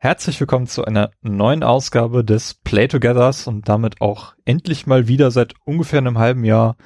Herzlich 0.00 0.38
willkommen 0.38 0.68
zu 0.68 0.84
einer 0.84 1.10
neuen 1.22 1.64
Ausgabe 1.64 2.22
des 2.22 2.54
Play 2.54 2.86
Togethers 2.86 3.48
und 3.48 3.68
damit 3.68 4.00
auch 4.00 4.34
endlich 4.44 4.86
mal 4.86 5.08
wieder 5.08 5.32
seit 5.32 5.54
ungefähr 5.64 5.98
einem 5.98 6.18
halben 6.18 6.44
Jahr 6.44 6.76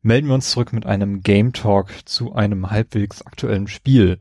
melden 0.00 0.28
wir 0.28 0.34
uns 0.34 0.50
zurück 0.50 0.72
mit 0.72 0.86
einem 0.86 1.20
Game 1.20 1.52
Talk 1.52 1.90
zu 2.06 2.32
einem 2.32 2.70
halbwegs 2.70 3.20
aktuellen 3.20 3.68
Spiel. 3.68 4.18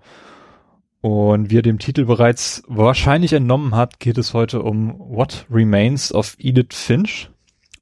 Und 1.00 1.52
wie 1.52 1.56
ihr 1.56 1.62
dem 1.62 1.80
Titel 1.80 2.04
bereits 2.04 2.64
wahrscheinlich 2.68 3.32
entnommen 3.32 3.76
habt, 3.76 4.02
geht 4.02 4.18
es 4.18 4.34
heute 4.34 4.62
um 4.62 5.00
What 5.00 5.46
Remains 5.50 6.14
of 6.14 6.36
Edith 6.38 6.74
Finch. 6.74 7.32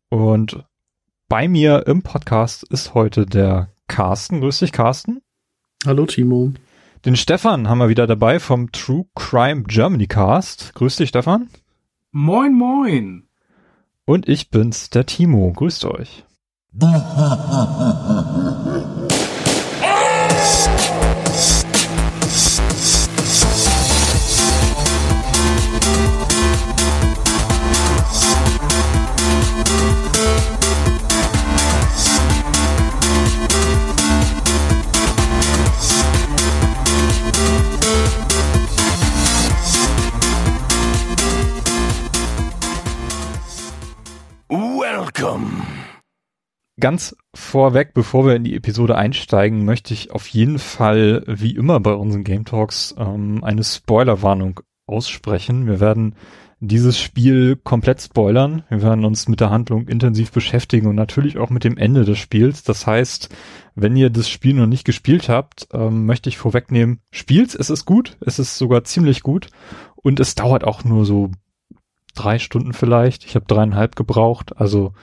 Und 0.09 0.64
bei 1.28 1.48
mir 1.48 1.88
im 1.88 2.04
Podcast 2.04 2.62
ist 2.70 2.93
heute 2.93 3.25
der 3.25 3.70
Carsten. 3.88 4.41
Grüß 4.41 4.59
dich, 4.59 4.71
Carsten. 4.71 5.21
Hallo, 5.88 6.05
Timo. 6.05 6.54
Den 7.04 7.16
Stefan 7.16 7.68
haben 7.68 7.80
wir 7.80 7.90
wieder 7.90 8.06
dabei 8.06 8.40
vom 8.40 8.72
True 8.72 9.06
Crime 9.16 9.64
Germany 9.64 10.06
Cast. 10.06 10.76
Grüß 10.76 10.98
dich, 10.98 11.10
Stefan. 11.10 11.50
Moin, 12.12 12.54
moin. 12.54 13.23
Und 14.05 14.30
ich 14.30 14.52
bin's, 14.52 14.92
der 14.92 15.08
Timo. 15.08 15.52
Grüßt 15.52 15.86
euch. 15.86 16.23
Welcome. 45.22 45.61
Ganz 46.80 47.16
vorweg, 47.36 47.94
bevor 47.94 48.25
wir 48.25 48.36
in 48.36 48.44
die 48.44 48.55
Episode 48.55 48.97
einsteigen, 48.97 49.66
möchte 49.66 49.94
ich 49.94 50.09
auf 50.09 50.25
jeden 50.28 50.58
Fall, 50.58 51.23
wie 51.28 51.55
immer 51.55 51.80
bei 51.80 51.94
unseren 51.94 52.23
Game 52.23 52.44
Talks, 52.44 52.95
ähm, 52.97 53.44
eine 53.44 53.63
Spoilerwarnung 53.63 54.61
aussprechen. 54.88 55.67
Wir 55.67 55.80
werden 55.80 56.16
dieses 56.59 57.00
Spiel 57.00 57.55
komplett 57.55 58.02
spoilern. 58.02 58.63
Wir 58.69 58.81
werden 58.81 59.05
uns 59.05 59.28
mit 59.28 59.41
der 59.41 59.52
Handlung 59.52 59.88
intensiv 59.88 60.31
beschäftigen 60.31 60.88
und 60.88 60.95
natürlich 60.95 61.38
auch 61.38 61.52
mit 61.52 61.66
dem 61.66 61.78
Ende 61.78 62.03
des 62.03 62.17
Spiels. 62.17 62.63
Das 62.63 62.88
heißt, 62.88 63.30
wenn 63.75 63.95
ihr 63.95 64.09
das 64.09 64.28
Spiel 64.28 64.56
noch 64.56 64.66
nicht 64.66 64.85
gespielt 64.85 65.30
habt, 65.30 65.67
ähm, 65.72 66.08
möchte 66.08 66.30
ich 66.30 66.39
vorwegnehmen, 66.39 67.00
spielt's, 67.11 67.53
es 67.53 67.69
ist 67.69 67.85
gut, 67.85 68.17
es 68.22 68.39
ist 68.39 68.58
sogar 68.58 68.85
ziemlich 68.85 69.22
gut 69.22 69.50
und 69.97 70.19
es 70.19 70.33
dauert 70.33 70.63
auch 70.63 70.83
nur 70.83 71.06
so 71.06 71.30
drei 72.14 72.40
Stunden 72.40 72.73
vielleicht. 72.73 73.26
Ich 73.26 73.36
habe 73.36 73.45
dreieinhalb 73.45 73.95
gebraucht. 73.95 74.58
Also 74.58 74.94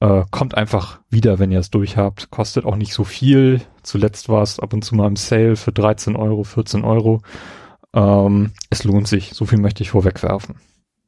äh, 0.00 0.24
kommt 0.30 0.56
einfach 0.56 1.00
wieder, 1.10 1.38
wenn 1.38 1.52
ihr 1.52 1.60
es 1.60 1.70
durch 1.70 1.96
habt. 1.96 2.30
Kostet 2.30 2.64
auch 2.64 2.76
nicht 2.76 2.92
so 2.92 3.04
viel. 3.04 3.60
Zuletzt 3.82 4.28
war 4.28 4.42
es 4.42 4.58
ab 4.58 4.72
und 4.72 4.82
zu 4.84 4.94
mal 4.94 5.06
im 5.06 5.16
Sale 5.16 5.56
für 5.56 5.72
13 5.72 6.16
Euro, 6.16 6.44
14 6.44 6.84
Euro. 6.84 7.22
Ähm, 7.94 8.52
es 8.70 8.84
lohnt 8.84 9.08
sich. 9.08 9.32
So 9.34 9.44
viel 9.44 9.58
möchte 9.58 9.82
ich 9.82 9.90
vorwegwerfen. 9.90 10.56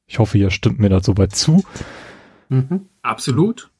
Ich 0.06 0.18
hoffe, 0.18 0.38
ihr 0.38 0.50
stimmt 0.50 0.78
mir 0.78 0.90
da 0.90 1.02
soweit 1.02 1.34
zu. 1.34 1.64
Mhm. 2.48 2.88
Absolut. 3.02 3.70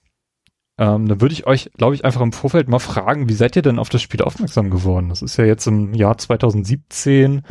Ähm, 0.77 1.07
dann 1.07 1.21
würde 1.21 1.33
ich 1.33 1.47
euch, 1.47 1.71
glaube 1.77 1.95
ich, 1.95 2.05
einfach 2.05 2.21
im 2.21 2.33
Vorfeld 2.33 2.69
mal 2.69 2.81
fragen, 2.81 3.29
wie 3.29 3.35
seid 3.35 3.55
ihr 3.55 3.63
denn 3.63 3.79
auf 3.79 3.91
das 3.91 4.03
Spiel 4.03 4.23
aufmerksam 4.23 4.71
geworden? 4.71 5.11
Das 5.11 5.23
ist 5.23 5.37
ja 5.37 5.45
jetzt 5.45 5.67
im 5.67 5.95
Jahr 5.95 6.19
2017 6.19 7.43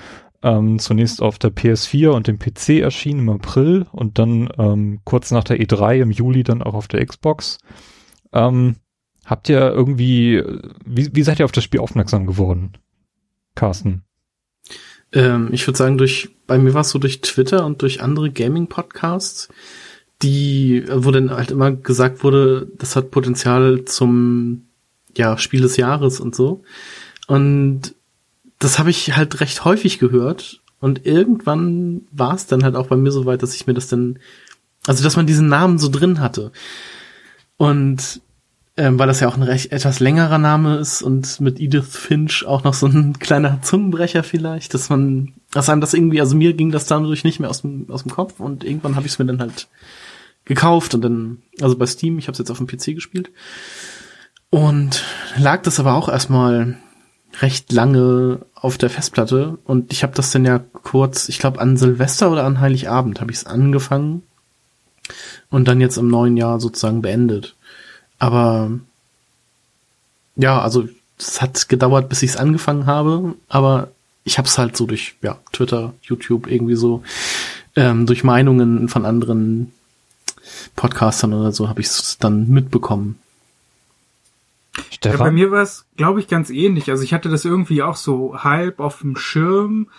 ähm, 0.44 0.77
zunächst 0.77 1.22
auf 1.22 1.39
der 1.39 1.52
PS4 1.52 2.09
und 2.09 2.27
dem 2.27 2.38
PC 2.38 2.81
erschienen 2.81 3.22
im 3.22 3.30
April 3.30 3.88
und 3.91 4.19
dann 4.19 4.49
ähm, 4.58 4.99
kurz 5.05 5.31
nach 5.31 5.45
der 5.45 5.59
E3 5.59 6.02
im 6.02 6.11
Juli 6.11 6.44
dann 6.44 6.61
auch 6.61 6.73
auf 6.73 6.89
der 6.89 7.05
Xbox. 7.05 7.59
Ähm, 8.33 8.75
habt 9.25 9.47
ihr 9.47 9.59
irgendwie, 9.59 10.43
wie, 10.86 11.09
wie 11.15 11.23
seid 11.23 11.39
ihr 11.39 11.45
auf 11.45 11.53
das 11.53 11.64
Spiel 11.64 11.80
aufmerksam 11.80 12.26
geworden, 12.26 12.73
Carsten? 13.55 14.03
Ähm, 15.14 15.49
ich 15.53 15.65
würde 15.65 15.77
sagen, 15.77 15.98
durch, 15.98 16.30
bei 16.45 16.58
mir 16.58 16.73
war 16.73 16.82
es 16.82 16.89
so 16.89 16.99
durch 16.99 17.21
Twitter 17.21 17.65
und 17.65 17.82
durch 17.82 18.02
andere 18.02 18.30
Gaming-Podcasts, 18.30 19.48
die, 20.21 20.83
wo 20.92 21.11
dann 21.11 21.32
halt 21.32 21.52
immer 21.52 21.71
gesagt 21.71 22.23
wurde, 22.23 22.67
das 22.77 22.98
hat 22.98 23.11
Potenzial 23.11 23.86
zum, 23.86 24.67
ja, 25.15 25.37
Spiel 25.37 25.61
des 25.61 25.77
Jahres 25.77 26.20
und 26.20 26.36
so. 26.36 26.64
Und 27.27 27.95
das 28.64 28.80
habe 28.80 28.90
ich 28.90 29.16
halt 29.16 29.40
recht 29.42 29.66
häufig 29.66 30.00
gehört 30.00 30.62
und 30.80 31.06
irgendwann 31.06 32.02
war 32.12 32.34
es 32.34 32.46
dann 32.46 32.64
halt 32.64 32.76
auch 32.76 32.88
bei 32.88 32.96
mir 32.96 33.12
so 33.12 33.26
weit, 33.26 33.44
dass 33.44 33.56
ich 33.56 33.68
mir 33.68 33.74
das 33.74 33.88
dann, 33.88 34.20
also 34.86 35.04
dass 35.04 35.16
man 35.16 35.28
diesen 35.28 35.48
Namen 35.48 35.80
so 35.80 35.90
drin 35.90 36.20
hatte. 36.20 36.52
Und 37.58 38.22
ähm, 38.76 38.98
weil 38.98 39.08
das 39.08 39.20
ja 39.20 39.28
auch 39.28 39.38
ein 39.38 39.44
recht 39.44 39.72
etwas 39.72 40.00
längerer 40.00 40.40
Name 40.40 40.78
ist 40.78 41.04
und 41.04 41.40
mit 41.40 41.60
Edith 41.60 41.96
Finch 41.96 42.44
auch 42.46 42.64
noch 42.64 42.74
so 42.74 42.88
ein 42.88 43.20
kleiner 43.20 43.62
Zungenbrecher 43.62 44.24
vielleicht, 44.24 44.74
dass 44.74 44.90
man, 44.90 45.34
dass 45.52 45.70
einem 45.70 45.82
das 45.82 45.94
irgendwie, 45.94 46.20
also 46.20 46.36
mir 46.36 46.54
ging 46.54 46.72
das 46.72 46.88
dadurch 46.88 47.24
nicht 47.24 47.40
mehr 47.40 47.50
aus 47.50 47.62
dem, 47.62 47.90
aus 47.92 48.04
dem 48.04 48.12
Kopf 48.12 48.40
und 48.40 48.64
irgendwann 48.64 48.95
habe 48.95 49.06
ich 49.06 49.14
es 49.14 49.20
mir 49.20 49.26
dann 49.26 49.40
halt 49.40 49.68
gekauft 50.45 50.95
und 50.95 51.02
dann, 51.02 51.44
also 51.62 51.78
bei 51.78 51.86
Steam, 51.86 52.18
ich 52.18 52.28
habe 52.28 52.34
es 52.34 52.40
jetzt 52.40 52.50
auf 52.50 52.58
dem 52.58 52.68
PC 52.68 52.95
gespielt. 52.95 53.32
Und 54.50 55.04
lag 55.38 55.64
das 55.64 55.80
aber 55.80 55.94
auch 55.94 56.10
erstmal 56.10 56.78
recht 57.42 57.71
lange 57.71 58.39
auf 58.55 58.77
der 58.77 58.89
Festplatte 58.89 59.58
und 59.66 59.92
ich 59.92 60.04
habe 60.04 60.14
das 60.14 60.32
dann 60.32 60.45
ja 60.45 60.60
kurz, 60.83 61.30
ich 61.30 61.39
glaube 61.39 61.60
an 61.60 61.77
Silvester 61.77 62.32
oder 62.32 62.44
an 62.44 62.60
Heiligabend 62.60 63.21
habe 63.21 63.32
ich 63.32 63.38
es 63.38 63.45
angefangen 63.45 64.23
und 65.49 65.67
dann 65.67 65.82
jetzt 65.82 65.98
im 65.98 66.08
neuen 66.08 66.38
Jahr 66.38 66.60
sozusagen 66.60 67.02
beendet. 67.02 67.55
Aber 68.20 68.71
ja, 70.36 70.61
also 70.61 70.88
es 71.17 71.42
hat 71.42 71.70
gedauert, 71.70 72.10
bis 72.10 72.23
ich 72.23 72.32
es 72.32 72.38
angefangen 72.38 72.86
habe, 72.86 73.36
aber 73.50 73.89
ich 74.23 74.38
habe 74.38 74.48
es 74.48 74.58
halt 74.58 74.77
so 74.77 74.86
durch 74.86 75.15
ja, 75.21 75.38
Twitter, 75.52 75.94
YouTube 76.02 76.48
irgendwie 76.48 76.76
so 76.76 77.04
ähm, 77.76 78.05
durch 78.05 78.23
Meinungen 78.23 78.88
von 78.88 79.05
anderen 79.05 79.71
Podcastern 80.76 81.33
oder 81.33 81.52
so 81.52 81.70
habe 81.70 81.82
ich 81.82 81.88
es 81.88 82.17
dann 82.20 82.50
mitbekommen. 82.50 83.20
Stefan? 84.89 85.20
Ja, 85.20 85.23
bei 85.26 85.32
mir 85.32 85.52
war 85.52 85.61
es, 85.61 85.88
glaube 85.95 86.20
ich, 86.20 86.28
ganz 86.28 86.50
ähnlich. 86.50 86.89
Also 86.89 87.04
ich 87.04 87.14
hatte 87.14 87.30
das 87.30 87.45
irgendwie 87.45 87.84
auch 87.84 87.95
so 87.95 88.44
halb 88.44 88.80
auf 88.80 89.02
dem 89.02 89.16
Schirm, 89.16 89.89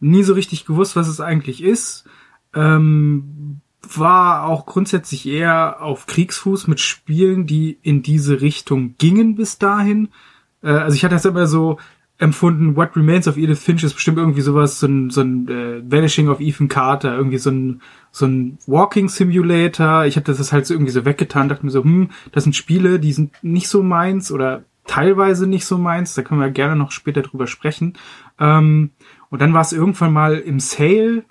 nie 0.00 0.22
so 0.22 0.34
richtig 0.34 0.64
gewusst, 0.64 0.96
was 0.96 1.08
es 1.08 1.20
eigentlich 1.20 1.62
ist. 1.62 2.04
Ähm, 2.54 3.60
war 3.82 4.46
auch 4.46 4.66
grundsätzlich 4.66 5.26
eher 5.26 5.82
auf 5.82 6.06
Kriegsfuß 6.06 6.66
mit 6.68 6.80
Spielen, 6.80 7.46
die 7.46 7.78
in 7.82 8.02
diese 8.02 8.40
Richtung 8.40 8.94
gingen 8.98 9.34
bis 9.34 9.58
dahin. 9.58 10.08
Äh, 10.62 10.70
also 10.70 10.94
ich 10.94 11.04
hatte 11.04 11.14
das 11.14 11.24
immer 11.24 11.46
so, 11.46 11.78
empfunden, 12.22 12.76
What 12.76 12.96
Remains 12.96 13.26
of 13.26 13.36
Edith 13.36 13.58
Finch 13.58 13.82
ist 13.82 13.94
bestimmt 13.94 14.16
irgendwie 14.16 14.40
sowas, 14.40 14.78
so 14.78 14.86
ein, 14.86 15.10
so 15.10 15.22
ein 15.22 15.48
äh, 15.48 15.82
Vanishing 15.84 16.28
of 16.28 16.40
Ethan 16.40 16.68
Carter, 16.68 17.16
irgendwie 17.16 17.38
so 17.38 17.50
ein, 17.50 17.82
so 18.12 18.26
ein 18.26 18.58
Walking 18.66 19.08
Simulator. 19.08 20.04
Ich 20.06 20.16
hatte 20.16 20.32
das 20.32 20.52
halt 20.52 20.66
so 20.66 20.74
irgendwie 20.74 20.92
so 20.92 21.04
weggetan, 21.04 21.48
dachte 21.48 21.66
mir 21.66 21.72
so, 21.72 21.82
hm, 21.82 22.10
das 22.30 22.44
sind 22.44 22.54
Spiele, 22.54 23.00
die 23.00 23.12
sind 23.12 23.32
nicht 23.42 23.68
so 23.68 23.82
meins 23.82 24.30
oder 24.30 24.62
teilweise 24.86 25.48
nicht 25.48 25.66
so 25.66 25.78
meins, 25.78 26.14
da 26.14 26.22
können 26.22 26.40
wir 26.40 26.50
gerne 26.50 26.76
noch 26.76 26.92
später 26.92 27.22
drüber 27.22 27.46
sprechen. 27.48 27.94
Ähm, 28.38 28.90
und 29.30 29.42
dann 29.42 29.52
war 29.52 29.62
es 29.62 29.72
irgendwann 29.72 30.12
mal 30.12 30.38
im 30.38 30.60
Sale, 30.60 31.24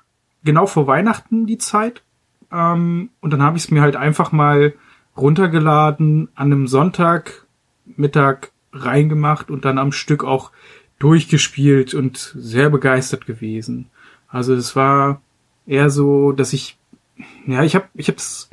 genau 0.43 0.65
vor 0.65 0.87
Weihnachten 0.87 1.45
die 1.45 1.57
Zeit. 1.57 2.03
Ähm, 2.51 3.11
und 3.21 3.31
dann 3.31 3.41
habe 3.41 3.57
ich 3.57 3.63
es 3.63 3.71
mir 3.71 3.81
halt 3.81 3.95
einfach 3.95 4.33
mal 4.33 4.73
runtergeladen, 5.15 6.29
an 6.35 6.47
einem 6.47 6.67
Sonntag 6.67 7.45
Mittag 7.85 8.51
reingemacht 8.73 9.49
und 9.51 9.65
dann 9.65 9.77
am 9.77 9.91
Stück 9.91 10.23
auch 10.23 10.51
durchgespielt 11.01 11.93
und 11.93 12.33
sehr 12.37 12.69
begeistert 12.69 13.25
gewesen. 13.25 13.87
Also 14.27 14.53
es 14.53 14.75
war 14.75 15.21
eher 15.65 15.89
so, 15.89 16.31
dass 16.31 16.53
ich 16.53 16.77
ja, 17.45 17.63
ich 17.63 17.75
habe 17.75 17.85
ich 17.95 18.07
hab's 18.07 18.49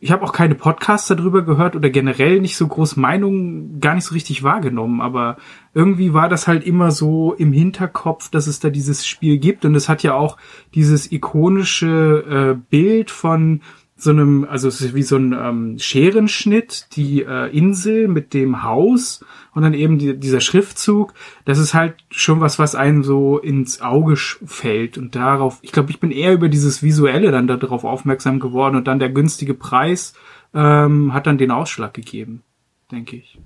ich 0.00 0.10
habe 0.10 0.24
auch 0.24 0.32
keine 0.32 0.56
Podcasts 0.56 1.06
darüber 1.06 1.42
gehört 1.42 1.76
oder 1.76 1.88
generell 1.88 2.40
nicht 2.40 2.56
so 2.56 2.66
groß 2.66 2.96
Meinungen 2.96 3.78
gar 3.78 3.94
nicht 3.94 4.04
so 4.04 4.14
richtig 4.14 4.42
wahrgenommen, 4.42 5.00
aber 5.00 5.36
irgendwie 5.74 6.12
war 6.12 6.28
das 6.28 6.48
halt 6.48 6.64
immer 6.66 6.90
so 6.90 7.34
im 7.34 7.52
Hinterkopf, 7.52 8.28
dass 8.28 8.48
es 8.48 8.58
da 8.58 8.68
dieses 8.68 9.06
Spiel 9.06 9.38
gibt 9.38 9.64
und 9.64 9.76
es 9.76 9.88
hat 9.88 10.02
ja 10.02 10.14
auch 10.14 10.38
dieses 10.74 11.12
ikonische 11.12 12.56
äh, 12.58 12.60
Bild 12.68 13.12
von 13.12 13.60
so 14.02 14.10
einem, 14.10 14.44
also 14.50 14.66
es 14.66 14.80
ist 14.80 14.94
wie 14.94 15.04
so 15.04 15.16
ein 15.16 15.32
ähm, 15.32 15.78
Scherenschnitt, 15.78 16.88
die 16.96 17.22
äh, 17.22 17.56
Insel 17.56 18.08
mit 18.08 18.34
dem 18.34 18.64
Haus 18.64 19.24
und 19.54 19.62
dann 19.62 19.74
eben 19.74 19.98
die, 19.98 20.18
dieser 20.18 20.40
Schriftzug. 20.40 21.14
Das 21.44 21.58
ist 21.58 21.72
halt 21.72 21.94
schon 22.10 22.40
was, 22.40 22.58
was 22.58 22.74
einem 22.74 23.04
so 23.04 23.38
ins 23.38 23.80
Auge 23.80 24.16
fällt 24.16 24.98
und 24.98 25.14
darauf, 25.14 25.60
ich 25.62 25.70
glaube, 25.70 25.92
ich 25.92 26.00
bin 26.00 26.10
eher 26.10 26.32
über 26.32 26.48
dieses 26.48 26.82
Visuelle 26.82 27.30
dann 27.30 27.46
darauf 27.46 27.84
aufmerksam 27.84 28.40
geworden 28.40 28.74
und 28.74 28.88
dann 28.88 28.98
der 28.98 29.10
günstige 29.10 29.54
Preis 29.54 30.14
ähm, 30.52 31.14
hat 31.14 31.28
dann 31.28 31.38
den 31.38 31.52
Ausschlag 31.52 31.94
gegeben, 31.94 32.42
denke 32.90 33.16
ich. 33.16 33.38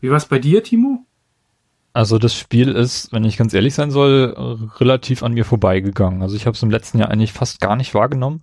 Wie 0.00 0.10
war 0.10 0.16
es 0.16 0.26
bei 0.26 0.40
dir, 0.40 0.64
Timo? 0.64 1.06
Also 1.92 2.18
das 2.18 2.34
Spiel 2.34 2.70
ist, 2.70 3.12
wenn 3.12 3.24
ich 3.24 3.36
ganz 3.36 3.54
ehrlich 3.54 3.74
sein 3.74 3.92
soll, 3.92 4.34
relativ 4.80 5.22
an 5.22 5.32
mir 5.32 5.44
vorbeigegangen. 5.44 6.22
Also 6.22 6.34
ich 6.34 6.44
habe 6.44 6.56
es 6.56 6.62
im 6.62 6.70
letzten 6.70 6.98
Jahr 6.98 7.10
eigentlich 7.10 7.32
fast 7.32 7.60
gar 7.60 7.76
nicht 7.76 7.94
wahrgenommen. 7.94 8.42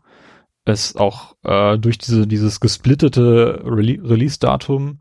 Es 0.66 0.96
auch 0.96 1.36
äh, 1.44 1.78
durch 1.78 1.98
diese 1.98 2.28
dieses 2.28 2.60
gesplittete 2.60 3.62
Rele 3.66 4.00
Release-Datum 4.10 5.00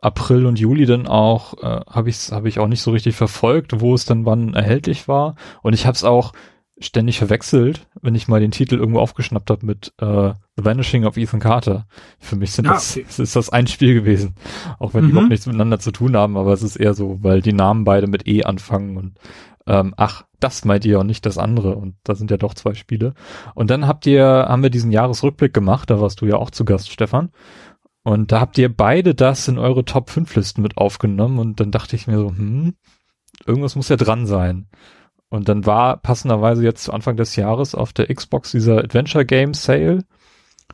April 0.00 0.46
und 0.46 0.58
Juli 0.58 0.84
dann 0.84 1.06
auch 1.06 1.54
äh, 1.62 1.80
habe 1.88 2.10
ich 2.10 2.32
habe 2.32 2.48
ich 2.48 2.58
auch 2.58 2.66
nicht 2.66 2.82
so 2.82 2.90
richtig 2.90 3.14
verfolgt, 3.14 3.80
wo 3.80 3.94
es 3.94 4.04
dann 4.04 4.26
wann 4.26 4.54
erhältlich 4.54 5.08
war. 5.08 5.36
Und 5.62 5.74
ich 5.74 5.86
habe 5.86 5.94
es 5.94 6.04
auch 6.04 6.32
ständig 6.78 7.18
verwechselt, 7.18 7.86
wenn 8.00 8.14
ich 8.14 8.26
mal 8.26 8.40
den 8.40 8.50
Titel 8.50 8.76
irgendwo 8.76 9.00
aufgeschnappt 9.00 9.50
habe 9.50 9.64
mit 9.64 9.92
äh, 9.98 10.32
The 10.56 10.64
Vanishing 10.64 11.04
of 11.04 11.16
Ethan 11.16 11.40
Carter. 11.40 11.86
Für 12.18 12.36
mich 12.36 12.52
sind 12.52 12.64
ja, 12.64 12.72
das, 12.72 12.96
okay. 12.96 13.06
ist 13.22 13.36
das 13.36 13.50
ein 13.50 13.68
Spiel 13.68 13.94
gewesen. 13.94 14.34
Auch 14.80 14.92
wenn 14.92 15.02
mhm. 15.02 15.06
die 15.06 15.10
überhaupt 15.12 15.30
nichts 15.30 15.46
miteinander 15.46 15.78
zu 15.78 15.92
tun 15.92 16.16
haben, 16.16 16.36
aber 16.36 16.52
es 16.52 16.62
ist 16.62 16.76
eher 16.76 16.94
so, 16.94 17.18
weil 17.22 17.40
die 17.40 17.52
Namen 17.52 17.84
beide 17.84 18.08
mit 18.08 18.26
E 18.26 18.44
anfangen 18.44 18.96
und 18.96 19.18
ähm, 19.66 19.94
ach, 19.96 20.24
das 20.42 20.64
meint 20.64 20.84
ihr 20.84 20.98
und 20.98 21.06
nicht 21.06 21.26
das 21.26 21.38
andere. 21.38 21.76
Und 21.76 21.96
da 22.04 22.14
sind 22.14 22.30
ja 22.30 22.36
doch 22.36 22.54
zwei 22.54 22.74
Spiele. 22.74 23.14
Und 23.54 23.70
dann 23.70 23.86
habt 23.86 24.06
ihr, 24.06 24.24
haben 24.24 24.62
wir 24.62 24.70
diesen 24.70 24.92
Jahresrückblick 24.92 25.54
gemacht, 25.54 25.90
da 25.90 26.00
warst 26.00 26.20
du 26.20 26.26
ja 26.26 26.36
auch 26.36 26.50
zu 26.50 26.64
Gast, 26.64 26.90
Stefan. 26.90 27.30
Und 28.04 28.32
da 28.32 28.40
habt 28.40 28.58
ihr 28.58 28.74
beide 28.74 29.14
das 29.14 29.46
in 29.48 29.58
eure 29.58 29.84
Top 29.84 30.10
5 30.10 30.34
Listen 30.34 30.62
mit 30.62 30.76
aufgenommen 30.76 31.38
und 31.38 31.60
dann 31.60 31.70
dachte 31.70 31.94
ich 31.94 32.08
mir 32.08 32.18
so, 32.18 32.30
hm, 32.30 32.74
irgendwas 33.46 33.76
muss 33.76 33.88
ja 33.88 33.96
dran 33.96 34.26
sein. 34.26 34.66
Und 35.28 35.48
dann 35.48 35.64
war 35.64 35.96
passenderweise 35.96 36.62
jetzt 36.64 36.84
zu 36.84 36.92
Anfang 36.92 37.16
des 37.16 37.36
Jahres 37.36 37.74
auf 37.74 37.92
der 37.92 38.12
Xbox 38.14 38.50
dieser 38.50 38.78
Adventure 38.78 39.24
Game 39.24 39.54
Sale, 39.54 40.04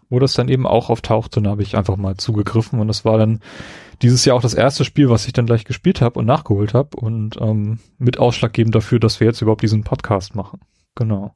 wo 0.09 0.19
das 0.19 0.35
dann 0.35 0.49
eben 0.49 0.67
auch 0.67 0.91
auftauchte. 0.91 1.38
Und 1.38 1.44
da 1.44 1.50
habe 1.50 1.62
ich 1.62 1.76
einfach 1.76 1.97
mal 1.97 2.17
zugegriffen. 2.17 2.81
Und 2.81 2.88
das 2.88 3.05
war 3.05 3.19
dann 3.19 3.41
dieses 4.03 4.25
Jahr 4.25 4.37
auch 4.37 4.43
das 4.43 4.55
erste 4.55 4.85
Spiel, 4.85 5.11
was 5.11 5.27
ich 5.27 5.33
dann 5.33 5.47
gleich 5.47 5.65
gespielt 5.65 6.00
habe 6.00 6.19
und 6.19 6.27
nachgeholt 6.27 6.75
habe. 6.75 6.97
Und 6.97 7.41
ähm, 7.41 7.79
mit 7.99 8.19
ausschlaggebend 8.19 8.75
dafür, 8.75 9.00
dass 9.00 9.21
wir 9.21 9.27
jetzt 9.27 9.43
überhaupt 9.43 9.62
diesen 9.62 9.85
Podcast 9.85 10.35
machen. 10.35 10.61
Genau. 10.95 11.35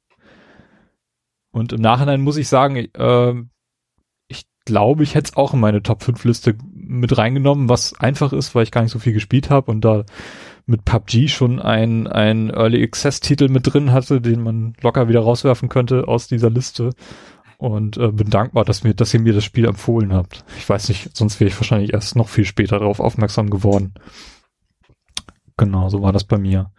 Und 1.52 1.72
im 1.72 1.80
Nachhinein 1.80 2.22
muss 2.22 2.36
ich 2.36 2.48
sagen, 2.48 2.76
äh, 2.76 3.34
ich 4.28 4.44
glaube, 4.64 5.02
ich 5.02 5.14
hätte 5.14 5.30
es 5.30 5.36
auch 5.36 5.54
in 5.54 5.60
meine 5.60 5.82
Top 5.82 6.02
5 6.02 6.24
Liste 6.24 6.56
mit 6.72 7.16
reingenommen, 7.16 7.68
was 7.68 7.98
einfach 7.98 8.32
ist, 8.32 8.54
weil 8.54 8.62
ich 8.62 8.70
gar 8.70 8.82
nicht 8.82 8.92
so 8.92 8.98
viel 8.98 9.12
gespielt 9.12 9.50
habe 9.50 9.70
und 9.70 9.82
da 9.82 10.04
mit 10.66 10.84
PUBG 10.84 11.28
schon 11.28 11.60
ein, 11.60 12.06
ein 12.06 12.50
Early 12.50 12.82
Access 12.82 13.20
Titel 13.20 13.48
mit 13.48 13.72
drin 13.72 13.92
hatte, 13.92 14.20
den 14.20 14.42
man 14.42 14.74
locker 14.80 15.08
wieder 15.08 15.20
rauswerfen 15.20 15.68
könnte 15.68 16.06
aus 16.08 16.28
dieser 16.28 16.50
Liste. 16.50 16.90
Und 17.62 17.96
äh, 17.96 18.10
bin 18.10 18.28
dankbar, 18.28 18.64
dass, 18.64 18.82
mir, 18.82 18.92
dass 18.92 19.14
ihr 19.14 19.20
mir 19.20 19.32
das 19.32 19.44
Spiel 19.44 19.66
empfohlen 19.66 20.12
habt. 20.12 20.44
Ich 20.58 20.68
weiß 20.68 20.88
nicht, 20.88 21.16
sonst 21.16 21.38
wäre 21.38 21.46
ich 21.46 21.56
wahrscheinlich 21.56 21.92
erst 21.92 22.16
noch 22.16 22.28
viel 22.28 22.44
später 22.44 22.80
darauf 22.80 22.98
aufmerksam 22.98 23.50
geworden. 23.50 23.94
Genau, 25.56 25.88
so 25.88 26.02
war 26.02 26.12
das 26.12 26.24
bei 26.24 26.38
mir. 26.38 26.72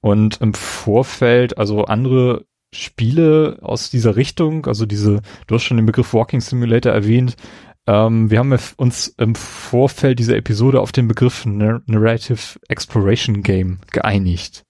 Und 0.00 0.40
im 0.40 0.54
Vorfeld, 0.54 1.58
also 1.58 1.84
andere 1.84 2.46
Spiele 2.72 3.58
aus 3.60 3.90
dieser 3.90 4.16
Richtung, 4.16 4.64
also 4.64 4.86
diese, 4.86 5.20
du 5.46 5.54
hast 5.54 5.64
schon 5.64 5.76
den 5.76 5.84
Begriff 5.84 6.14
Walking 6.14 6.40
Simulator 6.40 6.90
erwähnt, 6.90 7.36
ähm, 7.86 8.30
wir 8.30 8.38
haben 8.38 8.58
uns 8.78 9.08
im 9.08 9.34
Vorfeld 9.34 10.18
dieser 10.20 10.36
Episode 10.36 10.80
auf 10.80 10.90
den 10.90 11.06
Begriff 11.06 11.44
Narrative 11.44 12.58
Exploration 12.68 13.42
Game 13.42 13.80
geeinigt. 13.90 14.64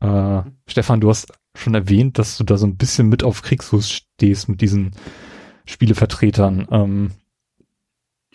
Äh, 0.00 0.40
Stefan, 0.66 1.02
du 1.02 1.10
hast 1.10 1.34
schon 1.56 1.74
erwähnt, 1.74 2.18
dass 2.18 2.38
du 2.38 2.44
da 2.44 2.56
so 2.56 2.66
ein 2.66 2.76
bisschen 2.76 3.08
mit 3.08 3.22
auf 3.22 3.42
Kriegsfuß 3.42 3.90
stehst 3.90 4.48
mit 4.48 4.60
diesen 4.60 4.92
Spielevertretern. 5.66 6.66
Ähm, 6.70 7.10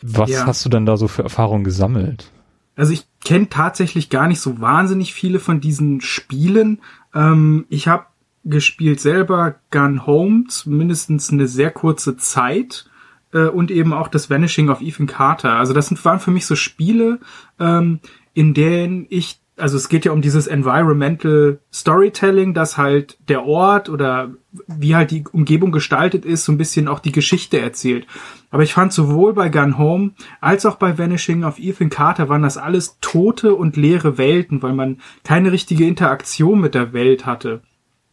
was 0.01 0.29
ja. 0.29 0.45
hast 0.45 0.63
du 0.63 0.69
denn 0.69 0.85
da 0.85 0.97
so 0.97 1.07
für 1.07 1.23
Erfahrungen 1.23 1.63
gesammelt? 1.63 2.31
Also 2.75 2.93
ich 2.93 3.07
kenne 3.23 3.49
tatsächlich 3.49 4.09
gar 4.09 4.27
nicht 4.27 4.39
so 4.39 4.61
wahnsinnig 4.61 5.13
viele 5.13 5.39
von 5.39 5.59
diesen 5.59 5.99
Spielen. 6.01 6.81
Ähm, 7.13 7.65
ich 7.69 7.87
habe 7.87 8.05
gespielt 8.43 8.99
selber 8.99 9.55
Gun 9.71 10.05
Home, 10.05 10.45
mindestens 10.65 11.31
eine 11.31 11.47
sehr 11.47 11.71
kurze 11.71 12.17
Zeit 12.17 12.89
äh, 13.33 13.47
und 13.47 13.71
eben 13.71 13.93
auch 13.93 14.07
das 14.07 14.29
Vanishing 14.29 14.69
of 14.69 14.81
Ethan 14.81 15.07
Carter. 15.07 15.53
Also 15.53 15.73
das 15.73 15.87
sind, 15.87 16.03
waren 16.05 16.19
für 16.19 16.31
mich 16.31 16.45
so 16.45 16.55
Spiele, 16.55 17.19
ähm, 17.59 17.99
in 18.33 18.53
denen 18.53 19.07
ich 19.09 19.41
also 19.57 19.75
es 19.75 19.89
geht 19.89 20.05
ja 20.05 20.11
um 20.11 20.21
dieses 20.21 20.47
Environmental 20.47 21.59
Storytelling, 21.73 22.53
dass 22.53 22.77
halt 22.77 23.17
der 23.27 23.45
Ort 23.45 23.89
oder 23.89 24.31
wie 24.67 24.95
halt 24.95 25.11
die 25.11 25.25
Umgebung 25.31 25.71
gestaltet 25.71 26.25
ist, 26.25 26.45
so 26.45 26.51
ein 26.51 26.57
bisschen 26.57 26.87
auch 26.87 26.99
die 26.99 27.11
Geschichte 27.11 27.59
erzählt. 27.59 28.05
Aber 28.51 28.63
ich 28.63 28.73
fand 28.73 28.93
sowohl 28.93 29.33
bei 29.33 29.49
Gun 29.49 29.77
Home 29.77 30.11
als 30.39 30.65
auch 30.65 30.75
bei 30.75 30.97
Vanishing 30.97 31.43
of 31.43 31.59
Ethan 31.59 31.89
Carter 31.89 32.29
waren 32.29 32.43
das 32.43 32.57
alles 32.57 32.97
tote 33.01 33.55
und 33.55 33.75
leere 33.75 34.17
Welten, 34.17 34.61
weil 34.61 34.73
man 34.73 35.01
keine 35.23 35.51
richtige 35.51 35.85
Interaktion 35.85 36.61
mit 36.61 36.75
der 36.75 36.93
Welt 36.93 37.25
hatte. 37.25 37.61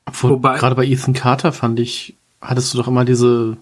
Obwohl, 0.07 0.31
Wobei, 0.31 0.59
gerade 0.59 0.75
bei 0.75 0.87
Ethan 0.87 1.15
Carter 1.15 1.53
fand 1.53 1.79
ich, 1.79 2.17
hattest 2.41 2.73
du 2.73 2.79
doch 2.79 2.89
immer 2.89 3.05
diese 3.05 3.59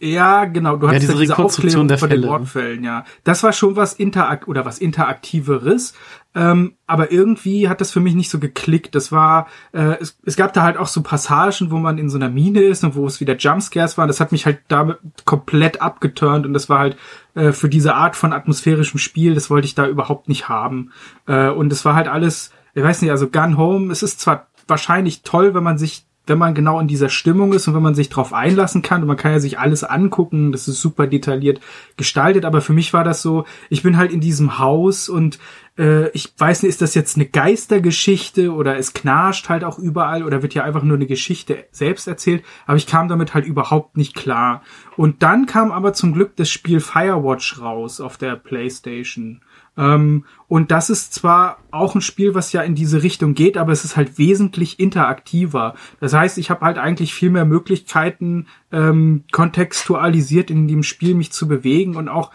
ja, 0.00 0.44
genau. 0.44 0.76
Du 0.76 0.86
ja, 0.86 0.98
diese, 0.98 1.14
diese 1.14 1.32
Rekonstruktion 1.32 1.88
der 1.88 1.98
Fälle. 1.98 2.26
Wortfällen, 2.26 2.84
ja. 2.84 3.04
Das 3.24 3.42
war 3.42 3.52
schon 3.52 3.76
was 3.76 3.94
interakt 3.94 4.48
oder 4.48 4.64
was 4.64 4.78
interaktiveres. 4.78 5.94
Ähm, 6.34 6.74
aber 6.86 7.10
irgendwie 7.10 7.68
hat 7.68 7.80
das 7.80 7.90
für 7.90 8.00
mich 8.00 8.14
nicht 8.14 8.28
so 8.28 8.38
geklickt. 8.38 8.94
Das 8.94 9.10
war, 9.10 9.46
äh, 9.72 9.96
es, 10.00 10.18
es 10.24 10.36
gab 10.36 10.52
da 10.52 10.62
halt 10.62 10.76
auch 10.76 10.86
so 10.86 11.02
Passagen, 11.02 11.70
wo 11.70 11.78
man 11.78 11.96
in 11.96 12.10
so 12.10 12.18
einer 12.18 12.28
Mine 12.28 12.60
ist 12.60 12.84
und 12.84 12.94
wo 12.94 13.06
es 13.06 13.20
wieder 13.20 13.36
Jumpscares 13.36 13.96
waren. 13.96 14.06
Das 14.06 14.20
hat 14.20 14.32
mich 14.32 14.44
halt 14.44 14.60
damit 14.68 14.98
komplett 15.24 15.80
abgeturnt 15.80 16.44
und 16.44 16.52
das 16.52 16.68
war 16.68 16.80
halt 16.80 16.96
äh, 17.34 17.52
für 17.52 17.70
diese 17.70 17.94
Art 17.94 18.16
von 18.16 18.34
atmosphärischem 18.34 18.98
Spiel, 18.98 19.34
das 19.34 19.48
wollte 19.48 19.66
ich 19.66 19.74
da 19.74 19.86
überhaupt 19.86 20.28
nicht 20.28 20.48
haben. 20.48 20.92
Äh, 21.26 21.48
und 21.48 21.72
es 21.72 21.86
war 21.86 21.94
halt 21.94 22.08
alles, 22.08 22.50
ich 22.74 22.82
weiß 22.82 23.00
nicht, 23.00 23.10
also 23.10 23.28
Gun 23.28 23.56
Home, 23.56 23.90
es 23.90 24.02
ist 24.02 24.20
zwar 24.20 24.48
wahrscheinlich 24.68 25.22
toll, 25.22 25.54
wenn 25.54 25.62
man 25.62 25.78
sich 25.78 26.06
wenn 26.26 26.38
man 26.38 26.54
genau 26.54 26.80
in 26.80 26.88
dieser 26.88 27.08
Stimmung 27.08 27.52
ist 27.52 27.68
und 27.68 27.74
wenn 27.74 27.82
man 27.82 27.94
sich 27.94 28.08
darauf 28.08 28.32
einlassen 28.32 28.82
kann 28.82 29.02
und 29.02 29.08
man 29.08 29.16
kann 29.16 29.32
ja 29.32 29.38
sich 29.38 29.58
alles 29.58 29.84
angucken, 29.84 30.52
das 30.52 30.68
ist 30.68 30.80
super 30.80 31.06
detailliert 31.06 31.60
gestaltet, 31.96 32.44
aber 32.44 32.60
für 32.60 32.72
mich 32.72 32.92
war 32.92 33.04
das 33.04 33.22
so, 33.22 33.44
ich 33.70 33.82
bin 33.82 33.96
halt 33.96 34.12
in 34.12 34.20
diesem 34.20 34.58
Haus 34.58 35.08
und 35.08 35.38
äh, 35.78 36.08
ich 36.10 36.32
weiß 36.36 36.62
nicht, 36.62 36.70
ist 36.70 36.82
das 36.82 36.94
jetzt 36.94 37.16
eine 37.16 37.26
Geistergeschichte 37.26 38.52
oder 38.52 38.76
es 38.76 38.92
knascht 38.92 39.48
halt 39.48 39.64
auch 39.64 39.78
überall 39.78 40.24
oder 40.24 40.42
wird 40.42 40.54
ja 40.54 40.64
einfach 40.64 40.82
nur 40.82 40.96
eine 40.96 41.06
Geschichte 41.06 41.64
selbst 41.70 42.08
erzählt, 42.08 42.44
aber 42.66 42.76
ich 42.76 42.86
kam 42.86 43.08
damit 43.08 43.34
halt 43.34 43.46
überhaupt 43.46 43.96
nicht 43.96 44.14
klar. 44.14 44.62
Und 44.96 45.22
dann 45.22 45.46
kam 45.46 45.72
aber 45.72 45.92
zum 45.92 46.12
Glück 46.12 46.36
das 46.36 46.50
Spiel 46.50 46.80
Firewatch 46.80 47.60
raus 47.60 48.00
auf 48.00 48.16
der 48.16 48.36
Playstation. 48.36 49.42
Ähm, 49.76 50.24
und 50.48 50.70
das 50.70 50.88
ist 50.88 51.12
zwar 51.12 51.58
auch 51.70 51.94
ein 51.94 52.00
Spiel, 52.00 52.34
was 52.34 52.52
ja 52.52 52.62
in 52.62 52.74
diese 52.74 53.02
Richtung 53.02 53.34
geht, 53.34 53.58
aber 53.58 53.72
es 53.72 53.84
ist 53.84 53.96
halt 53.96 54.16
wesentlich 54.16 54.80
interaktiver. 54.80 55.74
Das 56.00 56.14
heißt, 56.14 56.38
ich 56.38 56.50
habe 56.50 56.64
halt 56.64 56.78
eigentlich 56.78 57.12
viel 57.12 57.30
mehr 57.30 57.44
Möglichkeiten, 57.44 58.46
ähm, 58.72 59.24
kontextualisiert 59.32 60.50
in 60.50 60.66
dem 60.66 60.82
Spiel 60.82 61.14
mich 61.14 61.32
zu 61.32 61.46
bewegen 61.46 61.96
und 61.96 62.08
auch 62.08 62.30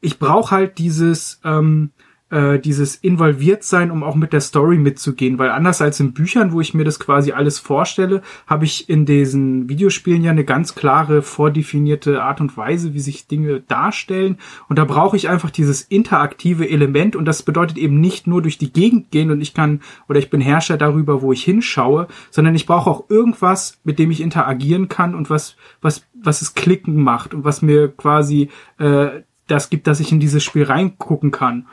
ich 0.00 0.18
brauche 0.18 0.50
halt 0.50 0.78
dieses 0.78 1.40
ähm, 1.44 1.90
äh, 2.30 2.58
dieses 2.58 2.96
involviert 2.96 3.64
sein, 3.64 3.90
um 3.90 4.02
auch 4.02 4.14
mit 4.14 4.32
der 4.32 4.40
Story 4.40 4.78
mitzugehen, 4.78 5.38
weil 5.38 5.50
anders 5.50 5.82
als 5.82 6.00
in 6.00 6.12
Büchern, 6.12 6.52
wo 6.52 6.60
ich 6.60 6.74
mir 6.74 6.84
das 6.84 7.00
quasi 7.00 7.32
alles 7.32 7.58
vorstelle, 7.58 8.22
habe 8.46 8.64
ich 8.64 8.88
in 8.88 9.04
diesen 9.04 9.68
Videospielen 9.68 10.22
ja 10.22 10.30
eine 10.30 10.44
ganz 10.44 10.74
klare, 10.74 11.22
vordefinierte 11.22 12.22
Art 12.22 12.40
und 12.40 12.56
Weise, 12.56 12.94
wie 12.94 13.00
sich 13.00 13.26
Dinge 13.26 13.60
darstellen. 13.60 14.38
Und 14.68 14.78
da 14.78 14.84
brauche 14.84 15.16
ich 15.16 15.28
einfach 15.28 15.50
dieses 15.50 15.82
interaktive 15.82 16.68
Element. 16.68 17.16
Und 17.16 17.24
das 17.24 17.42
bedeutet 17.42 17.78
eben 17.78 18.00
nicht 18.00 18.26
nur 18.26 18.42
durch 18.42 18.58
die 18.58 18.72
Gegend 18.72 19.10
gehen 19.10 19.30
und 19.30 19.40
ich 19.40 19.54
kann 19.54 19.80
oder 20.08 20.18
ich 20.18 20.30
bin 20.30 20.40
Herrscher 20.40 20.76
darüber, 20.76 21.22
wo 21.22 21.32
ich 21.32 21.42
hinschaue, 21.44 22.06
sondern 22.30 22.54
ich 22.54 22.66
brauche 22.66 22.90
auch 22.90 23.10
irgendwas, 23.10 23.80
mit 23.84 23.98
dem 23.98 24.10
ich 24.10 24.20
interagieren 24.20 24.88
kann 24.88 25.14
und 25.14 25.30
was 25.30 25.56
was 25.80 26.06
was 26.14 26.42
es 26.42 26.54
klicken 26.54 27.02
macht 27.02 27.34
und 27.34 27.44
was 27.44 27.62
mir 27.62 27.88
quasi 27.88 28.50
äh, 28.78 29.22
das 29.50 29.70
gibt, 29.70 29.86
dass 29.86 30.00
ich 30.00 30.12
in 30.12 30.20
dieses 30.20 30.44
Spiel 30.44 30.64
reingucken 30.64 31.30
kann. 31.30 31.66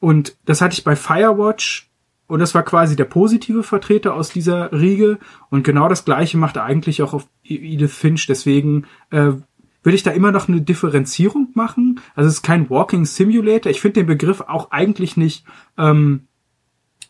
Und 0.00 0.36
das 0.46 0.60
hatte 0.60 0.74
ich 0.74 0.82
bei 0.82 0.96
Firewatch 0.96 1.90
und 2.26 2.40
das 2.40 2.54
war 2.54 2.62
quasi 2.62 2.96
der 2.96 3.04
positive 3.04 3.62
Vertreter 3.62 4.14
aus 4.14 4.30
dieser 4.30 4.72
Riege. 4.72 5.18
Und 5.50 5.62
genau 5.62 5.88
das 5.88 6.04
gleiche 6.04 6.38
macht 6.38 6.58
eigentlich 6.58 7.02
auch 7.02 7.12
auf 7.12 7.28
Edith 7.44 7.92
Finch. 7.92 8.26
Deswegen 8.26 8.86
äh, 9.10 9.32
würde 9.82 9.96
ich 9.96 10.02
da 10.02 10.10
immer 10.10 10.32
noch 10.32 10.48
eine 10.48 10.60
Differenzierung 10.60 11.48
machen. 11.54 12.00
Also 12.14 12.28
es 12.28 12.34
ist 12.36 12.42
kein 12.42 12.70
Walking 12.70 13.04
Simulator. 13.04 13.70
Ich 13.70 13.80
finde 13.80 14.00
den 14.00 14.06
Begriff 14.06 14.42
auch 14.42 14.70
eigentlich 14.70 15.16
nicht, 15.16 15.44
ähm, 15.76 16.28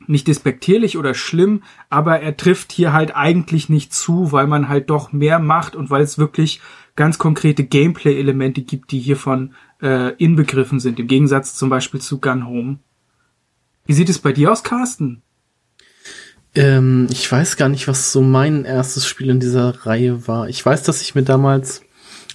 nicht 0.07 0.27
despektierlich 0.27 0.97
oder 0.97 1.15
schlimm, 1.15 1.63
aber 1.91 2.21
er 2.21 2.37
trifft 2.37 2.73
hier 2.73 2.93
halt 2.93 3.15
eigentlich 3.15 3.69
nicht 3.69 3.93
zu, 3.93 4.33
weil 4.33 4.47
man 4.47 4.69
halt 4.69 4.89
doch 4.89 5.13
mehr 5.13 5.39
macht 5.39 5.77
und 5.77 5.91
weil 5.91 6.03
es 6.03 6.17
wirklich 6.17 6.61
ganz 6.97 7.19
konkrete 7.19 7.65
Gameplay-Elemente 7.65 8.63
gibt, 8.63 8.91
die 8.91 8.99
hiervon 8.99 9.55
äh, 9.83 10.15
inbegriffen 10.17 10.81
sind, 10.81 10.99
im 10.99 11.07
Gegensatz 11.07 11.55
zum 11.55 11.69
Beispiel 11.69 12.01
zu 12.01 12.19
Gun 12.19 12.47
Home. 12.47 12.79
Wie 13.87 13.95
sieht 13.95 14.09
es 14.09 14.19
bei 14.19 14.33
dir 14.33 14.53
aus, 14.53 14.63
Carsten? 14.63 15.23
Ähm, 16.55 17.07
ich 17.11 17.31
weiß 17.31 17.57
gar 17.57 17.69
nicht, 17.69 17.89
was 17.89 18.13
so 18.13 18.21
mein 18.23 18.65
erstes 18.65 19.07
Spiel 19.07 19.31
in 19.31 19.41
dieser 19.41 19.87
Reihe 19.87 20.27
war. 20.27 20.49
Ich 20.49 20.65
weiß, 20.65 20.83
dass 20.83 21.01
ich 21.01 21.15
mir 21.15 21.23
damals, 21.23 21.83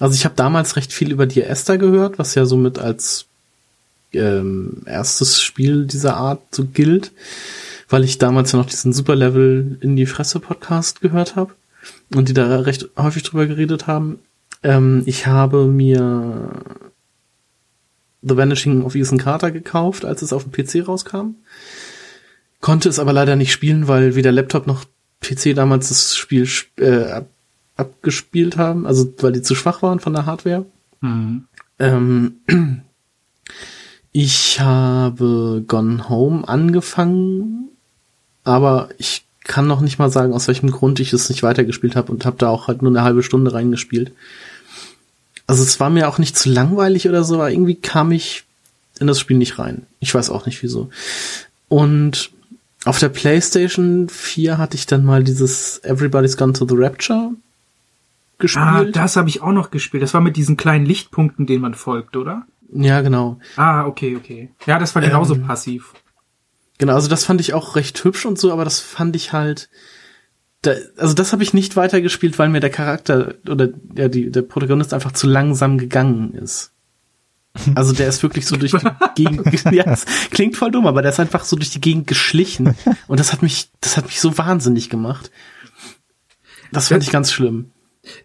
also 0.00 0.14
ich 0.14 0.24
habe 0.24 0.34
damals 0.34 0.76
recht 0.76 0.92
viel 0.92 1.12
über 1.12 1.26
die 1.26 1.42
Esther 1.42 1.78
gehört, 1.78 2.18
was 2.18 2.34
ja 2.34 2.46
somit 2.46 2.78
als 2.78 3.26
ähm, 4.12 4.82
erstes 4.86 5.42
Spiel 5.42 5.86
dieser 5.86 6.16
Art 6.16 6.40
so 6.50 6.64
gilt, 6.64 7.12
weil 7.88 8.04
ich 8.04 8.18
damals 8.18 8.52
ja 8.52 8.58
noch 8.58 8.66
diesen 8.66 8.92
Superlevel 8.92 9.78
in 9.80 9.96
die 9.96 10.06
Fresse 10.06 10.40
Podcast 10.40 11.00
gehört 11.00 11.36
habe 11.36 11.54
und 12.14 12.28
die 12.28 12.34
da 12.34 12.60
recht 12.60 12.88
häufig 12.96 13.22
drüber 13.22 13.46
geredet 13.46 13.86
haben. 13.86 14.18
Ähm, 14.62 15.02
ich 15.04 15.26
habe 15.26 15.66
mir 15.66 16.50
The 18.22 18.36
Vanishing 18.36 18.82
of 18.82 18.94
Ethan 18.94 19.18
Carter 19.18 19.50
gekauft, 19.50 20.04
als 20.04 20.22
es 20.22 20.32
auf 20.32 20.44
dem 20.44 20.52
PC 20.52 20.86
rauskam. 20.86 21.36
Konnte 22.60 22.88
es 22.88 22.98
aber 22.98 23.12
leider 23.12 23.36
nicht 23.36 23.52
spielen, 23.52 23.88
weil 23.88 24.14
weder 24.14 24.32
Laptop 24.32 24.66
noch 24.66 24.84
PC 25.20 25.54
damals 25.54 25.88
das 25.88 26.16
Spiel 26.16 26.48
äh, 26.78 27.10
ab, 27.10 27.28
abgespielt 27.76 28.56
haben, 28.56 28.86
also 28.86 29.12
weil 29.18 29.32
die 29.32 29.42
zu 29.42 29.54
schwach 29.54 29.82
waren 29.82 30.00
von 30.00 30.12
der 30.12 30.26
Hardware. 30.26 30.66
Mhm. 31.00 31.44
Ähm, 31.78 32.36
ich 34.12 34.60
habe 34.60 35.62
Gone 35.66 36.08
Home 36.08 36.48
angefangen, 36.48 37.68
aber 38.44 38.88
ich 38.98 39.26
kann 39.44 39.66
noch 39.66 39.80
nicht 39.80 39.98
mal 39.98 40.10
sagen, 40.10 40.32
aus 40.32 40.48
welchem 40.48 40.70
Grund 40.70 40.98
ich 41.00 41.12
es 41.12 41.28
nicht 41.28 41.42
weitergespielt 41.42 41.94
habe 41.94 42.10
und 42.10 42.26
habe 42.26 42.36
da 42.38 42.48
auch 42.48 42.66
halt 42.66 42.82
nur 42.82 42.90
eine 42.90 43.02
halbe 43.02 43.22
Stunde 43.22 43.52
reingespielt. 43.52 44.12
Also 45.46 45.62
es 45.62 45.78
war 45.78 45.90
mir 45.90 46.08
auch 46.08 46.18
nicht 46.18 46.36
zu 46.36 46.50
langweilig 46.50 47.08
oder 47.08 47.24
so, 47.24 47.36
aber 47.36 47.50
irgendwie 47.50 47.76
kam 47.76 48.12
ich 48.12 48.44
in 48.98 49.06
das 49.06 49.20
Spiel 49.20 49.36
nicht 49.36 49.58
rein. 49.58 49.86
Ich 50.00 50.14
weiß 50.14 50.30
auch 50.30 50.46
nicht 50.46 50.62
wieso. 50.62 50.90
Und 51.68 52.30
auf 52.84 52.98
der 52.98 53.08
PlayStation 53.08 54.08
4 54.08 54.58
hatte 54.58 54.76
ich 54.76 54.86
dann 54.86 55.04
mal 55.04 55.24
dieses 55.24 55.78
Everybody's 55.84 56.36
Gone 56.36 56.52
to 56.52 56.66
the 56.66 56.74
Rapture 56.76 57.32
gespielt. 58.38 58.66
Ah, 58.66 58.84
das 58.84 59.16
habe 59.16 59.28
ich 59.28 59.42
auch 59.42 59.52
noch 59.52 59.70
gespielt. 59.70 60.02
Das 60.02 60.14
war 60.14 60.20
mit 60.20 60.36
diesen 60.36 60.56
kleinen 60.56 60.86
Lichtpunkten, 60.86 61.46
denen 61.46 61.62
man 61.62 61.74
folgt, 61.74 62.16
oder? 62.16 62.46
Ja, 62.72 63.00
genau. 63.00 63.38
Ah, 63.56 63.86
okay, 63.86 64.16
okay. 64.16 64.50
Ja, 64.66 64.78
das 64.78 64.94
war 64.94 65.02
genauso 65.02 65.34
ähm, 65.34 65.46
passiv. 65.46 65.94
Genau, 66.78 66.94
also 66.94 67.08
das 67.08 67.24
fand 67.24 67.40
ich 67.40 67.54
auch 67.54 67.76
recht 67.76 68.02
hübsch 68.04 68.26
und 68.26 68.38
so, 68.38 68.52
aber 68.52 68.64
das 68.64 68.80
fand 68.80 69.16
ich 69.16 69.32
halt. 69.32 69.68
Da, 70.66 70.74
also 70.96 71.14
das 71.14 71.32
habe 71.32 71.44
ich 71.44 71.54
nicht 71.54 71.76
weitergespielt, 71.76 72.38
weil 72.38 72.48
mir 72.48 72.58
der 72.58 72.70
Charakter 72.70 73.34
oder 73.48 73.68
ja, 73.94 74.08
die, 74.08 74.30
der 74.30 74.42
Protagonist 74.42 74.92
einfach 74.92 75.12
zu 75.12 75.28
langsam 75.28 75.78
gegangen 75.78 76.34
ist. 76.34 76.72
Also 77.74 77.92
der 77.92 78.08
ist 78.08 78.22
wirklich 78.22 78.46
so 78.46 78.56
durch 78.56 78.72
die 79.16 79.24
Gegend. 79.24 79.72
ja, 79.72 79.84
das 79.84 80.04
klingt 80.30 80.56
voll 80.56 80.72
dumm, 80.72 80.86
aber 80.86 81.02
der 81.02 81.12
ist 81.12 81.20
einfach 81.20 81.44
so 81.44 81.54
durch 81.54 81.70
die 81.70 81.80
Gegend 81.80 82.08
geschlichen. 82.08 82.74
Und 83.06 83.20
das 83.20 83.32
hat 83.32 83.42
mich, 83.42 83.70
das 83.80 83.96
hat 83.96 84.06
mich 84.06 84.20
so 84.20 84.36
wahnsinnig 84.36 84.90
gemacht. 84.90 85.30
Das 86.72 86.88
fand 86.88 87.04
ich 87.04 87.12
ganz 87.12 87.32
schlimm. 87.32 87.70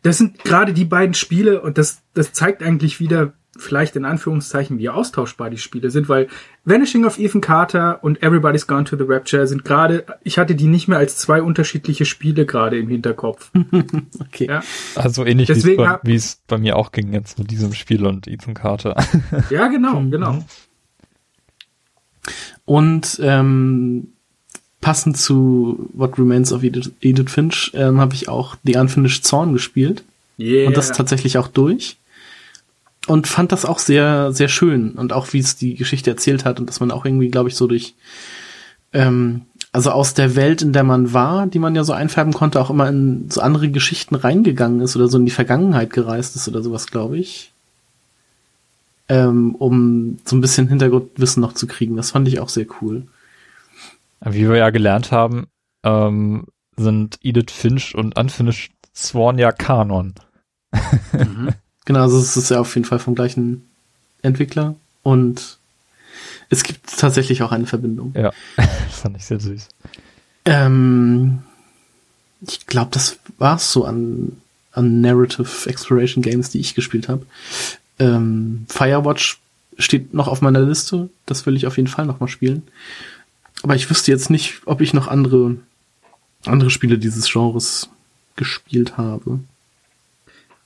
Das 0.01 0.17
sind 0.17 0.43
gerade 0.43 0.73
die 0.73 0.85
beiden 0.85 1.13
Spiele 1.13 1.61
und 1.61 1.77
das, 1.77 2.01
das 2.13 2.33
zeigt 2.33 2.63
eigentlich 2.63 2.99
wieder, 2.99 3.33
vielleicht 3.57 3.95
in 3.95 4.05
Anführungszeichen, 4.05 4.79
wie 4.79 4.89
austauschbar 4.89 5.49
die 5.49 5.57
Spiele 5.57 5.91
sind, 5.91 6.07
weil 6.07 6.27
Vanishing 6.63 7.05
of 7.05 7.19
Ethan 7.19 7.41
Carter 7.41 8.01
und 8.01 8.23
Everybody's 8.23 8.65
Gone 8.65 8.85
to 8.85 8.95
the 8.95 9.03
Rapture 9.05 9.45
sind 9.45 9.65
gerade, 9.65 10.05
ich 10.23 10.37
hatte 10.37 10.55
die 10.55 10.67
nicht 10.67 10.87
mehr 10.87 10.97
als 10.97 11.17
zwei 11.17 11.41
unterschiedliche 11.41 12.05
Spiele 12.05 12.45
gerade 12.45 12.79
im 12.79 12.87
Hinterkopf. 12.87 13.51
okay. 14.19 14.47
Ja? 14.47 14.63
Also 14.95 15.25
ähnlich 15.25 15.49
wie 15.49 16.13
es 16.13 16.35
bei, 16.45 16.55
bei, 16.55 16.57
mir 16.57 16.77
auch 16.77 16.91
ging 16.93 17.13
jetzt 17.13 17.39
mit 17.39 17.51
diesem 17.51 17.73
Spiel 17.73 18.05
und 18.05 18.27
Ethan 18.27 18.53
Carter. 18.53 18.95
ja, 19.49 19.67
genau, 19.67 19.99
mhm. 19.99 20.11
genau. 20.11 20.45
Und 22.63 23.19
ähm, 23.21 24.13
passend 24.79 25.17
zu 25.17 25.89
What 25.93 26.17
Remains 26.17 26.53
of 26.53 26.63
Edith, 26.63 26.91
Edith 27.01 27.31
Finch 27.31 27.71
ähm, 27.73 27.99
habe 27.99 28.15
ich 28.15 28.29
auch 28.29 28.55
The 28.63 28.77
Unfinished 28.77 29.25
Zorn 29.25 29.51
gespielt. 29.51 30.03
Yeah. 30.39 30.67
Und 30.67 30.77
das 30.77 30.91
tatsächlich 30.93 31.37
auch 31.37 31.47
durch 31.49 31.97
und 33.11 33.27
fand 33.27 33.51
das 33.51 33.65
auch 33.65 33.79
sehr, 33.79 34.31
sehr 34.31 34.47
schön 34.47 34.93
und 34.93 35.11
auch 35.11 35.33
wie 35.33 35.39
es 35.39 35.57
die 35.57 35.75
Geschichte 35.75 36.09
erzählt 36.09 36.45
hat 36.45 36.61
und 36.61 36.69
dass 36.69 36.79
man 36.79 36.91
auch 36.91 37.03
irgendwie, 37.03 37.27
glaube 37.27 37.49
ich, 37.49 37.57
so 37.57 37.67
durch, 37.67 37.93
ähm, 38.93 39.41
also 39.73 39.91
aus 39.91 40.13
der 40.13 40.37
Welt, 40.37 40.61
in 40.61 40.71
der 40.71 40.85
man 40.85 41.11
war, 41.11 41.45
die 41.45 41.59
man 41.59 41.75
ja 41.75 41.83
so 41.83 41.91
einfärben 41.91 42.31
konnte, 42.31 42.61
auch 42.61 42.69
immer 42.69 42.87
in 42.87 43.29
so 43.29 43.41
andere 43.41 43.69
Geschichten 43.69 44.15
reingegangen 44.15 44.79
ist 44.79 44.95
oder 44.95 45.09
so 45.09 45.17
in 45.17 45.25
die 45.25 45.31
Vergangenheit 45.31 45.91
gereist 45.91 46.37
ist 46.37 46.47
oder 46.47 46.63
sowas, 46.63 46.87
glaube 46.87 47.17
ich. 47.17 47.51
Ähm, 49.09 49.55
um 49.55 50.19
so 50.23 50.37
ein 50.37 50.41
bisschen 50.41 50.69
Hintergrundwissen 50.69 51.41
noch 51.41 51.51
zu 51.51 51.67
kriegen. 51.67 51.97
Das 51.97 52.11
fand 52.11 52.29
ich 52.29 52.39
auch 52.39 52.47
sehr 52.47 52.67
cool. 52.81 53.07
Wie 54.21 54.47
wir 54.47 54.55
ja 54.55 54.69
gelernt 54.69 55.11
haben, 55.11 55.47
ähm, 55.83 56.45
sind 56.77 57.19
Edith 57.21 57.51
Finch 57.51 57.93
und 57.93 58.17
Unfinished 58.17 58.71
Sworn 58.95 59.37
ja 59.37 59.51
Kanon. 59.51 60.13
Mhm. 61.11 61.49
Genau, 61.91 62.03
also 62.03 62.19
es 62.19 62.37
ist 62.37 62.49
ja 62.49 62.61
auf 62.61 62.73
jeden 62.75 62.85
Fall 62.85 62.99
vom 62.99 63.15
gleichen 63.15 63.67
Entwickler 64.21 64.75
und 65.03 65.57
es 66.49 66.63
gibt 66.63 66.87
tatsächlich 66.97 67.43
auch 67.43 67.51
eine 67.51 67.65
Verbindung. 67.65 68.13
Ja, 68.15 68.31
das 68.55 68.99
fand 69.01 69.17
ich 69.17 69.25
sehr 69.25 69.41
süß. 69.41 69.67
Ähm, 70.45 71.39
ich 72.47 72.65
glaube, 72.65 72.91
das 72.93 73.17
war's 73.39 73.73
so 73.73 73.83
an, 73.83 74.37
an 74.71 75.01
Narrative 75.01 75.69
Exploration 75.69 76.21
Games, 76.21 76.49
die 76.49 76.61
ich 76.61 76.75
gespielt 76.75 77.09
habe. 77.09 77.25
Ähm, 77.99 78.65
Firewatch 78.69 79.41
steht 79.77 80.13
noch 80.13 80.29
auf 80.29 80.41
meiner 80.41 80.61
Liste. 80.61 81.09
Das 81.25 81.45
will 81.45 81.57
ich 81.57 81.67
auf 81.67 81.75
jeden 81.75 81.89
Fall 81.89 82.05
noch 82.05 82.21
mal 82.21 82.29
spielen. 82.29 82.63
Aber 83.63 83.75
ich 83.75 83.89
wüsste 83.89 84.13
jetzt 84.13 84.29
nicht, 84.29 84.61
ob 84.63 84.79
ich 84.79 84.93
noch 84.93 85.09
andere, 85.09 85.57
andere 86.45 86.69
Spiele 86.69 86.97
dieses 86.97 87.29
Genres 87.29 87.89
gespielt 88.37 88.95
habe. 88.95 89.41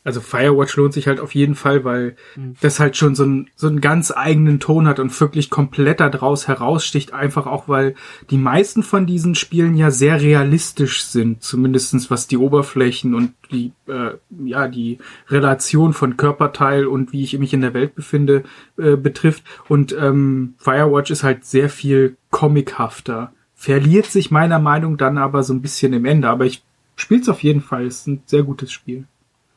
Also 0.06 0.22
Firewatch 0.22 0.78
lohnt 0.78 0.94
sich 0.94 1.08
halt 1.08 1.20
auf 1.20 1.34
jeden 1.34 1.56
Fall, 1.56 1.84
weil 1.84 2.16
mhm. 2.36 2.54
das 2.62 2.80
halt 2.80 2.96
schon 2.96 3.16
so, 3.16 3.26
ein, 3.26 3.50
so 3.56 3.68
einen 3.68 3.82
ganz 3.82 4.14
eigenen 4.16 4.60
Ton 4.60 4.88
hat 4.88 5.00
und 5.00 5.20
wirklich 5.20 5.50
komplett 5.50 6.00
daraus 6.00 6.48
heraussticht, 6.48 7.12
einfach 7.12 7.48
auch, 7.48 7.68
weil 7.68 7.96
die 8.30 8.38
meisten 8.38 8.84
von 8.84 9.08
diesen 9.08 9.34
Spielen 9.34 9.76
ja 9.76 9.90
sehr 9.90 10.22
realistisch 10.22 11.04
sind, 11.06 11.42
zumindestens 11.42 12.12
was 12.12 12.28
die 12.28 12.38
Oberflächen 12.38 13.16
und 13.16 13.34
die, 13.52 13.72
äh, 13.88 14.12
ja, 14.46 14.68
die 14.68 15.00
Relation 15.28 15.94
von 15.94 16.18
Körperteil 16.18 16.86
und 16.86 17.12
wie 17.12 17.24
ich 17.24 17.38
mich 17.40 17.54
in 17.56 17.62
der 17.62 17.74
Welt 17.74 17.96
befinde, 17.96 18.44
äh, 18.78 18.98
betrifft. 18.98 19.44
Und 19.68 19.96
ähm, 20.00 20.54
Firewatch 20.60 21.10
ist 21.10 21.24
halt 21.24 21.46
sehr 21.46 21.68
viel 21.70 22.16
comichafter. 22.30 23.34
Verliert 23.56 24.06
sich 24.06 24.30
meiner 24.30 24.60
Meinung 24.60 24.98
dann 24.98 25.18
aber 25.18 25.42
so 25.42 25.52
ein 25.52 25.64
bisschen 25.64 25.94
im 25.94 26.06
Ende, 26.06 26.30
aber 26.30 26.46
ich 26.46 26.64
spiel's 26.96 27.28
auf 27.28 27.42
jeden 27.42 27.62
Fall, 27.62 27.88
ist 27.88 28.06
ein 28.06 28.22
sehr 28.28 28.44
gutes 28.44 28.72
Spiel. 28.72 29.06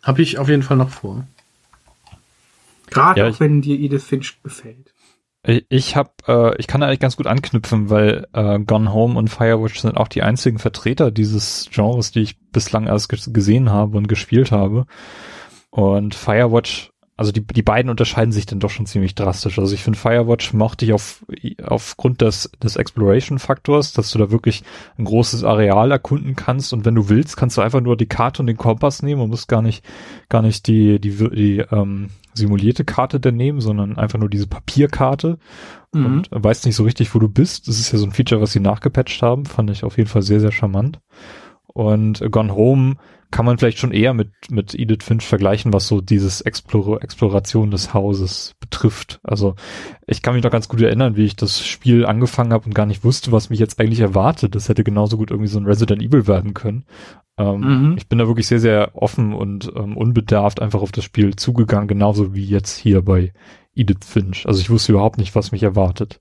Habe 0.09 0.23
ich 0.23 0.39
auf 0.39 0.49
jeden 0.49 0.63
Fall 0.63 0.79
noch 0.79 0.89
vor. 0.89 1.27
Gerade 2.89 3.21
ja, 3.21 3.29
auch 3.29 3.41
wenn 3.41 3.61
dir 3.61 3.79
Edith 3.79 4.05
Finch 4.05 4.43
gefällt. 4.43 4.95
Ich 5.69 5.97
habe, 5.97 6.13
äh, 6.27 6.57
ich 6.59 6.67
kann 6.67 6.83
eigentlich 6.83 7.01
ganz 7.01 7.19
gut 7.19 7.27
anknüpfen, 7.27 7.91
weil 7.91 8.27
äh, 8.33 8.59
Gone 8.59 8.91
Home 8.95 9.19
und 9.19 9.29
Firewatch 9.29 9.81
sind 9.81 9.99
auch 9.99 10.09
die 10.09 10.23
einzigen 10.23 10.59
Vertreter 10.59 11.11
dieses 11.11 11.69
Genres, 11.71 12.11
die 12.11 12.23
ich 12.23 12.41
bislang 12.53 12.87
erst 12.87 13.11
gesehen 13.11 13.69
habe 13.69 13.99
und 13.99 14.09
gespielt 14.09 14.51
habe. 14.51 14.87
Und 15.69 16.15
Firewatch 16.15 16.91
also 17.19 17.33
die, 17.33 17.45
die 17.45 17.63
beiden 17.63 17.91
unterscheiden 17.91 18.31
sich 18.31 18.47
dann 18.47 18.61
doch 18.61 18.71
schon 18.71 18.87
ziemlich 18.87 19.17
drastisch. 19.17 19.59
Also 19.59 19.75
ich 19.75 19.83
finde 19.83 19.99
Firewatch 19.99 20.53
mochte 20.53 20.85
ich 20.85 20.93
auf, 20.93 21.27
aufgrund 21.65 22.21
des, 22.21 22.49
des 22.63 22.77
Exploration-Faktors, 22.77 23.93
dass 23.93 24.13
du 24.13 24.19
da 24.19 24.31
wirklich 24.31 24.63
ein 24.99 25.05
großes 25.05 25.43
Areal 25.43 25.91
erkunden 25.91 26.37
kannst 26.37 26.73
und 26.73 26.85
wenn 26.85 26.95
du 26.95 27.09
willst, 27.09 27.37
kannst 27.37 27.57
du 27.57 27.61
einfach 27.61 27.81
nur 27.81 27.97
die 27.97 28.07
Karte 28.07 28.41
und 28.41 28.47
den 28.47 28.57
Kompass 28.57 29.03
nehmen 29.03 29.21
und 29.21 29.31
musst 29.31 29.49
gar 29.49 29.63
nicht, 29.63 29.85
gar 30.29 30.43
nicht 30.43 30.69
die, 30.69 31.01
die, 31.01 31.11
die 31.11 31.59
ähm, 31.73 32.11
simulierte 32.35 32.85
Karte 32.85 33.19
dann 33.19 33.35
nehmen, 33.35 33.61
sondern 33.61 33.99
einfach 33.99 34.21
nur 34.21 34.31
diese 34.31 34.47
Papierkarte 34.47 35.39
mhm. 35.93 36.07
und 36.07 36.29
weißt 36.31 36.67
nicht 36.67 36.77
so 36.77 36.85
richtig, 36.85 37.13
wo 37.17 37.19
du 37.19 37.29
bist. 37.29 37.67
Das 37.67 37.81
ist 37.81 37.91
ja 37.91 37.99
so 37.99 38.07
ein 38.07 38.13
Feature, 38.13 38.41
was 38.41 38.53
sie 38.53 38.61
nachgepatcht 38.61 39.23
haben. 39.23 39.45
Fand 39.45 39.71
ich 39.71 39.83
auf 39.83 39.97
jeden 39.97 40.09
Fall 40.09 40.23
sehr, 40.23 40.39
sehr 40.39 40.53
charmant. 40.53 41.01
Und 41.67 42.23
Gone 42.31 42.55
Home 42.55 42.95
kann 43.31 43.45
man 43.45 43.59
vielleicht 43.59 43.79
schon 43.79 43.93
eher 43.93 44.15
mit, 44.15 44.31
mit 44.51 44.75
Edith 44.75 45.05
Finch 45.05 45.27
vergleichen, 45.27 45.73
was 45.73 45.87
so 45.87 46.01
dieses 46.01 46.41
Explor 46.41 47.03
Exploration 47.03 47.71
des 47.71 47.93
Hauses 47.93 48.55
betrifft. 48.61 49.21
Also 49.23 49.55
ich 50.07 50.23
kann 50.23 50.35
mich 50.35 50.43
noch 50.43 50.51
ganz 50.51 50.69
gut 50.69 50.81
erinnern, 50.81 51.17
wie 51.17 51.25
ich 51.25 51.37
das 51.37 51.67
Spiel 51.67 52.07
angefangen 52.07 52.53
habe 52.53 52.67
und 52.67 52.75
gar 52.75 52.87
nicht 52.87 53.05
wusste, 53.05 53.31
was 53.31 53.51
mich 53.51 53.59
jetzt 53.59 53.79
eigentlich 53.81 54.01
erwartet. 54.01 54.55
Das 54.55 54.69
hätte 54.69 54.83
genauso 54.83 55.19
gut 55.19 55.31
irgendwie 55.31 55.51
so 55.51 55.59
ein 55.59 55.67
Resident 55.67 56.03
Evil 56.03 56.27
werden 56.27 56.55
können. 56.55 56.85
Ähm, 57.37 57.61
mhm. 57.91 57.95
Ich 57.99 58.09
bin 58.09 58.19
da 58.19 58.27
wirklich 58.27 58.47
sehr, 58.47 58.61
sehr 58.61 58.91
offen 58.95 59.35
und 59.35 59.71
ähm, 59.77 59.97
unbedarft 59.97 60.61
einfach 60.61 60.81
auf 60.81 60.93
das 60.93 61.05
Spiel 61.05 61.37
zugegangen, 61.37 61.87
genauso 61.87 62.35
wie 62.35 62.45
jetzt 62.45 62.77
hier 62.77 63.03
bei 63.03 63.33
Edith 63.75 64.07
Finch. 64.07 64.47
Also 64.47 64.61
ich 64.61 64.71
wusste 64.71 64.93
überhaupt 64.93 65.19
nicht, 65.19 65.35
was 65.35 65.53
mich 65.53 65.63
erwartet. 65.63 66.21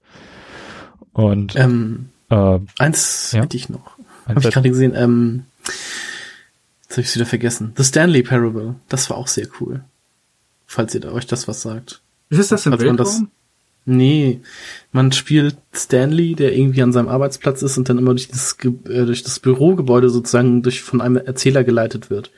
Und 1.13 1.55
ähm, 1.55 2.09
äh, 2.29 2.59
eins 2.77 3.31
ja? 3.31 3.41
hätte 3.41 3.57
ich 3.57 3.69
noch. 3.69 3.97
Habe 4.27 4.41
ich 4.41 4.51
gerade 4.51 4.69
gesehen. 4.69 4.93
Ähm, 4.95 5.45
Jetzt 6.87 6.97
habe 6.97 7.01
ich 7.01 7.15
wieder 7.15 7.25
vergessen. 7.25 7.73
The 7.75 7.83
Stanley 7.83 8.23
Parable. 8.23 8.75
Das 8.87 9.09
war 9.09 9.17
auch 9.17 9.27
sehr 9.27 9.47
cool. 9.59 9.83
Falls 10.65 10.95
ihr 10.95 11.11
euch 11.11 11.27
das 11.27 11.47
was 11.47 11.61
sagt. 11.61 12.01
Ist 12.29 12.51
das 12.51 12.65
im 12.65 12.71
Falls 12.71 12.83
Weltraum? 12.83 12.97
Das, 12.97 13.23
nee. 13.85 14.41
Man 14.91 15.11
spielt 15.11 15.57
Stanley, 15.73 16.35
der 16.35 16.55
irgendwie 16.55 16.81
an 16.81 16.93
seinem 16.93 17.09
Arbeitsplatz 17.09 17.61
ist 17.61 17.77
und 17.77 17.89
dann 17.89 17.97
immer 17.97 18.11
durch 18.11 18.29
das, 18.29 18.57
äh, 18.63 19.05
durch 19.05 19.23
das 19.23 19.39
Bürogebäude 19.39 20.09
sozusagen 20.09 20.63
durch 20.63 20.81
von 20.81 21.01
einem 21.01 21.17
Erzähler 21.17 21.63
geleitet 21.63 22.09
wird. 22.09 22.31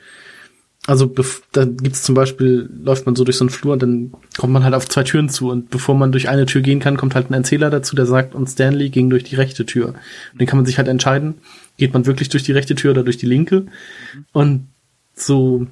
also 0.86 1.12
da 1.52 1.64
gibt's 1.66 2.02
zum 2.02 2.14
Beispiel, 2.14 2.68
läuft 2.82 3.06
man 3.06 3.14
so 3.14 3.22
durch 3.22 3.36
so 3.36 3.44
einen 3.44 3.50
Flur 3.50 3.74
und 3.74 3.82
dann 3.82 4.12
kommt 4.38 4.52
man 4.52 4.64
halt 4.64 4.74
auf 4.74 4.88
zwei 4.88 5.04
Türen 5.04 5.28
zu 5.28 5.50
und 5.50 5.70
bevor 5.70 5.94
man 5.94 6.10
durch 6.10 6.28
eine 6.28 6.46
Tür 6.46 6.62
gehen 6.62 6.80
kann, 6.80 6.96
kommt 6.96 7.14
halt 7.14 7.30
ein 7.30 7.34
Erzähler 7.34 7.70
dazu, 7.70 7.94
der 7.94 8.06
sagt, 8.06 8.34
und 8.34 8.48
Stanley 8.48 8.88
ging 8.90 9.10
durch 9.10 9.22
die 9.22 9.36
rechte 9.36 9.66
Tür. 9.66 9.88
Und 9.88 10.40
dann 10.40 10.46
kann 10.46 10.58
man 10.58 10.66
sich 10.66 10.78
halt 10.78 10.88
entscheiden, 10.88 11.34
geht 11.80 11.94
man 11.94 12.04
wirklich 12.04 12.28
durch 12.28 12.42
die 12.42 12.52
rechte 12.52 12.74
Tür 12.74 12.90
oder 12.90 13.02
durch 13.02 13.16
die 13.16 13.26
linke. 13.26 13.64
Und 14.32 14.68
so 15.14 15.66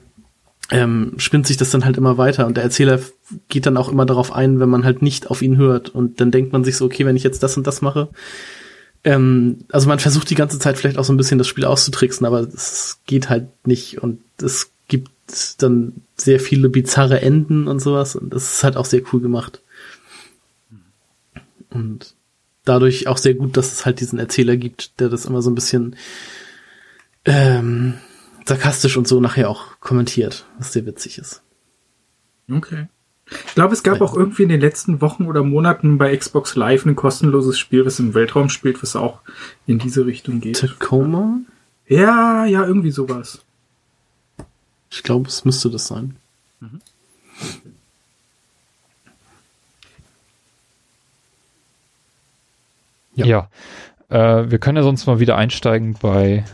ähm, 0.71 1.12
spinnt 1.19 1.47
sich 1.47 1.59
das 1.59 1.71
dann 1.71 1.85
halt 1.85 1.99
immer 1.99 2.17
weiter. 2.17 2.47
Und 2.47 2.57
der 2.57 2.65
Erzähler 2.65 2.99
geht 3.49 3.67
dann 3.67 3.77
auch 3.77 3.91
immer 3.91 4.07
darauf 4.07 4.33
ein, 4.33 4.59
wenn 4.59 4.71
man 4.71 4.85
halt 4.85 5.03
nicht 5.03 5.31
auf 5.31 5.43
ihn 5.43 5.59
hört. 5.59 5.91
Und 5.91 6.21
dann 6.21 6.31
denkt 6.31 6.53
man 6.53 6.65
sich 6.65 6.79
so, 6.79 6.87
okay, 6.87 7.05
wenn 7.05 7.15
ich 7.15 7.25
jetzt 7.25 7.43
das 7.43 7.59
und 7.59 7.67
das 7.67 7.83
mache, 7.83 8.09
ähm, 9.05 9.59
also 9.71 9.87
man 9.87 9.99
versucht 9.99 10.31
die 10.31 10.35
ganze 10.35 10.59
Zeit 10.59 10.79
vielleicht 10.79 10.97
auch 10.97 11.05
so 11.05 11.12
ein 11.12 11.19
bisschen 11.19 11.38
das 11.38 11.47
Spiel 11.47 11.67
auszutricksen, 11.67 12.27
aber 12.27 12.41
es 12.41 13.00
geht 13.07 13.29
halt 13.29 13.49
nicht. 13.67 14.03
Und 14.03 14.21
es 14.41 14.71
gibt 14.88 15.11
dann 15.59 15.93
sehr 16.17 16.41
viele 16.41 16.71
bizarre 16.71 17.21
Enden 17.21 17.69
und 17.69 17.81
sowas. 17.81 18.17
Und 18.17 18.33
das 18.33 18.55
ist 18.55 18.65
halt 18.65 18.79
auch 18.79 18.87
sehr 18.87 19.03
cool 19.12 19.21
gemacht. 19.21 19.61
Und 21.69 22.15
dadurch 22.68 23.06
auch 23.06 23.18
sehr 23.18 23.34
gut, 23.34 23.56
dass 23.56 23.72
es 23.72 23.87
halt 23.87 24.00
diesen 24.00 24.18
Erzähler 24.18 24.56
gibt, 24.56 25.00
der 25.00 25.08
das 25.08 25.26
immer 25.26 25.42
so 25.42 25.50
ein 25.50 25.54
bisschen 25.54 25.96
ähm, 27.25 27.94
sarkastisch 28.46 28.96
und 28.96 29.06
so 29.08 29.20
nachher 29.20 29.50
auch 29.50 29.80
kommentiert, 29.80 30.46
was 30.58 30.72
sehr 30.72 30.87
witzig 30.87 31.18
ist. 31.18 31.42
Okay. 32.50 32.87
Ich 33.46 33.54
glaube, 33.54 33.75
es 33.75 33.82
gab 33.82 34.00
auch 34.00 34.16
irgendwie 34.16 34.44
in 34.44 34.48
den 34.48 34.60
letzten 34.60 35.02
Wochen 35.02 35.26
oder 35.26 35.42
Monaten 35.42 35.98
bei 35.98 36.16
Xbox 36.16 36.56
Live 36.56 36.87
ein 36.87 36.96
kostenloses 36.96 37.58
Spiel, 37.58 37.84
was 37.84 37.98
im 37.98 38.14
Weltraum 38.14 38.48
spielt, 38.48 38.82
was 38.82 38.96
auch 38.96 39.20
in 39.66 39.78
diese 39.78 40.06
Richtung 40.06 40.40
geht. 40.40 40.60
Tacoma? 40.60 41.40
Ja, 41.87 42.46
ja, 42.46 42.66
irgendwie 42.66 42.90
sowas. 42.90 43.42
Ich 44.90 45.02
glaube, 45.02 45.28
es 45.28 45.44
müsste 45.44 45.68
das 45.68 45.87
sein. 45.87 46.16
Mhm. 46.60 46.80
Ja, 53.18 53.26
ja. 53.26 53.48
Äh, 54.08 54.50
wir 54.50 54.58
können 54.58 54.76
ja 54.76 54.82
sonst 54.82 55.06
mal 55.06 55.20
wieder 55.20 55.37
einsteigen 55.37 55.96
bei 56.00 56.44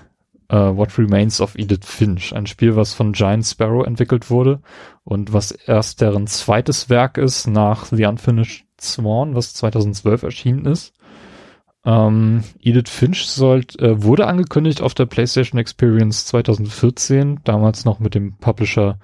äh, 0.49 0.57
What 0.57 0.99
Remains 0.99 1.41
of 1.41 1.57
Edith 1.57 1.85
Finch, 1.87 2.35
ein 2.35 2.47
Spiel, 2.47 2.77
was 2.77 2.95
von 2.95 3.13
Giant 3.13 3.45
Sparrow 3.47 3.87
entwickelt 3.87 4.31
wurde 4.31 4.61
und 5.05 5.33
was 5.33 5.51
erst 5.51 6.01
deren 6.01 6.27
zweites 6.27 6.89
Werk 6.89 7.19
ist 7.19 7.47
nach 7.47 7.87
The 7.87 8.07
Unfinished 8.07 8.65
Sworn, 8.81 9.35
was 9.35 9.55
2012 9.55 10.23
erschienen 10.23 10.67
ist. 10.67 10.93
Ähm, 11.87 12.45
Edith 12.61 12.89
Finch 12.89 13.27
sollt, 13.27 13.79
äh, 13.79 14.03
wurde 14.03 14.27
angekündigt 14.27 14.81
auf 14.81 14.95
der 14.95 15.07
PlayStation 15.07 15.61
Experience 15.61 16.27
2014, 16.27 17.41
damals 17.45 17.85
noch 17.85 18.01
mit 18.01 18.15
dem 18.15 18.37
Publisher 18.39 18.99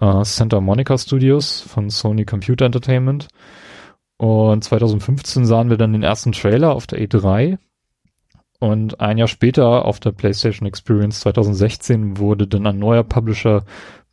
äh, 0.00 0.24
Santa 0.24 0.60
Monica 0.60 0.98
Studios 0.98 1.60
von 1.60 1.88
Sony 1.88 2.24
Computer 2.24 2.66
Entertainment. 2.66 3.28
Und 4.20 4.62
2015 4.62 5.46
sahen 5.46 5.70
wir 5.70 5.78
dann 5.78 5.94
den 5.94 6.02
ersten 6.02 6.32
Trailer 6.32 6.74
auf 6.74 6.86
der 6.86 7.00
E3. 7.00 7.56
Und 8.58 9.00
ein 9.00 9.16
Jahr 9.16 9.28
später 9.28 9.86
auf 9.86 9.98
der 9.98 10.12
PlayStation 10.12 10.68
Experience 10.68 11.20
2016 11.20 12.18
wurde 12.18 12.46
dann 12.46 12.66
ein 12.66 12.78
neuer 12.78 13.02
Publisher 13.02 13.64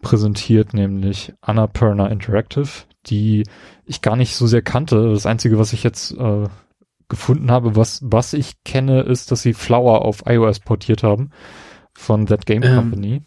präsentiert, 0.01 0.73
nämlich 0.73 1.33
Annapurna 1.41 2.07
Interactive, 2.07 2.69
die 3.07 3.43
ich 3.85 4.01
gar 4.01 4.15
nicht 4.15 4.37
so 4.37 4.47
sehr 4.47 4.61
kannte. 4.61 5.11
Das 5.11 5.25
Einzige, 5.25 5.59
was 5.59 5.73
ich 5.73 5.83
jetzt 5.83 6.13
äh, 6.13 6.45
gefunden 7.09 7.51
habe, 7.51 7.75
was, 7.75 7.99
was 8.01 8.31
ich 8.31 8.63
kenne, 8.63 9.01
ist, 9.01 9.31
dass 9.31 9.41
sie 9.41 9.53
Flower 9.53 10.05
auf 10.05 10.23
iOS 10.25 10.61
portiert 10.61 11.03
haben 11.03 11.31
von 11.91 12.27
That 12.27 12.45
Game 12.45 12.63
ähm, 12.63 12.75
Company. 12.75 13.23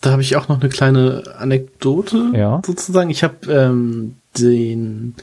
Da 0.00 0.10
habe 0.10 0.22
ich 0.22 0.34
auch 0.34 0.48
noch 0.48 0.60
eine 0.60 0.68
kleine 0.68 1.22
Anekdote 1.38 2.32
ja. 2.34 2.60
sozusagen. 2.66 3.10
Ich 3.10 3.22
habe 3.22 3.52
ähm, 3.52 4.16
den 4.36 5.14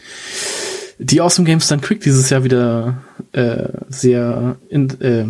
die 1.00 1.22
Awesome 1.22 1.48
Games 1.48 1.68
Done 1.68 1.82
Quick 1.82 2.02
dieses 2.02 2.30
Jahr 2.30 2.44
wieder 2.44 3.02
äh, 3.32 3.70
sehr 3.88 4.58
in, 4.70 4.90
äh, 5.02 5.26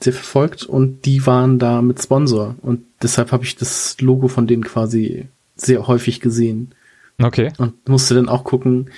sehr 0.00 0.12
verfolgt 0.12 0.64
und 0.64 1.04
die 1.04 1.26
waren 1.26 1.58
da 1.58 1.82
mit 1.82 2.02
Sponsor 2.02 2.56
und 2.62 2.82
deshalb 3.02 3.30
habe 3.30 3.44
ich 3.44 3.56
das 3.56 4.00
Logo 4.00 4.28
von 4.28 4.46
denen 4.46 4.64
quasi 4.64 5.28
sehr 5.54 5.86
häufig 5.86 6.20
gesehen. 6.20 6.72
Okay. 7.20 7.52
Und 7.58 7.88
musste 7.88 8.14
dann 8.14 8.28
auch 8.28 8.44
gucken, 8.44 8.90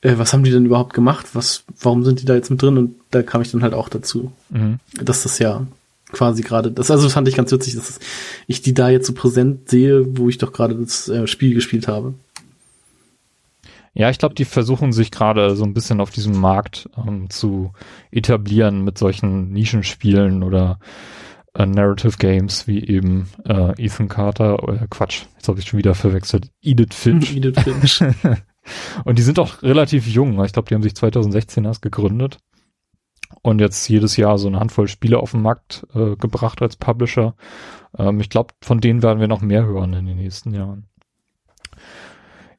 äh, 0.00 0.14
was 0.16 0.32
haben 0.32 0.42
die 0.42 0.50
denn 0.50 0.66
überhaupt 0.66 0.94
gemacht? 0.94 1.26
Was, 1.34 1.64
warum 1.80 2.04
sind 2.04 2.20
die 2.20 2.24
da 2.24 2.34
jetzt 2.34 2.50
mit 2.50 2.62
drin? 2.62 2.78
Und 2.78 2.94
da 3.10 3.22
kam 3.22 3.42
ich 3.42 3.50
dann 3.50 3.62
halt 3.62 3.74
auch 3.74 3.88
dazu, 3.88 4.32
mhm. 4.50 4.78
dass 5.02 5.22
das 5.22 5.38
ja 5.38 5.66
quasi 6.12 6.42
gerade, 6.42 6.70
das 6.70 6.90
also 6.90 7.08
fand 7.10 7.28
ich 7.28 7.36
ganz 7.36 7.52
witzig, 7.52 7.76
dass 7.76 7.98
ich 8.46 8.62
die 8.62 8.72
da 8.72 8.88
jetzt 8.88 9.06
so 9.06 9.12
präsent 9.12 9.68
sehe, 9.68 10.16
wo 10.16 10.28
ich 10.28 10.38
doch 10.38 10.52
gerade 10.52 10.74
das 10.74 11.08
äh, 11.08 11.26
Spiel 11.26 11.54
gespielt 11.54 11.88
habe. 11.88 12.14
Ja, 13.98 14.10
ich 14.10 14.18
glaube, 14.18 14.36
die 14.36 14.44
versuchen 14.44 14.92
sich 14.92 15.10
gerade 15.10 15.56
so 15.56 15.64
ein 15.64 15.74
bisschen 15.74 16.00
auf 16.00 16.10
diesem 16.10 16.40
Markt 16.40 16.88
ähm, 16.96 17.28
zu 17.30 17.72
etablieren 18.12 18.84
mit 18.84 18.96
solchen 18.96 19.50
Nischenspielen 19.50 20.44
oder 20.44 20.78
äh, 21.54 21.66
Narrative 21.66 22.16
Games 22.16 22.68
wie 22.68 22.86
eben 22.86 23.28
äh, 23.44 23.72
Ethan 23.76 24.06
Carter 24.06 24.62
oder 24.62 24.86
Quatsch, 24.86 25.24
jetzt 25.34 25.48
habe 25.48 25.58
ich 25.58 25.66
schon 25.66 25.78
wieder 25.78 25.96
verwechselt, 25.96 26.52
Edith 26.62 26.94
Finch. 26.94 27.34
Edith 27.36 27.60
Finch. 27.60 28.00
Und 29.04 29.18
die 29.18 29.22
sind 29.22 29.40
auch 29.40 29.62
relativ 29.62 30.06
jung. 30.06 30.44
Ich 30.44 30.52
glaube, 30.52 30.68
die 30.68 30.76
haben 30.76 30.82
sich 30.82 30.94
2016 30.94 31.64
erst 31.64 31.82
gegründet 31.82 32.38
und 33.42 33.60
jetzt 33.60 33.88
jedes 33.88 34.16
Jahr 34.16 34.38
so 34.38 34.46
eine 34.46 34.60
Handvoll 34.60 34.88
Spiele 34.88 35.18
auf 35.18 35.32
den 35.32 35.42
Markt 35.42 35.86
äh, 35.94 36.14
gebracht 36.16 36.62
als 36.62 36.76
Publisher. 36.76 37.34
Ähm, 37.96 38.20
ich 38.20 38.30
glaube, 38.30 38.54
von 38.60 38.80
denen 38.80 39.02
werden 39.02 39.20
wir 39.20 39.28
noch 39.28 39.40
mehr 39.40 39.64
hören 39.64 39.92
in 39.94 40.06
den 40.06 40.18
nächsten 40.18 40.54
Jahren. 40.54 40.86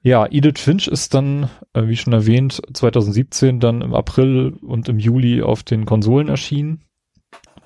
Ja, 0.02 0.26
Edith 0.32 0.60
Finch 0.60 0.88
ist 0.88 1.14
dann, 1.14 1.50
äh, 1.74 1.88
wie 1.88 1.98
schon 1.98 2.14
erwähnt, 2.14 2.62
2017 2.74 3.60
dann 3.60 3.82
im 3.82 3.94
April 3.94 4.58
und 4.62 4.88
im 4.88 4.98
Juli 4.98 5.42
auf 5.42 5.64
den 5.64 5.86
Konsolen 5.86 6.30
erschienen. 6.30 6.86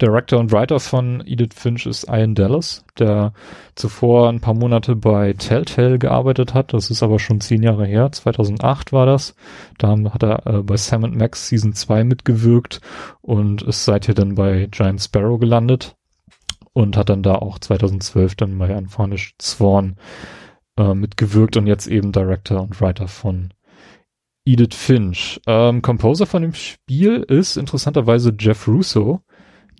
Director 0.02 0.40
und 0.40 0.52
Writer 0.52 0.80
von 0.80 1.22
Edith 1.26 1.54
Finch 1.56 1.86
ist 1.86 2.10
Ian 2.10 2.34
Dallas, 2.34 2.84
der 2.98 3.34
zuvor 3.76 4.30
ein 4.30 4.42
paar 4.42 4.56
Monate 4.56 4.96
bei 4.96 5.34
Telltale 5.34 6.00
gearbeitet 6.00 6.56
hat. 6.56 6.74
Das 6.74 6.90
ist 6.90 7.04
aber 7.04 7.20
schon 7.20 7.40
zehn 7.40 7.62
Jahre 7.62 7.86
her. 7.86 8.12
2008 8.12 8.92
war 8.92 9.06
das. 9.06 9.36
Da 9.78 9.96
hat 10.12 10.24
er 10.24 10.48
äh, 10.48 10.64
bei 10.64 10.76
Sam 10.76 11.02
Max 11.16 11.48
Season 11.48 11.74
2 11.74 12.04
mitgewirkt 12.04 12.82
und 13.22 13.62
ist 13.62 13.86
seither 13.86 14.16
dann 14.16 14.34
bei 14.34 14.68
Giant 14.72 15.02
Sparrow 15.02 15.40
gelandet 15.40 15.96
und 16.74 16.98
hat 16.98 17.10
dann 17.10 17.22
da 17.22 17.36
auch 17.36 17.60
2012 17.60 18.34
dann 18.36 18.58
bei 18.58 18.76
Unvarnished 18.76 19.40
Sworn 19.40 19.96
äh, 20.78 20.94
mitgewirkt 20.94 21.58
und 21.58 21.68
jetzt 21.68 21.88
eben 21.88 22.12
Director 22.12 22.62
und 22.62 22.80
Writer 22.82 23.08
von 23.08 23.54
Edith 24.46 24.76
Finch. 24.76 25.40
Ähm, 25.48 25.82
Composer 25.82 26.26
von 26.26 26.42
dem 26.42 26.54
Spiel 26.54 27.24
ist 27.28 27.58
interessanterweise 27.58 28.34
Jeff 28.38 28.68
Russo 28.68 29.22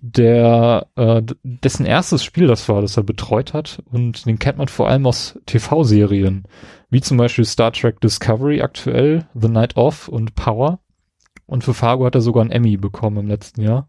der 0.06 0.86
äh, 0.96 1.22
dessen 1.42 1.86
erstes 1.86 2.22
Spiel 2.22 2.46
das 2.46 2.68
war, 2.68 2.82
das 2.82 2.98
er 2.98 3.02
betreut 3.02 3.54
hat 3.54 3.82
und 3.90 4.26
den 4.26 4.38
kennt 4.38 4.58
man 4.58 4.68
vor 4.68 4.86
allem 4.86 5.06
aus 5.06 5.38
TV-Serien, 5.46 6.44
wie 6.90 7.00
zum 7.00 7.16
Beispiel 7.16 7.46
Star 7.46 7.72
Trek 7.72 8.02
Discovery 8.02 8.60
aktuell, 8.60 9.26
The 9.34 9.48
Night 9.48 9.78
Off 9.78 10.08
und 10.08 10.34
Power. 10.34 10.80
Und 11.46 11.64
für 11.64 11.72
Fargo 11.72 12.04
hat 12.04 12.14
er 12.14 12.20
sogar 12.20 12.42
einen 12.42 12.50
Emmy 12.50 12.76
bekommen 12.76 13.16
im 13.16 13.28
letzten 13.28 13.62
Jahr. 13.62 13.88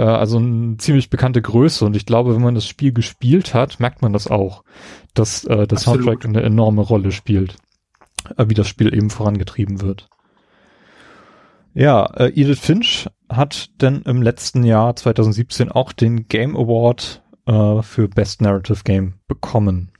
Äh, 0.00 0.04
also 0.04 0.38
eine 0.38 0.78
ziemlich 0.78 1.10
bekannte 1.10 1.42
Größe 1.42 1.84
und 1.84 1.94
ich 1.94 2.06
glaube, 2.06 2.34
wenn 2.34 2.42
man 2.42 2.54
das 2.54 2.66
Spiel 2.66 2.92
gespielt 2.92 3.52
hat, 3.52 3.80
merkt 3.80 4.00
man 4.00 4.14
das 4.14 4.28
auch, 4.28 4.64
dass 5.12 5.44
äh, 5.44 5.52
Absolut. 5.52 5.80
Soundtrack 5.80 6.24
eine 6.24 6.42
enorme 6.42 6.80
Rolle 6.80 7.12
spielt, 7.12 7.56
äh, 8.38 8.46
wie 8.48 8.54
das 8.54 8.66
Spiel 8.66 8.94
eben 8.94 9.10
vorangetrieben 9.10 9.82
wird. 9.82 10.08
Ja, 11.74 12.06
äh, 12.14 12.28
Edith 12.28 12.60
Finch 12.60 13.08
hat 13.28 13.70
denn 13.82 14.02
im 14.02 14.22
letzten 14.22 14.64
Jahr 14.64 14.96
2017 14.96 15.70
auch 15.70 15.92
den 15.92 16.26
Game 16.28 16.56
Award 16.56 17.22
äh, 17.46 17.82
für 17.82 18.08
Best 18.08 18.40
Narrative 18.40 18.82
Game 18.84 19.20
bekommen. 19.28 19.92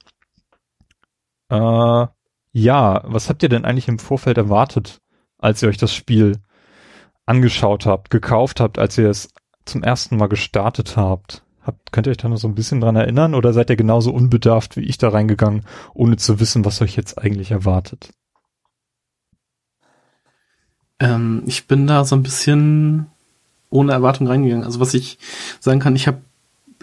Äh, 1.49 2.07
ja, 2.53 3.01
was 3.05 3.29
habt 3.29 3.43
ihr 3.43 3.49
denn 3.49 3.65
eigentlich 3.65 3.87
im 3.87 3.99
Vorfeld 3.99 4.37
erwartet, 4.37 4.97
als 5.37 5.61
ihr 5.61 5.69
euch 5.69 5.77
das 5.77 5.93
Spiel 5.93 6.39
angeschaut 7.27 7.85
habt, 7.85 8.09
gekauft 8.09 8.59
habt, 8.59 8.79
als 8.79 8.97
ihr 8.97 9.09
es 9.09 9.33
zum 9.65 9.83
ersten 9.83 10.17
Mal 10.17 10.27
gestartet 10.27 10.97
habt? 10.97 11.43
Habt, 11.63 11.91
könnt 11.91 12.07
ihr 12.07 12.11
euch 12.11 12.17
da 12.17 12.27
noch 12.27 12.37
so 12.37 12.47
ein 12.47 12.55
bisschen 12.55 12.81
dran 12.81 12.95
erinnern 12.95 13.35
oder 13.35 13.53
seid 13.53 13.69
ihr 13.69 13.75
genauso 13.75 14.11
unbedarft 14.11 14.77
wie 14.77 14.81
ich 14.81 14.97
da 14.97 15.09
reingegangen, 15.09 15.63
ohne 15.93 16.17
zu 16.17 16.39
wissen, 16.39 16.65
was 16.65 16.81
euch 16.81 16.95
jetzt 16.95 17.19
eigentlich 17.19 17.51
erwartet? 17.51 18.09
Ähm, 20.99 21.43
ich 21.45 21.67
bin 21.67 21.85
da 21.85 22.03
so 22.03 22.15
ein 22.15 22.23
bisschen 22.23 23.07
ohne 23.69 23.91
Erwartung 23.91 24.27
reingegangen. 24.27 24.65
Also 24.65 24.79
was 24.79 24.93
ich 24.93 25.19
sagen 25.59 25.79
kann, 25.79 25.95
ich 25.95 26.07
habe 26.07 26.21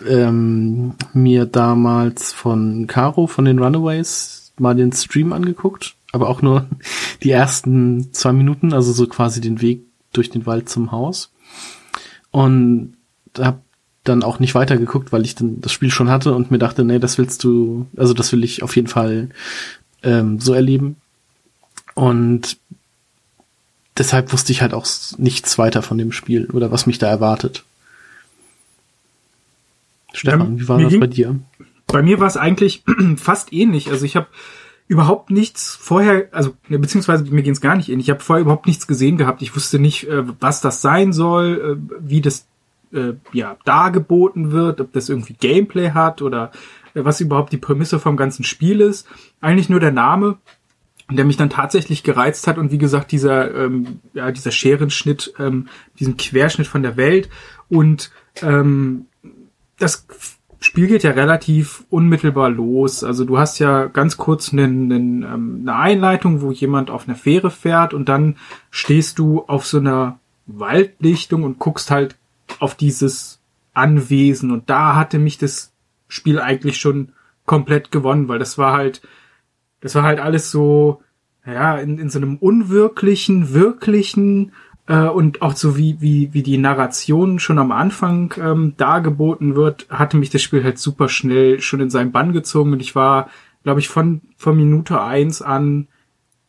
ähm, 0.07 0.95
mir 1.13 1.47
damals 1.47 2.33
von 2.33 2.87
Caro 2.87 3.27
von 3.27 3.45
den 3.45 3.59
Runaways 3.59 4.53
mal 4.59 4.75
den 4.75 4.93
Stream 4.93 5.33
angeguckt, 5.33 5.97
aber 6.13 6.29
auch 6.29 6.43
nur 6.43 6.67
die 7.23 7.31
ersten 7.31 8.13
zwei 8.13 8.33
Minuten, 8.33 8.73
also 8.73 8.93
so 8.93 9.07
quasi 9.07 9.41
den 9.41 9.61
Weg 9.61 9.83
durch 10.13 10.31
den 10.31 10.47
Wald 10.47 10.69
zum 10.69 10.93
Haus. 10.93 11.33
Und 12.39 12.95
hab 13.37 13.63
dann 14.05 14.23
auch 14.23 14.39
nicht 14.39 14.55
weitergeguckt, 14.55 15.11
weil 15.11 15.25
ich 15.25 15.35
dann 15.35 15.61
das 15.61 15.73
Spiel 15.73 15.91
schon 15.91 16.09
hatte 16.09 16.33
und 16.33 16.53
mir 16.53 16.59
dachte, 16.59 16.85
nee, 16.85 17.01
das 17.01 17.19
willst 17.19 17.43
du, 17.43 17.87
also 17.97 18.15
das 18.15 18.31
will 18.31 18.45
ich 18.45 18.63
auf 18.63 18.77
jeden 18.77 18.87
Fall 18.87 19.31
ähm, 20.05 20.39
so 20.39 20.55
erleben. 20.55 20.97
Und 21.97 22.59
deshalb 23.97 24.33
wusste 24.33 24.53
ich 24.53 24.63
halt 24.63 24.73
auch 24.73 24.87
nichts 25.17 25.59
weiter 25.59 25.83
von 25.83 25.99
dem 25.99 26.13
Spiel 26.13 26.47
oder 26.53 26.71
was 26.71 26.87
mich 26.87 26.99
da 26.99 27.09
erwartet. 27.09 27.65
Stefan, 30.13 30.57
ja, 30.57 30.61
wie 30.61 30.69
war 30.69 30.81
das 30.81 31.01
bei 31.01 31.09
dir? 31.09 31.41
Bei 31.89 32.03
mir 32.03 32.21
war 32.21 32.29
es 32.29 32.37
eigentlich 32.37 32.85
fast 33.17 33.53
ähnlich. 33.53 33.91
Also 33.91 34.05
ich 34.05 34.15
habe 34.15 34.29
überhaupt 34.89 35.31
nichts 35.31 35.77
vorher, 35.77 36.29
also 36.33 36.55
ne, 36.69 36.79
beziehungsweise 36.79 37.25
mir 37.25 37.43
ging 37.43 37.53
es 37.53 37.61
gar 37.61 37.77
nicht 37.77 37.91
ähnlich. 37.91 38.07
Ich 38.07 38.11
habe 38.11 38.25
vorher 38.25 38.43
überhaupt 38.43 38.67
nichts 38.67 38.87
gesehen 38.87 39.19
gehabt. 39.19 39.43
Ich 39.43 39.55
wusste 39.55 39.79
nicht, 39.79 40.09
äh, 40.09 40.25
was 40.41 40.63
das 40.63 40.81
sein 40.81 41.13
soll, 41.13 41.79
äh, 41.79 41.97
wie 42.01 42.23
das 42.23 42.47
äh, 42.93 43.13
ja 43.33 43.59
dargeboten 43.67 44.51
wird, 44.51 44.81
ob 44.81 44.93
das 44.95 45.11
irgendwie 45.11 45.35
Gameplay 45.35 45.91
hat 45.91 46.23
oder 46.23 46.51
äh, 46.95 47.05
was 47.05 47.21
überhaupt 47.21 47.53
die 47.53 47.59
Prämisse 47.59 48.01
vom 48.01 48.17
ganzen 48.17 48.45
Spiel 48.45 48.81
ist. 48.81 49.07
Eigentlich 49.43 49.69
nur 49.69 49.81
der 49.81 49.93
Name, 49.93 50.39
der 51.11 51.27
mich 51.27 51.37
dann 51.37 51.51
tatsächlich 51.51 52.03
gereizt 52.03 52.47
hat 52.47 52.57
und 52.57 52.73
wie 52.73 52.79
gesagt 52.79 53.13
dieser 53.13 53.55
ähm, 53.55 54.01
ja 54.15 54.33
dieser 54.33 54.53
Scherenschnitt, 54.53 55.35
ähm, 55.39 55.69
diesen 55.99 56.17
Querschnitt 56.17 56.67
von 56.67 56.83
der 56.83 56.97
Welt 56.97 57.29
und 57.69 58.11
ähm, 58.41 59.05
das 59.79 60.07
Spiel 60.61 60.89
geht 60.89 61.05
ja 61.05 61.13
relativ 61.13 61.85
unmittelbar 61.89 62.51
los. 62.51 63.05
Also 63.05 63.25
du 63.25 63.39
hast 63.39 63.59
ja 63.61 63.87
ganz 63.87 64.17
kurz 64.17 64.53
einen, 64.53 64.93
einen, 64.93 65.23
ähm, 65.23 65.59
eine 65.63 65.77
Einleitung, 65.77 66.41
wo 66.41 66.51
jemand 66.51 66.91
auf 66.91 67.07
einer 67.07 67.17
Fähre 67.17 67.51
fährt 67.51 67.95
und 67.95 68.09
dann 68.09 68.37
stehst 68.71 69.19
du 69.19 69.43
auf 69.43 69.67
so 69.67 69.79
einer 69.79 70.19
Waldlichtung 70.47 71.45
und 71.45 71.59
guckst 71.59 71.91
halt 71.91 72.17
auf 72.59 72.75
dieses 72.75 73.41
Anwesen 73.75 74.51
und 74.51 74.69
da 74.69 74.97
hatte 74.97 75.19
mich 75.19 75.39
das 75.39 75.73
Spiel 76.09 76.41
eigentlich 76.41 76.79
schon 76.79 77.13
komplett 77.45 77.93
gewonnen, 77.93 78.29
weil 78.29 78.39
das 78.39 78.59
war 78.59 78.73
halt, 78.73 79.03
das 79.81 79.95
war 79.95 80.03
halt 80.03 80.19
alles 80.19 80.51
so, 80.51 81.03
ja, 81.47 81.77
in, 81.79 81.99
in 81.99 82.11
so 82.11 82.19
einem 82.19 82.37
unwirklichen, 82.37 83.55
wirklichen 83.55 84.53
äh, 84.89 85.07
und 85.07 85.43
auch 85.43 85.55
so 85.55 85.77
wie, 85.77 86.01
wie, 86.01 86.31
wie 86.33 86.43
die 86.43 86.59
Narration 86.59 87.39
schon 87.39 87.59
am 87.59 87.71
Anfang 87.73 88.35
ähm, 88.39 88.75
dargeboten 88.77 89.55
wird, 89.55 89.87
hatte 89.91 90.17
mich 90.17 90.31
das 90.31 90.43
Spiel 90.43 90.65
halt 90.65 90.79
super 90.79 91.09
schnell 91.09 91.61
schon 91.61 91.81
in 91.81 91.91
seinen 91.91 92.11
Bann 92.11 92.33
gezogen. 92.33 92.73
Und 92.73 92.81
ich 92.81 92.95
war, 92.97 93.29
glaube 93.63 93.81
ich, 93.81 93.89
von, 93.89 94.23
von 94.37 94.57
Minute 94.57 95.01
eins 95.01 95.43
an 95.43 95.89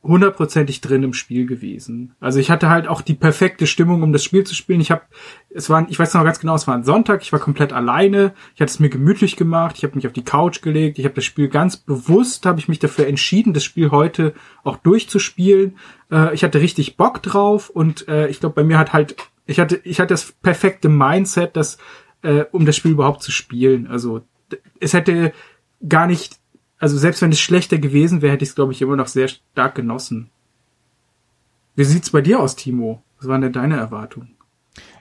hundertprozentig 0.01 0.79
drin 0.79 1.03
im 1.03 1.13
Spiel 1.13 1.45
gewesen. 1.45 2.15
Also 2.21 2.39
ich 2.39 2.49
hatte 2.49 2.69
halt 2.69 2.87
auch 2.87 3.01
die 3.01 3.15
perfekte 3.15 3.67
Stimmung, 3.67 4.01
um 4.01 4.13
das 4.13 4.23
Spiel 4.23 4.45
zu 4.45 4.55
spielen. 4.55 4.79
Ich 4.79 4.91
habe, 4.91 5.01
es 5.49 5.69
war, 5.69 5.85
ich 5.89 5.99
weiß 5.99 6.13
noch 6.13 6.23
ganz 6.23 6.39
genau, 6.39 6.55
es 6.55 6.67
war 6.67 6.75
ein 6.75 6.85
Sonntag. 6.85 7.21
Ich 7.21 7.33
war 7.33 7.39
komplett 7.39 7.73
alleine. 7.73 8.33
Ich 8.55 8.61
hatte 8.61 8.71
es 8.71 8.79
mir 8.79 8.89
gemütlich 8.89 9.35
gemacht. 9.35 9.75
Ich 9.77 9.83
habe 9.83 9.95
mich 9.95 10.07
auf 10.07 10.13
die 10.13 10.23
Couch 10.23 10.61
gelegt. 10.61 10.99
Ich 10.99 11.05
habe 11.05 11.15
das 11.15 11.25
Spiel 11.25 11.49
ganz 11.49 11.75
bewusst, 11.75 12.45
habe 12.45 12.59
ich 12.59 12.69
mich 12.69 12.79
dafür 12.79 13.07
entschieden, 13.07 13.53
das 13.53 13.65
Spiel 13.65 13.91
heute 13.91 14.33
auch 14.63 14.77
durchzuspielen. 14.77 15.77
Äh, 16.09 16.33
ich 16.33 16.45
hatte 16.45 16.61
richtig 16.61 16.95
Bock 16.95 17.21
drauf 17.21 17.69
und 17.69 18.07
äh, 18.07 18.27
ich 18.29 18.39
glaube, 18.39 18.55
bei 18.55 18.63
mir 18.63 18.79
hat 18.79 18.93
halt, 18.93 19.17
ich 19.47 19.59
hatte, 19.59 19.81
ich 19.83 19.99
hatte 19.99 20.13
das 20.13 20.31
perfekte 20.31 20.87
Mindset, 20.87 21.57
das, 21.57 21.77
äh, 22.21 22.45
um 22.53 22.65
das 22.65 22.77
Spiel 22.77 22.91
überhaupt 22.91 23.21
zu 23.21 23.31
spielen. 23.31 23.87
Also 23.87 24.21
es 24.79 24.93
hätte 24.93 25.33
gar 25.87 26.07
nicht 26.07 26.38
also 26.79 26.97
selbst 26.97 27.21
wenn 27.21 27.31
es 27.31 27.39
schlechter 27.39 27.77
gewesen 27.77 28.21
wäre, 28.21 28.33
hätte 28.33 28.43
ich 28.43 28.49
es, 28.49 28.55
glaube 28.55 28.71
ich, 28.71 28.81
immer 28.81 28.95
noch 28.95 29.07
sehr 29.07 29.27
stark 29.27 29.75
genossen. 29.75 30.29
Wie 31.75 31.83
sieht's 31.83 32.09
bei 32.09 32.21
dir 32.21 32.39
aus, 32.39 32.55
Timo? 32.55 33.03
Was 33.19 33.27
waren 33.27 33.41
denn 33.41 33.53
deine 33.53 33.77
Erwartungen? 33.77 34.35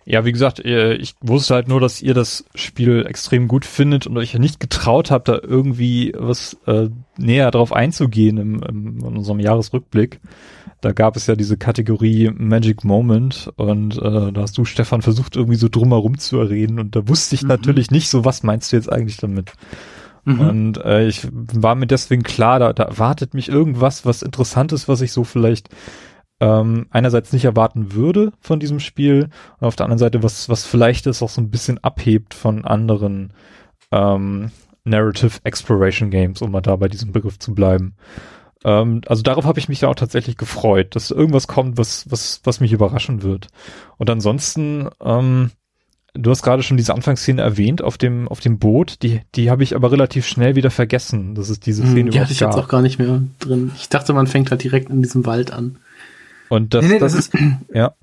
Ja, 0.05 0.25
wie 0.25 0.33
gesagt, 0.33 0.61
ich 0.61 1.15
wusste 1.21 1.55
halt 1.55 1.69
nur, 1.69 1.81
dass 1.81 2.01
ihr 2.01 2.15
das 2.15 2.47
Spiel 2.55 3.05
extrem 3.07 3.47
gut 3.47 3.67
findet 3.67 4.07
und 4.07 4.17
euch 4.17 4.33
nicht 4.39 4.59
getraut 4.59 5.11
habt, 5.11 5.29
da 5.29 5.39
irgendwie 5.43 6.15
was 6.17 6.57
äh, 6.67 6.89
näher 7.19 7.51
drauf 7.51 7.75
einzugehen 7.75 8.39
im, 8.39 8.63
im, 8.63 8.99
in 9.01 9.17
unserem 9.19 9.39
Jahresrückblick. 9.39 10.21
Da 10.81 10.93
gab 10.93 11.17
es 11.17 11.27
ja 11.27 11.37
diese 11.37 11.59
Kategorie 11.59 12.31
Magic 12.35 12.85
Moment 12.85 13.51
und 13.57 13.99
äh, 13.99 14.33
da 14.33 14.41
hast 14.41 14.57
du, 14.57 14.65
Stefan, 14.65 15.03
versucht 15.03 15.37
irgendwie 15.37 15.59
so 15.59 15.69
drumherum 15.69 16.17
zu 16.17 16.39
erreden 16.39 16.79
und 16.79 16.97
da 16.97 17.07
wusste 17.07 17.35
ich 17.35 17.43
mhm. 17.43 17.49
natürlich 17.49 17.91
nicht 17.91 18.09
so, 18.09 18.25
was 18.25 18.43
meinst 18.43 18.73
du 18.73 18.77
jetzt 18.77 18.91
eigentlich 18.91 19.19
damit? 19.19 19.53
Mhm. 20.25 20.41
Und 20.41 20.79
äh, 20.79 21.07
ich 21.07 21.29
war 21.33 21.75
mir 21.75 21.87
deswegen 21.87 22.23
klar, 22.23 22.59
da, 22.59 22.73
da 22.73 22.85
erwartet 22.85 23.35
mich 23.35 23.49
irgendwas, 23.49 24.05
was 24.05 24.23
Interessantes, 24.23 24.89
was 24.89 25.01
ich 25.01 25.13
so 25.13 25.25
vielleicht 25.25 25.69
ähm, 26.41 26.87
einerseits 26.91 27.33
nicht 27.33 27.45
erwarten 27.45 27.93
würde 27.93 28.33
von 28.41 28.61
diesem 28.61 28.81
Spiel 28.81 29.29
und 29.59 29.67
auf 29.67 29.77
der 29.77 29.85
anderen 29.87 29.99
Seite 29.99 30.23
was, 30.23 30.49
was 30.49 30.65
vielleicht 30.65 31.07
ist 31.07 31.23
auch 31.23 31.29
so 31.29 31.41
ein 31.41 31.51
bisschen 31.51 31.79
abhebt 31.79 32.35
von 32.35 32.65
anderen 32.65 33.33
ähm, 33.91 34.51
Narrative 34.85 35.41
Exploration 35.45 36.11
Games, 36.11 36.41
um 36.43 36.51
mal 36.51 36.61
da 36.61 36.77
bei 36.77 36.89
diesem 36.89 37.13
Begriff 37.13 37.39
zu 37.39 37.55
bleiben. 37.55 37.95
Ähm, 38.65 39.03
also 39.07 39.23
darauf 39.23 39.45
habe 39.45 39.59
ich 39.59 39.69
mich 39.69 39.83
ja 39.83 39.89
auch 39.89 39.95
tatsächlich 39.95 40.37
gefreut, 40.37 40.95
dass 40.97 41.11
irgendwas 41.11 41.47
kommt, 41.47 41.77
was, 41.77 42.11
was, 42.11 42.41
was 42.45 42.61
mich 42.61 42.73
überraschen 42.73 43.23
wird. 43.23 43.49
Und 43.97 44.11
ansonsten, 44.11 44.89
ähm, 45.03 45.51
Du 46.21 46.31
hast 46.31 46.43
gerade 46.43 46.65
schon 46.65 46.77
diese 46.77 46.95
Anfangsszene 46.95 47.41
erwähnt 47.41 47.81
auf 47.81 47.97
dem 47.97 48.27
auf 48.29 48.41
dem 48.41 48.59
Boot. 48.59 49.03
Die 49.03 49.21
die 49.37 49.51
habe 49.51 49.63
ich 49.63 49.77
aber 49.77 49.93
relativ 49.93 50.27
schnell 50.27 50.57
wieder 50.57 50.71
vergessen. 50.71 51.35
Das 51.35 51.49
ist 51.49 51.65
diese 51.65 51.85
hm, 51.85 51.91
Szene. 51.93 52.11
Die 52.11 52.21
hatte 52.21 52.33
ich 52.33 52.41
gab. 52.41 52.51
jetzt 52.51 52.59
auch 52.59 52.69
gar 52.69 52.83
nicht 52.83 52.99
mehr 52.99 53.23
drin. 53.39 53.71
Ich 53.77 53.89
dachte, 53.89 54.13
man 54.13 54.27
fängt 54.27 54.51
halt 54.51 54.65
direkt 54.65 54.91
in 54.91 55.03
diesem 55.03 55.27
Wald 55.27 55.53
an. 55.53 55.79
Und 56.49 56.75
das, 56.75 56.85
nee, 56.85 56.95
nee, 56.95 56.99
das, 56.99 57.15
das 57.15 57.27
ist 57.27 57.35
ja. 57.73 57.95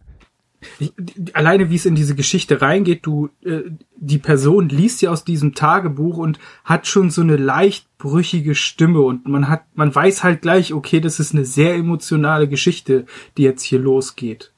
Ich, 0.80 0.94
alleine 1.34 1.70
wie 1.70 1.76
es 1.76 1.86
in 1.86 1.96
diese 1.96 2.16
Geschichte 2.16 2.62
reingeht, 2.62 3.06
du 3.06 3.30
äh, 3.44 3.62
die 3.98 4.18
Person 4.18 4.70
liest 4.70 5.02
ja 5.02 5.12
aus 5.12 5.24
diesem 5.24 5.54
Tagebuch 5.54 6.18
und 6.18 6.40
hat 6.64 6.88
schon 6.88 7.12
so 7.12 7.22
eine 7.22 7.36
leicht 7.36 7.86
brüchige 7.98 8.56
Stimme 8.56 9.02
und 9.02 9.28
man 9.28 9.50
hat 9.50 9.64
man 9.76 9.94
weiß 9.94 10.24
halt 10.24 10.42
gleich, 10.42 10.74
okay, 10.74 11.02
das 11.02 11.20
ist 11.20 11.34
eine 11.34 11.46
sehr 11.46 11.76
emotionale 11.76 12.48
Geschichte, 12.48 13.06
die 13.38 13.44
jetzt 13.44 13.64
hier 13.64 13.80
losgeht. 13.80 14.54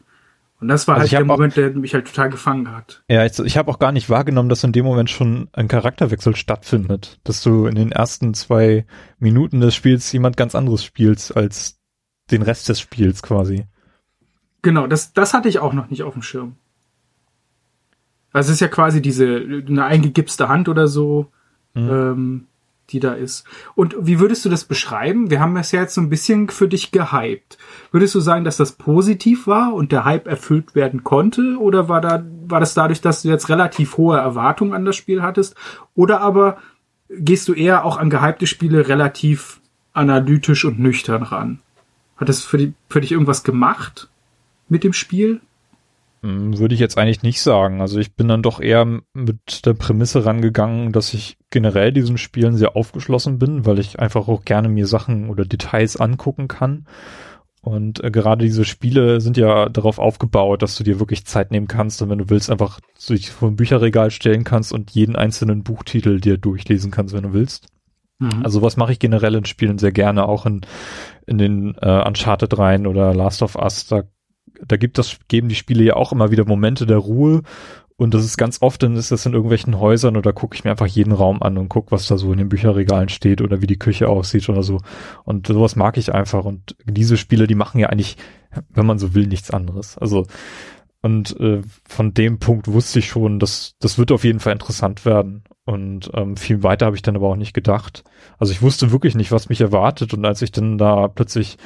Und 0.59 0.69
das 0.69 0.87
war 0.87 0.95
also 0.95 1.03
halt 1.03 1.11
der 1.11 1.25
Moment, 1.25 1.55
der 1.55 1.71
mich 1.71 1.93
halt 1.93 2.07
total 2.07 2.29
gefangen 2.29 2.71
hat. 2.71 3.03
Ja, 3.07 3.25
ich, 3.25 3.37
ich 3.37 3.57
habe 3.57 3.69
auch 3.69 3.77
gar 3.77 3.91
nicht 3.91 4.09
wahrgenommen, 4.09 4.49
dass 4.49 4.63
in 4.63 4.71
dem 4.71 4.85
Moment 4.85 5.09
schon 5.09 5.49
ein 5.53 5.67
Charakterwechsel 5.67 6.35
stattfindet. 6.35 7.19
Dass 7.23 7.41
du 7.43 7.67
in 7.67 7.75
den 7.75 7.91
ersten 7.91 8.33
zwei 8.33 8.85
Minuten 9.19 9.59
des 9.59 9.75
Spiels 9.75 10.11
jemand 10.11 10.35
ganz 10.35 10.55
anderes 10.55 10.83
spielst 10.83 11.37
als 11.37 11.79
den 12.31 12.41
Rest 12.41 12.69
des 12.69 12.79
Spiels 12.79 13.21
quasi. 13.21 13.67
Genau, 14.63 14.87
das, 14.87 15.13
das 15.13 15.33
hatte 15.33 15.47
ich 15.47 15.59
auch 15.59 15.73
noch 15.73 15.89
nicht 15.89 16.03
auf 16.03 16.13
dem 16.13 16.23
Schirm. 16.23 16.55
Also 18.33 18.49
es 18.49 18.55
ist 18.55 18.61
ja 18.61 18.67
quasi 18.67 19.01
diese, 19.01 19.63
eine 19.67 19.85
eingegipste 19.85 20.49
Hand 20.49 20.69
oder 20.69 20.87
so. 20.87 21.31
Mhm. 21.75 21.89
Ähm, 21.89 22.47
die 22.89 22.99
da 22.99 23.13
ist. 23.13 23.45
Und 23.75 23.95
wie 23.99 24.19
würdest 24.19 24.45
du 24.45 24.49
das 24.49 24.63
beschreiben? 24.63 25.29
Wir 25.29 25.39
haben 25.39 25.57
es 25.57 25.71
ja 25.71 25.81
jetzt 25.81 25.93
so 25.93 26.01
ein 26.01 26.09
bisschen 26.09 26.49
für 26.49 26.67
dich 26.67 26.91
gehypt. 26.91 27.57
Würdest 27.91 28.15
du 28.15 28.19
sagen, 28.19 28.45
dass 28.45 28.57
das 28.57 28.73
positiv 28.73 29.47
war 29.47 29.73
und 29.73 29.91
der 29.91 30.05
Hype 30.05 30.27
erfüllt 30.27 30.73
werden 30.73 31.03
konnte? 31.03 31.57
Oder 31.59 31.89
war 31.89 32.01
da, 32.01 32.25
war 32.47 32.59
das 32.59 32.73
dadurch, 32.73 33.01
dass 33.01 33.21
du 33.21 33.29
jetzt 33.29 33.49
relativ 33.49 33.97
hohe 33.97 34.17
Erwartungen 34.17 34.73
an 34.73 34.85
das 34.85 34.95
Spiel 34.95 35.21
hattest? 35.21 35.55
Oder 35.95 36.21
aber 36.21 36.57
gehst 37.09 37.47
du 37.47 37.53
eher 37.53 37.83
auch 37.83 37.97
an 37.97 38.09
gehypte 38.09 38.47
Spiele 38.47 38.87
relativ 38.87 39.59
analytisch 39.93 40.63
und 40.63 40.79
nüchtern 40.79 41.23
ran? 41.23 41.59
Hat 42.15 42.29
das 42.29 42.43
für, 42.43 42.57
die, 42.57 42.73
für 42.89 43.01
dich 43.01 43.11
irgendwas 43.11 43.43
gemacht 43.43 44.09
mit 44.69 44.83
dem 44.83 44.93
Spiel? 44.93 45.41
Hm, 46.21 46.57
würde 46.57 46.73
ich 46.73 46.79
jetzt 46.79 46.97
eigentlich 46.97 47.23
nicht 47.23 47.41
sagen. 47.41 47.81
Also 47.81 47.99
ich 47.99 48.15
bin 48.15 48.27
dann 48.27 48.41
doch 48.41 48.59
eher 48.59 48.85
mit 49.13 49.65
der 49.65 49.73
Prämisse 49.73 50.25
rangegangen, 50.25 50.91
dass 50.91 51.13
ich 51.13 51.37
generell 51.49 51.91
diesen 51.91 52.17
Spielen 52.17 52.57
sehr 52.57 52.75
aufgeschlossen 52.75 53.37
bin, 53.37 53.65
weil 53.65 53.79
ich 53.79 53.99
einfach 53.99 54.27
auch 54.27 54.43
gerne 54.43 54.69
mir 54.69 54.87
Sachen 54.87 55.29
oder 55.29 55.45
Details 55.45 55.97
angucken 55.97 56.47
kann. 56.47 56.85
Und 57.61 58.03
äh, 58.03 58.11
gerade 58.11 58.45
diese 58.45 58.65
Spiele 58.65 59.19
sind 59.19 59.37
ja 59.37 59.67
darauf 59.69 59.99
aufgebaut, 59.99 60.61
dass 60.61 60.77
du 60.77 60.83
dir 60.83 60.99
wirklich 60.99 61.25
Zeit 61.25 61.51
nehmen 61.51 61.67
kannst 61.67 62.01
und 62.01 62.09
wenn 62.09 62.19
du 62.19 62.29
willst, 62.29 62.49
einfach 62.49 62.79
dich 63.09 63.29
vor 63.29 63.49
ein 63.49 63.55
Bücherregal 63.55 64.09
stellen 64.09 64.43
kannst 64.43 64.71
und 64.71 64.91
jeden 64.91 65.15
einzelnen 65.15 65.63
Buchtitel 65.63 66.19
dir 66.19 66.37
durchlesen 66.37 66.91
kannst, 66.91 67.13
wenn 67.13 67.23
du 67.23 67.33
willst. 67.33 67.67
Mhm. 68.19 68.43
Also 68.43 68.61
was 68.61 68.77
mache 68.77 68.93
ich 68.93 68.99
generell 68.99 69.35
in 69.35 69.45
Spielen 69.45 69.77
sehr 69.79 69.91
gerne, 69.91 70.27
auch 70.27 70.45
in, 70.45 70.61
in 71.25 71.37
den 71.37 71.75
äh, 71.81 72.03
Uncharted 72.07 72.57
rein 72.57 72.87
oder 72.87 73.13
Last 73.13 73.41
of 73.41 73.55
Us, 73.55 73.85
da 73.87 74.03
da 74.65 74.77
gibt 74.77 74.97
das, 74.97 75.17
geben 75.27 75.49
die 75.49 75.55
Spiele 75.55 75.83
ja 75.83 75.95
auch 75.95 76.11
immer 76.11 76.31
wieder 76.31 76.45
Momente 76.45 76.85
der 76.85 76.97
Ruhe. 76.97 77.43
Und 77.99 78.13
das 78.13 78.23
ist 78.23 78.37
ganz 78.37 78.61
oft, 78.61 78.83
dann 78.83 78.95
ist 78.95 79.11
das 79.11 79.25
in 79.25 79.33
irgendwelchen 79.33 79.79
Häusern 79.79 80.17
oder 80.17 80.31
gucke 80.31 80.55
ich 80.55 80.63
mir 80.63 80.69
einfach 80.69 80.85
jeden 80.85 81.11
Raum 81.13 81.41
an 81.41 81.57
und 81.57 81.67
gucke, 81.67 81.91
was 81.91 82.07
da 82.07 82.17
so 82.17 82.31
in 82.31 82.37
den 82.37 82.49
Bücherregalen 82.49 83.09
steht 83.09 83.41
oder 83.41 83.59
wie 83.61 83.67
die 83.67 83.79
Küche 83.79 84.07
aussieht 84.07 84.47
oder 84.49 84.61
so. 84.61 84.79
Und 85.23 85.47
sowas 85.47 85.75
mag 85.75 85.97
ich 85.97 86.13
einfach. 86.13 86.45
Und 86.45 86.75
diese 86.85 87.17
Spiele, 87.17 87.47
die 87.47 87.55
machen 87.55 87.79
ja 87.79 87.89
eigentlich, 87.89 88.17
wenn 88.69 88.85
man 88.85 88.99
so 88.99 89.15
will, 89.15 89.25
nichts 89.25 89.49
anderes. 89.49 89.97
Also, 89.97 90.27
und 91.01 91.39
äh, 91.39 91.61
von 91.87 92.13
dem 92.13 92.37
Punkt 92.37 92.67
wusste 92.67 92.99
ich 92.99 93.07
schon, 93.07 93.39
dass 93.39 93.75
das 93.79 93.97
wird 93.97 94.11
auf 94.11 94.23
jeden 94.23 94.39
Fall 94.39 94.53
interessant 94.53 95.03
werden. 95.03 95.43
Und 95.65 96.11
ähm, 96.13 96.37
viel 96.37 96.63
weiter 96.63 96.85
habe 96.85 96.95
ich 96.95 97.01
dann 97.01 97.15
aber 97.15 97.29
auch 97.29 97.35
nicht 97.35 97.53
gedacht. 97.53 98.03
Also 98.37 98.53
ich 98.53 98.61
wusste 98.61 98.91
wirklich 98.91 99.15
nicht, 99.15 99.31
was 99.31 99.49
mich 99.49 99.61
erwartet. 99.61 100.13
Und 100.13 100.23
als 100.25 100.41
ich 100.41 100.51
dann 100.51 100.77
da 100.77 101.07
plötzlich 101.07 101.57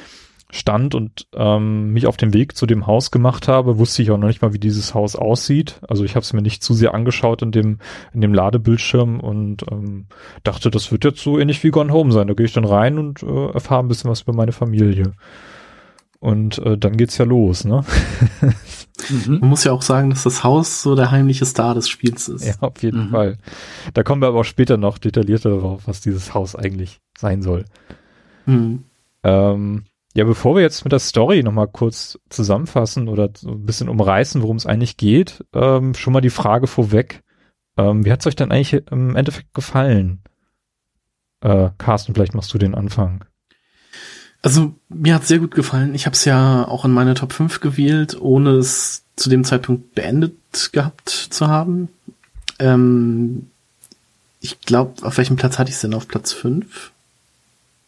stand 0.54 0.94
und 0.94 1.26
ähm, 1.34 1.92
mich 1.94 2.06
auf 2.06 2.18
den 2.18 2.34
Weg 2.34 2.56
zu 2.56 2.66
dem 2.66 2.86
Haus 2.86 3.10
gemacht 3.10 3.48
habe, 3.48 3.78
wusste 3.78 4.02
ich 4.02 4.10
auch 4.10 4.18
noch 4.18 4.28
nicht 4.28 4.42
mal, 4.42 4.52
wie 4.52 4.58
dieses 4.58 4.94
Haus 4.94 5.16
aussieht. 5.16 5.80
Also 5.88 6.04
ich 6.04 6.14
habe 6.14 6.22
es 6.22 6.34
mir 6.34 6.42
nicht 6.42 6.62
zu 6.62 6.74
sehr 6.74 6.92
angeschaut 6.92 7.40
in 7.40 7.52
dem 7.52 7.78
in 8.12 8.20
dem 8.20 8.34
Ladebildschirm 8.34 9.18
und 9.18 9.64
ähm, 9.70 10.06
dachte, 10.44 10.70
das 10.70 10.92
wird 10.92 11.04
jetzt 11.04 11.20
so 11.20 11.38
ähnlich 11.38 11.64
wie 11.64 11.70
Gone 11.70 11.90
Home 11.90 12.12
sein. 12.12 12.28
Da 12.28 12.34
gehe 12.34 12.44
ich 12.44 12.52
dann 12.52 12.66
rein 12.66 12.98
und 12.98 13.22
äh, 13.22 13.46
erfahre 13.52 13.82
ein 13.82 13.88
bisschen 13.88 14.10
was 14.10 14.22
über 14.22 14.34
meine 14.34 14.52
Familie. 14.52 15.14
Und 16.20 16.58
äh, 16.58 16.76
dann 16.76 16.98
geht's 16.98 17.18
ja 17.18 17.24
los, 17.24 17.64
ne? 17.64 17.84
Mhm. 19.10 19.40
Man 19.40 19.48
muss 19.48 19.64
ja 19.64 19.72
auch 19.72 19.82
sagen, 19.82 20.10
dass 20.10 20.22
das 20.22 20.44
Haus 20.44 20.82
so 20.82 20.94
der 20.94 21.10
heimliche 21.10 21.46
Star 21.46 21.74
des 21.74 21.88
Spiels 21.88 22.28
ist. 22.28 22.46
Ja, 22.46 22.54
auf 22.60 22.80
jeden 22.82 23.06
mhm. 23.06 23.10
Fall. 23.10 23.38
Da 23.94 24.02
kommen 24.04 24.22
wir 24.22 24.28
aber 24.28 24.40
auch 24.40 24.44
später 24.44 24.76
noch 24.76 24.98
detaillierter 24.98 25.50
darauf, 25.50 25.88
was 25.88 26.00
dieses 26.02 26.34
Haus 26.34 26.54
eigentlich 26.54 27.00
sein 27.18 27.42
soll. 27.42 27.64
Mhm. 28.46 28.84
Ähm, 29.24 29.84
ja, 30.14 30.24
bevor 30.24 30.54
wir 30.54 30.62
jetzt 30.62 30.84
mit 30.84 30.92
der 30.92 30.98
Story 30.98 31.42
nochmal 31.42 31.68
kurz 31.68 32.18
zusammenfassen 32.28 33.08
oder 33.08 33.30
so 33.34 33.52
ein 33.52 33.64
bisschen 33.64 33.88
umreißen, 33.88 34.42
worum 34.42 34.56
es 34.56 34.66
eigentlich 34.66 34.96
geht, 34.96 35.44
ähm, 35.54 35.94
schon 35.94 36.12
mal 36.12 36.20
die 36.20 36.30
Frage 36.30 36.66
vorweg. 36.66 37.22
Ähm, 37.78 38.04
wie 38.04 38.12
hat's 38.12 38.26
euch 38.26 38.36
denn 38.36 38.52
eigentlich 38.52 38.74
im 38.90 39.16
Endeffekt 39.16 39.54
gefallen? 39.54 40.20
Äh, 41.40 41.70
Carsten, 41.78 42.14
vielleicht 42.14 42.34
machst 42.34 42.52
du 42.52 42.58
den 42.58 42.74
Anfang. 42.74 43.24
Also 44.42 44.74
mir 44.88 45.14
hat 45.14 45.26
sehr 45.26 45.38
gut 45.38 45.54
gefallen. 45.54 45.94
Ich 45.94 46.04
habe 46.04 46.14
es 46.14 46.24
ja 46.24 46.66
auch 46.66 46.84
in 46.84 46.90
meine 46.90 47.14
Top 47.14 47.32
5 47.32 47.60
gewählt, 47.60 48.20
ohne 48.20 48.50
es 48.50 49.04
zu 49.16 49.30
dem 49.30 49.44
Zeitpunkt 49.44 49.94
beendet 49.94 50.70
gehabt 50.72 51.08
zu 51.08 51.46
haben. 51.46 51.88
Ähm, 52.58 53.48
ich 54.40 54.60
glaube, 54.60 55.06
auf 55.06 55.16
welchem 55.16 55.36
Platz 55.36 55.58
hatte 55.58 55.70
ich 55.70 55.76
es 55.76 55.80
denn? 55.80 55.94
Auf 55.94 56.08
Platz 56.08 56.32
5 56.32 56.92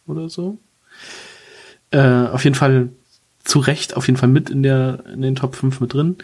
oder 0.07 0.29
so? 0.29 0.57
Äh, 1.95 2.27
auf 2.27 2.43
jeden 2.43 2.57
Fall 2.57 2.89
zu 3.45 3.59
Recht, 3.59 3.95
auf 3.95 4.07
jeden 4.07 4.17
Fall 4.17 4.27
mit 4.27 4.49
in 4.49 4.63
der 4.63 5.05
in 5.13 5.21
den 5.21 5.35
Top 5.35 5.55
5 5.55 5.79
mit 5.79 5.93
drin. 5.93 6.17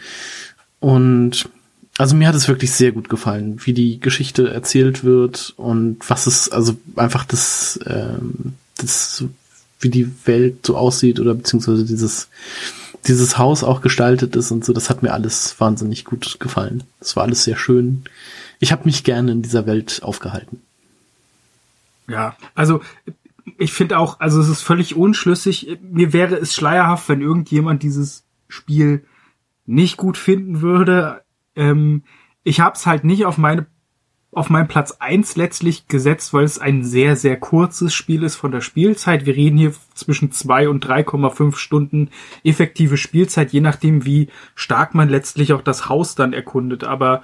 Und 0.80 1.48
also 1.96 2.14
mir 2.14 2.28
hat 2.28 2.34
es 2.34 2.46
wirklich 2.46 2.72
sehr 2.72 2.92
gut 2.92 3.08
gefallen, 3.08 3.58
wie 3.64 3.72
die 3.72 3.98
Geschichte 3.98 4.50
erzählt 4.50 5.02
wird 5.02 5.54
und 5.56 5.98
was 6.10 6.26
es, 6.26 6.50
also 6.50 6.76
einfach 6.96 7.24
das, 7.24 7.80
ähm, 7.86 8.52
das 8.76 9.24
wie 9.80 9.88
die 9.88 10.12
Welt 10.26 10.66
so 10.66 10.76
aussieht 10.76 11.20
oder 11.20 11.32
beziehungsweise 11.32 11.86
dieses, 11.86 12.28
dieses 13.06 13.38
Haus 13.38 13.64
auch 13.64 13.80
gestaltet 13.80 14.36
ist 14.36 14.50
und 14.50 14.66
so, 14.66 14.74
das 14.74 14.90
hat 14.90 15.02
mir 15.02 15.14
alles 15.14 15.58
wahnsinnig 15.58 16.04
gut 16.04 16.38
gefallen. 16.38 16.82
Das 17.00 17.16
war 17.16 17.22
alles 17.22 17.44
sehr 17.44 17.56
schön. 17.56 18.04
Ich 18.60 18.72
habe 18.72 18.84
mich 18.84 19.04
gerne 19.04 19.32
in 19.32 19.40
dieser 19.40 19.64
Welt 19.64 20.00
aufgehalten. 20.02 20.60
Ja, 22.08 22.36
also 22.54 22.82
ich 23.58 23.72
finde 23.72 23.98
auch, 23.98 24.20
also 24.20 24.40
es 24.40 24.48
ist 24.48 24.62
völlig 24.62 24.96
unschlüssig. 24.96 25.78
Mir 25.82 26.12
wäre 26.12 26.36
es 26.36 26.54
schleierhaft, 26.54 27.08
wenn 27.08 27.20
irgendjemand 27.20 27.82
dieses 27.82 28.26
Spiel 28.48 29.04
nicht 29.66 29.96
gut 29.96 30.16
finden 30.16 30.60
würde. 30.60 31.22
Ähm, 31.54 32.02
ich 32.44 32.60
habe 32.60 32.76
es 32.76 32.86
halt 32.86 33.04
nicht 33.04 33.26
auf 33.26 33.38
meine 33.38 33.66
auf 34.34 34.48
meinen 34.48 34.66
Platz 34.66 34.92
eins 34.98 35.36
letztlich 35.36 35.88
gesetzt, 35.88 36.32
weil 36.32 36.44
es 36.44 36.58
ein 36.58 36.84
sehr, 36.84 37.16
sehr 37.16 37.38
kurzes 37.38 37.92
Spiel 37.92 38.22
ist 38.22 38.36
von 38.36 38.50
der 38.50 38.62
Spielzeit. 38.62 39.26
Wir 39.26 39.36
reden 39.36 39.58
hier 39.58 39.74
zwischen 39.94 40.32
zwei 40.32 40.70
und 40.70 40.86
3,5 40.86 41.56
Stunden 41.56 42.08
effektive 42.42 42.96
Spielzeit, 42.96 43.52
je 43.52 43.60
nachdem, 43.60 44.06
wie 44.06 44.28
stark 44.54 44.94
man 44.94 45.10
letztlich 45.10 45.52
auch 45.52 45.60
das 45.60 45.90
Haus 45.90 46.14
dann 46.14 46.32
erkundet. 46.32 46.82
Aber 46.82 47.20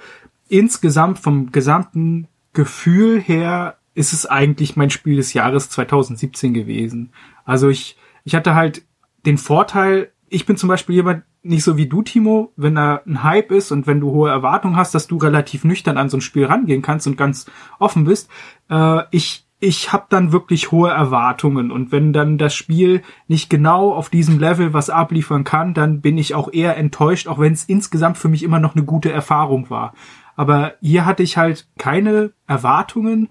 insgesamt 0.49 1.17
vom 1.17 1.51
gesamten 1.51 2.27
Gefühl 2.53 3.19
her 3.19 3.78
ist 3.99 4.13
es 4.13 4.25
eigentlich 4.25 4.77
mein 4.77 4.89
Spiel 4.89 5.17
des 5.17 5.33
Jahres 5.33 5.69
2017 5.69 6.53
gewesen. 6.53 7.11
Also 7.43 7.67
ich, 7.67 7.97
ich 8.23 8.33
hatte 8.33 8.55
halt 8.55 8.83
den 9.25 9.37
Vorteil, 9.37 10.13
ich 10.29 10.45
bin 10.45 10.55
zum 10.55 10.69
Beispiel 10.69 10.95
jemand, 10.95 11.23
nicht 11.43 11.65
so 11.65 11.75
wie 11.75 11.87
du, 11.87 12.01
Timo, 12.01 12.53
wenn 12.55 12.75
da 12.75 13.01
ein 13.05 13.23
Hype 13.23 13.51
ist 13.51 13.73
und 13.73 13.87
wenn 13.87 13.99
du 13.99 14.11
hohe 14.11 14.29
Erwartungen 14.29 14.77
hast, 14.77 14.95
dass 14.95 15.07
du 15.07 15.17
relativ 15.17 15.65
nüchtern 15.65 15.97
an 15.97 16.07
so 16.07 16.15
ein 16.15 16.21
Spiel 16.21 16.45
rangehen 16.45 16.81
kannst 16.81 17.07
und 17.07 17.17
ganz 17.17 17.51
offen 17.77 18.05
bist. 18.05 18.29
Äh, 18.69 19.01
ich 19.11 19.45
ich 19.61 19.91
habe 19.91 20.05
dann 20.07 20.31
wirklich 20.31 20.71
hohe 20.71 20.89
Erwartungen 20.89 21.69
und 21.69 21.91
wenn 21.91 22.13
dann 22.13 22.37
das 22.37 22.55
Spiel 22.55 23.01
nicht 23.27 23.49
genau 23.49 23.91
auf 23.91 24.09
diesem 24.09 24.39
Level 24.39 24.71
was 24.71 24.89
abliefern 24.89 25.43
kann, 25.43 25.73
dann 25.73 25.99
bin 25.99 26.17
ich 26.17 26.33
auch 26.33 26.53
eher 26.53 26.77
enttäuscht, 26.77 27.27
auch 27.27 27.39
wenn 27.39 27.51
es 27.51 27.65
insgesamt 27.65 28.17
für 28.17 28.29
mich 28.29 28.43
immer 28.43 28.61
noch 28.61 28.75
eine 28.75 28.85
gute 28.85 29.11
Erfahrung 29.11 29.69
war. 29.69 29.93
Aber 30.37 30.75
hier 30.79 31.05
hatte 31.05 31.23
ich 31.23 31.35
halt 31.35 31.67
keine 31.77 32.31
Erwartungen, 32.47 33.27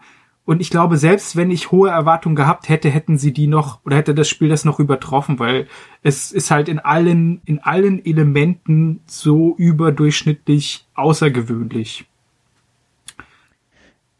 und 0.48 0.62
ich 0.62 0.70
glaube, 0.70 0.96
selbst 0.96 1.36
wenn 1.36 1.50
ich 1.50 1.72
hohe 1.72 1.90
Erwartungen 1.90 2.34
gehabt 2.34 2.70
hätte, 2.70 2.88
hätten 2.88 3.18
sie 3.18 3.34
die 3.34 3.46
noch 3.46 3.84
oder 3.84 3.96
hätte 3.96 4.14
das 4.14 4.30
Spiel 4.30 4.48
das 4.48 4.64
noch 4.64 4.78
übertroffen, 4.80 5.38
weil 5.38 5.66
es 6.02 6.32
ist 6.32 6.50
halt 6.50 6.70
in 6.70 6.78
allen, 6.78 7.42
in 7.44 7.58
allen 7.58 8.02
Elementen 8.02 9.00
so 9.04 9.54
überdurchschnittlich 9.58 10.86
außergewöhnlich. 10.94 12.06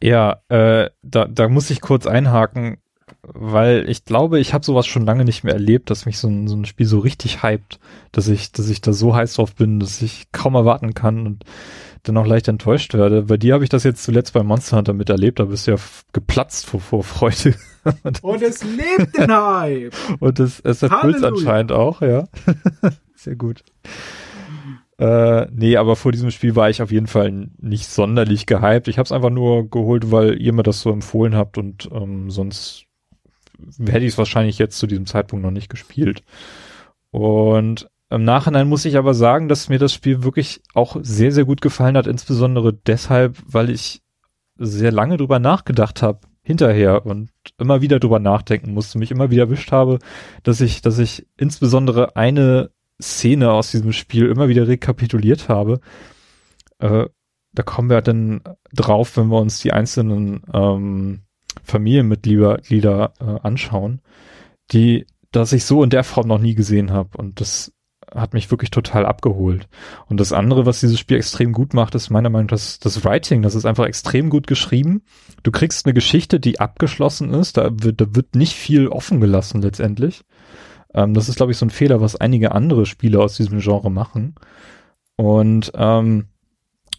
Ja, 0.03 0.43
äh, 0.51 0.91
da, 1.01 1.25
da 1.25 1.49
muss 1.49 1.71
ich 1.71 1.81
kurz 1.81 2.07
einhaken, 2.07 2.77
weil 3.23 3.89
ich 3.89 4.05
glaube, 4.05 4.39
ich 4.39 4.53
habe 4.53 4.67
sowas 4.67 4.87
schon 4.87 5.07
lange 5.07 5.25
nicht 5.25 5.45
mehr 5.45 5.55
erlebt, 5.55 5.89
dass 5.89 6.05
mich 6.05 6.19
so 6.19 6.29
ein, 6.29 6.47
so 6.47 6.57
ein 6.57 6.67
Spiel 6.67 6.85
so 6.85 6.99
richtig 6.99 7.43
hypt, 7.43 7.81
dass 8.13 8.29
ich, 8.29 8.53
dass 8.53 8.69
ich 8.69 8.83
da 8.83 8.93
so 8.93 9.17
heiß 9.17 9.33
drauf 9.33 9.55
bin, 9.55 9.81
dass 9.81 10.03
ich 10.03 10.31
kaum 10.31 10.57
erwarten 10.57 10.93
kann 10.93 11.27
und 11.27 11.45
dann 12.03 12.17
auch 12.17 12.27
leicht 12.27 12.49
enttäuscht 12.49 12.95
werde. 12.95 13.23
Bei 13.23 13.37
dir 13.37 13.55
habe 13.55 13.65
ich 13.65 13.71
das 13.71 13.85
jetzt 13.85 14.03
zuletzt 14.03 14.33
bei 14.33 14.43
Monster 14.43 14.77
Hunter 14.79 14.93
miterlebt, 14.93 15.39
da 15.39 15.45
bist 15.45 15.67
du 15.67 15.73
ja 15.73 15.77
geplatzt 16.13 16.67
vor 16.67 16.81
Vorfreude. 16.81 17.55
Und 18.23 18.43
es 18.43 18.65
lebt 18.65 19.17
den 19.17 19.33
Hype! 19.33 19.95
Und 20.21 20.41
es, 20.41 20.61
es 20.61 20.83
erfüllt 20.83 21.23
anscheinend 21.25 21.73
auch, 21.73 22.01
ja. 22.01 22.29
Sehr 23.15 23.37
gut. 23.37 23.63
Äh, 24.99 25.47
nee, 25.53 25.77
aber 25.77 25.95
vor 25.95 26.13
diesem 26.13 26.31
Spiel 26.31 26.57
war 26.57 26.71
ich 26.71 26.83
auf 26.83 26.91
jeden 26.91 27.07
Fall 27.07 27.49
nicht 27.59 27.87
sonderlich 27.87 28.47
gehypt. 28.47 28.89
Ich 28.89 28.99
habe 28.99 29.05
es 29.05 29.13
einfach 29.13 29.31
nur 29.31 29.71
geholt, 29.71 30.11
weil 30.11 30.41
ihr 30.41 30.53
mir 30.53 30.65
das 30.65 30.81
so 30.81 30.91
empfohlen 30.91 31.37
habt 31.37 31.57
und 31.57 31.89
ähm, 31.93 32.31
sonst 32.31 32.85
hätte 33.79 34.05
ich 34.05 34.13
es 34.13 34.19
wahrscheinlich 34.19 34.59
jetzt 34.59 34.79
zu 34.79 34.87
diesem 34.87 35.07
Zeitpunkt 35.07 35.45
noch 35.45 35.51
nicht 35.51 35.69
gespielt. 35.69 36.23
Und 37.11 37.89
im 38.11 38.25
Nachhinein 38.25 38.69
muss 38.69 38.85
ich 38.85 38.97
aber 38.97 39.15
sagen, 39.15 39.49
dass 39.49 39.69
mir 39.69 39.79
das 39.79 39.93
Spiel 39.93 40.23
wirklich 40.23 40.63
auch 40.75 40.97
sehr, 41.03 41.33
sehr 41.33 41.45
gut 41.45 41.61
gefallen 41.61 41.97
hat, 41.97 42.07
insbesondere 42.07 42.73
deshalb, 42.73 43.37
weil 43.47 43.71
ich 43.71 44.03
sehr 44.57 44.93
lange 44.93 45.17
drüber 45.17 45.39
nachgedacht 45.39 46.03
habe 46.03 46.21
hinterher 46.43 47.05
und 47.05 47.31
immer 47.59 47.83
wieder 47.83 48.01
drüber 48.01 48.19
nachdenken 48.19 48.73
musste, 48.73 48.99
mich 48.99 49.11
immer 49.11 49.31
wieder 49.31 49.43
erwischt 49.43 49.71
habe, 49.71 49.99
dass 50.43 50.63
ich, 50.63 50.81
dass 50.81 50.99
ich 50.99 51.27
insbesondere 51.37 52.17
eine 52.17 52.71
Szene 53.01 53.53
aus 53.53 53.71
diesem 53.71 53.93
Spiel 53.93 54.27
immer 54.27 54.49
wieder 54.49 54.67
rekapituliert 54.67 55.51
habe. 55.51 55.81
Äh, 56.79 57.07
da 57.53 57.63
kommen 57.63 57.91
wir 57.91 58.01
dann 58.01 58.41
drauf, 58.73 59.17
wenn 59.19 59.29
wir 59.29 59.39
uns 59.39 59.61
die 59.61 59.73
einzelnen 59.73 60.43
ähm, 60.53 61.21
Familienmitglieder 61.63 63.13
äh, 63.21 63.25
anschauen, 63.43 64.01
die, 64.73 65.07
dass 65.31 65.53
ich 65.53 65.65
so 65.67 65.85
in 65.85 65.91
der 65.91 66.05
Form 66.05 66.29
noch 66.29 66.41
nie 66.41 66.55
gesehen 66.55 66.93
habe. 66.93 67.19
Und 67.19 67.41
das 67.41 67.73
hat 68.15 68.35
mich 68.35 68.51
wirklich 68.51 68.71
total 68.71 69.07
abgeholt. 69.07 69.69
Und 70.07 70.19
das 70.19 70.33
andere, 70.33 70.67
was 70.67 70.81
dieses 70.81 70.99
Spiel 70.99 71.17
extrem 71.17 71.53
gut 71.53 71.75
macht, 71.75 71.95
ist 71.95 72.11
meiner 72.11 72.31
Meinung 72.31 72.47
nach 72.47 72.53
das, 72.53 72.79
das 72.79 73.05
Writing. 73.05 73.43
Das 73.43 73.55
ist 73.55 73.67
einfach 73.67 73.87
extrem 73.87 74.31
gut 74.31 74.47
geschrieben. 74.47 75.03
Du 75.43 75.51
kriegst 75.51 75.87
eine 75.87 75.95
Geschichte, 75.95 76.41
die 76.41 76.61
abgeschlossen 76.61 77.33
ist. 77.35 77.57
Da 77.57 77.71
wird, 77.73 78.01
da 78.01 78.15
wird 78.15 78.35
nicht 78.35 78.55
viel 78.55 78.89
offen 78.89 79.21
gelassen 79.21 79.63
letztendlich. 79.63 80.23
Ähm, 80.95 81.15
das 81.15 81.29
ist, 81.29 81.37
glaube 81.37 81.53
ich, 81.53 81.59
so 81.59 81.67
ein 81.67 81.71
Fehler, 81.71 82.01
was 82.01 82.17
einige 82.17 82.53
andere 82.53 82.87
Spiele 82.87 83.21
aus 83.21 83.37
diesem 83.37 83.61
Genre 83.61 83.91
machen. 83.91 84.35
Und 85.17 85.73
ähm, 85.75 86.27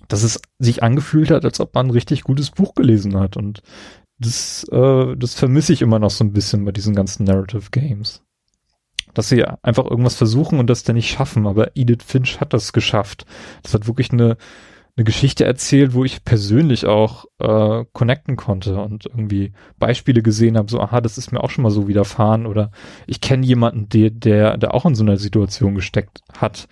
dass 0.07 0.23
es 0.23 0.41
sich 0.57 0.83
angefühlt 0.83 1.31
hat, 1.31 1.45
als 1.45 1.59
ob 1.59 1.75
man 1.75 1.87
ein 1.87 1.91
richtig 1.91 2.23
gutes 2.23 2.51
Buch 2.51 2.73
gelesen 2.75 3.17
hat. 3.19 3.37
Und 3.37 3.61
das, 4.19 4.65
äh, 4.71 5.15
das 5.15 5.35
vermisse 5.35 5.73
ich 5.73 5.81
immer 5.81 5.99
noch 5.99 6.09
so 6.09 6.23
ein 6.23 6.33
bisschen 6.33 6.65
bei 6.65 6.71
diesen 6.71 6.95
ganzen 6.95 7.23
Narrative 7.23 7.69
Games 7.71 8.21
dass 9.13 9.29
sie 9.29 9.43
einfach 9.43 9.85
irgendwas 9.85 10.15
versuchen 10.15 10.59
und 10.59 10.69
das 10.69 10.83
dann 10.83 10.95
nicht 10.95 11.11
schaffen. 11.11 11.47
Aber 11.47 11.75
Edith 11.75 12.03
Finch 12.05 12.39
hat 12.39 12.53
das 12.53 12.73
geschafft. 12.73 13.25
Das 13.63 13.73
hat 13.73 13.87
wirklich 13.87 14.11
eine, 14.11 14.37
eine 14.95 15.03
Geschichte 15.03 15.45
erzählt, 15.45 15.93
wo 15.93 16.03
ich 16.03 16.23
persönlich 16.23 16.85
auch 16.85 17.25
äh, 17.39 17.85
connecten 17.93 18.35
konnte 18.35 18.81
und 18.81 19.05
irgendwie 19.05 19.53
Beispiele 19.77 20.21
gesehen 20.21 20.57
habe, 20.57 20.69
so, 20.69 20.79
aha, 20.79 21.01
das 21.01 21.17
ist 21.17 21.31
mir 21.31 21.43
auch 21.43 21.49
schon 21.49 21.63
mal 21.63 21.71
so 21.71 21.87
widerfahren 21.87 22.45
oder 22.45 22.71
ich 23.07 23.21
kenne 23.21 23.45
jemanden, 23.45 23.89
der, 23.89 24.09
der, 24.09 24.57
der 24.57 24.73
auch 24.73 24.85
in 24.85 24.95
so 24.95 25.03
einer 25.03 25.17
Situation 25.17 25.75
gesteckt 25.75 26.21
hat. 26.37 26.67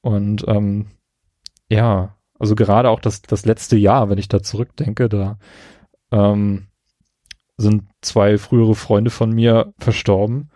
Und 0.00 0.44
ähm, 0.48 0.86
ja, 1.68 2.16
also 2.38 2.54
gerade 2.54 2.90
auch 2.90 3.00
das, 3.00 3.22
das 3.22 3.44
letzte 3.44 3.76
Jahr, 3.76 4.08
wenn 4.08 4.18
ich 4.18 4.28
da 4.28 4.42
zurückdenke, 4.42 5.08
da 5.08 5.38
ähm, 6.10 6.66
sind 7.56 7.84
zwei 8.00 8.38
frühere 8.38 8.74
Freunde 8.74 9.10
von 9.10 9.30
mir 9.30 9.74
verstorben 9.78 10.49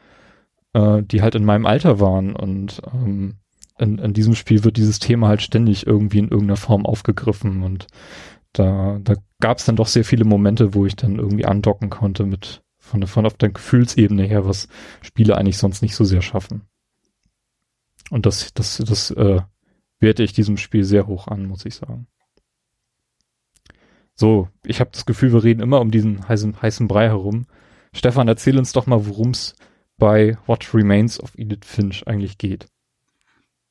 äh, 0.75 1.03
die 1.03 1.23
halt 1.23 1.35
in 1.35 1.45
meinem 1.45 1.67
Alter 1.67 2.01
waren. 2.01 2.37
Und 2.37 2.83
ähm, 2.93 3.37
in, 3.79 3.99
in 3.99 4.13
diesem 4.13 4.35
Spiel 4.35 4.65
wird 4.65 4.77
dieses 4.77 4.99
Thema 4.99 5.29
halt 5.29 5.43
ständig 5.43 5.87
irgendwie 5.87 6.19
in 6.19 6.29
irgendeiner 6.29 6.57
Form 6.57 6.85
aufgegriffen. 6.85 7.63
Und 7.63 7.87
da, 8.53 8.99
da 9.03 9.15
gab 9.41 9.59
es 9.59 9.65
dann 9.65 9.77
doch 9.77 9.89
sehr 9.89 10.05
viele 10.05 10.25
Momente, 10.25 10.75
wo 10.75 10.87
ich 10.87 10.97
dann 10.97 11.19
irgendwie 11.19 11.47
andocken 11.47 11.91
konnte 11.91 12.27
mit 12.27 12.63
von, 12.79 13.07
von 13.07 13.25
auf 13.25 13.35
der 13.35 13.49
Gefühlsebene 13.49 14.25
her, 14.25 14.47
was 14.47 14.69
Spiele 15.01 15.37
eigentlich 15.37 15.57
sonst 15.57 15.81
nicht 15.81 15.97
so 15.97 16.05
sehr 16.05 16.21
schaffen. 16.21 16.63
Und 18.11 18.27
das, 18.27 18.53
das, 18.53 18.77
das 18.77 19.11
äh, 19.13 19.41
werte 20.01 20.23
ich 20.23 20.35
diesem 20.35 20.59
Spiel 20.59 20.85
sehr 20.85 21.07
hoch 21.07 21.27
an, 21.27 21.47
muss 21.47 21.65
ich 21.65 21.75
sagen. 21.75 22.07
So, 24.15 24.49
ich 24.65 24.81
habe 24.81 24.91
das 24.93 25.07
Gefühl, 25.07 25.33
wir 25.33 25.43
reden 25.43 25.63
immer 25.63 25.81
um 25.81 25.91
diesen 25.91 26.29
heißen, 26.29 26.61
heißen 26.61 26.87
Brei 26.87 27.09
herum. 27.09 27.47
Stefan, 27.93 28.29
erzähl 28.29 28.59
uns 28.59 28.73
doch 28.73 28.87
mal, 28.87 29.07
worum 29.07 29.31
es 29.31 29.57
bei 29.99 30.37
What 30.47 30.75
Remains 30.75 31.21
of 31.21 31.33
Edith 31.37 31.65
Finch 31.65 32.07
eigentlich 32.07 32.39
geht. 32.39 32.67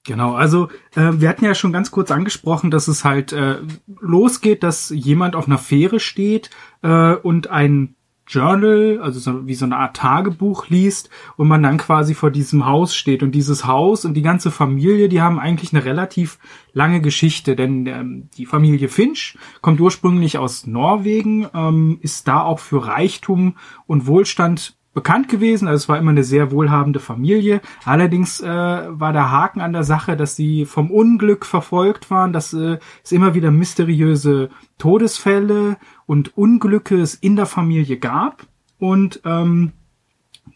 Genau, 0.05 0.33
also 0.33 0.67
äh, 0.95 1.11
wir 1.13 1.29
hatten 1.29 1.45
ja 1.45 1.55
schon 1.55 1.71
ganz 1.71 1.89
kurz 1.89 2.11
angesprochen, 2.11 2.71
dass 2.71 2.89
es 2.89 3.05
halt 3.05 3.31
äh, 3.31 3.59
losgeht, 4.01 4.61
dass 4.61 4.89
jemand 4.89 5.35
auf 5.35 5.47
einer 5.47 5.57
Fähre 5.57 6.01
steht 6.01 6.49
äh, 6.81 7.13
und 7.15 7.49
ein 7.49 7.95
Journal, 8.27 8.99
also 9.01 9.19
so, 9.19 9.47
wie 9.47 9.53
so 9.53 9.65
eine 9.65 9.77
Art 9.77 9.97
Tagebuch 9.97 10.69
liest 10.69 11.09
und 11.35 11.47
man 11.47 11.61
dann 11.61 11.77
quasi 11.77 12.13
vor 12.13 12.31
diesem 12.31 12.65
Haus 12.65 12.95
steht. 12.95 13.21
Und 13.21 13.33
dieses 13.33 13.65
Haus 13.65 14.05
und 14.05 14.13
die 14.13 14.21
ganze 14.21 14.49
Familie, 14.49 15.09
die 15.09 15.21
haben 15.21 15.39
eigentlich 15.39 15.73
eine 15.73 15.83
relativ 15.83 16.39
lange 16.71 17.01
Geschichte, 17.01 17.55
denn 17.55 17.85
ähm, 17.85 18.29
die 18.37 18.45
Familie 18.45 18.87
Finch 18.87 19.37
kommt 19.61 19.81
ursprünglich 19.81 20.37
aus 20.37 20.65
Norwegen, 20.65 21.47
ähm, 21.53 21.97
ist 22.01 22.27
da 22.27 22.41
auch 22.41 22.59
für 22.59 22.87
Reichtum 22.87 23.57
und 23.87 24.07
Wohlstand 24.07 24.75
bekannt 24.93 25.27
gewesen. 25.27 25.67
Also 25.67 25.83
es 25.83 25.89
war 25.89 25.97
immer 25.97 26.11
eine 26.11 26.23
sehr 26.23 26.51
wohlhabende 26.51 26.99
Familie. 26.99 27.61
Allerdings 27.83 28.41
äh, 28.41 28.47
war 28.47 29.13
der 29.13 29.31
Haken 29.31 29.61
an 29.61 29.73
der 29.73 29.83
Sache, 29.83 30.15
dass 30.15 30.35
sie 30.35 30.65
vom 30.65 30.91
Unglück 30.91 31.45
verfolgt 31.45 32.09
waren, 32.11 32.33
dass 32.33 32.53
äh, 32.53 32.77
es 33.03 33.11
immer 33.11 33.33
wieder 33.33 33.51
mysteriöse 33.51 34.49
Todesfälle 34.77 35.77
und 36.05 36.37
Unglücke 36.37 36.99
es 36.99 37.15
in 37.15 37.35
der 37.35 37.45
Familie 37.45 37.97
gab. 37.97 38.45
Und 38.79 39.21
ähm, 39.25 39.71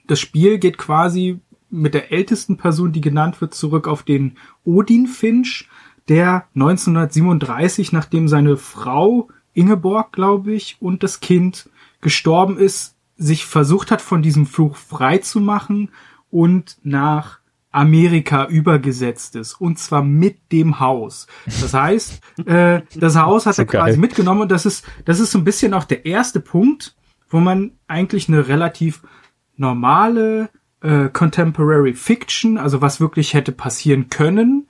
das 0.05 0.19
Spiel 0.19 0.59
geht 0.59 0.77
quasi 0.77 1.39
mit 1.69 1.93
der 1.93 2.11
ältesten 2.11 2.57
Person, 2.57 2.91
die 2.91 3.01
genannt 3.01 3.41
wird, 3.41 3.53
zurück 3.53 3.87
auf 3.87 4.03
den 4.03 4.37
Odin 4.63 5.07
Finch, 5.07 5.67
der 6.07 6.45
1937, 6.55 7.91
nachdem 7.91 8.27
seine 8.29 8.55
Frau 8.55 9.29
Ingeborg, 9.53 10.13
glaube 10.13 10.53
ich, 10.53 10.77
und 10.79 11.03
das 11.03 11.19
Kind 11.19 11.69
gestorben 11.99 12.57
ist, 12.57 12.96
sich 13.17 13.45
versucht 13.45 13.91
hat, 13.91 14.01
von 14.01 14.21
diesem 14.21 14.45
Fluch 14.45 14.75
frei 14.75 15.17
zu 15.17 15.39
machen 15.39 15.89
und 16.29 16.77
nach 16.83 17.39
Amerika 17.71 18.45
übergesetzt 18.47 19.35
ist. 19.35 19.59
Und 19.59 19.77
zwar 19.77 20.03
mit 20.03 20.51
dem 20.51 20.79
Haus. 20.79 21.27
Das 21.45 21.73
heißt, 21.73 22.21
äh, 22.45 22.81
das 22.95 23.15
Haus 23.15 23.45
hat 23.45 23.55
so 23.55 23.63
er 23.63 23.67
quasi 23.67 23.91
geil. 23.91 23.99
mitgenommen 23.99 24.41
und 24.41 24.51
das 24.51 24.65
ist, 24.65 24.85
das 25.05 25.19
ist 25.19 25.31
so 25.31 25.37
ein 25.37 25.43
bisschen 25.43 25.73
auch 25.73 25.83
der 25.83 26.05
erste 26.05 26.39
Punkt, 26.39 26.95
wo 27.29 27.39
man 27.39 27.71
eigentlich 27.87 28.29
eine 28.29 28.47
relativ 28.47 29.01
normale 29.57 30.49
äh, 30.81 31.09
Contemporary 31.09 31.93
Fiction, 31.93 32.57
also 32.57 32.81
was 32.81 32.99
wirklich 32.99 33.33
hätte 33.33 33.51
passieren 33.51 34.09
können, 34.09 34.67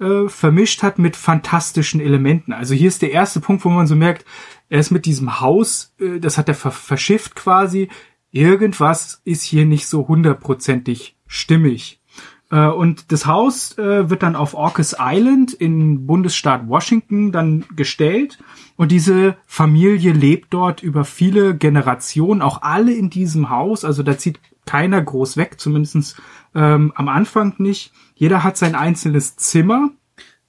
äh, 0.00 0.28
vermischt 0.28 0.82
hat 0.82 0.98
mit 0.98 1.16
fantastischen 1.16 2.00
Elementen. 2.00 2.52
Also 2.52 2.74
hier 2.74 2.88
ist 2.88 3.02
der 3.02 3.12
erste 3.12 3.40
Punkt, 3.40 3.64
wo 3.64 3.68
man 3.68 3.86
so 3.86 3.94
merkt, 3.94 4.24
er 4.70 4.80
ist 4.80 4.90
mit 4.90 5.04
diesem 5.04 5.40
Haus, 5.40 5.94
äh, 6.00 6.18
das 6.18 6.38
hat 6.38 6.48
er 6.48 6.54
ver 6.54 6.70
verschifft 6.70 7.34
quasi. 7.34 7.88
Irgendwas 8.30 9.20
ist 9.24 9.42
hier 9.42 9.66
nicht 9.66 9.86
so 9.86 10.08
hundertprozentig 10.08 11.16
stimmig. 11.26 12.00
Äh, 12.50 12.66
und 12.66 13.12
das 13.12 13.26
Haus 13.26 13.76
äh, 13.78 14.08
wird 14.08 14.22
dann 14.22 14.36
auf 14.36 14.54
Orcas 14.54 14.96
Island 14.98 15.52
in 15.52 16.06
Bundesstaat 16.06 16.68
Washington 16.68 17.32
dann 17.32 17.64
gestellt. 17.74 18.38
Und 18.76 18.92
diese 18.92 19.36
Familie 19.46 20.12
lebt 20.12 20.54
dort 20.54 20.82
über 20.82 21.04
viele 21.04 21.56
Generationen, 21.56 22.40
auch 22.40 22.62
alle 22.62 22.92
in 22.92 23.10
diesem 23.10 23.50
Haus. 23.50 23.84
Also 23.84 24.04
da 24.04 24.16
zieht 24.16 24.40
keiner 24.66 25.02
groß 25.02 25.36
weg, 25.36 25.58
zumindestens 25.60 26.16
ähm, 26.54 26.92
am 26.94 27.08
Anfang 27.08 27.54
nicht. 27.58 27.92
Jeder 28.14 28.44
hat 28.44 28.56
sein 28.56 28.76
einzelnes 28.76 29.36
Zimmer. 29.36 29.90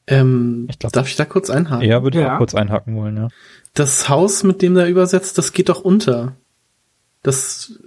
Ähm, 0.07 0.67
ich 0.69 0.77
glaub, 0.77 0.91
darf 0.91 1.07
ich 1.07 1.15
da 1.15 1.25
kurz 1.25 1.49
einhaken? 1.49 1.88
Ja, 1.88 2.03
würde 2.03 2.19
ich 2.19 2.23
ja. 2.25 2.34
auch 2.34 2.38
kurz 2.38 2.53
einhaken 2.53 2.95
wollen, 2.95 3.17
ja. 3.17 3.27
Das 3.73 4.10
Haus, 4.10 4.43
mit 4.43 4.62
dem 4.62 4.75
da 4.75 4.86
übersetzt, 4.88 5.38
das 5.38 5.53
geht 5.53 5.69
doch 5.69 5.81
unter. 5.81 6.36
Das. 7.23 7.79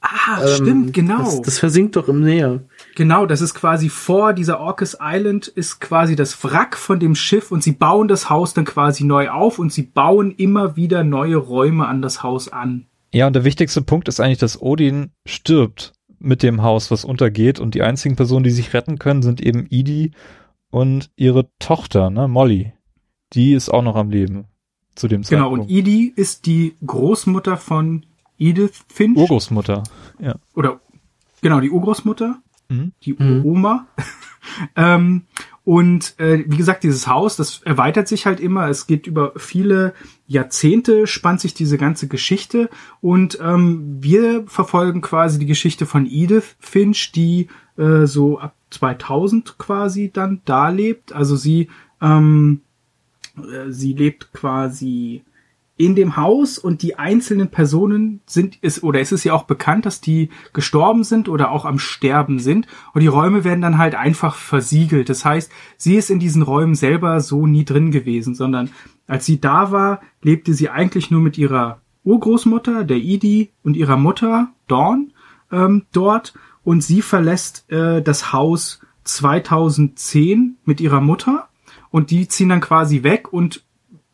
Ah, 0.00 0.40
ähm, 0.42 0.54
stimmt, 0.54 0.92
genau. 0.94 1.18
Das, 1.18 1.42
das, 1.42 1.58
versinkt 1.58 1.96
doch 1.96 2.08
im 2.08 2.20
Meer. 2.20 2.60
Genau, 2.96 3.26
das 3.26 3.42
ist 3.42 3.54
quasi 3.54 3.90
vor 3.90 4.32
dieser 4.32 4.58
Orcas 4.58 4.96
Island 4.98 5.46
ist 5.46 5.78
quasi 5.78 6.16
das 6.16 6.42
Wrack 6.42 6.78
von 6.78 6.98
dem 6.98 7.14
Schiff 7.14 7.52
und 7.52 7.62
sie 7.62 7.72
bauen 7.72 8.08
das 8.08 8.30
Haus 8.30 8.54
dann 8.54 8.64
quasi 8.64 9.04
neu 9.04 9.28
auf 9.28 9.58
und 9.58 9.70
sie 9.70 9.82
bauen 9.82 10.30
immer 10.30 10.76
wieder 10.76 11.04
neue 11.04 11.36
Räume 11.36 11.86
an 11.86 12.00
das 12.00 12.22
Haus 12.22 12.48
an. 12.48 12.86
Ja, 13.12 13.26
und 13.26 13.34
der 13.34 13.44
wichtigste 13.44 13.82
Punkt 13.82 14.08
ist 14.08 14.20
eigentlich, 14.20 14.38
dass 14.38 14.62
Odin 14.62 15.10
stirbt 15.26 15.92
mit 16.18 16.42
dem 16.42 16.62
Haus, 16.62 16.90
was 16.90 17.04
untergeht. 17.04 17.60
Und 17.60 17.74
die 17.74 17.82
einzigen 17.82 18.16
Personen, 18.16 18.44
die 18.44 18.50
sich 18.50 18.72
retten 18.72 18.98
können, 18.98 19.22
sind 19.22 19.42
eben 19.42 19.66
Edie 19.68 20.12
und 20.70 21.10
ihre 21.16 21.50
Tochter, 21.58 22.08
ne, 22.08 22.26
Molly. 22.26 22.72
Die 23.34 23.52
ist 23.52 23.68
auch 23.68 23.82
noch 23.82 23.96
am 23.96 24.10
Leben 24.10 24.46
zu 24.94 25.08
dem 25.08 25.22
Zeitpunkt. 25.22 25.52
Genau, 25.52 25.62
und 25.62 25.70
Edie 25.70 26.12
ist 26.14 26.46
die 26.46 26.76
Großmutter 26.84 27.56
von 27.56 28.06
Edith 28.38 28.84
Finch. 28.88 29.16
Urgroßmutter, 29.16 29.82
ja. 30.18 30.34
Oder, 30.54 30.80
genau, 31.42 31.60
die 31.60 31.70
Urgroßmutter. 31.70 32.38
Mhm. 32.68 32.92
Die 33.02 33.16
Oma. 33.18 33.86
ähm, 34.76 35.22
und 35.64 36.18
äh, 36.18 36.44
wie 36.46 36.56
gesagt, 36.56 36.84
dieses 36.84 37.06
Haus, 37.06 37.36
das 37.36 37.62
erweitert 37.62 38.08
sich 38.08 38.26
halt 38.26 38.40
immer. 38.40 38.68
Es 38.68 38.86
geht 38.86 39.06
über 39.06 39.32
viele 39.36 39.92
Jahrzehnte, 40.26 41.06
spannt 41.06 41.40
sich 41.40 41.52
diese 41.52 41.78
ganze 41.78 42.08
Geschichte. 42.08 42.70
Und 43.00 43.38
ähm, 43.42 43.98
wir 44.00 44.44
verfolgen 44.46 45.00
quasi 45.00 45.38
die 45.38 45.46
Geschichte 45.46 45.84
von 45.84 46.06
Edith 46.06 46.56
Finch, 46.60 47.12
die 47.12 47.48
äh, 47.76 48.06
so 48.06 48.38
ab 48.38 48.54
2000 48.70 49.58
quasi 49.58 50.10
dann 50.10 50.40
da 50.44 50.70
lebt. 50.70 51.12
Also 51.12 51.36
sie, 51.36 51.68
ähm, 52.00 52.62
äh, 52.62 52.69
sie 53.68 53.92
lebt 53.92 54.32
quasi 54.32 55.22
in 55.80 55.94
dem 55.94 56.16
Haus 56.18 56.58
und 56.58 56.82
die 56.82 56.98
einzelnen 56.98 57.48
Personen 57.48 58.20
sind 58.26 58.58
es 58.60 58.82
oder 58.82 59.00
es 59.00 59.12
ist 59.12 59.24
ja 59.24 59.32
auch 59.32 59.44
bekannt, 59.44 59.86
dass 59.86 60.02
die 60.02 60.28
gestorben 60.52 61.04
sind 61.04 61.26
oder 61.26 61.50
auch 61.50 61.64
am 61.64 61.78
Sterben 61.78 62.38
sind. 62.38 62.66
Und 62.92 63.00
die 63.00 63.06
Räume 63.06 63.44
werden 63.44 63.62
dann 63.62 63.78
halt 63.78 63.94
einfach 63.94 64.34
versiegelt. 64.34 65.08
Das 65.08 65.24
heißt, 65.24 65.50
sie 65.78 65.94
ist 65.94 66.10
in 66.10 66.18
diesen 66.18 66.42
Räumen 66.42 66.74
selber 66.74 67.20
so 67.20 67.46
nie 67.46 67.64
drin 67.64 67.92
gewesen, 67.92 68.34
sondern 68.34 68.68
als 69.06 69.24
sie 69.24 69.40
da 69.40 69.72
war, 69.72 70.02
lebte 70.20 70.52
sie 70.52 70.68
eigentlich 70.68 71.10
nur 71.10 71.22
mit 71.22 71.38
ihrer 71.38 71.80
Urgroßmutter, 72.04 72.84
der 72.84 72.98
Idi 72.98 73.48
und 73.62 73.74
ihrer 73.74 73.96
Mutter 73.96 74.48
Dawn 74.68 75.14
ähm, 75.50 75.86
dort. 75.92 76.34
Und 76.62 76.82
sie 76.82 77.00
verlässt 77.00 77.72
äh, 77.72 78.02
das 78.02 78.34
Haus 78.34 78.80
2010 79.04 80.58
mit 80.66 80.82
ihrer 80.82 81.00
Mutter 81.00 81.48
und 81.90 82.10
die 82.10 82.28
ziehen 82.28 82.48
dann 82.48 82.60
quasi 82.60 83.02
weg 83.02 83.32
und 83.32 83.62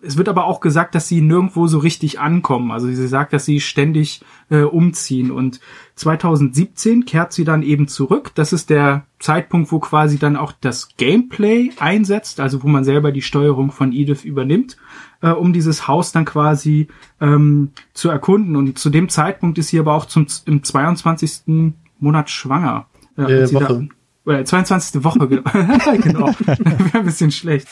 es 0.03 0.17
wird 0.17 0.29
aber 0.29 0.45
auch 0.45 0.61
gesagt, 0.61 0.95
dass 0.95 1.09
sie 1.09 1.21
nirgendwo 1.21 1.67
so 1.67 1.79
richtig 1.79 2.21
ankommen. 2.21 2.71
Also 2.71 2.87
sie 2.87 3.09
sagt, 3.09 3.33
dass 3.33 3.45
sie 3.45 3.61
ständig 3.61 4.21
äh, 4.51 4.61
umziehen. 4.61 5.31
Und 5.31 5.61
2017 5.97 7.07
kehrt 7.07 7.33
sie 7.33 7.45
dann 7.45 7.63
eben 7.63 7.89
zurück. 7.89 8.31
Das 8.35 8.53
ist 8.53 8.69
der 8.71 9.07
Zeitpunkt, 9.19 9.73
wo 9.73 9.81
quasi 9.81 10.19
dann 10.19 10.37
auch 10.37 10.53
das 10.61 10.97
Gameplay 10.97 11.71
einsetzt, 11.79 12.41
also 12.41 12.63
wo 12.63 12.69
man 12.69 12.85
selber 12.85 13.11
die 13.11 13.23
Steuerung 13.23 13.73
von 13.73 13.93
Edith 13.93 14.25
übernimmt, 14.25 14.77
äh, 15.23 15.31
um 15.31 15.53
dieses 15.53 15.89
Haus 15.89 16.13
dann 16.13 16.27
quasi 16.27 16.89
ähm, 17.21 17.71
zu 17.95 18.11
erkunden. 18.11 18.55
Und 18.55 18.79
zu 18.79 18.91
dem 18.91 19.09
Zeitpunkt 19.09 19.59
ist 19.59 19.69
sie 19.69 19.81
aber 19.81 19.95
auch 19.95 20.05
zum 20.05 20.27
im 20.45 20.63
22. 20.63 21.73
Monat 21.99 22.31
schwanger. 22.31 22.87
Äh, 23.17 23.23
äh 23.23 23.53
Woche. 23.53 23.89
Oder 24.27 24.45
22. 24.45 25.05
Woche, 25.05 25.29
genau. 25.29 25.43
genau. 26.03 26.27
Wäre 26.39 26.99
ein 26.99 27.05
bisschen 27.05 27.31
schlecht. 27.31 27.69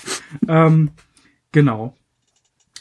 Ähm, 0.46 0.92
genau. 1.52 1.94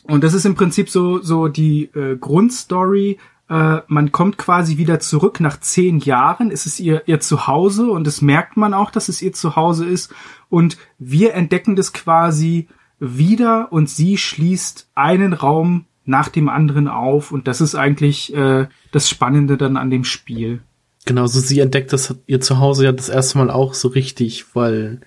Und 0.04 0.24
das 0.24 0.34
ist 0.34 0.46
im 0.46 0.56
Prinzip 0.56 0.90
so, 0.90 1.22
so 1.22 1.48
die 1.48 1.86
äh, 1.96 2.16
Grundstory. 2.16 3.18
Äh, 3.50 3.80
man 3.88 4.12
kommt 4.12 4.38
quasi 4.38 4.78
wieder 4.78 5.00
zurück 5.00 5.40
nach 5.40 5.60
zehn 5.60 6.00
Jahren. 6.00 6.52
Es 6.52 6.68
ist 6.68 6.80
ihr, 6.80 7.04
ihr 7.08 7.20
Zuhause 7.20 7.90
und 7.90 8.06
das 8.06 8.22
merkt 8.22 8.58
man 8.58 8.76
auch, 8.76 8.92
dass 8.92 9.10
es 9.10 9.22
ihr 9.22 9.34
Zuhause 9.34 9.86
ist. 9.86 10.14
Und 10.50 10.78
wir 11.00 11.34
entdecken 11.34 11.76
das 11.76 11.94
quasi 11.94 12.68
wieder 13.00 13.72
und 13.72 13.90
sie 13.90 14.18
schließt 14.18 14.92
einen 14.94 15.34
Raum 15.34 15.86
nach 16.06 16.30
dem 16.30 16.48
anderen 16.48 16.88
auf. 16.88 17.32
Und 17.32 17.48
das 17.48 17.60
ist 17.60 17.74
eigentlich 17.74 18.36
äh, 18.36 18.68
das 18.92 19.10
Spannende 19.10 19.58
dann 19.58 19.78
an 19.78 19.90
dem 19.90 20.04
Spiel. 20.04 20.62
Genau, 21.06 21.28
so 21.28 21.40
sie 21.40 21.60
entdeckt 21.60 21.92
das 21.92 22.16
ihr 22.28 22.40
Zuhause 22.40 22.86
ja 22.86 22.92
das 22.92 23.10
erste 23.10 23.38
Mal 23.38 23.50
auch 23.50 23.74
so 23.74 23.90
richtig, 23.90 24.56
weil 24.56 25.02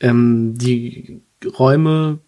ähm, 0.00 0.56
die 0.56 1.20
Räume 1.58 2.20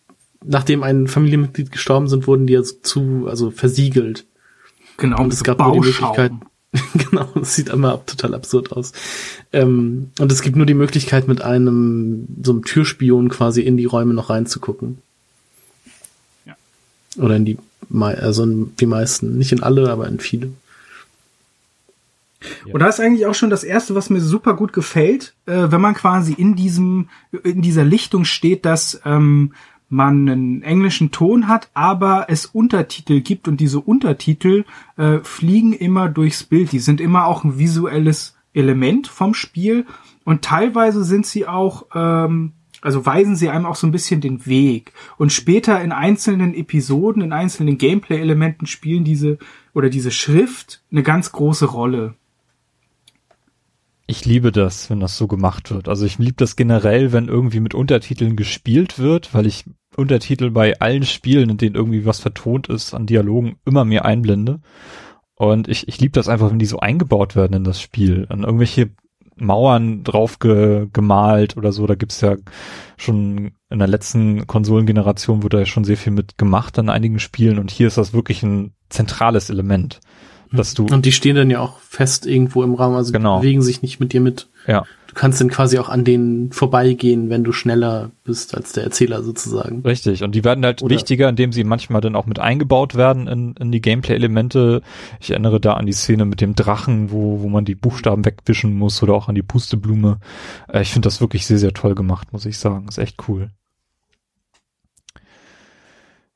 nachdem 0.44 0.82
ein 0.82 1.08
Familienmitglied 1.08 1.72
gestorben 1.72 2.08
sind, 2.08 2.26
wurden 2.26 2.46
die 2.46 2.56
also 2.56 2.74
zu, 2.82 3.26
also 3.28 3.50
versiegelt. 3.50 4.24
Genau. 4.96 5.22
Und 5.22 5.32
es 5.32 5.44
gab 5.44 5.58
nur 5.58 5.72
die 5.72 5.80
Möglichkeit, 5.80 6.32
genau, 7.10 7.28
das 7.34 7.54
sieht 7.54 7.68
immer 7.68 8.04
total 8.06 8.34
absurd 8.34 8.72
aus. 8.72 8.92
Ähm, 9.52 10.10
und 10.18 10.32
es 10.32 10.42
gibt 10.42 10.56
nur 10.56 10.66
die 10.66 10.74
Möglichkeit, 10.74 11.28
mit 11.28 11.42
einem, 11.42 12.26
so 12.42 12.52
einem 12.52 12.64
Türspion 12.64 13.28
quasi 13.28 13.62
in 13.62 13.76
die 13.76 13.84
Räume 13.84 14.14
noch 14.14 14.30
reinzugucken. 14.30 14.98
Ja. 16.46 16.56
Oder 17.18 17.36
in 17.36 17.44
die, 17.44 17.58
also 17.92 18.44
in 18.44 18.74
die 18.76 18.86
meisten. 18.86 19.36
Nicht 19.36 19.52
in 19.52 19.62
alle, 19.62 19.90
aber 19.90 20.08
in 20.08 20.18
viele. 20.18 20.52
Und 22.72 22.80
da 22.80 22.86
ist 22.86 23.00
eigentlich 23.00 23.26
auch 23.26 23.34
schon 23.34 23.50
das 23.50 23.64
erste, 23.64 23.94
was 23.94 24.10
mir 24.10 24.20
super 24.20 24.54
gut 24.54 24.72
gefällt, 24.72 25.34
äh, 25.46 25.70
wenn 25.70 25.80
man 25.80 25.94
quasi 25.94 26.32
in 26.32 26.54
diesem, 26.54 27.08
in 27.44 27.62
dieser 27.62 27.84
Lichtung 27.84 28.24
steht, 28.24 28.64
dass 28.64 29.00
ähm, 29.04 29.52
man 29.92 30.28
einen 30.28 30.62
englischen 30.62 31.10
Ton 31.10 31.48
hat, 31.48 31.70
aber 31.74 32.26
es 32.28 32.46
Untertitel 32.46 33.20
gibt 33.20 33.46
und 33.46 33.58
diese 33.58 33.78
Untertitel 33.78 34.64
äh, 34.96 35.18
fliegen 35.22 35.74
immer 35.74 36.08
durchs 36.08 36.44
Bild. 36.44 36.72
Die 36.72 36.78
sind 36.78 37.00
immer 37.00 37.26
auch 37.26 37.44
ein 37.44 37.58
visuelles 37.58 38.34
Element 38.54 39.06
vom 39.06 39.34
Spiel 39.34 39.86
und 40.24 40.42
teilweise 40.42 41.04
sind 41.04 41.26
sie 41.26 41.46
auch, 41.46 41.86
ähm, 41.94 42.52
also 42.80 43.04
weisen 43.04 43.36
sie 43.36 43.50
einem 43.50 43.66
auch 43.66 43.76
so 43.76 43.86
ein 43.86 43.92
bisschen 43.92 44.22
den 44.22 44.46
Weg. 44.46 44.92
Und 45.18 45.30
später 45.30 45.82
in 45.82 45.92
einzelnen 45.92 46.54
Episoden, 46.54 47.22
in 47.22 47.34
einzelnen 47.34 47.76
Gameplay-Elementen 47.76 48.66
spielen 48.66 49.04
diese 49.04 49.38
oder 49.74 49.90
diese 49.90 50.10
Schrift 50.10 50.82
eine 50.90 51.02
ganz 51.02 51.32
große 51.32 51.66
Rolle. 51.66 52.14
Ich 54.12 54.26
liebe 54.26 54.52
das, 54.52 54.90
wenn 54.90 55.00
das 55.00 55.16
so 55.16 55.26
gemacht 55.26 55.70
wird. 55.70 55.88
Also 55.88 56.04
ich 56.04 56.18
liebe 56.18 56.34
das 56.36 56.54
generell, 56.54 57.12
wenn 57.12 57.28
irgendwie 57.28 57.60
mit 57.60 57.72
Untertiteln 57.74 58.36
gespielt 58.36 58.98
wird, 58.98 59.32
weil 59.32 59.46
ich 59.46 59.64
Untertitel 59.96 60.50
bei 60.50 60.78
allen 60.80 61.04
Spielen, 61.04 61.48
in 61.48 61.56
denen 61.56 61.76
irgendwie 61.76 62.04
was 62.04 62.20
vertont 62.20 62.68
ist, 62.68 62.92
an 62.92 63.06
Dialogen 63.06 63.56
immer 63.64 63.86
mehr 63.86 64.04
einblende. 64.04 64.60
Und 65.34 65.66
ich, 65.66 65.88
ich 65.88 65.98
liebe 65.98 66.12
das 66.12 66.28
einfach, 66.28 66.50
wenn 66.50 66.58
die 66.58 66.66
so 66.66 66.78
eingebaut 66.78 67.36
werden 67.36 67.54
in 67.54 67.64
das 67.64 67.80
Spiel. 67.80 68.26
An 68.28 68.42
irgendwelche 68.42 68.90
Mauern 69.36 70.04
drauf 70.04 70.38
ge, 70.38 70.88
gemalt 70.92 71.56
oder 71.56 71.72
so. 71.72 71.86
Da 71.86 71.94
gibt's 71.94 72.20
ja 72.20 72.36
schon 72.98 73.52
in 73.70 73.78
der 73.78 73.88
letzten 73.88 74.46
Konsolengeneration 74.46 75.42
wurde 75.42 75.60
ja 75.60 75.64
schon 75.64 75.84
sehr 75.84 75.96
viel 75.96 76.12
mit 76.12 76.36
gemacht 76.36 76.78
an 76.78 76.90
einigen 76.90 77.18
Spielen 77.18 77.58
und 77.58 77.70
hier 77.70 77.86
ist 77.86 77.96
das 77.96 78.12
wirklich 78.12 78.42
ein 78.42 78.74
zentrales 78.90 79.48
Element. 79.48 80.00
Dass 80.52 80.74
du 80.74 80.86
und 80.86 81.06
die 81.06 81.12
stehen 81.12 81.36
dann 81.36 81.50
ja 81.50 81.60
auch 81.60 81.78
fest 81.78 82.26
irgendwo 82.26 82.62
im 82.62 82.74
Raum, 82.74 82.94
also 82.94 83.12
genau. 83.12 83.40
bewegen 83.40 83.62
sich 83.62 83.82
nicht 83.82 84.00
mit 84.00 84.12
dir 84.12 84.20
mit. 84.20 84.48
Ja. 84.66 84.84
Du 85.12 85.20
kannst 85.20 85.42
dann 85.42 85.50
quasi 85.50 85.78
auch 85.78 85.90
an 85.90 86.04
denen 86.04 86.52
vorbeigehen, 86.52 87.28
wenn 87.28 87.44
du 87.44 87.52
schneller 87.52 88.10
bist 88.24 88.54
als 88.54 88.72
der 88.72 88.84
Erzähler 88.84 89.22
sozusagen. 89.22 89.82
Richtig. 89.82 90.22
Und 90.22 90.34
die 90.34 90.42
werden 90.42 90.64
halt 90.64 90.80
Oder 90.80 90.94
wichtiger, 90.94 91.28
indem 91.28 91.52
sie 91.52 91.64
manchmal 91.64 92.00
dann 92.00 92.16
auch 92.16 92.24
mit 92.24 92.38
eingebaut 92.38 92.94
werden 92.94 93.28
in, 93.28 93.54
in 93.60 93.70
die 93.72 93.82
Gameplay-Elemente. 93.82 94.80
Ich 95.20 95.32
erinnere 95.32 95.60
da 95.60 95.74
an 95.74 95.84
die 95.84 95.92
Szene 95.92 96.24
mit 96.24 96.40
dem 96.40 96.54
Drachen, 96.54 97.10
wo, 97.10 97.42
wo 97.42 97.50
man 97.50 97.66
die 97.66 97.74
Buchstaben 97.74 98.24
wegwischen 98.24 98.74
muss 98.74 99.02
oder 99.02 99.12
auch 99.12 99.28
an 99.28 99.34
die 99.34 99.42
Pusteblume. 99.42 100.18
Äh, 100.72 100.80
ich 100.80 100.92
finde 100.92 101.08
das 101.08 101.20
wirklich 101.20 101.44
sehr, 101.44 101.58
sehr 101.58 101.74
toll 101.74 101.94
gemacht, 101.94 102.32
muss 102.32 102.46
ich 102.46 102.56
sagen. 102.56 102.88
Ist 102.88 102.96
echt 102.96 103.28
cool. 103.28 103.50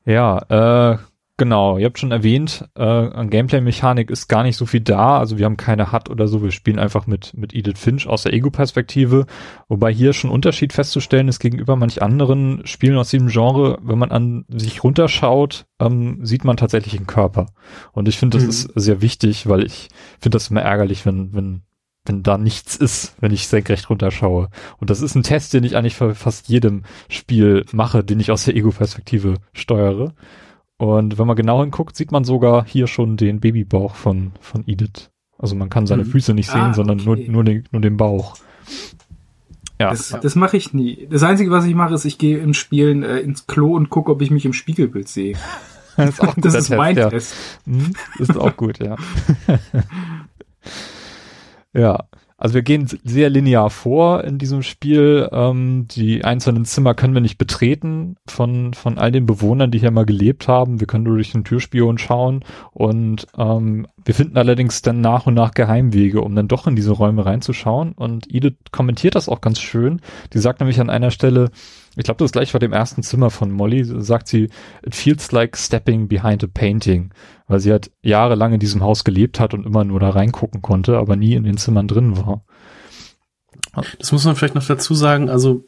Ja, 0.05 0.93
äh, 0.93 0.97
Genau, 1.39 1.77
ihr 1.77 1.85
habt 1.85 1.99
schon 1.99 2.11
erwähnt, 2.11 2.67
äh, 2.75 2.81
an 2.81 3.29
Gameplay-Mechanik 3.29 4.09
ist 4.09 4.27
gar 4.27 4.41
nicht 4.41 4.57
so 4.57 4.65
viel 4.65 4.81
da. 4.81 5.19
Also 5.19 5.37
wir 5.37 5.45
haben 5.45 5.55
keine 5.55 5.91
HUD 5.91 6.09
oder 6.09 6.27
so, 6.27 6.41
wir 6.41 6.49
spielen 6.49 6.79
einfach 6.79 7.05
mit, 7.05 7.37
mit 7.37 7.53
Edith 7.53 7.77
Finch 7.77 8.07
aus 8.07 8.23
der 8.23 8.33
Ego-Perspektive. 8.33 9.27
Wobei 9.67 9.93
hier 9.93 10.13
schon 10.13 10.31
Unterschied 10.31 10.73
festzustellen 10.73 11.27
ist 11.27 11.37
gegenüber 11.37 11.75
manch 11.75 12.01
anderen 12.01 12.65
Spielen 12.65 12.97
aus 12.97 13.11
diesem 13.11 13.27
Genre. 13.27 13.77
Wenn 13.83 13.99
man 13.99 14.09
an 14.11 14.45
sich 14.49 14.83
runterschaut, 14.83 15.67
ähm, 15.79 16.25
sieht 16.25 16.43
man 16.43 16.57
tatsächlich 16.57 16.97
einen 16.97 17.05
Körper. 17.05 17.45
Und 17.91 18.07
ich 18.07 18.17
finde, 18.17 18.37
das 18.37 18.43
mhm. 18.43 18.49
ist 18.49 18.71
sehr 18.73 19.03
wichtig, 19.03 19.47
weil 19.47 19.63
ich 19.63 19.89
finde 20.19 20.37
das 20.37 20.49
immer 20.49 20.63
ärgerlich, 20.63 21.05
wenn, 21.05 21.35
wenn 21.35 21.61
wenn 22.05 22.23
da 22.23 22.37
nichts 22.37 22.77
ist, 22.77 23.15
wenn 23.19 23.33
ich 23.33 23.49
senkrecht 23.49 23.89
runterschaue. 23.89 24.47
Und 24.77 24.89
das 24.89 25.01
ist 25.01 25.15
ein 25.15 25.23
Test, 25.23 25.53
den 25.53 25.65
ich 25.65 25.75
eigentlich 25.75 25.95
für 25.95 26.15
fast 26.15 26.47
jedem 26.47 26.83
Spiel 27.09 27.65
mache, 27.73 28.01
den 28.01 28.21
ich 28.21 28.31
aus 28.31 28.45
der 28.45 28.55
Ego-Perspektive 28.55 29.35
steuere. 29.51 30.13
Und 30.77 31.17
wenn 31.17 31.27
man 31.27 31.35
genau 31.35 31.61
hinguckt, 31.61 31.95
sieht 31.95 32.11
man 32.11 32.23
sogar 32.23 32.65
hier 32.65 32.87
schon 32.87 33.17
den 33.17 33.39
Babybauch 33.39 33.95
von, 33.95 34.33
von 34.39 34.63
Edith. 34.67 35.09
Also 35.37 35.55
man 35.55 35.69
kann 35.69 35.87
seine 35.87 36.03
mhm. 36.03 36.09
Füße 36.09 36.33
nicht 36.33 36.49
sehen, 36.49 36.61
ah, 36.61 36.73
sondern 36.73 36.97
nur, 36.97 37.15
nur, 37.17 37.43
den, 37.43 37.63
nur 37.71 37.81
den 37.81 37.97
Bauch. 37.97 38.37
Ja. 39.79 39.91
Das, 39.91 40.15
das 40.21 40.35
mache 40.35 40.57
ich 40.57 40.73
nie. 40.73 41.07
Das 41.09 41.23
Einzige, 41.23 41.51
was 41.51 41.65
ich 41.65 41.75
mache, 41.75 41.93
ist, 41.93 42.05
ich 42.05 42.17
gehe 42.17 42.39
im 42.39 42.53
Spielen 42.53 43.03
äh, 43.03 43.19
ins 43.19 43.45
Klo 43.45 43.75
und 43.75 43.89
gucke, 43.89 44.11
ob 44.11 44.21
ich 44.21 44.31
mich 44.31 44.45
im 44.45 44.53
Spiegelbild 44.53 45.07
sehe. 45.07 45.35
das 45.97 46.09
ist, 46.09 46.21
auch 46.21 46.33
das 46.35 46.53
ist 46.53 46.67
Test, 46.67 46.77
mein 46.77 46.97
ja. 46.97 47.09
Test. 47.09 47.35
Mhm, 47.65 47.93
das 48.17 48.29
ist 48.29 48.37
auch 48.37 48.57
gut, 48.57 48.79
ja. 48.79 48.95
ja. 51.73 52.03
Also 52.39 52.53
wir 52.53 52.61
gehen 52.61 52.87
sehr 53.03 53.31
linear 53.31 53.71
vor 53.71 54.23
in 54.23 54.37
diesem 54.37 54.61
Spiel. 54.61 55.27
Ähm, 55.31 55.87
die 55.89 56.23
einzelnen 56.23 56.65
Zimmer 56.65 56.93
können 56.93 57.15
wir 57.15 57.21
nicht 57.21 57.39
betreten 57.39 58.15
von, 58.27 58.75
von 58.75 58.99
all 58.99 59.11
den 59.11 59.25
Bewohnern, 59.25 59.71
die 59.71 59.79
hier 59.79 59.89
mal 59.89 60.05
gelebt 60.05 60.47
haben. 60.47 60.79
Wir 60.79 60.85
können 60.85 61.05
nur 61.05 61.15
durch 61.15 61.31
den 61.31 61.43
Türspion 61.43 61.97
schauen 61.97 62.45
und 62.73 63.25
ähm, 63.35 63.87
wir 64.05 64.13
finden 64.13 64.37
allerdings 64.37 64.83
dann 64.83 65.01
nach 65.01 65.25
und 65.25 65.33
nach 65.33 65.55
Geheimwege, 65.55 66.21
um 66.21 66.35
dann 66.35 66.47
doch 66.47 66.67
in 66.67 66.75
diese 66.75 66.91
Räume 66.91 67.25
reinzuschauen. 67.25 67.93
Und 67.93 68.31
Edith 68.31 68.55
kommentiert 68.71 69.15
das 69.15 69.29
auch 69.29 69.41
ganz 69.41 69.59
schön. 69.59 69.99
Die 70.33 70.39
sagt 70.39 70.59
nämlich 70.59 70.79
an 70.79 70.91
einer 70.91 71.09
Stelle, 71.09 71.49
ich 71.95 72.03
glaube, 72.03 72.19
das 72.19 72.25
ist 72.25 72.33
gleich 72.33 72.53
bei 72.53 72.59
dem 72.59 72.73
ersten 72.73 73.01
Zimmer 73.01 73.31
von 73.31 73.49
Molly, 73.49 73.83
sagt 73.83 74.27
sie, 74.27 74.49
it 74.85 74.93
feels 74.93 75.31
like 75.31 75.57
stepping 75.57 76.07
behind 76.07 76.43
a 76.43 76.47
painting, 76.47 77.09
weil 77.47 77.59
sie 77.59 77.71
halt 77.71 77.91
jahrelang 78.01 78.53
in 78.53 78.59
diesem 78.59 78.81
Haus 78.83 79.03
gelebt 79.03 79.39
hat 79.39 79.53
und 79.53 79.65
immer 79.65 79.83
nur 79.83 79.99
da 79.99 80.09
reingucken 80.09 80.61
konnte, 80.61 80.97
aber 80.97 81.15
nie 81.15 81.33
in 81.33 81.43
den 81.43 81.57
Zimmern 81.57 81.87
drin 81.87 82.17
war. 82.17 82.43
Das 83.99 84.11
muss 84.11 84.25
man 84.25 84.35
vielleicht 84.35 84.55
noch 84.55 84.65
dazu 84.65 84.93
sagen, 84.93 85.29
also 85.29 85.63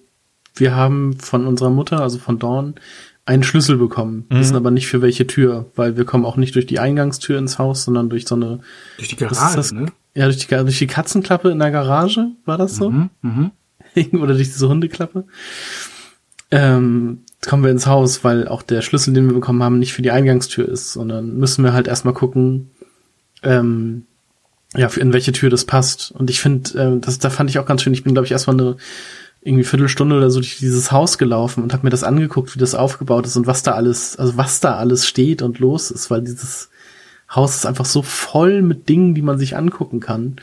wir 0.55 0.75
haben 0.75 1.13
von 1.19 1.47
unserer 1.47 1.69
Mutter, 1.69 2.01
also 2.01 2.17
von 2.17 2.39
Dawn, 2.39 2.75
einen 3.25 3.43
Schlüssel 3.43 3.77
bekommen, 3.77 4.25
mhm. 4.29 4.39
wissen 4.39 4.55
aber 4.55 4.71
nicht 4.71 4.87
für 4.87 5.01
welche 5.01 5.27
Tür, 5.27 5.67
weil 5.75 5.95
wir 5.95 6.05
kommen 6.05 6.25
auch 6.25 6.35
nicht 6.35 6.55
durch 6.55 6.65
die 6.65 6.79
Eingangstür 6.79 7.37
ins 7.37 7.59
Haus, 7.59 7.83
sondern 7.83 8.09
durch 8.09 8.27
so 8.27 8.35
eine 8.35 8.59
durch 8.97 9.09
die 9.09 9.15
Garage, 9.15 9.75
ne? 9.75 9.91
Ja, 10.15 10.25
durch 10.25 10.37
die, 10.37 10.47
durch 10.47 10.79
die 10.79 10.87
Katzenklappe 10.87 11.51
in 11.51 11.59
der 11.59 11.69
Garage, 11.69 12.31
war 12.45 12.57
das 12.57 12.75
so? 12.75 12.89
Mhm, 12.89 13.09
mh. 13.21 13.51
Oder 14.13 14.33
durch 14.33 14.47
diese 14.47 14.67
Hundeklappe 14.67 15.25
ähm, 16.51 17.19
kommen 17.45 17.63
wir 17.63 17.71
ins 17.71 17.87
Haus, 17.87 18.23
weil 18.23 18.47
auch 18.47 18.61
der 18.61 18.81
Schlüssel, 18.81 19.13
den 19.13 19.27
wir 19.27 19.33
bekommen 19.33 19.63
haben, 19.63 19.79
nicht 19.79 19.93
für 19.93 20.01
die 20.01 20.11
Eingangstür 20.11 20.67
ist, 20.67 20.93
sondern 20.93 21.37
müssen 21.37 21.63
wir 21.63 21.73
halt 21.73 21.87
erstmal 21.87 22.13
gucken, 22.13 22.69
ähm, 23.43 24.03
ja, 24.75 24.87
in 24.87 25.13
welche 25.13 25.31
Tür 25.31 25.49
das 25.49 25.65
passt. 25.65 26.11
Und 26.11 26.29
ich 26.29 26.41
finde, 26.41 26.77
äh, 26.77 26.99
das, 26.99 27.19
da 27.19 27.29
fand 27.29 27.49
ich 27.49 27.59
auch 27.59 27.65
ganz 27.65 27.81
schön. 27.81 27.93
Ich 27.93 28.03
bin, 28.03 28.13
glaube 28.13 28.25
ich, 28.25 28.31
erstmal 28.31 28.59
eine 28.59 28.77
irgendwie 29.41 29.63
Viertelstunde 29.63 30.17
oder 30.17 30.29
so 30.29 30.39
durch 30.41 30.57
dieses 30.57 30.91
Haus 30.91 31.17
gelaufen 31.17 31.63
und 31.63 31.73
habe 31.73 31.85
mir 31.85 31.91
das 31.91 32.03
angeguckt, 32.03 32.53
wie 32.55 32.59
das 32.59 32.75
aufgebaut 32.75 33.25
ist 33.25 33.37
und 33.37 33.47
was 33.47 33.63
da 33.63 33.71
alles, 33.71 34.17
also 34.17 34.35
was 34.35 34.59
da 34.59 34.75
alles 34.75 35.07
steht 35.07 35.41
und 35.41 35.59
los 35.59 35.91
ist, 35.91 36.11
weil 36.11 36.21
dieses 36.21 36.69
Haus 37.33 37.55
ist 37.55 37.65
einfach 37.65 37.85
so 37.85 38.01
voll 38.01 38.61
mit 38.61 38.89
Dingen, 38.89 39.15
die 39.15 39.21
man 39.21 39.39
sich 39.39 39.55
angucken 39.55 40.01
kann. 40.01 40.37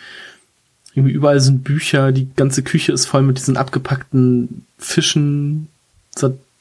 Irgendwie 0.95 1.13
überall 1.13 1.41
sind 1.41 1.63
Bücher, 1.63 2.11
die 2.11 2.29
ganze 2.37 2.63
Küche 2.63 2.93
ist 2.93 3.05
voll 3.05 3.23
mit 3.23 3.37
diesen 3.37 3.59
abgepackten 3.59 4.65
Fischen, 4.79 5.69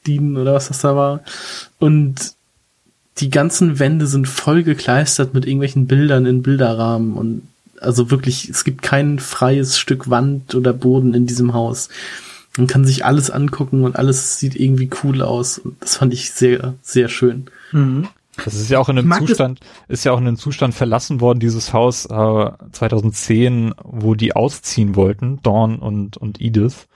Sardinen 0.06 0.36
oder 0.36 0.54
was 0.54 0.68
das 0.68 0.80
da 0.80 0.96
war. 0.96 1.20
Und 1.78 2.34
die 3.18 3.30
ganzen 3.30 3.78
Wände 3.78 4.06
sind 4.06 4.28
voll 4.28 4.62
gekleistert 4.62 5.34
mit 5.34 5.46
irgendwelchen 5.46 5.86
Bildern 5.86 6.26
in 6.26 6.42
Bilderrahmen 6.42 7.14
und 7.14 7.42
also 7.80 8.10
wirklich, 8.10 8.48
es 8.48 8.64
gibt 8.64 8.82
kein 8.82 9.18
freies 9.18 9.78
Stück 9.78 10.08
Wand 10.08 10.54
oder 10.54 10.72
Boden 10.72 11.12
in 11.12 11.26
diesem 11.26 11.52
Haus. 11.52 11.90
Man 12.56 12.66
kann 12.66 12.86
sich 12.86 13.04
alles 13.04 13.30
angucken 13.30 13.84
und 13.84 13.96
alles 13.96 14.38
sieht 14.40 14.56
irgendwie 14.56 14.88
cool 15.02 15.20
aus. 15.20 15.58
Und 15.58 15.76
das 15.80 15.96
fand 15.96 16.14
ich 16.14 16.30
sehr, 16.30 16.74
sehr 16.80 17.08
schön. 17.08 17.46
Mhm. 17.72 18.08
Das 18.42 18.54
ist 18.54 18.70
ja 18.70 18.78
auch 18.78 18.88
in 18.88 18.98
einem 18.98 19.12
Zustand, 19.12 19.60
ist 19.88 20.04
ja 20.04 20.12
auch 20.12 20.18
in 20.18 20.26
einem 20.26 20.38
Zustand 20.38 20.74
verlassen 20.74 21.20
worden, 21.20 21.38
dieses 21.38 21.74
Haus 21.74 22.06
äh, 22.06 22.50
2010, 22.72 23.74
wo 23.82 24.14
die 24.14 24.34
ausziehen 24.34 24.96
wollten, 24.96 25.40
Dawn 25.42 25.78
und, 25.78 26.16
und 26.16 26.40
Edith. 26.40 26.86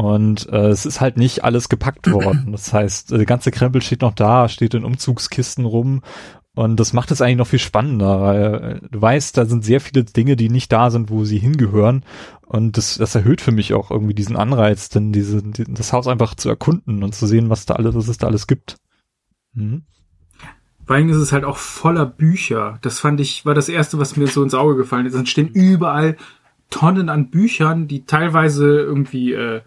Und 0.00 0.48
äh, 0.48 0.68
es 0.68 0.86
ist 0.86 1.02
halt 1.02 1.18
nicht 1.18 1.44
alles 1.44 1.68
gepackt 1.68 2.10
worden. 2.10 2.52
Das 2.52 2.72
heißt, 2.72 3.10
der 3.10 3.26
ganze 3.26 3.50
Krempel 3.50 3.82
steht 3.82 4.00
noch 4.00 4.14
da, 4.14 4.48
steht 4.48 4.72
in 4.72 4.86
Umzugskisten 4.86 5.66
rum. 5.66 6.00
Und 6.54 6.80
das 6.80 6.94
macht 6.94 7.10
es 7.10 7.20
eigentlich 7.20 7.36
noch 7.36 7.46
viel 7.46 7.58
spannender, 7.58 8.22
weil 8.22 8.54
äh, 8.54 8.88
du 8.90 9.02
weißt, 9.02 9.36
da 9.36 9.44
sind 9.44 9.62
sehr 9.62 9.78
viele 9.78 10.04
Dinge, 10.04 10.36
die 10.36 10.48
nicht 10.48 10.72
da 10.72 10.90
sind, 10.90 11.10
wo 11.10 11.24
sie 11.24 11.38
hingehören. 11.38 12.06
Und 12.46 12.78
das, 12.78 12.96
das 12.96 13.14
erhöht 13.14 13.42
für 13.42 13.52
mich 13.52 13.74
auch 13.74 13.90
irgendwie 13.90 14.14
diesen 14.14 14.36
Anreiz, 14.36 14.88
denn 14.88 15.12
diese, 15.12 15.42
die, 15.42 15.64
das 15.68 15.92
Haus 15.92 16.06
einfach 16.06 16.34
zu 16.34 16.48
erkunden 16.48 17.02
und 17.02 17.14
zu 17.14 17.26
sehen, 17.26 17.50
was 17.50 17.66
da 17.66 17.74
alles, 17.74 17.94
was 17.94 18.08
es 18.08 18.16
da 18.16 18.26
alles 18.26 18.46
gibt. 18.46 18.76
Mhm. 19.52 19.82
Vor 20.86 20.96
allem 20.96 21.10
ist 21.10 21.16
es 21.16 21.32
halt 21.32 21.44
auch 21.44 21.58
voller 21.58 22.06
Bücher. 22.06 22.78
Das 22.80 23.00
fand 23.00 23.20
ich, 23.20 23.44
war 23.44 23.54
das 23.54 23.68
erste, 23.68 23.98
was 23.98 24.16
mir 24.16 24.28
so 24.28 24.42
ins 24.42 24.54
Auge 24.54 24.76
gefallen 24.76 25.04
ist. 25.04 25.14
Dann 25.14 25.26
stehen 25.26 25.48
überall 25.48 26.16
Tonnen 26.70 27.10
an 27.10 27.28
Büchern, 27.28 27.86
die 27.86 28.06
teilweise 28.06 28.66
irgendwie 28.80 29.34
äh, 29.34 29.60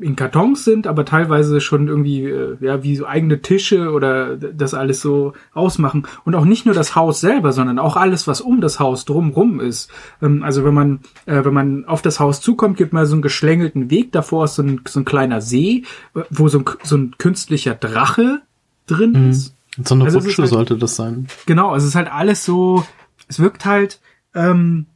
in 0.00 0.16
Kartons 0.16 0.64
sind, 0.64 0.86
aber 0.86 1.04
teilweise 1.04 1.60
schon 1.60 1.88
irgendwie 1.88 2.24
äh, 2.24 2.56
ja 2.60 2.82
wie 2.82 2.96
so 2.96 3.04
eigene 3.04 3.42
Tische 3.42 3.90
oder 3.90 4.36
das 4.36 4.72
alles 4.72 5.02
so 5.02 5.34
ausmachen 5.52 6.06
und 6.24 6.34
auch 6.34 6.46
nicht 6.46 6.64
nur 6.64 6.74
das 6.74 6.96
Haus 6.96 7.20
selber, 7.20 7.52
sondern 7.52 7.78
auch 7.78 7.96
alles, 7.96 8.26
was 8.26 8.40
um 8.40 8.62
das 8.62 8.80
Haus 8.80 9.04
drumrum 9.04 9.60
ist. 9.60 9.90
Ähm, 10.22 10.42
also 10.42 10.64
wenn 10.64 10.72
man 10.72 11.00
äh, 11.26 11.44
wenn 11.44 11.52
man 11.52 11.84
auf 11.84 12.00
das 12.00 12.18
Haus 12.18 12.40
zukommt, 12.40 12.78
gibt 12.78 12.94
man 12.94 13.04
so 13.04 13.14
einen 13.14 13.20
geschlängelten 13.20 13.90
Weg. 13.90 14.10
Davor 14.12 14.46
ist 14.46 14.54
so 14.54 14.62
ein, 14.62 14.80
so 14.88 15.00
ein 15.00 15.04
kleiner 15.04 15.42
See, 15.42 15.84
äh, 16.14 16.22
wo 16.30 16.48
so 16.48 16.60
ein, 16.60 16.64
so 16.82 16.96
ein 16.96 17.16
künstlicher 17.18 17.74
Drache 17.74 18.40
drin 18.86 19.12
mhm. 19.12 19.30
ist. 19.30 19.54
So 19.84 19.94
eine 19.94 20.04
also 20.04 20.18
Rutsche 20.18 20.42
halt, 20.42 20.50
sollte 20.50 20.76
das 20.78 20.96
sein. 20.96 21.26
Genau, 21.44 21.72
also 21.72 21.84
es 21.84 21.90
ist 21.90 21.94
halt 21.94 22.10
alles 22.10 22.44
so. 22.44 22.86
Es 23.28 23.38
wirkt 23.38 23.66
halt 23.66 24.00
ähm, 24.34 24.86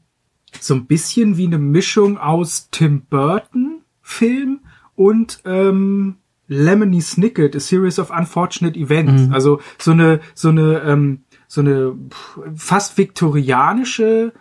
so 0.60 0.74
ein 0.74 0.86
bisschen 0.86 1.36
wie 1.36 1.46
eine 1.46 1.58
Mischung 1.58 2.16
aus 2.16 2.68
Tim 2.70 3.02
Burton 3.02 3.71
Film 4.12 4.60
und 4.94 5.40
ähm, 5.44 6.16
Lemony 6.48 7.00
Snicket, 7.00 7.56
A 7.56 7.60
Series 7.60 7.98
of 7.98 8.10
Unfortunate 8.10 8.78
Events. 8.78 9.28
Mhm. 9.28 9.32
Also 9.32 9.60
so 9.78 9.92
eine 9.92 10.20
so 10.34 10.50
eine 10.50 10.80
ähm, 10.80 11.24
so 11.48 11.60
eine 11.60 11.94
fast 12.54 12.98
viktorianische 12.98 14.32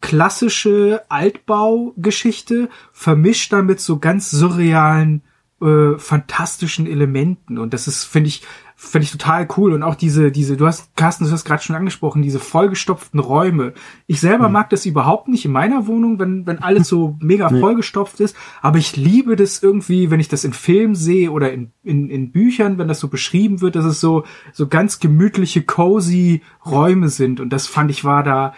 klassische 0.00 1.02
Altbaugeschichte 1.08 2.68
vermischt 2.92 3.52
dann 3.52 3.66
mit 3.66 3.80
so 3.80 3.98
ganz 3.98 4.30
surrealen 4.30 5.22
äh, 5.62 5.96
fantastischen 5.96 6.86
Elementen 6.86 7.56
und 7.56 7.72
das 7.72 7.88
ist 7.88 8.04
finde 8.04 8.28
ich 8.28 8.42
finde 8.84 9.04
ich 9.04 9.12
total 9.12 9.48
cool 9.56 9.72
und 9.72 9.82
auch 9.82 9.94
diese 9.94 10.30
diese 10.30 10.56
du 10.56 10.66
hast 10.66 10.96
Carsten 10.96 11.24
du 11.24 11.30
hast 11.30 11.44
gerade 11.44 11.62
schon 11.62 11.76
angesprochen 11.76 12.22
diese 12.22 12.38
vollgestopften 12.38 13.18
Räume 13.20 13.72
ich 14.06 14.20
selber 14.20 14.48
mhm. 14.48 14.54
mag 14.54 14.70
das 14.70 14.86
überhaupt 14.86 15.28
nicht 15.28 15.44
in 15.44 15.52
meiner 15.52 15.86
Wohnung 15.86 16.18
wenn 16.18 16.46
wenn 16.46 16.62
alles 16.62 16.88
so 16.88 17.16
mega 17.20 17.50
nee. 17.50 17.60
vollgestopft 17.60 18.20
ist 18.20 18.36
aber 18.62 18.78
ich 18.78 18.96
liebe 18.96 19.36
das 19.36 19.62
irgendwie 19.62 20.10
wenn 20.10 20.20
ich 20.20 20.28
das 20.28 20.44
in 20.44 20.52
Filmen 20.52 20.94
sehe 20.94 21.30
oder 21.30 21.52
in, 21.52 21.72
in 21.82 22.10
in 22.10 22.30
Büchern 22.30 22.78
wenn 22.78 22.88
das 22.88 23.00
so 23.00 23.08
beschrieben 23.08 23.60
wird 23.60 23.76
dass 23.76 23.84
es 23.84 24.00
so 24.00 24.24
so 24.52 24.68
ganz 24.68 25.00
gemütliche 25.00 25.62
cozy 25.62 26.42
Räume 26.64 27.08
sind 27.08 27.40
und 27.40 27.50
das 27.50 27.66
fand 27.66 27.90
ich 27.90 28.04
war 28.04 28.22
da 28.22 28.54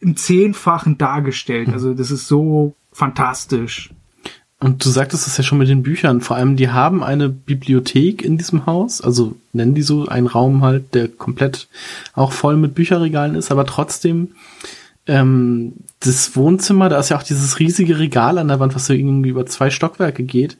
im 0.00 0.16
zehnfachen 0.16 0.98
dargestellt 0.98 1.68
hm. 1.68 1.74
also 1.74 1.94
das 1.94 2.10
ist 2.10 2.26
so 2.26 2.74
fantastisch 2.92 3.90
und 4.62 4.84
du 4.84 4.90
sagtest 4.90 5.26
es 5.26 5.36
ja 5.36 5.42
schon 5.42 5.58
mit 5.58 5.68
den 5.68 5.82
Büchern. 5.82 6.20
Vor 6.20 6.36
allem, 6.36 6.54
die 6.54 6.70
haben 6.70 7.02
eine 7.02 7.28
Bibliothek 7.28 8.22
in 8.22 8.38
diesem 8.38 8.64
Haus. 8.64 9.00
Also 9.00 9.34
nennen 9.52 9.74
die 9.74 9.82
so 9.82 10.06
einen 10.06 10.28
Raum 10.28 10.62
halt, 10.62 10.94
der 10.94 11.08
komplett 11.08 11.66
auch 12.14 12.30
voll 12.30 12.56
mit 12.56 12.72
Bücherregalen 12.76 13.34
ist. 13.34 13.50
Aber 13.50 13.66
trotzdem, 13.66 14.36
ähm, 15.08 15.72
das 15.98 16.36
Wohnzimmer, 16.36 16.88
da 16.88 17.00
ist 17.00 17.08
ja 17.08 17.18
auch 17.18 17.24
dieses 17.24 17.58
riesige 17.58 17.98
Regal 17.98 18.38
an 18.38 18.46
der 18.46 18.60
Wand, 18.60 18.76
was 18.76 18.86
so 18.86 18.92
irgendwie 18.92 19.30
über 19.30 19.46
zwei 19.46 19.68
Stockwerke 19.68 20.22
geht. 20.22 20.56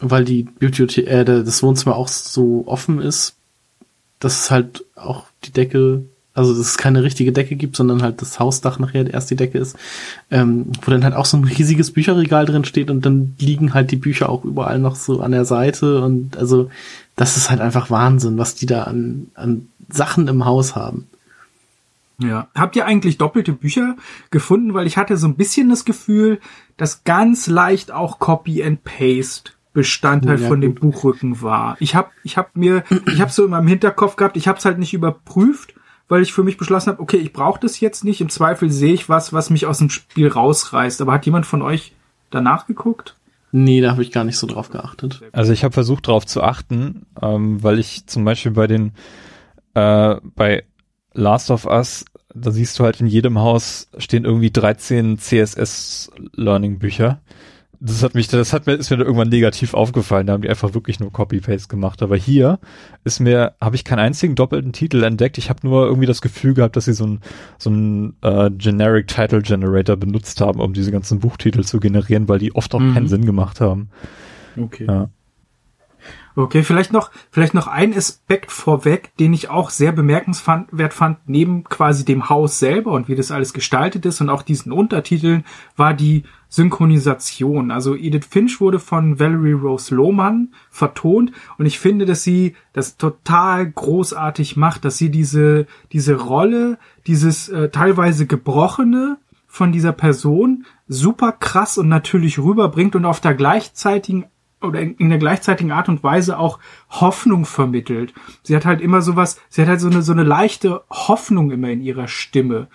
Weil 0.00 0.24
die 0.24 0.44
Bibliothek, 0.44 1.08
äh, 1.08 1.24
das 1.24 1.60
Wohnzimmer 1.64 1.96
auch 1.96 2.06
so 2.06 2.62
offen 2.68 3.00
ist, 3.00 3.34
dass 4.20 4.52
halt 4.52 4.84
auch 4.94 5.24
die 5.42 5.50
Decke 5.50 6.04
also 6.38 6.52
dass 6.52 6.66
es 6.66 6.78
keine 6.78 7.02
richtige 7.02 7.32
Decke 7.32 7.56
gibt, 7.56 7.74
sondern 7.74 8.00
halt 8.00 8.22
das 8.22 8.38
Hausdach 8.38 8.78
nachher 8.78 9.12
erst 9.12 9.30
die 9.30 9.36
Decke 9.36 9.58
ist, 9.58 9.76
ähm, 10.30 10.66
wo 10.82 10.90
dann 10.92 11.02
halt 11.02 11.14
auch 11.14 11.24
so 11.24 11.36
ein 11.36 11.44
riesiges 11.44 11.92
Bücherregal 11.92 12.46
drin 12.46 12.64
steht 12.64 12.90
und 12.90 13.04
dann 13.04 13.34
liegen 13.40 13.74
halt 13.74 13.90
die 13.90 13.96
Bücher 13.96 14.28
auch 14.28 14.44
überall 14.44 14.78
noch 14.78 14.94
so 14.94 15.20
an 15.20 15.32
der 15.32 15.44
Seite 15.44 16.00
und 16.00 16.36
also 16.36 16.70
das 17.16 17.36
ist 17.36 17.50
halt 17.50 17.60
einfach 17.60 17.90
Wahnsinn, 17.90 18.38
was 18.38 18.54
die 18.54 18.66
da 18.66 18.84
an, 18.84 19.26
an 19.34 19.68
Sachen 19.88 20.28
im 20.28 20.44
Haus 20.44 20.76
haben. 20.76 21.08
Ja. 22.20 22.48
Habt 22.54 22.76
ihr 22.76 22.86
eigentlich 22.86 23.18
doppelte 23.18 23.52
Bücher 23.52 23.96
gefunden? 24.30 24.74
Weil 24.74 24.86
ich 24.86 24.96
hatte 24.96 25.16
so 25.16 25.26
ein 25.26 25.36
bisschen 25.36 25.68
das 25.70 25.84
Gefühl, 25.84 26.40
dass 26.76 27.04
ganz 27.04 27.48
leicht 27.48 27.90
auch 27.90 28.18
Copy 28.18 28.62
and 28.62 28.84
Paste 28.84 29.52
Bestandteil 29.72 30.40
ja, 30.40 30.48
von 30.48 30.60
dem 30.60 30.74
Buchrücken 30.74 31.42
war. 31.42 31.76
Ich 31.78 31.94
habe 31.94 32.10
ich 32.24 32.36
hab 32.36 32.56
mir, 32.56 32.82
ich 33.12 33.20
habe 33.20 33.30
so 33.30 33.44
in 33.44 33.50
meinem 33.50 33.68
Hinterkopf 33.68 34.16
gehabt, 34.16 34.36
ich 34.36 34.48
habe 34.48 34.58
es 34.58 34.64
halt 34.64 34.78
nicht 34.78 34.94
überprüft 34.94 35.74
weil 36.08 36.22
ich 36.22 36.32
für 36.32 36.42
mich 36.42 36.56
beschlossen 36.56 36.90
habe, 36.90 37.02
okay, 37.02 37.18
ich 37.18 37.32
brauche 37.32 37.60
das 37.60 37.80
jetzt 37.80 38.04
nicht. 38.04 38.20
Im 38.20 38.30
Zweifel 38.30 38.70
sehe 38.70 38.94
ich 38.94 39.08
was, 39.08 39.32
was 39.32 39.50
mich 39.50 39.66
aus 39.66 39.78
dem 39.78 39.90
Spiel 39.90 40.28
rausreißt. 40.28 41.00
Aber 41.00 41.12
hat 41.12 41.26
jemand 41.26 41.46
von 41.46 41.62
euch 41.62 41.92
danach 42.30 42.66
geguckt? 42.66 43.16
Nee, 43.52 43.80
da 43.80 43.92
habe 43.92 44.02
ich 44.02 44.12
gar 44.12 44.24
nicht 44.24 44.36
so 44.36 44.46
drauf 44.46 44.70
geachtet. 44.70 45.22
Also 45.32 45.52
ich 45.52 45.64
habe 45.64 45.72
versucht 45.72 46.06
drauf 46.06 46.26
zu 46.26 46.42
achten, 46.42 47.06
ähm, 47.20 47.62
weil 47.62 47.78
ich 47.78 48.06
zum 48.06 48.24
Beispiel 48.24 48.52
bei 48.52 48.66
den 48.66 48.92
äh, 49.74 50.16
bei 50.34 50.64
Last 51.14 51.50
of 51.50 51.64
Us, 51.64 52.04
da 52.34 52.50
siehst 52.50 52.78
du 52.78 52.84
halt 52.84 53.00
in 53.00 53.06
jedem 53.06 53.38
Haus 53.38 53.88
stehen 53.96 54.24
irgendwie 54.24 54.50
13 54.50 55.18
CSS 55.18 56.10
Learning 56.34 56.78
Bücher 56.78 57.20
das 57.80 58.02
hat 58.02 58.14
mich, 58.14 58.26
das 58.28 58.52
hat 58.52 58.66
mir, 58.66 58.74
ist 58.74 58.90
mir 58.90 58.98
irgendwann 58.98 59.28
negativ 59.28 59.74
aufgefallen. 59.74 60.26
Da 60.26 60.32
haben 60.32 60.42
die 60.42 60.48
einfach 60.48 60.74
wirklich 60.74 60.98
nur 60.98 61.12
Copy-Paste 61.12 61.68
gemacht. 61.68 62.02
Aber 62.02 62.16
hier 62.16 62.58
ist 63.04 63.20
mir, 63.20 63.54
habe 63.60 63.76
ich 63.76 63.84
keinen 63.84 64.00
einzigen 64.00 64.34
doppelten 64.34 64.72
Titel 64.72 65.02
entdeckt. 65.04 65.38
Ich 65.38 65.48
habe 65.48 65.66
nur 65.66 65.86
irgendwie 65.86 66.06
das 66.06 66.20
Gefühl 66.20 66.54
gehabt, 66.54 66.76
dass 66.76 66.86
sie 66.86 66.92
so 66.92 67.06
ein 67.06 67.20
so 67.56 67.70
ein 67.70 68.16
äh, 68.22 68.50
Generic 68.50 69.06
Title 69.06 69.42
Generator 69.42 69.96
benutzt 69.96 70.40
haben, 70.40 70.60
um 70.60 70.72
diese 70.72 70.90
ganzen 70.90 71.20
Buchtitel 71.20 71.62
zu 71.62 71.78
generieren, 71.78 72.28
weil 72.28 72.40
die 72.40 72.54
oft 72.54 72.74
auch 72.74 72.80
mhm. 72.80 72.94
keinen 72.94 73.08
Sinn 73.08 73.24
gemacht 73.24 73.60
haben. 73.60 73.90
Okay. 74.56 74.86
Ja. 74.88 75.10
Okay, 76.36 76.62
vielleicht 76.62 76.92
noch, 76.92 77.10
vielleicht 77.30 77.54
noch 77.54 77.66
ein 77.66 77.96
Aspekt 77.96 78.52
vorweg, 78.52 79.10
den 79.18 79.32
ich 79.32 79.50
auch 79.50 79.70
sehr 79.70 79.90
bemerkenswert 79.90 80.94
fand, 80.94 81.18
neben 81.26 81.64
quasi 81.64 82.04
dem 82.04 82.28
Haus 82.28 82.60
selber 82.60 82.92
und 82.92 83.08
wie 83.08 83.16
das 83.16 83.32
alles 83.32 83.52
gestaltet 83.52 84.06
ist 84.06 84.20
und 84.20 84.30
auch 84.30 84.42
diesen 84.42 84.70
Untertiteln, 84.70 85.44
war 85.76 85.94
die 85.94 86.22
Synchronisation. 86.48 87.70
Also 87.70 87.96
Edith 87.96 88.26
Finch 88.30 88.60
wurde 88.60 88.78
von 88.78 89.18
Valerie 89.18 89.52
Rose 89.52 89.94
Lohmann 89.94 90.54
vertont 90.70 91.32
und 91.58 91.66
ich 91.66 91.78
finde, 91.78 92.06
dass 92.06 92.22
sie 92.22 92.54
das 92.72 92.96
total 92.96 93.68
großartig 93.70 94.56
macht, 94.56 94.84
dass 94.84 94.96
sie 94.96 95.10
diese, 95.10 95.66
diese 95.92 96.14
Rolle, 96.14 96.78
dieses 97.06 97.48
äh, 97.48 97.68
teilweise 97.70 98.26
gebrochene 98.26 99.18
von 99.48 99.72
dieser 99.72 99.92
Person 99.92 100.66
super 100.86 101.32
krass 101.32 101.78
und 101.78 101.88
natürlich 101.88 102.38
rüberbringt 102.38 102.94
und 102.94 103.04
auf 103.04 103.20
der 103.20 103.34
gleichzeitigen 103.34 104.26
oder 104.60 104.80
in, 104.80 105.08
der 105.08 105.18
gleichzeitigen 105.18 105.70
Art 105.70 105.88
und 105.88 106.02
Weise 106.02 106.38
auch 106.38 106.58
Hoffnung 106.90 107.44
vermittelt. 107.44 108.12
Sie 108.42 108.56
hat 108.56 108.64
halt 108.64 108.80
immer 108.80 109.02
sowas, 109.02 109.40
sie 109.48 109.62
hat 109.62 109.68
halt 109.68 109.80
so 109.80 109.88
eine, 109.88 110.02
so 110.02 110.12
eine 110.12 110.24
leichte 110.24 110.82
Hoffnung 110.90 111.50
immer 111.50 111.68
in 111.68 111.80
ihrer 111.80 112.08
Stimme. 112.08 112.68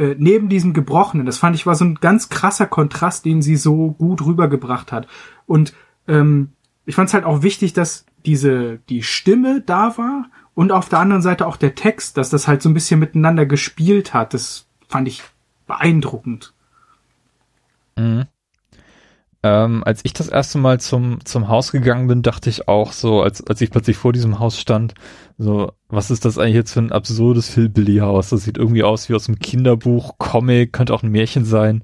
Äh, 0.00 0.16
neben 0.18 0.48
diesem 0.48 0.72
Gebrochenen. 0.72 1.26
Das 1.26 1.36
fand 1.36 1.54
ich 1.54 1.66
war 1.66 1.74
so 1.74 1.84
ein 1.84 1.96
ganz 1.96 2.30
krasser 2.30 2.66
Kontrast, 2.66 3.26
den 3.26 3.42
sie 3.42 3.56
so 3.56 3.92
gut 3.92 4.24
rübergebracht 4.24 4.92
hat. 4.92 5.06
Und 5.44 5.74
ähm, 6.08 6.52
ich 6.86 6.94
fand 6.94 7.08
es 7.08 7.14
halt 7.14 7.26
auch 7.26 7.42
wichtig, 7.42 7.74
dass 7.74 8.06
diese 8.24 8.78
die 8.88 9.02
Stimme 9.02 9.60
da 9.60 9.98
war 9.98 10.30
und 10.54 10.72
auf 10.72 10.88
der 10.88 11.00
anderen 11.00 11.20
Seite 11.20 11.46
auch 11.46 11.56
der 11.56 11.74
Text, 11.74 12.16
dass 12.16 12.30
das 12.30 12.48
halt 12.48 12.62
so 12.62 12.70
ein 12.70 12.74
bisschen 12.74 12.98
miteinander 12.98 13.44
gespielt 13.44 14.14
hat. 14.14 14.32
Das 14.32 14.66
fand 14.88 15.06
ich 15.06 15.22
beeindruckend. 15.66 16.54
Mhm. 17.98 18.24
Ähm, 19.42 19.82
als 19.84 20.04
ich 20.04 20.12
das 20.12 20.28
erste 20.28 20.58
Mal 20.58 20.80
zum, 20.80 21.24
zum 21.24 21.48
Haus 21.48 21.72
gegangen 21.72 22.08
bin, 22.08 22.22
dachte 22.22 22.50
ich 22.50 22.68
auch 22.68 22.92
so, 22.92 23.22
als, 23.22 23.46
als 23.46 23.60
ich 23.62 23.70
plötzlich 23.70 23.96
vor 23.96 24.12
diesem 24.12 24.38
Haus 24.38 24.60
stand, 24.60 24.94
so, 25.38 25.72
was 25.88 26.10
ist 26.10 26.26
das 26.26 26.36
eigentlich 26.36 26.56
jetzt 26.56 26.72
für 26.72 26.80
ein 26.80 26.92
absurdes 26.92 27.54
Hillbilly-Haus? 27.54 28.30
Das 28.30 28.44
sieht 28.44 28.58
irgendwie 28.58 28.82
aus 28.82 29.08
wie 29.08 29.14
aus 29.14 29.28
einem 29.28 29.38
Kinderbuch, 29.38 30.18
Comic, 30.18 30.74
könnte 30.74 30.92
auch 30.92 31.02
ein 31.02 31.10
Märchen 31.10 31.46
sein. 31.46 31.82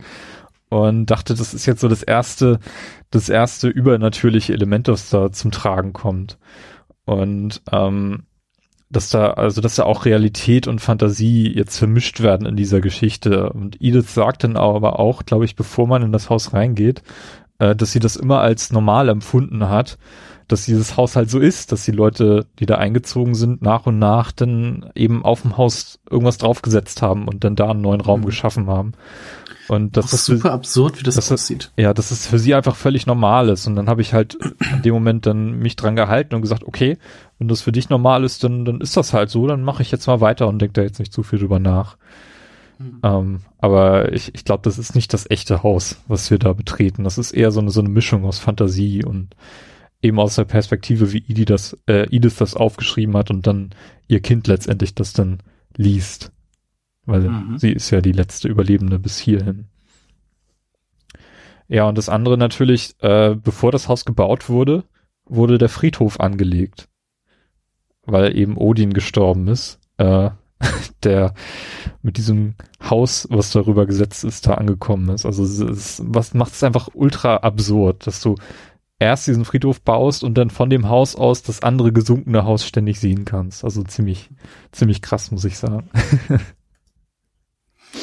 Und 0.68 1.06
dachte, 1.06 1.34
das 1.34 1.54
ist 1.54 1.64
jetzt 1.64 1.80
so 1.80 1.88
das 1.88 2.02
erste, 2.02 2.58
das 3.10 3.28
erste 3.28 3.68
übernatürliche 3.68 4.52
Element, 4.52 4.88
das 4.88 5.08
da 5.08 5.32
zum 5.32 5.52
Tragen 5.52 5.92
kommt. 5.92 6.38
Und 7.06 7.62
ähm, 7.72 8.24
dass 8.90 9.10
da, 9.10 9.30
also 9.32 9.60
dass 9.60 9.76
da 9.76 9.84
auch 9.84 10.04
Realität 10.04 10.68
und 10.68 10.80
Fantasie 10.80 11.52
jetzt 11.52 11.78
vermischt 11.78 12.20
werden 12.20 12.46
in 12.46 12.56
dieser 12.56 12.80
Geschichte. 12.80 13.50
Und 13.50 13.80
Edith 13.80 14.12
sagt 14.14 14.44
dann 14.44 14.56
aber 14.56 14.98
auch, 15.00 15.24
glaube 15.24 15.44
ich, 15.44 15.56
bevor 15.56 15.86
man 15.86 16.02
in 16.02 16.12
das 16.12 16.30
Haus 16.30 16.52
reingeht, 16.52 17.02
äh, 17.58 17.74
dass 17.74 17.92
sie 17.92 18.00
das 18.00 18.16
immer 18.16 18.40
als 18.40 18.72
normal 18.72 19.08
empfunden 19.08 19.68
hat, 19.68 19.98
dass 20.48 20.64
dieses 20.64 20.96
Haus 20.96 21.16
halt 21.16 21.28
so 21.28 21.38
ist, 21.38 21.72
dass 21.72 21.84
die 21.84 21.92
Leute, 21.92 22.46
die 22.58 22.66
da 22.66 22.76
eingezogen 22.76 23.34
sind, 23.34 23.62
nach 23.62 23.86
und 23.86 23.98
nach 23.98 24.30
dann 24.30 24.90
eben 24.94 25.24
auf 25.24 25.42
dem 25.42 25.56
Haus 25.56 25.98
irgendwas 26.08 26.38
draufgesetzt 26.38 27.02
haben 27.02 27.26
und 27.26 27.42
dann 27.42 27.56
da 27.56 27.70
einen 27.70 27.80
neuen 27.80 28.00
Raum 28.00 28.20
mhm. 28.20 28.26
geschaffen 28.26 28.68
haben. 28.68 28.92
Und 29.68 29.96
das, 29.96 30.12
ist 30.12 30.26
super 30.26 30.40
für, 30.42 30.52
absurd, 30.52 31.00
wie 31.00 31.02
das, 31.02 31.16
das 31.16 31.32
aussieht. 31.32 31.72
ja, 31.76 31.92
das 31.92 32.12
ist 32.12 32.28
für 32.28 32.38
sie 32.38 32.54
einfach 32.54 32.76
völlig 32.76 33.06
normal 33.06 33.48
ist. 33.48 33.66
Und 33.66 33.74
dann 33.74 33.88
habe 33.88 34.00
ich 34.00 34.14
halt 34.14 34.38
in 34.72 34.82
dem 34.82 34.94
Moment 34.94 35.26
dann 35.26 35.58
mich 35.58 35.74
dran 35.74 35.96
gehalten 35.96 36.36
und 36.36 36.42
gesagt, 36.42 36.62
okay, 36.64 36.98
wenn 37.38 37.48
das 37.48 37.62
für 37.62 37.72
dich 37.72 37.88
normal 37.88 38.22
ist, 38.22 38.44
dann, 38.44 38.64
dann 38.64 38.80
ist 38.80 38.96
das 38.96 39.12
halt 39.12 39.30
so, 39.30 39.46
dann 39.48 39.64
mache 39.64 39.82
ich 39.82 39.90
jetzt 39.90 40.06
mal 40.06 40.20
weiter 40.20 40.46
und 40.46 40.60
denke 40.60 40.74
da 40.74 40.82
jetzt 40.82 41.00
nicht 41.00 41.12
zu 41.12 41.24
viel 41.24 41.40
drüber 41.40 41.58
nach. 41.58 41.96
Mhm. 42.78 43.00
Ähm, 43.02 43.40
aber 43.58 44.12
ich, 44.12 44.34
ich 44.34 44.44
glaube, 44.44 44.62
das 44.62 44.78
ist 44.78 44.94
nicht 44.94 45.12
das 45.12 45.28
echte 45.30 45.62
Haus, 45.62 46.02
was 46.08 46.30
wir 46.30 46.38
da 46.38 46.52
betreten. 46.52 47.04
Das 47.04 47.18
ist 47.18 47.32
eher 47.32 47.50
so 47.50 47.60
eine, 47.60 47.70
so 47.70 47.80
eine 47.80 47.88
Mischung 47.88 48.24
aus 48.24 48.38
Fantasie 48.38 49.04
und 49.04 49.34
eben 50.02 50.20
aus 50.20 50.36
der 50.36 50.44
Perspektive, 50.44 51.12
wie 51.12 51.24
Edith 51.28 51.46
das, 51.46 51.78
äh, 51.86 52.06
Edith 52.14 52.36
das 52.36 52.54
aufgeschrieben 52.54 53.16
hat 53.16 53.30
und 53.30 53.46
dann 53.46 53.70
ihr 54.08 54.20
Kind 54.20 54.46
letztendlich 54.46 54.94
das 54.94 55.12
dann 55.12 55.38
liest. 55.76 56.32
Weil 57.06 57.22
mhm. 57.22 57.58
sie 57.58 57.72
ist 57.72 57.90
ja 57.90 58.00
die 58.00 58.12
letzte 58.12 58.48
Überlebende 58.48 58.98
bis 58.98 59.18
hierhin. 59.18 59.66
Ja, 61.68 61.88
und 61.88 61.98
das 61.98 62.08
andere 62.08 62.38
natürlich, 62.38 62.94
äh, 63.00 63.34
bevor 63.34 63.72
das 63.72 63.88
Haus 63.88 64.04
gebaut 64.04 64.48
wurde, 64.48 64.84
wurde 65.24 65.58
der 65.58 65.68
Friedhof 65.68 66.20
angelegt. 66.20 66.88
Weil 68.04 68.36
eben 68.36 68.56
Odin 68.56 68.92
gestorben 68.92 69.48
ist. 69.48 69.80
Äh, 69.98 70.30
der 71.02 71.34
mit 72.02 72.16
diesem 72.16 72.54
Haus, 72.82 73.26
was 73.30 73.50
darüber 73.50 73.86
gesetzt 73.86 74.24
ist, 74.24 74.46
da 74.46 74.54
angekommen 74.54 75.08
ist. 75.10 75.26
Also 75.26 75.44
es 75.44 75.58
ist, 75.58 76.02
was 76.04 76.34
macht 76.34 76.52
es 76.52 76.62
einfach 76.62 76.88
ultra 76.94 77.38
absurd, 77.38 78.06
dass 78.06 78.20
du 78.20 78.36
erst 78.98 79.26
diesen 79.26 79.44
Friedhof 79.44 79.82
baust 79.82 80.24
und 80.24 80.34
dann 80.38 80.50
von 80.50 80.70
dem 80.70 80.88
Haus 80.88 81.16
aus 81.16 81.42
das 81.42 81.62
andere 81.62 81.92
gesunkene 81.92 82.44
Haus 82.44 82.64
ständig 82.64 82.98
sehen 82.98 83.24
kannst. 83.24 83.64
Also 83.64 83.82
ziemlich, 83.82 84.30
ziemlich 84.72 85.02
krass, 85.02 85.30
muss 85.30 85.44
ich 85.44 85.58
sagen. 85.58 85.90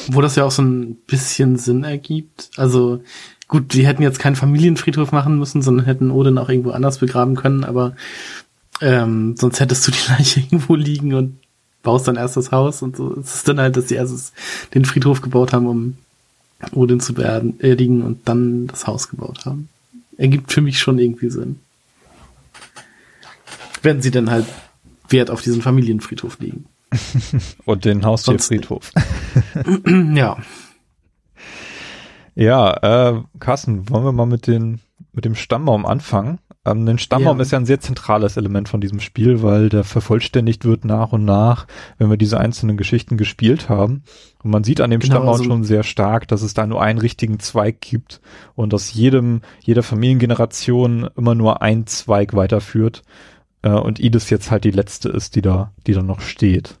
Wo 0.08 0.20
das 0.20 0.36
ja 0.36 0.44
auch 0.44 0.50
so 0.50 0.62
ein 0.62 0.96
bisschen 1.06 1.56
Sinn 1.56 1.84
ergibt. 1.84 2.50
Also 2.56 3.00
gut, 3.48 3.74
die 3.74 3.86
hätten 3.86 4.02
jetzt 4.02 4.18
keinen 4.18 4.36
Familienfriedhof 4.36 5.12
machen 5.12 5.38
müssen, 5.38 5.62
sondern 5.62 5.86
hätten 5.86 6.10
Odin 6.10 6.38
auch 6.38 6.48
irgendwo 6.48 6.70
anders 6.70 6.98
begraben 6.98 7.36
können, 7.36 7.64
aber 7.64 7.94
ähm, 8.80 9.36
sonst 9.36 9.60
hättest 9.60 9.86
du 9.86 9.92
die 9.92 9.98
Leiche 10.08 10.40
irgendwo 10.40 10.74
liegen 10.74 11.14
und 11.14 11.38
baust 11.84 12.08
dann 12.08 12.16
erst 12.16 12.36
das 12.36 12.50
Haus 12.50 12.82
und 12.82 12.96
so. 12.96 13.16
Es 13.20 13.36
ist 13.36 13.48
dann 13.48 13.60
halt, 13.60 13.76
dass 13.76 13.86
die 13.86 13.94
erst 13.94 14.32
den 14.74 14.84
Friedhof 14.84 15.20
gebaut 15.20 15.52
haben, 15.52 15.68
um 15.68 15.96
Odin 16.72 16.98
zu 16.98 17.14
beerdigen 17.14 18.02
und 18.02 18.26
dann 18.28 18.66
das 18.66 18.88
Haus 18.88 19.08
gebaut 19.08 19.44
haben. 19.44 19.68
Ergibt 20.16 20.52
für 20.52 20.60
mich 20.60 20.80
schon 20.80 20.98
irgendwie 20.98 21.30
Sinn. 21.30 21.60
Werden 23.82 24.02
sie 24.02 24.10
dann 24.10 24.30
halt 24.30 24.46
Wert 25.08 25.30
auf 25.30 25.42
diesen 25.42 25.62
Familienfriedhof 25.62 26.40
legen. 26.40 26.66
und 27.64 27.84
den 27.84 28.04
Haustierfriedhof. 28.04 28.90
ja. 30.14 30.38
Ja, 32.36 33.12
äh, 33.12 33.22
Carsten, 33.38 33.88
wollen 33.90 34.04
wir 34.04 34.12
mal 34.12 34.26
mit 34.26 34.46
den 34.46 34.80
mit 35.12 35.24
dem 35.24 35.34
Stammbaum 35.34 35.86
anfangen? 35.86 36.38
Ähm, 36.64 36.88
ein 36.88 36.98
Stammbaum 36.98 37.38
ja. 37.38 37.42
ist 37.42 37.50
ja 37.52 37.58
ein 37.58 37.66
sehr 37.66 37.80
zentrales 37.80 38.36
Element 38.36 38.68
von 38.68 38.80
diesem 38.80 39.00
Spiel, 39.00 39.42
weil 39.42 39.68
der 39.68 39.84
vervollständigt 39.84 40.64
wird 40.64 40.84
nach 40.84 41.12
und 41.12 41.24
nach, 41.24 41.66
wenn 41.98 42.10
wir 42.10 42.16
diese 42.16 42.40
einzelnen 42.40 42.76
Geschichten 42.76 43.16
gespielt 43.16 43.68
haben. 43.68 44.02
Und 44.42 44.50
man 44.50 44.64
sieht 44.64 44.80
an 44.80 44.90
dem 44.90 45.00
genau, 45.00 45.14
Stammbaum 45.14 45.32
also 45.32 45.44
schon 45.44 45.64
sehr 45.64 45.82
stark, 45.82 46.26
dass 46.28 46.42
es 46.42 46.54
da 46.54 46.66
nur 46.66 46.82
einen 46.82 46.98
richtigen 46.98 47.38
Zweig 47.38 47.80
gibt 47.80 48.20
und 48.54 48.72
aus 48.72 48.92
jedem, 48.92 49.42
jeder 49.60 49.82
Familiengeneration 49.82 51.08
immer 51.16 51.34
nur 51.34 51.60
ein 51.62 51.86
Zweig 51.86 52.34
weiterführt. 52.34 53.02
Äh, 53.62 53.70
und 53.70 54.00
Idis 54.00 54.30
jetzt 54.30 54.50
halt 54.50 54.64
die 54.64 54.70
letzte 54.70 55.10
ist, 55.10 55.36
die 55.36 55.42
da, 55.42 55.72
die 55.86 55.92
da 55.92 56.02
noch 56.02 56.20
steht. 56.20 56.78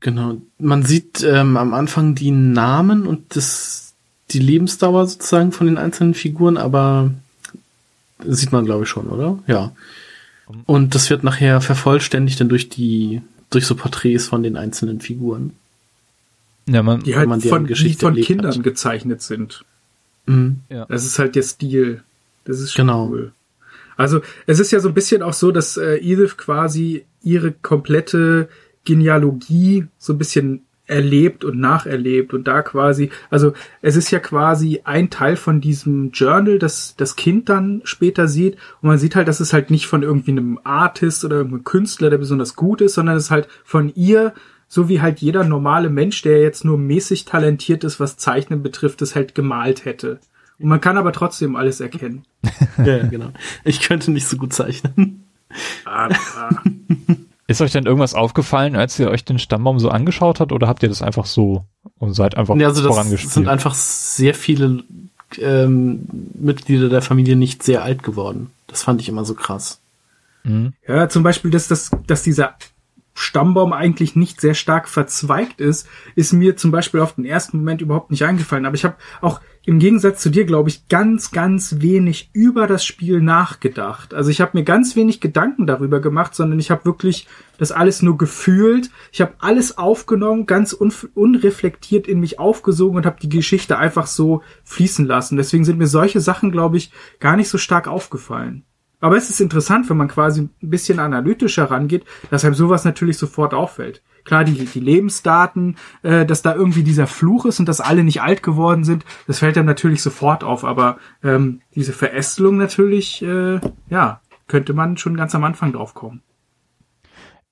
Genau. 0.00 0.36
Man 0.58 0.84
sieht 0.84 1.22
ähm, 1.24 1.56
am 1.56 1.74
Anfang 1.74 2.14
die 2.14 2.30
Namen 2.30 3.06
und 3.06 3.36
das, 3.36 3.94
die 4.30 4.38
Lebensdauer 4.38 5.06
sozusagen 5.06 5.50
von 5.50 5.66
den 5.66 5.78
einzelnen 5.78 6.14
Figuren, 6.14 6.56
aber 6.56 7.10
Sieht 8.24 8.52
man, 8.52 8.64
glaube 8.64 8.84
ich, 8.84 8.88
schon, 8.88 9.08
oder? 9.08 9.38
Ja. 9.46 9.72
Und 10.66 10.94
das 10.94 11.10
wird 11.10 11.24
nachher 11.24 11.60
vervollständigt 11.60 12.40
dann 12.40 12.48
durch 12.48 12.68
die, 12.68 13.22
durch 13.50 13.66
so 13.66 13.74
Porträts 13.74 14.26
von 14.26 14.42
den 14.42 14.56
einzelnen 14.56 15.00
Figuren. 15.00 15.52
Ja, 16.66 16.82
man, 16.82 17.00
die 17.00 17.16
halt 17.16 17.28
man 17.28 17.40
von, 17.40 17.66
die 17.66 17.94
von 17.94 18.14
Kindern 18.14 18.54
hat. 18.54 18.62
gezeichnet 18.62 19.22
sind. 19.22 19.64
Mhm. 20.26 20.60
Ja. 20.68 20.86
Das 20.86 21.04
ist 21.04 21.18
halt 21.18 21.34
der 21.34 21.42
Stil. 21.42 22.02
Das 22.44 22.60
ist 22.60 22.72
schon 22.72 22.86
genau. 22.86 23.08
cool. 23.08 23.32
Also, 23.96 24.20
es 24.46 24.58
ist 24.58 24.70
ja 24.70 24.80
so 24.80 24.88
ein 24.88 24.94
bisschen 24.94 25.22
auch 25.22 25.32
so, 25.32 25.50
dass 25.50 25.76
äh, 25.76 25.96
Edith 25.96 26.36
quasi 26.36 27.04
ihre 27.22 27.52
komplette 27.52 28.48
Genealogie 28.84 29.86
so 29.98 30.12
ein 30.12 30.18
bisschen 30.18 30.62
erlebt 30.88 31.44
und 31.44 31.58
nacherlebt 31.60 32.34
und 32.34 32.48
da 32.48 32.62
quasi, 32.62 33.10
also 33.30 33.52
es 33.82 33.96
ist 33.96 34.10
ja 34.10 34.18
quasi 34.18 34.80
ein 34.84 35.10
Teil 35.10 35.36
von 35.36 35.60
diesem 35.60 36.10
Journal, 36.10 36.58
das 36.58 36.94
das 36.96 37.14
Kind 37.14 37.48
dann 37.48 37.82
später 37.84 38.26
sieht 38.26 38.56
und 38.80 38.88
man 38.88 38.98
sieht 38.98 39.14
halt, 39.14 39.28
dass 39.28 39.40
es 39.40 39.52
halt 39.52 39.70
nicht 39.70 39.86
von 39.86 40.02
irgendwie 40.02 40.32
einem 40.32 40.58
Artist 40.64 41.24
oder 41.24 41.36
irgendeinem 41.36 41.64
Künstler, 41.64 42.10
der 42.10 42.18
besonders 42.18 42.56
gut 42.56 42.80
ist, 42.80 42.94
sondern 42.94 43.16
es 43.16 43.24
ist 43.24 43.30
halt 43.30 43.48
von 43.64 43.92
ihr, 43.94 44.34
so 44.66 44.88
wie 44.88 45.00
halt 45.00 45.20
jeder 45.20 45.44
normale 45.44 45.90
Mensch, 45.90 46.22
der 46.22 46.42
jetzt 46.42 46.64
nur 46.64 46.78
mäßig 46.78 47.24
talentiert 47.24 47.84
ist, 47.84 48.00
was 48.00 48.16
Zeichnen 48.16 48.62
betrifft, 48.62 49.00
es 49.02 49.14
halt 49.14 49.34
gemalt 49.34 49.84
hätte. 49.84 50.20
Und 50.58 50.68
man 50.68 50.80
kann 50.80 50.98
aber 50.98 51.12
trotzdem 51.12 51.56
alles 51.56 51.80
erkennen. 51.80 52.24
ja, 52.84 53.06
genau. 53.06 53.32
Ich 53.64 53.80
könnte 53.80 54.10
nicht 54.10 54.26
so 54.26 54.36
gut 54.36 54.52
zeichnen. 54.52 55.24
Ah, 55.84 56.08
ah. 56.36 56.50
Ist 57.48 57.62
euch 57.62 57.72
denn 57.72 57.86
irgendwas 57.86 58.14
aufgefallen, 58.14 58.76
als 58.76 58.98
ihr 58.98 59.08
euch 59.08 59.24
den 59.24 59.38
Stammbaum 59.38 59.78
so 59.78 59.88
angeschaut 59.88 60.38
habt, 60.38 60.52
oder 60.52 60.68
habt 60.68 60.82
ihr 60.82 60.90
das 60.90 61.00
einfach 61.00 61.24
so 61.24 61.64
und 61.98 62.12
seid 62.12 62.36
einfach 62.36 62.54
ja, 62.56 62.68
also 62.68 62.86
das 62.86 63.32
sind 63.32 63.48
einfach 63.48 63.74
sehr 63.74 64.34
viele 64.34 64.84
ähm, 65.38 66.06
Mitglieder 66.34 66.90
der 66.90 67.00
Familie 67.00 67.36
nicht 67.36 67.62
sehr 67.62 67.82
alt 67.82 68.02
geworden. 68.02 68.50
Das 68.66 68.82
fand 68.82 69.00
ich 69.00 69.08
immer 69.08 69.24
so 69.24 69.32
krass. 69.32 69.80
Mhm. 70.44 70.74
Ja, 70.86 71.08
zum 71.08 71.22
Beispiel, 71.22 71.50
dass, 71.50 71.68
dass, 71.68 71.90
dass 72.06 72.22
dieser 72.22 72.54
Stammbaum 73.20 73.72
eigentlich 73.72 74.16
nicht 74.16 74.40
sehr 74.40 74.54
stark 74.54 74.88
verzweigt 74.88 75.60
ist, 75.60 75.88
ist 76.14 76.32
mir 76.32 76.56
zum 76.56 76.70
Beispiel 76.70 77.00
auf 77.00 77.14
den 77.14 77.24
ersten 77.24 77.58
Moment 77.58 77.80
überhaupt 77.80 78.10
nicht 78.10 78.24
eingefallen. 78.24 78.66
Aber 78.66 78.74
ich 78.74 78.84
habe 78.84 78.96
auch 79.20 79.40
im 79.68 79.78
Gegensatz 79.78 80.22
zu 80.22 80.30
dir, 80.30 80.46
glaube 80.46 80.70
ich, 80.70 80.88
ganz, 80.88 81.30
ganz 81.30 81.76
wenig 81.80 82.30
über 82.32 82.66
das 82.66 82.86
Spiel 82.86 83.20
nachgedacht. 83.20 84.14
Also 84.14 84.30
ich 84.30 84.40
habe 84.40 84.56
mir 84.56 84.64
ganz 84.64 84.96
wenig 84.96 85.20
Gedanken 85.20 85.66
darüber 85.66 86.00
gemacht, 86.00 86.34
sondern 86.34 86.58
ich 86.58 86.70
habe 86.70 86.86
wirklich 86.86 87.26
das 87.58 87.70
alles 87.70 88.00
nur 88.00 88.16
gefühlt. 88.16 88.90
Ich 89.12 89.20
habe 89.20 89.34
alles 89.40 89.76
aufgenommen, 89.76 90.46
ganz 90.46 90.72
un 90.72 90.90
unreflektiert 91.14 92.08
in 92.08 92.20
mich 92.20 92.38
aufgesogen 92.38 92.96
und 92.96 93.04
habe 93.04 93.20
die 93.20 93.28
Geschichte 93.28 93.76
einfach 93.76 94.06
so 94.06 94.42
fließen 94.64 95.04
lassen. 95.04 95.36
Deswegen 95.36 95.66
sind 95.66 95.78
mir 95.78 95.86
solche 95.86 96.20
Sachen, 96.20 96.50
glaube 96.50 96.78
ich, 96.78 96.90
gar 97.20 97.36
nicht 97.36 97.50
so 97.50 97.58
stark 97.58 97.88
aufgefallen. 97.88 98.64
Aber 99.00 99.16
es 99.16 99.30
ist 99.30 99.40
interessant, 99.40 99.88
wenn 99.88 99.96
man 99.96 100.08
quasi 100.08 100.42
ein 100.42 100.50
bisschen 100.60 100.98
analytischer 100.98 101.70
rangeht, 101.70 102.04
dass 102.30 102.44
einem 102.44 102.54
sowas 102.54 102.84
natürlich 102.84 103.18
sofort 103.18 103.54
auffällt. 103.54 104.02
Klar, 104.24 104.44
die, 104.44 104.52
die 104.52 104.80
Lebensdaten, 104.80 105.76
äh, 106.02 106.26
dass 106.26 106.42
da 106.42 106.54
irgendwie 106.54 106.82
dieser 106.82 107.06
Fluch 107.06 107.46
ist 107.46 107.60
und 107.60 107.68
dass 107.68 107.80
alle 107.80 108.04
nicht 108.04 108.20
alt 108.20 108.42
geworden 108.42 108.84
sind, 108.84 109.04
das 109.26 109.38
fällt 109.38 109.56
einem 109.56 109.66
natürlich 109.66 110.02
sofort 110.02 110.44
auf. 110.44 110.64
Aber 110.64 110.98
ähm, 111.22 111.60
diese 111.74 111.92
Verästelung 111.92 112.58
natürlich, 112.58 113.22
äh, 113.22 113.60
ja, 113.88 114.20
könnte 114.48 114.74
man 114.74 114.96
schon 114.96 115.16
ganz 115.16 115.34
am 115.34 115.44
Anfang 115.44 115.72
drauf 115.72 115.94
kommen. 115.94 116.22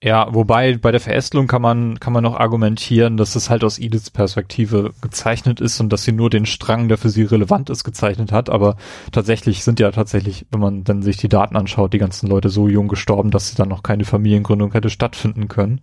Ja, 0.07 0.33
wobei 0.33 0.77
bei 0.77 0.93
der 0.93 1.01
Verästelung 1.01 1.49
kann 1.49 1.61
man, 1.61 1.99
kann 1.99 2.13
man 2.13 2.23
noch 2.23 2.37
argumentieren, 2.37 3.17
dass 3.17 3.35
es 3.35 3.51
halt 3.51 3.65
aus 3.65 3.81
Ediths 3.81 4.09
Perspektive 4.09 4.93
gezeichnet 5.01 5.61
ist 5.61 5.81
und 5.81 5.93
dass 5.93 6.05
sie 6.05 6.13
nur 6.13 6.31
den 6.31 6.47
Strang, 6.47 6.87
der 6.87 6.97
für 6.97 7.11
sie 7.11 7.25
relevant 7.25 7.71
ist, 7.71 7.83
gezeichnet 7.83 8.31
hat. 8.31 8.49
Aber 8.49 8.77
tatsächlich 9.11 9.65
sind 9.65 9.81
ja 9.81 9.91
tatsächlich, 9.91 10.47
wenn 10.53 10.61
man 10.61 10.85
dann 10.85 11.03
sich 11.03 11.17
die 11.17 11.29
Daten 11.29 11.57
anschaut, 11.57 11.93
die 11.93 11.99
ganzen 11.99 12.29
Leute 12.29 12.51
so 12.51 12.69
jung 12.69 12.87
gestorben, 12.87 13.33
dass 13.33 13.49
sie 13.49 13.57
dann 13.57 13.69
noch 13.69 13.83
keine 13.83 14.05
Familiengründung 14.05 14.71
hätte 14.71 14.91
stattfinden 14.91 15.49
können. 15.49 15.81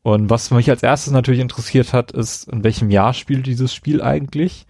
Und 0.00 0.30
was 0.30 0.50
mich 0.50 0.70
als 0.70 0.82
erstes 0.82 1.12
natürlich 1.12 1.42
interessiert 1.42 1.92
hat, 1.92 2.10
ist, 2.10 2.48
in 2.48 2.64
welchem 2.64 2.88
Jahr 2.88 3.12
spielt 3.12 3.44
dieses 3.44 3.74
Spiel 3.74 4.00
eigentlich? 4.00 4.66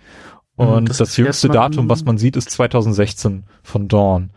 Mhm, 0.56 0.66
und 0.66 0.88
das, 0.88 0.96
das 0.96 1.16
jüngste 1.16 1.48
Datum, 1.48 1.88
was 1.88 2.04
man 2.04 2.18
sieht, 2.18 2.34
ist 2.34 2.50
2016 2.50 3.44
von 3.62 3.86
Dawn. 3.86 4.30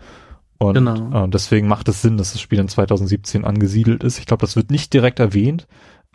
Und 0.62 0.76
genau. 0.76 1.26
äh, 1.26 1.28
deswegen 1.28 1.68
macht 1.68 1.88
es 1.88 2.04
Sinn, 2.04 2.18
dass 2.18 2.34
das 2.34 2.42
Spiel 2.42 2.60
in 2.60 2.68
2017 2.68 3.46
angesiedelt 3.46 4.04
ist. 4.04 4.20
Ich 4.20 4.28
glaube, 4.28 4.42
das 4.42 4.56
wird 4.56 4.70
nicht 4.70 4.94
direkt 4.94 5.20
erwähnt. 5.20 5.66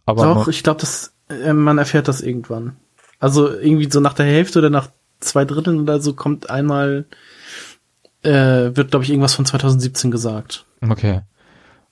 Aber 0.05 0.23
Doch, 0.23 0.47
ich 0.47 0.63
glaube, 0.63 0.87
äh, 1.29 1.53
man 1.53 1.79
erfährt 1.79 2.07
das 2.07 2.21
irgendwann. 2.21 2.77
Also 3.19 3.51
irgendwie 3.51 3.91
so 3.91 3.99
nach 3.99 4.13
der 4.13 4.27
Hälfte 4.27 4.61
oder 4.61 4.71
nach 4.71 4.89
zwei 5.19 5.45
Dritteln 5.45 5.81
oder 5.81 6.01
so 6.01 6.13
kommt 6.13 6.49
einmal, 6.49 7.07
äh, 8.23 8.31
wird, 8.77 8.93
glaube 8.93 9.05
ich, 9.05 9.11
irgendwas 9.11 9.35
von 9.35 9.47
2017 9.47 10.13
gesagt. 10.13 10.65
Okay. 10.89 11.23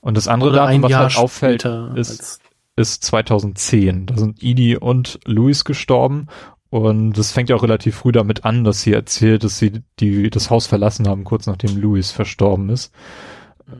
Und 0.01 0.17
das 0.17 0.29
andere 0.29 0.53
Datum, 0.53 0.85
was 0.85 0.95
halt 0.95 1.17
auffällt, 1.17 1.65
ist, 1.97 2.41
ist 2.77 3.03
2010. 3.03 4.07
Da 4.07 4.17
sind 4.17 4.45
Edie 4.45 4.77
und 4.77 5.19
Louis 5.25 5.65
gestorben 5.65 6.29
und 6.75 7.16
es 7.18 7.31
fängt 7.31 7.51
ja 7.51 7.55
auch 7.55 7.62
relativ 7.62 7.95
früh 7.95 8.11
damit 8.11 8.45
an, 8.45 8.64
dass 8.64 8.83
sie 8.83 8.93
erzählt, 8.93 9.45
dass 9.45 9.61
sie 9.61 9.85
die, 10.01 10.29
das 10.29 10.51
Haus 10.51 10.66
verlassen 10.66 11.07
haben, 11.07 11.22
kurz 11.22 11.47
nachdem 11.47 11.77
Louis 11.77 12.11
verstorben 12.11 12.68
ist. 12.68 12.93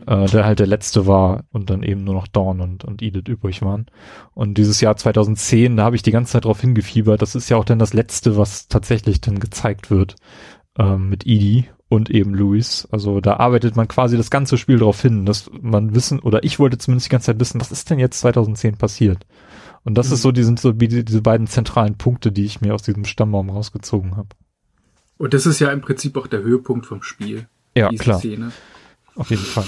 Äh, 0.07 0.26
der 0.26 0.45
halt 0.45 0.61
der 0.61 0.68
letzte 0.68 1.09
war 1.09 1.42
und 1.51 1.70
dann 1.70 1.82
eben 1.82 2.05
nur 2.05 2.14
noch 2.14 2.28
Dawn 2.28 2.61
und, 2.61 2.84
und 2.84 3.03
Edith 3.03 3.26
übrig 3.26 3.62
waren. 3.62 3.86
Und 4.32 4.59
dieses 4.59 4.80
Jahr 4.80 4.97
2010, 4.97 5.76
da 5.76 5.82
habe 5.82 5.97
ich 5.97 6.03
die 6.03 6.12
ganze 6.12 6.34
Zeit 6.34 6.45
drauf 6.45 6.61
hingefiebert. 6.61 7.20
Das 7.20 7.34
ist 7.34 7.49
ja 7.49 7.57
auch 7.57 7.64
dann 7.64 7.80
das 7.80 7.95
letzte, 7.95 8.36
was 8.36 8.68
tatsächlich 8.68 9.20
dann 9.20 9.40
gezeigt 9.40 9.90
wird 9.90 10.14
ähm, 10.78 11.09
mit 11.09 11.26
Edie 11.26 11.64
und 11.88 12.11
eben 12.11 12.32
Louis. 12.32 12.86
Also 12.92 13.20
da 13.20 13.38
arbeitet 13.38 13.74
man 13.74 13.88
quasi 13.88 14.16
das 14.16 14.30
ganze 14.30 14.57
Spiel 14.57 14.78
darauf 14.78 15.03
hin, 15.03 15.26
dass 15.26 15.51
man 15.61 15.97
wissen, 15.97 16.20
oder 16.20 16.45
ich 16.45 16.61
wollte 16.61 16.78
zumindest 16.78 17.09
die 17.09 17.11
ganze 17.11 17.26
Zeit 17.26 17.40
wissen, 17.40 17.61
was 17.61 17.72
ist 17.72 17.90
denn 17.90 17.99
jetzt 17.99 18.20
2010 18.20 18.76
passiert? 18.76 19.26
Und 19.85 19.95
das 19.95 20.09
mhm. 20.09 20.14
ist 20.14 20.22
so, 20.22 20.32
die 20.32 20.45
sind 20.45 20.59
so 20.59 20.80
wie 20.80 20.89
diese 20.89 21.22
beiden 21.22 21.47
zentralen 21.47 21.97
Punkte, 21.97 22.32
die 22.32 22.45
ich 22.45 22.61
mir 22.61 22.74
aus 22.74 22.82
diesem 22.82 23.05
Stammbaum 23.05 23.51
rausgezogen 23.51 24.16
habe. 24.16 24.30
Und 25.16 25.35
das 25.35 25.47
ist 25.47 25.61
ja 25.61 25.70
im 25.70 25.80
Prinzip 25.80 26.16
auch 26.16 26.26
der 26.26 26.43
Höhepunkt 26.43 26.87
vom 26.87 27.03
Spiel. 27.03 27.47
Ja, 27.76 27.91
klar. 27.91 28.18
Szene. 28.18 28.53
Auf 29.14 29.30
jeden 29.30 29.43
Fall. 29.43 29.64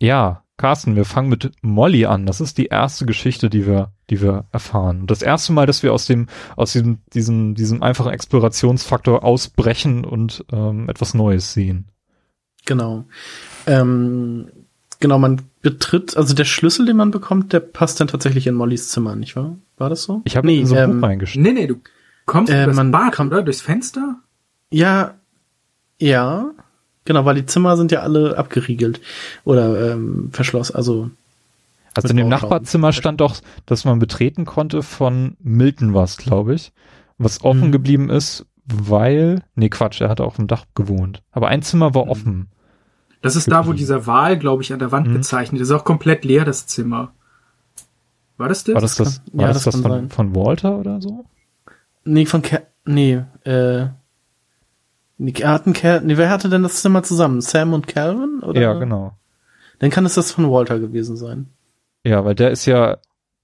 Ja, 0.00 0.44
Carsten, 0.56 0.96
wir 0.96 1.04
fangen 1.04 1.28
mit 1.28 1.52
Molly 1.62 2.06
an. 2.06 2.26
Das 2.26 2.40
ist 2.40 2.58
die 2.58 2.66
erste 2.66 3.06
Geschichte, 3.06 3.48
die 3.48 3.66
wir, 3.66 3.92
die 4.10 4.20
wir 4.20 4.46
erfahren. 4.52 5.06
Das 5.06 5.22
erste 5.22 5.52
Mal, 5.52 5.66
dass 5.66 5.82
wir 5.82 5.92
aus 5.92 6.06
dem, 6.06 6.26
aus 6.56 6.72
diesem, 6.72 6.98
diesem, 7.14 7.54
diesem 7.54 7.82
einfachen 7.82 8.12
Explorationsfaktor 8.12 9.24
ausbrechen 9.24 10.04
und 10.04 10.44
ähm, 10.52 10.88
etwas 10.88 11.14
Neues 11.14 11.52
sehen. 11.52 11.86
Genau. 12.66 13.06
Ähm, 13.66 14.50
genau, 14.98 15.18
man 15.18 15.42
betritt, 15.62 16.16
also 16.16 16.34
der 16.34 16.44
Schlüssel, 16.44 16.86
den 16.86 16.96
man 16.96 17.10
bekommt, 17.10 17.52
der 17.52 17.60
passt 17.60 18.00
dann 18.00 18.08
tatsächlich 18.08 18.46
in 18.46 18.54
Mollys 18.54 18.88
Zimmer, 18.88 19.16
nicht 19.16 19.36
wahr? 19.36 19.56
War 19.76 19.90
das 19.90 20.04
so? 20.04 20.22
Ich 20.24 20.36
habe 20.36 20.46
nee, 20.46 20.64
so 20.64 20.74
ein 20.74 20.90
ähm, 20.90 21.00
Buch 21.00 21.08
reingeschrieben. 21.08 21.42
Nee, 21.42 21.60
nee, 21.60 21.66
du 21.66 21.80
kommst 22.26 22.52
äh, 22.52 22.66
man 22.66 22.90
Bad, 22.90 23.12
kommt, 23.14 23.32
oder? 23.32 23.42
Durchs 23.42 23.60
Fenster? 23.60 24.16
Ja, 24.70 25.14
ja. 25.98 26.50
Genau, 27.04 27.24
weil 27.24 27.36
die 27.36 27.46
Zimmer 27.46 27.76
sind 27.76 27.90
ja 27.90 28.00
alle 28.00 28.36
abgeriegelt 28.36 29.00
oder 29.44 29.92
ähm, 29.92 30.28
verschlossen, 30.32 30.76
also 30.76 31.10
Also 31.94 32.08
in 32.08 32.18
dem 32.18 32.28
Nachbarzimmer 32.28 32.92
stand 32.92 33.20
doch, 33.20 33.36
dass 33.64 33.84
man 33.84 33.98
betreten 33.98 34.44
konnte 34.44 34.82
von 34.82 35.36
Milton 35.40 35.94
was, 35.94 36.18
glaube 36.18 36.54
ich. 36.54 36.72
Was 37.16 37.42
offen 37.42 37.64
hm. 37.64 37.72
geblieben 37.72 38.10
ist, 38.10 38.46
weil, 38.66 39.42
nee 39.54 39.70
Quatsch, 39.70 40.00
er 40.00 40.10
hatte 40.10 40.24
auf 40.24 40.36
dem 40.36 40.46
Dach 40.46 40.66
gewohnt. 40.74 41.22
Aber 41.32 41.48
ein 41.48 41.62
Zimmer 41.62 41.94
war 41.94 42.02
hm. 42.02 42.10
offen. 42.10 42.48
Das 43.20 43.36
ist 43.36 43.50
da, 43.50 43.66
wo 43.66 43.72
dieser 43.72 44.06
Wal, 44.06 44.38
glaube 44.38 44.62
ich, 44.62 44.72
an 44.72 44.78
der 44.78 44.92
Wand 44.92 45.08
hm. 45.08 45.14
bezeichnet 45.14 45.60
ist. 45.60 45.70
Auch 45.70 45.84
komplett 45.84 46.24
leer, 46.24 46.44
das 46.44 46.66
Zimmer. 46.66 47.12
War 48.36 48.48
das 48.48 48.64
das? 48.64 48.74
War 48.74 48.80
das 48.80 48.94
das, 48.94 49.22
war 49.32 49.46
ja, 49.48 49.52
das, 49.52 49.64
das, 49.64 49.74
das 49.74 49.82
von, 49.82 50.10
von, 50.10 50.34
Walter 50.34 50.78
oder 50.78 51.02
so? 51.02 51.24
Nee, 52.04 52.24
von 52.24 52.42
Ke 52.42 52.62
nee, 52.84 53.22
äh, 53.44 53.86
nee, 55.18 55.32
hatten 55.32 55.72
Cal 55.72 56.02
nee, 56.02 56.16
wer 56.16 56.30
hatte 56.30 56.48
denn 56.48 56.62
das 56.62 56.80
Zimmer 56.80 57.02
zusammen? 57.02 57.40
Sam 57.40 57.72
und 57.72 57.88
Calvin? 57.88 58.40
Oder? 58.42 58.60
Ja, 58.60 58.74
genau. 58.74 59.18
Dann 59.80 59.90
kann 59.90 60.06
es 60.06 60.14
das 60.14 60.30
von 60.30 60.50
Walter 60.50 60.78
gewesen 60.78 61.16
sein. 61.16 61.48
Ja, 62.04 62.24
weil 62.24 62.36
der 62.36 62.52
ist 62.52 62.64
ja 62.66 62.98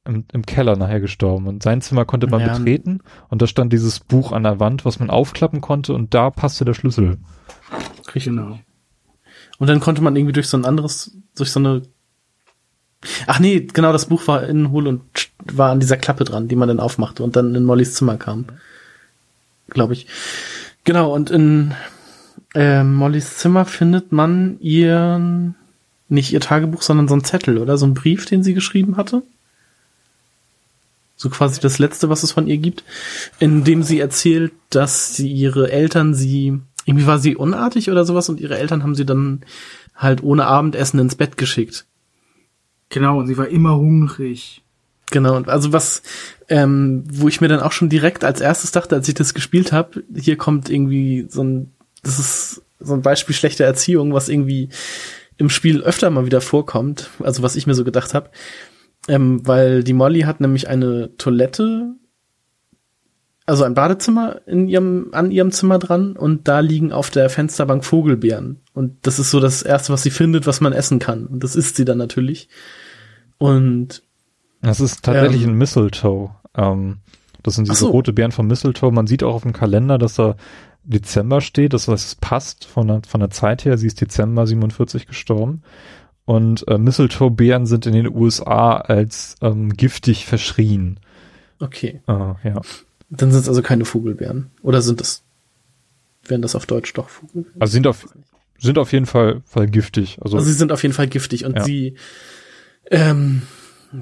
im, 0.05 0.25
im 0.33 0.47
Keller 0.47 0.77
nachher 0.77 1.01
gestorben 1.01 1.49
und 1.49 1.63
sein 1.63 1.81
Zimmer 1.81 2.05
konnte 2.05 2.29
man 2.29 2.41
ja. 2.41 2.57
betreten 2.57 3.01
und 3.29 3.43
da 3.43 3.49
stand 3.49 3.73
dieses 3.73 3.99
Buch 3.99 4.31
an 4.31 4.45
der 4.45 4.61
Wand, 4.61 4.85
was 4.85 5.01
man 5.01 5.11
aufklappen 5.11 5.61
konnte 5.61 5.93
und 5.93 6.15
da 6.15 6.31
passte 6.31 6.65
der 6.65 6.75
Schlüssel. 6.75 7.19
Richtig. 8.15 8.25
Genau. 8.25 8.59
Und 9.59 9.69
dann 9.69 9.81
konnte 9.81 10.03
man 10.03 10.17
irgendwie 10.17 10.33
durch 10.33 10.49
so 10.49 10.57
ein 10.57 10.65
anderes, 10.65 11.13
durch 11.37 11.51
so 11.51 11.61
eine 11.61 11.83
Ach 13.27 13.39
nee, 13.39 13.61
genau, 13.61 13.93
das 13.93 14.07
Buch 14.07 14.27
war 14.29 14.45
in 14.45 14.71
Hohl 14.71 14.87
und 14.87 15.03
war 15.45 15.71
an 15.71 15.81
dieser 15.81 15.97
Klappe 15.97 16.25
dran, 16.25 16.49
die 16.49 16.57
man 16.57 16.69
dann 16.69 16.81
aufmachte 16.81 17.23
und 17.23 17.37
dann 17.37 17.55
in 17.55 17.65
Mollys 17.65 17.95
Zimmer 17.95 18.17
kam. 18.17 18.47
Glaube 19.69 19.93
ich. 19.93 20.07
Genau, 20.85 21.13
und 21.13 21.31
in 21.31 21.75
äh, 22.55 22.83
Mollys 22.83 23.37
Zimmer 23.39 23.65
findet 23.65 24.13
man 24.13 24.59
ihren, 24.61 25.55
nicht 26.09 26.33
ihr 26.33 26.41
Tagebuch, 26.41 26.83
sondern 26.83 27.09
so 27.09 27.15
ein 27.15 27.25
Zettel, 27.25 27.59
oder? 27.59 27.77
So 27.77 27.87
ein 27.87 27.95
Brief, 27.95 28.27
den 28.27 28.43
sie 28.43 28.55
geschrieben 28.55 28.97
hatte. 28.97 29.23
So 31.17 31.31
quasi 31.31 31.61
das 31.61 31.79
letzte, 31.79 32.09
was 32.09 32.23
es 32.23 32.33
von 32.33 32.47
ihr 32.47 32.59
gibt, 32.59 32.85
in 33.39 33.65
dem 33.65 33.83
sie 33.83 34.01
erzählt, 34.01 34.53
dass 34.71 35.15
sie 35.15 35.31
ihre 35.31 35.71
Eltern 35.71 36.15
sie, 36.15 36.61
irgendwie 36.85 37.07
war 37.07 37.19
sie 37.19 37.37
unartig 37.37 37.91
oder 37.91 38.05
sowas 38.05 38.29
und 38.29 38.41
ihre 38.41 38.59
Eltern 38.59 38.83
haben 38.83 38.95
sie 38.95 39.07
dann 39.07 39.41
halt 39.95 40.23
ohne 40.23 40.47
Abendessen 40.47 41.01
ins 41.01 41.17
Bett 41.17 41.37
geschickt. 41.37 41.87
Genau, 42.89 43.19
und 43.19 43.27
sie 43.27 43.39
war 43.39 43.49
immer 43.49 43.77
hungrig. 43.77 44.63
Genau, 45.11 45.43
also 45.43 45.73
was, 45.73 46.03
ähm, 46.49 47.05
wo 47.11 47.29
ich 47.29 47.41
mir 47.41 47.49
dann 47.49 47.61
auch 47.61 47.73
schon 47.73 47.89
direkt 47.89 48.25
als 48.25 48.41
erstes 48.41 48.73
dachte, 48.73 48.95
als 48.95 49.09
ich 49.09 49.15
das 49.15 49.35
gespielt 49.35 49.73
habe, 49.73 50.03
hier 50.15 50.37
kommt 50.37 50.71
irgendwie 50.71 51.27
so 51.29 51.43
ein, 51.43 51.73
das 52.03 52.19
ist 52.19 52.63
so 52.81 52.95
ein 52.95 53.03
Beispiel 53.03 53.35
schlechter 53.35 53.65
Erziehung, 53.65 54.13
was 54.13 54.29
irgendwie 54.29 54.71
im 55.37 55.51
Spiel 55.51 55.83
öfter 55.83 56.11
mal 56.11 56.27
wieder 56.27 56.41
vorkommt, 56.41 57.11
also 57.21 57.43
was 57.43 57.57
ich 57.57 57.67
mir 57.67 57.75
so 57.75 57.85
gedacht 57.85 58.15
habe, 58.15 58.31
ähm, 59.09 59.47
weil 59.47 59.85
die 59.85 59.93
Molly 59.93 60.23
hat 60.23 60.41
nämlich 60.41 60.69
eine 60.69 61.17
Toilette, 61.17 61.95
also 63.47 63.65
ein 63.65 63.75
Badezimmer 63.75 64.41
in 64.47 64.69
ihrem, 64.69 65.09
an 65.13 65.31
ihrem 65.31 65.51
Zimmer 65.51 65.79
dran 65.79 66.17
und 66.17 66.49
da 66.49 66.61
liegen 66.61 66.93
auf 66.93 67.11
der 67.11 67.29
Fensterbank 67.29 67.85
Vogelbeeren 67.85 68.61
und 68.73 69.07
das 69.07 69.19
ist 69.19 69.31
so 69.31 69.41
das 69.41 69.63
erste, 69.63 69.93
was 69.93 70.03
sie 70.03 70.11
findet, 70.11 70.47
was 70.47 70.61
man 70.61 70.73
essen 70.73 70.99
kann 70.99 71.27
und 71.27 71.45
das 71.45 71.57
isst 71.57 71.77
sie 71.77 71.85
dann 71.85 71.99
natürlich 71.99 72.49
und 73.39 74.03
das 74.65 74.81
ist 74.81 75.05
tatsächlich 75.05 75.43
ähm, 75.43 75.51
ein 75.51 75.59
Mistletoe. 75.59 76.31
Ähm, 76.57 76.99
das 77.43 77.57
sind 77.57 77.69
diese 77.69 77.81
so. 77.81 77.91
rote 77.91 78.13
Beeren 78.13 78.33
von 78.33 78.47
Mistletoe. 78.47 78.91
Man 78.91 79.07
sieht 79.07 79.23
auch 79.23 79.35
auf 79.35 79.43
dem 79.43 79.53
Kalender, 79.53 79.99
dass 79.99 80.15
da 80.15 80.37
Dezember 80.83 81.41
steht. 81.41 81.75
Das 81.75 81.89
heißt, 81.89 82.07
es 82.07 82.15
passt 82.15 82.65
von 82.65 82.89
der, 82.89 83.03
von 83.07 83.21
der 83.21 83.31
Zeit 83.31 83.65
her. 83.65 83.77
Sie 83.77 83.87
ist 83.87 84.01
Dezember 84.01 84.47
47 84.47 85.07
gestorben. 85.07 85.63
Und 86.25 86.67
äh, 86.69 86.79
Mistletoe-Beeren 86.79 87.67
sind 87.67 87.85
in 87.85 87.93
den 87.93 88.09
USA 88.09 88.77
als 88.77 89.37
ähm, 89.43 89.75
giftig 89.75 90.25
verschrien. 90.25 90.99
Okay. 91.61 92.01
Äh, 92.09 92.13
ja. 92.13 92.61
Dann 93.11 93.31
sind 93.31 93.43
es 93.43 93.49
also 93.49 93.63
keine 93.63 93.85
Vogelbeeren. 93.85 94.51
Oder 94.63 94.83
sind 94.83 95.01
es, 95.01 95.23
wären 96.25 96.43
das 96.43 96.55
auf 96.55 96.67
Deutsch 96.67 96.93
doch 96.95 97.09
Vogelbeeren? 97.09 97.61
Also 97.61 97.73
sind 97.73 97.87
auf, 97.87 98.07
sind 98.59 98.79
auf 98.79 98.93
jeden 98.93 99.07
Fall, 99.07 99.43
Fall 99.45 99.69
giftig. 99.69 100.19
Also, 100.21 100.37
also 100.37 100.47
sie 100.49 100.55
sind 100.55 100.73
auf 100.73 100.83
jeden 100.83 100.95
Fall 100.95 101.09
giftig 101.09 101.45
und 101.45 101.57
ja. 101.57 101.65
sie 101.65 101.97
ähm, 102.91 103.43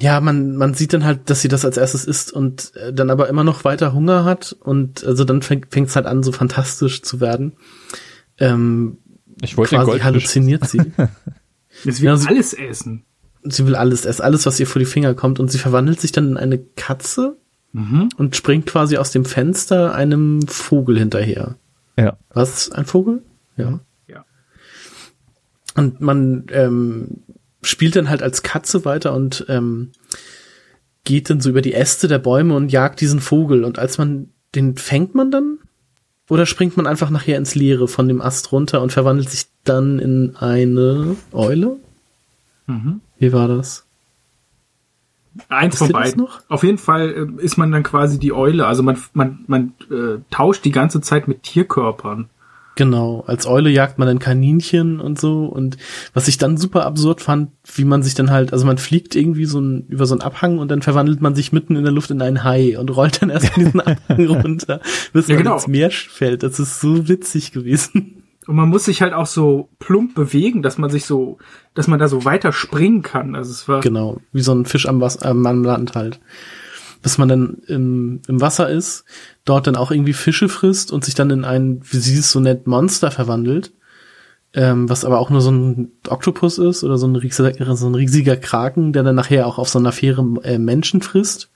ja, 0.00 0.20
man, 0.20 0.56
man 0.56 0.74
sieht 0.74 0.92
dann 0.92 1.04
halt, 1.04 1.28
dass 1.28 1.42
sie 1.42 1.48
das 1.48 1.64
als 1.64 1.76
erstes 1.76 2.04
isst 2.04 2.32
und 2.32 2.74
äh, 2.76 2.92
dann 2.92 3.10
aber 3.10 3.28
immer 3.28 3.44
noch 3.44 3.64
weiter 3.64 3.92
Hunger 3.92 4.24
hat 4.24 4.56
und 4.60 5.04
also 5.04 5.24
dann 5.24 5.42
fängt 5.42 5.74
es 5.74 5.96
halt 5.96 6.06
an, 6.06 6.22
so 6.22 6.32
fantastisch 6.32 7.02
zu 7.02 7.20
werden. 7.20 7.52
Ähm, 8.38 8.98
ich 9.40 9.56
wollte 9.56 9.76
quasi 9.76 9.98
halluziniert 9.98 10.66
sie. 10.68 10.78
Jetzt 11.84 12.00
will 12.00 12.06
ja, 12.06 12.16
sie, 12.16 12.28
alles 12.28 12.54
essen. 12.54 13.04
Sie 13.42 13.66
will 13.66 13.74
alles 13.74 14.04
essen, 14.04 14.22
alles, 14.22 14.46
was 14.46 14.58
ihr 14.60 14.66
vor 14.66 14.78
die 14.78 14.86
Finger 14.86 15.14
kommt 15.14 15.40
und 15.40 15.50
sie 15.50 15.58
verwandelt 15.58 16.00
sich 16.00 16.12
dann 16.12 16.28
in 16.28 16.36
eine 16.36 16.58
Katze 16.58 17.36
mhm. 17.72 18.08
und 18.16 18.36
springt 18.36 18.66
quasi 18.66 18.96
aus 18.96 19.10
dem 19.10 19.24
Fenster 19.24 19.94
einem 19.94 20.42
Vogel 20.46 20.98
hinterher. 20.98 21.56
Ja. 21.96 22.16
Was? 22.30 22.70
Ein 22.72 22.86
Vogel? 22.86 23.22
Ja. 23.56 23.80
Ja. 24.08 24.24
Und 25.74 26.00
man 26.00 26.46
ähm, 26.50 27.22
spielt 27.62 27.96
dann 27.96 28.08
halt 28.08 28.22
als 28.22 28.42
Katze 28.42 28.84
weiter 28.84 29.12
und 29.14 29.44
ähm, 29.48 29.92
geht 31.04 31.30
dann 31.30 31.40
so 31.40 31.50
über 31.50 31.62
die 31.62 31.74
Äste 31.74 32.08
der 32.08 32.18
Bäume 32.18 32.54
und 32.54 32.72
jagt 32.72 33.00
diesen 33.00 33.20
Vogel. 33.20 33.64
Und 33.64 33.78
als 33.78 33.98
man 33.98 34.28
den 34.54 34.76
fängt 34.76 35.14
man 35.14 35.30
dann? 35.30 35.58
Oder 36.28 36.46
springt 36.46 36.76
man 36.76 36.86
einfach 36.86 37.10
nachher 37.10 37.36
ins 37.36 37.54
Leere 37.54 37.88
von 37.88 38.08
dem 38.08 38.20
Ast 38.20 38.52
runter 38.52 38.80
und 38.80 38.92
verwandelt 38.92 39.28
sich 39.30 39.46
dann 39.64 39.98
in 39.98 40.36
eine 40.36 41.16
Eule? 41.32 41.76
Mhm. 42.66 43.00
Wie 43.18 43.32
war 43.32 43.48
das? 43.48 43.86
Eins 45.48 45.78
von 45.78 45.88
beiden. 45.88 46.22
Noch? 46.22 46.40
Auf 46.48 46.62
jeden 46.62 46.78
Fall 46.78 47.10
äh, 47.38 47.42
ist 47.42 47.56
man 47.56 47.70
dann 47.72 47.82
quasi 47.82 48.18
die 48.18 48.32
Eule. 48.32 48.66
Also 48.66 48.82
man, 48.82 48.98
man, 49.14 49.44
man 49.46 49.72
äh, 49.90 50.20
tauscht 50.30 50.64
die 50.64 50.72
ganze 50.72 51.00
Zeit 51.00 51.28
mit 51.28 51.42
Tierkörpern. 51.42 52.28
Genau, 52.74 53.22
als 53.26 53.46
Eule 53.46 53.68
jagt 53.68 53.98
man 53.98 54.08
ein 54.08 54.18
Kaninchen 54.18 54.98
und 54.98 55.20
so 55.20 55.44
und 55.44 55.76
was 56.14 56.26
ich 56.26 56.38
dann 56.38 56.56
super 56.56 56.86
absurd 56.86 57.20
fand, 57.20 57.50
wie 57.74 57.84
man 57.84 58.02
sich 58.02 58.14
dann 58.14 58.30
halt, 58.30 58.54
also 58.54 58.64
man 58.64 58.78
fliegt 58.78 59.14
irgendwie 59.14 59.44
so 59.44 59.60
ein, 59.60 59.86
über 59.88 60.06
so 60.06 60.14
einen 60.14 60.22
Abhang 60.22 60.58
und 60.58 60.70
dann 60.70 60.80
verwandelt 60.80 61.20
man 61.20 61.34
sich 61.34 61.52
mitten 61.52 61.76
in 61.76 61.82
der 61.82 61.92
Luft 61.92 62.10
in 62.10 62.22
einen 62.22 62.44
Hai 62.44 62.78
und 62.78 62.88
rollt 62.96 63.20
dann 63.20 63.28
erst 63.28 63.54
diesen 63.56 63.80
Abhang 63.80 64.26
runter, 64.26 64.80
bis 65.12 65.28
ja, 65.28 65.34
man 65.34 65.44
genau. 65.44 65.56
ins 65.56 65.68
Meer 65.68 65.90
fällt. 65.90 66.42
Das 66.42 66.58
ist 66.58 66.80
so 66.80 67.08
witzig 67.08 67.52
gewesen. 67.52 68.21
Und 68.46 68.56
man 68.56 68.68
muss 68.68 68.86
sich 68.86 69.02
halt 69.02 69.12
auch 69.12 69.26
so 69.26 69.68
plump 69.78 70.14
bewegen, 70.14 70.62
dass 70.62 70.76
man 70.76 70.90
sich 70.90 71.04
so, 71.04 71.38
dass 71.74 71.86
man 71.86 72.00
da 72.00 72.08
so 72.08 72.24
weiter 72.24 72.52
springen 72.52 73.02
kann. 73.02 73.36
Also 73.36 73.52
es 73.52 73.68
war 73.68 73.80
genau 73.80 74.20
wie 74.32 74.42
so 74.42 74.52
ein 74.52 74.64
Fisch 74.64 74.88
am, 74.88 75.00
Wasser, 75.00 75.26
am 75.26 75.64
Land 75.64 75.94
halt 75.94 76.20
bis 77.02 77.18
man 77.18 77.28
dann 77.28 77.56
im, 77.66 78.22
im 78.28 78.40
Wasser 78.40 78.70
ist, 78.70 79.04
dort 79.44 79.66
dann 79.66 79.76
auch 79.76 79.90
irgendwie 79.90 80.12
Fische 80.12 80.48
frisst 80.48 80.92
und 80.92 81.04
sich 81.04 81.14
dann 81.14 81.30
in 81.30 81.44
ein, 81.44 81.80
wie 81.82 81.98
sie 81.98 82.16
es 82.16 82.30
so 82.30 82.40
nennt, 82.40 82.66
Monster 82.66 83.10
verwandelt. 83.10 83.72
Ähm, 84.54 84.88
was 84.88 85.06
aber 85.06 85.18
auch 85.18 85.30
nur 85.30 85.40
so 85.40 85.50
ein 85.50 85.92
Oktopus 86.08 86.58
ist 86.58 86.84
oder 86.84 86.98
so 86.98 87.06
ein, 87.06 87.16
riesiger, 87.16 87.74
so 87.74 87.86
ein 87.86 87.94
riesiger 87.94 88.36
Kraken, 88.36 88.92
der 88.92 89.02
dann 89.02 89.14
nachher 89.14 89.46
auch 89.46 89.56
auf 89.56 89.70
so 89.70 89.78
einer 89.78 89.92
Fähre 89.92 90.22
äh, 90.42 90.58
Menschen 90.58 91.00
frisst. 91.00 91.50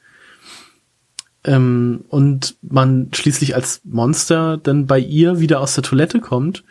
Ähm, 1.47 2.05
und 2.09 2.57
man 2.61 3.09
schließlich 3.15 3.55
als 3.55 3.81
Monster 3.85 4.59
dann 4.59 4.87
bei 4.87 4.99
ihr 4.99 5.41
wieder 5.41 5.61
aus 5.61 5.75
der 5.75 5.85
Toilette 5.85 6.21
kommt 6.21 6.65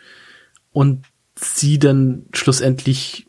und 0.72 1.04
sie 1.34 1.78
dann 1.78 2.26
schlussendlich 2.32 3.26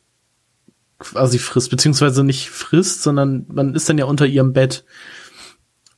quasi 1.00 1.40
frisst, 1.40 1.72
beziehungsweise 1.72 2.24
nicht 2.24 2.50
frisst, 2.50 3.02
sondern 3.02 3.46
man 3.48 3.76
ist 3.76 3.88
dann 3.88 3.98
ja 3.98 4.06
unter 4.06 4.26
ihrem 4.26 4.52
Bett 4.54 4.84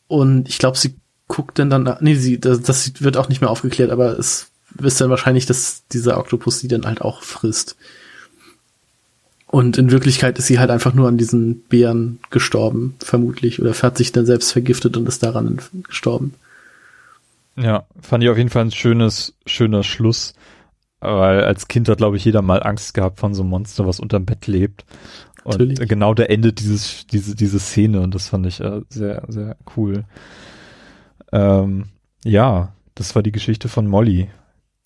und 0.08 0.48
ich 0.50 0.60
glaube, 0.60 0.78
sie 0.78 0.96
guckt 1.28 1.58
dann 1.60 1.70
dann, 1.70 1.98
nee, 2.02 2.16
sie, 2.16 2.40
das, 2.40 2.62
das 2.62 3.02
wird 3.02 3.18
auch 3.18 3.30
nicht 3.30 3.42
mehr 3.42 3.50
aufgeklärt, 3.50 3.92
aber 3.92 4.18
es 4.18 4.52
ist 4.82 5.02
dann 5.02 5.10
wahrscheinlich, 5.10 5.46
dass 5.46 5.88
dieser 5.88 6.18
Oktopus 6.18 6.60
sie 6.60 6.68
dann 6.68 6.86
halt 6.86 7.02
auch 7.02 7.24
frisst. 7.24 7.76
Und 9.52 9.80
in 9.80 9.90
Wirklichkeit 9.90 10.38
ist 10.38 10.46
sie 10.46 10.60
halt 10.60 10.70
einfach 10.70 10.94
nur 10.94 11.08
an 11.08 11.18
diesen 11.18 11.62
Bären 11.64 12.20
gestorben, 12.30 12.96
vermutlich, 13.00 13.60
oder 13.60 13.74
hat 13.74 13.98
sich 13.98 14.12
dann 14.12 14.28
selbst 14.28 14.52
vergiftet 14.52 14.96
und 14.96 15.08
ist 15.08 15.24
daran 15.24 15.60
gestorben. 15.84 16.36
Ja, 17.56 17.86
fand 18.00 18.24
ich 18.24 18.30
auf 18.30 18.38
jeden 18.38 18.52
Fall 18.52 18.66
ein 18.66 18.72
schönes, 18.72 19.34
schöner 19.48 19.82
Schluss, 19.82 20.36
weil 21.00 21.44
als 21.44 21.68
Kind 21.68 21.90
hat, 21.90 21.98
glaube 21.98 22.18
ich, 22.18 22.26
jeder 22.26 22.44
mal 22.44 22.62
Angst 22.62 22.94
gehabt 22.94 23.20
von 23.20 23.34
so 23.34 23.42
einem 23.42 23.50
Monster, 23.50 23.88
was 23.88 24.00
unterm 24.00 24.26
Bett 24.26 24.46
lebt. 24.46 24.86
Und 25.44 25.80
genau 25.90 26.14
da 26.14 26.24
endet 26.24 26.60
dieses, 26.60 27.08
diese, 27.08 27.36
diese 27.36 27.60
Szene 27.60 28.02
und 28.02 28.14
das 28.14 28.28
fand 28.28 28.46
ich 28.46 28.60
äh, 28.60 28.82
sehr, 28.90 29.24
sehr 29.30 29.58
cool. 29.76 30.06
Ähm, 31.32 31.86
ja, 32.24 32.74
das 32.94 33.16
war 33.16 33.24
die 33.24 33.32
Geschichte 33.32 33.68
von 33.68 33.88
Molly, 33.88 34.30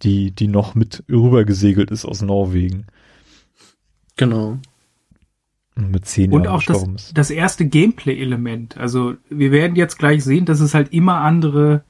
die, 0.03 0.31
die 0.31 0.47
noch 0.47 0.73
mit 0.73 1.03
rübergesegelt 1.09 1.91
ist 1.91 2.05
aus 2.05 2.21
Norwegen. 2.21 2.87
Genau. 4.17 4.57
Und 5.75 5.91
mit 5.91 6.05
zehn 6.05 6.31
Und 6.31 6.43
Jahren 6.43 6.55
auch 6.55 6.63
das, 6.63 7.13
das 7.13 7.31
erste 7.31 7.65
Gameplay-Element. 7.65 8.77
Also 8.77 9.15
wir 9.29 9.51
werden 9.51 9.75
jetzt 9.75 9.97
gleich 9.97 10.23
sehen, 10.23 10.45
dass 10.45 10.59
es 10.59 10.73
halt 10.73 10.93
immer 10.93 11.21
andere 11.21 11.83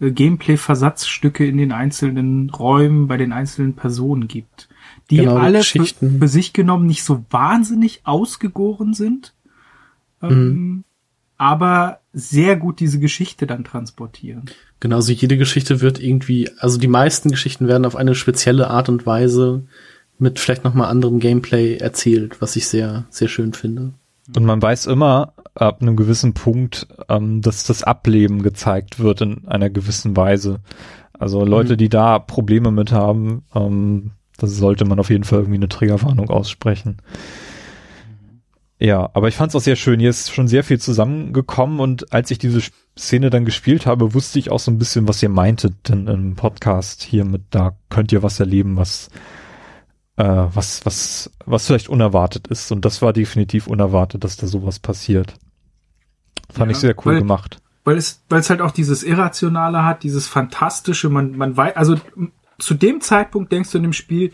äh, 0.00 0.10
Gameplay-Versatzstücke 0.10 1.46
in 1.46 1.58
den 1.58 1.72
einzelnen 1.72 2.48
Räumen 2.50 3.06
bei 3.06 3.18
den 3.18 3.32
einzelnen 3.32 3.74
Personen 3.74 4.28
gibt 4.28 4.68
die 5.10 5.16
genau, 5.16 5.36
alle 5.36 5.62
für, 5.62 5.84
für, 5.84 6.28
sich 6.28 6.52
genommen 6.52 6.86
nicht 6.86 7.02
so 7.02 7.24
wahnsinnig 7.30 8.00
ausgegoren 8.04 8.94
sind. 8.94 9.34
ähm, 10.22 10.30
mhm. 10.30 10.84
aber 11.36 12.00
sehr 12.12 12.56
gut 12.56 12.80
diese 12.80 12.98
Geschichte 12.98 13.46
dann 13.46 13.64
transportieren. 13.64 14.50
Genau, 14.80 14.96
also 14.96 15.12
jede 15.12 15.38
Geschichte 15.38 15.80
wird 15.80 16.00
irgendwie, 16.00 16.50
also 16.58 16.78
die 16.78 16.88
meisten 16.88 17.30
Geschichten 17.30 17.68
werden 17.68 17.84
auf 17.84 17.96
eine 17.96 18.14
spezielle 18.14 18.68
Art 18.68 18.88
und 18.88 19.06
Weise 19.06 19.64
mit 20.18 20.38
vielleicht 20.38 20.64
nochmal 20.64 20.90
anderem 20.90 21.20
Gameplay 21.20 21.76
erzählt, 21.76 22.40
was 22.40 22.56
ich 22.56 22.66
sehr, 22.66 23.06
sehr 23.10 23.28
schön 23.28 23.52
finde. 23.52 23.92
Und 24.36 24.44
man 24.44 24.60
weiß 24.60 24.86
immer 24.86 25.32
ab 25.54 25.80
einem 25.80 25.96
gewissen 25.96 26.34
Punkt, 26.34 26.86
ähm, 27.08 27.40
dass 27.40 27.64
das 27.64 27.82
Ableben 27.82 28.42
gezeigt 28.42 29.00
wird 29.00 29.20
in 29.20 29.48
einer 29.48 29.70
gewissen 29.70 30.16
Weise. 30.16 30.60
Also 31.18 31.44
Leute, 31.44 31.74
mhm. 31.74 31.78
die 31.78 31.88
da 31.88 32.18
Probleme 32.18 32.70
mit 32.70 32.92
haben, 32.92 33.44
ähm, 33.54 34.12
das 34.36 34.56
sollte 34.56 34.84
man 34.84 35.00
auf 35.00 35.10
jeden 35.10 35.24
Fall 35.24 35.40
irgendwie 35.40 35.56
eine 35.56 35.68
Triggerwarnung 35.68 36.30
aussprechen. 36.30 36.98
Ja, 38.80 39.10
aber 39.12 39.26
ich 39.26 39.34
fand 39.34 39.50
es 39.50 39.56
auch 39.56 39.60
sehr 39.60 39.74
schön. 39.74 39.98
Hier 39.98 40.10
ist 40.10 40.32
schon 40.32 40.46
sehr 40.46 40.62
viel 40.62 40.78
zusammengekommen 40.78 41.80
und 41.80 42.12
als 42.12 42.30
ich 42.30 42.38
diese 42.38 42.60
Szene 42.96 43.30
dann 43.30 43.44
gespielt 43.44 43.86
habe, 43.86 44.14
wusste 44.14 44.38
ich 44.38 44.52
auch 44.52 44.60
so 44.60 44.70
ein 44.70 44.78
bisschen, 44.78 45.08
was 45.08 45.20
ihr 45.22 45.28
meintet 45.28 45.88
denn 45.88 46.06
im 46.06 46.36
Podcast 46.36 47.02
hier 47.02 47.24
mit, 47.24 47.42
da 47.50 47.76
könnt 47.88 48.12
ihr 48.12 48.22
was 48.22 48.38
erleben, 48.38 48.76
was 48.76 49.08
äh, 50.18 50.24
was 50.52 50.84
was 50.84 51.30
was 51.46 51.66
vielleicht 51.66 51.88
unerwartet 51.88 52.48
ist 52.48 52.70
und 52.72 52.84
das 52.84 53.00
war 53.00 53.12
definitiv 53.12 53.68
unerwartet, 53.68 54.24
dass 54.24 54.36
da 54.36 54.46
sowas 54.46 54.80
passiert. 54.80 55.34
Fand 56.50 56.70
ja, 56.70 56.72
ich 56.72 56.78
sehr 56.78 56.94
cool 56.98 57.12
weil, 57.12 57.18
gemacht. 57.20 57.62
Weil 57.84 57.96
es 57.96 58.22
weil 58.28 58.40
es 58.40 58.50
halt 58.50 58.60
auch 58.60 58.72
dieses 58.72 59.04
irrationale 59.04 59.84
hat, 59.84 60.02
dieses 60.02 60.26
fantastische, 60.26 61.08
man 61.08 61.36
man 61.36 61.56
weiß 61.56 61.76
also 61.76 61.96
zu 62.58 62.74
dem 62.74 63.00
Zeitpunkt 63.00 63.52
denkst 63.52 63.70
du 63.70 63.78
in 63.78 63.84
dem 63.84 63.92
Spiel, 63.92 64.32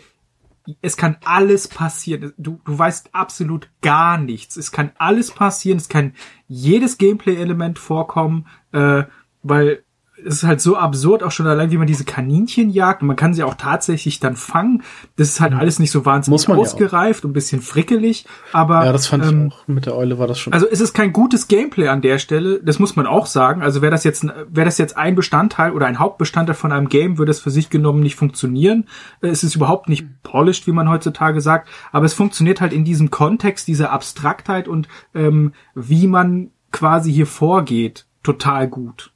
es 0.81 0.97
kann 0.97 1.17
alles 1.23 1.67
passieren. 1.67 2.33
Du, 2.37 2.59
du 2.65 2.79
weißt 2.79 3.13
absolut 3.13 3.69
gar 3.83 4.17
nichts. 4.17 4.57
Es 4.57 4.71
kann 4.71 4.91
alles 4.97 5.29
passieren. 5.29 5.77
Es 5.77 5.89
kann 5.89 6.13
jedes 6.47 6.97
Gameplay-Element 6.97 7.77
vorkommen, 7.77 8.47
äh, 8.71 9.03
weil 9.43 9.83
es 10.23 10.35
ist 10.35 10.43
halt 10.43 10.61
so 10.61 10.77
absurd, 10.77 11.23
auch 11.23 11.31
schon 11.31 11.47
allein, 11.47 11.71
wie 11.71 11.77
man 11.77 11.87
diese 11.87 12.05
Kaninchen 12.05 12.69
jagt 12.69 13.01
und 13.01 13.07
man 13.07 13.17
kann 13.17 13.33
sie 13.33 13.43
auch 13.43 13.55
tatsächlich 13.55 14.19
dann 14.19 14.35
fangen. 14.35 14.83
Das 15.17 15.29
ist 15.29 15.41
halt 15.41 15.53
alles 15.53 15.79
nicht 15.79 15.91
so 15.91 16.05
wahnsinnig 16.05 16.47
ausgereift 16.47 17.23
ja 17.23 17.25
und 17.25 17.31
ein 17.31 17.33
bisschen 17.33 17.61
frickelig, 17.61 18.25
aber. 18.53 18.85
Ja, 18.85 18.91
das 18.91 19.07
fand 19.07 19.25
ähm, 19.25 19.47
ich 19.47 19.53
auch. 19.53 19.67
Mit 19.67 19.85
der 19.85 19.95
Eule 19.95 20.17
war 20.17 20.27
das 20.27 20.39
schon. 20.39 20.53
Also 20.53 20.67
es 20.69 20.79
ist 20.79 20.93
kein 20.93 21.11
gutes 21.11 21.47
Gameplay 21.47 21.87
an 21.89 22.01
der 22.01 22.17
Stelle, 22.19 22.61
das 22.63 22.79
muss 22.79 22.95
man 22.95 23.07
auch 23.07 23.25
sagen. 23.25 23.61
Also 23.61 23.81
wäre 23.81 23.91
das 23.91 24.03
jetzt, 24.03 24.25
wäre 24.25 24.65
das 24.65 24.77
jetzt 24.77 24.95
ein 24.97 25.15
Bestandteil 25.15 25.71
oder 25.71 25.85
ein 25.85 25.99
Hauptbestandteil 25.99 26.55
von 26.55 26.71
einem 26.71 26.87
Game, 26.87 27.17
würde 27.17 27.31
es 27.31 27.39
für 27.39 27.51
sich 27.51 27.69
genommen 27.69 28.01
nicht 28.01 28.15
funktionieren. 28.15 28.87
Es 29.21 29.43
ist 29.43 29.55
überhaupt 29.55 29.89
nicht 29.89 30.05
polished, 30.23 30.65
wie 30.67 30.71
man 30.71 30.89
heutzutage 30.89 31.41
sagt, 31.41 31.67
aber 31.91 32.05
es 32.05 32.13
funktioniert 32.13 32.61
halt 32.61 32.71
in 32.71 32.85
diesem 32.85 33.11
Kontext, 33.11 33.67
dieser 33.67 33.91
Abstraktheit 33.91 34.67
und 34.67 34.87
ähm, 35.13 35.53
wie 35.73 36.07
man 36.07 36.51
quasi 36.71 37.11
hier 37.11 37.27
vorgeht, 37.27 38.05
total 38.23 38.67
gut. 38.67 39.11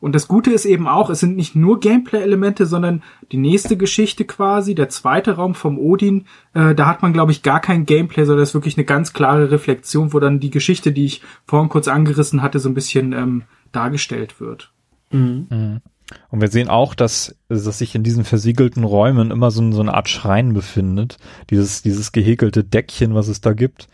Und 0.00 0.14
das 0.14 0.28
Gute 0.28 0.52
ist 0.52 0.64
eben 0.64 0.86
auch, 0.86 1.10
es 1.10 1.20
sind 1.20 1.36
nicht 1.36 1.56
nur 1.56 1.80
Gameplay-Elemente, 1.80 2.66
sondern 2.66 3.02
die 3.32 3.36
nächste 3.36 3.76
Geschichte 3.76 4.24
quasi, 4.24 4.74
der 4.76 4.88
zweite 4.88 5.32
Raum 5.32 5.54
vom 5.54 5.78
Odin, 5.78 6.26
äh, 6.54 6.74
da 6.74 6.86
hat 6.86 7.02
man, 7.02 7.12
glaube 7.12 7.32
ich, 7.32 7.42
gar 7.42 7.60
kein 7.60 7.84
Gameplay, 7.84 8.24
sondern 8.24 8.42
das 8.42 8.50
ist 8.50 8.54
wirklich 8.54 8.76
eine 8.76 8.84
ganz 8.84 9.12
klare 9.12 9.50
Reflexion, 9.50 10.12
wo 10.12 10.20
dann 10.20 10.38
die 10.38 10.50
Geschichte, 10.50 10.92
die 10.92 11.04
ich 11.04 11.22
vorhin 11.46 11.68
kurz 11.68 11.88
angerissen 11.88 12.42
hatte, 12.42 12.60
so 12.60 12.68
ein 12.68 12.74
bisschen 12.74 13.12
ähm, 13.12 13.42
dargestellt 13.72 14.40
wird. 14.40 14.72
Mhm. 15.10 15.46
mhm. 15.50 15.80
Und 16.30 16.40
wir 16.40 16.48
sehen 16.48 16.68
auch, 16.68 16.94
dass, 16.94 17.36
dass 17.48 17.78
sich 17.78 17.94
in 17.94 18.02
diesen 18.02 18.24
versiegelten 18.24 18.82
Räumen 18.82 19.30
immer 19.30 19.50
so, 19.50 19.70
so 19.72 19.82
eine 19.82 19.92
Art 19.92 20.08
Schrein 20.08 20.54
befindet. 20.54 21.18
Dieses, 21.50 21.82
dieses 21.82 22.12
gehäkelte 22.12 22.64
Deckchen, 22.64 23.14
was 23.14 23.28
es 23.28 23.42
da 23.42 23.52
gibt. 23.52 23.88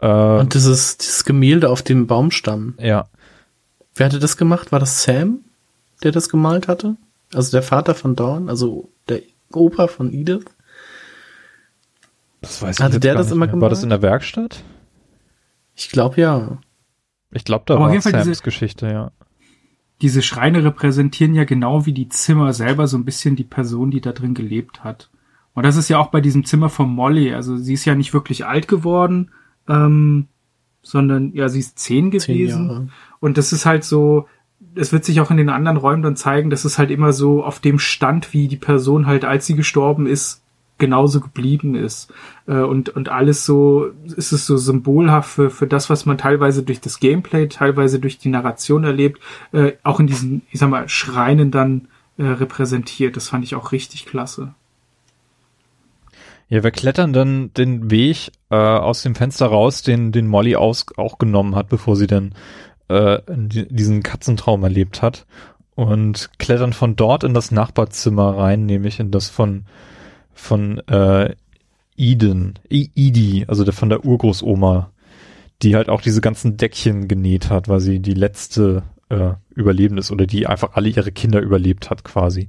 Äh, 0.00 0.06
Und 0.08 0.54
dieses, 0.54 0.96
dieses 0.96 1.24
Gemälde 1.26 1.68
auf 1.68 1.82
dem 1.82 2.06
Baumstamm. 2.06 2.74
Ja. 2.78 3.08
Wer 3.94 4.06
hatte 4.06 4.18
das 4.18 4.38
gemacht? 4.38 4.72
War 4.72 4.78
das 4.78 5.02
Sam? 5.02 5.40
Der 6.02 6.12
das 6.12 6.28
gemalt 6.28 6.68
hatte? 6.68 6.96
Also 7.34 7.50
der 7.50 7.62
Vater 7.62 7.94
von 7.94 8.16
Dawn, 8.16 8.48
also 8.48 8.90
der 9.08 9.22
Opa 9.52 9.86
von 9.86 10.12
Edith? 10.12 10.44
Das 12.40 12.62
weiß 12.62 12.78
ich 12.78 12.84
Hatte 12.84 13.00
der 13.00 13.14
das 13.14 13.30
immer 13.30 13.46
mehr. 13.46 13.48
gemalt? 13.48 13.62
War 13.62 13.70
das 13.70 13.82
in 13.82 13.90
der 13.90 14.02
Werkstatt? 14.02 14.62
Ich 15.74 15.90
glaube 15.90 16.20
ja. 16.20 16.58
Ich 17.30 17.44
glaube, 17.44 17.64
da 17.66 17.74
Aber 17.74 17.92
war 17.92 18.00
Sams 18.00 18.24
diese, 18.24 18.42
Geschichte, 18.42 18.86
ja. 18.86 19.12
Diese 20.00 20.22
Schreine 20.22 20.64
repräsentieren 20.64 21.34
ja 21.34 21.44
genau 21.44 21.84
wie 21.84 21.92
die 21.92 22.08
Zimmer 22.08 22.52
selber 22.52 22.86
so 22.86 22.96
ein 22.96 23.04
bisschen 23.04 23.36
die 23.36 23.44
Person, 23.44 23.90
die 23.90 24.00
da 24.00 24.12
drin 24.12 24.34
gelebt 24.34 24.84
hat. 24.84 25.10
Und 25.54 25.64
das 25.64 25.76
ist 25.76 25.88
ja 25.88 25.98
auch 25.98 26.08
bei 26.08 26.20
diesem 26.20 26.44
Zimmer 26.44 26.68
von 26.68 26.88
Molly. 26.88 27.34
Also 27.34 27.56
sie 27.56 27.74
ist 27.74 27.84
ja 27.84 27.94
nicht 27.96 28.14
wirklich 28.14 28.46
alt 28.46 28.68
geworden, 28.68 29.32
ähm, 29.68 30.28
sondern 30.82 31.32
ja, 31.32 31.48
sie 31.48 31.58
ist 31.58 31.78
zehn 31.78 32.10
gewesen. 32.10 32.68
Zehn 32.68 32.92
und 33.20 33.38
das 33.38 33.52
ist 33.52 33.66
halt 33.66 33.82
so, 33.84 34.28
es 34.78 34.92
wird 34.92 35.04
sich 35.04 35.20
auch 35.20 35.30
in 35.30 35.36
den 35.36 35.48
anderen 35.48 35.76
Räumen 35.76 36.02
dann 36.02 36.16
zeigen, 36.16 36.50
dass 36.50 36.64
es 36.64 36.78
halt 36.78 36.90
immer 36.90 37.12
so 37.12 37.44
auf 37.44 37.60
dem 37.60 37.78
Stand, 37.78 38.32
wie 38.32 38.48
die 38.48 38.56
Person 38.56 39.06
halt, 39.06 39.24
als 39.24 39.46
sie 39.46 39.54
gestorben 39.54 40.06
ist, 40.06 40.42
genauso 40.78 41.20
geblieben 41.20 41.74
ist. 41.74 42.12
Äh, 42.46 42.60
und, 42.60 42.88
und 42.90 43.08
alles 43.08 43.44
so, 43.44 43.90
ist 44.16 44.32
es 44.32 44.46
so 44.46 44.56
symbolhaft 44.56 45.30
für, 45.30 45.50
für 45.50 45.66
das, 45.66 45.90
was 45.90 46.06
man 46.06 46.16
teilweise 46.16 46.62
durch 46.62 46.80
das 46.80 47.00
Gameplay, 47.00 47.48
teilweise 47.48 47.98
durch 47.98 48.18
die 48.18 48.28
Narration 48.28 48.84
erlebt, 48.84 49.20
äh, 49.52 49.72
auch 49.82 50.00
in 50.00 50.06
diesen, 50.06 50.42
ich 50.50 50.60
sag 50.60 50.70
mal, 50.70 50.88
Schreinen 50.88 51.50
dann 51.50 51.88
äh, 52.16 52.24
repräsentiert. 52.24 53.16
Das 53.16 53.28
fand 53.28 53.44
ich 53.44 53.54
auch 53.54 53.72
richtig 53.72 54.06
klasse. 54.06 54.54
Ja, 56.50 56.62
wir 56.64 56.70
klettern 56.70 57.12
dann 57.12 57.52
den 57.52 57.90
Weg 57.90 58.30
äh, 58.50 58.56
aus 58.56 59.02
dem 59.02 59.14
Fenster 59.14 59.46
raus, 59.46 59.82
den, 59.82 60.12
den 60.12 60.26
Molly 60.26 60.56
aus, 60.56 60.86
auch 60.96 61.18
genommen 61.18 61.54
hat, 61.54 61.68
bevor 61.68 61.94
sie 61.94 62.06
dann 62.06 62.34
äh, 62.88 63.20
diesen 63.28 64.02
Katzentraum 64.02 64.62
erlebt 64.62 65.02
hat 65.02 65.26
und 65.74 66.30
klettern 66.38 66.72
von 66.72 66.96
dort 66.96 67.24
in 67.24 67.34
das 67.34 67.50
Nachbarzimmer 67.50 68.36
rein, 68.36 68.66
nämlich 68.66 69.00
in 69.00 69.10
das 69.10 69.28
von 69.28 69.64
von 70.32 70.78
äh, 70.88 71.34
Eden, 71.96 72.58
I 72.70 72.90
Idi, 72.94 73.44
also 73.48 73.64
der 73.64 73.72
von 73.72 73.88
der 73.88 74.04
Urgroßoma, 74.04 74.90
die 75.62 75.74
halt 75.74 75.88
auch 75.88 76.00
diese 76.00 76.20
ganzen 76.20 76.56
Deckchen 76.56 77.08
genäht 77.08 77.50
hat, 77.50 77.68
weil 77.68 77.80
sie 77.80 77.98
die 77.98 78.14
letzte 78.14 78.84
äh, 79.08 79.32
Überlebende 79.54 80.00
ist 80.00 80.12
oder 80.12 80.26
die 80.26 80.46
einfach 80.46 80.74
alle 80.74 80.88
ihre 80.88 81.10
Kinder 81.10 81.40
überlebt 81.40 81.90
hat 81.90 82.04
quasi. 82.04 82.48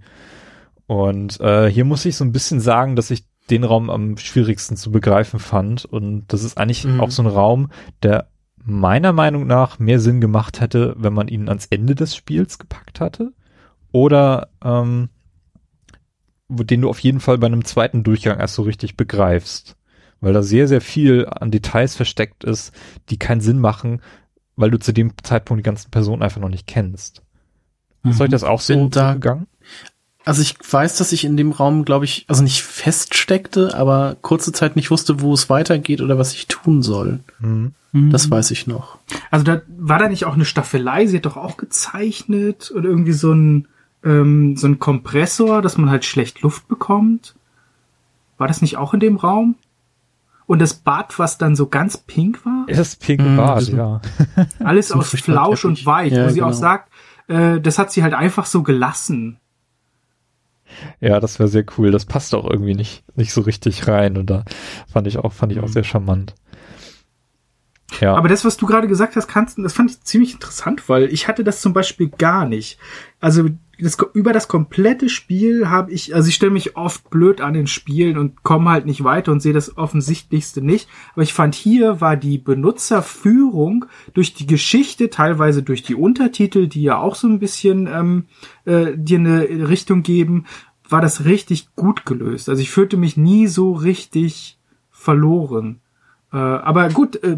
Und 0.85 1.39
äh, 1.39 1.69
hier 1.69 1.85
muss 1.85 2.05
ich 2.05 2.15
so 2.15 2.23
ein 2.23 2.31
bisschen 2.31 2.59
sagen, 2.59 2.95
dass 2.95 3.11
ich 3.11 3.25
den 3.49 3.63
Raum 3.63 3.89
am 3.89 4.17
schwierigsten 4.17 4.77
zu 4.77 4.91
begreifen 4.91 5.39
fand. 5.39 5.85
Und 5.85 6.25
das 6.27 6.43
ist 6.43 6.57
eigentlich 6.57 6.85
mhm. 6.85 7.01
auch 7.01 7.11
so 7.11 7.23
ein 7.23 7.27
Raum, 7.27 7.69
der 8.03 8.27
meiner 8.64 9.14
Meinung 9.14 9.47
nach 9.47 9.80
mehr 9.80 9.99
Sinn 9.99 10.22
gemacht 10.22 10.62
hätte, 10.62 10.95
wenn 10.97 11.14
man 11.14 11.28
ihn 11.28 11.47
ans 11.47 11.68
Ende 11.68 11.95
des 11.95 12.16
Spiels 12.16 12.60
gepackt 12.60 12.99
hatte. 12.99 13.34
Oder 13.91 14.49
ähm, 14.64 15.10
den 16.49 16.82
du 16.82 16.89
auf 16.89 16.99
jeden 16.99 17.20
Fall 17.20 17.38
bei 17.38 17.47
einem 17.47 17.66
zweiten 17.66 18.03
Durchgang 18.03 18.39
erst 18.39 18.55
so 18.55 18.64
richtig 18.64 18.97
begreifst. 18.97 19.76
Weil 20.22 20.34
da 20.34 20.41
sehr, 20.41 20.68
sehr 20.68 20.82
viel 20.82 21.28
an 21.28 21.51
Details 21.51 21.95
versteckt 21.95 22.43
ist, 22.43 22.74
die 23.10 23.18
keinen 23.18 23.41
Sinn 23.41 23.60
machen, 23.60 24.01
weil 24.55 24.72
du 24.72 24.78
zu 24.78 24.91
dem 24.91 25.14
Zeitpunkt 25.24 25.60
die 25.60 25.66
ganzen 25.66 25.91
Personen 25.91 26.22
einfach 26.22 26.41
noch 26.41 26.49
nicht 26.49 26.68
kennst. 26.68 27.24
Ist 28.03 28.18
mhm. 28.18 28.22
euch 28.22 28.30
das 28.30 28.43
auch 28.43 28.62
so 28.62 28.89
da 28.89 29.14
gegangen? 29.14 29.47
Also 30.26 30.41
ich 30.41 30.55
weiß, 30.70 30.97
dass 30.97 31.11
ich 31.11 31.24
in 31.24 31.38
dem 31.38 31.51
Raum, 31.51 31.86
glaube 31.86 32.05
ich, 32.05 32.26
also 32.28 32.43
nicht 32.43 32.61
feststeckte, 32.61 33.76
aber 33.76 34.17
kurze 34.22 34.51
Zeit 34.51 34.76
nicht 34.76 34.91
wusste, 34.91 35.22
wo 35.22 35.34
es 35.34 35.49
weitergeht 35.49 36.01
oder 36.01 36.17
was 36.17 36.34
ich 36.34 36.47
tun 36.47 36.82
soll. 36.82 37.20
Mhm. 37.39 37.74
Das 37.91 38.30
weiß 38.30 38.51
ich 38.51 38.67
noch. 38.67 38.99
Also 39.32 39.43
da 39.43 39.61
war 39.67 39.97
da 39.97 40.09
nicht 40.09 40.26
auch 40.26 40.36
eine 40.36 40.45
Staffelei, 40.45 41.07
sie 41.07 41.17
hat 41.17 41.26
doch 41.26 41.38
auch 41.38 41.57
gezeichnet 41.57 42.72
oder 42.76 42.89
irgendwie 42.89 43.13
so 43.13 43.34
ein 43.34 43.67
ähm, 44.03 44.55
so 44.55 44.67
ein 44.67 44.80
Kompressor, 44.80 45.61
dass 45.61 45.78
man 45.78 45.89
halt 45.89 46.05
schlecht 46.05 46.41
Luft 46.41 46.67
bekommt. 46.67 47.36
War 48.38 48.47
das 48.47 48.61
nicht 48.61 48.78
auch 48.78 48.93
in 48.93 48.99
dem 48.99 49.17
Raum? 49.17 49.55
Und 50.45 50.59
das 50.59 50.74
Bad, 50.74 51.20
was 51.20 51.38
dann 51.38 51.55
so 51.55 51.67
ganz 51.67 51.97
pink 51.97 52.43
war? 52.45 52.65
Das 52.67 52.95
pinke 52.95 53.24
mhm, 53.24 53.38
Bad, 53.38 53.67
ja. 53.67 54.01
Alles 54.59 54.91
aus 54.93 55.09
Flausch 55.09 55.65
und 55.65 55.86
Weich, 55.86 56.13
ja, 56.13 56.26
wo 56.26 56.30
sie 56.30 56.36
genau. 56.36 56.49
auch 56.49 56.53
sagt, 56.53 56.91
äh, 57.28 57.59
das 57.59 57.78
hat 57.78 57.91
sie 57.91 58.01
halt 58.01 58.13
einfach 58.13 58.45
so 58.45 58.63
gelassen. 58.63 59.38
Ja, 60.99 61.20
das 61.20 61.39
wäre 61.39 61.49
sehr 61.49 61.65
cool. 61.78 61.91
Das 61.91 62.05
passt 62.05 62.34
auch 62.36 62.49
irgendwie 62.49 62.76
nicht, 62.76 63.03
nicht 63.15 63.34
so 63.34 63.41
richtig 63.41 63.88
rein. 63.88 64.17
Und 64.17 64.30
da 64.30 64.43
fand 64.91 65.07
ich 65.07 65.17
auch, 65.17 65.34
fand 65.34 65.51
ich 65.51 65.59
auch 65.59 65.67
mhm. 65.67 65.74
sehr 65.74 65.84
charmant. 65.84 66.36
Ja. 67.99 68.15
Aber 68.15 68.30
das, 68.30 68.45
was 68.45 68.57
du 68.57 68.65
gerade 68.65 68.88
gesagt 68.88 69.15
hast, 69.15 69.28
kannst, 69.28 69.57
das 69.57 69.74
fand 69.74 69.91
ich 69.91 70.01
ziemlich 70.01 70.34
interessant, 70.34 70.88
weil 70.89 71.05
ich 71.05 71.28
hatte 71.28 71.43
das 71.43 71.61
zum 71.61 71.74
Beispiel 71.74 72.09
gar 72.09 72.45
nicht. 72.45 72.78
Also 73.20 73.49
das, 73.82 73.97
über 74.13 74.34
das 74.34 74.47
komplette 74.47 75.09
Spiel 75.09 75.69
habe 75.69 75.91
ich, 75.91 76.13
also 76.13 76.27
ich 76.27 76.36
stelle 76.36 76.51
mich 76.51 76.75
oft 76.75 77.09
blöd 77.09 77.41
an 77.41 77.53
den 77.53 77.67
Spielen 77.67 78.17
und 78.17 78.43
komme 78.43 78.69
halt 78.69 78.86
nicht 78.86 79.03
weiter 79.03 79.32
und 79.32 79.41
sehe 79.41 79.53
das 79.53 79.77
Offensichtlichste 79.77 80.61
nicht. 80.61 80.89
Aber 81.13 81.23
ich 81.23 81.34
fand 81.34 81.55
hier 81.55 82.01
war 82.01 82.17
die 82.17 82.38
Benutzerführung 82.38 83.86
durch 84.13 84.34
die 84.34 84.47
Geschichte, 84.47 85.09
teilweise 85.09 85.63
durch 85.63 85.84
die 85.84 85.95
Untertitel, 85.95 86.67
die 86.67 86.84
ja 86.84 86.97
auch 86.97 87.15
so 87.15 87.27
ein 87.27 87.39
bisschen 87.39 87.88
ähm, 87.88 88.25
äh, 88.65 88.93
dir 88.95 89.19
eine 89.19 89.69
Richtung 89.69 90.03
geben, 90.03 90.45
war 90.88 91.01
das 91.01 91.25
richtig 91.25 91.75
gut 91.75 92.05
gelöst. 92.05 92.49
Also 92.49 92.61
ich 92.61 92.71
fühlte 92.71 92.97
mich 92.97 93.15
nie 93.15 93.47
so 93.47 93.73
richtig 93.73 94.57
verloren. 94.89 95.80
Äh, 96.34 96.38
aber 96.38 96.89
gut, 96.89 97.23
äh, 97.23 97.38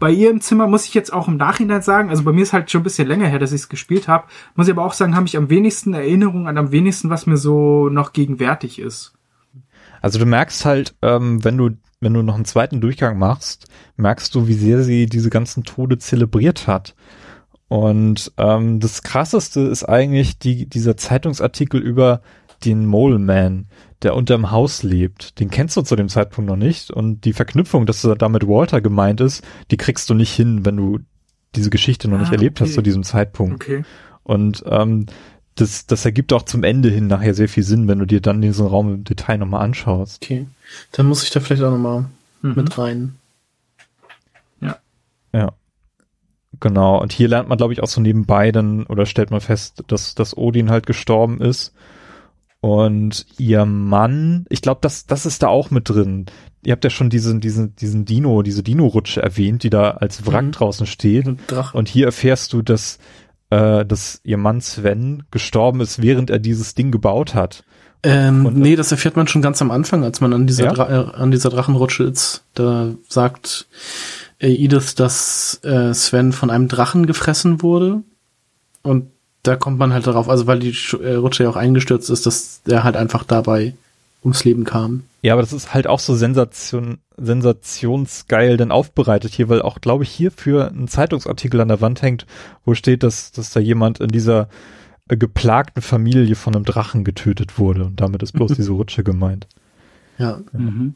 bei 0.00 0.10
ihr 0.10 0.30
im 0.30 0.40
Zimmer 0.40 0.66
muss 0.66 0.86
ich 0.86 0.94
jetzt 0.94 1.12
auch 1.12 1.28
im 1.28 1.36
Nachhinein 1.36 1.82
sagen, 1.82 2.10
also 2.10 2.24
bei 2.24 2.32
mir 2.32 2.42
ist 2.42 2.52
halt 2.52 2.70
schon 2.70 2.80
ein 2.80 2.84
bisschen 2.84 3.06
länger 3.06 3.28
her, 3.28 3.38
dass 3.38 3.52
ich 3.52 3.60
es 3.60 3.68
gespielt 3.68 4.08
habe, 4.08 4.26
muss 4.56 4.66
ich 4.66 4.72
aber 4.72 4.84
auch 4.84 4.94
sagen, 4.94 5.14
habe 5.14 5.26
ich 5.26 5.36
am 5.36 5.50
wenigsten 5.50 5.94
Erinnerungen 5.94 6.48
an 6.48 6.58
am 6.58 6.72
wenigsten, 6.72 7.10
was 7.10 7.26
mir 7.26 7.36
so 7.36 7.88
noch 7.88 8.12
gegenwärtig 8.12 8.80
ist. 8.80 9.12
Also 10.02 10.18
du 10.18 10.26
merkst 10.26 10.64
halt, 10.64 10.96
ähm, 11.02 11.44
wenn 11.44 11.56
du 11.56 11.70
wenn 12.02 12.14
du 12.14 12.22
noch 12.22 12.34
einen 12.34 12.46
zweiten 12.46 12.80
Durchgang 12.80 13.18
machst, 13.18 13.66
merkst 13.96 14.34
du, 14.34 14.48
wie 14.48 14.54
sehr 14.54 14.82
sie 14.82 15.04
diese 15.04 15.28
ganzen 15.28 15.64
Tode 15.64 15.98
zelebriert 15.98 16.66
hat. 16.66 16.94
Und 17.68 18.32
ähm, 18.38 18.80
das 18.80 19.02
Krasseste 19.02 19.60
ist 19.60 19.84
eigentlich 19.84 20.38
die, 20.38 20.66
dieser 20.66 20.96
Zeitungsartikel 20.96 21.80
über 21.80 22.22
den 22.64 22.86
Mole 22.86 23.18
Man, 23.18 23.66
der 24.02 24.14
unterm 24.14 24.50
Haus 24.50 24.82
lebt. 24.82 25.38
Den 25.40 25.50
kennst 25.50 25.76
du 25.76 25.82
zu 25.82 25.96
dem 25.96 26.08
Zeitpunkt 26.08 26.48
noch 26.48 26.56
nicht. 26.56 26.90
Und 26.90 27.24
die 27.24 27.32
Verknüpfung, 27.32 27.86
dass 27.86 28.02
da 28.02 28.28
mit 28.28 28.46
Walter 28.46 28.80
gemeint 28.80 29.20
ist, 29.20 29.44
die 29.70 29.76
kriegst 29.76 30.08
du 30.08 30.14
nicht 30.14 30.32
hin, 30.32 30.64
wenn 30.64 30.76
du 30.76 31.00
diese 31.54 31.70
Geschichte 31.70 32.08
noch 32.08 32.18
ah, 32.18 32.20
nicht 32.20 32.32
erlebt 32.32 32.60
okay. 32.60 32.68
hast 32.68 32.74
zu 32.74 32.82
diesem 32.82 33.02
Zeitpunkt. 33.02 33.62
Okay. 33.62 33.84
Und 34.22 34.62
ähm, 34.66 35.06
das, 35.56 35.86
das 35.86 36.04
ergibt 36.04 36.32
auch 36.32 36.42
zum 36.42 36.62
Ende 36.62 36.88
hin 36.88 37.08
nachher 37.08 37.34
sehr 37.34 37.48
viel 37.48 37.62
Sinn, 37.64 37.88
wenn 37.88 37.98
du 37.98 38.06
dir 38.06 38.20
dann 38.20 38.40
diesen 38.40 38.66
Raum 38.66 38.94
im 38.94 39.04
Detail 39.04 39.38
nochmal 39.38 39.62
anschaust. 39.62 40.22
Okay. 40.22 40.46
Dann 40.92 41.06
muss 41.06 41.22
ich 41.22 41.30
da 41.30 41.40
vielleicht 41.40 41.62
auch 41.62 41.72
nochmal 41.72 42.06
mhm. 42.40 42.54
mit 42.54 42.78
rein. 42.78 43.16
Ja. 44.60 44.78
Ja. 45.34 45.52
Genau. 46.60 47.00
Und 47.00 47.12
hier 47.12 47.28
lernt 47.28 47.48
man, 47.48 47.58
glaube 47.58 47.72
ich, 47.72 47.82
auch 47.82 47.88
so 47.88 48.00
nebenbei 48.00 48.52
dann, 48.52 48.84
oder 48.86 49.04
stellt 49.06 49.30
man 49.30 49.40
fest, 49.40 49.84
dass, 49.88 50.14
dass 50.14 50.36
Odin 50.36 50.70
halt 50.70 50.86
gestorben 50.86 51.40
ist 51.40 51.74
und 52.60 53.24
ihr 53.38 53.64
Mann, 53.64 54.44
ich 54.50 54.60
glaube, 54.60 54.80
das, 54.82 55.06
das 55.06 55.24
ist 55.24 55.42
da 55.42 55.48
auch 55.48 55.70
mit 55.70 55.88
drin. 55.88 56.26
Ihr 56.62 56.72
habt 56.72 56.84
ja 56.84 56.90
schon 56.90 57.08
diesen, 57.08 57.40
diesen, 57.40 57.74
diesen 57.74 58.04
Dino, 58.04 58.42
diese 58.42 58.62
Dino-Rutsche 58.62 59.22
erwähnt, 59.22 59.62
die 59.62 59.70
da 59.70 59.92
als 59.92 60.26
Wrack 60.26 60.44
mhm. 60.44 60.52
draußen 60.52 60.86
steht. 60.86 61.26
Und 61.72 61.88
hier 61.88 62.04
erfährst 62.04 62.52
du, 62.52 62.60
dass, 62.60 62.98
äh, 63.48 63.86
dass 63.86 64.20
ihr 64.24 64.36
Mann 64.36 64.60
Sven 64.60 65.22
gestorben 65.30 65.80
ist, 65.80 66.02
während 66.02 66.28
er 66.28 66.38
dieses 66.38 66.74
Ding 66.74 66.90
gebaut 66.90 67.34
hat. 67.34 67.64
Ähm, 68.02 68.44
und, 68.44 68.56
nee, 68.56 68.76
das 68.76 68.92
erfährt 68.92 69.16
man 69.16 69.26
schon 69.26 69.42
ganz 69.42 69.62
am 69.62 69.70
Anfang, 69.70 70.04
als 70.04 70.20
man 70.20 70.32
an 70.34 70.46
dieser, 70.46 70.64
ja? 70.64 70.72
Dra 70.72 70.90
äh, 70.90 71.14
an 71.14 71.30
dieser 71.30 71.48
Drachenrutsche 71.48 72.04
ist. 72.04 72.44
Da 72.54 72.92
sagt 73.08 73.68
äh, 74.38 74.52
Edith, 74.52 74.94
dass 74.96 75.60
äh, 75.64 75.94
Sven 75.94 76.32
von 76.32 76.50
einem 76.50 76.68
Drachen 76.68 77.06
gefressen 77.06 77.62
wurde. 77.62 78.02
Und 78.82 79.10
da 79.42 79.56
kommt 79.56 79.78
man 79.78 79.92
halt 79.92 80.06
darauf, 80.06 80.28
also 80.28 80.46
weil 80.46 80.58
die 80.58 80.76
äh, 81.02 81.14
Rutsche 81.14 81.44
ja 81.44 81.50
auch 81.50 81.56
eingestürzt 81.56 82.10
ist, 82.10 82.26
dass 82.26 82.62
der 82.62 82.84
halt 82.84 82.96
einfach 82.96 83.24
dabei 83.24 83.74
ums 84.22 84.44
Leben 84.44 84.64
kam. 84.64 85.04
Ja, 85.22 85.32
aber 85.32 85.42
das 85.42 85.52
ist 85.52 85.72
halt 85.74 85.86
auch 85.86 85.98
so 85.98 86.14
Sensation, 86.14 86.98
sensationsgeil 87.16 88.56
dann 88.56 88.70
aufbereitet 88.70 89.32
hier, 89.32 89.48
weil 89.48 89.62
auch, 89.62 89.80
glaube 89.80 90.04
ich, 90.04 90.10
hier 90.10 90.30
für 90.30 90.68
einen 90.68 90.88
Zeitungsartikel 90.88 91.60
an 91.60 91.68
der 91.68 91.80
Wand 91.80 92.02
hängt, 92.02 92.26
wo 92.64 92.74
steht, 92.74 93.02
dass, 93.02 93.32
dass 93.32 93.50
da 93.50 93.60
jemand 93.60 94.00
in 94.00 94.08
dieser 94.08 94.48
äh, 95.08 95.16
geplagten 95.16 95.82
Familie 95.82 96.36
von 96.36 96.54
einem 96.54 96.64
Drachen 96.64 97.04
getötet 97.04 97.58
wurde 97.58 97.84
und 97.84 98.00
damit 98.00 98.22
ist 98.22 98.32
bloß 98.32 98.52
diese 98.56 98.72
Rutsche 98.72 99.04
gemeint. 99.04 99.46
Ja. 100.18 100.40
Ja. 100.52 100.58
Mhm. 100.58 100.94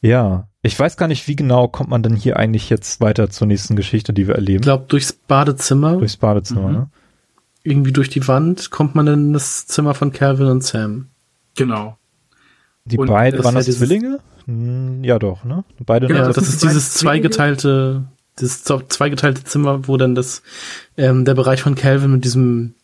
ja. 0.00 0.48
Ich 0.64 0.78
weiß 0.78 0.96
gar 0.96 1.08
nicht, 1.08 1.28
wie 1.28 1.36
genau 1.36 1.68
kommt 1.68 1.90
man 1.90 2.02
denn 2.02 2.16
hier 2.16 2.38
eigentlich 2.38 2.70
jetzt 2.70 3.02
weiter 3.02 3.28
zur 3.28 3.46
nächsten 3.46 3.76
Geschichte, 3.76 4.14
die 4.14 4.26
wir 4.26 4.34
erleben. 4.34 4.60
Ich 4.60 4.62
glaube, 4.62 4.86
durchs 4.88 5.12
Badezimmer. 5.12 5.98
Durchs 5.98 6.16
Badezimmer, 6.16 6.68
mhm. 6.68 6.74
ne? 6.74 6.90
Irgendwie 7.64 7.92
durch 7.92 8.08
die 8.08 8.26
Wand 8.26 8.70
kommt 8.70 8.94
man 8.94 9.06
in 9.06 9.32
das 9.34 9.66
Zimmer 9.66 9.92
von 9.92 10.10
Calvin 10.10 10.46
und 10.46 10.64
Sam. 10.64 11.08
Genau. 11.54 11.98
Die 12.86 12.96
und 12.96 13.08
beiden, 13.08 13.44
waren 13.44 13.54
das 13.54 13.66
Zwillinge? 13.66 14.20
Hm, 14.46 15.04
ja 15.04 15.18
doch, 15.18 15.44
ne? 15.44 15.64
Beide. 15.84 16.06
Genau, 16.06 16.26
das, 16.26 16.36
das 16.36 16.48
ist 16.48 16.62
dieses 16.62 16.94
zweigeteilte, 16.94 18.04
dieses 18.40 18.64
zweigeteilte 18.64 19.44
Zimmer, 19.44 19.86
wo 19.86 19.98
dann 19.98 20.14
das, 20.14 20.42
ähm, 20.96 21.26
der 21.26 21.34
Bereich 21.34 21.60
von 21.60 21.74
Calvin 21.74 22.10
mit 22.10 22.24
diesem 22.24 22.74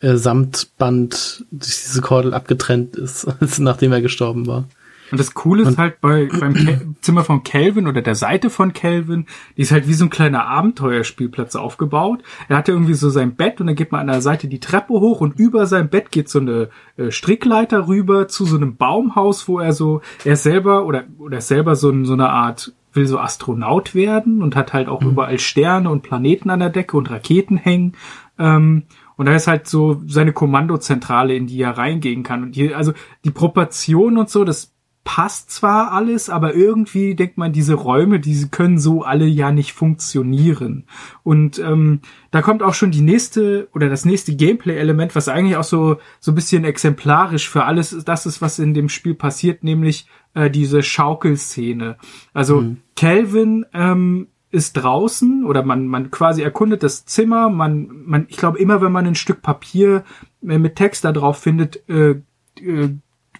äh, 0.00 0.16
Samtband 0.16 1.44
durch 1.50 1.82
diese 1.84 2.02
Kordel 2.02 2.34
abgetrennt 2.34 2.96
ist, 2.96 3.26
nachdem 3.58 3.92
er 3.92 4.02
gestorben 4.02 4.46
war. 4.46 4.64
Und 5.10 5.18
das 5.18 5.34
Coole 5.34 5.64
ist 5.64 5.78
halt 5.78 6.00
bei, 6.00 6.28
beim 6.38 6.54
Ke 6.54 6.80
Zimmer 7.00 7.24
von 7.24 7.42
Calvin 7.42 7.86
oder 7.86 8.02
der 8.02 8.14
Seite 8.14 8.50
von 8.50 8.72
Calvin, 8.72 9.26
die 9.56 9.62
ist 9.62 9.72
halt 9.72 9.88
wie 9.88 9.94
so 9.94 10.04
ein 10.04 10.10
kleiner 10.10 10.46
Abenteuerspielplatz 10.46 11.56
aufgebaut. 11.56 12.22
Er 12.48 12.56
hatte 12.56 12.72
irgendwie 12.72 12.94
so 12.94 13.10
sein 13.10 13.34
Bett 13.34 13.60
und 13.60 13.66
dann 13.66 13.76
geht 13.76 13.92
man 13.92 14.02
an 14.02 14.06
der 14.08 14.22
Seite 14.22 14.48
die 14.48 14.60
Treppe 14.60 14.94
hoch 14.94 15.20
und 15.20 15.38
über 15.38 15.66
sein 15.66 15.88
Bett 15.88 16.10
geht 16.10 16.28
so 16.28 16.40
eine 16.40 16.68
äh, 16.96 17.10
Strickleiter 17.10 17.88
rüber 17.88 18.28
zu 18.28 18.44
so 18.44 18.56
einem 18.56 18.76
Baumhaus, 18.76 19.48
wo 19.48 19.58
er 19.58 19.72
so, 19.72 20.00
er 20.24 20.36
selber 20.36 20.86
oder, 20.86 21.04
oder 21.18 21.40
selber 21.40 21.76
so, 21.76 22.04
so 22.04 22.12
eine 22.12 22.30
Art 22.30 22.72
will 22.92 23.06
so 23.06 23.18
Astronaut 23.18 23.94
werden 23.94 24.42
und 24.42 24.56
hat 24.56 24.72
halt 24.72 24.88
auch 24.88 25.00
mhm. 25.00 25.10
überall 25.10 25.38
Sterne 25.38 25.90
und 25.90 26.02
Planeten 26.02 26.50
an 26.50 26.60
der 26.60 26.70
Decke 26.70 26.96
und 26.96 27.10
Raketen 27.10 27.56
hängen. 27.56 27.94
Ähm, 28.38 28.84
und 29.16 29.26
da 29.26 29.34
ist 29.34 29.46
halt 29.46 29.68
so 29.68 30.00
seine 30.06 30.32
Kommandozentrale, 30.32 31.34
in 31.34 31.46
die 31.46 31.60
er 31.60 31.76
reingehen 31.76 32.22
kann. 32.22 32.42
Und 32.42 32.54
hier, 32.54 32.76
also 32.76 32.92
die 33.24 33.30
Proportion 33.30 34.16
und 34.16 34.30
so, 34.30 34.44
das 34.44 34.72
passt 35.12 35.50
zwar 35.50 35.90
alles, 35.90 36.30
aber 36.30 36.54
irgendwie 36.54 37.16
denkt 37.16 37.36
man, 37.36 37.52
diese 37.52 37.74
Räume, 37.74 38.20
diese 38.20 38.48
können 38.48 38.78
so 38.78 39.02
alle 39.02 39.26
ja 39.26 39.50
nicht 39.50 39.72
funktionieren. 39.72 40.84
Und 41.24 41.58
ähm, 41.58 42.02
da 42.30 42.42
kommt 42.42 42.62
auch 42.62 42.74
schon 42.74 42.92
die 42.92 43.00
nächste 43.00 43.68
oder 43.74 43.88
das 43.88 44.04
nächste 44.04 44.36
Gameplay-Element, 44.36 45.16
was 45.16 45.26
eigentlich 45.26 45.56
auch 45.56 45.64
so 45.64 45.96
so 46.20 46.30
ein 46.30 46.36
bisschen 46.36 46.62
exemplarisch 46.62 47.48
für 47.48 47.64
alles 47.64 48.04
das 48.04 48.24
ist, 48.24 48.40
was 48.40 48.60
in 48.60 48.72
dem 48.72 48.88
Spiel 48.88 49.16
passiert, 49.16 49.64
nämlich 49.64 50.06
äh, 50.34 50.48
diese 50.48 50.80
Schaukelszene. 50.80 51.96
Also 52.32 52.60
mhm. 52.60 52.76
Calvin 52.94 53.66
ähm, 53.74 54.28
ist 54.52 54.74
draußen 54.74 55.44
oder 55.44 55.64
man 55.64 55.88
man 55.88 56.12
quasi 56.12 56.42
erkundet 56.42 56.84
das 56.84 57.04
Zimmer. 57.04 57.50
Man 57.50 57.88
man 58.04 58.26
ich 58.28 58.36
glaube 58.36 58.60
immer, 58.60 58.80
wenn 58.80 58.92
man 58.92 59.08
ein 59.08 59.16
Stück 59.16 59.42
Papier 59.42 60.04
äh, 60.46 60.58
mit 60.58 60.76
Text 60.76 61.04
da 61.04 61.10
drauf 61.10 61.38
findet, 61.38 61.88
äh, 61.88 62.20
äh, 62.60 62.90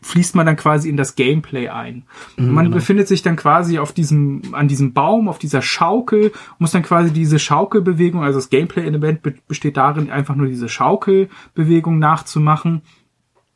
fließt 0.03 0.35
man 0.35 0.47
dann 0.47 0.57
quasi 0.57 0.89
in 0.89 0.97
das 0.97 1.15
Gameplay 1.15 1.69
ein. 1.69 2.05
Mhm, 2.37 2.53
man 2.53 2.65
genau. 2.67 2.77
befindet 2.77 3.09
sich 3.09 3.23
dann 3.23 3.37
quasi 3.37 3.79
auf 3.79 3.93
diesem, 3.93 4.43
an 4.53 4.69
diesem 4.69 4.93
Baum, 4.93 5.29
auf 5.29 5.39
dieser 5.39 5.63
Schaukel, 5.63 6.33
muss 6.59 6.73
dann 6.73 6.83
quasi 6.83 7.13
diese 7.13 7.39
Schaukelbewegung, 7.39 8.23
also 8.23 8.39
das 8.39 8.51
Gameplay-Element 8.51 9.47
besteht 9.47 9.77
darin, 9.77 10.11
einfach 10.11 10.35
nur 10.35 10.47
diese 10.47 10.69
Schaukelbewegung 10.69 11.99
nachzumachen. 11.99 12.83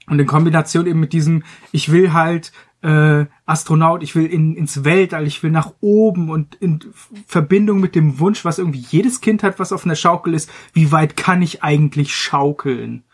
Und 0.06 0.18
in 0.18 0.26
Kombination 0.26 0.86
eben 0.86 1.00
mit 1.00 1.14
diesem, 1.14 1.44
ich 1.72 1.90
will 1.90 2.12
halt 2.12 2.52
äh, 2.82 3.24
Astronaut, 3.46 4.02
ich 4.02 4.14
will 4.14 4.26
in, 4.26 4.54
ins 4.54 4.84
Weltall, 4.84 5.26
ich 5.26 5.42
will 5.42 5.50
nach 5.50 5.72
oben 5.80 6.28
und 6.28 6.54
in 6.56 6.80
Verbindung 7.26 7.80
mit 7.80 7.94
dem 7.94 8.18
Wunsch, 8.18 8.44
was 8.44 8.58
irgendwie 8.58 8.84
jedes 8.90 9.22
Kind 9.22 9.42
hat, 9.42 9.58
was 9.58 9.72
auf 9.72 9.86
einer 9.86 9.96
Schaukel 9.96 10.34
ist, 10.34 10.50
wie 10.74 10.92
weit 10.92 11.16
kann 11.16 11.40
ich 11.40 11.62
eigentlich 11.62 12.14
schaukeln? 12.14 13.04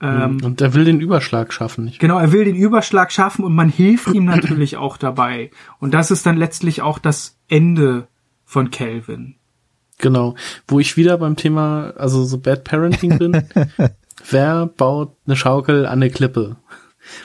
Ähm, 0.00 0.38
und 0.44 0.60
er 0.60 0.74
will 0.74 0.84
den 0.84 1.00
Überschlag 1.00 1.52
schaffen. 1.52 1.84
Nicht? 1.84 1.98
Genau, 1.98 2.18
er 2.18 2.32
will 2.32 2.44
den 2.44 2.54
Überschlag 2.54 3.10
schaffen 3.10 3.44
und 3.44 3.54
man 3.54 3.68
hilft 3.68 4.08
ihm 4.08 4.24
natürlich 4.24 4.76
auch 4.76 4.96
dabei. 4.96 5.50
Und 5.80 5.92
das 5.94 6.10
ist 6.10 6.24
dann 6.24 6.36
letztlich 6.36 6.82
auch 6.82 6.98
das 6.98 7.36
Ende 7.48 8.06
von 8.44 8.70
Calvin. 8.70 9.34
Genau, 9.98 10.36
wo 10.68 10.78
ich 10.78 10.96
wieder 10.96 11.18
beim 11.18 11.34
Thema, 11.34 11.92
also 11.96 12.24
so 12.24 12.38
Bad 12.38 12.62
Parenting 12.62 13.18
bin. 13.18 13.42
Wer 14.30 14.66
baut 14.66 15.16
eine 15.26 15.36
Schaukel 15.36 15.86
an 15.86 15.94
eine 15.94 16.10
Klippe? 16.10 16.56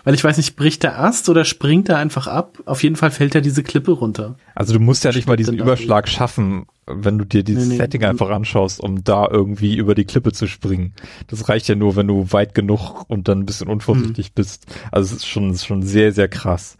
Weil 0.04 0.14
ich 0.14 0.24
weiß 0.24 0.38
nicht, 0.38 0.56
bricht 0.56 0.84
der 0.84 1.00
Ast 1.00 1.30
oder 1.30 1.46
springt 1.46 1.90
er 1.90 1.98
einfach 1.98 2.28
ab? 2.28 2.60
Auf 2.66 2.84
jeden 2.84 2.96
Fall 2.96 3.12
fällt 3.12 3.36
er 3.36 3.42
diese 3.42 3.64
Klippe 3.64 3.92
runter. 3.92 4.36
Also 4.56 4.74
du 4.74 4.80
musst 4.80 5.04
ja 5.04 5.12
nicht 5.12 5.28
mal 5.28 5.36
diesen 5.36 5.58
Überschlag 5.58 6.08
schaffen, 6.08 6.66
wenn 6.86 7.18
du 7.18 7.26
dir 7.26 7.44
dieses 7.44 7.68
nee, 7.68 7.74
nee, 7.74 7.78
Setting 7.78 8.04
einfach 8.04 8.30
anschaust, 8.30 8.82
um 8.82 9.04
da 9.04 9.28
irgendwie 9.30 9.76
über 9.76 9.96
die 9.96 10.06
Klippe 10.06 10.32
zu 10.32 10.48
springen. 10.48 10.94
Das 11.28 11.48
reicht 11.50 11.68
ja 11.68 11.76
nur, 11.76 11.96
wenn 11.96 12.08
du 12.08 12.32
weit 12.32 12.54
genug 12.54 13.06
und 13.10 13.28
dann 13.28 13.40
ein 13.40 13.46
bisschen 13.46 13.68
unvorsichtig 13.68 14.30
mhm. 14.30 14.36
bist. 14.36 14.66
Also 14.92 15.16
es 15.16 15.22
ist 15.22 15.28
schon, 15.28 15.52
ist 15.52 15.66
schon 15.66 15.84
sehr, 15.84 16.12
sehr 16.12 16.28
krass. 16.28 16.78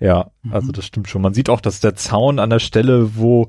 Ja, 0.00 0.30
mhm. 0.42 0.52
also 0.52 0.72
das 0.72 0.86
stimmt 0.86 1.08
schon. 1.08 1.22
Man 1.22 1.34
sieht 1.34 1.48
auch, 1.48 1.60
dass 1.60 1.80
der 1.80 1.94
Zaun 1.94 2.38
an 2.38 2.50
der 2.50 2.58
Stelle, 2.58 3.16
wo 3.16 3.48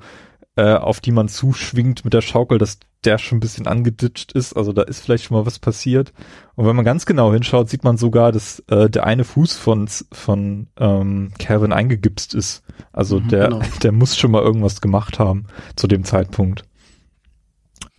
äh, 0.55 0.73
auf 0.73 0.99
die 0.99 1.11
man 1.11 1.29
zuschwingt 1.29 2.05
mit 2.05 2.13
der 2.13 2.21
Schaukel, 2.21 2.57
dass 2.57 2.79
der 3.03 3.17
schon 3.17 3.37
ein 3.37 3.41
bisschen 3.41 3.67
angeditscht 3.67 4.31
ist. 4.33 4.53
Also 4.53 4.71
da 4.71 4.83
ist 4.83 5.01
vielleicht 5.01 5.25
schon 5.25 5.37
mal 5.37 5.45
was 5.45 5.59
passiert. 5.59 6.13
Und 6.55 6.65
wenn 6.67 6.75
man 6.75 6.85
ganz 6.85 7.05
genau 7.05 7.33
hinschaut, 7.33 7.69
sieht 7.69 7.83
man 7.83 7.97
sogar, 7.97 8.31
dass 8.31 8.59
äh, 8.67 8.89
der 8.89 9.05
eine 9.05 9.23
Fuß 9.23 9.55
von, 9.57 9.87
von 10.11 10.67
ähm, 10.77 11.31
Calvin 11.39 11.73
eingegipst 11.73 12.33
ist. 12.33 12.63
Also 12.91 13.19
mhm, 13.19 13.27
der, 13.29 13.49
genau. 13.49 13.61
der 13.83 13.91
muss 13.91 14.17
schon 14.17 14.31
mal 14.31 14.43
irgendwas 14.43 14.79
gemacht 14.79 15.19
haben 15.19 15.45
zu 15.75 15.87
dem 15.87 16.03
Zeitpunkt. 16.03 16.63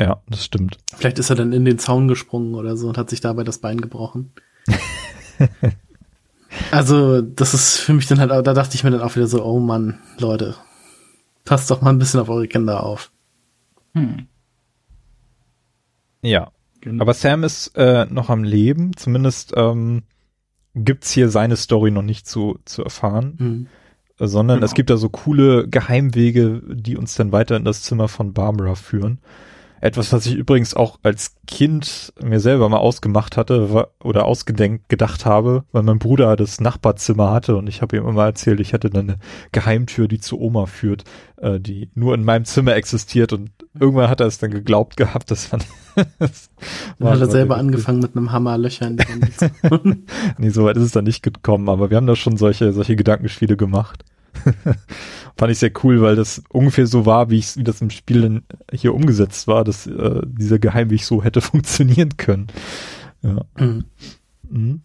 Ja, 0.00 0.22
das 0.28 0.44
stimmt. 0.44 0.78
Vielleicht 0.96 1.18
ist 1.18 1.30
er 1.30 1.36
dann 1.36 1.52
in 1.52 1.64
den 1.64 1.78
Zaun 1.78 2.08
gesprungen 2.08 2.54
oder 2.54 2.76
so 2.76 2.88
und 2.88 2.98
hat 2.98 3.10
sich 3.10 3.20
dabei 3.20 3.44
das 3.44 3.58
Bein 3.58 3.80
gebrochen. 3.80 4.32
also, 6.70 7.20
das 7.20 7.54
ist 7.54 7.78
für 7.78 7.92
mich 7.92 8.06
dann 8.06 8.18
halt, 8.18 8.30
da 8.30 8.54
dachte 8.54 8.74
ich 8.74 8.82
mir 8.82 8.90
dann 8.90 9.02
auch 9.02 9.14
wieder 9.14 9.26
so, 9.26 9.44
oh 9.44 9.60
Mann, 9.60 9.98
Leute, 10.18 10.56
passt 11.44 11.70
doch 11.70 11.80
mal 11.80 11.90
ein 11.90 11.98
bisschen 11.98 12.20
auf 12.20 12.28
eure 12.28 12.48
Kinder 12.48 12.82
auf. 12.82 13.12
Hm. 13.92 14.26
Ja. 16.22 16.50
Genau. 16.80 17.02
Aber 17.02 17.14
Sam 17.14 17.44
ist 17.44 17.76
äh, 17.76 18.06
noch 18.06 18.28
am 18.28 18.44
Leben, 18.44 18.94
zumindest 18.96 19.54
ähm, 19.56 20.02
gibt's 20.74 21.12
hier 21.12 21.30
seine 21.30 21.56
Story 21.56 21.90
noch 21.90 22.02
nicht 22.02 22.26
zu, 22.26 22.58
zu 22.64 22.82
erfahren. 22.84 23.36
Mhm. 23.38 23.66
sondern 24.18 24.58
genau. 24.58 24.66
es 24.66 24.74
gibt 24.74 24.90
da 24.90 24.96
so 24.96 25.08
coole 25.08 25.66
Geheimwege, 25.66 26.62
die 26.66 26.96
uns 26.96 27.14
dann 27.14 27.32
weiter 27.32 27.56
in 27.56 27.64
das 27.64 27.82
Zimmer 27.82 28.08
von 28.08 28.34
Barbara 28.34 28.74
führen. 28.74 29.20
Etwas, 29.84 30.14
was 30.14 30.24
ich 30.24 30.34
übrigens 30.34 30.72
auch 30.72 30.98
als 31.02 31.36
Kind 31.46 32.14
mir 32.18 32.40
selber 32.40 32.70
mal 32.70 32.78
ausgemacht 32.78 33.36
hatte 33.36 33.74
war, 33.74 33.88
oder 34.02 34.24
ausgedenkt 34.24 34.88
gedacht 34.88 35.26
habe, 35.26 35.64
weil 35.72 35.82
mein 35.82 35.98
Bruder 35.98 36.36
das 36.36 36.58
Nachbarzimmer 36.58 37.32
hatte 37.32 37.54
und 37.56 37.66
ich 37.66 37.82
habe 37.82 37.98
ihm 37.98 38.08
immer 38.08 38.24
erzählt, 38.24 38.60
ich 38.60 38.72
hatte 38.72 38.88
dann 38.88 39.10
eine 39.10 39.18
Geheimtür, 39.52 40.08
die 40.08 40.20
zu 40.20 40.40
Oma 40.40 40.64
führt, 40.64 41.04
äh, 41.36 41.60
die 41.60 41.90
nur 41.94 42.14
in 42.14 42.24
meinem 42.24 42.46
Zimmer 42.46 42.74
existiert 42.76 43.34
und 43.34 43.50
irgendwann 43.78 44.08
hat 44.08 44.20
er 44.20 44.26
es 44.26 44.38
dann 44.38 44.52
geglaubt 44.52 44.96
gehabt, 44.96 45.30
das 45.30 45.44
fand 45.44 45.66
das 46.18 46.48
Dann 46.98 47.10
hat 47.10 47.20
er 47.20 47.30
selber 47.30 47.58
angefangen 47.58 47.98
mit 47.98 48.16
einem 48.16 48.32
Hammer 48.32 48.56
Löcher 48.56 48.86
in 48.86 48.96
die 48.96 49.06
Wand 49.06 50.00
Nee, 50.38 50.48
so 50.48 50.64
weit 50.64 50.78
ist 50.78 50.84
es 50.84 50.92
dann 50.92 51.04
nicht 51.04 51.22
gekommen, 51.22 51.68
aber 51.68 51.90
wir 51.90 51.98
haben 51.98 52.06
da 52.06 52.16
schon 52.16 52.38
solche, 52.38 52.72
solche 52.72 52.96
Gedankenspiele 52.96 53.58
gemacht. 53.58 54.02
Fand 55.36 55.52
ich 55.52 55.58
sehr 55.58 55.72
cool, 55.82 56.00
weil 56.00 56.16
das 56.16 56.42
ungefähr 56.48 56.86
so 56.86 57.06
war, 57.06 57.30
wie 57.30 57.38
ich 57.38 57.56
wie 57.56 57.64
das 57.64 57.80
im 57.80 57.90
Spiel 57.90 58.22
dann 58.22 58.42
hier 58.72 58.94
umgesetzt 58.94 59.48
war, 59.48 59.64
dass 59.64 59.86
äh, 59.86 60.22
dieser 60.24 60.58
Geheimweg 60.58 61.04
so 61.04 61.22
hätte 61.22 61.40
funktionieren 61.42 62.16
können. 62.16 62.46
Ja. 63.22 63.44
Mhm. 63.58 63.84
Mhm. 64.48 64.82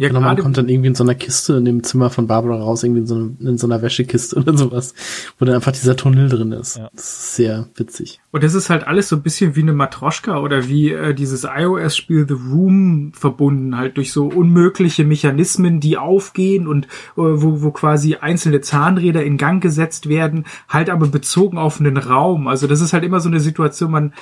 Ja, 0.00 0.06
genau, 0.06 0.20
man 0.20 0.38
kommt 0.38 0.56
dann 0.56 0.68
irgendwie 0.68 0.86
in 0.86 0.94
so 0.94 1.02
einer 1.02 1.16
Kiste 1.16 1.54
in 1.54 1.64
dem 1.64 1.82
Zimmer 1.82 2.08
von 2.08 2.28
Barbara 2.28 2.54
raus, 2.54 2.84
irgendwie 2.84 3.00
in 3.00 3.06
so, 3.08 3.16
einer, 3.16 3.30
in 3.40 3.58
so 3.58 3.66
einer 3.66 3.82
Wäschekiste 3.82 4.36
oder 4.36 4.56
sowas, 4.56 4.94
wo 5.38 5.44
dann 5.44 5.56
einfach 5.56 5.72
dieser 5.72 5.96
Tunnel 5.96 6.28
drin 6.28 6.52
ist. 6.52 6.76
Ja. 6.76 6.88
Das 6.94 7.04
ist 7.04 7.34
sehr 7.34 7.66
witzig. 7.74 8.20
Und 8.30 8.44
das 8.44 8.54
ist 8.54 8.70
halt 8.70 8.86
alles 8.86 9.08
so 9.08 9.16
ein 9.16 9.22
bisschen 9.22 9.56
wie 9.56 9.62
eine 9.62 9.72
Matroschka 9.72 10.38
oder 10.38 10.68
wie 10.68 10.92
äh, 10.92 11.14
dieses 11.14 11.42
iOS-Spiel 11.42 12.26
The 12.28 12.34
Room 12.34 13.10
verbunden, 13.12 13.76
halt 13.76 13.96
durch 13.96 14.12
so 14.12 14.28
unmögliche 14.28 15.04
Mechanismen, 15.04 15.80
die 15.80 15.98
aufgehen 15.98 16.68
und 16.68 16.84
äh, 16.84 16.88
wo, 17.16 17.62
wo 17.62 17.72
quasi 17.72 18.14
einzelne 18.14 18.60
Zahnräder 18.60 19.24
in 19.24 19.36
Gang 19.36 19.60
gesetzt 19.60 20.08
werden, 20.08 20.44
halt 20.68 20.90
aber 20.90 21.08
bezogen 21.08 21.58
auf 21.58 21.80
einen 21.80 21.96
Raum. 21.96 22.46
Also 22.46 22.68
das 22.68 22.80
ist 22.80 22.92
halt 22.92 23.02
immer 23.02 23.18
so 23.18 23.28
eine 23.28 23.40
Situation, 23.40 23.90
man 23.90 24.12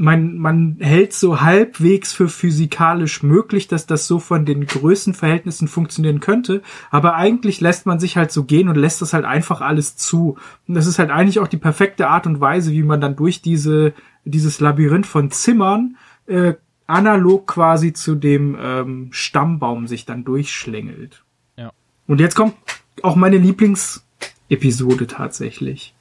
man, 0.00 0.38
man 0.38 0.78
hält 0.80 1.12
so 1.12 1.42
halbwegs 1.42 2.14
für 2.14 2.30
physikalisch 2.30 3.22
möglich, 3.22 3.68
dass 3.68 3.84
das 3.84 4.06
so 4.06 4.18
von 4.18 4.46
den 4.46 4.64
Größenverhältnissen 4.64 5.68
funktionieren 5.68 6.20
könnte, 6.20 6.62
aber 6.90 7.16
eigentlich 7.16 7.60
lässt 7.60 7.84
man 7.84 8.00
sich 8.00 8.16
halt 8.16 8.32
so 8.32 8.44
gehen 8.44 8.70
und 8.70 8.76
lässt 8.76 9.02
das 9.02 9.12
halt 9.12 9.26
einfach 9.26 9.60
alles 9.60 9.96
zu. 9.96 10.38
Und 10.66 10.74
das 10.74 10.86
ist 10.86 10.98
halt 10.98 11.10
eigentlich 11.10 11.38
auch 11.38 11.48
die 11.48 11.58
perfekte 11.58 12.08
Art 12.08 12.26
und 12.26 12.40
Weise, 12.40 12.72
wie 12.72 12.82
man 12.82 13.02
dann 13.02 13.14
durch 13.14 13.42
diese, 13.42 13.92
dieses 14.24 14.58
Labyrinth 14.58 15.06
von 15.06 15.30
Zimmern 15.30 15.98
äh, 16.26 16.54
analog 16.86 17.46
quasi 17.46 17.92
zu 17.92 18.14
dem 18.14 18.56
ähm, 18.58 19.08
Stammbaum 19.10 19.86
sich 19.86 20.06
dann 20.06 20.24
durchschlängelt. 20.24 21.24
Ja. 21.58 21.72
Und 22.06 22.20
jetzt 22.20 22.36
kommt 22.36 22.54
auch 23.02 23.16
meine 23.16 23.36
Lieblingsepisode 23.36 25.06
tatsächlich. 25.06 25.94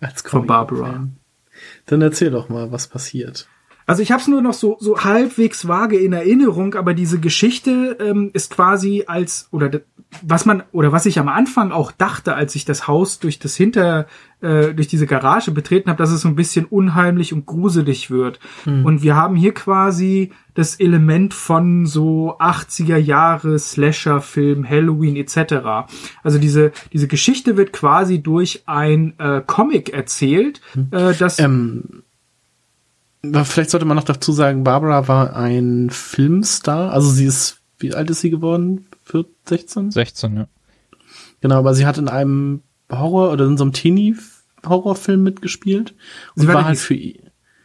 Als 0.00 0.22
von 0.22 0.48
Barbara. 0.48 0.90
Fan. 0.90 1.16
Dann 1.86 2.02
erzähl 2.02 2.30
doch 2.30 2.48
mal, 2.48 2.72
was 2.72 2.88
passiert. 2.88 3.48
Also 3.86 4.02
ich 4.02 4.10
habe 4.10 4.20
es 4.20 4.26
nur 4.26 4.42
noch 4.42 4.52
so 4.52 4.76
so 4.80 4.98
halbwegs 5.04 5.68
vage 5.68 5.96
in 5.96 6.12
Erinnerung, 6.12 6.74
aber 6.74 6.92
diese 6.92 7.20
Geschichte 7.20 7.96
ähm, 8.00 8.30
ist 8.32 8.50
quasi 8.50 9.04
als 9.06 9.48
oder 9.52 9.70
was 10.22 10.44
man 10.44 10.64
oder 10.72 10.92
was 10.92 11.06
ich 11.06 11.18
am 11.18 11.28
Anfang 11.28 11.70
auch 11.70 11.92
dachte, 11.92 12.34
als 12.34 12.54
ich 12.56 12.64
das 12.64 12.88
Haus 12.88 13.20
durch 13.20 13.38
das 13.38 13.54
hinter 13.54 14.06
äh, 14.40 14.74
durch 14.74 14.88
diese 14.88 15.06
Garage 15.06 15.52
betreten 15.52 15.88
habe, 15.88 15.98
dass 15.98 16.10
es 16.10 16.22
so 16.22 16.28
ein 16.28 16.36
bisschen 16.36 16.64
unheimlich 16.64 17.32
und 17.32 17.46
gruselig 17.46 18.10
wird. 18.10 18.40
Hm. 18.64 18.84
Und 18.84 19.02
wir 19.02 19.14
haben 19.14 19.36
hier 19.36 19.54
quasi 19.54 20.32
das 20.54 20.80
Element 20.80 21.32
von 21.32 21.86
so 21.86 22.36
80er 22.38 22.96
Jahre 22.96 23.58
Slasher 23.58 24.20
Film, 24.20 24.68
Halloween 24.68 25.16
etc. 25.16 25.88
Also 26.24 26.38
diese 26.38 26.72
diese 26.92 27.06
Geschichte 27.06 27.56
wird 27.56 27.72
quasi 27.72 28.20
durch 28.20 28.64
ein 28.66 29.14
äh, 29.18 29.42
Comic 29.46 29.90
erzählt, 29.90 30.60
hm. 30.72 30.88
äh, 30.90 31.14
das 31.14 31.38
ähm 31.38 32.02
Vielleicht 33.44 33.70
sollte 33.70 33.86
man 33.86 33.96
noch 33.96 34.04
dazu 34.04 34.32
sagen, 34.32 34.64
Barbara 34.64 35.08
war 35.08 35.36
ein 35.36 35.90
Filmstar. 35.90 36.92
Also 36.92 37.10
sie 37.10 37.24
ist, 37.24 37.60
wie 37.78 37.94
alt 37.94 38.10
ist 38.10 38.20
sie 38.20 38.30
geworden? 38.30 38.86
14, 39.04 39.32
16? 39.46 39.90
16, 39.90 40.36
ja. 40.36 40.48
Genau, 41.40 41.56
aber 41.58 41.74
sie 41.74 41.86
hat 41.86 41.98
in 41.98 42.08
einem 42.08 42.62
Horror 42.90 43.32
oder 43.32 43.46
in 43.46 43.56
so 43.56 43.64
einem 43.64 43.72
Teenie-Horrorfilm 43.72 45.22
mitgespielt. 45.22 45.94
Und 46.34 46.42
sie 46.42 46.48
war, 46.48 46.54
war 46.56 46.64
halt 46.64 46.78
für 46.78 46.96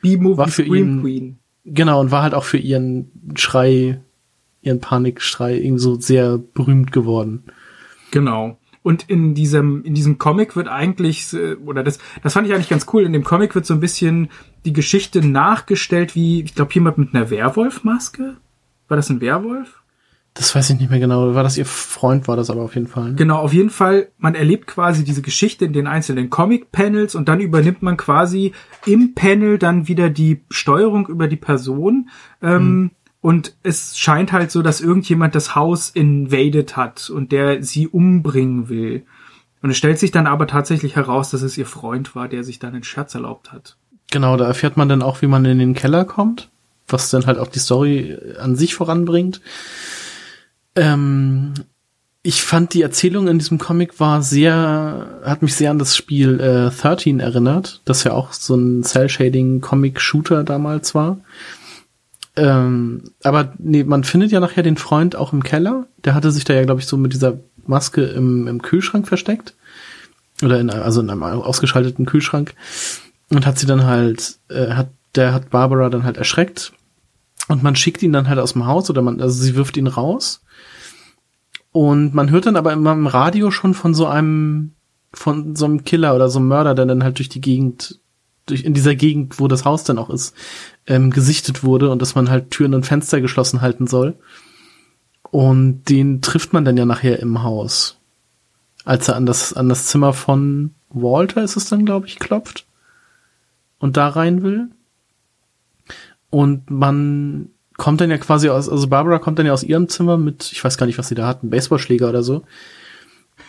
B-Movie 0.01 0.37
war 0.37 0.47
für 0.47 0.63
ihn, 0.63 1.01
Queen. 1.01 1.39
Genau, 1.63 1.99
und 1.99 2.11
war 2.11 2.23
halt 2.23 2.33
auch 2.33 2.43
für 2.43 2.57
ihren 2.57 3.11
Schrei, 3.35 4.01
ihren 4.61 4.79
Panikschrei 4.79 5.57
irgendwie 5.57 5.81
so 5.81 5.99
sehr 5.99 6.37
berühmt 6.37 6.91
geworden. 6.91 7.43
Genau. 8.11 8.57
Und 8.83 9.09
in 9.09 9.35
diesem, 9.35 9.83
in 9.83 9.93
diesem 9.93 10.17
Comic 10.17 10.55
wird 10.55 10.67
eigentlich, 10.67 11.33
äh, 11.33 11.55
oder 11.55 11.83
das, 11.83 11.99
das 12.23 12.33
fand 12.33 12.47
ich 12.47 12.53
eigentlich 12.53 12.69
ganz 12.69 12.87
cool, 12.93 13.03
in 13.03 13.13
dem 13.13 13.23
Comic 13.23 13.53
wird 13.53 13.65
so 13.65 13.73
ein 13.73 13.79
bisschen 13.79 14.29
die 14.65 14.73
Geschichte 14.73 15.25
nachgestellt, 15.25 16.15
wie, 16.15 16.41
ich 16.41 16.55
glaube, 16.55 16.73
jemand 16.73 16.97
mit 16.97 17.13
einer 17.13 17.29
Werwolfmaske. 17.29 18.37
War 18.87 18.97
das 18.97 19.09
ein 19.09 19.21
Werwolf? 19.21 19.81
Das 20.33 20.55
weiß 20.55 20.69
ich 20.69 20.79
nicht 20.79 20.89
mehr 20.89 20.99
genau. 20.99 21.35
War 21.35 21.43
das 21.43 21.57
ihr 21.57 21.65
Freund, 21.65 22.27
war 22.27 22.37
das 22.37 22.49
aber 22.49 22.61
auf 22.61 22.75
jeden 22.75 22.87
Fall. 22.87 23.09
Ne? 23.09 23.15
Genau, 23.15 23.37
auf 23.37 23.53
jeden 23.53 23.69
Fall. 23.69 24.09
Man 24.17 24.33
erlebt 24.33 24.65
quasi 24.65 25.03
diese 25.03 25.21
Geschichte 25.21 25.65
in 25.65 25.73
den 25.73 25.87
einzelnen 25.87 26.29
Comic-Panels 26.29 27.15
und 27.15 27.27
dann 27.27 27.41
übernimmt 27.41 27.81
man 27.81 27.97
quasi 27.97 28.53
im 28.85 29.13
Panel 29.13 29.57
dann 29.57 29.89
wieder 29.89 30.09
die 30.09 30.41
Steuerung 30.49 31.07
über 31.07 31.27
die 31.27 31.35
Person. 31.35 32.09
Ähm, 32.41 32.63
mhm. 32.63 32.91
Und 33.21 33.55
es 33.61 33.97
scheint 33.97 34.31
halt 34.31 34.51
so, 34.51 34.63
dass 34.63 34.81
irgendjemand 34.81 35.35
das 35.35 35.55
Haus 35.55 35.89
invaded 35.89 36.75
hat 36.75 37.09
und 37.09 37.31
der 37.31 37.63
sie 37.63 37.87
umbringen 37.87 38.67
will. 38.67 39.05
Und 39.61 39.69
es 39.69 39.77
stellt 39.77 39.99
sich 39.99 40.11
dann 40.11 40.25
aber 40.25 40.47
tatsächlich 40.47 40.95
heraus, 40.95 41.29
dass 41.29 41.43
es 41.43 41.57
ihr 41.57 41.67
Freund 41.67 42.15
war, 42.15 42.27
der 42.27 42.43
sich 42.43 42.57
dann 42.57 42.73
einen 42.73 42.83
Scherz 42.83 43.13
erlaubt 43.13 43.51
hat. 43.51 43.77
Genau, 44.09 44.35
da 44.37 44.45
erfährt 44.45 44.75
man 44.75 44.89
dann 44.89 45.03
auch, 45.03 45.21
wie 45.21 45.27
man 45.27 45.45
in 45.45 45.59
den 45.59 45.75
Keller 45.75 46.03
kommt, 46.03 46.49
was 46.87 47.11
dann 47.11 47.27
halt 47.27 47.37
auch 47.37 47.47
die 47.47 47.59
Story 47.59 48.17
an 48.39 48.55
sich 48.55 48.73
voranbringt. 48.73 49.39
Ähm, 50.75 51.53
ich 52.23 52.41
fand 52.41 52.73
die 52.73 52.81
Erzählung 52.81 53.27
in 53.27 53.39
diesem 53.39 53.57
Comic 53.57 53.99
war 53.99 54.21
sehr, 54.21 55.21
hat 55.23 55.41
mich 55.41 55.55
sehr 55.55 55.71
an 55.71 55.79
das 55.79 55.95
Spiel 55.95 56.39
äh, 56.39 56.69
13 56.69 57.19
erinnert, 57.19 57.81
das 57.85 58.03
ja 58.03 58.13
auch 58.13 58.33
so 58.33 58.55
ein 58.55 58.83
Cell-Shading-Comic-Shooter 58.83 60.43
damals 60.43 60.93
war. 60.93 61.17
Ähm, 62.35 63.11
aber 63.23 63.53
nee, 63.57 63.83
man 63.83 64.03
findet 64.03 64.31
ja 64.31 64.39
nachher 64.39 64.63
den 64.63 64.77
Freund 64.77 65.15
auch 65.15 65.33
im 65.33 65.43
Keller. 65.43 65.87
Der 66.03 66.13
hatte 66.13 66.31
sich 66.31 66.43
da 66.43 66.53
ja, 66.53 66.63
glaube 66.63 66.81
ich, 66.81 66.87
so 66.87 66.97
mit 66.97 67.13
dieser 67.13 67.39
Maske 67.65 68.03
im, 68.03 68.47
im 68.47 68.61
Kühlschrank 68.61 69.07
versteckt. 69.07 69.55
Oder 70.41 70.59
in, 70.59 70.69
also 70.69 71.01
in 71.01 71.09
einem 71.09 71.23
ausgeschalteten 71.23 72.05
Kühlschrank. 72.05 72.55
Und 73.29 73.45
hat 73.45 73.59
sie 73.59 73.67
dann 73.67 73.85
halt, 73.85 74.37
äh, 74.49 74.71
hat, 74.71 74.89
der 75.15 75.33
hat 75.33 75.49
Barbara 75.49 75.89
dann 75.89 76.03
halt 76.03 76.17
erschreckt. 76.17 76.73
Und 77.47 77.63
man 77.63 77.75
schickt 77.75 78.01
ihn 78.03 78.13
dann 78.13 78.29
halt 78.29 78.39
aus 78.39 78.53
dem 78.53 78.65
Haus 78.65 78.89
oder 78.89 79.01
man, 79.01 79.19
also 79.21 79.41
sie 79.41 79.55
wirft 79.55 79.77
ihn 79.77 79.87
raus. 79.87 80.41
Und 81.71 82.13
man 82.13 82.29
hört 82.29 82.45
dann 82.45 82.55
aber 82.55 82.73
immer 82.73 82.91
im 82.93 83.07
Radio 83.07 83.51
schon 83.51 83.73
von 83.73 83.93
so 83.93 84.07
einem, 84.07 84.73
von 85.13 85.55
so 85.55 85.65
einem 85.65 85.83
Killer 85.83 86.15
oder 86.15 86.29
so 86.29 86.39
einem 86.39 86.49
Mörder, 86.49 86.75
der 86.75 86.85
dann 86.85 87.03
halt 87.03 87.17
durch 87.17 87.29
die 87.29 87.41
Gegend, 87.41 87.99
durch, 88.51 88.63
in 88.63 88.73
dieser 88.73 88.95
Gegend, 88.95 89.39
wo 89.39 89.47
das 89.47 89.65
Haus 89.65 89.83
dann 89.83 89.97
auch 89.97 90.09
ist, 90.09 90.35
ähm, 90.85 91.11
gesichtet 91.11 91.63
wurde 91.63 91.89
und 91.89 92.01
dass 92.01 92.15
man 92.15 92.29
halt 92.29 92.51
Türen 92.51 92.73
und 92.73 92.85
Fenster 92.85 93.21
geschlossen 93.21 93.61
halten 93.61 93.87
soll. 93.87 94.15
Und 95.23 95.85
den 95.89 96.21
trifft 96.21 96.53
man 96.53 96.65
dann 96.65 96.77
ja 96.77 96.85
nachher 96.85 97.19
im 97.19 97.41
Haus. 97.41 97.97
Als 98.83 99.07
er 99.07 99.15
an 99.15 99.25
das, 99.25 99.53
an 99.53 99.69
das 99.69 99.85
Zimmer 99.85 100.13
von 100.13 100.71
Walter 100.89 101.43
ist 101.43 101.55
es 101.55 101.69
dann, 101.69 101.85
glaube 101.85 102.07
ich, 102.07 102.19
klopft. 102.19 102.65
Und 103.79 103.97
da 103.97 104.09
rein 104.09 104.43
will. 104.43 104.69
Und 106.29 106.69
man 106.69 107.49
kommt 107.77 108.01
dann 108.01 108.11
ja 108.11 108.17
quasi 108.17 108.49
aus, 108.49 108.69
also 108.69 108.87
Barbara 108.87 109.19
kommt 109.19 109.39
dann 109.39 109.45
ja 109.45 109.53
aus 109.53 109.63
ihrem 109.63 109.89
Zimmer 109.89 110.17
mit, 110.17 110.51
ich 110.51 110.63
weiß 110.63 110.77
gar 110.77 110.85
nicht, 110.85 110.97
was 110.97 111.07
sie 111.07 111.15
da 111.15 111.27
hat, 111.27 111.43
ein 111.43 111.49
Baseballschläger 111.49 112.09
oder 112.09 112.23
so. 112.23 112.43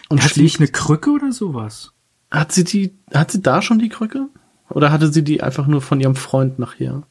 Und 0.09 0.23
hat 0.23 0.35
sie 0.35 0.43
nicht 0.43 0.59
eine 0.59 0.69
Krücke 0.69 1.11
oder 1.11 1.33
sowas? 1.33 1.93
Hat 2.31 2.53
sie 2.53 2.65
die, 2.65 2.95
hat 3.13 3.31
sie 3.31 3.43
da 3.43 3.61
schon 3.61 3.79
die 3.79 3.89
Krücke? 3.89 4.29
Oder 4.69 4.91
hatte 4.91 5.13
sie 5.13 5.23
die 5.23 5.43
einfach 5.43 5.67
nur 5.67 5.83
von 5.83 6.01
ihrem 6.01 6.17
Freund 6.17 6.59
nachher? 6.59 7.03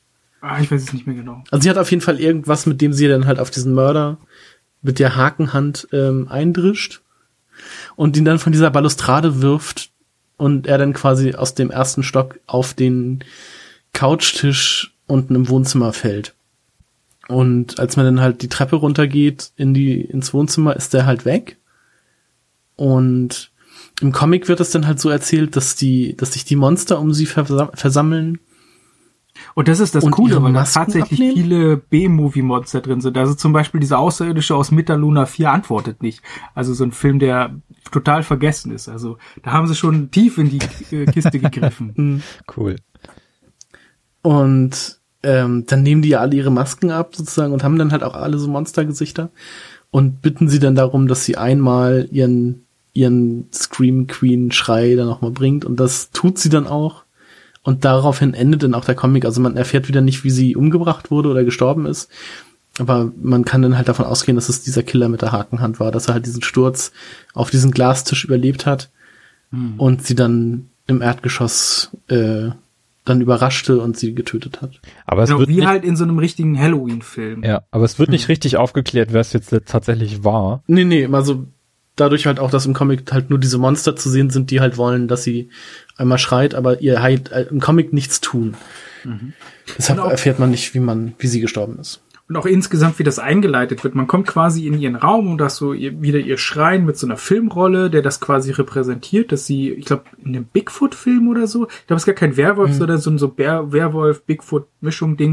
Ah, 0.42 0.60
ich 0.60 0.72
weiß 0.72 0.84
es 0.84 0.94
nicht 0.94 1.06
mehr 1.06 1.16
genau. 1.16 1.44
Also 1.52 1.64
sie 1.64 1.70
hat 1.70 1.78
auf 1.78 1.92
jeden 1.92 2.02
Fall 2.02 2.20
irgendwas, 2.20 2.66
mit 2.66 2.82
dem 2.82 2.94
sie 2.94 3.08
dann 3.08 3.28
halt 3.28 3.40
auf 3.40 3.52
diesen 3.52 3.74
Mörder 3.74 4.18
mit 4.82 4.98
der 4.98 5.16
Hakenhand 5.16 5.88
ähm, 5.92 6.28
eindrischt 6.30 7.02
und 7.96 8.18
ihn 8.18 8.26
dann 8.26 8.40
von 8.40 8.52
dieser 8.52 8.72
Balustrade 8.72 9.42
wirft 9.42 9.92
und 10.38 10.66
er 10.66 10.80
dann 10.80 10.94
quasi 10.94 11.36
aus 11.36 11.54
dem 11.54 11.70
ersten 11.70 12.02
Stock 12.02 12.40
auf 12.48 12.74
den 12.74 13.24
Couchtisch 13.94 14.96
unten 15.06 15.36
im 15.36 15.50
Wohnzimmer 15.50 15.94
fällt. 15.94 16.34
Und 17.28 17.80
als 17.80 17.96
man 17.96 18.06
dann 18.06 18.22
halt 18.22 18.42
die 18.42 18.50
Treppe 18.50 18.78
runtergeht 18.78 19.52
in 19.56 19.74
die, 19.74 20.02
ins 20.02 20.34
Wohnzimmer, 20.34 20.76
ist 20.76 20.94
der 20.94 21.06
halt 21.06 21.26
weg. 21.26 21.58
Und 22.76 23.51
im 24.02 24.12
Comic 24.12 24.48
wird 24.48 24.60
es 24.60 24.72
dann 24.72 24.88
halt 24.88 25.00
so 25.00 25.10
erzählt, 25.10 25.56
dass 25.56 25.76
die, 25.76 26.16
dass 26.18 26.34
sich 26.34 26.44
die 26.44 26.56
Monster 26.56 27.00
um 27.00 27.14
sie 27.14 27.26
versammeln 27.26 28.40
Und 29.54 29.68
das 29.68 29.80
ist 29.80 29.96
das 29.96 30.04
und 30.04 30.12
Coole, 30.12 30.42
weil 30.42 30.54
da 30.54 30.64
tatsächlich 30.64 31.20
abnehmen? 31.20 31.36
viele 31.36 31.78
B-Movie-Mods 31.78 32.72
drin 32.72 33.02
sind. 33.02 33.18
Also 33.18 33.34
zum 33.34 33.54
Beispiel 33.54 33.80
dieser 33.80 34.00
Außerirdische 34.00 34.56
aus 34.56 34.72
Metaluna 34.72 35.26
4 35.26 35.52
antwortet 35.52 36.02
nicht. 36.02 36.22
Also 36.56 36.74
so 36.74 36.84
ein 36.84 36.92
Film, 36.92 37.20
der 37.20 37.56
total 37.92 38.24
vergessen 38.24 38.72
ist. 38.72 38.90
Also 38.90 39.18
da 39.44 39.52
haben 39.52 39.68
sie 39.68 39.76
schon 39.76 40.12
tief 40.12 40.38
in 40.38 40.50
die 40.50 40.60
äh, 40.96 41.06
Kiste 41.06 41.40
gegriffen. 41.40 41.94
Mhm. 41.96 42.22
cool. 42.58 42.76
Und 44.24 45.00
ähm, 45.24 45.66
dann 45.68 45.84
nehmen 45.84 46.02
die 46.02 46.10
ja 46.10 46.20
alle 46.20 46.36
ihre 46.36 46.52
Masken 46.52 46.92
ab 46.92 47.16
sozusagen 47.16 47.54
und 47.54 47.64
haben 47.64 47.78
dann 47.78 47.92
halt 47.92 48.04
auch 48.04 48.16
alle 48.16 48.40
so 48.40 48.48
Monstergesichter 48.48 49.30
und 49.92 50.22
bitten 50.22 50.48
sie 50.50 50.60
dann 50.60 50.76
darum, 50.76 51.08
dass 51.08 51.26
sie 51.26 51.38
einmal 51.38 52.08
ihren 52.12 52.66
ihren 52.94 53.48
Scream 53.54 54.08
Queen 54.08 54.52
Schrei 54.52 54.96
dann 54.96 55.08
nochmal 55.08 55.32
bringt 55.32 55.66
und 55.66 55.80
das 55.80 56.12
tut 56.12 56.38
sie 56.38 56.50
dann 56.50 56.68
auch 56.68 57.04
und 57.64 57.86
daraufhin 57.86 58.34
endet 58.34 58.64
dann 58.64 58.74
auch 58.74 58.86
der 58.86 58.96
Comic. 58.96 59.26
Also 59.26 59.40
man 59.42 59.56
erfährt 59.56 59.88
wieder 59.88 60.02
nicht, 60.02 60.24
wie 60.24 60.32
sie 60.32 60.56
umgebracht 60.56 61.12
wurde 61.12 61.30
oder 61.30 61.44
gestorben 61.44 61.86
ist. 61.86 62.10
Aber 62.80 63.12
man 63.22 63.46
kann 63.46 63.62
dann 63.62 63.78
halt 63.78 63.88
davon 63.90 64.06
ausgehen, 64.06 64.36
dass 64.36 64.50
es 64.50 64.64
dieser 64.64 64.82
Killer 64.82 65.10
mit 65.10 65.22
der 65.22 65.32
Hakenhand 65.32 65.80
war, 65.80 65.92
dass 65.92 66.08
er 66.08 66.16
halt 66.16 66.26
diesen 66.26 66.42
Sturz 66.42 66.92
auf 67.34 67.52
diesen 67.52 67.72
Glastisch 67.72 68.24
überlebt 68.26 68.66
hat 68.66 68.90
hm. 69.52 69.74
und 69.78 70.06
sie 70.06 70.16
dann 70.16 70.70
im 70.88 71.02
Erdgeschoss 71.02 71.96
äh, 72.08 72.50
dann 73.04 73.22
überraschte 73.22 73.80
und 73.80 73.98
sie 73.98 74.16
getötet 74.16 74.62
hat. 74.62 74.80
Aber 75.06 75.24
es 75.24 75.30
genau, 75.30 75.40
wird 75.40 75.50
wie 75.50 75.56
nicht, 75.58 75.68
halt 75.68 75.84
in 75.84 75.96
so 75.96 76.04
einem 76.04 76.18
richtigen 76.18 76.58
Halloween-Film. 76.58 77.44
Ja, 77.44 77.64
aber 77.72 77.84
es 77.84 78.00
wird 78.00 78.08
hm. 78.08 78.14
nicht 78.14 78.30
richtig 78.30 78.58
aufgeklärt, 78.58 79.12
wer 79.12 79.22
es 79.22 79.34
jetzt 79.34 79.54
tatsächlich 79.66 80.24
war. 80.24 80.64
Nee, 80.66 80.86
nee, 80.86 81.08
also 81.12 81.46
dadurch 82.02 82.26
halt 82.26 82.40
auch, 82.40 82.52
dass 82.52 82.66
im 82.66 82.74
Comic 82.74 83.12
halt 83.12 83.30
nur 83.30 83.40
diese 83.40 83.58
Monster 83.58 83.96
zu 83.96 84.10
sehen 84.10 84.30
sind, 84.30 84.52
die 84.52 84.60
halt 84.60 84.78
wollen, 84.78 85.08
dass 85.08 85.24
sie 85.24 85.50
einmal 85.96 86.18
schreit, 86.18 86.56
aber 86.56 86.82
ihr 86.82 87.02
halt 87.02 87.32
äh, 87.32 87.44
im 87.50 87.62
Comic 87.62 87.94
nichts 87.94 88.20
tun. 88.20 88.56
Mhm. 89.04 89.34
Deshalb 89.78 90.00
auch, 90.00 90.12
erfährt 90.12 90.40
man 90.40 90.52
nicht, 90.52 90.74
wie 90.74 90.80
man, 90.80 91.14
wie 91.20 91.28
sie 91.28 91.40
gestorben 91.40 91.78
ist. 91.80 92.02
Und 92.28 92.38
auch 92.38 92.46
insgesamt, 92.46 92.98
wie 92.98 93.04
das 93.04 93.20
eingeleitet 93.20 93.84
wird. 93.84 93.94
Man 93.94 94.08
kommt 94.08 94.26
quasi 94.26 94.66
in 94.66 94.80
ihren 94.80 94.96
Raum 94.96 95.28
und 95.30 95.38
das 95.38 95.58
so 95.58 95.74
ihr, 95.74 96.02
wieder 96.02 96.18
ihr 96.18 96.38
Schreien 96.38 96.86
mit 96.86 96.98
so 96.98 97.06
einer 97.06 97.18
Filmrolle, 97.18 97.90
der 97.90 98.02
das 98.02 98.22
quasi 98.22 98.52
repräsentiert, 98.52 99.34
dass 99.34 99.46
sie, 99.46 99.72
ich 99.72 99.84
glaube, 99.86 100.06
in 100.24 100.36
einem 100.36 100.46
Bigfoot-Film 100.46 101.28
oder 101.28 101.46
so, 101.46 101.68
ich 101.68 101.88
glaube, 101.88 101.98
es 101.98 102.04
ist 102.04 102.06
gar 102.06 102.16
kein 102.16 102.38
Werwolf, 102.38 102.70
mhm. 102.70 102.76
sondern 102.76 102.98
so 103.00 103.12
ein 103.12 103.18
so 103.18 103.38
Werwolf-Bigfoot-Mischung-Ding. 103.38 105.32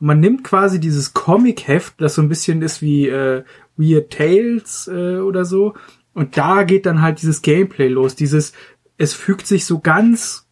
Und 0.00 0.06
man 0.06 0.18
nimmt 0.18 0.42
quasi 0.42 0.80
dieses 0.80 1.14
Comic-Heft, 1.14 1.94
das 1.98 2.16
so 2.16 2.22
ein 2.22 2.28
bisschen 2.28 2.62
ist 2.62 2.82
wie 2.82 3.08
äh, 3.08 3.44
Weird 3.76 4.10
Tales 4.10 4.90
äh, 4.92 5.18
oder 5.18 5.44
so, 5.44 5.74
und 6.20 6.36
da 6.36 6.64
geht 6.64 6.84
dann 6.84 7.00
halt 7.00 7.22
dieses 7.22 7.40
Gameplay 7.40 7.88
los, 7.88 8.14
dieses, 8.14 8.52
es 8.98 9.14
fügt 9.14 9.46
sich 9.46 9.64
so 9.64 9.78
ganz 9.78 10.46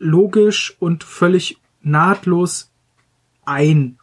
logisch 0.00 0.76
und 0.80 1.04
völlig 1.04 1.58
nahtlos 1.82 2.72
ein. 3.46 4.00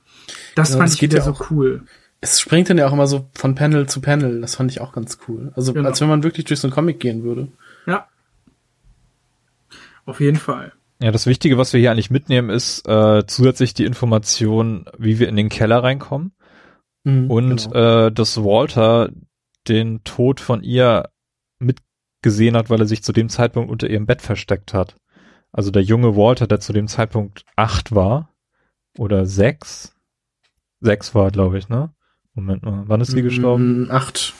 Das 0.56 0.70
ja, 0.70 0.78
fand 0.78 0.88
das 0.88 0.96
ich 0.96 1.02
wieder 1.02 1.18
ja 1.18 1.24
so 1.26 1.36
cool. 1.50 1.84
Es 2.22 2.40
springt 2.40 2.70
dann 2.70 2.78
ja 2.78 2.88
auch 2.88 2.94
immer 2.94 3.08
so 3.08 3.28
von 3.34 3.56
Panel 3.56 3.90
zu 3.90 4.00
Panel. 4.00 4.40
Das 4.40 4.56
fand 4.56 4.72
ich 4.72 4.80
auch 4.80 4.94
ganz 4.94 5.18
cool. 5.28 5.52
Also 5.58 5.74
genau. 5.74 5.90
als 5.90 6.00
wenn 6.00 6.08
man 6.08 6.24
wirklich 6.24 6.46
durch 6.46 6.62
so 6.62 6.68
einen 6.70 6.74
Comic 6.74 7.02
gehen 7.02 7.24
würde. 7.24 7.50
Ja. 7.88 8.08
Auf 10.06 10.22
jeden 10.22 10.38
Fall. 10.38 10.72
Ja, 11.02 11.12
das 11.12 11.28
Wichtige, 11.28 11.58
was 11.58 11.74
wir 11.74 11.82
hier 11.82 11.92
eigentlich 11.92 12.10
mitnehmen, 12.10 12.50
ist 12.50 12.88
äh, 12.88 13.28
zusätzlich 13.28 13.74
die 13.74 13.84
Information, 13.84 14.86
wie 14.98 15.20
wir 15.20 15.28
in 15.28 15.36
den 15.36 15.50
Keller 15.50 15.84
reinkommen. 15.84 16.32
Mhm, 17.04 17.30
und 17.30 17.70
genau. 17.70 18.06
äh, 18.06 18.12
dass 18.14 18.38
Walter 18.38 19.10
den 19.68 20.04
Tod 20.04 20.40
von 20.40 20.64
ihr 20.64 21.10
mitgesehen 21.60 22.56
hat, 22.56 22.70
weil 22.70 22.80
er 22.80 22.88
sich 22.88 23.04
zu 23.04 23.14
dem 23.14 23.30
Zeitpunkt 23.30 23.70
unter 23.70 23.90
ihrem 23.90 24.06
Bett 24.06 24.22
versteckt 24.22 24.74
hat. 24.74 24.98
Also 25.52 25.72
der 25.72 25.84
junge 25.84 26.16
Walter, 26.16 26.48
der 26.48 26.60
zu 26.60 26.74
dem 26.74 26.88
Zeitpunkt 26.88 27.46
acht 27.56 27.94
war 27.94 28.30
oder 28.98 29.26
sechs, 29.26 29.96
sechs 30.82 31.16
war, 31.16 31.32
glaube 31.32 31.58
ich, 31.58 31.70
ne? 31.70 31.94
Moment 32.34 32.64
mal, 32.64 32.84
wann 32.88 33.02
ist 33.02 33.12
sie 33.12 33.22
gestorben? 33.22 33.90
Acht. 33.90 34.34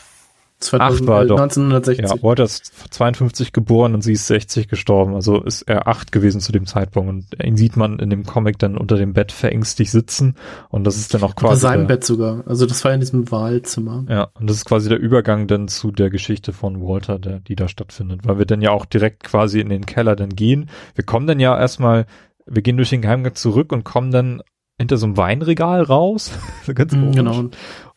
2000, 0.60 1.08
war 1.08 1.26
doch. 1.26 1.40
1960. 1.40 2.10
Ja, 2.10 2.24
Walter 2.24 2.44
ist 2.44 2.72
52 2.92 3.52
geboren 3.52 3.94
und 3.94 4.02
sie 4.02 4.14
ist 4.14 4.28
60 4.28 4.68
gestorben. 4.68 5.14
Also 5.14 5.42
ist 5.42 5.64
er 5.64 5.88
acht 5.88 6.12
gewesen 6.12 6.40
zu 6.40 6.52
dem 6.52 6.66
Zeitpunkt. 6.66 7.10
Und 7.10 7.44
ihn 7.44 7.58
sieht 7.58 7.76
man 7.76 8.00
in 8.00 8.10
dem 8.10 8.26
Comic 8.26 8.58
dann 8.58 8.78
unter 8.78 8.96
dem 8.96 9.14
Bett 9.14 9.32
verängstigt 9.32 9.92
sitzen. 9.92 10.36
Und 10.70 10.86
das 10.86 10.96
ist 10.98 11.14
dann 11.14 11.24
auch 11.24 11.36
quasi. 11.36 11.54
Unter 11.54 11.60
seinem 11.60 11.88
Bett 11.88 12.04
sogar. 12.04 12.44
Also 12.48 12.66
das 12.66 12.84
war 12.86 12.94
in 12.94 13.02
diesem 13.02 13.30
Wahlzimmer. 13.32 14.06
Ja, 14.10 14.30
und 14.40 14.50
das 14.50 14.58
ist 14.58 14.66
quasi 14.66 14.88
der 14.90 15.00
Übergang 15.00 15.48
dann 15.48 15.68
zu 15.68 15.92
der 15.92 16.10
Geschichte 16.10 16.54
von 16.54 16.82
Walter, 16.82 17.20
der, 17.20 17.40
die 17.40 17.56
da 17.56 17.68
stattfindet. 17.68 18.22
Weil 18.24 18.38
wir 18.40 18.46
dann 18.46 18.62
ja 18.62 18.72
auch 18.72 18.86
direkt 18.86 19.24
quasi 19.24 19.60
in 19.60 19.70
den 19.70 19.86
Keller 19.86 20.16
dann 20.16 20.30
gehen. 20.30 20.70
Wir 20.96 21.04
kommen 21.04 21.28
dann 21.28 21.40
ja 21.40 21.58
erstmal, 21.60 22.06
wir 22.46 22.62
gehen 22.62 22.78
durch 22.78 22.90
den 22.92 23.02
Geheimgang 23.02 23.36
zurück 23.36 23.72
und 23.72 23.84
kommen 23.84 24.12
dann 24.12 24.42
hinter 24.78 24.98
so 24.98 25.06
einem 25.06 25.18
Weinregal 25.18 25.82
raus. 25.82 26.32
Ganz 26.74 26.94
mhm, 26.94 27.12
genau. 27.12 27.50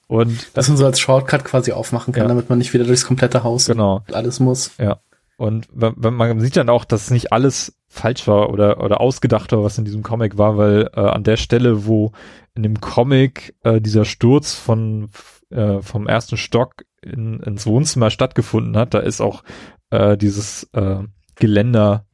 Und 0.09 0.57
dass 0.57 0.69
man 0.69 0.77
so 0.77 0.87
als 0.87 0.99
Shortcut 0.99 1.45
quasi 1.45 1.73
aufmachen 1.73 2.13
kann, 2.13 2.25
ja. 2.25 2.29
damit 2.29 2.49
man 2.49 2.59
nicht 2.59 2.73
wieder 2.73 2.85
durchs 2.85 3.05
komplette 3.05 3.45
Haus 3.45 3.67
genau. 3.67 4.03
alles 4.11 4.41
muss. 4.41 4.73
Ja. 4.79 5.01
Und 5.37 5.69
wenn, 5.71 6.15
man 6.15 6.41
sieht 6.41 6.57
dann 6.57 6.71
auch, 6.71 6.85
dass 6.85 7.11
nicht 7.11 7.33
alles 7.33 7.79
falsch 7.87 8.27
war 8.27 8.51
oder 8.51 8.83
oder 8.83 9.01
ausgedacht 9.01 9.53
war, 9.53 9.63
was 9.63 9.79
in 9.79 9.85
diesem 9.85 10.03
Comic 10.03 10.37
war, 10.37 10.57
weil 10.57 10.91
äh, 10.95 11.01
an 11.01 11.23
der 11.23 11.37
Stelle, 11.37 11.87
wo 11.87 12.13
in 12.57 12.65
dem 12.65 12.81
Comic 12.81 13.55
äh, 13.63 13.81
dieser 13.81 14.05
Sturz 14.05 14.55
von 14.55 15.11
äh, 15.51 15.81
vom 15.81 16.09
ersten 16.09 16.37
Stock 16.37 16.85
in, 17.03 17.41
ins 17.41 17.67
Wohnzimmer 17.67 18.11
stattgefunden 18.11 18.77
hat, 18.77 18.95
da 18.95 18.99
ist 18.99 19.21
auch 19.21 19.45
äh, 19.91 20.17
dieses 20.17 20.65
äh, 20.73 21.05
Geländer 21.37 22.05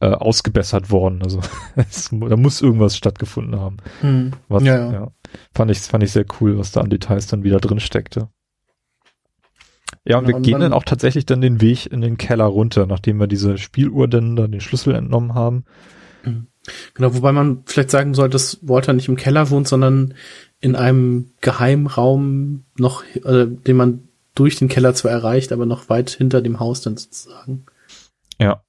äh, 0.00 0.08
ausgebessert 0.08 0.90
worden. 0.90 1.22
Also 1.22 1.40
es, 1.76 2.10
da 2.10 2.36
muss 2.36 2.62
irgendwas 2.62 2.96
stattgefunden 2.96 3.58
haben. 3.58 3.78
Hm. 4.00 4.32
Was, 4.48 4.62
ja, 4.62 4.76
ja. 4.76 4.92
ja, 4.92 5.12
Fand 5.54 5.70
ich, 5.70 5.80
fand 5.80 6.04
ich 6.04 6.12
sehr 6.12 6.26
cool, 6.40 6.58
was 6.58 6.72
da 6.72 6.80
an 6.80 6.90
Details 6.90 7.26
dann 7.26 7.42
wieder 7.42 7.58
drin 7.58 7.80
steckte. 7.80 8.28
Ja, 10.04 10.18
und 10.18 10.26
wir 10.26 10.36
und 10.36 10.42
gehen 10.42 10.60
dann, 10.60 10.72
auch 10.72 10.84
tatsächlich 10.84 11.26
dann 11.26 11.40
den 11.40 11.60
Weg 11.60 11.90
in 11.90 12.00
den 12.00 12.16
Keller 12.16 12.44
runter, 12.44 12.86
nachdem 12.86 13.18
wir 13.18 13.26
diese 13.26 13.58
Spieluhr 13.58 14.08
dann 14.08 14.36
da 14.36 14.46
den 14.46 14.60
Schlüssel 14.60 14.94
entnommen 14.94 15.34
haben. 15.34 15.64
Hm. 16.22 16.46
Genau, 16.94 17.14
wobei 17.14 17.32
man 17.32 17.62
vielleicht 17.66 17.90
sagen 17.90 18.14
soll, 18.14 18.28
dass 18.28 18.58
Walter 18.62 18.92
nicht 18.92 19.08
im 19.08 19.16
Keller 19.16 19.50
wohnt, 19.50 19.68
sondern 19.68 20.14
in 20.60 20.76
einem 20.76 21.32
Geheimraum 21.40 22.64
noch, 22.76 23.04
äh, 23.24 23.46
den 23.46 23.76
man 23.76 24.08
durch 24.34 24.56
den 24.56 24.68
Keller 24.68 24.94
zwar 24.94 25.10
erreicht, 25.10 25.52
aber 25.52 25.66
noch 25.66 25.88
weit 25.88 26.10
hinter 26.10 26.42
dem 26.42 26.60
Haus 26.60 26.80
dann 26.80 26.96
sozusagen. 26.96 27.66
Ja. 28.38 28.62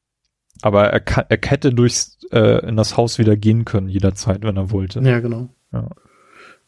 Aber 0.62 0.88
er, 0.88 1.00
kann, 1.00 1.26
er 1.30 1.40
hätte 1.42 1.74
durchs 1.74 2.18
äh, 2.32 2.68
in 2.68 2.76
das 2.76 2.98
Haus 2.98 3.18
wieder 3.18 3.36
gehen 3.36 3.66
können 3.66 3.88
jederzeit, 3.88 4.44
wenn 4.44 4.58
er 4.58 4.72
wollte. 4.72 5.00
Ja, 5.02 5.20
genau. 5.20 5.50
Ja. 5.72 5.88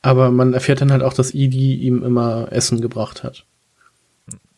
Aber 0.01 0.31
man 0.31 0.53
erfährt 0.53 0.81
dann 0.81 0.91
halt 0.91 1.03
auch, 1.03 1.13
dass 1.13 1.33
Edie 1.33 1.75
ihm 1.75 2.03
immer 2.03 2.51
Essen 2.51 2.81
gebracht 2.81 3.23
hat. 3.23 3.45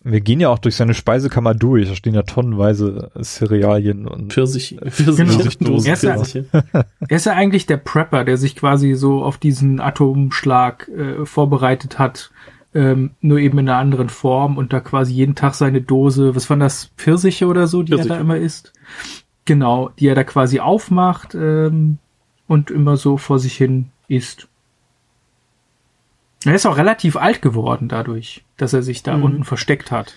Wir 0.05 0.19
gehen 0.19 0.41
ja 0.41 0.49
auch 0.49 0.60
durch 0.60 0.76
seine 0.76 0.93
Speisekammer 0.93 1.53
durch. 1.53 1.88
Da 1.88 1.95
stehen 1.95 2.14
ja 2.14 2.23
tonnenweise 2.23 3.11
Cerealien 3.22 4.05
und 4.05 4.34
Pfirsich, 4.34 4.77
genau. 5.05 5.81
er, 5.81 5.93
ist 5.93 6.03
ja, 6.03 6.18
er 6.73 6.85
ist 7.10 7.26
ja 7.26 7.34
eigentlich 7.34 7.68
der 7.68 7.77
Prepper, 7.77 8.26
der 8.26 8.38
sich 8.38 8.57
quasi 8.57 8.95
so 8.95 9.23
auf 9.23 9.38
diesen 9.38 9.80
Atomschlag 9.80 10.89
äh, 10.89 11.26
vorbereitet 11.26 11.99
hat, 11.99 12.31
ähm, 12.73 13.11
nur 13.22 13.39
eben 13.39 13.60
in 13.60 13.69
einer 13.69 13.77
anderen 13.77 14.10
Form 14.10 14.57
und 14.57 14.73
da 14.73 14.81
quasi 14.81 15.14
jeden 15.14 15.35
Tag 15.35 15.53
seine 15.53 15.81
Dose, 15.81 16.35
was 16.35 16.49
waren 16.49 16.60
das, 16.60 16.91
Pfirsiche 16.97 17.47
oder 17.47 17.68
so, 17.68 17.81
die 17.81 17.93
Pfirsiche. 17.93 18.10
er 18.10 18.15
da 18.18 18.22
immer 18.22 18.38
isst? 18.38 18.73
Genau, 19.45 19.90
die 19.90 20.07
er 20.07 20.15
da 20.15 20.24
quasi 20.24 20.60
aufmacht 20.60 21.36
ähm, 21.36 21.98
und 22.48 22.72
immer 22.72 22.98
so 22.98 23.18
vor 23.18 23.40
sich 23.40 23.56
hin 23.56 23.91
isst. 24.07 24.48
Er 26.45 26.56
ist 26.56 26.65
auch 26.65 26.78
relativ 26.78 27.15
alt 27.15 27.41
geworden 27.41 27.88
dadurch, 27.88 28.44
dass 28.57 28.74
er 28.74 28.84
sich 28.84 29.03
da 29.03 29.18
mhm. 29.18 29.24
unten 29.24 29.44
versteckt 29.44 29.91
hat. 29.91 30.14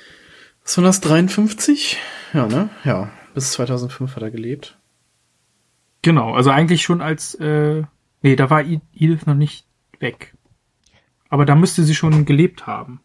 Was 0.63 0.77
war 0.77 0.85
das, 0.85 1.01
53? 1.01 1.99
Ja, 2.33 2.47
ne? 2.47 2.69
Ja, 2.85 3.11
bis 3.35 3.53
2005 3.53 4.17
hat 4.17 4.23
er 4.23 4.31
gelebt. 4.31 4.79
Genau, 6.03 6.35
also 6.35 6.51
eigentlich 6.51 6.83
schon 6.83 7.01
als, 7.01 7.35
äh, 7.37 7.83
nee, 8.23 8.37
da 8.37 8.51
war 8.51 8.63
Edith 8.63 9.27
noch 9.27 9.35
nicht 9.35 9.67
weg. 9.99 10.35
Aber 11.29 11.45
da 11.45 11.55
müsste 11.55 11.83
sie 11.83 11.95
schon 11.95 12.25
gelebt 12.25 12.67
haben. 12.67 13.01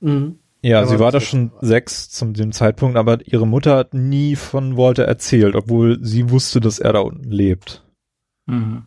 Mhm. 0.00 0.38
Ja, 0.62 0.84
sie 0.86 0.98
war 0.98 1.10
da 1.10 1.20
schon 1.20 1.52
sechs 1.60 2.10
zum 2.10 2.34
dem 2.34 2.52
Zeitpunkt, 2.52 2.96
aber 2.96 3.26
ihre 3.26 3.46
Mutter 3.46 3.76
hat 3.76 3.94
nie 3.94 4.36
von 4.36 4.76
Walter 4.76 5.04
erzählt, 5.04 5.56
obwohl 5.56 5.98
sie 6.02 6.30
wusste, 6.30 6.60
dass 6.60 6.78
er 6.78 6.92
da 6.92 7.00
unten 7.00 7.30
lebt. 7.30 7.82
Mhm. 8.46 8.84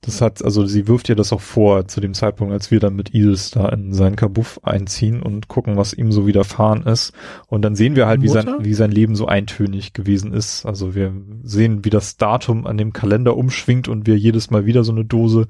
Das 0.00 0.22
hat, 0.22 0.42
also 0.44 0.64
sie 0.64 0.86
wirft 0.86 1.08
ihr 1.08 1.16
das 1.16 1.32
auch 1.32 1.40
vor 1.40 1.88
zu 1.88 2.00
dem 2.00 2.14
Zeitpunkt, 2.14 2.52
als 2.52 2.70
wir 2.70 2.78
dann 2.78 2.94
mit 2.94 3.14
Edith 3.14 3.50
da 3.50 3.68
in 3.68 3.92
seinen 3.92 4.14
Kabuff 4.16 4.60
einziehen 4.62 5.22
und 5.22 5.48
gucken, 5.48 5.76
was 5.76 5.92
ihm 5.92 6.12
so 6.12 6.26
widerfahren 6.26 6.84
ist. 6.84 7.12
Und 7.48 7.62
dann 7.62 7.74
sehen 7.74 7.96
wir 7.96 8.06
halt, 8.06 8.22
wie 8.22 8.28
sein, 8.28 8.48
wie 8.60 8.74
sein 8.74 8.92
Leben 8.92 9.16
so 9.16 9.26
eintönig 9.26 9.92
gewesen 9.92 10.32
ist. 10.32 10.64
Also 10.64 10.94
wir 10.94 11.12
sehen, 11.42 11.84
wie 11.84 11.90
das 11.90 12.16
Datum 12.16 12.66
an 12.66 12.78
dem 12.78 12.92
Kalender 12.92 13.36
umschwingt 13.36 13.88
und 13.88 14.06
wir 14.06 14.16
jedes 14.16 14.50
Mal 14.50 14.66
wieder 14.66 14.84
so 14.84 14.92
eine 14.92 15.04
Dose 15.04 15.48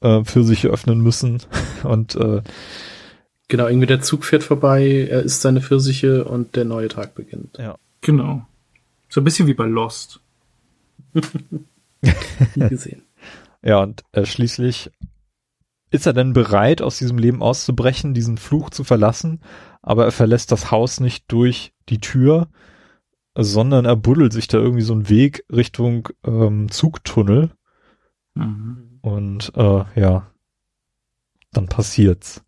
äh, 0.00 0.24
für 0.24 0.44
sich 0.44 0.66
öffnen 0.66 1.00
müssen. 1.00 1.42
Und 1.84 2.16
äh, 2.16 2.42
genau, 3.48 3.66
irgendwie 3.66 3.86
der 3.86 4.00
Zug 4.00 4.24
fährt 4.24 4.44
vorbei, 4.44 5.08
er 5.10 5.22
isst 5.22 5.42
seine 5.42 5.60
Pfirsiche 5.60 6.24
und 6.24 6.56
der 6.56 6.64
neue 6.64 6.88
Tag 6.88 7.14
beginnt. 7.14 7.58
Ja. 7.58 7.76
Genau. 8.00 8.46
So 9.08 9.20
ein 9.20 9.24
bisschen 9.24 9.46
wie 9.46 9.54
bei 9.54 9.66
Lost. 9.66 10.20
Nie 11.12 12.68
gesehen. 12.68 13.02
Ja, 13.62 13.82
und 13.82 14.04
äh, 14.12 14.24
schließlich 14.24 14.90
ist 15.90 16.06
er 16.06 16.12
denn 16.12 16.32
bereit, 16.32 16.82
aus 16.82 16.98
diesem 16.98 17.18
Leben 17.18 17.42
auszubrechen, 17.42 18.14
diesen 18.14 18.36
Fluch 18.36 18.70
zu 18.70 18.84
verlassen, 18.84 19.40
aber 19.82 20.04
er 20.04 20.12
verlässt 20.12 20.52
das 20.52 20.70
Haus 20.70 21.00
nicht 21.00 21.24
durch 21.28 21.72
die 21.88 22.00
Tür, 22.00 22.48
sondern 23.34 23.84
er 23.84 23.96
buddelt 23.96 24.32
sich 24.32 24.48
da 24.48 24.58
irgendwie 24.58 24.82
so 24.82 24.92
einen 24.92 25.08
Weg 25.08 25.44
Richtung 25.50 26.08
ähm, 26.24 26.70
Zugtunnel. 26.70 27.50
Mhm. 28.34 28.98
Und 29.00 29.52
äh, 29.56 29.84
ja, 29.98 30.30
dann 31.52 31.66
passiert's. 31.66 32.42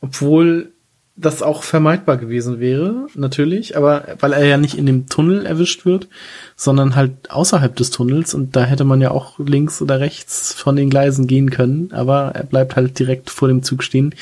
Obwohl 0.00 0.72
das 1.20 1.42
auch 1.42 1.62
vermeidbar 1.62 2.16
gewesen 2.16 2.60
wäre, 2.60 3.06
natürlich, 3.14 3.76
aber 3.76 4.04
weil 4.20 4.32
er 4.32 4.46
ja 4.46 4.56
nicht 4.56 4.78
in 4.78 4.86
dem 4.86 5.06
Tunnel 5.06 5.44
erwischt 5.44 5.84
wird, 5.84 6.08
sondern 6.56 6.96
halt 6.96 7.30
außerhalb 7.30 7.76
des 7.76 7.90
Tunnels 7.90 8.32
und 8.32 8.56
da 8.56 8.64
hätte 8.64 8.84
man 8.84 9.00
ja 9.00 9.10
auch 9.10 9.38
links 9.38 9.82
oder 9.82 10.00
rechts 10.00 10.54
von 10.54 10.76
den 10.76 10.88
Gleisen 10.88 11.26
gehen 11.26 11.50
können, 11.50 11.92
aber 11.92 12.32
er 12.34 12.44
bleibt 12.44 12.76
halt 12.76 12.98
direkt 12.98 13.28
vor 13.28 13.48
dem 13.48 13.62
Zug 13.62 13.82
stehen. 13.82 14.14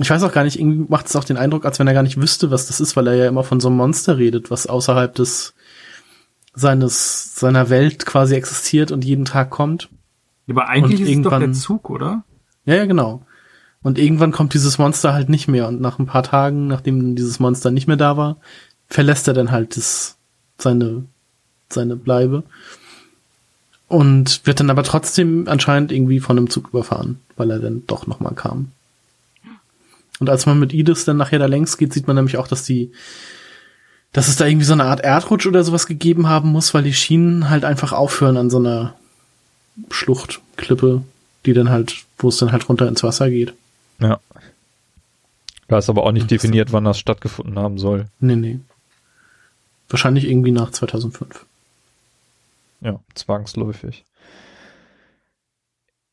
Ich 0.00 0.10
weiß 0.10 0.24
auch 0.24 0.32
gar 0.32 0.42
nicht, 0.42 0.58
irgendwie 0.58 0.86
macht 0.88 1.06
es 1.06 1.14
auch 1.14 1.22
den 1.22 1.36
Eindruck, 1.36 1.64
als 1.64 1.78
wenn 1.78 1.86
er 1.86 1.94
gar 1.94 2.02
nicht 2.02 2.20
wüsste, 2.20 2.50
was 2.50 2.66
das 2.66 2.80
ist, 2.80 2.96
weil 2.96 3.06
er 3.06 3.14
ja 3.14 3.28
immer 3.28 3.44
von 3.44 3.60
so 3.60 3.68
einem 3.68 3.76
Monster 3.76 4.18
redet, 4.18 4.50
was 4.50 4.66
außerhalb 4.66 5.14
des 5.14 5.54
seines 6.52 7.36
seiner 7.36 7.70
Welt 7.70 8.06
quasi 8.06 8.34
existiert 8.34 8.90
und 8.90 9.04
jeden 9.04 9.24
Tag 9.24 9.50
kommt. 9.50 9.88
Aber 10.48 10.68
eigentlich 10.68 11.00
und 11.00 11.06
ist 11.06 11.16
es 11.18 11.22
doch 11.22 11.38
der 11.38 11.52
Zug, 11.52 11.90
oder? 11.90 12.24
Ja, 12.64 12.74
ja, 12.74 12.86
genau. 12.86 13.24
Und 13.84 13.98
irgendwann 13.98 14.32
kommt 14.32 14.54
dieses 14.54 14.78
Monster 14.78 15.12
halt 15.12 15.28
nicht 15.28 15.46
mehr. 15.46 15.68
Und 15.68 15.80
nach 15.80 15.98
ein 15.98 16.06
paar 16.06 16.22
Tagen, 16.22 16.66
nachdem 16.66 17.14
dieses 17.14 17.38
Monster 17.38 17.70
nicht 17.70 17.86
mehr 17.86 17.98
da 17.98 18.16
war, 18.16 18.38
verlässt 18.88 19.28
er 19.28 19.34
dann 19.34 19.52
halt 19.52 19.76
das, 19.76 20.16
seine, 20.58 21.04
seine 21.68 21.94
Bleibe. 21.94 22.44
Und 23.86 24.40
wird 24.46 24.58
dann 24.58 24.70
aber 24.70 24.82
trotzdem 24.84 25.46
anscheinend 25.48 25.92
irgendwie 25.92 26.18
von 26.18 26.38
einem 26.38 26.48
Zug 26.48 26.70
überfahren, 26.70 27.20
weil 27.36 27.50
er 27.50 27.58
dann 27.58 27.84
doch 27.86 28.06
nochmal 28.06 28.34
kam. 28.34 28.72
Und 30.18 30.30
als 30.30 30.46
man 30.46 30.58
mit 30.58 30.72
Edith 30.72 31.04
dann 31.04 31.18
nachher 31.18 31.38
da 31.38 31.46
längs 31.46 31.76
geht, 31.76 31.92
sieht 31.92 32.06
man 32.06 32.16
nämlich 32.16 32.38
auch, 32.38 32.48
dass 32.48 32.64
die, 32.64 32.90
dass 34.14 34.28
es 34.28 34.36
da 34.36 34.46
irgendwie 34.46 34.64
so 34.64 34.72
eine 34.72 34.84
Art 34.84 35.02
Erdrutsch 35.02 35.46
oder 35.46 35.62
sowas 35.62 35.86
gegeben 35.86 36.26
haben 36.26 36.50
muss, 36.50 36.72
weil 36.72 36.84
die 36.84 36.94
Schienen 36.94 37.50
halt 37.50 37.66
einfach 37.66 37.92
aufhören 37.92 38.38
an 38.38 38.48
so 38.48 38.56
einer 38.56 38.94
Schluchtklippe, 39.90 41.02
die 41.44 41.52
dann 41.52 41.68
halt, 41.68 42.04
wo 42.16 42.28
es 42.30 42.38
dann 42.38 42.50
halt 42.50 42.66
runter 42.70 42.88
ins 42.88 43.02
Wasser 43.02 43.28
geht. 43.28 43.52
Ja. 44.00 44.20
Da 45.68 45.78
ist 45.78 45.88
aber 45.88 46.04
auch 46.04 46.12
nicht 46.12 46.30
definiert, 46.30 46.72
wann 46.72 46.84
das 46.84 46.98
stattgefunden 46.98 47.58
haben 47.58 47.78
soll. 47.78 48.06
Nee, 48.20 48.36
nee. 48.36 48.60
Wahrscheinlich 49.88 50.24
irgendwie 50.24 50.52
nach 50.52 50.70
2005. 50.70 51.46
Ja, 52.80 53.00
zwangsläufig. 53.14 54.04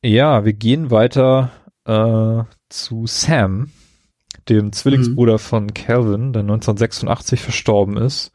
Ja, 0.03 0.45
wir 0.45 0.53
gehen 0.53 0.89
weiter 0.89 1.51
äh, 1.85 2.43
zu 2.69 3.05
Sam, 3.07 3.71
dem 4.49 4.71
Zwillingsbruder 4.71 5.33
mhm. 5.33 5.39
von 5.39 5.73
Calvin, 5.73 6.33
der 6.33 6.41
1986 6.41 7.41
verstorben 7.41 7.97
ist. 7.97 8.31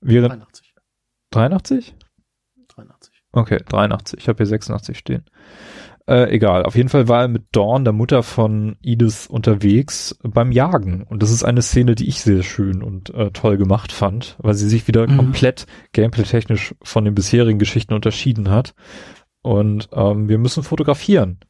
Während 0.00 0.32
83. 0.32 0.74
83? 1.30 1.94
83. 2.68 3.22
Okay, 3.32 3.58
83. 3.68 4.20
Ich 4.20 4.28
habe 4.28 4.38
hier 4.38 4.46
86 4.46 4.98
stehen. 4.98 5.24
Äh, 6.08 6.30
egal, 6.30 6.62
auf 6.62 6.74
jeden 6.74 6.88
Fall 6.88 7.06
war 7.06 7.22
er 7.22 7.28
mit 7.28 7.48
Dawn, 7.52 7.84
der 7.84 7.92
Mutter 7.92 8.22
von 8.22 8.76
Edith, 8.82 9.26
unterwegs 9.28 10.18
beim 10.22 10.52
Jagen. 10.52 11.02
Und 11.02 11.22
das 11.22 11.30
ist 11.30 11.44
eine 11.44 11.60
Szene, 11.60 11.96
die 11.96 12.08
ich 12.08 12.22
sehr 12.22 12.42
schön 12.42 12.82
und 12.82 13.10
äh, 13.10 13.30
toll 13.30 13.58
gemacht 13.58 13.92
fand, 13.92 14.38
weil 14.38 14.54
sie 14.54 14.70
sich 14.70 14.88
wieder 14.88 15.06
mhm. 15.06 15.18
komplett 15.18 15.66
gameplay-technisch 15.92 16.74
von 16.82 17.04
den 17.04 17.14
bisherigen 17.14 17.58
Geschichten 17.58 17.92
unterschieden 17.92 18.50
hat. 18.50 18.74
Und 19.42 19.90
ähm, 19.92 20.30
wir 20.30 20.38
müssen 20.38 20.62
fotografieren. 20.62 21.40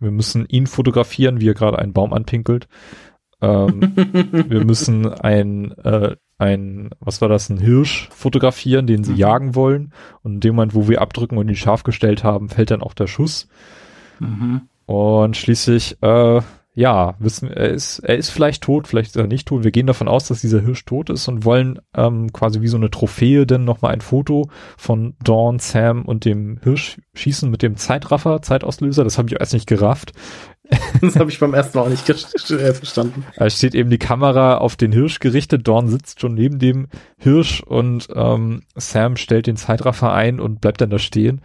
Wir 0.00 0.10
müssen 0.10 0.46
ihn 0.48 0.66
fotografieren, 0.66 1.42
wie 1.42 1.50
er 1.50 1.54
gerade 1.54 1.78
einen 1.78 1.92
Baum 1.92 2.14
anpinkelt. 2.14 2.66
Ähm, 3.42 3.92
wir 4.48 4.64
müssen 4.64 5.06
ein, 5.06 5.72
äh, 5.84 6.16
ein, 6.38 6.90
was 6.98 7.20
war 7.20 7.28
das, 7.28 7.50
ein 7.50 7.58
Hirsch 7.58 8.08
fotografieren, 8.10 8.86
den 8.86 9.04
sie 9.04 9.12
mhm. 9.12 9.18
jagen 9.18 9.54
wollen. 9.54 9.92
Und 10.22 10.36
in 10.36 10.40
dem 10.40 10.54
Moment, 10.54 10.74
wo 10.74 10.88
wir 10.88 11.02
abdrücken 11.02 11.36
und 11.36 11.50
ihn 11.50 11.56
scharf 11.56 11.82
gestellt 11.82 12.24
haben, 12.24 12.48
fällt 12.48 12.70
dann 12.70 12.80
auch 12.80 12.94
der 12.94 13.06
Schuss. 13.06 13.48
Mhm. 14.20 14.62
Und 14.86 15.36
schließlich, 15.36 15.98
äh, 16.02 16.40
ja, 16.78 17.14
wissen, 17.18 17.50
er 17.50 17.70
ist, 17.70 17.98
er 17.98 18.16
ist 18.16 18.30
vielleicht 18.30 18.62
tot, 18.62 18.86
vielleicht 18.86 19.10
ist 19.10 19.16
er 19.16 19.26
nicht 19.26 19.48
tot. 19.48 19.64
Wir 19.64 19.72
gehen 19.72 19.88
davon 19.88 20.06
aus, 20.06 20.28
dass 20.28 20.42
dieser 20.42 20.60
Hirsch 20.60 20.84
tot 20.84 21.10
ist 21.10 21.26
und 21.26 21.44
wollen 21.44 21.80
ähm, 21.96 22.32
quasi 22.32 22.60
wie 22.60 22.68
so 22.68 22.76
eine 22.76 22.88
Trophäe 22.88 23.46
denn 23.46 23.64
nochmal 23.64 23.92
ein 23.92 24.00
Foto 24.00 24.48
von 24.76 25.16
Dawn, 25.22 25.58
Sam 25.58 26.04
und 26.04 26.24
dem 26.24 26.60
Hirsch 26.62 26.98
schießen 27.14 27.50
mit 27.50 27.62
dem 27.62 27.76
Zeitraffer, 27.76 28.42
Zeitauslöser. 28.42 29.02
Das 29.02 29.18
habe 29.18 29.28
ich 29.28 29.40
erst 29.40 29.54
nicht 29.54 29.66
gerafft. 29.66 30.12
Das 31.00 31.16
habe 31.16 31.30
ich 31.30 31.40
beim 31.40 31.54
ersten 31.54 31.78
Mal 31.78 31.84
auch 31.84 31.88
nicht 31.88 32.08
äh, 32.10 32.74
verstanden. 32.74 33.24
Da 33.36 33.48
steht 33.48 33.74
eben 33.74 33.88
die 33.88 33.98
Kamera 33.98 34.58
auf 34.58 34.76
den 34.76 34.92
Hirsch 34.92 35.18
gerichtet. 35.18 35.66
Dawn 35.66 35.88
sitzt 35.88 36.20
schon 36.20 36.34
neben 36.34 36.58
dem 36.58 36.88
Hirsch 37.16 37.62
und 37.62 38.08
ähm, 38.14 38.64
Sam 38.76 39.16
stellt 39.16 39.46
den 39.46 39.56
Zeitraffer 39.56 40.12
ein 40.12 40.40
und 40.40 40.60
bleibt 40.60 40.82
dann 40.82 40.90
da 40.90 40.98
stehen. 40.98 41.40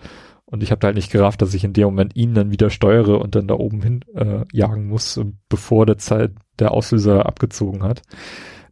Und 0.53 0.61
ich 0.61 0.69
habe 0.69 0.77
da 0.77 0.89
halt 0.89 0.95
nicht 0.95 1.11
gerafft, 1.11 1.41
dass 1.41 1.55
ich 1.55 1.63
in 1.63 1.73
dem 1.73 1.85
Moment 1.85 2.15
ihn 2.15 2.35
dann 2.35 2.51
wieder 2.51 2.69
steuere 2.69 3.19
und 3.19 3.33
dann 3.33 3.47
da 3.47 3.55
oben 3.55 3.81
hin 3.81 4.05
äh, 4.13 4.45
jagen 4.51 4.87
muss, 4.87 5.19
bevor 5.49 5.87
der 5.87 5.97
Zeit 5.97 6.33
der 6.59 6.73
Auslöser 6.73 7.25
abgezogen 7.25 7.81
hat. 7.81 8.03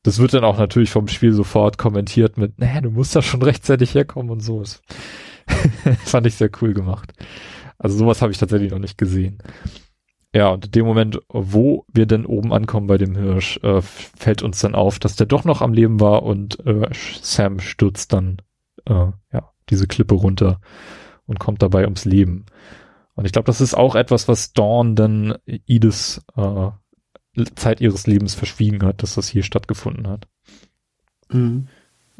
Das 0.03 0.19
wird 0.19 0.35
dann 0.35 0.43
auch 0.43 0.59
natürlich 0.59 0.91
vom 0.91 1.07
Spiel 1.07 1.33
sofort 1.33 1.79
kommentiert 1.79 2.37
mit, 2.37 2.59
naja, 2.59 2.81
du 2.81 2.91
musst 2.91 3.15
da 3.15 3.23
schon 3.23 3.41
rechtzeitig 3.41 3.95
herkommen 3.95 4.29
und 4.29 4.41
so. 4.41 4.59
Das 4.59 4.83
fand 6.05 6.27
ich 6.27 6.35
sehr 6.35 6.51
cool 6.61 6.75
gemacht. 6.75 7.13
Also 7.79 7.97
sowas 7.97 8.21
habe 8.21 8.31
ich 8.31 8.37
tatsächlich 8.37 8.69
noch 8.69 8.77
nicht 8.77 8.99
gesehen. 8.99 9.39
Ja, 10.35 10.49
und 10.49 10.65
in 10.65 10.71
dem 10.73 10.85
Moment, 10.85 11.19
wo 11.29 11.87
wir 11.91 12.05
denn 12.05 12.27
oben 12.27 12.53
ankommen 12.53 12.85
bei 12.85 12.99
dem 12.99 13.15
Hirsch, 13.15 13.59
äh, 13.63 13.81
fällt 13.81 14.43
uns 14.43 14.59
dann 14.59 14.75
auf, 14.75 14.99
dass 14.99 15.15
der 15.15 15.25
doch 15.25 15.45
noch 15.45 15.63
am 15.63 15.73
Leben 15.73 15.99
war 15.99 16.21
und 16.21 16.63
äh, 16.63 16.87
Sam 16.93 17.59
stürzt 17.59 18.13
dann 18.13 18.37
äh, 18.85 19.07
ja 19.33 19.51
diese 19.71 19.87
Klippe 19.87 20.13
runter 20.13 20.59
und 21.31 21.39
kommt 21.39 21.63
dabei 21.63 21.85
ums 21.85 22.05
Leben. 22.05 22.45
Und 23.15 23.25
ich 23.25 23.31
glaube, 23.31 23.47
das 23.47 23.61
ist 23.61 23.73
auch 23.73 23.95
etwas, 23.95 24.27
was 24.27 24.53
Dawn 24.53 24.95
dann 24.95 25.35
Edith 25.45 26.21
äh, 26.35 26.69
Zeit 27.55 27.81
ihres 27.81 28.05
Lebens 28.05 28.35
verschwiegen 28.35 28.83
hat, 28.83 29.01
dass 29.01 29.15
das 29.15 29.29
hier 29.29 29.43
stattgefunden 29.43 30.07
hat. 30.07 30.27
Mhm. 31.29 31.67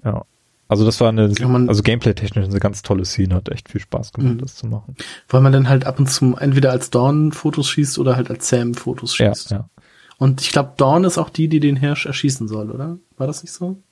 Ja. 0.04 0.26
Also 0.68 0.86
das 0.86 1.02
war 1.02 1.10
eine, 1.10 1.28
man, 1.42 1.68
also 1.68 1.84
gameplay-technisch 1.84 2.46
eine 2.46 2.60
ganz 2.60 2.82
tolle 2.82 3.04
Szene, 3.04 3.36
hat 3.36 3.50
echt 3.50 3.68
viel 3.68 3.82
Spaß 3.82 4.14
gemacht, 4.14 4.36
mhm. 4.36 4.38
das 4.38 4.56
zu 4.56 4.68
machen. 4.68 4.96
Weil 5.28 5.42
man 5.42 5.52
dann 5.52 5.68
halt 5.68 5.86
ab 5.86 6.00
und 6.00 6.10
zu 6.10 6.38
entweder 6.38 6.72
als 6.72 6.90
Dawn 6.90 7.34
Fotos 7.34 7.68
schießt 7.68 8.00
oder 8.00 8.16
halt 8.16 8.30
als 8.30 8.48
Sam 8.48 8.74
Fotos 8.74 9.14
schießt. 9.14 9.52
Ja, 9.52 9.58
ja. 9.58 9.70
Und 10.18 10.40
ich 10.40 10.54
glaube, 10.54 10.74
Dawn 10.78 11.04
ist 11.04 11.18
auch 11.18 11.30
die, 11.30 11.50
die 11.50 11.60
den 11.60 11.76
Hirsch 11.76 12.06
erschießen 12.06 12.48
soll, 12.48 12.72
oder? 12.72 12.98
War 13.18 13.28
das 13.28 13.44
nicht 13.44 13.52
so? 13.52 13.84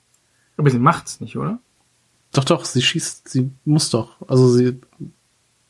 Aber 0.56 0.70
sie 0.70 0.78
macht's 0.78 1.20
nicht, 1.20 1.36
oder? 1.36 1.58
Doch, 2.32 2.44
doch, 2.44 2.64
sie 2.64 2.82
schießt, 2.82 3.28
sie 3.28 3.50
muss 3.64 3.90
doch. 3.90 4.16
Also 4.28 4.48
sie. 4.48 4.80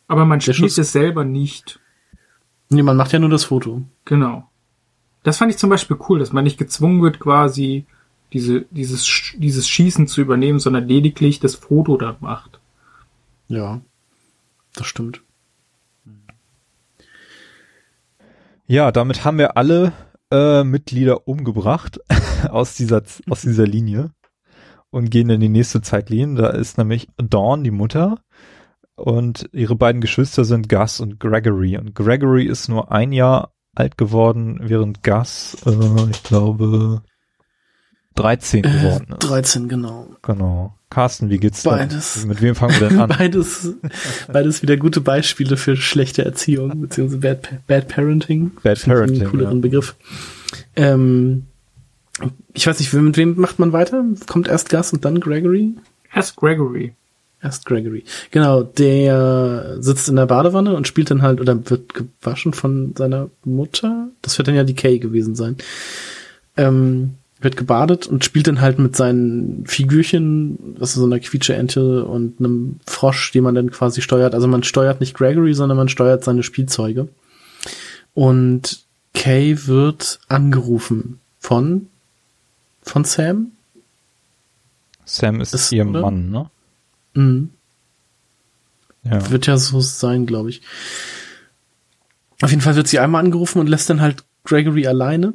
Aber 0.09 0.25
man 0.25 0.41
schießt 0.41 0.79
es 0.79 0.93
selber 0.93 1.25
nicht. 1.25 1.81
Nee, 2.69 2.83
man 2.83 2.97
macht 2.97 3.13
ja 3.13 3.19
nur 3.19 3.31
das 3.31 3.45
Foto. 3.45 3.83
Genau. 4.05 4.49
Das 5.23 5.39
fand 5.39 5.51
ich 5.51 5.59
zum 5.59 5.71
Beispiel 5.71 5.99
cool, 6.09 6.19
dass 6.19 6.33
man 6.33 6.45
nicht 6.45 6.59
gezwungen 6.59 7.03
wird, 7.03 7.19
quasi 7.19 7.85
diese, 8.33 8.63
dieses, 8.71 9.07
dieses 9.37 9.69
Schießen 9.69 10.07
zu 10.07 10.21
übernehmen, 10.21 10.59
sondern 10.59 10.87
lediglich 10.87 11.41
das 11.41 11.57
Foto 11.57 11.97
da 11.97 12.17
macht. 12.21 12.61
Ja, 13.49 13.81
das 14.75 14.87
stimmt. 14.87 15.23
Ja, 18.67 18.93
damit 18.93 19.25
haben 19.25 19.39
wir 19.39 19.57
alle 19.57 19.93
äh, 20.31 20.63
Mitglieder 20.63 21.27
umgebracht 21.27 22.01
aus 22.49 22.75
dieser, 22.77 23.03
aus 23.29 23.41
dieser 23.41 23.67
Linie 23.67 24.13
und 24.91 25.11
gehen 25.11 25.31
in 25.31 25.41
die 25.41 25.49
nächste 25.49 25.81
Zeitlinie. 25.83 26.43
Da 26.43 26.49
ist 26.51 26.79
nämlich 26.79 27.09
Dawn, 27.17 27.65
die 27.65 27.71
Mutter, 27.71 28.19
und 29.01 29.49
ihre 29.53 29.77
beiden 29.77 30.01
Geschwister 30.01 30.45
sind 30.45 30.69
Gus 30.69 31.01
und 31.01 31.19
Gregory. 31.19 31.79
Und 31.79 31.95
Gregory 31.95 32.45
ist 32.45 32.69
nur 32.69 32.93
ein 32.93 33.13
Jahr 33.13 33.53
alt 33.75 33.97
geworden, 33.97 34.61
während 34.63 35.03
Gus, 35.03 35.57
äh, 35.65 36.11
ich 36.11 36.23
glaube, 36.23 37.03
13 38.17 38.59
äh, 38.59 38.63
geworden 38.63 39.07
ist. 39.13 39.31
13, 39.31 39.69
genau. 39.69 40.09
Genau. 40.23 40.75
Carsten, 40.91 41.31
wie 41.31 41.39
geht's 41.39 41.63
beides. 41.63 42.19
Da? 42.21 42.27
Mit 42.27 42.43
wem 42.43 42.55
fangen 42.55 42.79
wir 42.81 42.89
denn 42.89 43.01
an? 43.01 43.09
beides, 43.19 43.75
beides 44.31 44.61
wieder 44.61 44.77
gute 44.77 45.01
Beispiele 45.01 45.57
für 45.57 45.77
schlechte 45.77 46.25
Erziehung, 46.25 46.81
beziehungsweise 46.81 47.21
Bad, 47.21 47.67
Bad 47.67 47.89
Parenting. 47.89 48.51
Bad 48.63 48.85
Parenting. 48.85 49.23
Einen 49.23 49.31
cooleren 49.31 49.57
ja. 49.57 49.61
Begriff. 49.63 49.95
Ähm, 50.75 51.47
ich 52.55 52.67
weiß 52.67 52.79
nicht, 52.79 52.93
mit 52.93 53.17
wem 53.17 53.39
macht 53.41 53.59
man 53.59 53.73
weiter? 53.73 54.05
Kommt 54.27 54.49
erst 54.49 54.71
Gus 54.71 54.93
und 54.93 55.05
dann 55.05 55.21
Gregory? 55.21 55.75
Erst 56.15 56.37
Gregory. 56.37 56.95
Erst 57.43 57.65
Gregory. 57.65 58.05
Genau, 58.31 58.63
der 58.63 59.77
sitzt 59.81 60.09
in 60.09 60.17
der 60.17 60.27
Badewanne 60.27 60.75
und 60.75 60.87
spielt 60.87 61.11
dann 61.11 61.23
halt 61.23 61.41
oder 61.41 61.71
wird 61.71 61.95
gewaschen 61.95 62.53
von 62.53 62.95
seiner 62.97 63.31
Mutter. 63.45 64.09
Das 64.21 64.37
wird 64.37 64.49
dann 64.49 64.55
ja 64.55 64.65
die 64.65 64.75
Kay 64.75 64.99
gewesen 64.99 65.35
sein. 65.35 65.57
Ähm, 66.57 67.15
wird 67.41 67.57
gebadet 67.57 68.07
und 68.07 68.25
spielt 68.25 68.47
dann 68.47 68.61
halt 68.61 68.79
mit 68.79 68.95
seinen 68.95 69.65
Figürchen, 69.67 70.77
das 70.79 70.91
ist 70.91 70.97
so 70.97 71.07
eine 71.07 71.21
Quietsche-Ente 71.21 72.05
und 72.05 72.39
einem 72.39 72.81
Frosch, 72.87 73.33
den 73.33 73.45
man 73.45 73.55
dann 73.55 73.71
quasi 73.71 74.03
steuert. 74.03 74.35
Also 74.35 74.47
man 74.47 74.63
steuert 74.63 75.01
nicht 75.01 75.15
Gregory, 75.15 75.55
sondern 75.55 75.79
man 75.79 75.89
steuert 75.89 76.23
seine 76.23 76.43
Spielzeuge. 76.43 77.09
Und 78.13 78.85
Kay 79.15 79.67
wird 79.67 80.21
angerufen 80.29 81.21
von 81.39 81.87
von 82.83 83.05
Sam. 83.05 83.53
Sam 85.05 85.41
ist, 85.41 85.55
ist 85.55 85.71
ihr 85.73 85.87
oder? 85.87 86.03
Mann, 86.03 86.31
ne? 86.31 86.51
Mhm. 87.15 87.51
Ja. 89.03 89.31
Wird 89.31 89.47
ja 89.47 89.57
so 89.57 89.81
sein, 89.81 90.27
glaube 90.27 90.51
ich. 90.51 90.61
Auf 92.43 92.51
jeden 92.51 92.61
Fall 92.63 92.77
wird 92.77 92.89
sie 92.89 92.99
einmal 92.99 93.25
angerufen 93.25 93.59
und 93.59 93.69
lässt 93.69 93.89
dann 93.91 94.01
halt 94.01 94.25
Gregory 94.45 94.87
alleine. 94.87 95.35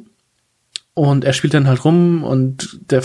Und 0.94 1.24
er 1.24 1.34
spielt 1.34 1.52
dann 1.52 1.66
halt 1.66 1.84
rum 1.84 2.24
und 2.24 2.80
der 2.90 3.04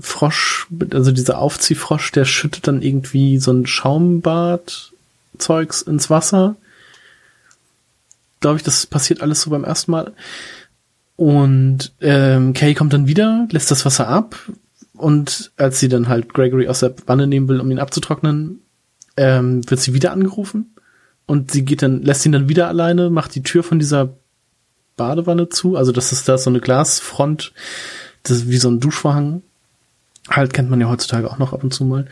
Frosch, 0.00 0.68
also 0.92 1.10
dieser 1.10 1.38
Aufziehfrosch, 1.38 2.12
der 2.12 2.26
schüttet 2.26 2.68
dann 2.68 2.80
irgendwie 2.80 3.38
so 3.38 3.52
ein 3.52 3.66
Schaumbad-Zeugs 3.66 5.82
ins 5.82 6.10
Wasser. 6.10 6.54
Glaube 8.38 8.58
ich, 8.58 8.62
das 8.62 8.86
passiert 8.86 9.20
alles 9.20 9.42
so 9.42 9.50
beim 9.50 9.64
ersten 9.64 9.90
Mal. 9.90 10.12
Und 11.16 11.92
ähm, 12.00 12.52
Kay 12.54 12.74
kommt 12.74 12.92
dann 12.92 13.06
wieder, 13.06 13.46
lässt 13.50 13.70
das 13.70 13.84
Wasser 13.84 14.08
ab. 14.08 14.36
Und 14.94 15.52
als 15.56 15.80
sie 15.80 15.88
dann 15.88 16.08
halt 16.08 16.32
Gregory 16.32 16.68
aus 16.68 16.80
der 16.80 16.94
Wanne 17.06 17.26
nehmen 17.26 17.48
will, 17.48 17.60
um 17.60 17.70
ihn 17.70 17.78
abzutrocknen, 17.78 18.60
ähm, 19.16 19.68
wird 19.68 19.80
sie 19.80 19.94
wieder 19.94 20.12
angerufen. 20.12 20.74
Und 21.26 21.50
sie 21.50 21.64
geht 21.64 21.82
dann, 21.82 22.02
lässt 22.02 22.26
ihn 22.26 22.32
dann 22.32 22.48
wieder 22.48 22.68
alleine, 22.68 23.10
macht 23.10 23.34
die 23.34 23.42
Tür 23.42 23.62
von 23.62 23.78
dieser 23.78 24.14
Badewanne 24.96 25.48
zu. 25.48 25.76
Also 25.76 25.92
das 25.92 26.12
ist 26.12 26.28
da 26.28 26.38
so 26.38 26.50
eine 26.50 26.60
Glasfront, 26.60 27.52
das 28.22 28.38
ist 28.38 28.48
wie 28.48 28.58
so 28.58 28.70
ein 28.70 28.80
Duschvorhang. 28.80 29.42
Halt 30.28 30.52
kennt 30.52 30.70
man 30.70 30.80
ja 30.80 30.88
heutzutage 30.88 31.30
auch 31.30 31.38
noch 31.38 31.52
ab 31.52 31.64
und 31.64 31.72
zu 31.72 31.84
mal. 31.84 32.06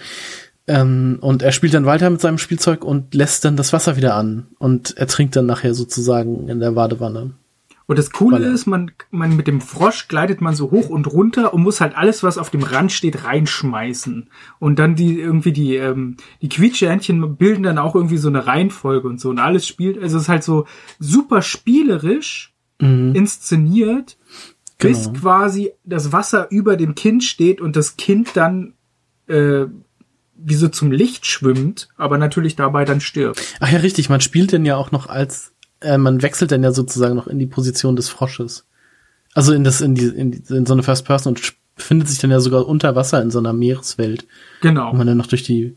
Ähm, 0.66 1.18
und 1.20 1.42
er 1.42 1.52
spielt 1.52 1.74
dann 1.74 1.86
weiter 1.86 2.08
mit 2.10 2.20
seinem 2.20 2.38
Spielzeug 2.38 2.84
und 2.84 3.14
lässt 3.14 3.44
dann 3.44 3.56
das 3.56 3.72
Wasser 3.72 3.96
wieder 3.96 4.14
an. 4.14 4.46
Und 4.58 4.96
er 4.96 5.06
trinkt 5.06 5.34
dann 5.36 5.46
nachher 5.46 5.74
sozusagen 5.74 6.48
in 6.48 6.60
der 6.60 6.72
Badewanne. 6.72 7.32
Und 7.92 7.98
das 7.98 8.10
Coole 8.10 8.36
Weil, 8.36 8.54
ist, 8.54 8.64
man, 8.64 8.90
man 9.10 9.36
mit 9.36 9.46
dem 9.46 9.60
Frosch 9.60 10.08
gleitet 10.08 10.40
man 10.40 10.54
so 10.54 10.70
hoch 10.70 10.88
und 10.88 11.06
runter 11.06 11.52
und 11.52 11.62
muss 11.62 11.82
halt 11.82 11.94
alles, 11.94 12.22
was 12.22 12.38
auf 12.38 12.48
dem 12.48 12.62
Rand 12.62 12.90
steht, 12.90 13.24
reinschmeißen. 13.24 14.30
Und 14.58 14.78
dann 14.78 14.94
die 14.94 15.20
irgendwie 15.20 15.52
die 15.52 15.76
ähm, 15.76 16.16
die 16.40 16.48
Quietschehändchen 16.48 17.36
bilden 17.36 17.64
dann 17.64 17.76
auch 17.76 17.94
irgendwie 17.94 18.16
so 18.16 18.28
eine 18.28 18.46
Reihenfolge 18.46 19.06
und 19.06 19.20
so 19.20 19.28
und 19.28 19.40
alles 19.40 19.66
spielt. 19.66 20.02
Also 20.02 20.16
es 20.16 20.22
ist 20.22 20.28
halt 20.30 20.42
so 20.42 20.64
super 21.00 21.42
spielerisch 21.42 22.54
mhm. 22.80 23.14
inszeniert, 23.14 24.16
genau. 24.78 24.96
bis 24.96 25.12
quasi 25.12 25.72
das 25.84 26.12
Wasser 26.12 26.50
über 26.50 26.78
dem 26.78 26.94
Kind 26.94 27.22
steht 27.22 27.60
und 27.60 27.76
das 27.76 27.98
Kind 27.98 28.30
dann 28.36 28.72
äh, 29.26 29.66
wie 30.34 30.54
so 30.54 30.68
zum 30.68 30.92
Licht 30.92 31.26
schwimmt, 31.26 31.90
aber 31.98 32.16
natürlich 32.16 32.56
dabei 32.56 32.86
dann 32.86 33.02
stirbt. 33.02 33.54
Ach 33.60 33.70
ja, 33.70 33.80
richtig, 33.80 34.08
man 34.08 34.22
spielt 34.22 34.52
denn 34.52 34.64
ja 34.64 34.76
auch 34.76 34.92
noch 34.92 35.08
als, 35.08 35.51
äh, 35.82 35.98
man 35.98 36.22
wechselt 36.22 36.52
dann 36.52 36.62
ja 36.62 36.72
sozusagen 36.72 37.14
noch 37.14 37.26
in 37.26 37.38
die 37.38 37.46
Position 37.46 37.96
des 37.96 38.08
Frosches. 38.08 38.66
Also 39.34 39.52
in 39.52 39.64
das, 39.64 39.80
in 39.80 39.94
die, 39.94 40.06
in, 40.06 40.30
die, 40.32 40.54
in 40.54 40.66
so 40.66 40.74
eine 40.74 40.82
First 40.82 41.04
Person 41.04 41.34
und 41.34 41.54
findet 41.76 42.08
sich 42.08 42.18
dann 42.18 42.30
ja 42.30 42.40
sogar 42.40 42.66
unter 42.66 42.94
Wasser 42.94 43.22
in 43.22 43.30
so 43.30 43.38
einer 43.38 43.52
Meereswelt. 43.52 44.26
Genau. 44.60 44.92
Wo 44.92 44.96
man 44.96 45.06
dann 45.06 45.16
noch 45.16 45.26
durch 45.26 45.42
die 45.42 45.76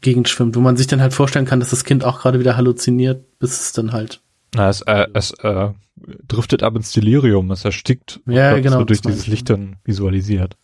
Gegend 0.00 0.28
schwimmt, 0.28 0.56
wo 0.56 0.60
man 0.60 0.76
sich 0.76 0.88
dann 0.88 1.00
halt 1.00 1.14
vorstellen 1.14 1.46
kann, 1.46 1.60
dass 1.60 1.70
das 1.70 1.84
Kind 1.84 2.04
auch 2.04 2.20
gerade 2.20 2.40
wieder 2.40 2.56
halluziniert, 2.56 3.38
bis 3.38 3.60
es 3.60 3.72
dann 3.72 3.92
halt. 3.92 4.20
Na, 4.54 4.68
es, 4.68 4.82
äh, 4.82 5.06
es 5.14 5.32
äh, 5.42 5.70
driftet 6.26 6.62
ab 6.62 6.76
ins 6.76 6.92
Delirium, 6.92 7.50
es 7.50 7.64
erstickt. 7.64 8.20
Ja, 8.26 8.58
genau. 8.58 8.80
So 8.80 8.84
durch 8.84 9.00
dieses 9.00 9.26
Licht 9.26 9.48
dann 9.48 9.76
visualisiert. 9.84 10.56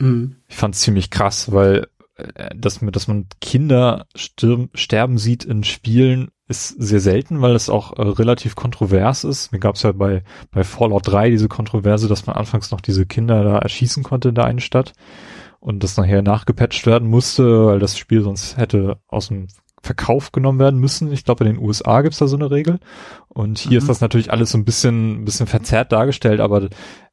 Mhm. 0.00 0.36
Ich 0.48 0.56
fand's 0.56 0.80
ziemlich 0.80 1.10
krass, 1.10 1.52
weil 1.52 1.86
dass, 2.56 2.80
dass 2.80 3.08
man 3.08 3.26
Kinder 3.40 4.06
stirb, 4.14 4.70
sterben 4.74 5.18
sieht 5.18 5.44
in 5.44 5.64
Spielen 5.64 6.28
ist 6.46 6.68
sehr 6.68 7.00
selten, 7.00 7.40
weil 7.40 7.54
es 7.54 7.70
auch 7.70 7.96
äh, 7.96 8.02
relativ 8.02 8.54
kontrovers 8.54 9.24
ist. 9.24 9.52
Mir 9.52 9.60
gab's 9.60 9.82
ja 9.82 9.92
bei, 9.92 10.22
bei 10.50 10.62
Fallout 10.62 11.08
3 11.08 11.30
diese 11.30 11.48
Kontroverse, 11.48 12.06
dass 12.06 12.26
man 12.26 12.36
anfangs 12.36 12.70
noch 12.70 12.82
diese 12.82 13.06
Kinder 13.06 13.42
da 13.44 13.58
erschießen 13.58 14.02
konnte 14.02 14.28
in 14.28 14.34
der 14.34 14.44
einen 14.44 14.60
Stadt 14.60 14.92
und 15.58 15.82
das 15.82 15.96
nachher 15.96 16.20
nachgepatcht 16.20 16.86
werden 16.86 17.08
musste, 17.08 17.66
weil 17.66 17.78
das 17.78 17.96
Spiel 17.96 18.20
sonst 18.20 18.58
hätte 18.58 18.98
aus 19.08 19.28
dem 19.28 19.48
Verkauf 19.80 20.32
genommen 20.32 20.58
werden 20.58 20.80
müssen. 20.80 21.12
Ich 21.12 21.24
glaube, 21.24 21.44
in 21.44 21.54
den 21.54 21.62
USA 21.62 22.02
gibt's 22.02 22.18
da 22.18 22.26
so 22.26 22.36
eine 22.36 22.50
Regel. 22.50 22.78
Und 23.28 23.58
hier 23.58 23.72
mhm. 23.72 23.78
ist 23.78 23.88
das 23.88 24.00
natürlich 24.00 24.30
alles 24.30 24.50
so 24.50 24.58
ein 24.58 24.64
bisschen, 24.64 25.22
ein 25.22 25.24
bisschen 25.24 25.46
verzerrt 25.46 25.92
dargestellt, 25.92 26.40
aber 26.40 26.68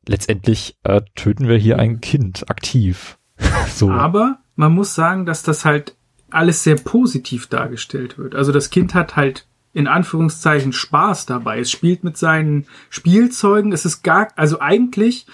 letztendlich 0.08 0.78
äh, 0.84 1.02
töten 1.16 1.48
wir 1.48 1.58
hier 1.58 1.80
ein 1.80 2.02
Kind 2.02 2.50
aktiv. 2.50 3.18
so. 3.74 3.90
Aber 3.90 4.41
man 4.62 4.74
muss 4.74 4.94
sagen, 4.94 5.26
dass 5.26 5.42
das 5.42 5.66
halt 5.66 5.96
alles 6.30 6.64
sehr 6.64 6.76
positiv 6.76 7.48
dargestellt 7.48 8.20
wird. 8.20 8.36
Also 8.36 8.52
das 8.52 8.70
Kind 8.70 8.94
hat 8.94 9.16
halt 9.16 9.48
in 9.74 9.88
Anführungszeichen 9.88 10.72
Spaß 10.72 11.26
dabei. 11.26 11.60
Es 11.60 11.72
spielt 11.72 12.04
mit 12.04 12.16
seinen 12.16 12.68
Spielzeugen. 12.92 13.72
Es 13.74 13.86
ist 13.86 14.04
gar, 14.04 14.28
also 14.36 14.60
eigentlich 14.60 15.26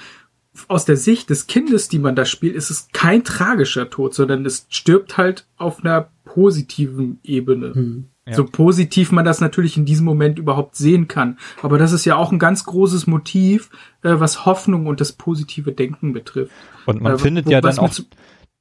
aus 0.69 0.85
der 0.85 0.95
Sicht 0.95 1.29
des 1.29 1.45
Kindes, 1.45 1.89
die 1.89 1.99
man 1.99 2.15
da 2.15 2.23
spielt, 2.23 2.55
ist 2.55 2.71
es 2.71 2.87
kein 2.93 3.25
tragischer 3.25 3.89
Tod, 3.89 4.13
sondern 4.13 4.45
es 4.45 4.65
stirbt 4.69 5.17
halt 5.17 5.45
auf 5.57 5.83
einer 5.83 6.07
positiven 6.23 7.19
Ebene. 7.21 7.73
Hm, 7.75 8.05
ja. 8.25 8.33
So 8.33 8.45
positiv 8.45 9.11
man 9.11 9.25
das 9.25 9.41
natürlich 9.41 9.75
in 9.75 9.83
diesem 9.83 10.05
Moment 10.05 10.39
überhaupt 10.39 10.77
sehen 10.77 11.09
kann. 11.09 11.37
Aber 11.61 11.77
das 11.77 11.91
ist 11.91 12.05
ja 12.05 12.15
auch 12.15 12.31
ein 12.31 12.39
ganz 12.39 12.63
großes 12.63 13.07
Motiv, 13.07 13.71
äh, 14.03 14.13
was 14.19 14.45
Hoffnung 14.45 14.87
und 14.87 15.01
das 15.01 15.11
positive 15.11 15.73
Denken 15.73 16.13
betrifft. 16.13 16.53
Und 16.85 17.01
man 17.01 17.15
äh, 17.15 17.17
findet 17.17 17.49
ja 17.49 17.59
dann 17.59 17.77
auch 17.77 17.91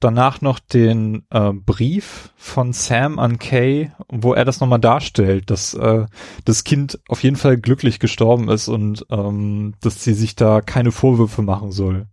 danach 0.01 0.41
noch 0.41 0.59
den 0.59 1.25
äh, 1.31 1.53
Brief 1.53 2.31
von 2.37 2.73
Sam 2.73 3.19
an 3.19 3.39
Kay, 3.39 3.91
wo 4.09 4.35
er 4.35 4.45
das 4.45 4.61
nochmal 4.61 4.81
darstellt, 4.81 5.51
dass 5.51 5.75
äh, 5.75 6.07
das 6.45 6.65
Kind 6.65 7.01
auf 7.09 7.23
jeden 7.23 7.37
Fall 7.37 7.57
glücklich 7.57 7.99
gestorben 7.99 8.49
ist 8.49 8.69
und 8.69 9.07
ähm, 9.11 9.75
dass 9.81 10.05
sie 10.05 10.15
sich 10.15 10.37
da 10.37 10.61
keine 10.61 10.93
Vorwürfe 10.93 11.43
machen 11.43 11.73
soll. 11.73 12.07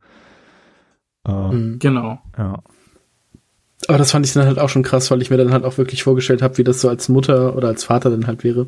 Äh, 1.28 1.78
genau. 1.78 2.20
Ja. 2.38 2.60
Aber 3.88 3.98
das 3.98 4.12
fand 4.12 4.26
ich 4.26 4.34
dann 4.34 4.46
halt 4.46 4.60
auch 4.60 4.70
schon 4.70 4.84
krass, 4.84 5.12
weil 5.12 5.22
ich 5.22 5.30
mir 5.30 5.38
dann 5.38 5.52
halt 5.52 5.66
auch 5.66 5.78
wirklich 5.78 6.04
vorgestellt 6.04 6.42
habe, 6.42 6.58
wie 6.58 6.64
das 6.64 6.80
so 6.80 6.88
als 6.88 7.10
Mutter 7.10 7.56
oder 7.56 7.68
als 7.68 7.84
Vater 7.84 8.10
dann 8.10 8.28
halt 8.28 8.46
wäre, 8.46 8.68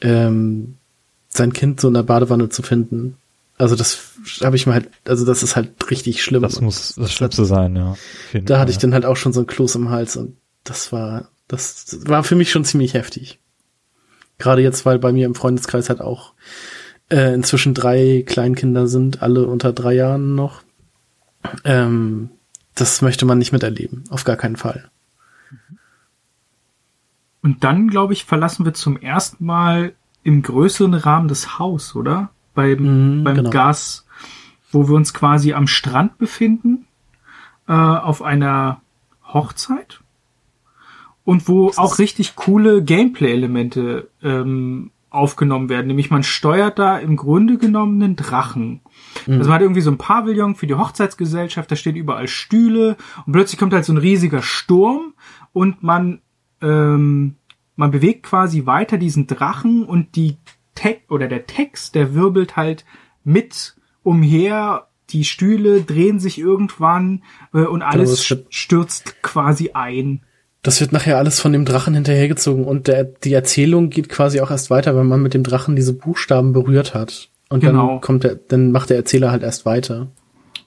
ähm, 0.00 0.78
sein 1.28 1.52
Kind 1.52 1.80
so 1.80 1.88
in 1.88 1.94
der 1.94 2.02
Badewanne 2.02 2.48
zu 2.48 2.62
finden. 2.62 3.16
Also 3.56 3.76
das 3.76 4.11
habe 4.42 4.56
ich 4.56 4.66
mir 4.66 4.74
halt, 4.74 4.90
also 5.06 5.24
das 5.24 5.42
ist 5.42 5.56
halt 5.56 5.90
richtig 5.90 6.22
schlimm. 6.22 6.42
Das 6.42 6.60
muss 6.60 6.94
das 6.94 7.12
Schlimmste 7.12 7.44
sein, 7.44 7.76
ja. 7.76 7.96
Da 8.42 8.58
hatte 8.58 8.70
ich 8.70 8.78
dann 8.78 8.94
halt 8.94 9.04
auch 9.04 9.16
schon 9.16 9.32
so 9.32 9.40
ein 9.40 9.46
Kloß 9.46 9.74
im 9.76 9.90
Hals 9.90 10.16
und 10.16 10.36
das 10.64 10.92
war, 10.92 11.28
das 11.48 11.98
war 12.06 12.24
für 12.24 12.36
mich 12.36 12.50
schon 12.50 12.64
ziemlich 12.64 12.94
heftig. 12.94 13.40
Gerade 14.38 14.62
jetzt, 14.62 14.86
weil 14.86 14.98
bei 14.98 15.12
mir 15.12 15.26
im 15.26 15.34
Freundeskreis 15.34 15.88
halt 15.88 16.00
auch 16.00 16.34
äh, 17.10 17.34
inzwischen 17.34 17.74
drei 17.74 18.24
Kleinkinder 18.26 18.86
sind, 18.86 19.22
alle 19.22 19.46
unter 19.46 19.72
drei 19.72 19.94
Jahren 19.94 20.34
noch. 20.34 20.62
Ähm, 21.64 22.30
das 22.74 23.02
möchte 23.02 23.26
man 23.26 23.38
nicht 23.38 23.52
miterleben, 23.52 24.04
auf 24.10 24.24
gar 24.24 24.36
keinen 24.36 24.56
Fall. 24.56 24.90
Und 27.42 27.64
dann, 27.64 27.88
glaube 27.88 28.12
ich, 28.12 28.24
verlassen 28.24 28.64
wir 28.64 28.72
zum 28.72 28.96
ersten 28.96 29.44
Mal 29.44 29.94
im 30.22 30.42
größeren 30.42 30.94
Rahmen 30.94 31.28
das 31.28 31.58
Haus, 31.58 31.96
oder? 31.96 32.30
Beim, 32.54 33.18
mhm, 33.18 33.24
beim 33.24 33.36
genau. 33.36 33.50
Gas, 33.50 34.06
wo 34.72 34.88
wir 34.88 34.94
uns 34.94 35.14
quasi 35.14 35.52
am 35.52 35.66
Strand 35.66 36.18
befinden, 36.18 36.86
äh, 37.68 37.72
auf 37.72 38.22
einer 38.22 38.80
Hochzeit. 39.24 40.00
Und 41.24 41.46
wo 41.46 41.70
auch 41.76 42.00
richtig 42.00 42.34
coole 42.34 42.82
Gameplay-Elemente 42.82 44.08
ähm, 44.24 44.90
aufgenommen 45.12 45.68
werden. 45.68 45.86
Nämlich 45.86 46.10
man 46.10 46.22
steuert 46.22 46.78
da 46.78 46.98
im 46.98 47.16
Grunde 47.16 47.58
genommen 47.58 48.02
einen 48.02 48.16
Drachen. 48.16 48.80
Mhm. 49.26 49.34
Also 49.34 49.50
man 49.50 49.54
hat 49.54 49.62
irgendwie 49.62 49.82
so 49.82 49.90
ein 49.90 49.98
Pavillon 49.98 50.54
für 50.54 50.66
die 50.66 50.74
Hochzeitsgesellschaft, 50.74 51.70
da 51.70 51.76
stehen 51.76 51.96
überall 51.96 52.28
Stühle 52.28 52.96
und 53.26 53.32
plötzlich 53.32 53.58
kommt 53.58 53.74
halt 53.74 53.84
so 53.84 53.92
ein 53.92 53.98
riesiger 53.98 54.42
Sturm 54.42 55.12
und 55.52 55.82
man, 55.82 56.22
ähm, 56.62 57.36
man 57.76 57.90
bewegt 57.90 58.24
quasi 58.24 58.64
weiter 58.64 58.96
diesen 58.96 59.26
Drachen 59.26 59.84
und 59.84 60.16
die 60.16 60.38
Text 60.74 61.10
oder 61.10 61.28
der 61.28 61.46
Text, 61.46 61.94
der 61.94 62.14
wirbelt 62.14 62.56
halt 62.56 62.86
mit 63.22 63.76
umher 64.02 64.88
die 65.10 65.24
Stühle 65.24 65.82
drehen 65.82 66.20
sich 66.20 66.38
irgendwann 66.38 67.22
äh, 67.52 67.60
und 67.60 67.82
alles 67.82 68.24
stürzt 68.50 69.22
quasi 69.22 69.70
ein. 69.74 70.22
Das 70.62 70.80
wird 70.80 70.92
nachher 70.92 71.18
alles 71.18 71.40
von 71.40 71.52
dem 71.52 71.64
Drachen 71.64 71.94
hinterhergezogen 71.94 72.64
und 72.64 72.86
der, 72.86 73.04
die 73.04 73.32
Erzählung 73.32 73.90
geht 73.90 74.08
quasi 74.08 74.40
auch 74.40 74.50
erst 74.50 74.70
weiter, 74.70 74.96
wenn 74.96 75.08
man 75.08 75.22
mit 75.22 75.34
dem 75.34 75.42
Drachen 75.42 75.74
diese 75.74 75.92
Buchstaben 75.92 76.52
berührt 76.52 76.94
hat. 76.94 77.30
Und 77.48 77.60
genau. 77.60 77.88
dann 77.88 78.00
kommt 78.00 78.24
der, 78.24 78.36
dann 78.36 78.70
macht 78.72 78.90
der 78.90 78.96
Erzähler 78.96 79.30
halt 79.30 79.42
erst 79.42 79.66
weiter. 79.66 80.08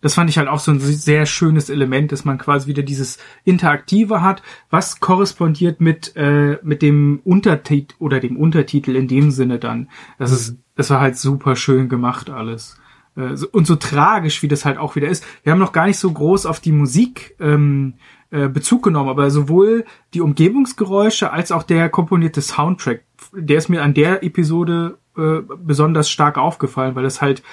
Das 0.02 0.14
fand 0.14 0.30
ich 0.30 0.38
halt 0.38 0.50
auch 0.50 0.60
so 0.60 0.72
ein 0.72 0.80
sehr 0.80 1.26
schönes 1.26 1.72
Element, 1.72 2.12
dass 2.12 2.26
man 2.26 2.38
quasi 2.38 2.68
wieder 2.68 2.84
dieses 2.84 3.18
Interaktive 3.44 4.22
hat, 4.22 4.44
was 4.70 5.00
korrespondiert 5.00 5.82
mit, 5.82 6.16
äh, 6.16 6.60
mit 6.62 6.84
dem 6.84 7.22
Untertitel 7.24 7.96
oder 7.98 8.20
dem 8.20 8.38
Untertitel 8.38 8.96
in 8.96 9.08
dem 9.08 9.32
Sinne 9.32 9.58
dann. 9.58 9.90
Das 10.20 10.30
mhm. 10.30 10.36
ist, 10.36 10.58
das 10.76 10.90
war 10.92 11.00
halt 11.00 11.18
super 11.18 11.56
schön 11.56 11.90
gemacht 11.90 12.30
alles. 12.30 12.78
Äh, 13.16 13.36
und 13.52 13.68
so 13.68 13.76
tragisch, 13.76 14.42
wie 14.44 14.48
das 14.48 14.66
halt 14.66 14.78
auch 14.78 14.96
wieder 14.96 15.08
ist. 15.08 15.26
Wir 15.44 15.52
haben 15.52 15.60
noch 15.60 15.72
gar 15.72 15.88
nicht 15.88 16.00
so 16.00 16.12
groß 16.12 16.46
auf 16.46 16.60
die 16.60 16.72
Musik 16.72 17.36
ähm, 17.40 17.96
äh, 18.32 18.48
Bezug 18.48 18.84
genommen, 18.84 19.10
aber 19.10 19.30
sowohl 19.32 19.86
die 20.14 20.22
Umgebungsgeräusche 20.22 21.32
als 21.32 21.52
auch 21.52 21.64
der 21.64 21.90
komponierte 21.90 22.42
Soundtrack, 22.42 23.04
der 23.34 23.58
ist 23.58 23.70
mir 23.70 23.84
an 23.84 23.94
der 23.94 24.24
Episode 24.24 24.98
äh, 25.18 25.42
besonders 25.58 26.10
stark 26.10 26.38
aufgefallen, 26.38 26.96
weil 26.96 27.06
es 27.06 27.22
halt 27.22 27.44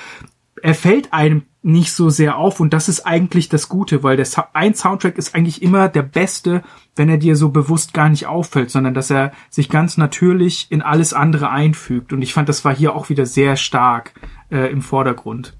er 0.62 0.74
fällt 0.74 1.12
einem 1.12 1.42
nicht 1.62 1.92
so 1.92 2.08
sehr 2.08 2.36
auf 2.36 2.60
und 2.60 2.72
das 2.72 2.88
ist 2.88 3.06
eigentlich 3.06 3.48
das 3.48 3.68
Gute, 3.68 4.02
weil 4.02 4.16
der 4.16 4.26
so 4.26 4.42
ein 4.52 4.74
Soundtrack 4.74 5.16
ist 5.16 5.34
eigentlich 5.34 5.62
immer 5.62 5.88
der 5.88 6.02
beste, 6.02 6.62
wenn 6.96 7.08
er 7.08 7.18
dir 7.18 7.36
so 7.36 7.50
bewusst 7.50 7.94
gar 7.94 8.08
nicht 8.08 8.26
auffällt, 8.26 8.70
sondern 8.70 8.94
dass 8.94 9.10
er 9.10 9.32
sich 9.50 9.68
ganz 9.68 9.96
natürlich 9.96 10.66
in 10.70 10.82
alles 10.82 11.14
andere 11.14 11.50
einfügt 11.50 12.12
und 12.12 12.22
ich 12.22 12.32
fand, 12.32 12.48
das 12.48 12.64
war 12.64 12.74
hier 12.74 12.94
auch 12.94 13.08
wieder 13.08 13.26
sehr 13.26 13.56
stark 13.56 14.14
äh, 14.52 14.70
im 14.70 14.82
Vordergrund. 14.82 15.54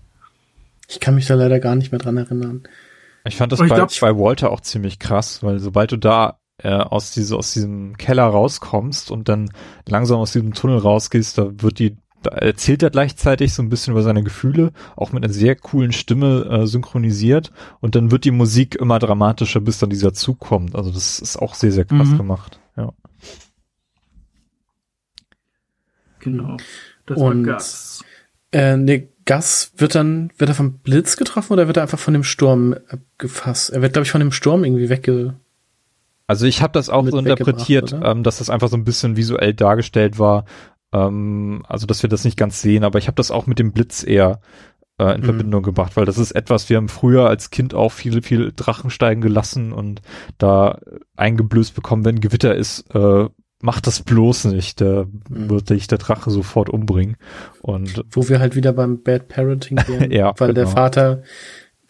Ich 0.89 1.01
kann 1.01 1.15
mich 1.15 1.27
da 1.27 1.35
leider 1.35 1.59
gar 1.59 1.75
nicht 1.75 1.91
mehr 1.91 1.99
dran 1.99 2.17
erinnern. 2.17 2.63
Ich 3.25 3.37
fand 3.37 3.53
das 3.53 3.61
bei, 3.61 3.67
glaub, 3.67 3.89
bei 4.01 4.17
Walter 4.17 4.51
auch 4.51 4.61
ziemlich 4.61 4.99
krass, 4.99 5.43
weil 5.43 5.59
sobald 5.59 5.93
du 5.93 5.97
da 5.97 6.39
äh, 6.59 6.71
aus, 6.71 7.13
diese, 7.13 7.37
aus 7.37 7.53
diesem 7.53 7.97
Keller 7.97 8.25
rauskommst 8.25 9.11
und 9.11 9.29
dann 9.29 9.51
langsam 9.89 10.19
aus 10.19 10.33
diesem 10.33 10.55
Tunnel 10.55 10.79
rausgehst, 10.79 11.39
da 11.39 11.51
wird 11.63 11.79
die 11.79 11.97
da 12.23 12.31
erzählt 12.31 12.85
er 12.85 12.91
gleichzeitig 12.91 13.53
so 13.53 13.63
ein 13.63 13.69
bisschen 13.69 13.93
über 13.93 14.03
seine 14.03 14.23
Gefühle, 14.23 14.73
auch 14.95 15.11
mit 15.11 15.25
einer 15.25 15.33
sehr 15.33 15.57
coolen 15.57 15.91
Stimme 15.91 16.45
äh, 16.45 16.67
synchronisiert 16.69 17.51
und 17.81 17.97
dann 17.97 18.13
wird 18.13 18.25
die 18.25 18.31
Musik 18.31 18.77
immer 18.77 19.01
dramatischer, 19.01 19.61
bis 19.61 19.81
dann 19.81 19.91
dieser 19.91 20.15
Zug 20.15 20.39
kommt. 20.39 20.77
Also 20.77 20.93
das 20.93 21.19
ist 21.19 21.37
auch 21.37 21.55
sehr, 21.55 21.73
sehr 21.73 21.85
krass 21.85 22.11
mhm. 22.11 22.19
gemacht. 22.19 22.61
Ja. 22.77 22.93
Genau. 26.21 26.57
Das 27.07 27.19
und 27.19 27.45
war 27.45 27.55
Gas. 27.55 28.05
Äh, 28.53 28.77
nee, 28.77 29.09
Gas 29.25 29.73
wird 29.77 29.95
dann, 29.95 30.31
wird 30.37 30.51
er 30.51 30.55
vom 30.55 30.79
Blitz 30.79 31.17
getroffen 31.17 31.53
oder 31.53 31.67
wird 31.67 31.77
er 31.77 31.85
einfach 31.85 31.99
von 31.99 32.15
dem 32.15 32.25
Sturm 32.25 32.77
gefasst? 33.19 33.71
Er 33.71 33.83
wird, 33.83 33.93
glaube 33.93 34.05
ich, 34.05 34.11
von 34.11 34.21
dem 34.21 34.33
Sturm 34.33 34.65
irgendwie 34.65 34.89
wegge. 34.89 35.35
Also 36.27 36.47
ich 36.47 36.63
habe 36.63 36.73
das 36.73 36.89
auch 36.89 37.07
so 37.07 37.19
interpretiert, 37.19 37.95
ähm, 38.03 38.23
dass 38.23 38.39
das 38.39 38.51
einfach 38.51 38.69
so 38.69 38.77
ein 38.77 38.85
bisschen 38.85 39.17
visuell 39.17 39.55
dargestellt 39.55 40.19
war. 40.19 40.45
Ähm, 40.93 41.63
also 41.69 41.87
dass 41.87 42.03
wir 42.03 42.11
das 42.11 42.25
nicht 42.25 42.37
ganz 42.37 42.61
sehen, 42.61 42.85
aber 42.85 42.99
ich 42.99 43.07
habe 43.07 43.17
das 43.17 43.31
auch 43.31 43.47
mit 43.47 43.59
dem 43.59 43.73
Blitz 43.73 44.03
eher 44.03 44.41
äh, 44.99 45.15
in 45.15 45.21
mhm. 45.21 45.25
Verbindung 45.25 45.63
gebracht, 45.63 45.97
weil 45.97 46.05
das 46.05 46.19
ist 46.19 46.33
etwas, 46.33 46.69
wir 46.69 46.77
haben 46.77 46.89
früher 46.89 47.29
als 47.29 47.51
Kind 47.51 47.75
auch 47.75 47.93
viele, 47.93 48.23
viele 48.23 48.53
Drachen 48.53 48.91
steigen 48.91 49.21
gelassen 49.21 49.73
und 49.73 50.03
da 50.39 50.79
eingeblößt 51.17 51.75
bekommen, 51.75 52.05
wenn 52.05 52.21
Gewitter 52.21 52.55
ist, 52.55 52.95
äh, 52.95 53.29
macht 53.63 53.87
das 53.87 54.03
bloß 54.03 54.47
nicht, 54.47 54.81
da 54.81 55.07
mhm. 55.29 55.49
wird 55.49 55.71
dich 55.71 55.87
der 55.87 55.99
Drache 55.99 56.31
sofort 56.31 56.69
umbringen. 56.69 57.17
Und 57.63 58.05
wo 58.11 58.29
wir 58.29 58.41
halt 58.41 58.57
wieder 58.57 58.73
beim 58.73 59.03
Bad 59.03 59.29
Parenting 59.29 59.79
wären, 59.87 60.11
ja, 60.11 60.35
weil 60.37 60.49
genau. 60.49 60.55
der 60.55 60.67
Vater, 60.67 61.23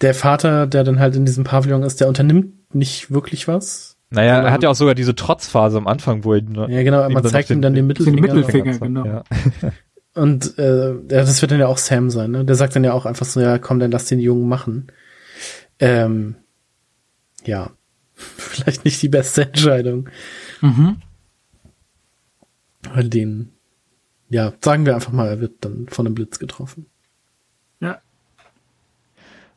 der 0.01 0.15
Vater, 0.15 0.67
der 0.67 0.85
dann 0.85 1.01
halt 1.01 1.17
in 1.17 1.25
diesem 1.25 1.45
Pavillon 1.45 1.83
ist, 1.83 2.01
der 2.01 2.09
unternimmt 2.09 2.75
nicht 2.75 3.11
wirklich 3.11 3.49
was. 3.49 3.97
Naja, 4.11 4.43
er 4.43 4.53
hat 4.53 4.63
ja 4.63 4.69
auch 4.69 4.75
sogar 4.75 4.95
diese 4.95 5.15
Trotzphase 5.15 5.79
am 5.79 5.87
Anfang, 5.87 6.25
wo 6.25 6.35
er 6.35 6.43
ja 6.69 6.83
genau, 6.83 7.09
man 7.09 7.25
zeigt 7.25 7.49
ihm 7.49 7.63
dann 7.63 7.75
den 7.75 7.87
Mittelfinger. 7.87 8.17
Den 8.17 8.37
Mittelfinger, 8.37 8.79
genau. 8.79 9.05
Ja. 9.07 9.23
Und 10.15 10.59
äh, 10.59 10.93
das 11.09 11.41
wird 11.41 11.53
dann 11.53 11.61
ja 11.61 11.69
auch 11.69 11.79
Sam 11.79 12.11
sein, 12.11 12.31
ne? 12.31 12.45
Der 12.45 12.55
sagt 12.55 12.77
dann 12.77 12.85
ja 12.85 12.93
auch 12.93 13.07
einfach 13.07 13.25
so, 13.25 13.41
ja, 13.41 13.57
komm, 13.57 13.79
dann 13.79 13.91
lass 13.91 14.05
den 14.05 14.21
Jungen 14.21 14.47
machen. 14.47 14.89
Ähm, 15.79 16.35
ja, 17.47 17.71
vielleicht 18.15 18.85
nicht 18.85 19.01
die 19.01 19.09
beste 19.09 19.45
Entscheidung. 19.47 20.11
Mhm 20.61 20.99
den, 22.97 23.53
ja, 24.29 24.53
sagen 24.61 24.87
wir 24.87 24.95
einfach 24.95 25.13
mal, 25.13 25.29
er 25.29 25.41
wird 25.41 25.65
dann 25.65 25.87
von 25.89 26.07
einem 26.07 26.15
Blitz 26.15 26.39
getroffen. 26.39 26.87
Ja. 27.81 28.01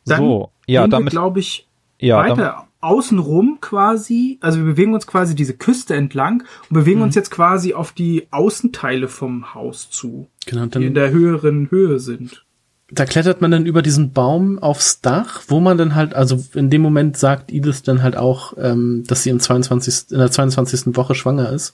Dann 0.06 0.20
so, 0.20 0.52
ja, 0.68 0.88
damit 0.88 1.12
glaube 1.12 1.40
ich 1.40 1.68
ja, 2.00 2.18
weiter 2.18 2.36
damit, 2.36 2.70
außenrum 2.82 3.58
quasi, 3.62 4.38
also 4.42 4.60
wir 4.60 4.66
bewegen 4.66 4.94
uns 4.94 5.08
quasi 5.08 5.34
diese 5.36 5.56
Küste 5.56 5.96
entlang 5.96 6.44
und 6.70 6.74
bewegen 6.74 7.02
uns 7.02 7.16
mhm. 7.16 7.20
jetzt 7.20 7.32
quasi 7.32 7.74
auf 7.74 7.92
die 7.92 8.28
Außenteile 8.32 9.08
vom 9.08 9.54
Haus 9.56 9.90
zu, 9.90 10.28
genau, 10.46 10.68
dann, 10.68 10.82
die 10.82 10.88
in 10.88 10.94
der 10.94 11.10
höheren 11.10 11.72
Höhe 11.72 12.00
sind. 12.00 12.46
Da 12.92 13.06
klettert 13.06 13.42
man 13.42 13.50
dann 13.50 13.66
über 13.66 13.82
diesen 13.82 14.12
Baum 14.12 14.60
aufs 14.60 15.02
Dach, 15.02 15.42
wo 15.48 15.60
man 15.60 15.78
dann 15.80 15.96
halt, 15.96 16.14
also 16.14 16.44
in 16.54 16.70
dem 16.70 16.84
Moment 16.84 17.18
sagt 17.18 17.52
Edith 17.52 17.82
dann 17.84 18.04
halt 18.04 18.16
auch, 18.16 18.54
ähm, 18.60 19.04
dass 19.08 19.24
sie 19.24 19.32
im 19.32 19.40
22. 19.40 20.12
in 20.12 20.20
der 20.20 20.30
22. 20.30 20.96
Woche 20.96 21.16
schwanger 21.16 21.50
ist 21.50 21.74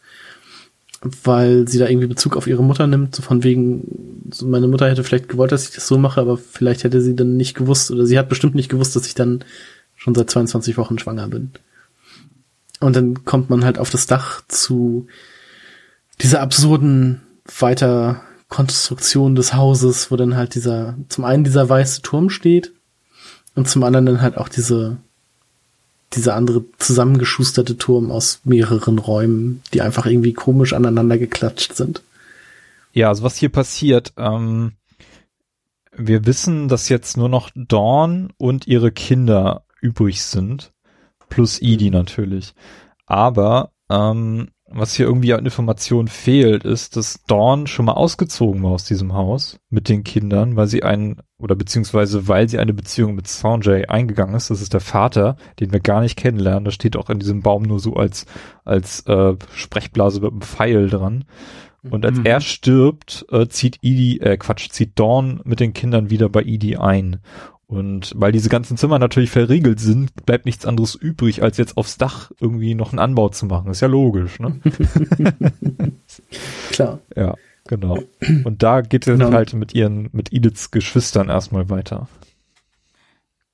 weil 1.02 1.68
sie 1.68 1.80
da 1.80 1.88
irgendwie 1.88 2.08
Bezug 2.08 2.38
auf 2.38 2.48
ihre 2.48 2.64
Mutter 2.64 2.86
nimmt, 2.86 3.16
so 3.16 3.24
von 3.24 3.44
wegen, 3.44 4.30
so 4.32 4.46
meine 4.46 4.68
Mutter 4.68 4.88
hätte 4.88 5.04
vielleicht 5.04 5.30
gewollt, 5.30 5.52
dass 5.52 5.68
ich 5.68 5.74
das 5.74 5.88
so 5.88 5.98
mache, 5.98 6.22
aber 6.22 6.38
vielleicht 6.38 6.84
hätte 6.84 7.02
sie 7.02 7.16
dann 7.16 7.38
nicht 7.38 7.56
gewusst, 7.56 7.90
oder 7.92 8.06
sie 8.06 8.20
hat 8.20 8.30
bestimmt 8.30 8.54
nicht 8.54 8.70
gewusst, 8.70 8.96
dass 8.96 9.08
ich 9.08 9.16
dann 9.16 9.44
schon 9.96 10.14
seit 10.14 10.30
22 10.30 10.78
Wochen 10.78 11.00
schwanger 11.00 11.28
bin. 11.28 11.52
Und 12.80 12.96
dann 12.96 13.26
kommt 13.26 13.50
man 13.50 13.66
halt 13.66 13.78
auf 13.78 13.90
das 13.90 14.08
Dach 14.08 14.42
zu 14.48 15.08
dieser 16.22 16.42
absurden 16.42 17.22
Weiterkonstruktion 17.60 19.36
des 19.36 19.54
Hauses, 19.54 20.12
wo 20.12 20.16
dann 20.16 20.36
halt 20.36 20.54
dieser, 20.56 20.96
zum 21.10 21.26
einen 21.26 21.44
dieser 21.44 21.68
weiße 21.68 22.02
Turm 22.04 22.30
steht 22.30 22.74
und 23.56 23.68
zum 23.68 23.84
anderen 23.84 24.06
dann 24.06 24.22
halt 24.22 24.38
auch 24.38 24.50
diese 24.50 24.98
dieser 26.14 26.36
andere 26.36 26.66
zusammengeschusterte 26.78 27.78
Turm 27.78 28.12
aus 28.12 28.42
mehreren 28.44 29.00
Räumen, 29.00 29.62
die 29.74 29.82
einfach 29.82 30.06
irgendwie 30.06 30.34
komisch 30.34 30.74
aneinander 30.74 31.18
geklatscht 31.18 31.74
sind. 31.74 32.04
Ja, 32.94 33.08
also 33.08 33.24
was 33.24 33.38
hier 33.38 33.50
passiert, 33.50 34.14
ähm, 34.18 34.74
wir 35.96 36.26
wissen, 36.26 36.68
dass 36.68 36.90
jetzt 36.90 37.18
nur 37.18 37.30
noch 37.30 37.50
Dawn 37.56 38.34
und 38.38 38.68
ihre 38.68 38.92
Kinder 38.92 39.64
übrig 39.82 40.24
sind, 40.24 40.74
plus 41.30 41.62
Edie 41.62 41.90
natürlich. 41.90 42.54
Aber 43.06 43.72
ähm, 43.90 44.50
was 44.74 44.94
hier 44.94 45.06
irgendwie 45.06 45.34
an 45.34 45.46
Informationen 45.46 46.08
fehlt, 46.08 46.64
ist, 46.64 46.96
dass 46.96 47.24
Dawn 47.26 47.68
schon 47.68 47.86
mal 47.86 47.94
ausgezogen 47.94 48.64
war 48.64 48.72
aus 48.72 48.86
diesem 48.86 49.14
Haus 49.14 49.60
mit 49.70 49.90
den 49.90 50.04
Kindern, 50.04 50.56
weil 50.56 50.68
sie 50.68 50.84
einen, 50.84 51.22
oder 51.38 51.56
beziehungsweise 51.56 52.28
weil 52.28 52.48
sie 52.50 52.60
eine 52.60 52.74
Beziehung 52.74 53.16
mit 53.16 53.28
Sanjay 53.28 53.86
eingegangen 53.86 54.36
ist. 54.36 54.50
Das 54.50 54.62
ist 54.62 54.74
der 54.74 54.80
Vater, 54.82 55.36
den 55.60 55.74
wir 55.74 55.80
gar 55.80 56.02
nicht 56.02 56.18
kennenlernen. 56.18 56.66
Das 56.66 56.74
steht 56.74 56.98
auch 56.98 57.10
in 57.10 57.20
diesem 57.20 57.42
Baum 57.42 57.64
nur 57.64 57.80
so 57.80 57.96
als, 57.96 58.26
als 58.64 59.06
äh, 59.08 59.36
Sprechblase 59.54 60.22
mit 60.22 60.32
einem 60.32 60.42
Pfeil 60.42 60.90
dran. 60.90 61.26
Und 61.90 62.06
als 62.06 62.20
mhm. 62.20 62.26
er 62.26 62.42
stirbt, 62.42 63.26
äh, 63.32 63.48
zieht 63.48 63.80
Edie, 63.82 64.20
äh, 64.22 64.38
Quatsch, 64.38 64.70
zieht 64.70 65.00
Dawn 65.00 65.42
mit 65.44 65.60
den 65.60 65.74
Kindern 65.74 66.10
wieder 66.12 66.30
bei 66.30 66.44
Edie 66.44 66.78
ein. 66.78 67.22
Und 67.72 68.12
weil 68.18 68.34
diese 68.34 68.50
ganzen 68.50 68.76
Zimmer 68.76 69.00
natürlich 69.00 69.30
verriegelt 69.30 69.80
sind, 69.80 70.26
bleibt 70.26 70.46
nichts 70.46 70.66
anderes 70.66 70.94
übrig, 70.94 71.42
als 71.42 71.56
jetzt 71.56 71.78
aufs 71.78 71.98
Dach 71.98 72.30
irgendwie 72.42 72.76
noch 72.76 72.92
einen 72.92 73.00
Anbau 73.00 73.30
zu 73.30 73.46
machen. 73.46 73.72
Ist 73.72 73.80
ja 73.80 73.88
logisch, 73.88 74.42
ne? 74.42 74.60
Klar. 76.72 77.00
Ja, 77.16 77.36
genau. 77.68 78.00
Und 78.44 78.62
da 78.62 78.82
geht 78.82 79.08
es 79.08 79.18
genau. 79.18 79.32
halt 79.32 79.54
mit 79.54 79.74
ihren, 79.74 80.10
mit 80.12 80.34
Ediths 80.34 80.72
Geschwistern 80.72 81.30
erstmal 81.30 81.70
weiter. 81.70 82.10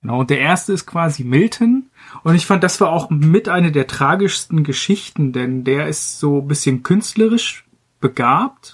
Genau, 0.01 0.21
und 0.21 0.31
der 0.31 0.39
erste 0.39 0.73
ist 0.73 0.87
quasi 0.87 1.23
Milton. 1.23 1.91
Und 2.23 2.33
ich 2.33 2.47
fand, 2.47 2.63
das 2.63 2.81
war 2.81 2.89
auch 2.89 3.11
mit 3.11 3.49
einer 3.49 3.69
der 3.69 3.85
tragischsten 3.85 4.63
Geschichten, 4.63 5.31
denn 5.31 5.63
der 5.63 5.87
ist 5.89 6.19
so 6.19 6.41
ein 6.41 6.47
bisschen 6.47 6.81
künstlerisch 6.81 7.67
begabt 7.99 8.73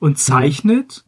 und 0.00 0.18
zeichnet. 0.18 1.05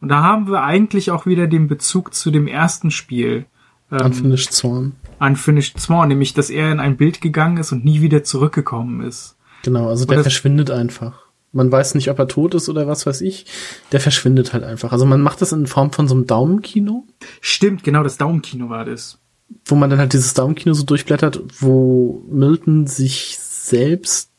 Und 0.00 0.08
da 0.08 0.22
haben 0.22 0.48
wir 0.48 0.62
eigentlich 0.62 1.10
auch 1.10 1.26
wieder 1.26 1.46
den 1.46 1.68
Bezug 1.68 2.14
zu 2.14 2.30
dem 2.30 2.46
ersten 2.46 2.90
Spiel. 2.90 3.46
Ähm, 3.90 4.06
Unfinished 4.06 4.52
Swan. 4.52 4.92
Unfinished 5.18 5.80
Swan, 5.80 6.08
nämlich, 6.08 6.34
dass 6.34 6.50
er 6.50 6.70
in 6.72 6.80
ein 6.80 6.96
Bild 6.96 7.20
gegangen 7.20 7.56
ist 7.56 7.72
und 7.72 7.84
nie 7.84 8.00
wieder 8.00 8.24
zurückgekommen 8.24 9.00
ist. 9.00 9.36
Genau, 9.62 9.88
also 9.88 10.04
der 10.04 10.22
verschwindet 10.22 10.70
einfach. 10.70 11.26
Man 11.52 11.72
weiß 11.72 11.94
nicht, 11.94 12.10
ob 12.10 12.18
er 12.18 12.28
tot 12.28 12.54
ist 12.54 12.68
oder 12.68 12.86
was 12.86 13.06
weiß 13.06 13.22
ich. 13.22 13.46
Der 13.90 14.00
verschwindet 14.00 14.52
halt 14.52 14.62
einfach. 14.62 14.92
Also 14.92 15.06
man 15.06 15.22
macht 15.22 15.40
das 15.40 15.52
in 15.52 15.66
Form 15.66 15.90
von 15.90 16.06
so 16.06 16.14
einem 16.14 16.26
Daumenkino. 16.26 17.06
Stimmt, 17.40 17.82
genau, 17.82 18.02
das 18.02 18.18
Daumenkino 18.18 18.68
war 18.68 18.84
das. 18.84 19.18
Wo 19.64 19.74
man 19.74 19.88
dann 19.88 19.98
halt 19.98 20.12
dieses 20.12 20.34
Daumenkino 20.34 20.74
so 20.74 20.84
durchblättert, 20.84 21.40
wo 21.60 22.24
Milton 22.28 22.86
sich 22.86 23.38
selbst 23.38 24.30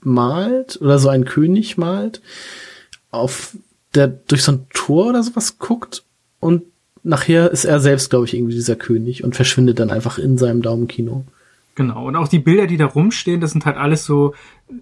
malt 0.00 0.80
oder 0.80 0.98
so 0.98 1.08
einen 1.08 1.24
König 1.24 1.76
malt 1.76 2.22
auf 3.10 3.56
der 3.94 4.08
durch 4.08 4.42
so 4.42 4.52
ein 4.52 4.66
Tor 4.72 5.08
oder 5.08 5.22
sowas 5.22 5.58
guckt 5.58 6.04
und 6.40 6.62
nachher 7.02 7.50
ist 7.50 7.64
er 7.64 7.80
selbst, 7.80 8.10
glaube 8.10 8.26
ich, 8.26 8.34
irgendwie 8.34 8.54
dieser 8.54 8.76
König 8.76 9.24
und 9.24 9.36
verschwindet 9.36 9.78
dann 9.78 9.90
einfach 9.90 10.18
in 10.18 10.38
seinem 10.38 10.62
Daumenkino. 10.62 11.24
Genau. 11.74 12.06
Und 12.06 12.16
auch 12.16 12.28
die 12.28 12.38
Bilder, 12.38 12.66
die 12.66 12.76
da 12.76 12.84
rumstehen, 12.84 13.40
das 13.40 13.52
sind 13.52 13.64
halt 13.64 13.78
alles 13.78 14.04
so 14.04 14.34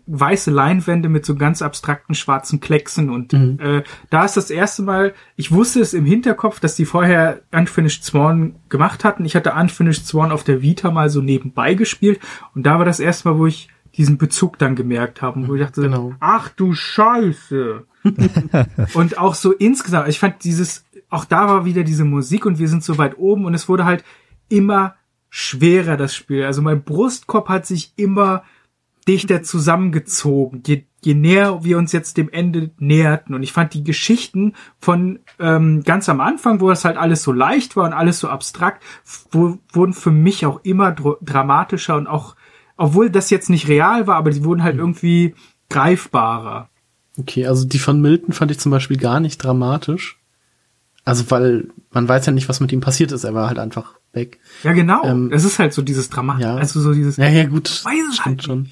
weiße 0.07 0.51
Leinwände 0.51 1.09
mit 1.09 1.25
so 1.25 1.37
ganz 1.37 1.63
abstrakten 1.63 2.15
schwarzen 2.15 2.59
Klecksen. 2.61 3.11
Und 3.11 3.33
mhm. 3.33 3.59
äh, 3.61 3.83
da 4.11 4.25
ist 4.25 4.37
das 4.37 4.51
erste 4.51 4.83
Mal, 4.83 5.15
ich 5.37 5.53
wusste 5.53 5.81
es 5.81 5.95
im 5.95 6.05
Hinterkopf, 6.05 6.59
dass 6.59 6.75
die 6.75 6.85
vorher 6.85 7.43
Unfinished 7.53 8.05
Swan 8.05 8.57
gemacht 8.69 9.05
hatten. 9.05 9.25
Ich 9.25 9.37
hatte 9.37 9.53
Unfinished 9.53 10.07
Swan 10.07 10.33
auf 10.33 10.43
der 10.43 10.63
Vita 10.63 10.91
mal 10.91 11.11
so 11.11 11.21
nebenbei 11.21 11.75
gespielt. 11.75 12.19
Und 12.55 12.67
da 12.67 12.79
war 12.79 12.85
das 12.85 12.99
erste 12.99 13.29
Mal, 13.29 13.39
wo 13.39 13.47
ich 13.47 13.69
diesen 13.97 14.19
Bezug 14.19 14.59
dann 14.59 14.75
gemerkt 14.75 15.23
habe, 15.23 15.47
wo 15.47 15.55
ich 15.55 15.61
dachte, 15.61 15.83
genau. 15.83 16.15
ach 16.19 16.49
du 16.49 16.73
Scheiße. 16.73 17.85
und 18.95 19.19
auch 19.19 19.35
so 19.35 19.53
insgesamt, 19.53 20.09
ich 20.09 20.19
fand 20.19 20.43
dieses 20.45 20.85
auch 21.11 21.25
da 21.25 21.49
war 21.49 21.65
wieder 21.65 21.83
diese 21.83 22.05
Musik 22.05 22.47
und 22.47 22.59
wir 22.59 22.69
sind 22.69 22.85
so 22.85 22.97
weit 22.97 23.19
oben 23.19 23.45
und 23.45 23.55
es 23.55 23.69
wurde 23.69 23.85
halt 23.85 24.05
immer 24.49 24.95
schwerer, 25.29 25.97
das 25.97 26.15
Spiel. 26.15 26.45
Also 26.45 26.63
mein 26.63 26.83
Brustkorb 26.83 27.49
hat 27.49 27.67
sich 27.67 27.93
immer 27.97 28.43
dichter 29.09 29.43
zusammengezogen, 29.43 30.63
je, 30.67 30.85
je 31.03 31.15
näher 31.15 31.65
wir 31.65 31.79
uns 31.79 31.93
jetzt 31.93 32.17
dem 32.17 32.31
Ende 32.31 32.71
näherten. 32.79 33.35
Und 33.35 33.43
ich 33.43 33.53
fand 33.53 33.75
die 33.75 33.83
Geschichten 33.83 34.55
von 34.79 35.21
ähm, 35.39 35.83
ganz 35.83 36.09
am 36.09 36.21
Anfang, 36.21 36.61
wo 36.61 36.69
das 36.69 36.85
halt 36.85 36.97
alles 36.97 37.23
so 37.23 37.33
leicht 37.33 37.77
war 37.77 37.87
und 37.87 37.93
alles 37.93 38.21
so 38.21 38.29
abstrakt, 38.29 38.83
wo, 39.31 39.59
wurden 39.73 39.95
für 39.95 40.13
mich 40.13 40.47
auch 40.47 40.61
immer 40.63 40.93
dramatischer 40.93 41.97
und 41.97 42.07
auch, 42.07 42.37
obwohl 42.77 43.11
das 43.11 43.31
jetzt 43.31 43.51
nicht 43.51 43.69
real 43.69 44.07
war, 44.07 44.17
aber 44.17 44.31
die 44.31 44.45
wurden 44.45 44.63
halt 44.63 44.77
irgendwie 44.77 45.35
greifbarer. 45.71 46.69
Okay, 47.19 47.47
also 47.47 47.65
die 47.65 47.79
von 47.79 48.01
Milton 48.01 48.33
fand 48.33 48.51
ich 48.51 48.59
zum 48.59 48.71
Beispiel 48.71 48.97
gar 48.97 49.21
nicht 49.21 49.39
dramatisch. 49.39 50.19
Also 51.05 51.31
weil 51.31 51.69
man 51.91 52.09
weiß 52.09 52.27
ja 52.27 52.33
nicht, 52.33 52.49
was 52.49 52.61
mit 52.61 52.73
ihm 52.73 52.81
passiert 52.81 53.13
ist. 53.13 53.25
Er 53.25 53.35
war 53.35 53.49
halt 53.49 53.59
einfach 53.59 53.95
weg. 54.13 54.39
Ja, 54.63 54.73
genau. 54.73 55.05
Ähm, 55.05 55.33
es 55.33 55.45
ist 55.45 55.59
halt 55.59 55.73
so 55.73 55.83
dieses 55.83 56.11
Drama. 56.11 56.39
Ja. 56.39 56.57
Also 56.57 56.81
so 56.81 56.93
dieses. 56.93 57.17
Ja, 57.17 57.29
ja, 57.29 57.47
gut. 57.47 57.85
Weiß 57.85 58.09
es 58.13 58.25
halt 58.25 58.45
schon. 58.45 58.71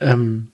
Ähm, 0.00 0.48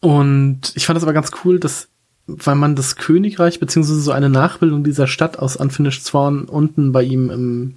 und 0.00 0.72
ich 0.74 0.86
fand 0.86 0.96
das 0.96 1.04
aber 1.04 1.12
ganz 1.12 1.30
cool, 1.44 1.60
dass, 1.60 1.88
weil 2.26 2.56
man 2.56 2.74
das 2.74 2.96
Königreich, 2.96 3.60
beziehungsweise 3.60 4.00
so 4.00 4.12
eine 4.12 4.30
Nachbildung 4.30 4.82
dieser 4.82 5.06
Stadt 5.06 5.38
aus 5.38 5.56
Unfinished 5.56 6.04
Sworn 6.04 6.44
unten 6.44 6.92
bei 6.92 7.02
ihm 7.02 7.30
im, 7.30 7.76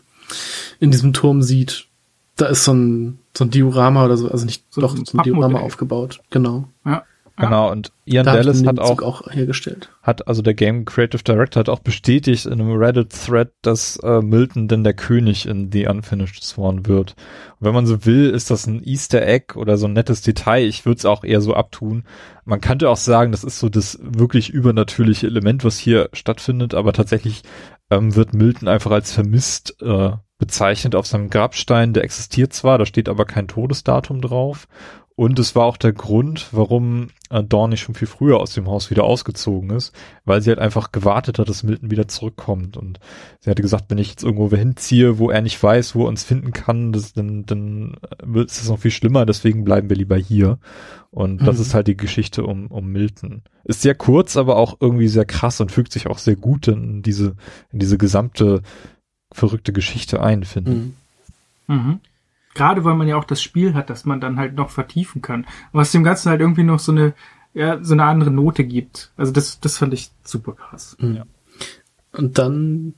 in 0.79 0.91
diesem 0.91 1.13
Turm 1.13 1.41
sieht. 1.41 1.87
Da 2.35 2.47
ist 2.47 2.63
so 2.63 2.73
ein, 2.73 3.19
so 3.37 3.43
ein 3.43 3.51
Diorama 3.51 4.05
oder 4.05 4.17
so, 4.17 4.29
also 4.29 4.45
nicht, 4.45 4.63
so 4.71 4.81
doch, 4.81 4.95
so 4.95 5.17
ein 5.17 5.23
Diorama 5.23 5.59
aufgebaut. 5.59 6.21
Genau. 6.31 6.67
Ja. 6.85 7.03
Genau, 7.35 7.71
und 7.71 7.91
Ian 8.05 8.27
da 8.27 8.35
Dallas 8.35 8.63
hat 8.63 8.79
auch, 8.79 9.01
auch 9.01 9.31
hergestellt. 9.31 9.89
Hat, 10.03 10.27
also 10.27 10.43
der 10.43 10.53
Game 10.53 10.85
Creative 10.85 11.23
Director 11.23 11.61
hat 11.61 11.69
auch 11.69 11.79
bestätigt 11.79 12.45
in 12.45 12.53
einem 12.53 12.73
Reddit-Thread, 12.73 13.51
dass 13.63 13.97
äh, 14.03 14.21
Milton 14.21 14.67
denn 14.67 14.83
der 14.83 14.93
König 14.93 15.47
in 15.47 15.71
The 15.71 15.87
Unfinished 15.87 16.43
Sworn 16.43 16.85
wird. 16.85 17.15
Und 17.59 17.67
wenn 17.67 17.73
man 17.73 17.87
so 17.87 18.05
will, 18.05 18.29
ist 18.29 18.51
das 18.51 18.67
ein 18.67 18.83
Easter 18.83 19.25
Egg 19.25 19.55
oder 19.55 19.77
so 19.77 19.87
ein 19.87 19.93
nettes 19.93 20.21
Detail. 20.21 20.65
Ich 20.65 20.85
würde 20.85 20.99
es 20.99 21.05
auch 21.05 21.23
eher 21.23 21.41
so 21.41 21.55
abtun. 21.55 22.03
Man 22.45 22.61
könnte 22.61 22.87
auch 22.87 22.97
sagen, 22.97 23.31
das 23.31 23.43
ist 23.43 23.57
so 23.57 23.67
das 23.67 23.97
wirklich 24.01 24.51
übernatürliche 24.51 25.25
Element, 25.25 25.63
was 25.63 25.79
hier 25.79 26.09
stattfindet, 26.13 26.75
aber 26.75 26.93
tatsächlich 26.93 27.41
ähm, 27.89 28.15
wird 28.15 28.35
Milton 28.35 28.67
einfach 28.67 28.91
als 28.91 29.11
vermisst 29.11 29.81
äh, 29.81 30.11
bezeichnet 30.37 30.93
auf 30.93 31.07
seinem 31.07 31.29
Grabstein. 31.29 31.93
Der 31.93 32.03
existiert 32.03 32.53
zwar, 32.53 32.77
da 32.77 32.85
steht 32.85 33.09
aber 33.09 33.25
kein 33.25 33.47
Todesdatum 33.47 34.21
drauf. 34.21 34.67
Und 35.15 35.37
es 35.37 35.55
war 35.55 35.65
auch 35.65 35.77
der 35.77 35.93
Grund, 35.93 36.47
warum 36.51 37.09
äh, 37.29 37.43
Dawn 37.43 37.69
nicht 37.69 37.81
schon 37.81 37.93
viel 37.93 38.07
früher 38.07 38.39
aus 38.39 38.53
dem 38.53 38.67
Haus 38.67 38.89
wieder 38.89 39.03
ausgezogen 39.03 39.69
ist, 39.69 39.93
weil 40.25 40.41
sie 40.41 40.49
halt 40.49 40.57
einfach 40.57 40.91
gewartet 40.91 41.37
hat, 41.37 41.49
dass 41.49 41.61
Milton 41.61 41.91
wieder 41.91 42.07
zurückkommt. 42.07 42.77
Und 42.77 42.99
sie 43.39 43.51
hatte 43.51 43.61
gesagt, 43.61 43.85
wenn 43.89 43.99
ich 43.99 44.09
jetzt 44.09 44.23
irgendwo 44.23 44.49
hinziehe, 44.55 45.19
wo 45.19 45.29
er 45.29 45.41
nicht 45.41 45.61
weiß, 45.61 45.93
wo 45.93 46.05
er 46.05 46.09
uns 46.09 46.23
finden 46.23 46.51
kann, 46.51 46.93
das, 46.93 47.13
dann, 47.13 47.45
dann 47.45 47.97
wird 48.23 48.49
es 48.49 48.67
noch 48.67 48.79
viel 48.79 48.91
schlimmer, 48.91 49.27
deswegen 49.27 49.63
bleiben 49.63 49.89
wir 49.89 49.97
lieber 49.97 50.17
hier. 50.17 50.57
Und 51.11 51.41
mhm. 51.41 51.45
das 51.45 51.59
ist 51.59 51.75
halt 51.75 51.87
die 51.87 51.97
Geschichte 51.97 52.43
um, 52.43 52.67
um 52.67 52.91
Milton. 52.91 53.43
Ist 53.65 53.83
sehr 53.83 53.95
kurz, 53.95 54.35
aber 54.35 54.55
auch 54.55 54.77
irgendwie 54.79 55.09
sehr 55.09 55.25
krass 55.25 55.61
und 55.61 55.71
fügt 55.71 55.93
sich 55.93 56.07
auch 56.07 56.17
sehr 56.17 56.35
gut 56.35 56.67
in 56.67 57.03
diese, 57.03 57.35
in 57.71 57.77
diese 57.77 57.99
gesamte 57.99 58.63
verrückte 59.31 59.73
Geschichte 59.73 60.23
ein, 60.23 60.43
finde 60.43 60.71
ich. 60.71 60.77
Mhm. 60.77 61.75
Mhm. 61.75 61.99
Gerade 62.53 62.83
weil 62.83 62.95
man 62.95 63.07
ja 63.07 63.17
auch 63.17 63.23
das 63.23 63.41
Spiel 63.41 63.73
hat, 63.73 63.89
dass 63.89 64.05
man 64.05 64.21
dann 64.21 64.37
halt 64.37 64.55
noch 64.55 64.69
vertiefen 64.69 65.21
kann. 65.21 65.45
Was 65.71 65.91
dem 65.91 66.03
Ganzen 66.03 66.29
halt 66.29 66.41
irgendwie 66.41 66.63
noch 66.63 66.79
so 66.79 66.91
eine, 66.91 67.13
ja, 67.53 67.83
so 67.83 67.93
eine 67.93 68.05
andere 68.05 68.31
Note 68.31 68.63
gibt. 68.63 69.11
Also 69.17 69.31
das, 69.31 69.59
das 69.59 69.77
fand 69.77 69.93
ich 69.93 70.11
super 70.23 70.53
krass. 70.53 70.95
Mhm. 70.99 71.15
Ja. 71.15 71.25
Und 72.11 72.37
dann 72.37 72.93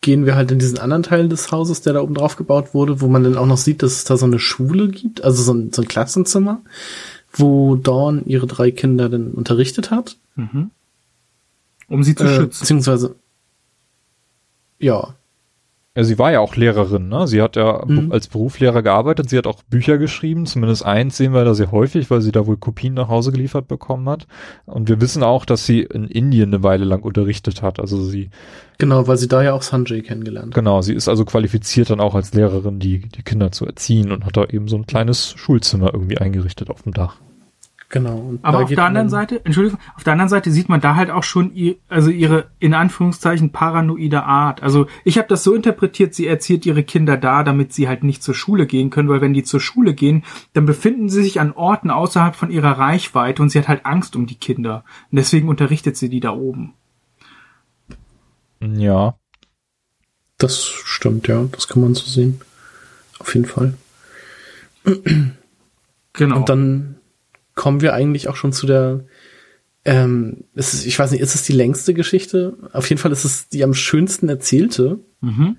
gehen 0.00 0.26
wir 0.26 0.36
halt 0.36 0.50
in 0.50 0.58
diesen 0.58 0.78
anderen 0.78 1.02
Teil 1.02 1.28
des 1.28 1.50
Hauses, 1.50 1.82
der 1.82 1.94
da 1.94 2.00
oben 2.00 2.14
drauf 2.14 2.36
gebaut 2.36 2.74
wurde, 2.74 3.00
wo 3.00 3.08
man 3.08 3.24
dann 3.24 3.36
auch 3.36 3.46
noch 3.46 3.56
sieht, 3.56 3.82
dass 3.82 3.92
es 3.92 4.04
da 4.04 4.16
so 4.16 4.26
eine 4.26 4.38
Schule 4.38 4.88
gibt, 4.88 5.24
also 5.24 5.42
so 5.42 5.52
ein, 5.52 5.72
so 5.72 5.82
ein 5.82 5.88
Klassenzimmer, 5.88 6.62
wo 7.32 7.76
Dawn 7.76 8.24
ihre 8.26 8.46
drei 8.46 8.70
Kinder 8.70 9.08
dann 9.08 9.32
unterrichtet 9.32 9.90
hat. 9.90 10.16
Mhm. 10.36 10.70
Um 11.88 12.02
sie 12.02 12.14
zu 12.14 12.24
äh, 12.24 12.36
schützen. 12.36 12.60
Beziehungsweise, 12.60 13.16
ja, 14.78 15.14
ja, 15.96 16.04
sie 16.04 16.18
war 16.18 16.30
ja 16.30 16.40
auch 16.40 16.56
Lehrerin, 16.56 17.08
ne? 17.08 17.26
Sie 17.26 17.40
hat 17.40 17.56
ja 17.56 17.82
mhm. 17.86 18.12
als 18.12 18.28
Berufslehrer 18.28 18.82
gearbeitet, 18.82 19.30
sie 19.30 19.38
hat 19.38 19.46
auch 19.46 19.62
Bücher 19.62 19.96
geschrieben, 19.96 20.44
zumindest 20.44 20.84
eins 20.84 21.16
sehen 21.16 21.32
wir 21.32 21.42
da 21.46 21.54
sehr 21.54 21.72
häufig, 21.72 22.10
weil 22.10 22.20
sie 22.20 22.32
da 22.32 22.46
wohl 22.46 22.58
Kopien 22.58 22.92
nach 22.92 23.08
Hause 23.08 23.32
geliefert 23.32 23.66
bekommen 23.66 24.06
hat. 24.10 24.26
Und 24.66 24.90
wir 24.90 25.00
wissen 25.00 25.22
auch, 25.22 25.46
dass 25.46 25.64
sie 25.64 25.80
in 25.80 26.04
Indien 26.04 26.52
eine 26.52 26.62
Weile 26.62 26.84
lang 26.84 27.00
unterrichtet 27.00 27.62
hat. 27.62 27.80
Also 27.80 28.04
sie. 28.04 28.28
Genau, 28.76 29.08
weil 29.08 29.16
sie 29.16 29.26
da 29.26 29.42
ja 29.42 29.54
auch 29.54 29.62
Sanjay 29.62 30.02
kennengelernt 30.02 30.48
hat. 30.48 30.54
Genau, 30.54 30.82
sie 30.82 30.92
ist 30.92 31.08
also 31.08 31.24
qualifiziert 31.24 31.88
dann 31.88 32.00
auch 32.00 32.14
als 32.14 32.34
Lehrerin, 32.34 32.78
die, 32.78 33.08
die 33.08 33.22
Kinder 33.22 33.50
zu 33.50 33.64
erziehen 33.64 34.12
und 34.12 34.26
hat 34.26 34.36
da 34.36 34.44
eben 34.44 34.68
so 34.68 34.76
ein 34.76 34.86
kleines 34.86 35.32
Schulzimmer 35.38 35.94
irgendwie 35.94 36.18
eingerichtet 36.18 36.68
auf 36.68 36.82
dem 36.82 36.92
Dach. 36.92 37.16
Genau. 37.88 38.34
Aber 38.42 38.64
auf 38.64 38.68
der 38.68 38.84
anderen 38.84 39.08
Seite, 39.08 39.44
Entschuldigung, 39.44 39.78
auf 39.94 40.02
der 40.02 40.14
anderen 40.14 40.28
Seite 40.28 40.50
sieht 40.50 40.68
man 40.68 40.80
da 40.80 40.96
halt 40.96 41.10
auch 41.10 41.22
schon 41.22 41.54
ihr, 41.54 41.76
also 41.88 42.10
ihre 42.10 42.48
in 42.58 42.74
Anführungszeichen 42.74 43.52
paranoide 43.52 44.24
Art. 44.24 44.60
Also 44.60 44.88
ich 45.04 45.18
habe 45.18 45.28
das 45.28 45.44
so 45.44 45.54
interpretiert, 45.54 46.12
sie 46.12 46.26
erzieht 46.26 46.66
ihre 46.66 46.82
Kinder 46.82 47.16
da, 47.16 47.44
damit 47.44 47.72
sie 47.72 47.86
halt 47.86 48.02
nicht 48.02 48.24
zur 48.24 48.34
Schule 48.34 48.66
gehen 48.66 48.90
können, 48.90 49.08
weil 49.08 49.20
wenn 49.20 49.34
die 49.34 49.44
zur 49.44 49.60
Schule 49.60 49.94
gehen, 49.94 50.24
dann 50.52 50.66
befinden 50.66 51.08
sie 51.08 51.22
sich 51.22 51.38
an 51.38 51.52
Orten 51.52 51.90
außerhalb 51.90 52.34
von 52.34 52.50
ihrer 52.50 52.72
Reichweite 52.72 53.40
und 53.40 53.50
sie 53.50 53.58
hat 53.60 53.68
halt 53.68 53.86
Angst 53.86 54.16
um 54.16 54.26
die 54.26 54.34
Kinder. 54.34 54.84
Und 55.12 55.18
deswegen 55.18 55.48
unterrichtet 55.48 55.96
sie 55.96 56.08
die 56.08 56.20
da 56.20 56.30
oben. 56.32 56.74
Ja. 58.60 59.14
Das 60.38 60.64
stimmt, 60.64 61.28
ja. 61.28 61.44
Das 61.52 61.68
kann 61.68 61.82
man 61.82 61.94
so 61.94 62.04
sehen. 62.04 62.40
Auf 63.20 63.32
jeden 63.34 63.46
Fall. 63.46 63.74
Genau. 66.12 66.36
Und 66.36 66.48
dann 66.48 66.96
kommen 67.56 67.80
wir 67.80 67.94
eigentlich 67.94 68.28
auch 68.28 68.36
schon 68.36 68.52
zu 68.52 68.66
der, 68.66 69.04
ähm, 69.84 70.44
es 70.54 70.74
ist, 70.74 70.86
ich 70.86 70.96
weiß 70.96 71.10
nicht, 71.10 71.20
ist 71.20 71.34
es 71.34 71.42
die 71.42 71.52
längste 71.52 71.94
Geschichte? 71.94 72.56
Auf 72.72 72.88
jeden 72.88 73.00
Fall 73.00 73.10
ist 73.10 73.24
es 73.24 73.48
die 73.48 73.64
am 73.64 73.74
schönsten 73.74 74.28
erzählte, 74.28 75.00
mhm. 75.20 75.56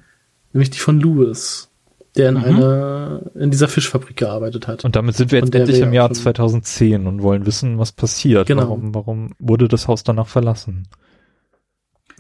nämlich 0.54 0.70
die 0.70 0.80
von 0.80 1.02
Louis, 1.02 1.70
der 2.16 2.30
in 2.30 2.36
mhm. 2.36 2.44
einer, 2.44 3.22
in 3.36 3.52
dieser 3.52 3.68
Fischfabrik 3.68 4.16
gearbeitet 4.16 4.68
hat. 4.68 4.86
Und 4.86 4.96
damit 4.96 5.16
sind 5.16 5.32
wir 5.32 5.40
jetzt 5.40 5.54
endlich 5.54 5.80
im 5.80 5.92
Jahr 5.92 6.12
2010 6.12 7.08
und 7.08 7.22
wollen 7.22 7.46
wissen, 7.46 7.78
was 7.78 7.92
passiert. 7.92 8.48
Genau. 8.48 8.64
Warum, 8.64 8.96
warum 8.96 9.34
wurde 9.40 9.68
das 9.68 9.88
Haus 9.88 10.04
danach 10.04 10.28
verlassen? 10.28 10.88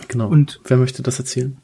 Genau. 0.07 0.27
Und 0.27 0.59
wer 0.65 0.77
möchte 0.77 1.03
das 1.03 1.19
erzählen? 1.19 1.57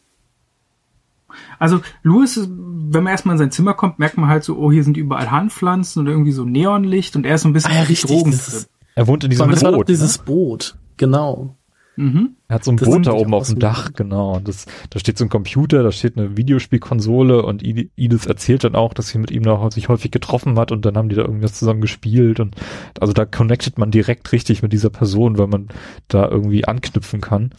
Also 1.60 1.82
Louis, 2.04 2.48
wenn 2.50 3.04
man 3.04 3.12
erstmal 3.12 3.36
in 3.36 3.40
sein 3.40 3.52
Zimmer 3.52 3.74
kommt, 3.74 4.00
merkt 4.00 4.18
man 4.18 4.30
halt 4.30 4.44
so, 4.44 4.58
oh, 4.58 4.72
hier 4.72 4.84
sind 4.84 4.98
überall 4.98 5.32
Handpflanzen 5.32 6.02
und 6.02 6.08
irgendwie 6.08 6.32
so 6.32 6.46
Neonlicht 6.46 7.16
und 7.16 7.26
er 7.26 7.36
ist 7.36 7.42
so 7.42 7.50
ein 7.50 7.54
bisschen 7.54 7.72
ah, 7.72 7.76
ja, 7.76 7.84
richtig, 7.84 8.10
Drogen 8.10 8.32
ist, 8.32 8.70
Er 8.96 9.08
wohnt 9.08 9.24
in 9.24 9.30
diesem 9.30 9.50
das 9.50 9.62
Boot. 9.62 9.72
Das 9.72 9.78
war 9.78 9.86
dieses 9.86 10.18
ne? 10.20 10.24
Boot, 10.26 10.76
genau. 10.98 11.56
Mhm. 11.96 12.38
Er 12.48 12.56
hat 12.56 12.64
so 12.64 12.72
ein 12.72 12.78
das 12.78 12.90
Boot 12.90 13.06
da 13.06 13.12
oben 13.12 13.34
auf 13.34 13.48
dem 13.48 13.60
Dach, 13.60 13.94
genau. 13.94 14.36
Und 14.36 14.48
das, 14.48 14.66
da 14.90 15.00
steht 15.00 15.18
so 15.18 15.26
ein 15.26 15.30
Computer, 15.30 15.84
da 15.84 15.92
steht 15.92 16.18
eine 16.18 16.36
Videospielkonsole 16.38 17.44
und 17.44 17.64
Edith 17.64 18.26
erzählt 18.26 18.64
dann 18.64 18.76
auch, 18.76 18.94
dass 18.94 19.10
sie 19.10 19.20
mit 19.20 19.32
ihm 19.32 19.44
noch 19.44 19.72
sich 19.72 19.90
häufig 19.90 20.12
getroffen 20.12 20.58
hat 20.58 20.72
und 20.72 20.86
dann 20.86 20.98
haben 20.98 21.10
die 21.10 21.16
da 21.16 21.22
irgendwas 21.24 21.54
zusammen 21.54 21.82
gespielt 21.82 22.40
und 22.40 22.56
also 23.00 23.14
da 23.14 23.26
connectet 23.26 23.78
man 23.78 23.92
direkt 23.92 24.32
richtig 24.32 24.64
mit 24.64 24.74
dieser 24.74 24.90
Person, 24.90 25.38
weil 25.38 25.48
man 25.48 25.68
da 26.08 26.28
irgendwie 26.28 26.66
anknüpfen 26.66 27.22
kann. 27.22 27.52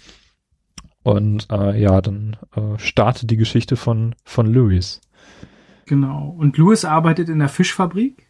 Und 1.05 1.47
äh, 1.53 1.81
ja, 1.81 2.01
dann 2.01 2.37
äh, 2.57 2.79
startet 2.79 3.31
die 3.31 3.37
Geschichte 3.37 3.77
von, 3.77 4.15
von 4.25 4.53
Louis. 4.53 5.03
Genau. 5.85 6.35
Und 6.37 6.57
Louis 6.57 6.85
arbeitet 6.87 7.29
in 7.29 7.39
der 7.39 7.51
Fischfabrik. 7.51 8.27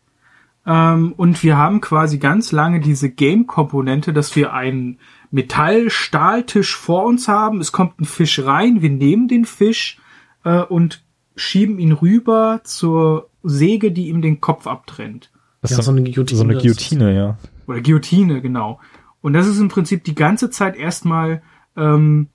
Ähm, 0.66 1.12
und 1.16 1.40
wir 1.44 1.56
haben 1.56 1.80
quasi 1.80 2.18
ganz 2.18 2.50
lange 2.50 2.80
diese 2.80 3.10
Game-Komponente, 3.10 4.12
dass 4.12 4.34
wir 4.34 4.52
einen 4.52 4.98
Metall-Stahltisch 5.30 6.76
vor 6.76 7.04
uns 7.04 7.28
haben. 7.28 7.60
Es 7.60 7.70
kommt 7.70 8.00
ein 8.00 8.06
Fisch 8.06 8.44
rein, 8.44 8.82
wir 8.82 8.90
nehmen 8.90 9.28
den 9.28 9.44
Fisch 9.44 9.98
äh, 10.44 10.60
und 10.62 11.04
schieben 11.36 11.78
ihn 11.78 11.92
rüber 11.92 12.60
zur 12.64 13.30
Säge, 13.44 13.92
die 13.92 14.08
ihm 14.08 14.20
den 14.20 14.40
Kopf 14.40 14.66
abtrennt. 14.66 15.30
Das 15.62 15.70
ist 15.70 15.76
ja, 15.76 15.82
so 15.84 15.92
eine 15.92 16.02
Guillotine. 16.02 16.38
So 16.38 16.44
eine 16.44 16.56
Guillotine, 16.56 17.14
ja. 17.14 17.38
Oder 17.68 17.80
Guillotine, 17.82 18.40
genau. 18.40 18.80
Und 19.20 19.32
das 19.32 19.46
ist 19.46 19.60
im 19.60 19.68
Prinzip 19.68 20.02
die 20.02 20.16
ganze 20.16 20.50
Zeit 20.50 20.76
erstmal 20.76 21.42
ähm, 21.76 22.28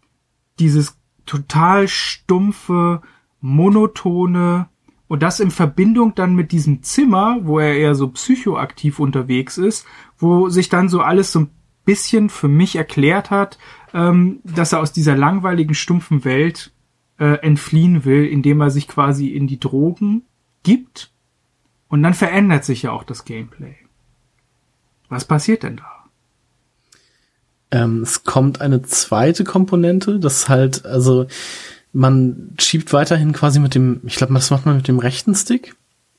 dieses 0.59 0.97
total 1.25 1.87
stumpfe, 1.87 3.01
monotone 3.41 4.67
und 5.07 5.23
das 5.23 5.39
in 5.39 5.51
Verbindung 5.51 6.13
dann 6.15 6.35
mit 6.35 6.51
diesem 6.51 6.83
Zimmer, 6.83 7.39
wo 7.41 7.59
er 7.59 7.75
eher 7.75 7.95
so 7.95 8.09
psychoaktiv 8.09 8.99
unterwegs 8.99 9.57
ist, 9.57 9.85
wo 10.17 10.49
sich 10.49 10.69
dann 10.69 10.89
so 10.89 11.01
alles 11.01 11.31
so 11.31 11.41
ein 11.41 11.49
bisschen 11.83 12.29
für 12.29 12.47
mich 12.47 12.75
erklärt 12.75 13.31
hat, 13.31 13.57
ähm, 13.93 14.39
dass 14.43 14.73
er 14.73 14.79
aus 14.79 14.91
dieser 14.91 15.15
langweiligen, 15.15 15.73
stumpfen 15.73 16.23
Welt 16.25 16.71
äh, 17.17 17.39
entfliehen 17.41 18.05
will, 18.05 18.25
indem 18.25 18.61
er 18.61 18.69
sich 18.69 18.87
quasi 18.87 19.29
in 19.29 19.47
die 19.47 19.59
Drogen 19.59 20.23
gibt. 20.63 21.11
Und 21.87 22.03
dann 22.03 22.13
verändert 22.13 22.63
sich 22.63 22.83
ja 22.83 22.91
auch 22.91 23.03
das 23.03 23.25
Gameplay. 23.25 23.75
Was 25.09 25.25
passiert 25.25 25.63
denn 25.63 25.77
da? 25.77 25.98
Ähm, 27.71 28.01
es 28.01 28.23
kommt 28.23 28.61
eine 28.61 28.81
zweite 28.81 29.43
Komponente, 29.43 30.19
das 30.19 30.49
halt, 30.49 30.85
also 30.85 31.27
man 31.93 32.51
schiebt 32.59 32.93
weiterhin 32.93 33.31
quasi 33.31 33.59
mit 33.59 33.75
dem, 33.75 34.01
ich 34.05 34.15
glaube, 34.15 34.33
das 34.33 34.49
macht 34.51 34.65
man 34.65 34.77
mit 34.77 34.87
dem 34.87 34.99
rechten 34.99 35.35
Stick. 35.35 35.75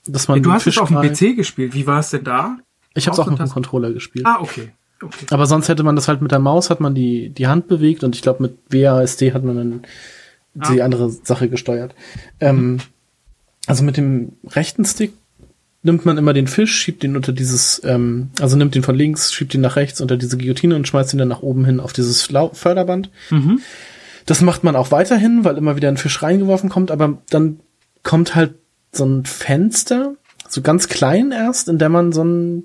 Dass 0.06 0.28
man 0.28 0.42
du 0.42 0.52
hast 0.52 0.66
es 0.66 0.78
auf 0.78 0.88
dem 0.88 1.00
PC 1.00 1.36
gespielt, 1.36 1.74
wie 1.74 1.86
war 1.86 2.00
es 2.00 2.10
denn 2.10 2.24
da? 2.24 2.58
Ich 2.94 3.06
habe 3.06 3.14
es 3.14 3.20
auch 3.20 3.30
mit 3.30 3.38
dem 3.38 3.48
Controller 3.48 3.92
gespielt. 3.92 4.26
Ah, 4.26 4.38
okay. 4.40 4.72
okay. 5.02 5.26
Aber 5.30 5.46
sonst 5.46 5.68
hätte 5.68 5.82
man 5.82 5.96
das 5.96 6.08
halt 6.08 6.22
mit 6.22 6.32
der 6.32 6.38
Maus, 6.38 6.70
hat 6.70 6.80
man 6.80 6.94
die, 6.94 7.30
die 7.30 7.46
Hand 7.46 7.68
bewegt 7.68 8.02
und 8.02 8.16
ich 8.16 8.22
glaube 8.22 8.42
mit 8.42 8.58
WASD 8.70 9.32
hat 9.32 9.44
man 9.44 9.56
dann 9.56 9.82
ah. 10.58 10.72
die 10.72 10.82
andere 10.82 11.10
Sache 11.10 11.48
gesteuert. 11.48 11.94
Ähm, 12.40 12.78
also 13.66 13.84
mit 13.84 13.96
dem 13.96 14.32
rechten 14.46 14.84
Stick 14.84 15.12
nimmt 15.82 16.04
man 16.04 16.18
immer 16.18 16.32
den 16.32 16.46
Fisch, 16.46 16.74
schiebt 16.74 17.04
ihn 17.04 17.16
unter 17.16 17.32
dieses, 17.32 17.80
ähm, 17.84 18.30
also 18.40 18.56
nimmt 18.56 18.76
ihn 18.76 18.82
von 18.82 18.94
links, 18.94 19.32
schiebt 19.32 19.54
ihn 19.54 19.62
nach 19.62 19.76
rechts 19.76 20.00
unter 20.00 20.16
diese 20.16 20.36
Guillotine 20.36 20.76
und 20.76 20.86
schmeißt 20.86 21.14
ihn 21.14 21.18
dann 21.18 21.28
nach 21.28 21.42
oben 21.42 21.64
hin 21.64 21.80
auf 21.80 21.92
dieses 21.92 22.22
Förderband. 22.22 23.10
Mhm. 23.30 23.60
Das 24.26 24.42
macht 24.42 24.62
man 24.62 24.76
auch 24.76 24.90
weiterhin, 24.90 25.44
weil 25.44 25.56
immer 25.56 25.76
wieder 25.76 25.88
ein 25.88 25.96
Fisch 25.96 26.22
reingeworfen 26.22 26.68
kommt, 26.68 26.90
aber 26.90 27.18
dann 27.30 27.60
kommt 28.02 28.34
halt 28.34 28.54
so 28.92 29.04
ein 29.04 29.24
Fenster, 29.24 30.14
so 30.48 30.62
ganz 30.62 30.88
klein 30.88 31.32
erst, 31.32 31.68
in 31.68 31.78
der 31.78 31.88
man 31.88 32.12
so 32.12 32.22
einen 32.22 32.64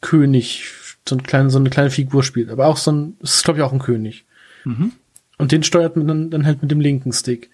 König, 0.00 0.64
so, 1.08 1.16
ein 1.16 1.22
kleine, 1.22 1.50
so 1.50 1.58
eine 1.58 1.70
kleine 1.70 1.90
Figur 1.90 2.22
spielt. 2.22 2.50
Aber 2.50 2.66
auch 2.66 2.76
so 2.76 2.92
ein, 2.92 3.16
das 3.20 3.36
ist 3.36 3.44
glaube 3.44 3.58
ich 3.58 3.64
auch 3.64 3.72
ein 3.72 3.78
König. 3.78 4.24
Mhm. 4.64 4.92
Und 5.38 5.50
den 5.50 5.62
steuert 5.64 5.96
man 5.96 6.06
dann, 6.06 6.30
dann 6.30 6.46
halt 6.46 6.62
mit 6.62 6.70
dem 6.70 6.80
linken 6.80 7.12
Stick. 7.12 7.50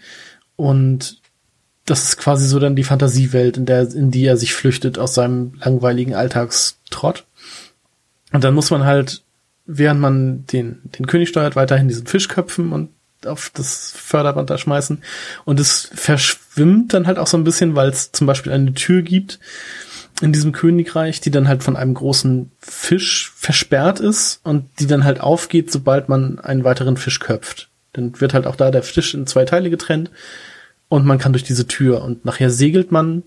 Und 0.56 1.22
das 1.88 2.04
ist 2.04 2.16
quasi 2.18 2.46
so 2.46 2.58
dann 2.58 2.76
die 2.76 2.84
Fantasiewelt, 2.84 3.56
in 3.56 3.66
der, 3.66 3.82
in 3.92 4.10
die 4.10 4.24
er 4.24 4.36
sich 4.36 4.54
flüchtet 4.54 4.98
aus 4.98 5.14
seinem 5.14 5.54
langweiligen 5.60 6.14
Alltagstrott. 6.14 7.24
Und 8.32 8.44
dann 8.44 8.54
muss 8.54 8.70
man 8.70 8.84
halt, 8.84 9.22
während 9.66 10.00
man 10.00 10.44
den, 10.46 10.80
den 10.98 11.06
König 11.06 11.30
steuert, 11.30 11.56
weiterhin 11.56 11.88
diesen 11.88 12.06
Fisch 12.06 12.28
köpfen 12.28 12.72
und 12.72 12.90
auf 13.26 13.50
das 13.54 13.92
Förderband 13.96 14.50
da 14.50 14.58
schmeißen. 14.58 15.02
Und 15.44 15.58
es 15.58 15.90
verschwimmt 15.94 16.94
dann 16.94 17.06
halt 17.06 17.18
auch 17.18 17.26
so 17.26 17.36
ein 17.36 17.44
bisschen, 17.44 17.74
weil 17.74 17.88
es 17.88 18.12
zum 18.12 18.26
Beispiel 18.26 18.52
eine 18.52 18.74
Tür 18.74 19.02
gibt 19.02 19.40
in 20.20 20.32
diesem 20.32 20.52
Königreich, 20.52 21.20
die 21.20 21.30
dann 21.30 21.48
halt 21.48 21.62
von 21.62 21.76
einem 21.76 21.94
großen 21.94 22.50
Fisch 22.58 23.32
versperrt 23.34 24.00
ist 24.00 24.40
und 24.44 24.66
die 24.78 24.86
dann 24.86 25.04
halt 25.04 25.20
aufgeht, 25.20 25.72
sobald 25.72 26.08
man 26.08 26.38
einen 26.38 26.64
weiteren 26.64 26.96
Fisch 26.96 27.18
köpft. 27.20 27.70
Dann 27.92 28.20
wird 28.20 28.34
halt 28.34 28.46
auch 28.46 28.56
da 28.56 28.70
der 28.70 28.82
Fisch 28.82 29.14
in 29.14 29.26
zwei 29.26 29.44
Teile 29.44 29.70
getrennt 29.70 30.10
und 30.88 31.04
man 31.04 31.18
kann 31.18 31.32
durch 31.32 31.44
diese 31.44 31.66
Tür 31.66 32.02
und 32.02 32.24
nachher 32.24 32.50
segelt 32.50 32.92
man 32.92 33.22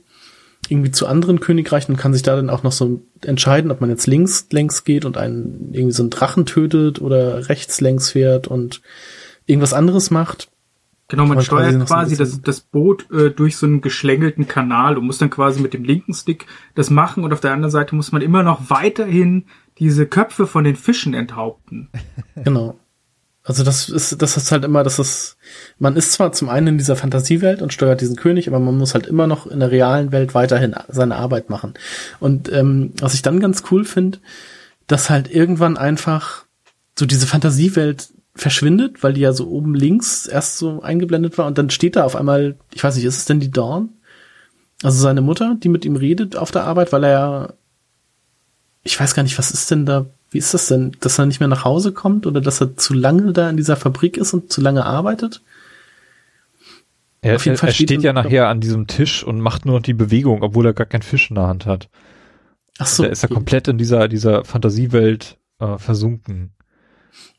irgendwie 0.70 0.92
zu 0.92 1.08
anderen 1.08 1.40
Königreichen 1.40 1.96
und 1.96 2.00
kann 2.00 2.14
sich 2.14 2.22
da 2.22 2.36
dann 2.36 2.50
auch 2.50 2.64
noch 2.64 2.72
so 2.72 3.02
entscheiden, 3.26 3.72
ob 3.72 3.82
man 3.82 3.90
jetzt 3.90 4.08
links 4.08 4.48
längs 4.52 4.84
geht 4.84 5.06
und 5.06 5.18
einen 5.18 5.74
irgendwie 5.74 5.92
so 5.92 6.04
einen 6.04 6.12
Drachen 6.12 6.46
tötet 6.46 7.02
oder 7.02 7.50
rechts 7.50 7.82
längs 7.82 8.12
fährt 8.12 8.48
und 8.48 8.82
irgendwas 9.46 9.74
anderes 9.74 10.12
macht. 10.12 10.50
Genau, 11.08 11.26
man 11.26 11.42
steuert 11.42 11.74
quasi, 11.74 11.86
quasi 11.86 12.16
das, 12.16 12.42
das 12.42 12.62
Boot 12.62 13.12
äh, 13.12 13.32
durch 13.32 13.58
so 13.58 13.66
einen 13.66 13.82
geschlängelten 13.82 14.48
Kanal 14.48 14.98
und 14.98 15.06
muss 15.06 15.18
dann 15.18 15.30
quasi 15.30 15.62
mit 15.62 15.74
dem 15.74 15.84
linken 15.84 16.14
Stick 16.14 16.46
das 16.74 16.90
machen 16.90 17.26
und 17.26 17.34
auf 17.34 17.42
der 17.42 17.52
anderen 17.52 17.72
Seite 17.72 17.96
muss 17.96 18.14
man 18.14 18.22
immer 18.22 18.44
noch 18.44 18.70
weiterhin 18.70 19.48
diese 19.78 20.06
Köpfe 20.06 20.48
von 20.48 20.64
den 20.64 20.78
Fischen 20.78 21.14
enthaupten. 21.14 21.90
Genau. 22.36 22.80
Also 23.52 23.66
das 23.66 23.90
ist, 23.90 24.22
das 24.22 24.38
ist 24.38 24.50
halt 24.54 24.64
immer, 24.64 24.82
das 24.82 24.98
ist, 24.98 25.36
man 25.78 25.98
ist 25.98 26.14
zwar 26.14 26.32
zum 26.32 26.48
einen 26.48 26.68
in 26.68 26.78
dieser 26.78 26.96
Fantasiewelt 26.96 27.62
und 27.62 27.74
steuert 27.74 28.00
diesen 28.00 28.16
König, 28.16 28.48
aber 28.48 28.62
man 28.62 28.78
muss 28.78 28.94
halt 28.94 29.08
immer 29.08 29.28
noch 29.28 29.46
in 29.46 29.60
der 29.60 29.72
realen 29.72 30.14
Welt 30.14 30.34
weiterhin 30.34 30.74
seine 30.88 31.18
Arbeit 31.18 31.50
machen. 31.50 31.74
Und 32.22 32.50
ähm, 32.50 32.94
was 33.02 33.14
ich 33.14 33.24
dann 33.24 33.42
ganz 33.42 33.64
cool 33.70 33.84
finde, 33.84 34.20
dass 34.88 35.10
halt 35.10 35.30
irgendwann 35.30 35.76
einfach 35.76 36.46
so 36.98 37.06
diese 37.06 37.28
Fantasiewelt 37.28 38.14
verschwindet, 38.36 39.04
weil 39.04 39.12
die 39.12 39.22
ja 39.22 39.34
so 39.34 39.50
oben 39.50 39.76
links 39.76 40.28
erst 40.28 40.58
so 40.58 40.82
eingeblendet 40.82 41.38
war 41.38 41.46
und 41.46 41.58
dann 41.58 41.70
steht 41.70 41.98
da 41.98 42.06
auf 42.06 42.16
einmal, 42.16 42.56
ich 42.74 42.82
weiß 42.82 42.96
nicht, 42.96 43.04
ist 43.04 43.18
es 43.18 43.26
denn 43.26 43.42
die 43.42 43.52
Dawn? 43.52 43.90
Also 44.82 45.02
seine 45.02 45.20
Mutter, 45.20 45.58
die 45.62 45.68
mit 45.68 45.84
ihm 45.84 45.98
redet 45.98 46.38
auf 46.38 46.52
der 46.52 46.64
Arbeit, 46.64 46.94
weil 46.94 47.04
er 47.04 47.12
ja, 47.12 47.54
ich 48.84 48.98
weiß 48.98 49.14
gar 49.14 49.24
nicht, 49.24 49.38
was 49.38 49.52
ist 49.52 49.70
denn 49.72 49.86
da 49.86 50.06
wie 50.32 50.38
ist 50.38 50.54
das 50.54 50.68
denn, 50.68 50.94
dass 51.02 51.20
er 51.20 51.26
nicht 51.26 51.42
mehr 51.42 51.50
nach 51.50 51.66
Hause 51.66 51.92
kommt 51.92 52.26
oder 52.26 52.40
dass 52.40 52.62
er 52.62 52.78
zu 52.78 52.94
lange 52.94 53.34
da 53.34 53.50
in 53.50 53.58
dieser 53.58 53.76
Fabrik 53.76 54.18
ist 54.18 54.34
und 54.34 54.52
zu 54.52 54.62
lange 54.62 54.86
arbeitet? 54.86 55.42
Er, 57.22 57.36
Auf 57.36 57.46
jeden 57.46 57.58
Fall 57.58 57.70
er 57.70 57.74
steht, 57.74 57.90
steht 57.90 58.04
ja 58.04 58.14
nachher 58.14 58.48
an 58.48 58.62
diesem 58.62 58.88
Tisch 58.88 59.24
und 59.24 59.42
macht 59.42 59.66
nur 59.66 59.82
die 59.82 59.94
Bewegung, 59.94 60.42
obwohl 60.42 60.66
er 60.66 60.74
gar 60.74 60.88
keinen 60.88 61.04
Fisch 61.04 61.30
in 61.30 61.36
der 61.36 61.48
Hand 61.48 61.66
hat. 61.66 61.90
Ach 62.80 62.88
so. 62.88 63.04
Da 63.04 63.10
ist 63.10 63.24
er 63.24 63.28
okay. 63.28 63.36
komplett 63.36 63.68
in 63.68 63.78
dieser, 63.78 64.08
dieser 64.08 64.46
Fantasiewelt 64.46 65.38
äh, 65.60 65.78
versunken. 65.78 66.54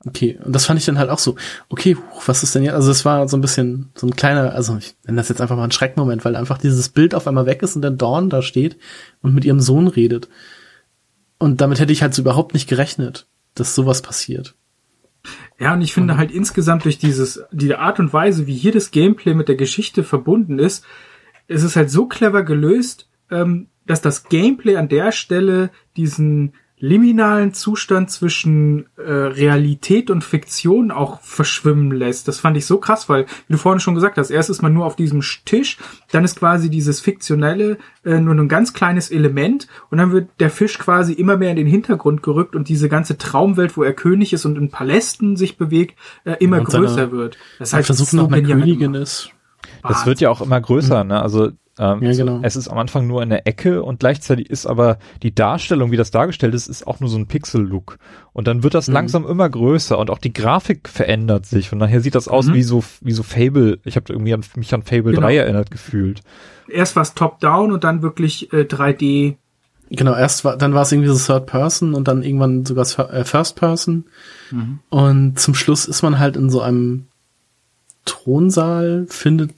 Okay, 0.04 0.38
und 0.44 0.54
das 0.54 0.66
fand 0.66 0.78
ich 0.78 0.84
dann 0.84 0.98
halt 0.98 1.08
auch 1.08 1.18
so, 1.18 1.36
okay, 1.70 1.96
was 2.26 2.42
ist 2.42 2.54
denn 2.54 2.62
jetzt? 2.62 2.74
Also 2.74 2.90
es 2.90 3.04
war 3.06 3.26
so 3.26 3.38
ein 3.38 3.40
bisschen 3.40 3.90
so 3.94 4.06
ein 4.06 4.14
kleiner, 4.14 4.52
also 4.52 4.76
ich 4.76 4.94
nenne 5.06 5.16
das 5.16 5.30
jetzt 5.30 5.40
einfach 5.40 5.56
mal 5.56 5.64
ein 5.64 5.72
Schreckmoment, 5.72 6.24
weil 6.24 6.36
einfach 6.36 6.58
dieses 6.58 6.90
Bild 6.90 7.14
auf 7.14 7.26
einmal 7.26 7.46
weg 7.46 7.62
ist 7.62 7.74
und 7.74 7.82
dann 7.82 7.96
Dawn 7.96 8.28
da 8.28 8.42
steht 8.42 8.76
und 9.22 9.34
mit 9.34 9.44
ihrem 9.44 9.60
Sohn 9.60 9.88
redet. 9.88 10.28
Und 11.42 11.60
damit 11.60 11.80
hätte 11.80 11.92
ich 11.92 12.02
halt 12.02 12.14
so 12.14 12.22
überhaupt 12.22 12.54
nicht 12.54 12.68
gerechnet, 12.68 13.26
dass 13.56 13.74
sowas 13.74 14.00
passiert. 14.00 14.54
Ja, 15.58 15.72
und 15.72 15.82
ich 15.82 15.92
finde 15.92 16.16
halt 16.16 16.30
insgesamt 16.30 16.84
durch 16.84 16.98
dieses, 16.98 17.42
die 17.50 17.74
Art 17.74 17.98
und 17.98 18.12
Weise, 18.12 18.46
wie 18.46 18.54
hier 18.54 18.70
das 18.70 18.92
Gameplay 18.92 19.34
mit 19.34 19.48
der 19.48 19.56
Geschichte 19.56 20.04
verbunden 20.04 20.60
ist, 20.60 20.84
ist 21.48 21.64
es 21.64 21.74
halt 21.74 21.90
so 21.90 22.06
clever 22.06 22.44
gelöst, 22.44 23.08
ähm, 23.28 23.66
dass 23.86 24.00
das 24.00 24.28
Gameplay 24.28 24.76
an 24.76 24.88
der 24.88 25.10
Stelle 25.10 25.70
diesen 25.96 26.52
liminalen 26.82 27.54
Zustand 27.54 28.10
zwischen 28.10 28.86
äh, 28.96 29.02
Realität 29.12 30.10
und 30.10 30.24
Fiktion 30.24 30.90
auch 30.90 31.20
verschwimmen 31.20 31.92
lässt. 31.92 32.26
Das 32.26 32.40
fand 32.40 32.56
ich 32.56 32.66
so 32.66 32.78
krass, 32.78 33.08
weil, 33.08 33.26
wie 33.46 33.52
du 33.52 33.56
vorhin 33.56 33.78
schon 33.78 33.94
gesagt 33.94 34.18
hast, 34.18 34.30
erst 34.30 34.50
ist 34.50 34.62
man 34.62 34.74
nur 34.74 34.84
auf 34.84 34.96
diesem 34.96 35.22
Tisch, 35.44 35.78
dann 36.10 36.24
ist 36.24 36.40
quasi 36.40 36.70
dieses 36.70 36.98
Fiktionelle 36.98 37.78
äh, 38.04 38.18
nur 38.18 38.34
ein 38.34 38.48
ganz 38.48 38.72
kleines 38.72 39.12
Element 39.12 39.68
und 39.90 39.98
dann 39.98 40.10
wird 40.10 40.28
der 40.40 40.50
Fisch 40.50 40.76
quasi 40.76 41.12
immer 41.12 41.36
mehr 41.36 41.50
in 41.50 41.56
den 41.56 41.68
Hintergrund 41.68 42.24
gerückt 42.24 42.56
und 42.56 42.68
diese 42.68 42.88
ganze 42.88 43.16
Traumwelt, 43.16 43.76
wo 43.76 43.84
er 43.84 43.92
König 43.92 44.32
ist 44.32 44.44
und 44.44 44.58
in 44.58 44.70
Palästen 44.70 45.36
sich 45.36 45.56
bewegt, 45.56 45.96
äh, 46.24 46.34
immer 46.40 46.58
ja, 46.58 46.64
größer 46.64 47.12
wird. 47.12 47.38
Das 47.60 47.72
heißt, 47.72 47.86
versucht 47.86 48.12
noch 48.14 48.32
eine 48.32 48.42
Königin 48.42 48.94
ist. 48.94 49.30
Das 49.84 50.04
wird 50.04 50.20
ja 50.20 50.30
auch 50.30 50.40
immer 50.40 50.60
größer, 50.60 51.04
mhm. 51.04 51.10
ne? 51.10 51.22
Also 51.22 51.52
ähm, 51.78 52.02
ja, 52.02 52.12
genau. 52.12 52.40
Es 52.42 52.54
ist 52.54 52.68
am 52.68 52.76
Anfang 52.76 53.06
nur 53.06 53.22
eine 53.22 53.46
Ecke 53.46 53.82
und 53.82 54.00
gleichzeitig 54.00 54.50
ist 54.50 54.66
aber 54.66 54.98
die 55.22 55.34
Darstellung, 55.34 55.90
wie 55.90 55.96
das 55.96 56.10
dargestellt 56.10 56.54
ist, 56.54 56.66
ist 56.66 56.86
auch 56.86 57.00
nur 57.00 57.08
so 57.08 57.16
ein 57.16 57.28
Pixel-Look. 57.28 57.98
Und 58.34 58.46
dann 58.46 58.62
wird 58.62 58.74
das 58.74 58.88
mhm. 58.88 58.94
langsam 58.94 59.26
immer 59.26 59.48
größer 59.48 59.98
und 59.98 60.10
auch 60.10 60.18
die 60.18 60.34
Grafik 60.34 60.88
verändert 60.88 61.46
sich 61.46 61.72
und 61.72 61.78
nachher 61.78 62.02
sieht 62.02 62.14
das 62.14 62.28
aus 62.28 62.46
mhm. 62.46 62.54
wie 62.54 62.62
so 62.62 62.84
wie 63.00 63.12
so 63.12 63.22
Fable. 63.22 63.78
Ich 63.84 63.96
habe 63.96 64.12
irgendwie 64.12 64.34
an, 64.34 64.44
mich 64.54 64.74
an 64.74 64.82
Fable 64.82 65.12
genau. 65.12 65.22
3 65.22 65.36
erinnert 65.36 65.70
gefühlt. 65.70 66.20
Erst 66.68 66.94
war 66.94 67.02
es 67.02 67.14
Top-Down 67.14 67.72
und 67.72 67.84
dann 67.84 68.02
wirklich 68.02 68.52
äh, 68.52 68.62
3D. 68.62 69.36
Genau, 69.90 70.14
erst 70.14 70.44
war, 70.44 70.56
dann 70.56 70.74
war 70.74 70.82
es 70.82 70.92
irgendwie 70.92 71.08
so 71.08 71.18
Third 71.18 71.46
Person 71.46 71.94
und 71.94 72.08
dann 72.08 72.22
irgendwann 72.22 72.64
sogar 72.66 72.86
äh, 73.12 73.24
First 73.24 73.56
Person. 73.56 74.04
Mhm. 74.50 74.80
Und 74.90 75.38
zum 75.38 75.54
Schluss 75.54 75.86
ist 75.86 76.02
man 76.02 76.18
halt 76.18 76.36
in 76.36 76.50
so 76.50 76.60
einem 76.60 77.06
Thronsaal, 78.04 79.06
findet 79.08 79.52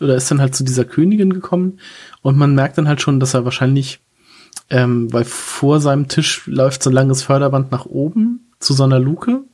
oder 0.00 0.16
ist 0.16 0.30
dann 0.30 0.40
halt 0.40 0.54
zu 0.54 0.64
dieser 0.64 0.84
Königin 0.84 1.32
gekommen 1.32 1.78
und 2.22 2.36
man 2.36 2.54
merkt 2.54 2.78
dann 2.78 2.88
halt 2.88 3.00
schon, 3.00 3.20
dass 3.20 3.34
er 3.34 3.44
wahrscheinlich, 3.44 4.00
ähm, 4.70 5.12
weil 5.12 5.24
vor 5.24 5.80
seinem 5.80 6.08
Tisch 6.08 6.46
läuft 6.46 6.82
so 6.82 6.90
ein 6.90 6.94
langes 6.94 7.22
Förderband 7.22 7.70
nach 7.70 7.86
oben 7.86 8.50
zu 8.58 8.72
so 8.74 8.84
einer 8.84 8.98
Luke, 8.98 9.44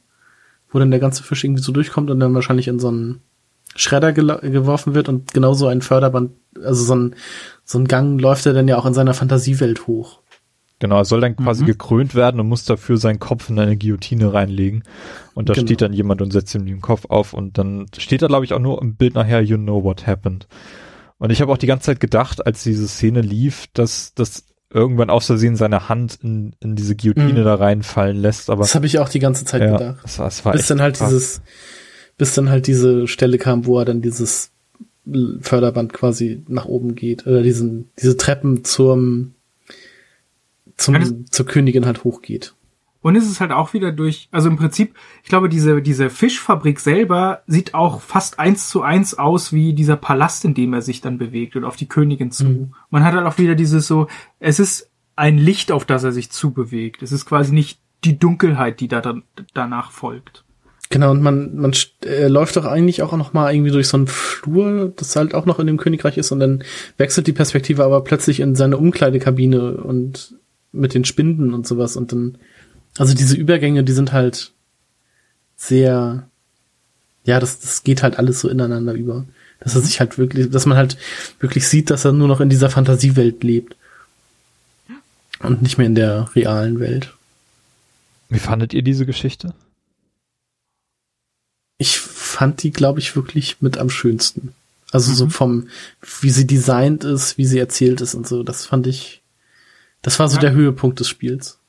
wo 0.71 0.79
dann 0.79 0.91
der 0.91 1.01
ganze 1.01 1.23
Fisch 1.23 1.45
irgendwie 1.45 1.63
so 1.63 1.73
durchkommt 1.73 2.11
und 2.11 2.21
dann 2.21 2.35
wahrscheinlich 2.35 2.69
in 2.69 2.79
so 2.79 2.89
einen 2.89 3.21
Schredder 3.77 4.13
geworfen 4.13 4.95
wird 4.95 5.09
und 5.09 5.33
genauso 5.33 5.69
ein 5.69 5.83
Förderband, 5.83 6.33
also 6.63 6.85
so 6.85 6.95
ein, 6.95 7.15
so 7.65 7.79
ein 7.79 7.87
Gang 7.87 8.21
läuft 8.21 8.47
er 8.47 8.53
dann 8.53 8.69
ja 8.69 8.77
auch 8.77 8.87
in 8.87 8.95
seiner 8.95 9.15
Fantasiewelt 9.15 9.87
hoch. 9.87 10.20
Genau, 10.81 10.97
er 10.97 11.05
soll 11.05 11.21
dann 11.21 11.37
quasi 11.37 11.63
mhm. 11.63 11.67
gekrönt 11.69 12.15
werden 12.15 12.41
und 12.41 12.49
muss 12.49 12.65
dafür 12.65 12.97
seinen 12.97 13.19
Kopf 13.19 13.51
in 13.51 13.59
eine 13.59 13.77
Guillotine 13.77 14.33
reinlegen. 14.33 14.83
Und 15.35 15.51
da 15.51 15.53
genau. 15.53 15.67
steht 15.67 15.83
dann 15.83 15.93
jemand 15.93 16.23
und 16.23 16.33
setzt 16.33 16.55
ihm 16.55 16.65
den 16.65 16.81
Kopf 16.81 17.05
auf 17.09 17.35
und 17.35 17.59
dann 17.59 17.87
steht 17.97 18.23
da, 18.23 18.29
glaube 18.29 18.47
ich, 18.47 18.55
auch 18.55 18.59
nur 18.59 18.81
im 18.81 18.97
Bild 18.97 19.15
nachher, 19.15 19.43
you 19.43 19.59
know 19.59 19.85
what 19.85 20.07
happened. 20.07 20.49
Und 21.19 21.31
ich 21.31 21.43
habe 21.43 21.53
auch 21.53 21.59
die 21.59 21.67
ganze 21.67 21.85
Zeit 21.85 22.01
gedacht, 22.01 22.47
als 22.47 22.63
diese 22.63 22.89
Szene 22.89 23.21
lief, 23.21 23.67
dass 23.75 24.15
das 24.15 24.47
irgendwann 24.73 25.11
aus 25.11 25.27
Versehen 25.27 25.55
seine 25.55 25.91
Hand 25.91 26.19
in, 26.23 26.57
in 26.61 26.77
diese 26.77 26.97
Guillotine 26.97 27.41
mhm. 27.41 27.45
da 27.45 27.57
reinfallen 27.57 28.17
lässt. 28.17 28.49
Aber 28.49 28.63
das 28.63 28.75
habe 28.75 28.87
ich 28.87 28.99
auch 28.99 29.11
die 29.11 29.19
ganze 29.19 29.45
Zeit 29.45 29.61
ja, 29.61 29.77
gedacht. 29.77 29.99
Das, 30.03 30.17
das 30.17 30.45
war 30.47 30.53
bis 30.53 30.67
dann 30.67 30.81
halt 30.81 30.97
krass. 30.97 31.11
dieses, 31.11 31.43
bis 32.17 32.33
dann 32.33 32.49
halt 32.49 32.67
diese 32.67 33.07
Stelle 33.07 33.37
kam, 33.37 33.67
wo 33.67 33.79
er 33.79 33.85
dann 33.85 34.01
dieses 34.01 34.53
Förderband 35.41 35.93
quasi 35.93 36.43
nach 36.49 36.65
oben 36.65 36.95
geht 36.95 37.27
oder 37.27 37.43
diesen 37.43 37.91
diese 37.99 38.17
Treppen 38.17 38.65
zum 38.65 39.35
zum, 40.81 40.95
ja, 40.95 41.07
zur 41.31 41.47
Königin 41.47 41.87
halt 41.87 42.05
hochgeht. 42.05 42.55
Und 43.03 43.17
es 43.17 43.27
ist 43.27 43.41
halt 43.41 43.51
auch 43.51 43.73
wieder 43.73 43.93
durch, 43.93 44.29
also 44.31 44.49
im 44.51 44.57
Prinzip, 44.57 44.95
ich 45.23 45.31
glaube, 45.31 45.49
diese, 45.49 45.81
diese 45.81 46.11
Fischfabrik 46.11 46.81
selber 46.81 47.43
sieht 47.47 47.73
auch 47.73 48.03
fast 48.03 48.39
eins 48.39 48.69
zu 48.69 48.83
eins 48.83 49.15
aus 49.19 49.55
wie 49.55 49.73
dieser 49.73 49.97
Palast, 49.97 50.45
in 50.45 50.53
dem 50.53 50.75
er 50.75 50.83
sich 50.83 51.01
dann 51.01 51.17
bewegt 51.17 51.57
und 51.57 51.65
auf 51.65 51.77
die 51.77 51.89
Königin 51.89 52.31
zu. 52.31 52.45
Mhm. 52.45 52.75
Man 52.91 53.05
hat 53.05 53.15
halt 53.15 53.27
auch 53.27 53.39
wieder 53.39 53.55
dieses 53.55 53.87
so, 53.87 54.07
es 54.39 54.61
ist 54.61 54.91
ein 55.17 55.39
Licht, 55.39 55.73
auf 55.73 55.87
das 55.87 56.05
er 56.05 56.13
sich 56.13 56.31
zubewegt. 56.31 57.03
Es 57.03 57.13
ist 57.13 57.25
quasi 57.25 57.55
nicht 57.55 57.81
die 58.05 58.19
Dunkelheit, 58.19 58.81
die 58.81 58.89
da 58.89 59.01
dann 59.01 59.23
danach 59.55 59.93
folgt. 59.93 60.45
Genau, 60.91 61.13
und 61.13 61.23
man, 61.23 61.55
man 61.55 61.73
äh, 62.05 62.27
läuft 62.27 62.57
doch 62.57 62.65
eigentlich 62.65 63.03
auch 63.03 63.17
noch 63.17 63.33
mal 63.33 63.55
irgendwie 63.55 63.71
durch 63.71 63.87
so 63.87 63.97
einen 63.97 64.09
Flur, 64.09 64.93
das 64.97 65.15
halt 65.15 65.35
auch 65.35 65.47
noch 65.47 65.61
in 65.61 65.69
dem 65.69 65.77
Königreich 65.77 66.19
ist, 66.19 66.33
und 66.33 66.41
dann 66.41 66.65
wechselt 66.97 67.29
die 67.29 67.33
Perspektive 67.33 67.85
aber 67.85 68.03
plötzlich 68.03 68.41
in 68.41 68.57
seine 68.57 68.77
Umkleidekabine 68.77 69.75
und 69.75 70.35
mit 70.73 70.95
den 70.95 71.05
Spinden 71.05 71.55
und 71.55 71.67
sowas 71.67 71.97
und 71.97 72.13
dann, 72.13 72.39
also 72.99 73.15
diese 73.15 73.37
Übergänge, 73.37 73.85
die 73.85 73.93
sind 73.93 74.13
halt 74.13 74.53
sehr, 75.57 76.29
ja, 77.25 77.39
das, 77.41 77.61
das 77.61 77.83
geht 77.83 78.03
halt 78.03 78.19
alles 78.19 78.41
so 78.41 78.49
ineinander 78.49 78.95
über. 78.95 79.27
Dass 79.61 79.75
er 79.75 79.83
sich 79.83 80.01
halt 80.01 80.17
wirklich, 80.17 80.49
dass 80.51 80.65
man 80.65 80.79
halt 80.79 80.97
wirklich 81.39 81.69
sieht, 81.69 81.91
dass 81.91 82.07
er 82.07 82.13
nur 82.13 82.29
noch 82.29 82.41
in 82.41 82.49
dieser 82.49 82.71
Fantasiewelt 82.71 83.45
lebt. 83.45 83.77
Und 85.41 85.63
nicht 85.63 85.77
mehr 85.77 85.87
in 85.87 85.95
der 85.95 86.35
realen 86.35 86.81
Welt. 86.81 87.15
Wie 88.31 88.39
fandet 88.39 88.73
ihr 88.73 88.83
diese 88.83 89.05
Geschichte? 89.05 89.55
Ich 91.77 91.99
fand 91.99 92.63
die, 92.63 92.71
glaube 92.71 93.01
ich, 93.01 93.17
wirklich 93.17 93.61
mit 93.61 93.77
am 93.77 93.91
schönsten. 93.91 94.55
Also 94.93 95.11
mhm. 95.11 95.15
so 95.17 95.29
vom, 95.29 95.69
wie 96.21 96.31
sie 96.31 96.47
designt 96.47 97.05
ist, 97.05 97.39
wie 97.39 97.47
sie 97.47 97.59
erzählt 97.59 98.01
ist 98.01 98.15
und 98.15 98.27
so, 98.27 98.43
das 98.43 98.67
fand 98.67 98.87
ich, 98.87 99.20
das 100.03 100.19
war 100.19 100.29
so 100.29 100.37
ja. 100.37 100.43
der 100.43 100.53
Höhepunkt 100.53 101.01
des 101.01 101.09
Spiels. 101.09 101.61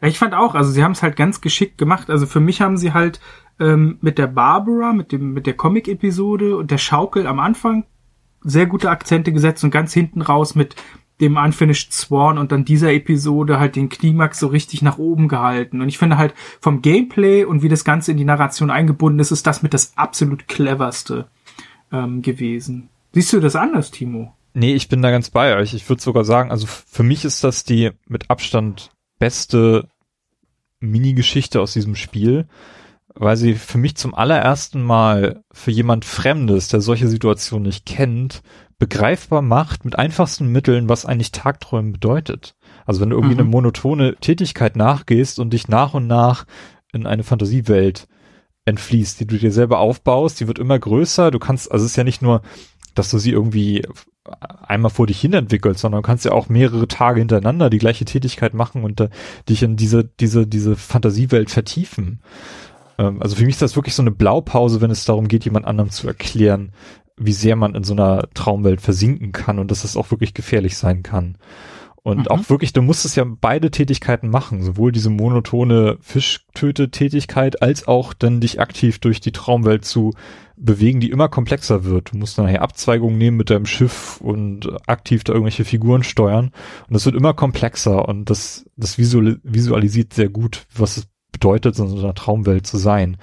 Ja, 0.00 0.08
ich 0.08 0.18
fand 0.18 0.34
auch, 0.34 0.54
also 0.54 0.70
sie 0.70 0.82
haben 0.82 0.92
es 0.92 1.02
halt 1.02 1.16
ganz 1.16 1.40
geschickt 1.40 1.78
gemacht. 1.78 2.10
Also 2.10 2.26
für 2.26 2.40
mich 2.40 2.60
haben 2.60 2.76
sie 2.76 2.92
halt 2.92 3.20
ähm, 3.58 3.98
mit 4.00 4.18
der 4.18 4.26
Barbara, 4.26 4.92
mit 4.92 5.12
dem, 5.12 5.32
mit 5.32 5.46
der 5.46 5.54
Comic-Episode 5.54 6.56
und 6.56 6.70
der 6.70 6.78
Schaukel 6.78 7.26
am 7.26 7.40
Anfang 7.40 7.84
sehr 8.42 8.66
gute 8.66 8.90
Akzente 8.90 9.32
gesetzt 9.32 9.62
und 9.64 9.70
ganz 9.70 9.92
hinten 9.92 10.22
raus 10.22 10.54
mit 10.54 10.74
dem 11.20 11.36
Unfinished 11.36 11.92
Sworn 11.92 12.38
und 12.38 12.50
dann 12.50 12.64
dieser 12.64 12.92
Episode 12.92 13.60
halt 13.60 13.76
den 13.76 13.90
Klimax 13.90 14.40
so 14.40 14.46
richtig 14.46 14.80
nach 14.80 14.96
oben 14.96 15.28
gehalten. 15.28 15.82
Und 15.82 15.88
ich 15.88 15.98
finde 15.98 16.16
halt 16.16 16.34
vom 16.60 16.80
Gameplay 16.80 17.44
und 17.44 17.62
wie 17.62 17.68
das 17.68 17.84
Ganze 17.84 18.12
in 18.12 18.16
die 18.16 18.24
Narration 18.24 18.70
eingebunden 18.70 19.20
ist, 19.20 19.30
ist 19.30 19.46
das 19.46 19.62
mit 19.62 19.74
das 19.74 19.92
absolut 19.96 20.48
cleverste 20.48 21.26
ähm, 21.92 22.22
gewesen. 22.22 22.88
Siehst 23.12 23.32
du 23.34 23.40
das 23.40 23.56
anders, 23.56 23.90
Timo? 23.90 24.34
Nee, 24.52 24.74
ich 24.74 24.88
bin 24.88 25.02
da 25.02 25.10
ganz 25.10 25.30
bei 25.30 25.56
euch. 25.56 25.74
Ich 25.74 25.88
würde 25.88 26.02
sogar 26.02 26.24
sagen, 26.24 26.50
also 26.50 26.66
für 26.66 27.02
mich 27.02 27.24
ist 27.24 27.44
das 27.44 27.64
die 27.64 27.90
mit 28.06 28.30
Abstand 28.30 28.90
beste 29.18 29.88
Mini-Geschichte 30.80 31.60
aus 31.60 31.72
diesem 31.72 31.94
Spiel, 31.94 32.46
weil 33.14 33.36
sie 33.36 33.54
für 33.54 33.78
mich 33.78 33.96
zum 33.96 34.14
allerersten 34.14 34.82
Mal 34.82 35.44
für 35.52 35.70
jemand 35.70 36.04
Fremdes, 36.04 36.68
der 36.68 36.80
solche 36.80 37.08
Situationen 37.08 37.66
nicht 37.66 37.86
kennt, 37.86 38.42
begreifbar 38.78 39.42
macht 39.42 39.84
mit 39.84 39.98
einfachsten 39.98 40.48
Mitteln, 40.48 40.88
was 40.88 41.04
eigentlich 41.04 41.32
Tagträumen 41.32 41.92
bedeutet. 41.92 42.56
Also 42.86 43.00
wenn 43.00 43.10
du 43.10 43.16
irgendwie 43.16 43.34
mhm. 43.34 43.40
eine 43.40 43.48
monotone 43.50 44.16
Tätigkeit 44.16 44.74
nachgehst 44.74 45.38
und 45.38 45.52
dich 45.52 45.68
nach 45.68 45.94
und 45.94 46.06
nach 46.06 46.46
in 46.92 47.06
eine 47.06 47.22
Fantasiewelt 47.22 48.08
entfließt, 48.64 49.20
die 49.20 49.26
du 49.26 49.38
dir 49.38 49.52
selber 49.52 49.78
aufbaust, 49.78 50.40
die 50.40 50.48
wird 50.48 50.58
immer 50.58 50.78
größer. 50.78 51.30
Du 51.30 51.38
kannst, 51.38 51.70
also 51.70 51.84
es 51.84 51.92
ist 51.92 51.96
ja 51.96 52.04
nicht 52.04 52.22
nur, 52.22 52.42
dass 53.00 53.10
du 53.10 53.18
sie 53.18 53.30
irgendwie 53.30 53.82
einmal 54.68 54.90
vor 54.90 55.06
dich 55.06 55.18
hin 55.18 55.32
entwickelst, 55.32 55.80
sondern 55.80 56.02
du 56.02 56.06
kannst 56.06 56.26
ja 56.26 56.32
auch 56.32 56.50
mehrere 56.50 56.86
Tage 56.86 57.20
hintereinander 57.20 57.70
die 57.70 57.78
gleiche 57.78 58.04
Tätigkeit 58.04 58.52
machen 58.52 58.84
und 58.84 59.00
äh, 59.00 59.08
dich 59.48 59.62
in 59.62 59.76
diese, 59.76 60.04
diese, 60.04 60.46
diese 60.46 60.76
Fantasiewelt 60.76 61.50
vertiefen. 61.50 62.20
Ähm, 62.98 63.22
also 63.22 63.36
für 63.36 63.44
mich 63.44 63.54
ist 63.54 63.62
das 63.62 63.76
wirklich 63.76 63.94
so 63.94 64.02
eine 64.02 64.10
Blaupause, 64.10 64.82
wenn 64.82 64.90
es 64.90 65.06
darum 65.06 65.28
geht, 65.28 65.46
jemand 65.46 65.66
anderem 65.66 65.90
zu 65.90 66.06
erklären, 66.06 66.72
wie 67.16 67.32
sehr 67.32 67.56
man 67.56 67.74
in 67.74 67.84
so 67.84 67.94
einer 67.94 68.28
Traumwelt 68.34 68.82
versinken 68.82 69.32
kann 69.32 69.58
und 69.58 69.70
dass 69.70 69.84
es 69.84 69.96
auch 69.96 70.10
wirklich 70.10 70.34
gefährlich 70.34 70.76
sein 70.76 71.02
kann. 71.02 71.38
Und 72.02 72.18
mhm. 72.20 72.28
auch 72.28 72.50
wirklich, 72.50 72.72
du 72.72 72.82
musstest 72.82 73.16
ja 73.16 73.24
beide 73.26 73.70
Tätigkeiten 73.70 74.28
machen, 74.28 74.62
sowohl 74.62 74.92
diese 74.92 75.10
monotone 75.10 75.98
Fischtöte-Tätigkeit 76.00 77.62
als 77.62 77.88
auch 77.88 78.14
dann 78.14 78.40
dich 78.40 78.60
aktiv 78.60 78.98
durch 79.00 79.20
die 79.20 79.32
Traumwelt 79.32 79.84
zu 79.84 80.12
bewegen, 80.60 81.00
die 81.00 81.10
immer 81.10 81.28
komplexer 81.28 81.84
wird. 81.84 82.12
Du 82.12 82.18
musst 82.18 82.38
dann 82.38 82.44
nachher 82.44 82.62
Abzweigungen 82.62 83.18
nehmen 83.18 83.36
mit 83.36 83.50
deinem 83.50 83.66
Schiff 83.66 84.20
und 84.20 84.68
aktiv 84.88 85.24
da 85.24 85.32
irgendwelche 85.32 85.64
Figuren 85.64 86.02
steuern. 86.02 86.52
Und 86.86 86.94
das 86.94 87.06
wird 87.06 87.16
immer 87.16 87.34
komplexer 87.34 88.08
und 88.08 88.30
das, 88.30 88.66
das 88.76 88.98
visualisiert 88.98 90.12
sehr 90.12 90.28
gut, 90.28 90.66
was 90.74 90.98
es 90.98 91.08
bedeutet, 91.32 91.78
in 91.78 91.88
so 91.88 91.98
einer 91.98 92.14
Traumwelt 92.14 92.66
zu 92.66 92.76
sein. 92.76 93.16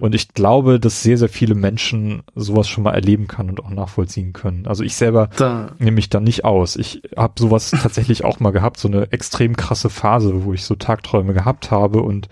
Und 0.00 0.14
ich 0.14 0.28
glaube, 0.32 0.80
dass 0.80 1.02
sehr, 1.02 1.18
sehr 1.18 1.28
viele 1.28 1.54
Menschen 1.54 2.22
sowas 2.34 2.66
schon 2.66 2.84
mal 2.84 2.94
erleben 2.94 3.26
kann 3.26 3.50
und 3.50 3.60
auch 3.60 3.70
nachvollziehen 3.70 4.32
können. 4.32 4.66
Also 4.66 4.84
ich 4.84 4.96
selber 4.96 5.28
da. 5.36 5.72
nehme 5.78 5.92
mich 5.92 6.08
da 6.08 6.18
nicht 6.18 6.44
aus. 6.44 6.76
Ich 6.76 7.02
habe 7.16 7.34
sowas 7.38 7.70
tatsächlich 7.82 8.24
auch 8.24 8.40
mal 8.40 8.52
gehabt, 8.52 8.78
so 8.78 8.88
eine 8.88 9.12
extrem 9.12 9.54
krasse 9.54 9.90
Phase, 9.90 10.44
wo 10.44 10.54
ich 10.54 10.64
so 10.64 10.76
Tagträume 10.76 11.34
gehabt 11.34 11.70
habe 11.70 12.02
und 12.02 12.28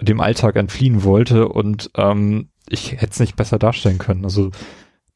dem 0.00 0.20
Alltag 0.20 0.56
entfliehen 0.56 1.02
wollte 1.02 1.48
und 1.48 1.90
ähm, 1.96 2.49
ich 2.70 2.92
hätte 2.92 3.12
es 3.12 3.20
nicht 3.20 3.36
besser 3.36 3.58
darstellen 3.58 3.98
können. 3.98 4.24
Also 4.24 4.50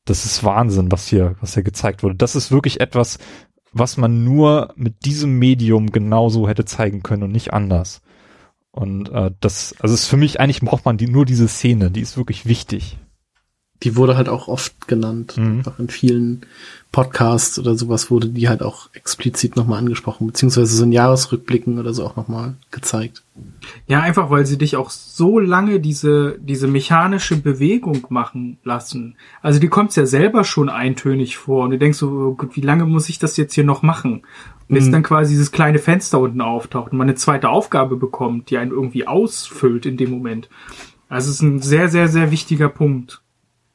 das 0.04 0.24
ist 0.24 0.44
Wahnsinn, 0.44 0.92
was 0.92 1.08
hier, 1.08 1.36
was 1.40 1.54
hier 1.54 1.62
gezeigt 1.62 2.02
wurde. 2.02 2.16
Das 2.16 2.36
ist 2.36 2.50
wirklich 2.50 2.80
etwas, 2.80 3.18
was 3.72 3.96
man 3.96 4.24
nur 4.24 4.72
mit 4.76 5.04
diesem 5.04 5.38
Medium 5.38 5.90
genauso 5.90 6.48
hätte 6.48 6.64
zeigen 6.64 7.02
können 7.02 7.24
und 7.24 7.32
nicht 7.32 7.52
anders. 7.52 8.02
Und 8.70 9.10
äh, 9.10 9.30
das, 9.40 9.74
also 9.78 9.94
ist 9.94 10.06
für 10.06 10.16
mich 10.16 10.40
eigentlich 10.40 10.60
braucht 10.60 10.84
man 10.84 10.96
die, 10.96 11.06
nur 11.06 11.24
diese 11.24 11.48
Szene, 11.48 11.90
die 11.90 12.00
ist 12.00 12.16
wirklich 12.16 12.46
wichtig. 12.46 12.98
Die 13.82 13.96
wurde 13.96 14.16
halt 14.16 14.28
auch 14.28 14.48
oft 14.48 14.88
genannt, 14.88 15.36
mhm. 15.36 15.62
auch 15.66 15.78
in 15.78 15.88
vielen 15.88 16.46
Podcasts 16.94 17.58
oder 17.58 17.74
sowas 17.74 18.08
wurde 18.08 18.28
die 18.28 18.48
halt 18.48 18.62
auch 18.62 18.88
explizit 18.92 19.56
nochmal 19.56 19.80
angesprochen, 19.80 20.28
beziehungsweise 20.28 20.76
so 20.76 20.84
in 20.84 20.92
Jahresrückblicken 20.92 21.80
oder 21.80 21.92
so 21.92 22.06
auch 22.06 22.14
nochmal 22.14 22.54
gezeigt. 22.70 23.24
Ja, 23.88 24.00
einfach 24.00 24.30
weil 24.30 24.46
sie 24.46 24.58
dich 24.58 24.76
auch 24.76 24.90
so 24.90 25.40
lange 25.40 25.80
diese, 25.80 26.38
diese 26.38 26.68
mechanische 26.68 27.36
Bewegung 27.36 28.06
machen 28.10 28.58
lassen. 28.62 29.16
Also 29.42 29.58
die 29.58 29.66
kommt 29.66 29.96
ja 29.96 30.06
selber 30.06 30.44
schon 30.44 30.68
eintönig 30.68 31.36
vor 31.36 31.64
und 31.64 31.72
du 31.72 31.78
denkst 31.78 31.98
so, 31.98 32.10
oh 32.10 32.34
Gott, 32.34 32.54
wie 32.54 32.60
lange 32.60 32.84
muss 32.84 33.08
ich 33.08 33.18
das 33.18 33.36
jetzt 33.36 33.54
hier 33.54 33.64
noch 33.64 33.82
machen? 33.82 34.22
bis 34.66 34.86
mhm. 34.86 34.92
dann 34.92 35.02
quasi 35.02 35.32
dieses 35.34 35.52
kleine 35.52 35.78
Fenster 35.78 36.18
unten 36.18 36.40
auftaucht 36.40 36.92
und 36.92 36.98
man 36.98 37.08
eine 37.08 37.16
zweite 37.16 37.50
Aufgabe 37.50 37.96
bekommt, 37.96 38.48
die 38.48 38.56
einen 38.56 38.70
irgendwie 38.70 39.06
ausfüllt 39.06 39.84
in 39.84 39.98
dem 39.98 40.10
Moment. 40.10 40.48
Also 41.10 41.28
es 41.28 41.36
ist 41.36 41.42
ein 41.42 41.60
sehr, 41.60 41.90
sehr, 41.90 42.08
sehr 42.08 42.30
wichtiger 42.30 42.70
Punkt. 42.70 43.20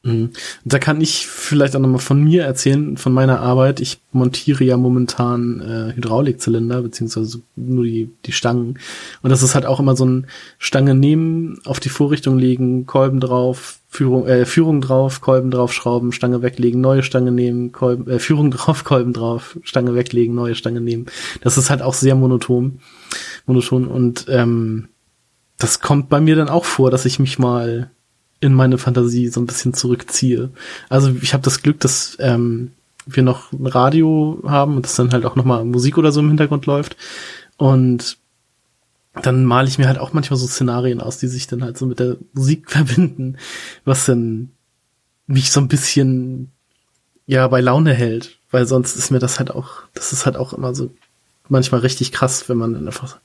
Mhm. 0.04 0.30
Da 0.64 0.80
kann 0.80 1.02
ich 1.02 1.28
vielleicht 1.28 1.76
auch 1.76 1.82
nochmal 1.82 2.00
von 2.00 2.24
mir 2.24 2.44
erzählen, 2.44 2.96
von 2.96 3.12
meiner 3.12 3.42
Arbeit. 3.42 3.82
Ich 3.82 4.00
montiere 4.14 4.64
ja 4.64 4.78
momentan 4.78 5.60
äh, 5.60 5.96
Hydraulikzylinder, 5.96 6.82
beziehungsweise 6.82 7.42
nur 7.58 7.84
die, 7.84 8.10
die 8.26 8.32
Stangen. 8.32 8.80
Und 9.22 9.30
das 9.30 9.44
ist 9.44 9.56
halt 9.56 9.66
auch 9.66 9.80
immer 9.80 9.98
so 9.98 10.06
ein 10.06 10.28
Stange 10.58 10.96
nehmen, 10.96 11.60
auf 11.66 11.82
die 11.82 11.90
Vorrichtung 11.90 12.38
legen, 12.38 12.86
Kolben 12.86 13.20
drauf, 13.20 13.80
Führung, 13.90 14.26
äh, 14.26 14.46
Führung 14.46 14.80
drauf, 14.80 15.20
Kolben 15.20 15.52
draufschrauben, 15.52 16.14
Stange 16.14 16.42
weglegen, 16.42 16.80
neue 16.80 17.04
Stange 17.04 17.34
nehmen, 17.34 17.74
Kolben, 17.74 18.10
äh, 18.10 18.20
Führung 18.20 18.52
drauf, 18.52 18.86
Kolben 18.86 19.12
drauf, 19.12 19.60
Stange 19.64 19.96
weglegen, 19.96 20.34
neue 20.34 20.56
Stange 20.56 20.80
nehmen. 20.80 21.08
Das 21.42 21.58
ist 21.58 21.70
halt 21.70 21.82
auch 21.82 21.94
sehr 21.94 22.16
monoton. 22.16 22.80
Monoton 23.48 23.86
und 23.88 24.28
ähm, 24.30 24.88
das 25.58 25.82
kommt 25.82 26.08
bei 26.08 26.22
mir 26.22 26.38
dann 26.38 26.48
auch 26.48 26.64
vor, 26.64 26.90
dass 26.90 27.04
ich 27.06 27.20
mich 27.20 27.38
mal 27.38 27.92
in 28.42 28.54
meine 28.54 28.78
Fantasie 28.78 29.28
so 29.28 29.42
ein 29.42 29.48
bisschen 29.48 29.74
zurückziehe. 29.74 30.50
Also 30.88 31.14
ich 31.22 31.34
habe 31.34 31.44
das 31.44 31.62
Glück, 31.62 31.80
dass 31.80 32.18
ähm, 32.20 32.72
wir 33.06 33.24
noch 33.24 33.52
ein 33.52 33.68
Radio 33.68 34.42
haben 34.46 34.76
und 34.76 34.86
dass 34.86 34.96
dann 34.96 35.12
halt 35.12 35.26
auch 35.26 35.36
nochmal 35.36 35.66
Musik 35.66 35.98
oder 35.98 36.12
so 36.12 36.20
im 36.20 36.30
Hintergrund 36.30 36.66
läuft. 36.66 36.96
Und 37.58 38.18
dann 39.22 39.44
male 39.46 39.68
ich 39.68 39.78
mir 39.78 39.88
halt 39.88 39.98
auch 39.98 40.14
manchmal 40.14 40.38
so 40.38 40.48
Szenarien 40.48 41.02
aus, 41.02 41.18
die 41.18 41.28
sich 41.28 41.48
dann 41.48 41.64
halt 41.64 41.78
so 41.78 41.86
mit 41.86 42.00
der 42.00 42.18
Musik 42.34 42.72
verbinden, 42.72 43.38
was 43.86 44.06
dann 44.06 44.52
mich 45.28 45.52
so 45.52 45.60
ein 45.60 45.68
bisschen 45.68 46.52
ja 47.26 47.48
bei 47.48 47.62
Laune 47.62 47.94
hält, 47.94 48.40
weil 48.50 48.66
sonst 48.66 48.96
ist 48.96 49.12
mir 49.12 49.20
das 49.20 49.38
halt 49.38 49.52
auch, 49.52 49.84
das 49.94 50.14
ist 50.14 50.26
halt 50.26 50.36
auch 50.36 50.54
immer 50.54 50.74
so 50.74 50.92
manchmal 51.48 51.82
richtig 51.82 52.12
krass, 52.12 52.50
wenn 52.50 52.58
man 52.58 52.74
dann 52.74 52.88
einfach 52.88 53.20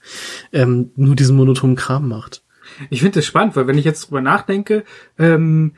ähm, 0.52 0.90
nur 0.96 1.16
diesen 1.16 1.36
monotonen 1.36 1.76
Kram 1.76 2.08
macht. 2.08 2.42
Ich 2.90 3.00
finde 3.00 3.16
das 3.16 3.26
spannend, 3.26 3.56
weil 3.56 3.66
wenn 3.66 3.78
ich 3.78 3.84
jetzt 3.84 4.06
drüber 4.06 4.20
nachdenke, 4.20 4.84
ähm, 5.18 5.74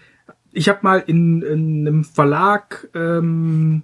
ich 0.53 0.69
habe 0.69 0.81
mal 0.83 1.03
in, 1.07 1.43
in 1.43 1.87
einem 1.87 2.05
Verlag 2.05 2.89
ähm, 2.95 3.83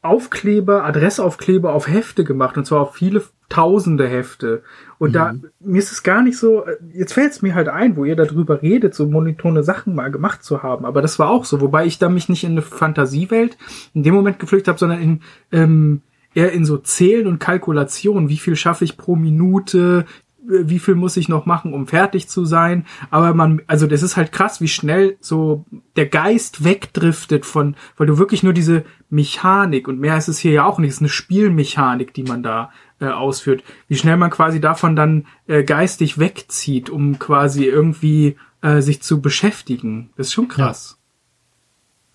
Aufkleber, 0.00 0.84
Adressaufkleber 0.84 1.72
auf 1.72 1.88
Hefte 1.88 2.22
gemacht 2.22 2.56
und 2.56 2.64
zwar 2.64 2.82
auf 2.82 2.94
viele 2.94 3.24
tausende 3.48 4.06
Hefte. 4.06 4.62
Und 4.98 5.10
mhm. 5.10 5.14
da, 5.14 5.34
mir 5.60 5.78
ist 5.78 5.90
es 5.90 6.02
gar 6.02 6.22
nicht 6.22 6.38
so, 6.38 6.64
jetzt 6.92 7.14
fällt 7.14 7.32
es 7.32 7.42
mir 7.42 7.54
halt 7.54 7.68
ein, 7.68 7.96
wo 7.96 8.04
ihr 8.04 8.14
darüber 8.14 8.62
redet, 8.62 8.94
so 8.94 9.06
monotone 9.06 9.64
Sachen 9.64 9.94
mal 9.94 10.10
gemacht 10.10 10.44
zu 10.44 10.62
haben. 10.62 10.84
Aber 10.84 11.02
das 11.02 11.18
war 11.18 11.30
auch 11.30 11.44
so, 11.44 11.60
wobei 11.60 11.86
ich 11.86 11.98
da 11.98 12.08
mich 12.08 12.28
nicht 12.28 12.44
in 12.44 12.52
eine 12.52 12.62
Fantasiewelt 12.62 13.58
in 13.94 14.02
dem 14.02 14.14
Moment 14.14 14.38
geflüchtet 14.38 14.68
habe, 14.68 14.78
sondern 14.78 15.00
in 15.00 15.20
ähm, 15.50 16.02
eher 16.34 16.52
in 16.52 16.64
so 16.64 16.78
Zählen 16.78 17.26
und 17.26 17.40
Kalkulation. 17.40 18.28
Wie 18.28 18.36
viel 18.36 18.54
schaffe 18.54 18.84
ich 18.84 18.96
pro 18.96 19.16
Minute? 19.16 20.04
Wie 20.48 20.78
viel 20.78 20.94
muss 20.94 21.16
ich 21.16 21.28
noch 21.28 21.46
machen, 21.46 21.74
um 21.74 21.86
fertig 21.86 22.28
zu 22.28 22.44
sein. 22.44 22.86
Aber 23.10 23.34
man, 23.34 23.62
also 23.66 23.86
das 23.86 24.02
ist 24.02 24.16
halt 24.16 24.32
krass, 24.32 24.60
wie 24.60 24.68
schnell 24.68 25.16
so 25.20 25.64
der 25.96 26.06
Geist 26.06 26.64
wegdriftet 26.64 27.44
von, 27.44 27.76
weil 27.96 28.06
du 28.06 28.18
wirklich 28.18 28.42
nur 28.42 28.52
diese 28.52 28.84
Mechanik 29.10 29.88
und 29.88 30.00
mehr 30.00 30.16
ist 30.16 30.28
es 30.28 30.38
hier 30.38 30.52
ja 30.52 30.64
auch 30.64 30.78
nicht, 30.78 30.90
es 30.90 30.96
ist 30.96 31.02
eine 31.02 31.08
Spielmechanik, 31.08 32.14
die 32.14 32.24
man 32.24 32.42
da 32.42 32.70
äh, 33.00 33.06
ausführt. 33.06 33.62
Wie 33.88 33.96
schnell 33.96 34.16
man 34.16 34.30
quasi 34.30 34.60
davon 34.60 34.96
dann 34.96 35.26
äh, 35.46 35.62
geistig 35.62 36.18
wegzieht, 36.18 36.90
um 36.90 37.18
quasi 37.18 37.64
irgendwie 37.64 38.36
äh, 38.62 38.80
sich 38.80 39.02
zu 39.02 39.20
beschäftigen. 39.20 40.10
Das 40.16 40.28
ist 40.28 40.32
schon 40.32 40.48
krass. 40.48 40.97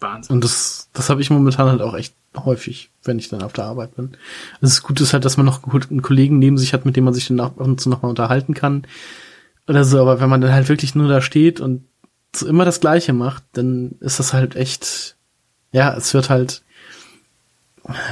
Wahnsinn. 0.04 0.36
Und 0.36 0.44
das, 0.44 0.90
das 0.94 1.10
habe 1.10 1.22
ich 1.22 1.32
momentan 1.32 1.70
halt 1.70 1.82
auch 1.82 1.96
echt 1.96 2.14
häufig, 2.38 2.92
wenn 3.04 3.18
ich 3.18 3.30
dann 3.30 3.42
auf 3.42 3.54
der 3.54 3.66
Arbeit 3.66 3.96
bin. 3.96 4.12
Das 4.62 4.72
ist 4.72 4.84
gut 4.84 5.02
ist 5.02 5.14
halt, 5.14 5.26
dass 5.26 5.38
man 5.38 5.46
noch 5.48 5.64
einen 5.64 6.04
Kollegen 6.04 6.38
neben 6.38 6.60
sich 6.60 6.74
hat, 6.74 6.86
mit 6.86 6.96
dem 6.96 7.06
man 7.06 7.14
sich 7.14 7.28
dann 7.28 7.40
ab 7.40 7.60
und 7.60 7.82
zu 7.82 7.90
nochmal 7.90 8.10
unterhalten 8.10 8.54
kann. 8.54 8.86
Oder 9.68 9.84
so, 9.86 10.00
aber 10.00 10.20
wenn 10.20 10.30
man 10.30 10.42
dann 10.42 10.54
halt 10.54 10.70
wirklich 10.70 10.94
nur 10.94 11.08
da 11.08 11.22
steht 11.22 11.60
und 11.60 11.86
so 12.36 12.48
immer 12.48 12.66
das 12.66 12.80
Gleiche 12.80 13.14
macht, 13.14 13.44
dann 13.54 13.96
ist 14.00 14.20
das 14.20 14.34
halt 14.34 14.56
echt, 14.56 15.16
ja, 15.72 15.96
es 15.96 16.14
wird 16.14 16.30
halt 16.30 16.64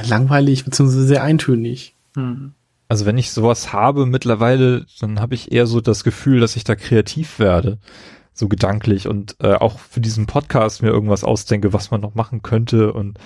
langweilig 0.06 0.64
beziehungsweise 0.64 1.06
sehr 1.06 1.22
eintönig. 1.22 1.94
Mhm. 2.14 2.52
Also 2.88 3.06
wenn 3.06 3.18
ich 3.18 3.32
sowas 3.32 3.72
habe 3.72 4.06
mittlerweile, 4.06 4.84
dann 5.00 5.18
habe 5.20 5.34
ich 5.34 5.50
eher 5.50 5.66
so 5.66 5.80
das 5.80 6.04
Gefühl, 6.04 6.40
dass 6.40 6.56
ich 6.56 6.64
da 6.64 6.76
kreativ 6.76 7.38
werde, 7.38 7.78
so 8.32 8.48
gedanklich 8.48 9.08
und 9.08 9.36
äh, 9.40 9.54
auch 9.54 9.78
für 9.78 10.00
diesen 10.00 10.26
Podcast 10.26 10.82
mir 10.82 10.88
irgendwas 10.88 11.24
ausdenke, 11.24 11.72
was 11.72 11.90
man 11.90 12.00
noch 12.00 12.14
machen 12.14 12.42
könnte 12.42 12.92
und 12.92 13.18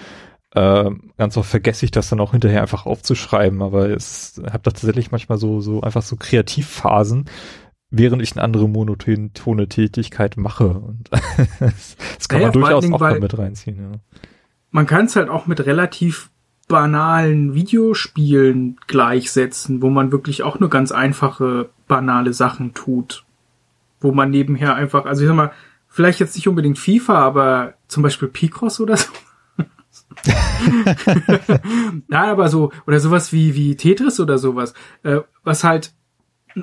äh, 0.53 0.91
ganz 1.17 1.37
oft 1.37 1.49
vergesse 1.49 1.85
ich 1.85 1.91
das 1.91 2.09
dann 2.09 2.21
auch 2.21 2.33
hinterher 2.33 2.63
einfach 2.63 2.87
aufzuschreiben, 2.87 3.63
aber 3.63 3.91
es 3.91 4.41
habe 4.45 4.63
tatsächlich 4.63 5.11
manchmal 5.11 5.39
so 5.39 5.61
so 5.61 5.81
einfach 5.83 6.03
so 6.03 6.17
Kreativphasen, 6.17 7.27
während 7.91 8.23
ich 8.23 8.33
eine 8.33 8.43
andere 8.43 8.69
monotone 8.69 9.69
Tätigkeit 9.69 10.37
mache 10.37 10.69
und 10.69 11.11
das 11.61 12.29
kann 12.29 12.41
ja, 12.41 12.47
man 12.49 12.53
durchaus 12.53 12.83
Dingen, 12.83 12.95
auch 12.95 13.19
mit 13.21 13.39
reinziehen. 13.39 13.79
Ja. 13.79 13.99
Man 14.71 14.87
kann 14.87 15.07
es 15.07 15.17
halt 15.17 15.29
auch 15.29 15.47
mit 15.47 15.65
relativ 15.65 16.31
banalen 16.69 17.55
Videospielen 17.55 18.77
gleichsetzen, 18.87 19.83
wo 19.83 19.91
man 19.91 20.11
wirklich 20.11 20.43
auch 20.43 20.59
nur 20.59 20.71
ganz 20.71 20.91
einfache, 20.91 21.71
banale 21.87 22.33
Sachen 22.33 22.75
tut. 22.75 23.26
Wo 24.01 24.13
man 24.13 24.31
nebenher 24.31 24.75
einfach, 24.75 25.07
also 25.07 25.23
ich 25.23 25.29
sag 25.29 25.37
mal, 25.37 25.53
vielleicht 25.89 26.21
jetzt 26.21 26.37
nicht 26.37 26.49
unbedingt 26.49 26.79
FIFA, 26.79 27.19
aber 27.19 27.75
zum 27.89 28.03
Beispiel 28.03 28.29
Picross 28.29 28.81
oder 28.81 28.97
so. 28.97 29.11
Nein, 32.09 32.29
aber 32.29 32.49
so, 32.49 32.73
oder 32.87 33.01
sowas 33.01 33.33
wie, 33.33 33.55
wie 33.55 33.77
Tetris 33.77 34.21
oder 34.21 34.39
sowas, 34.39 34.75
äh, 35.03 35.21
was 35.43 35.65
halt 35.65 35.93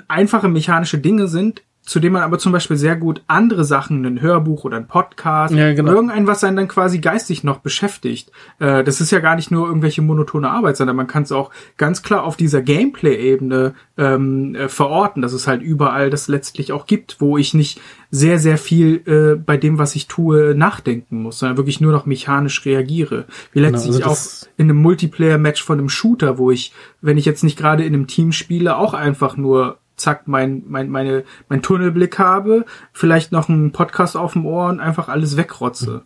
einfache 0.07 0.49
mechanische 0.49 0.97
Dinge 0.97 1.27
sind, 1.27 1.63
zu 1.85 1.99
dem 1.99 2.13
man 2.13 2.21
aber 2.21 2.39
zum 2.39 2.53
Beispiel 2.53 2.77
sehr 2.77 2.95
gut 2.95 3.23
andere 3.27 3.65
Sachen, 3.65 4.05
ein 4.05 4.21
Hörbuch 4.21 4.63
oder 4.63 4.77
ein 4.77 4.87
Podcast, 4.87 5.53
ja, 5.53 5.73
genau. 5.73 5.91
irgendein, 5.91 6.27
was 6.27 6.43
einen 6.43 6.55
dann 6.55 6.67
quasi 6.69 6.99
geistig 6.99 7.43
noch 7.43 7.57
beschäftigt. 7.57 8.31
Äh, 8.59 8.85
das 8.85 9.01
ist 9.01 9.11
ja 9.11 9.19
gar 9.19 9.35
nicht 9.35 9.51
nur 9.51 9.67
irgendwelche 9.67 10.01
monotone 10.01 10.49
Arbeit, 10.49 10.77
sondern 10.77 10.95
man 10.95 11.07
kann 11.07 11.23
es 11.23 11.33
auch 11.33 11.51
ganz 11.77 12.01
klar 12.01 12.23
auf 12.23 12.37
dieser 12.37 12.61
Gameplay-Ebene 12.61 13.73
ähm, 13.97 14.55
äh, 14.55 14.69
verorten, 14.69 15.21
dass 15.21 15.33
es 15.33 15.45
halt 15.45 15.61
überall 15.61 16.09
das 16.09 16.29
letztlich 16.29 16.71
auch 16.71 16.85
gibt, 16.85 17.19
wo 17.19 17.37
ich 17.37 17.53
nicht 17.53 17.81
sehr, 18.11 18.39
sehr 18.39 18.57
viel 18.57 19.01
äh, 19.05 19.35
bei 19.35 19.57
dem, 19.57 19.77
was 19.77 19.95
ich 19.95 20.07
tue, 20.07 20.55
nachdenken 20.55 21.21
muss, 21.21 21.39
sondern 21.39 21.57
wirklich 21.57 21.81
nur 21.81 21.91
noch 21.91 22.05
mechanisch 22.05 22.63
reagiere. 22.65 23.25
Wie 23.51 23.59
genau, 23.59 23.71
letztlich 23.71 23.97
genau, 23.97 24.09
also 24.09 24.45
auch 24.45 24.47
in 24.55 24.69
einem 24.69 24.77
Multiplayer-Match 24.77 25.61
von 25.61 25.79
einem 25.79 25.89
Shooter, 25.89 26.37
wo 26.37 26.49
ich, 26.49 26.71
wenn 27.01 27.17
ich 27.17 27.25
jetzt 27.25 27.43
nicht 27.43 27.57
gerade 27.57 27.83
in 27.83 27.93
einem 27.93 28.07
Team 28.07 28.31
spiele, 28.31 28.77
auch 28.77 28.93
einfach 28.93 29.35
nur 29.35 29.79
zack, 29.95 30.27
mein, 30.27 30.63
mein, 30.67 30.89
meine, 30.89 31.23
mein 31.49 31.61
Tunnelblick 31.61 32.19
habe, 32.19 32.65
vielleicht 32.91 33.31
noch 33.31 33.49
einen 33.49 33.71
Podcast 33.71 34.17
auf 34.17 34.33
dem 34.33 34.45
Ohr 34.45 34.69
und 34.69 34.79
einfach 34.79 35.07
alles 35.07 35.37
wegrotze. 35.37 36.05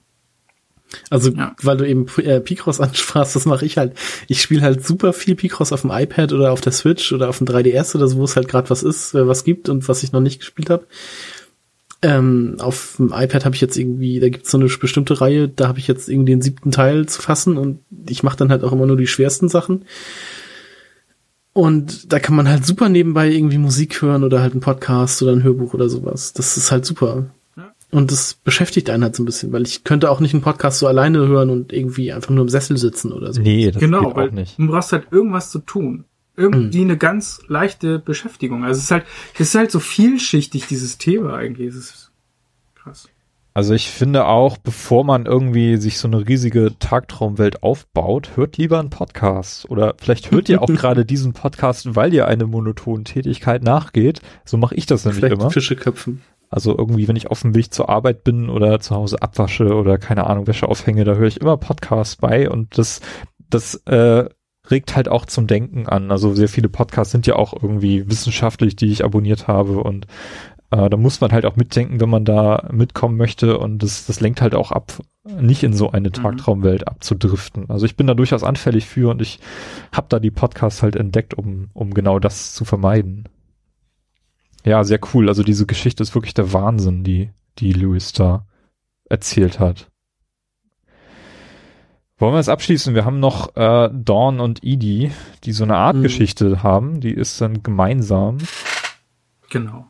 Also, 1.10 1.32
ja. 1.32 1.54
weil 1.62 1.78
du 1.78 1.88
eben 1.88 2.08
äh, 2.18 2.40
Picross 2.40 2.80
ansprachst, 2.82 3.36
das 3.36 3.46
mache 3.46 3.66
ich 3.66 3.78
halt. 3.78 3.94
Ich 4.28 4.42
spiele 4.42 4.62
halt 4.62 4.86
super 4.86 5.14
viel 5.14 5.36
Picross 5.36 5.74
auf 5.74 5.82
dem 5.82 5.92
iPad 5.92 6.34
oder 6.34 6.52
auf 6.52 6.62
der 6.62 6.72
Switch 6.72 7.12
oder 7.12 7.30
auf 7.30 7.40
dem 7.40 7.48
3DS 7.48 7.96
oder 7.96 8.08
so, 8.08 8.18
wo 8.18 8.24
es 8.24 8.36
halt 8.36 8.48
gerade 8.48 8.70
was 8.70 8.84
ist, 8.84 9.14
äh, 9.14 9.28
was 9.28 9.44
gibt 9.44 9.70
und 9.70 9.88
was 9.88 10.04
ich 10.04 10.12
noch 10.12 10.22
nicht 10.22 10.40
gespielt 10.40 10.70
habe. 10.70 10.88
Ähm, 12.04 12.58
auf 12.60 12.96
dem 12.98 13.12
iPad 13.12 13.44
habe 13.44 13.56
ich 13.56 13.62
jetzt 13.62 13.76
irgendwie, 13.76 14.20
da 14.20 14.30
gibt's 14.30 14.52
so 14.52 14.60
eine 14.60 14.68
bestimmte 14.68 15.20
Reihe, 15.20 15.50
da 15.50 15.68
habe 15.68 15.80
ich 15.80 15.88
jetzt 15.88 16.08
irgendwie 16.10 16.32
den 16.32 16.44
siebten 16.44 16.72
Teil 16.72 17.08
zu 17.08 17.22
fassen 17.22 17.58
und 17.58 17.80
ich 18.08 18.22
mache 18.22 18.38
dann 18.38 18.52
halt 18.52 18.64
auch 18.64 18.72
immer 18.72 18.86
nur 18.86 18.98
die 18.98 19.08
schwersten 19.08 19.50
Sachen. 19.50 19.86
Und 21.58 22.14
da 22.14 22.20
kann 22.20 22.36
man 22.36 22.48
halt 22.48 22.68
super 22.68 22.88
nebenbei 22.88 23.32
irgendwie 23.32 23.58
Musik 23.58 24.04
hören 24.04 24.24
oder 24.24 24.42
halt 24.42 24.52
einen 24.52 24.62
Podcast 24.62 25.24
oder 25.24 25.32
ein 25.32 25.42
Hörbuch 25.42 25.74
oder 25.74 25.90
sowas. 25.90 26.32
Das 26.34 26.56
ist 26.56 26.72
halt 26.72 26.86
super. 26.86 27.32
Und 27.90 28.12
das 28.12 28.36
beschäftigt 28.36 28.92
einen 28.92 29.02
halt 29.02 29.16
so 29.16 29.24
ein 29.24 29.26
bisschen, 29.26 29.52
weil 29.52 29.64
ich 29.64 29.84
könnte 29.84 30.12
auch 30.12 30.20
nicht 30.20 30.36
einen 30.36 30.44
Podcast 30.44 30.78
so 30.78 30.86
alleine 30.86 31.28
hören 31.28 31.50
und 31.50 31.74
irgendwie 31.74 32.14
einfach 32.14 32.30
nur 32.30 32.44
im 32.44 32.50
Sessel 32.50 32.78
sitzen 32.78 33.12
oder 33.12 33.34
so. 33.34 33.42
Nee, 33.42 33.72
das 33.72 33.80
genau, 33.80 34.14
geht 34.14 34.18
auch 34.18 34.32
nicht. 34.32 34.60
Du 34.60 34.68
brauchst 34.68 34.92
halt 34.92 35.08
irgendwas 35.10 35.50
zu 35.50 35.58
tun. 35.58 36.04
Irgendwie 36.36 36.82
mhm. 36.82 36.92
eine 36.92 36.98
ganz 36.98 37.42
leichte 37.48 37.98
Beschäftigung. 37.98 38.64
Also 38.64 38.78
es 38.78 38.84
ist 38.84 38.92
halt, 38.92 39.06
es 39.34 39.40
ist 39.40 39.56
halt 39.56 39.72
so 39.72 39.80
vielschichtig, 39.80 40.68
dieses 40.68 41.00
Thema 41.00 41.34
eigentlich. 41.34 41.70
Es 41.70 41.76
ist 41.76 42.12
krass. 42.76 43.10
Also 43.58 43.74
ich 43.74 43.90
finde 43.90 44.28
auch, 44.28 44.60
bevor 44.60 45.04
man 45.04 45.26
irgendwie 45.26 45.78
sich 45.78 45.98
so 45.98 46.08
eine 46.08 46.28
riesige 46.28 46.74
Tagtraumwelt 46.78 47.64
aufbaut, 47.64 48.34
hört 48.36 48.56
lieber 48.58 48.78
einen 48.80 48.92
Podcast. 48.92 49.68
Oder 49.72 49.96
vielleicht 49.98 50.30
hört 50.30 50.48
ihr 50.48 50.62
auch 50.62 50.68
gerade 50.68 51.06
diesen 51.06 51.34
Podcast, 51.34 51.96
weil 51.96 52.14
ihr 52.14 52.28
eine 52.28 52.46
monotone 52.46 53.04
Tätigkeit 53.04 53.64
nachgeht. 53.64 54.22
So 54.46 54.58
mache 54.58 54.76
ich 54.76 54.86
das 54.86 55.06
nämlich 55.06 55.22
vielleicht 55.22 55.42
immer. 55.42 55.50
Fische 55.50 55.76
köpfen. 55.76 56.22
Also 56.52 56.78
irgendwie, 56.78 57.08
wenn 57.08 57.16
ich 57.16 57.32
auf 57.32 57.42
dem 57.42 57.56
Weg 57.56 57.74
zur 57.74 57.90
Arbeit 57.90 58.24
bin 58.24 58.52
oder 58.52 58.80
zu 58.80 58.94
Hause 58.94 59.24
abwasche 59.24 59.74
oder 59.74 59.98
keine 59.98 60.28
Ahnung, 60.28 60.46
Wäsche 60.46 60.68
aufhänge, 60.68 61.04
da 61.04 61.16
höre 61.16 61.28
ich 61.28 61.42
immer 61.42 61.58
Podcasts 61.58 62.18
bei 62.18 62.48
und 62.52 62.78
das, 62.78 63.02
das 63.50 63.74
äh, 63.86 64.26
regt 64.70 64.96
halt 64.96 65.10
auch 65.10 65.26
zum 65.26 65.48
Denken 65.48 65.88
an. 65.88 66.12
Also 66.12 66.36
sehr 66.36 66.48
viele 66.48 66.70
Podcasts 66.70 67.12
sind 67.12 67.26
ja 67.26 67.36
auch 67.36 67.54
irgendwie 67.60 68.08
wissenschaftlich, 68.08 68.76
die 68.76 68.92
ich 68.92 69.04
abonniert 69.04 69.48
habe 69.48 69.80
und 69.80 70.06
äh, 70.72 70.90
da 70.90 70.98
muss 70.98 71.22
man 71.22 71.32
halt 71.32 71.46
auch 71.46 71.56
mitdenken, 71.56 72.00
wenn 72.00 72.10
man 72.10 72.26
da 72.26 72.68
mitkommen 72.72 73.18
möchte 73.18 73.58
und 73.58 73.82
das, 73.84 74.06
das 74.06 74.20
lenkt 74.20 74.42
halt 74.42 74.54
auch 74.54 74.72
ab, 74.72 75.02
nicht 75.24 75.64
in 75.64 75.74
so 75.74 75.92
eine 75.92 76.10
mhm. 76.10 76.14
Tagtraumwelt 76.14 76.88
abzudriften. 76.88 77.70
Also 77.70 77.86
ich 77.86 77.96
bin 77.96 78.08
da 78.08 78.14
durchaus 78.14 78.44
anfällig 78.44 78.86
für 78.86 79.12
und 79.12 79.22
ich 79.22 79.40
habe 79.92 80.08
da 80.10 80.20
die 80.20 80.32
Podcasts 80.32 80.84
halt 80.84 80.96
entdeckt, 80.96 81.34
um, 81.34 81.70
um 81.74 81.94
genau 81.94 82.20
das 82.20 82.54
zu 82.54 82.66
vermeiden. 82.66 83.30
Ja, 84.66 84.84
sehr 84.84 85.00
cool. 85.14 85.30
Also 85.30 85.44
diese 85.44 85.66
Geschichte 85.66 86.04
ist 86.04 86.14
wirklich 86.14 86.34
der 86.34 86.52
Wahnsinn, 86.52 87.04
die, 87.04 87.30
die 87.60 87.72
Lewis 87.72 88.12
da 88.12 88.46
erzählt 89.10 89.60
hat. 89.60 89.90
Wollen 92.18 92.34
wir 92.34 92.40
es 92.40 92.50
abschließen? 92.50 92.96
Wir 92.96 93.06
haben 93.06 93.20
noch 93.20 93.56
äh, 93.56 93.90
Dawn 93.94 94.40
und 94.40 94.64
Edie, 94.64 95.12
die 95.44 95.52
so 95.52 95.64
eine 95.64 95.78
Art 95.78 95.96
mhm. 95.96 96.02
Geschichte 96.02 96.64
haben. 96.64 97.00
Die 97.00 97.12
ist 97.12 97.40
dann 97.40 97.64
gemeinsam. 97.64 98.40
Genau. 99.50 99.86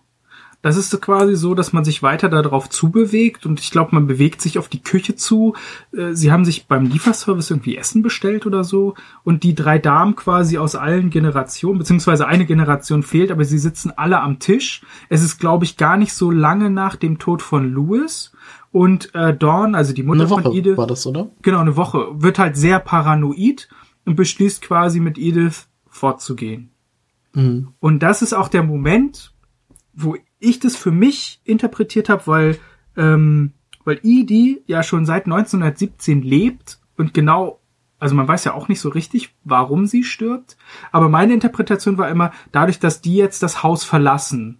Das 0.67 0.75
ist 0.75 0.89
so 0.89 0.97
quasi 0.97 1.37
so, 1.37 1.53
dass 1.53 1.71
man 1.71 1.85
sich 1.85 2.03
weiter 2.03 2.27
darauf 2.27 2.69
zubewegt 2.69 3.45
und 3.45 3.61
ich 3.61 3.71
glaube, 3.71 3.95
man 3.95 4.05
bewegt 4.05 4.41
sich 4.41 4.59
auf 4.59 4.67
die 4.67 4.83
Küche 4.83 5.15
zu. 5.15 5.55
Äh, 5.95 6.11
sie 6.11 6.29
haben 6.29 6.43
sich 6.43 6.67
beim 6.67 6.87
Lieferservice 6.87 7.51
irgendwie 7.51 7.77
Essen 7.77 8.01
bestellt 8.01 8.45
oder 8.45 8.65
so 8.65 8.93
und 9.23 9.43
die 9.43 9.55
drei 9.55 9.79
Damen 9.79 10.17
quasi 10.17 10.57
aus 10.57 10.75
allen 10.75 11.09
Generationen, 11.09 11.79
beziehungsweise 11.79 12.27
eine 12.27 12.45
Generation 12.45 13.01
fehlt, 13.01 13.31
aber 13.31 13.45
sie 13.45 13.59
sitzen 13.59 13.93
alle 13.95 14.19
am 14.19 14.39
Tisch. 14.39 14.81
Es 15.07 15.23
ist, 15.23 15.39
glaube 15.39 15.63
ich, 15.63 15.77
gar 15.77 15.95
nicht 15.95 16.11
so 16.11 16.31
lange 16.31 16.69
nach 16.69 16.97
dem 16.97 17.17
Tod 17.17 17.41
von 17.41 17.71
Louis 17.71 18.33
und 18.73 19.15
äh, 19.15 19.33
Dawn, 19.33 19.73
also 19.73 19.93
die 19.93 20.03
Mutter 20.03 20.23
eine 20.23 20.29
Woche 20.29 20.41
von 20.43 20.53
Edith, 20.53 20.75
war 20.75 20.87
das, 20.87 21.07
oder? 21.07 21.29
Genau, 21.43 21.59
eine 21.59 21.77
Woche. 21.77 22.07
Wird 22.11 22.39
halt 22.39 22.57
sehr 22.57 22.79
paranoid 22.79 23.69
und 24.03 24.17
beschließt 24.17 24.61
quasi 24.61 24.99
mit 24.99 25.17
Edith 25.17 25.69
fortzugehen. 25.87 26.71
Mhm. 27.33 27.69
Und 27.79 28.03
das 28.03 28.21
ist 28.21 28.33
auch 28.33 28.49
der 28.49 28.63
Moment, 28.63 29.31
wo 29.97 30.15
ich 30.39 30.59
das 30.59 30.75
für 30.75 30.91
mich 30.91 31.41
interpretiert 31.43 32.09
habe, 32.09 32.27
weil 32.27 32.59
ähm, 32.95 33.53
weil 33.83 33.99
Edie 34.03 34.61
ja 34.67 34.83
schon 34.83 35.05
seit 35.05 35.25
1917 35.25 36.21
lebt 36.21 36.79
und 36.97 37.13
genau, 37.13 37.59
also 37.99 38.15
man 38.15 38.27
weiß 38.27 38.43
ja 38.43 38.53
auch 38.53 38.67
nicht 38.67 38.81
so 38.81 38.89
richtig, 38.89 39.33
warum 39.43 39.85
sie 39.85 40.03
stirbt, 40.03 40.57
aber 40.91 41.09
meine 41.09 41.33
Interpretation 41.33 41.97
war 41.97 42.09
immer, 42.09 42.31
dadurch, 42.51 42.79
dass 42.79 43.01
die 43.01 43.15
jetzt 43.15 43.41
das 43.43 43.63
Haus 43.63 43.83
verlassen 43.83 44.59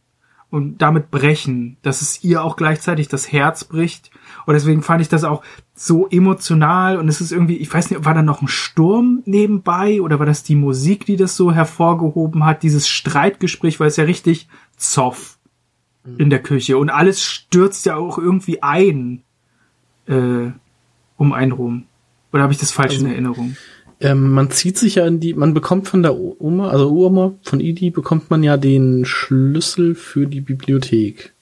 und 0.49 0.81
damit 0.81 1.11
brechen, 1.11 1.77
dass 1.81 2.01
es 2.01 2.23
ihr 2.23 2.41
auch 2.41 2.55
gleichzeitig 2.55 3.09
das 3.09 3.31
Herz 3.31 3.65
bricht. 3.65 4.11
Und 4.45 4.53
deswegen 4.53 4.81
fand 4.81 5.01
ich 5.01 5.09
das 5.09 5.25
auch 5.25 5.43
so 5.73 6.07
emotional 6.07 6.97
und 6.97 7.09
es 7.09 7.19
ist 7.19 7.33
irgendwie, 7.33 7.57
ich 7.57 7.73
weiß 7.73 7.89
nicht, 7.89 8.05
war 8.05 8.13
da 8.13 8.21
noch 8.21 8.41
ein 8.41 8.47
Sturm 8.47 9.23
nebenbei 9.25 10.01
oder 10.01 10.19
war 10.19 10.25
das 10.25 10.43
die 10.43 10.55
Musik, 10.55 11.05
die 11.05 11.17
das 11.17 11.35
so 11.35 11.51
hervorgehoben 11.51 12.45
hat, 12.45 12.63
dieses 12.63 12.87
Streitgespräch, 12.87 13.79
weil 13.79 13.89
es 13.89 13.97
ja 13.97 14.05
richtig 14.05 14.47
zoff 14.77 15.37
in 16.17 16.29
der 16.29 16.41
Küche 16.41 16.77
und 16.77 16.89
alles 16.89 17.21
stürzt 17.21 17.85
ja 17.85 17.97
auch 17.97 18.17
irgendwie 18.17 18.63
ein 18.63 19.23
äh, 20.07 20.51
um 21.17 21.33
einen 21.33 21.51
rum. 21.51 21.85
Oder 22.31 22.43
habe 22.43 22.53
ich 22.53 22.59
das 22.59 22.71
falsch 22.71 22.93
also, 22.93 23.05
in 23.05 23.11
Erinnerung? 23.11 23.57
Ähm, 23.99 24.31
man 24.31 24.51
zieht 24.51 24.77
sich 24.77 24.95
ja 24.95 25.07
in 25.07 25.19
die, 25.19 25.33
man 25.33 25.53
bekommt 25.53 25.87
von 25.87 26.03
der 26.03 26.15
Oma, 26.15 26.69
also 26.69 26.91
Oma 26.91 27.33
von 27.41 27.59
Idi 27.59 27.89
bekommt 27.89 28.29
man 28.29 28.43
ja 28.43 28.55
den 28.55 29.05
Schlüssel 29.05 29.95
für 29.95 30.27
die 30.27 30.41
Bibliothek. 30.41 31.33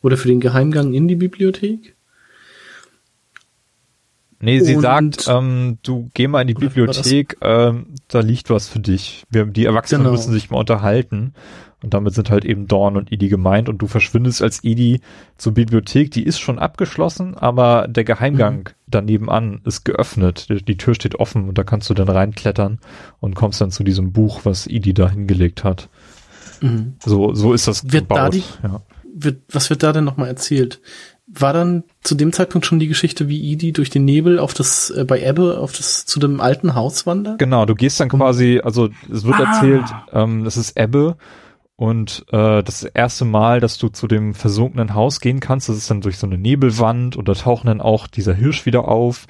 Oder 0.00 0.16
für 0.16 0.28
den 0.28 0.40
Geheimgang 0.40 0.94
in 0.94 1.08
die 1.08 1.16
Bibliothek. 1.16 1.94
Nee, 4.40 4.60
sie 4.60 4.76
und 4.76 4.82
sagt, 4.82 5.26
ähm, 5.28 5.78
du 5.82 6.10
geh 6.14 6.28
mal 6.28 6.42
in 6.42 6.48
die 6.48 6.54
Bibliothek, 6.54 7.38
ähm, 7.40 7.94
da 8.06 8.20
liegt 8.20 8.50
was 8.50 8.68
für 8.68 8.78
dich. 8.78 9.24
Wir, 9.30 9.46
die 9.46 9.64
Erwachsenen 9.64 10.02
genau. 10.02 10.12
müssen 10.12 10.32
sich 10.32 10.50
mal 10.50 10.58
unterhalten. 10.58 11.34
Und 11.82 11.94
damit 11.94 12.14
sind 12.14 12.30
halt 12.30 12.44
eben 12.44 12.66
Dorn 12.66 12.96
und 12.96 13.12
Idi 13.12 13.28
gemeint 13.28 13.68
und 13.68 13.78
du 13.78 13.86
verschwindest 13.86 14.42
als 14.42 14.64
Idi 14.64 15.00
zur 15.36 15.54
Bibliothek, 15.54 16.10
die 16.10 16.24
ist 16.24 16.40
schon 16.40 16.58
abgeschlossen, 16.58 17.36
aber 17.36 17.86
der 17.86 18.02
Geheimgang 18.02 18.56
mhm. 18.56 18.72
daneben 18.88 19.30
an 19.30 19.60
ist 19.64 19.84
geöffnet. 19.84 20.48
Die, 20.48 20.64
die, 20.64 20.76
Tür 20.76 20.96
steht 20.96 21.14
offen 21.14 21.48
und 21.48 21.56
da 21.56 21.62
kannst 21.62 21.88
du 21.88 21.94
dann 21.94 22.08
reinklettern 22.08 22.80
und 23.20 23.36
kommst 23.36 23.60
dann 23.60 23.70
zu 23.70 23.84
diesem 23.84 24.12
Buch, 24.12 24.40
was 24.42 24.66
Idi 24.66 24.92
da 24.92 25.08
hingelegt 25.08 25.62
hat. 25.62 25.88
Mhm. 26.60 26.94
So, 27.04 27.32
so 27.34 27.52
ist 27.52 27.68
das 27.68 27.84
wird 27.84 28.08
gebaut. 28.08 28.18
Da 28.18 28.28
die, 28.30 28.44
ja. 28.64 28.82
wird, 29.14 29.42
was 29.52 29.70
wird 29.70 29.84
da 29.84 29.92
denn 29.92 30.04
nochmal 30.04 30.28
erzählt? 30.28 30.80
War 31.30 31.52
dann 31.52 31.84
zu 32.02 32.14
dem 32.14 32.32
Zeitpunkt 32.32 32.66
schon 32.66 32.78
die 32.78 32.88
Geschichte, 32.88 33.28
wie 33.28 33.52
Idi 33.52 33.72
durch 33.72 33.90
den 33.90 34.04
Nebel 34.06 34.38
auf 34.38 34.54
das, 34.54 34.90
äh, 34.90 35.04
bei 35.04 35.22
Ebbe 35.22 35.58
auf 35.58 35.72
das, 35.72 36.06
zu 36.06 36.18
dem 36.18 36.40
alten 36.40 36.74
Haus 36.74 37.06
wandert? 37.06 37.38
Genau, 37.38 37.66
du 37.66 37.74
gehst 37.74 38.00
dann 38.00 38.08
quasi, 38.08 38.60
also 38.64 38.88
es 39.12 39.24
wird 39.24 39.36
ah. 39.36 39.44
erzählt, 39.44 39.84
ähm, 40.12 40.44
das 40.44 40.56
ist 40.56 40.78
Ebbe 40.78 41.16
und 41.76 42.26
äh, 42.32 42.62
das 42.64 42.82
erste 42.82 43.24
Mal, 43.24 43.60
dass 43.60 43.78
du 43.78 43.88
zu 43.88 44.08
dem 44.08 44.34
versunkenen 44.34 44.94
Haus 44.94 45.20
gehen 45.20 45.38
kannst, 45.38 45.68
das 45.68 45.76
ist 45.76 45.90
dann 45.90 46.00
durch 46.00 46.18
so 46.18 46.26
eine 46.26 46.36
Nebelwand 46.36 47.14
und 47.14 47.28
da 47.28 47.34
tauchen 47.34 47.68
dann 47.68 47.80
auch 47.80 48.08
dieser 48.08 48.34
Hirsch 48.34 48.66
wieder 48.66 48.88
auf 48.88 49.26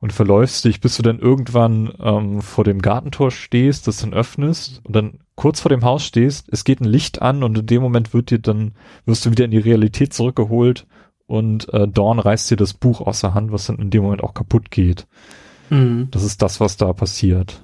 und 0.00 0.12
verläufst 0.12 0.64
dich, 0.64 0.80
bis 0.80 0.96
du 0.96 1.02
dann 1.02 1.20
irgendwann 1.20 1.92
ähm, 2.02 2.42
vor 2.42 2.64
dem 2.64 2.82
Gartentor 2.82 3.30
stehst, 3.30 3.86
das 3.86 3.98
dann 3.98 4.12
öffnest 4.12 4.80
und 4.84 4.96
dann 4.96 5.20
kurz 5.36 5.60
vor 5.60 5.68
dem 5.68 5.84
Haus 5.84 6.04
stehst, 6.04 6.48
es 6.50 6.64
geht 6.64 6.80
ein 6.80 6.84
Licht 6.84 7.22
an 7.22 7.44
und 7.44 7.56
in 7.56 7.66
dem 7.66 7.82
Moment 7.82 8.12
wird 8.12 8.30
dir 8.30 8.40
dann, 8.40 8.72
wirst 9.06 9.24
du 9.24 9.30
wieder 9.30 9.44
in 9.44 9.52
die 9.52 9.58
Realität 9.58 10.12
zurückgeholt 10.12 10.86
und 11.26 11.72
äh, 11.72 11.88
Dawn 11.88 12.18
reißt 12.18 12.50
dir 12.50 12.56
das 12.56 12.74
Buch 12.74 13.00
aus 13.00 13.20
der 13.20 13.34
Hand, 13.34 13.52
was 13.52 13.66
dann 13.66 13.78
in 13.78 13.90
dem 13.90 14.02
Moment 14.02 14.22
auch 14.22 14.34
kaputt 14.34 14.70
geht. 14.70 15.06
Mhm. 15.70 16.08
Das 16.10 16.22
ist 16.22 16.42
das, 16.42 16.60
was 16.60 16.76
da 16.76 16.92
passiert. 16.92 17.60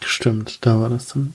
Stimmt, 0.00 0.64
da 0.64 0.80
war 0.80 0.88
das 0.88 1.08
dann. 1.08 1.34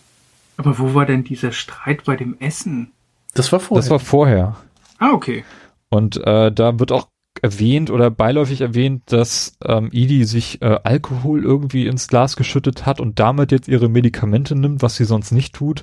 Aber 0.57 0.79
wo 0.79 0.93
war 0.93 1.05
denn 1.05 1.23
dieser 1.23 1.51
Streit 1.51 2.05
bei 2.05 2.15
dem 2.15 2.37
Essen? 2.39 2.91
Das 3.33 3.51
war 3.51 3.59
vorher. 3.59 3.81
Das 3.81 3.89
war 3.89 3.99
vorher. 3.99 4.55
Ah, 4.99 5.11
okay. 5.11 5.43
Und 5.89 6.17
äh, 6.25 6.51
da 6.51 6.79
wird 6.79 6.91
auch 6.91 7.07
erwähnt 7.41 7.89
oder 7.89 8.09
beiläufig 8.09 8.61
erwähnt, 8.61 9.03
dass 9.07 9.57
ähm, 9.65 9.89
Edie 9.91 10.23
sich 10.23 10.61
äh, 10.61 10.79
Alkohol 10.83 11.43
irgendwie 11.43 11.87
ins 11.87 12.07
Glas 12.07 12.35
geschüttet 12.35 12.85
hat 12.85 12.99
und 12.99 13.19
damit 13.19 13.51
jetzt 13.51 13.67
ihre 13.67 13.89
Medikamente 13.89 14.55
nimmt, 14.55 14.81
was 14.81 14.95
sie 14.95 15.05
sonst 15.05 15.31
nicht 15.31 15.53
tut. 15.53 15.81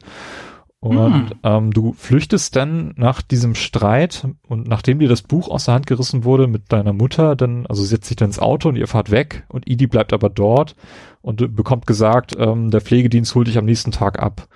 Und 0.83 1.31
hm. 1.31 1.39
ähm, 1.43 1.71
du 1.73 1.93
flüchtest 1.93 2.57
dann 2.57 2.95
nach 2.97 3.21
diesem 3.21 3.55
Streit 3.55 4.27
und 4.49 4.67
nachdem 4.67 4.99
dir 4.99 5.09
das 5.09 5.21
Buch 5.21 5.49
aus 5.51 5.67
der 5.67 5.75
Hand 5.75 5.87
gerissen 5.87 6.25
wurde 6.25 6.47
mit 6.47 6.73
deiner 6.73 6.95
Mutter, 6.95 7.37
dann, 7.37 7.67
also 7.67 7.85
setzt 7.85 8.07
sich 8.07 8.17
dann 8.17 8.31
ins 8.31 8.39
Auto 8.39 8.71
und 8.71 8.77
ihr 8.77 8.87
fahrt 8.87 9.11
weg 9.11 9.45
und 9.49 9.69
Edie 9.69 9.87
bleibt 9.87 10.15
aber 10.15 10.31
dort 10.31 10.77
und 11.21 11.55
bekommt 11.55 11.87
gesagt, 11.87 12.35
ähm, 12.39 12.71
der 12.71 12.81
Pflegedienst 12.81 13.35
holt 13.35 13.49
dich 13.49 13.59
am 13.59 13.67
nächsten 13.67 13.93
Tag 13.93 14.19
ab. 14.19 14.49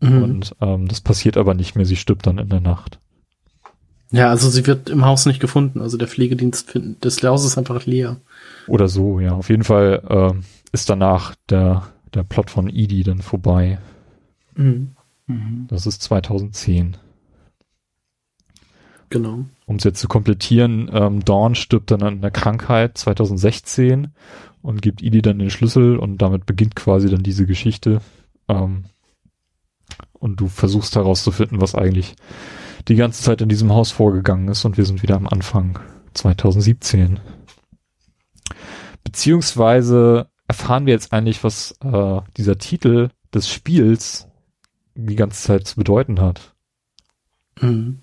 Mhm. 0.00 0.22
Und 0.24 0.56
ähm, 0.60 0.88
das 0.88 1.00
passiert 1.00 1.36
aber 1.36 1.54
nicht 1.54 1.76
mehr, 1.76 1.86
sie 1.86 1.96
stirbt 1.96 2.26
dann 2.26 2.38
in 2.38 2.48
der 2.48 2.60
Nacht. 2.60 2.98
Ja, 4.10 4.30
also 4.30 4.50
sie 4.50 4.66
wird 4.66 4.90
im 4.90 5.04
Haus 5.04 5.26
nicht 5.26 5.40
gefunden, 5.40 5.80
also 5.80 5.96
der 5.96 6.08
Pflegedienst 6.08 6.72
des 6.74 7.22
Hauses 7.22 7.52
ist 7.52 7.58
einfach 7.58 7.86
leer. 7.86 8.16
Oder 8.66 8.88
so, 8.88 9.20
ja. 9.20 9.30
Auf 9.30 9.48
jeden 9.48 9.64
Fall 9.64 10.02
äh, 10.08 10.40
ist 10.72 10.90
danach 10.90 11.36
der, 11.48 11.84
der 12.14 12.24
Plot 12.24 12.50
von 12.50 12.68
Edie 12.68 13.04
dann 13.04 13.22
vorbei. 13.22 13.78
Mhm. 14.56 14.96
Mhm. 15.26 15.66
Das 15.68 15.86
ist 15.86 16.02
2010. 16.02 16.96
Genau. 19.10 19.44
Um 19.66 19.76
es 19.76 19.84
jetzt 19.84 20.00
zu 20.00 20.08
komplettieren, 20.08 20.90
ähm, 20.92 21.22
Dawn 21.24 21.54
stirbt 21.54 21.90
dann 21.90 22.02
an 22.02 22.18
einer 22.18 22.30
Krankheit 22.30 22.96
2016 22.96 24.08
und 24.62 24.80
gibt 24.80 25.02
Idi 25.02 25.20
dann 25.20 25.38
den 25.38 25.50
Schlüssel 25.50 25.98
und 25.98 26.22
damit 26.22 26.46
beginnt 26.46 26.76
quasi 26.76 27.10
dann 27.10 27.22
diese 27.22 27.44
Geschichte. 27.44 28.00
Ähm, 28.48 28.84
und 30.14 30.40
du 30.40 30.46
versuchst 30.46 30.96
herauszufinden, 30.96 31.60
was 31.60 31.74
eigentlich 31.74 32.14
die 32.88 32.94
ganze 32.94 33.22
Zeit 33.22 33.42
in 33.42 33.48
diesem 33.48 33.72
Haus 33.72 33.90
vorgegangen 33.90 34.48
ist 34.48 34.64
und 34.64 34.78
wir 34.78 34.86
sind 34.86 35.02
wieder 35.02 35.16
am 35.16 35.28
Anfang 35.28 35.78
2017. 36.14 37.20
Beziehungsweise 39.04 40.28
erfahren 40.48 40.86
wir 40.86 40.94
jetzt 40.94 41.12
eigentlich, 41.12 41.44
was 41.44 41.74
äh, 41.84 42.20
dieser 42.36 42.56
Titel 42.56 43.10
des 43.34 43.48
Spiels 43.48 44.28
die 44.94 45.16
ganze 45.16 45.42
Zeit 45.42 45.66
zu 45.66 45.76
bedeuten 45.76 46.20
hat. 46.20 46.54
Mhm. 47.60 47.98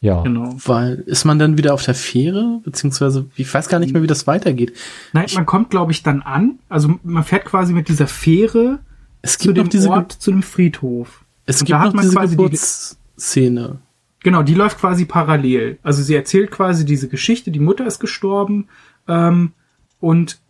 Ja. 0.00 0.22
Genau. 0.22 0.54
Weil, 0.64 0.96
ist 1.06 1.24
man 1.24 1.38
dann 1.38 1.58
wieder 1.58 1.74
auf 1.74 1.82
der 1.82 1.94
Fähre? 1.94 2.60
Beziehungsweise, 2.64 3.28
ich 3.36 3.52
weiß 3.52 3.68
gar 3.68 3.78
nicht 3.78 3.92
mehr, 3.92 4.02
wie 4.02 4.06
das 4.06 4.26
weitergeht. 4.26 4.74
Nein, 5.12 5.26
man 5.34 5.46
kommt, 5.46 5.70
glaube 5.70 5.92
ich, 5.92 6.02
dann 6.02 6.22
an. 6.22 6.58
Also, 6.68 6.98
man 7.02 7.24
fährt 7.24 7.44
quasi 7.44 7.72
mit 7.72 7.88
dieser 7.88 8.06
Fähre 8.06 8.78
es 9.22 9.38
gibt 9.38 9.56
zu 9.56 9.62
noch 9.62 9.68
diese 9.68 9.90
Ort, 9.90 10.12
zu 10.12 10.30
dem 10.30 10.42
Friedhof. 10.42 11.24
Es 11.46 11.60
Und 11.60 11.66
gibt 11.66 11.80
noch 11.80 12.00
diese 12.00 12.18
Geburtsszene. 12.18 13.78
Die, 14.20 14.22
genau, 14.22 14.42
die 14.42 14.54
läuft 14.54 14.78
quasi 14.78 15.06
parallel. 15.06 15.78
Also, 15.82 16.02
sie 16.02 16.14
erzählt 16.14 16.50
quasi 16.50 16.84
diese 16.84 17.08
Geschichte, 17.08 17.50
die 17.50 17.60
Mutter 17.60 17.86
ist 17.86 17.98
gestorben, 17.98 18.68
ähm, 19.08 19.52
und 19.98 20.40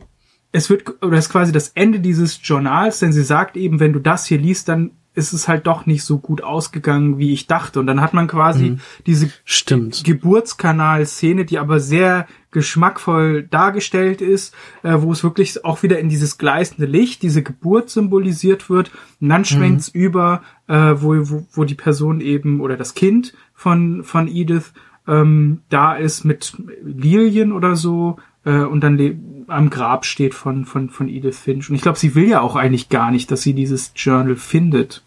es 0.52 0.70
wird, 0.70 1.02
oder 1.02 1.16
es 1.16 1.26
ist 1.26 1.32
quasi 1.32 1.52
das 1.52 1.68
Ende 1.68 2.00
dieses 2.00 2.40
Journals, 2.42 2.98
denn 2.98 3.12
sie 3.12 3.22
sagt 3.22 3.56
eben, 3.56 3.78
wenn 3.80 3.92
du 3.92 4.00
das 4.00 4.26
hier 4.26 4.38
liest, 4.38 4.68
dann 4.68 4.90
ist 5.16 5.32
es 5.32 5.48
halt 5.48 5.66
doch 5.66 5.86
nicht 5.86 6.04
so 6.04 6.18
gut 6.18 6.44
ausgegangen, 6.44 7.18
wie 7.18 7.32
ich 7.32 7.46
dachte. 7.46 7.80
Und 7.80 7.86
dann 7.86 8.02
hat 8.02 8.12
man 8.12 8.28
quasi 8.28 8.70
mhm. 8.70 8.80
diese 9.06 9.30
Stimmt. 9.44 10.04
Geburtskanal-Szene, 10.04 11.46
die 11.46 11.58
aber 11.58 11.80
sehr 11.80 12.28
geschmackvoll 12.50 13.44
dargestellt 13.44 14.20
ist, 14.20 14.54
äh, 14.82 14.94
wo 14.98 15.10
es 15.12 15.24
wirklich 15.24 15.64
auch 15.64 15.82
wieder 15.82 15.98
in 15.98 16.10
dieses 16.10 16.36
gleißende 16.36 16.84
Licht, 16.84 17.22
diese 17.22 17.42
Geburt 17.42 17.88
symbolisiert 17.88 18.68
wird. 18.68 18.90
Und 19.20 19.30
dann 19.30 19.44
schwenkt's 19.46 19.92
mhm. 19.94 20.00
über, 20.00 20.42
äh, 20.68 20.94
wo, 20.96 21.14
wo, 21.30 21.46
wo 21.50 21.64
die 21.64 21.74
Person 21.74 22.20
eben 22.20 22.60
oder 22.60 22.76
das 22.76 22.94
Kind 22.94 23.32
von, 23.54 24.04
von 24.04 24.28
Edith 24.28 24.72
ähm, 25.08 25.62
da 25.70 25.94
ist 25.94 26.24
mit 26.24 26.56
Lilien 26.82 27.52
oder 27.52 27.76
so 27.76 28.18
äh, 28.44 28.60
und 28.60 28.82
dann 28.82 29.44
am 29.48 29.70
Grab 29.70 30.04
steht 30.04 30.34
von, 30.34 30.64
von, 30.64 30.90
von 30.90 31.08
Edith 31.08 31.38
Finch. 31.38 31.68
Und 31.68 31.76
ich 31.76 31.82
glaube, 31.82 31.98
sie 31.98 32.14
will 32.14 32.28
ja 32.28 32.40
auch 32.40 32.56
eigentlich 32.56 32.88
gar 32.88 33.10
nicht, 33.10 33.30
dass 33.30 33.42
sie 33.42 33.54
dieses 33.54 33.92
Journal 33.94 34.36
findet. 34.36 35.02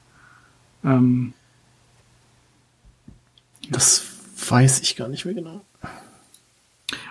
Ähm, 0.83 1.33
das 3.69 4.03
weiß 4.49 4.81
ich 4.81 4.95
gar 4.95 5.07
nicht 5.07 5.25
mehr 5.25 5.35
genau. 5.35 5.61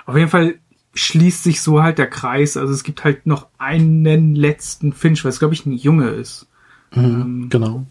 Auf 0.07 0.17
jeden 0.17 0.31
Fall 0.31 0.59
schließt 0.95 1.45
sich 1.45 1.61
so 1.61 1.83
halt 1.83 1.99
der 1.99 2.09
Kreis. 2.09 2.57
Also 2.57 2.73
es 2.73 2.83
gibt 2.83 3.05
halt 3.05 3.27
noch 3.27 3.47
einen 3.59 4.35
letzten 4.35 4.93
Finch, 4.93 5.25
weil 5.25 5.31
es 5.31 5.39
glaube 5.39 5.55
ich 5.55 5.67
ein 5.67 5.73
Junge 5.73 6.09
ist. 6.09 6.47
Mhm, 6.95 7.05
ähm, 7.05 7.47
genau. 7.51 7.87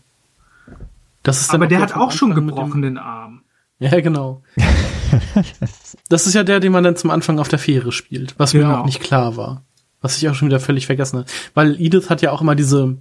Das 1.23 1.41
ist 1.41 1.53
aber 1.53 1.67
der 1.67 1.79
hat 1.79 1.93
auch 1.93 2.11
schon 2.11 2.33
gebrochenen 2.33 2.97
Arm. 2.97 3.41
Ja, 3.79 3.99
genau. 3.99 4.41
das 6.09 6.25
ist 6.25 6.33
ja 6.33 6.43
der, 6.43 6.59
den 6.59 6.71
man 6.71 6.83
dann 6.83 6.95
zum 6.95 7.11
Anfang 7.11 7.37
auf 7.39 7.47
der 7.47 7.59
Fähre 7.59 7.91
spielt, 7.91 8.35
was 8.37 8.53
genau. 8.53 8.67
mir 8.69 8.79
auch 8.79 8.85
nicht 8.85 9.01
klar 9.01 9.37
war. 9.37 9.63
Was 10.01 10.17
ich 10.17 10.29
auch 10.29 10.35
schon 10.35 10.47
wieder 10.47 10.59
völlig 10.59 10.85
vergessen 10.85 11.19
habe. 11.19 11.29
Weil 11.53 11.79
Edith 11.79 12.09
hat 12.09 12.21
ja 12.21 12.31
auch 12.31 12.41
immer 12.41 12.55
diese 12.55 12.97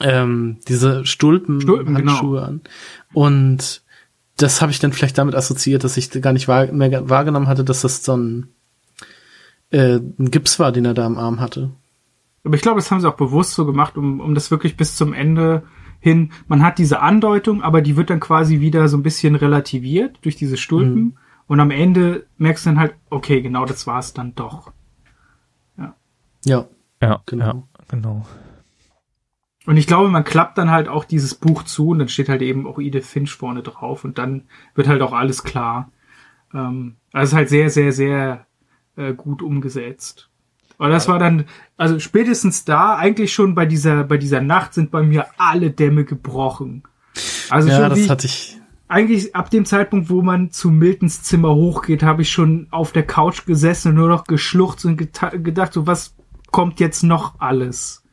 ähm, 0.00 0.58
diese 0.68 1.04
Stulpen, 1.06 1.60
Stulpen 1.60 1.94
genau. 1.94 2.12
Handschuhe 2.12 2.40
genau. 2.40 2.48
an. 2.48 2.60
Und 3.12 3.82
das 4.36 4.60
habe 4.60 4.72
ich 4.72 4.80
dann 4.80 4.92
vielleicht 4.92 5.18
damit 5.18 5.34
assoziiert, 5.34 5.84
dass 5.84 5.96
ich 5.96 6.10
gar 6.10 6.32
nicht 6.32 6.48
wahr, 6.48 6.72
mehr 6.72 7.08
wahrgenommen 7.08 7.46
hatte, 7.46 7.64
dass 7.64 7.82
das 7.82 8.04
so 8.04 8.16
ein, 8.16 8.48
äh, 9.70 9.96
ein 9.96 10.30
Gips 10.30 10.58
war, 10.58 10.72
den 10.72 10.84
er 10.84 10.94
da 10.94 11.06
am 11.06 11.18
Arm 11.18 11.40
hatte. 11.40 11.70
Aber 12.44 12.56
ich 12.56 12.62
glaube, 12.62 12.80
das 12.80 12.90
haben 12.90 13.00
sie 13.00 13.08
auch 13.08 13.16
bewusst 13.16 13.54
so 13.54 13.64
gemacht, 13.64 13.96
um, 13.96 14.20
um 14.20 14.34
das 14.34 14.50
wirklich 14.50 14.76
bis 14.76 14.96
zum 14.96 15.12
Ende 15.12 15.62
hin. 16.00 16.32
Man 16.46 16.62
hat 16.62 16.78
diese 16.78 17.00
Andeutung, 17.00 17.62
aber 17.62 17.80
die 17.80 17.96
wird 17.96 18.10
dann 18.10 18.20
quasi 18.20 18.60
wieder 18.60 18.88
so 18.88 18.96
ein 18.98 19.02
bisschen 19.02 19.34
relativiert 19.34 20.18
durch 20.22 20.36
diese 20.36 20.56
Stulpen. 20.56 21.02
Mhm. 21.02 21.16
Und 21.46 21.60
am 21.60 21.70
Ende 21.70 22.26
merkst 22.36 22.66
du 22.66 22.70
dann 22.70 22.78
halt, 22.78 22.94
okay, 23.10 23.40
genau 23.40 23.64
das 23.64 23.86
war 23.86 23.98
es 23.98 24.12
dann 24.12 24.34
doch. 24.34 24.72
Ja. 25.78 25.94
Ja. 26.44 26.68
Ja, 27.00 27.22
genau. 27.26 27.44
Ja, 27.44 27.62
genau. 27.88 28.26
Und 29.66 29.76
ich 29.76 29.86
glaube, 29.86 30.10
man 30.10 30.24
klappt 30.24 30.58
dann 30.58 30.70
halt 30.70 30.88
auch 30.88 31.04
dieses 31.04 31.34
Buch 31.34 31.62
zu 31.62 31.88
und 31.88 31.98
dann 31.98 32.08
steht 32.08 32.28
halt 32.28 32.42
eben 32.42 32.66
auch 32.66 32.78
Edith 32.78 33.06
Finch 33.06 33.32
vorne 33.32 33.62
drauf 33.62 34.04
und 34.04 34.18
dann 34.18 34.42
wird 34.74 34.88
halt 34.88 35.00
auch 35.00 35.12
alles 35.12 35.42
klar. 35.42 35.90
Ähm, 36.52 36.96
also 37.12 37.36
halt 37.36 37.48
sehr, 37.48 37.70
sehr, 37.70 37.92
sehr 37.92 38.46
äh, 38.96 39.14
gut 39.14 39.42
umgesetzt. 39.42 40.28
Aber 40.76 40.88
das 40.88 41.08
war 41.08 41.18
dann, 41.18 41.46
also 41.76 41.98
spätestens 41.98 42.64
da, 42.64 42.96
eigentlich 42.96 43.32
schon 43.32 43.54
bei 43.54 43.64
dieser, 43.64 44.04
bei 44.04 44.18
dieser 44.18 44.40
Nacht 44.40 44.74
sind 44.74 44.90
bei 44.90 45.02
mir 45.02 45.26
alle 45.38 45.70
Dämme 45.70 46.04
gebrochen. 46.04 46.82
Also 47.48 47.68
ja, 47.68 47.88
das 47.88 48.08
hatte 48.08 48.26
ich. 48.26 48.58
Eigentlich 48.86 49.34
ab 49.34 49.50
dem 49.50 49.64
Zeitpunkt, 49.64 50.10
wo 50.10 50.20
man 50.20 50.50
zu 50.50 50.70
Miltons 50.70 51.22
Zimmer 51.22 51.54
hochgeht, 51.54 52.02
habe 52.02 52.22
ich 52.22 52.30
schon 52.30 52.66
auf 52.70 52.92
der 52.92 53.04
Couch 53.04 53.46
gesessen 53.46 53.90
und 53.90 53.94
nur 53.94 54.08
noch 54.08 54.24
geschluchzt 54.24 54.84
und 54.84 54.96
gedacht, 54.98 55.72
so 55.72 55.86
was 55.86 56.14
kommt 56.50 56.80
jetzt 56.80 57.02
noch 57.02 57.40
alles? 57.40 58.03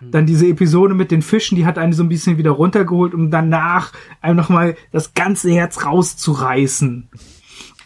Dann 0.00 0.26
diese 0.26 0.46
Episode 0.46 0.94
mit 0.94 1.10
den 1.10 1.22
Fischen, 1.22 1.56
die 1.56 1.66
hat 1.66 1.78
einen 1.78 1.92
so 1.92 2.02
ein 2.02 2.08
bisschen 2.08 2.38
wieder 2.38 2.52
runtergeholt, 2.52 3.14
um 3.14 3.30
danach 3.30 3.92
einem 4.20 4.36
nochmal 4.36 4.76
das 4.92 5.14
ganze 5.14 5.50
Herz 5.50 5.84
rauszureißen. 5.84 7.08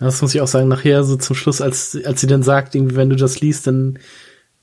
Das 0.00 0.22
muss 0.22 0.34
ich 0.34 0.40
auch 0.40 0.46
sagen, 0.46 0.68
nachher 0.68 1.04
so 1.04 1.16
zum 1.16 1.36
Schluss, 1.36 1.60
als, 1.60 1.98
als 2.04 2.20
sie 2.20 2.26
dann 2.26 2.42
sagt, 2.42 2.74
irgendwie, 2.74 2.96
wenn 2.96 3.10
du 3.10 3.16
das 3.16 3.40
liest, 3.40 3.66
dann 3.66 3.98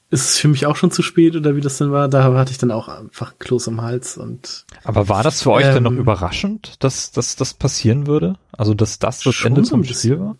ist 0.10 0.30
es 0.30 0.38
für 0.40 0.50
mich 0.50 0.66
auch 0.66 0.76
schon 0.76 0.92
zu 0.92 1.02
spät 1.02 1.36
oder 1.38 1.56
wie 1.56 1.62
das 1.62 1.78
denn 1.78 1.92
war. 1.92 2.10
Da 2.10 2.34
hatte 2.34 2.52
ich 2.52 2.58
dann 2.58 2.72
auch 2.72 2.90
einfach 2.90 3.40
Kloß 3.40 3.70
am 3.70 3.82
Hals 3.82 4.18
und. 4.18 4.66
Aber 4.84 5.08
war 5.08 5.24
das 5.24 5.42
für 5.42 5.52
euch 5.52 5.66
ähm, 5.66 5.76
denn 5.76 5.84
noch 5.84 5.92
überraschend, 5.94 6.84
dass, 6.84 7.12
dass 7.12 7.38
das 7.38 7.54
passieren 7.54 8.08
würde? 8.08 8.36
Also, 8.52 8.74
dass 8.74 9.00
das 9.00 9.22
das 9.22 9.44
Ende 9.46 9.64
zum 9.64 9.84
Spiel 9.86 10.20
war? 10.20 10.36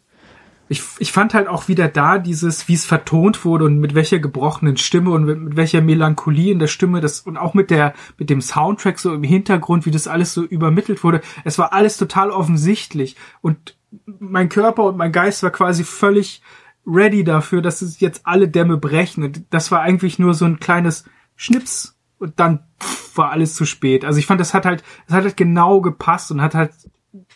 Ich, 0.72 0.84
ich 1.00 1.12
fand 1.12 1.34
halt 1.34 1.50
auch 1.50 1.68
wieder 1.68 1.90
da 1.90 2.18
dieses, 2.18 2.70
wie 2.70 2.76
es 2.76 2.86
vertont 2.86 3.44
wurde 3.44 3.66
und 3.66 3.80
mit 3.80 3.94
welcher 3.94 4.20
gebrochenen 4.20 4.78
Stimme 4.78 5.12
und 5.12 5.26
mit, 5.26 5.38
mit, 5.38 5.58
welcher 5.58 5.82
Melancholie 5.82 6.50
in 6.50 6.60
der 6.60 6.68
Stimme 6.68 7.02
das 7.02 7.20
und 7.20 7.36
auch 7.36 7.54
mit 7.54 7.72
der 7.72 7.94
mit 8.18 8.30
dem 8.30 8.40
Soundtrack 8.40 8.98
so 8.98 9.14
im 9.14 9.24
Hintergrund, 9.24 9.86
wie 9.86 9.92
das 9.92 10.08
alles 10.08 10.34
so 10.34 10.44
übermittelt 10.44 11.04
wurde. 11.04 11.20
Es 11.44 11.60
war 11.60 11.74
alles 11.74 11.98
total 11.98 12.32
offensichtlich 12.32 13.18
und 13.42 13.78
mein 14.06 14.48
Körper 14.48 14.86
und 14.86 14.96
mein 14.96 15.12
Geist 15.12 15.44
war 15.44 15.50
quasi 15.50 15.84
völlig 15.84 16.42
ready 16.88 17.26
dafür, 17.26 17.62
dass 17.62 17.82
es 17.82 18.00
jetzt 18.00 18.26
alle 18.26 18.48
Dämme 18.48 18.78
brechen 18.78 19.26
und 19.26 19.44
das 19.50 19.72
war 19.72 19.82
eigentlich 19.82 20.20
nur 20.20 20.34
so 20.34 20.46
ein 20.46 20.62
kleines 20.62 21.04
Schnips 21.36 21.98
und 22.18 22.40
dann 22.40 22.60
pff, 22.82 23.18
war 23.18 23.32
alles 23.32 23.56
zu 23.56 23.66
spät. 23.66 24.06
Also 24.06 24.20
ich 24.20 24.26
fand, 24.26 24.40
das 24.40 24.54
hat 24.54 24.66
halt, 24.66 24.86
das 25.08 25.18
hat 25.18 25.26
halt 25.26 25.36
genau 25.36 25.82
gepasst 25.82 26.32
und 26.32 26.42
hat 26.42 26.56
halt 26.56 26.72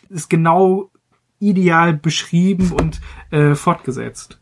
ist 0.08 0.30
genau 0.30 0.90
ideal 1.38 1.94
beschrieben 1.94 2.72
und 2.72 3.00
äh, 3.36 3.54
fortgesetzt. 3.54 4.40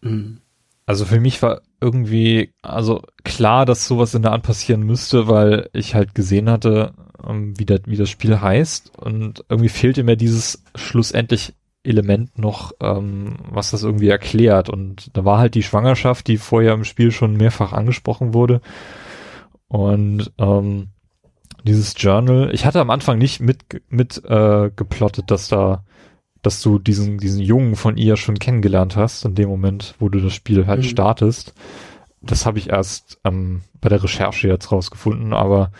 Mhm. 0.00 0.40
Also 0.86 1.04
für 1.04 1.20
mich 1.20 1.42
war 1.42 1.60
irgendwie, 1.80 2.54
also 2.62 3.02
klar, 3.24 3.66
dass 3.66 3.86
sowas 3.86 4.14
in 4.14 4.22
der 4.22 4.32
Art 4.32 4.42
passieren 4.42 4.82
müsste, 4.82 5.28
weil 5.28 5.68
ich 5.72 5.94
halt 5.94 6.14
gesehen 6.14 6.48
hatte, 6.48 6.94
ähm, 7.26 7.58
wie, 7.58 7.66
das, 7.66 7.80
wie 7.86 7.96
das 7.96 8.08
Spiel 8.08 8.40
heißt 8.40 8.96
und 8.98 9.44
irgendwie 9.48 9.68
fehlte 9.68 10.02
mir 10.02 10.16
dieses 10.16 10.62
schlussendlich 10.74 11.54
Element 11.82 12.38
noch, 12.38 12.72
ähm, 12.80 13.36
was 13.50 13.70
das 13.70 13.82
irgendwie 13.82 14.08
erklärt. 14.08 14.68
Und 14.68 15.16
da 15.16 15.24
war 15.24 15.38
halt 15.38 15.54
die 15.54 15.62
Schwangerschaft, 15.62 16.26
die 16.26 16.36
vorher 16.36 16.74
im 16.74 16.84
Spiel 16.84 17.10
schon 17.10 17.36
mehrfach 17.36 17.72
angesprochen 17.72 18.34
wurde. 18.34 18.60
Und 19.68 20.32
ähm, 20.38 20.88
dieses 21.64 21.94
Journal. 21.96 22.50
Ich 22.52 22.64
hatte 22.64 22.80
am 22.80 22.90
Anfang 22.90 23.18
nicht 23.18 23.40
mit, 23.40 23.58
mit 23.88 24.22
äh, 24.24 24.70
geplottet, 24.74 25.30
dass 25.30 25.48
da, 25.48 25.84
dass 26.42 26.62
du 26.62 26.78
diesen, 26.78 27.18
diesen 27.18 27.40
Jungen 27.40 27.76
von 27.76 27.96
ihr 27.96 28.16
schon 28.16 28.38
kennengelernt 28.38 28.96
hast, 28.96 29.24
in 29.24 29.34
dem 29.34 29.48
Moment, 29.48 29.94
wo 29.98 30.08
du 30.08 30.20
das 30.20 30.34
Spiel 30.34 30.66
halt 30.66 30.80
mhm. 30.80 30.88
startest. 30.88 31.54
Das 32.20 32.46
habe 32.46 32.58
ich 32.58 32.70
erst 32.70 33.18
ähm, 33.24 33.62
bei 33.80 33.88
der 33.88 34.02
Recherche 34.02 34.48
jetzt 34.48 34.72
rausgefunden, 34.72 35.32
aber 35.32 35.70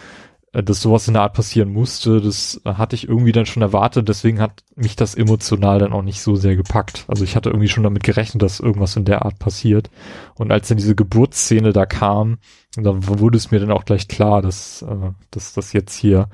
äh, 0.52 0.62
dass 0.62 0.80
sowas 0.80 1.06
in 1.08 1.14
der 1.14 1.22
Art 1.22 1.34
passieren 1.34 1.72
musste, 1.72 2.20
das 2.20 2.60
hatte 2.64 2.96
ich 2.96 3.08
irgendwie 3.08 3.32
dann 3.32 3.46
schon 3.46 3.62
erwartet, 3.62 4.08
deswegen 4.08 4.40
hat 4.40 4.64
mich 4.76 4.96
das 4.96 5.14
emotional 5.14 5.78
dann 5.78 5.92
auch 5.92 6.02
nicht 6.02 6.22
so 6.22 6.36
sehr 6.36 6.56
gepackt. 6.56 7.04
Also 7.08 7.24
ich 7.24 7.36
hatte 7.36 7.50
irgendwie 7.50 7.68
schon 7.68 7.84
damit 7.84 8.02
gerechnet, 8.02 8.42
dass 8.42 8.60
irgendwas 8.60 8.96
in 8.96 9.04
der 9.04 9.24
Art 9.24 9.38
passiert. 9.38 9.90
Und 10.34 10.50
als 10.52 10.68
dann 10.68 10.78
diese 10.78 10.94
Geburtsszene 10.94 11.72
da 11.72 11.86
kam, 11.86 12.38
dann 12.76 13.06
wurde 13.06 13.36
es 13.36 13.50
mir 13.50 13.60
dann 13.60 13.72
auch 13.72 13.84
gleich 13.84 14.08
klar, 14.08 14.42
dass, 14.42 14.82
äh, 14.82 15.10
dass 15.30 15.52
das 15.52 15.72
jetzt 15.72 15.94
hier 15.94 16.28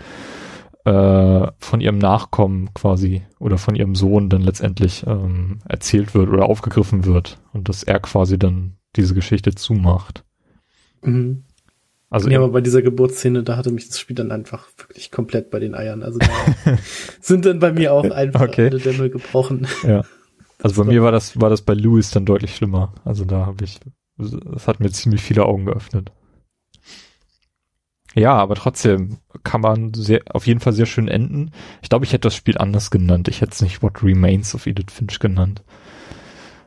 äh, 0.85 1.47
von 1.59 1.81
ihrem 1.81 1.99
Nachkommen 1.99 2.73
quasi 2.75 3.23
oder 3.39 3.59
von 3.59 3.75
ihrem 3.75 3.95
Sohn 3.95 4.29
dann 4.29 4.43
letztendlich 4.43 5.05
ähm, 5.07 5.61
erzählt 5.67 6.15
wird 6.15 6.29
oder 6.29 6.47
aufgegriffen 6.47 7.05
wird 7.05 7.39
und 7.53 7.69
dass 7.69 7.83
er 7.83 8.01
quasi 8.01 8.39
dann 8.39 8.77
diese 8.97 9.15
Geschichte 9.15 9.55
zumacht. 9.55 10.25
Mhm. 11.03 11.45
Also 12.11 12.31
ja, 12.31 12.39
aber 12.39 12.51
bei 12.51 12.61
dieser 12.61 12.83
Geburtsszene, 12.83 13.43
da 13.43 13.57
hatte 13.57 13.73
mich 13.73 13.89
das 13.89 13.99
Spiel 13.99 14.15
dann 14.15 14.31
einfach 14.31 14.69
wirklich 14.79 15.11
komplett 15.11 15.51
bei 15.51 15.59
den 15.59 15.75
Eiern. 15.75 16.03
Also 16.03 16.21
da 16.21 16.29
sind 17.21 17.45
dann 17.45 17.59
bei 17.59 17.73
mir 17.73 17.93
auch 17.93 18.09
einfach 18.11 18.43
okay. 18.43 18.69
alle 18.69 18.79
Dämme 18.79 19.11
gebrochen. 19.11 19.67
Ja. 19.83 20.05
Also 20.63 20.85
bei 20.85 20.93
mir 20.93 21.03
war 21.03 21.11
das, 21.11 21.41
war 21.41 21.51
das 21.51 21.63
bei 21.63 21.75
Louis 21.75 22.11
dann 22.11 22.25
deutlich 22.25 22.55
schlimmer. 22.55 22.95
Also 23.05 23.25
da 23.25 23.47
habe 23.47 23.65
ich, 23.65 23.81
das 24.17 24.69
hat 24.69 24.81
mir 24.81 24.91
ziemlich 24.93 25.23
viele 25.23 25.45
Augen 25.45 25.65
geöffnet. 25.65 26.13
Ja, 28.15 28.35
aber 28.35 28.55
trotzdem 28.55 29.19
kann 29.43 29.61
man 29.61 29.93
sehr, 29.93 30.21
auf 30.31 30.47
jeden 30.47 30.61
Fall 30.61 30.73
sehr 30.73 30.87
schön 30.87 31.09
enden. 31.09 31.51
Ich 31.83 31.89
glaube, 31.89 32.05
ich 32.05 32.13
hätte 32.13 32.29
das 32.29 32.37
Spiel 32.37 32.57
anders 32.59 32.91
genannt. 32.91 33.29
Ich 33.29 33.41
hätte 33.41 33.53
es 33.53 33.61
nicht 33.61 33.83
What 33.83 34.03
Remains 34.03 34.55
of 34.55 34.67
Edith 34.67 34.93
Finch 34.93 35.19
genannt. 35.19 35.63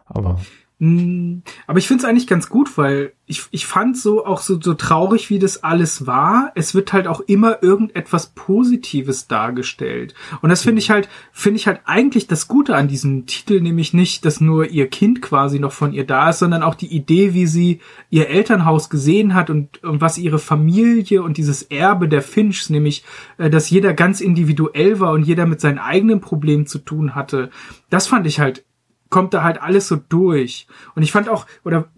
Aber 0.05 0.41
aber 0.79 1.79
ich 1.79 1.87
finde 1.87 2.03
es 2.03 2.05
eigentlich 2.07 2.27
ganz 2.27 2.49
gut, 2.49 2.77
weil 2.77 3.13
ich, 3.25 3.45
ich 3.49 3.65
fand 3.65 3.97
so 3.97 4.27
auch 4.27 4.41
so, 4.41 4.61
so 4.61 4.75
traurig, 4.75 5.31
wie 5.31 5.39
das 5.39 5.63
alles 5.63 6.05
war. 6.05 6.51
Es 6.53 6.75
wird 6.75 6.93
halt 6.93 7.07
auch 7.07 7.19
immer 7.21 7.63
irgendetwas 7.63 8.27
Positives 8.27 9.27
dargestellt. 9.27 10.13
Und 10.43 10.49
das 10.49 10.61
finde 10.61 10.79
ich 10.79 10.91
halt, 10.91 11.09
finde 11.31 11.59
ich 11.59 11.65
halt 11.65 11.81
eigentlich 11.85 12.27
das 12.27 12.47
Gute 12.47 12.75
an 12.75 12.87
diesem 12.87 13.25
Titel, 13.25 13.59
nämlich 13.59 13.95
nicht, 13.95 14.23
dass 14.23 14.39
nur 14.39 14.69
ihr 14.69 14.87
Kind 14.87 15.23
quasi 15.23 15.57
noch 15.57 15.71
von 15.71 15.93
ihr 15.93 16.05
da 16.05 16.29
ist, 16.29 16.39
sondern 16.39 16.61
auch 16.61 16.75
die 16.75 16.95
Idee, 16.95 17.33
wie 17.33 17.47
sie 17.47 17.79
ihr 18.11 18.29
Elternhaus 18.29 18.91
gesehen 18.91 19.33
hat 19.33 19.49
und, 19.49 19.83
und 19.83 19.99
was 19.99 20.19
ihre 20.19 20.39
Familie 20.39 21.23
und 21.23 21.37
dieses 21.37 21.63
Erbe 21.63 22.07
der 22.07 22.21
Finchs, 22.21 22.69
nämlich, 22.69 23.03
äh, 23.39 23.49
dass 23.49 23.71
jeder 23.71 23.95
ganz 23.95 24.21
individuell 24.21 24.99
war 24.99 25.13
und 25.13 25.23
jeder 25.23 25.47
mit 25.47 25.59
seinen 25.59 25.79
eigenen 25.79 26.21
Problemen 26.21 26.67
zu 26.67 26.77
tun 26.77 27.15
hatte. 27.15 27.49
Das 27.89 28.05
fand 28.05 28.27
ich 28.27 28.39
halt 28.39 28.63
kommt 29.09 29.33
da 29.33 29.43
halt 29.43 29.61
alles 29.61 29.87
so 29.87 29.95
durch. 29.95 30.67
Und 30.95 31.03
ich 31.03 31.11
fand 31.11 31.29
auch, 31.29 31.45
oder 31.63 31.89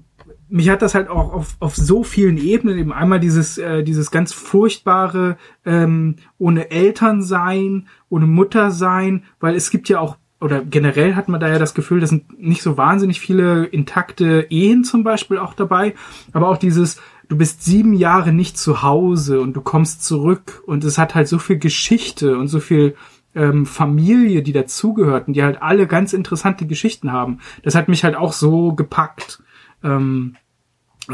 mich 0.50 0.70
hat 0.70 0.82
das 0.82 0.96
halt 0.96 1.10
auch 1.10 1.34
auf, 1.34 1.56
auf 1.60 1.76
so 1.76 2.04
vielen 2.04 2.38
Ebenen 2.38 2.78
eben 2.78 2.92
einmal 2.92 3.20
dieses, 3.20 3.58
äh, 3.58 3.84
dieses 3.84 4.12
ganz 4.12 4.34
furchtbare 4.34 5.38
ähm, 5.66 6.16
ohne 6.38 6.72
Eltern 6.72 7.22
sein, 7.22 7.88
ohne 8.10 8.26
Mutter 8.26 8.72
sein, 8.72 9.24
weil 9.40 9.56
es 9.56 9.70
gibt 9.70 9.90
ja 9.90 10.00
auch, 10.00 10.18
oder 10.42 10.64
generell 10.64 11.16
hat 11.16 11.30
man 11.30 11.40
da 11.40 11.50
ja 11.50 11.60
das 11.60 11.74
Gefühl, 11.74 12.00
das 12.00 12.10
sind 12.10 12.42
nicht 12.42 12.64
so 12.64 12.78
wahnsinnig 12.78 13.20
viele 13.20 13.66
intakte 13.66 14.48
Ehen 14.50 14.84
zum 14.84 15.04
Beispiel 15.04 15.38
auch 15.38 15.54
dabei, 15.54 15.94
aber 16.32 16.50
auch 16.50 16.58
dieses, 16.58 17.00
du 17.28 17.38
bist 17.38 17.64
sieben 17.64 17.94
Jahre 17.94 18.34
nicht 18.34 18.58
zu 18.58 18.82
Hause 18.82 19.42
und 19.42 19.54
du 19.54 19.62
kommst 19.62 20.04
zurück 20.04 20.64
und 20.66 20.84
es 20.84 20.98
hat 20.98 21.14
halt 21.14 21.28
so 21.28 21.38
viel 21.38 21.60
Geschichte 21.60 22.38
und 22.38 22.48
so 22.48 22.60
viel 22.60 22.96
ähm, 23.36 23.66
Familie, 23.66 24.42
die 24.42 24.54
dazugehörten, 24.54 25.34
die 25.34 25.44
halt 25.44 25.62
alle 25.62 25.88
ganz 25.88 26.14
interessante 26.14 26.66
Geschichten 26.66 27.12
haben. 27.12 27.40
Das 27.64 27.76
hat 27.76 27.88
mich 27.88 28.04
halt 28.04 28.16
auch 28.16 28.34
so 28.34 28.74
gepackt. 28.74 29.42
Ähm, 29.84 30.36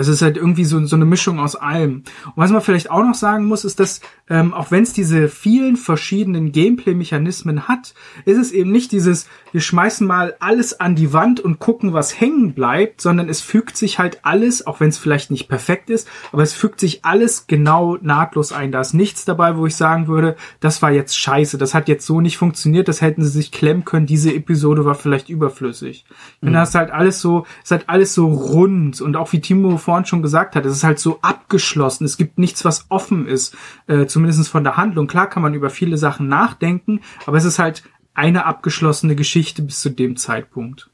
es 0.01 0.07
ist 0.07 0.21
halt 0.21 0.37
irgendwie 0.37 0.65
so, 0.65 0.85
so 0.85 0.95
eine 0.95 1.05
Mischung 1.05 1.39
aus 1.39 1.55
allem. 1.55 2.03
Und 2.25 2.33
was 2.35 2.51
man 2.51 2.61
vielleicht 2.61 2.91
auch 2.91 3.03
noch 3.03 3.15
sagen 3.15 3.45
muss, 3.45 3.65
ist, 3.65 3.79
dass 3.79 4.01
ähm, 4.29 4.53
auch 4.53 4.71
wenn 4.71 4.83
es 4.83 4.93
diese 4.93 5.29
vielen 5.29 5.77
verschiedenen 5.77 6.51
Gameplay-Mechanismen 6.51 7.67
hat, 7.67 7.93
ist 8.25 8.37
es 8.37 8.51
eben 8.51 8.71
nicht 8.71 8.91
dieses, 8.91 9.27
wir 9.51 9.61
schmeißen 9.61 10.05
mal 10.05 10.35
alles 10.39 10.79
an 10.79 10.95
die 10.95 11.13
Wand 11.13 11.39
und 11.39 11.59
gucken, 11.59 11.93
was 11.93 12.19
hängen 12.19 12.53
bleibt, 12.53 13.01
sondern 13.01 13.29
es 13.29 13.41
fügt 13.41 13.77
sich 13.77 13.99
halt 13.99 14.19
alles, 14.23 14.65
auch 14.65 14.79
wenn 14.79 14.89
es 14.89 14.97
vielleicht 14.97 15.31
nicht 15.31 15.47
perfekt 15.47 15.89
ist, 15.89 16.07
aber 16.31 16.43
es 16.43 16.53
fügt 16.53 16.79
sich 16.79 17.05
alles 17.05 17.47
genau 17.47 17.97
nahtlos 18.01 18.51
ein. 18.51 18.71
Da 18.71 18.81
ist 18.81 18.93
nichts 18.93 19.25
dabei, 19.25 19.57
wo 19.57 19.67
ich 19.67 19.75
sagen 19.75 20.07
würde, 20.07 20.35
das 20.59 20.81
war 20.81 20.91
jetzt 20.91 21.17
scheiße, 21.17 21.57
das 21.57 21.73
hat 21.73 21.87
jetzt 21.87 22.05
so 22.05 22.19
nicht 22.19 22.37
funktioniert, 22.37 22.87
das 22.87 23.01
hätten 23.01 23.23
sie 23.23 23.29
sich 23.29 23.51
klemmen 23.51 23.85
können, 23.85 24.07
diese 24.07 24.33
Episode 24.33 24.85
war 24.85 24.95
vielleicht 24.95 25.29
überflüssig. 25.29 26.05
Mhm. 26.41 26.47
Und 26.47 26.53
da 26.53 26.63
ist 26.63 26.75
halt 26.75 26.91
alles 26.91 27.21
so, 27.21 27.45
ist 27.63 27.71
halt 27.71 27.87
alles 27.87 28.13
so 28.13 28.27
rund 28.27 29.01
und 29.01 29.15
auch 29.15 29.31
wie 29.33 29.39
Timo 29.39 29.77
vorhin 29.85 30.05
schon 30.05 30.21
gesagt 30.21 30.55
hat, 30.55 30.65
es 30.65 30.73
ist 30.73 30.83
halt 30.83 30.99
so 30.99 31.19
abgeschlossen, 31.21 32.03
es 32.03 32.17
gibt 32.17 32.37
nichts, 32.37 32.65
was 32.65 32.85
offen 32.89 33.27
ist. 33.27 33.55
Äh, 33.87 34.07
zumindest 34.07 34.49
von 34.49 34.63
der 34.63 34.77
Handlung. 34.77 35.07
Klar 35.07 35.29
kann 35.29 35.43
man 35.43 35.53
über 35.53 35.69
viele 35.69 35.97
Sachen 35.97 36.27
nachdenken, 36.27 37.01
aber 37.25 37.37
es 37.37 37.45
ist 37.45 37.59
halt 37.59 37.83
eine 38.13 38.45
abgeschlossene 38.45 39.15
Geschichte 39.15 39.61
bis 39.61 39.81
zu 39.81 39.89
dem 39.89 40.17
Zeitpunkt. 40.17 40.89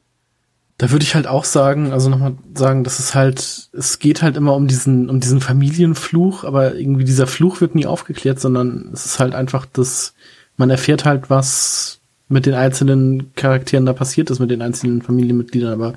Da 0.77 0.89
würde 0.89 1.03
ich 1.03 1.13
halt 1.13 1.27
auch 1.27 1.45
sagen, 1.45 1.91
also 1.91 2.09
nochmal 2.09 2.35
sagen, 2.55 2.83
dass 2.83 2.99
es 2.99 3.13
halt, 3.13 3.69
es 3.71 3.99
geht 3.99 4.23
halt 4.23 4.35
immer 4.35 4.55
um 4.55 4.67
diesen, 4.67 5.09
um 5.09 5.19
diesen 5.19 5.39
Familienfluch, 5.39 6.43
aber 6.43 6.75
irgendwie 6.75 7.03
dieser 7.03 7.27
Fluch 7.27 7.61
wird 7.61 7.75
nie 7.75 7.85
aufgeklärt, 7.85 8.39
sondern 8.39 8.89
es 8.91 9.05
ist 9.05 9.19
halt 9.19 9.35
einfach 9.35 9.67
das, 9.71 10.15
man 10.57 10.71
erfährt 10.71 11.05
halt, 11.05 11.29
was 11.29 11.99
mit 12.29 12.47
den 12.47 12.55
einzelnen 12.55 13.31
Charakteren 13.35 13.85
da 13.85 13.93
passiert 13.93 14.31
ist, 14.31 14.39
mit 14.39 14.49
den 14.49 14.63
einzelnen 14.63 15.03
Familienmitgliedern, 15.03 15.73
aber 15.73 15.93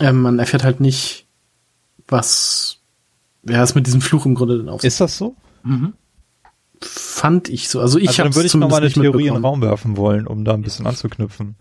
äh, 0.00 0.12
man 0.12 0.38
erfährt 0.38 0.64
halt 0.64 0.80
nicht, 0.80 1.23
was, 2.08 2.78
ja, 3.48 3.62
es 3.62 3.74
mit 3.74 3.86
diesem 3.86 4.00
Fluch 4.00 4.26
im 4.26 4.34
Grunde 4.34 4.58
dann 4.58 4.68
auf. 4.68 4.84
Ist 4.84 5.00
das 5.00 5.16
so? 5.16 5.36
Mhm 5.62 5.94
fand 6.80 7.48
ich 7.48 7.68
so. 7.68 7.80
Also 7.80 7.98
ich 7.98 8.08
also 8.08 8.24
dann 8.24 8.34
würde 8.34 8.46
ich 8.46 8.54
noch 8.54 8.68
mal 8.68 8.78
eine 8.78 8.90
Theorie 8.90 9.28
in 9.28 9.34
den 9.34 9.44
Raum 9.44 9.62
werfen 9.62 9.96
wollen, 9.96 10.26
um 10.26 10.44
da 10.44 10.54
ein 10.54 10.62
bisschen 10.62 10.86
anzuknüpfen. 10.86 11.56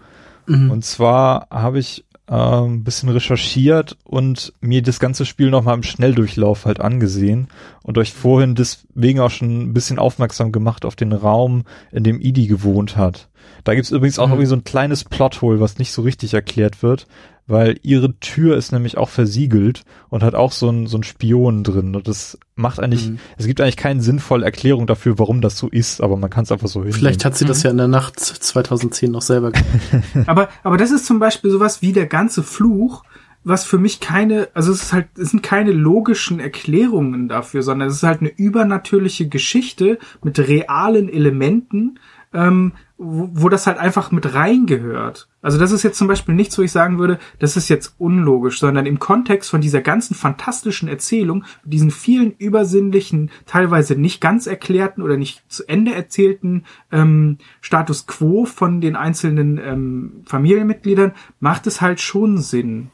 Mhm. 0.47 0.71
Und 0.71 0.83
zwar 0.83 1.47
habe 1.49 1.79
ich 1.79 2.05
äh, 2.27 2.33
ein 2.33 2.83
bisschen 2.83 3.09
recherchiert 3.09 3.97
und 4.03 4.53
mir 4.61 4.81
das 4.81 4.99
ganze 4.99 5.25
Spiel 5.25 5.49
noch 5.49 5.63
mal 5.63 5.73
im 5.73 5.83
Schnelldurchlauf 5.83 6.65
halt 6.65 6.81
angesehen 6.81 7.47
und 7.83 7.97
euch 7.97 8.13
vorhin 8.13 8.55
deswegen 8.55 9.19
auch 9.19 9.31
schon 9.31 9.63
ein 9.63 9.73
bisschen 9.73 9.99
aufmerksam 9.99 10.51
gemacht 10.51 10.85
auf 10.85 10.95
den 10.95 11.13
Raum, 11.13 11.63
in 11.91 12.03
dem 12.03 12.19
Idi 12.19 12.47
gewohnt 12.47 12.97
hat. 12.97 13.29
Da 13.63 13.75
gibt's 13.75 13.91
übrigens 13.91 14.19
auch 14.19 14.27
mhm. 14.27 14.33
irgendwie 14.33 14.47
so 14.47 14.55
ein 14.55 14.63
kleines 14.63 15.03
Plothole, 15.03 15.59
was 15.59 15.77
nicht 15.77 15.91
so 15.91 16.01
richtig 16.01 16.33
erklärt 16.33 16.83
wird. 16.83 17.07
Weil 17.45 17.79
ihre 17.83 18.17
Tür 18.19 18.57
ist 18.57 18.71
nämlich 18.71 18.97
auch 18.97 19.09
versiegelt 19.09 19.83
und 20.09 20.23
hat 20.23 20.35
auch 20.35 20.51
so 20.51 20.69
ein 20.69 20.87
so 20.87 20.97
ein 20.97 21.03
Spion 21.03 21.63
drin. 21.63 21.95
Und 21.95 22.07
das 22.07 22.37
macht 22.55 22.79
eigentlich, 22.79 23.09
mhm. 23.09 23.19
es 23.37 23.47
gibt 23.47 23.59
eigentlich 23.59 23.77
keine 23.77 24.01
sinnvolle 24.01 24.45
Erklärung 24.45 24.87
dafür, 24.87 25.19
warum 25.19 25.41
das 25.41 25.57
so 25.57 25.67
ist, 25.67 26.01
aber 26.01 26.17
man 26.17 26.29
kann 26.29 26.43
es 26.43 26.51
einfach 26.51 26.67
so 26.67 26.79
hinnehmen. 26.79 26.97
Vielleicht 26.97 27.25
hat 27.25 27.35
sie 27.35 27.45
mhm. 27.45 27.49
das 27.49 27.63
ja 27.63 27.71
in 27.71 27.77
der 27.77 27.87
Nacht 27.87 28.19
2010 28.19 29.11
noch 29.11 29.21
selber 29.21 29.51
gemacht. 30.13 30.27
aber, 30.27 30.49
aber 30.63 30.77
das 30.77 30.91
ist 30.91 31.05
zum 31.05 31.19
Beispiel 31.19 31.51
sowas 31.51 31.81
wie 31.81 31.91
der 31.91 32.07
ganze 32.07 32.43
Fluch, 32.43 33.03
was 33.43 33.65
für 33.65 33.77
mich 33.77 33.99
keine, 33.99 34.47
also 34.53 34.71
es 34.71 34.83
ist 34.83 34.93
halt, 34.93 35.07
es 35.17 35.31
sind 35.31 35.43
keine 35.43 35.71
logischen 35.71 36.39
Erklärungen 36.39 37.27
dafür, 37.27 37.61
sondern 37.61 37.89
es 37.89 37.95
ist 37.95 38.03
halt 38.03 38.21
eine 38.21 38.29
übernatürliche 38.29 39.27
Geschichte 39.27 39.99
mit 40.23 40.39
realen 40.39 41.09
Elementen, 41.09 41.99
ähm, 42.33 42.73
wo, 42.97 43.29
wo 43.33 43.49
das 43.49 43.67
halt 43.67 43.77
einfach 43.77 44.11
mit 44.11 44.33
reingehört. 44.33 45.27
Also 45.41 45.59
das 45.59 45.71
ist 45.71 45.83
jetzt 45.83 45.97
zum 45.97 46.07
Beispiel 46.07 46.35
nichts, 46.35 46.57
wo 46.57 46.61
ich 46.61 46.71
sagen 46.71 46.99
würde, 46.99 47.19
das 47.39 47.57
ist 47.57 47.69
jetzt 47.69 47.95
unlogisch, 47.97 48.59
sondern 48.59 48.85
im 48.85 48.99
Kontext 48.99 49.49
von 49.49 49.61
dieser 49.61 49.81
ganzen 49.81 50.15
fantastischen 50.15 50.87
Erzählung, 50.87 51.43
diesen 51.63 51.91
vielen 51.91 52.31
übersinnlichen, 52.31 53.31
teilweise 53.45 53.95
nicht 53.95 54.21
ganz 54.21 54.47
erklärten 54.47 55.01
oder 55.01 55.17
nicht 55.17 55.43
zu 55.51 55.67
Ende 55.67 55.93
erzählten 55.93 56.65
ähm, 56.91 57.37
Status 57.61 58.07
quo 58.07 58.45
von 58.45 58.81
den 58.81 58.95
einzelnen 58.95 59.57
ähm, 59.57 60.23
Familienmitgliedern, 60.25 61.13
macht 61.39 61.67
es 61.67 61.81
halt 61.81 61.99
schon 61.99 62.37
Sinn. 62.37 62.89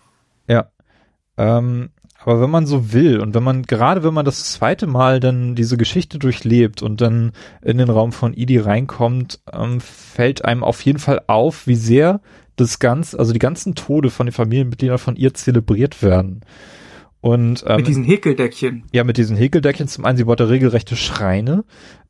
Ja. 0.48 0.72
Ähm, 1.38 1.90
aber 2.24 2.42
wenn 2.42 2.50
man 2.50 2.66
so 2.66 2.92
will 2.92 3.20
und 3.20 3.34
wenn 3.34 3.44
man, 3.44 3.64
gerade 3.64 4.04
wenn 4.04 4.14
man 4.14 4.26
das 4.26 4.52
zweite 4.52 4.88
Mal 4.88 5.20
dann 5.20 5.56
diese 5.56 5.78
Geschichte 5.78 6.20
durchlebt 6.20 6.82
und 6.82 7.02
dann 7.02 7.32
in 7.62 7.78
den 7.78 7.90
Raum 7.90 8.12
von 8.12 8.34
Idi 8.34 8.58
reinkommt, 8.58 9.40
ähm, 9.52 9.80
fällt 9.80 10.44
einem 10.44 10.64
auf 10.64 10.82
jeden 10.82 11.00
Fall 11.00 11.22
auf, 11.28 11.66
wie 11.66 11.76
sehr 11.76 12.22
das 12.58 12.80
ganz, 12.80 13.16
also 13.16 13.32
die 13.32 13.40
ganzen 13.40 13.74
Tode 13.74 14.10
von 14.10 14.26
den 14.26 14.34
Familienmitgliedern 14.34 14.98
von 14.98 15.16
ihr 15.16 15.34
zelebriert 15.34 16.04
werden. 16.04 16.42
Und, 17.22 17.64
ähm, 17.68 17.78
mit 17.78 17.88
diesen 17.88 18.04
Häkeldeckchen. 18.04 18.84
Ja, 18.92 19.04
mit 19.04 19.18
diesen 19.18 19.36
Häkeldeckchen. 19.36 19.88
Zum 19.88 20.06
einen, 20.06 20.18
sie 20.18 20.24
baut 20.24 20.42
regelrechte 20.42 20.96
Schreine. 20.96 21.66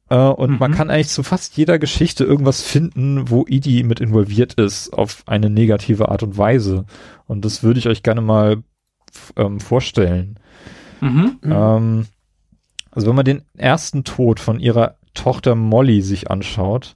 Äh, 0.09 0.17
und 0.17 0.51
mhm. 0.51 0.57
man 0.59 0.73
kann 0.73 0.89
eigentlich 0.89 1.09
zu 1.09 1.23
fast 1.23 1.57
jeder 1.57 1.79
Geschichte 1.79 2.23
irgendwas 2.23 2.61
finden, 2.61 3.29
wo 3.29 3.45
Idi 3.47 3.83
mit 3.83 3.99
involviert 3.99 4.55
ist, 4.55 4.91
auf 4.91 5.23
eine 5.25 5.49
negative 5.49 6.09
Art 6.09 6.23
und 6.23 6.37
Weise. 6.37 6.85
Und 7.25 7.45
das 7.45 7.63
würde 7.63 7.79
ich 7.79 7.87
euch 7.87 8.03
gerne 8.03 8.21
mal 8.21 8.63
ähm, 9.35 9.59
vorstellen. 9.59 10.39
Mhm. 11.01 11.37
mhm. 11.41 11.51
Ähm, 11.51 12.05
also 12.91 13.07
wenn 13.07 13.15
man 13.15 13.25
den 13.25 13.43
ersten 13.55 14.03
Tod 14.03 14.39
von 14.39 14.59
ihrer 14.59 14.95
Tochter 15.13 15.53
Molly 15.55 16.01
sich 16.01 16.31
anschaut, 16.31 16.95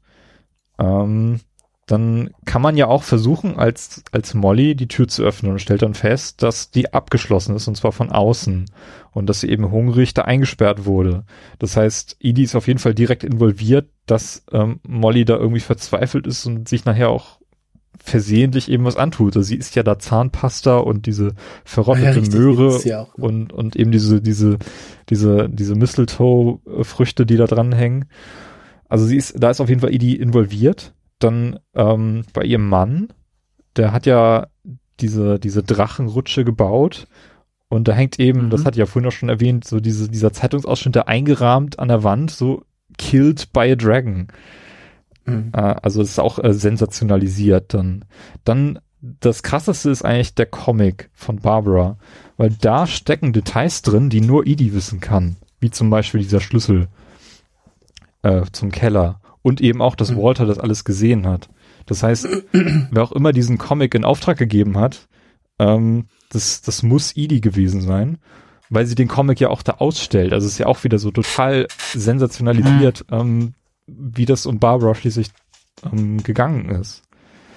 ähm, 0.80 1.40
dann 1.85 2.30
kann 2.45 2.61
man 2.61 2.77
ja 2.77 2.88
auch 2.88 3.03
versuchen, 3.03 3.60
als, 3.60 4.03
als 4.11 4.34
Molly 4.34 4.76
die 4.76 4.88
Tür 4.88 5.07
zu 5.07 5.22
öffnen 5.23 5.52
und 5.52 5.60
stellt 5.60 5.81
dann 5.81 5.94
fest, 5.94 6.41
dass 6.41 6.72
die 6.72 6.94
abgeschlossen 6.94 7.56
ist 7.56 7.68
und 7.68 7.76
zwar 7.76 7.91
von 7.91 8.10
außen 8.10 8.65
und 9.11 9.27
dass 9.27 9.41
sie 9.41 9.49
eben 9.49 9.69
hungrig 9.69 10.14
da 10.14 10.22
eingesperrt 10.23 10.85
wurde. 10.85 11.26
Das 11.60 11.76
heißt, 11.76 12.18
Edie 12.22 12.44
ist 12.44 12.56
auf 12.56 12.68
jeden 12.68 12.80
Fall 12.80 12.95
direkt 12.95 13.23
involviert, 13.23 13.90
dass 14.06 14.45
ähm, 14.52 14.80
Molly 14.88 15.26
da 15.26 15.35
irgendwie 15.35 15.60
verzweifelt 15.60 16.26
ist 16.26 16.45
und 16.45 16.69
sich 16.69 16.85
nachher 16.85 17.10
auch 17.10 17.40
versehentlich 17.98 18.70
eben 18.70 18.86
was 18.86 18.98
antut. 18.98 19.36
Also 19.36 19.48
sie 19.48 19.56
isst 19.56 19.76
ja 19.76 19.84
da 19.84 19.99
Zahnpasta 19.99 20.78
und 20.78 21.06
diese 21.06 21.34
verrottete 21.64 22.07
ja, 22.07 22.11
richtig, 22.14 22.34
Möhre 22.34 22.76
auch, 22.76 23.18
ne? 23.18 23.24
und, 23.24 23.53
und 23.53 23.76
eben 23.76 23.91
diese, 23.91 24.22
diese, 24.22 24.57
diese, 25.10 25.49
diese 25.49 25.76
Mistletoe-Früchte, 25.76 27.26
die 27.26 27.38
da 27.38 27.45
dran 27.45 27.72
hängen. 27.72 28.06
Also 28.90 29.06
sie 29.06 29.18
ist, 29.18 29.36
da 29.41 29.49
ist 29.49 29.61
auf 29.61 29.70
jeden 29.70 29.82
Fall 29.82 29.94
Edie 29.94 30.15
involviert 30.15 30.94
dann 31.24 31.60
ähm, 31.74 32.24
bei 32.34 32.44
ihrem 32.44 32.68
Mann, 32.68 33.10
der 33.76 33.91
hat 33.91 34.06
ja 34.06 34.48
diese, 34.99 35.40
diese 35.40 35.64
Drachenrutsche 35.64 36.44
gebaut 36.44 37.07
und 37.70 37.88
da 37.88 37.94
hängt 37.94 38.20
eben, 38.20 38.45
mhm. 38.45 38.49
das 38.49 38.65
hatte 38.65 38.76
ich 38.76 38.80
ja 38.80 38.86
vorhin 38.86 39.07
auch 39.07 39.14
schon 39.14 39.30
erwähnt, 39.30 39.65
so 39.65 39.80
diese, 39.80 40.10
dieser 40.10 40.34
Zeitungsausschnitt, 40.34 40.95
der 40.95 41.07
eingerahmt 41.07 41.80
an 41.80 41.88
der 41.88 42.03
Wand, 42.03 42.32
so 42.32 42.64
killed 42.98 43.52
by 43.53 43.72
a 43.72 43.76
dragon. 43.76 44.28
Mhm. 45.26 45.52
Äh, 45.54 45.76
also 45.82 46.02
das 46.02 46.12
ist 46.12 46.20
auch 46.20 46.40
äh, 46.40 46.54
sensationalisiert 46.54 47.74
dann. 47.74 48.06
Dann 48.44 48.80
das 49.02 49.44
krasseste 49.44 49.90
ist 49.90 50.04
eigentlich 50.04 50.34
der 50.34 50.45
Comic 50.45 51.10
von 51.14 51.38
Barbara, 51.38 51.98
weil 52.38 52.52
da 52.52 52.88
stecken 52.88 53.34
Details 53.34 53.82
drin, 53.82 54.10
die 54.10 54.22
nur 54.22 54.48
Edie 54.48 54.74
wissen 54.74 55.02
kann. 55.02 55.36
Wie 55.60 55.72
zum 55.72 55.90
Beispiel 55.90 56.22
dieser 56.22 56.40
Schlüssel 56.40 56.88
äh, 58.22 58.44
zum 58.52 58.72
Keller 58.72 59.20
und 59.41 59.62
eben 59.62 59.82
auch, 59.82 59.95
dass 59.95 60.12
mhm. 60.12 60.18
Walter 60.18 60.45
das 60.45 60.58
alles 60.58 60.86
gesehen 60.86 61.28
hat. 61.28 61.50
Das 61.86 62.02
heißt, 62.02 62.28
wer 62.91 63.04
auch 63.04 63.12
immer 63.12 63.34
diesen 63.34 63.58
Comic 63.58 63.94
in 63.94 64.06
Auftrag 64.06 64.38
gegeben 64.38 64.78
hat, 64.78 65.08
ähm, 65.60 66.06
das, 66.30 66.62
das 66.62 66.82
muss 66.82 67.16
Edie 67.16 67.41
gewesen 67.41 67.82
sein, 67.82 68.18
weil 68.70 68.86
sie 68.86 68.95
den 68.95 69.08
Comic 69.08 69.40
ja 69.40 69.50
auch 69.50 69.62
da 69.62 69.74
ausstellt. 69.74 70.34
Also 70.34 70.48
es 70.48 70.54
ist 70.54 70.60
ja 70.60 70.66
auch 70.66 70.84
wieder 70.84 70.98
so 70.98 71.12
total 71.12 71.68
sensationalisiert, 71.94 73.06
ähm, 73.12 73.54
wie 73.88 74.26
das 74.26 74.45
um 74.45 74.60
Barbara 74.60 74.95
schließlich 74.95 75.30
ähm, 75.91 76.22
gegangen 76.23 76.69
ist. 76.69 77.03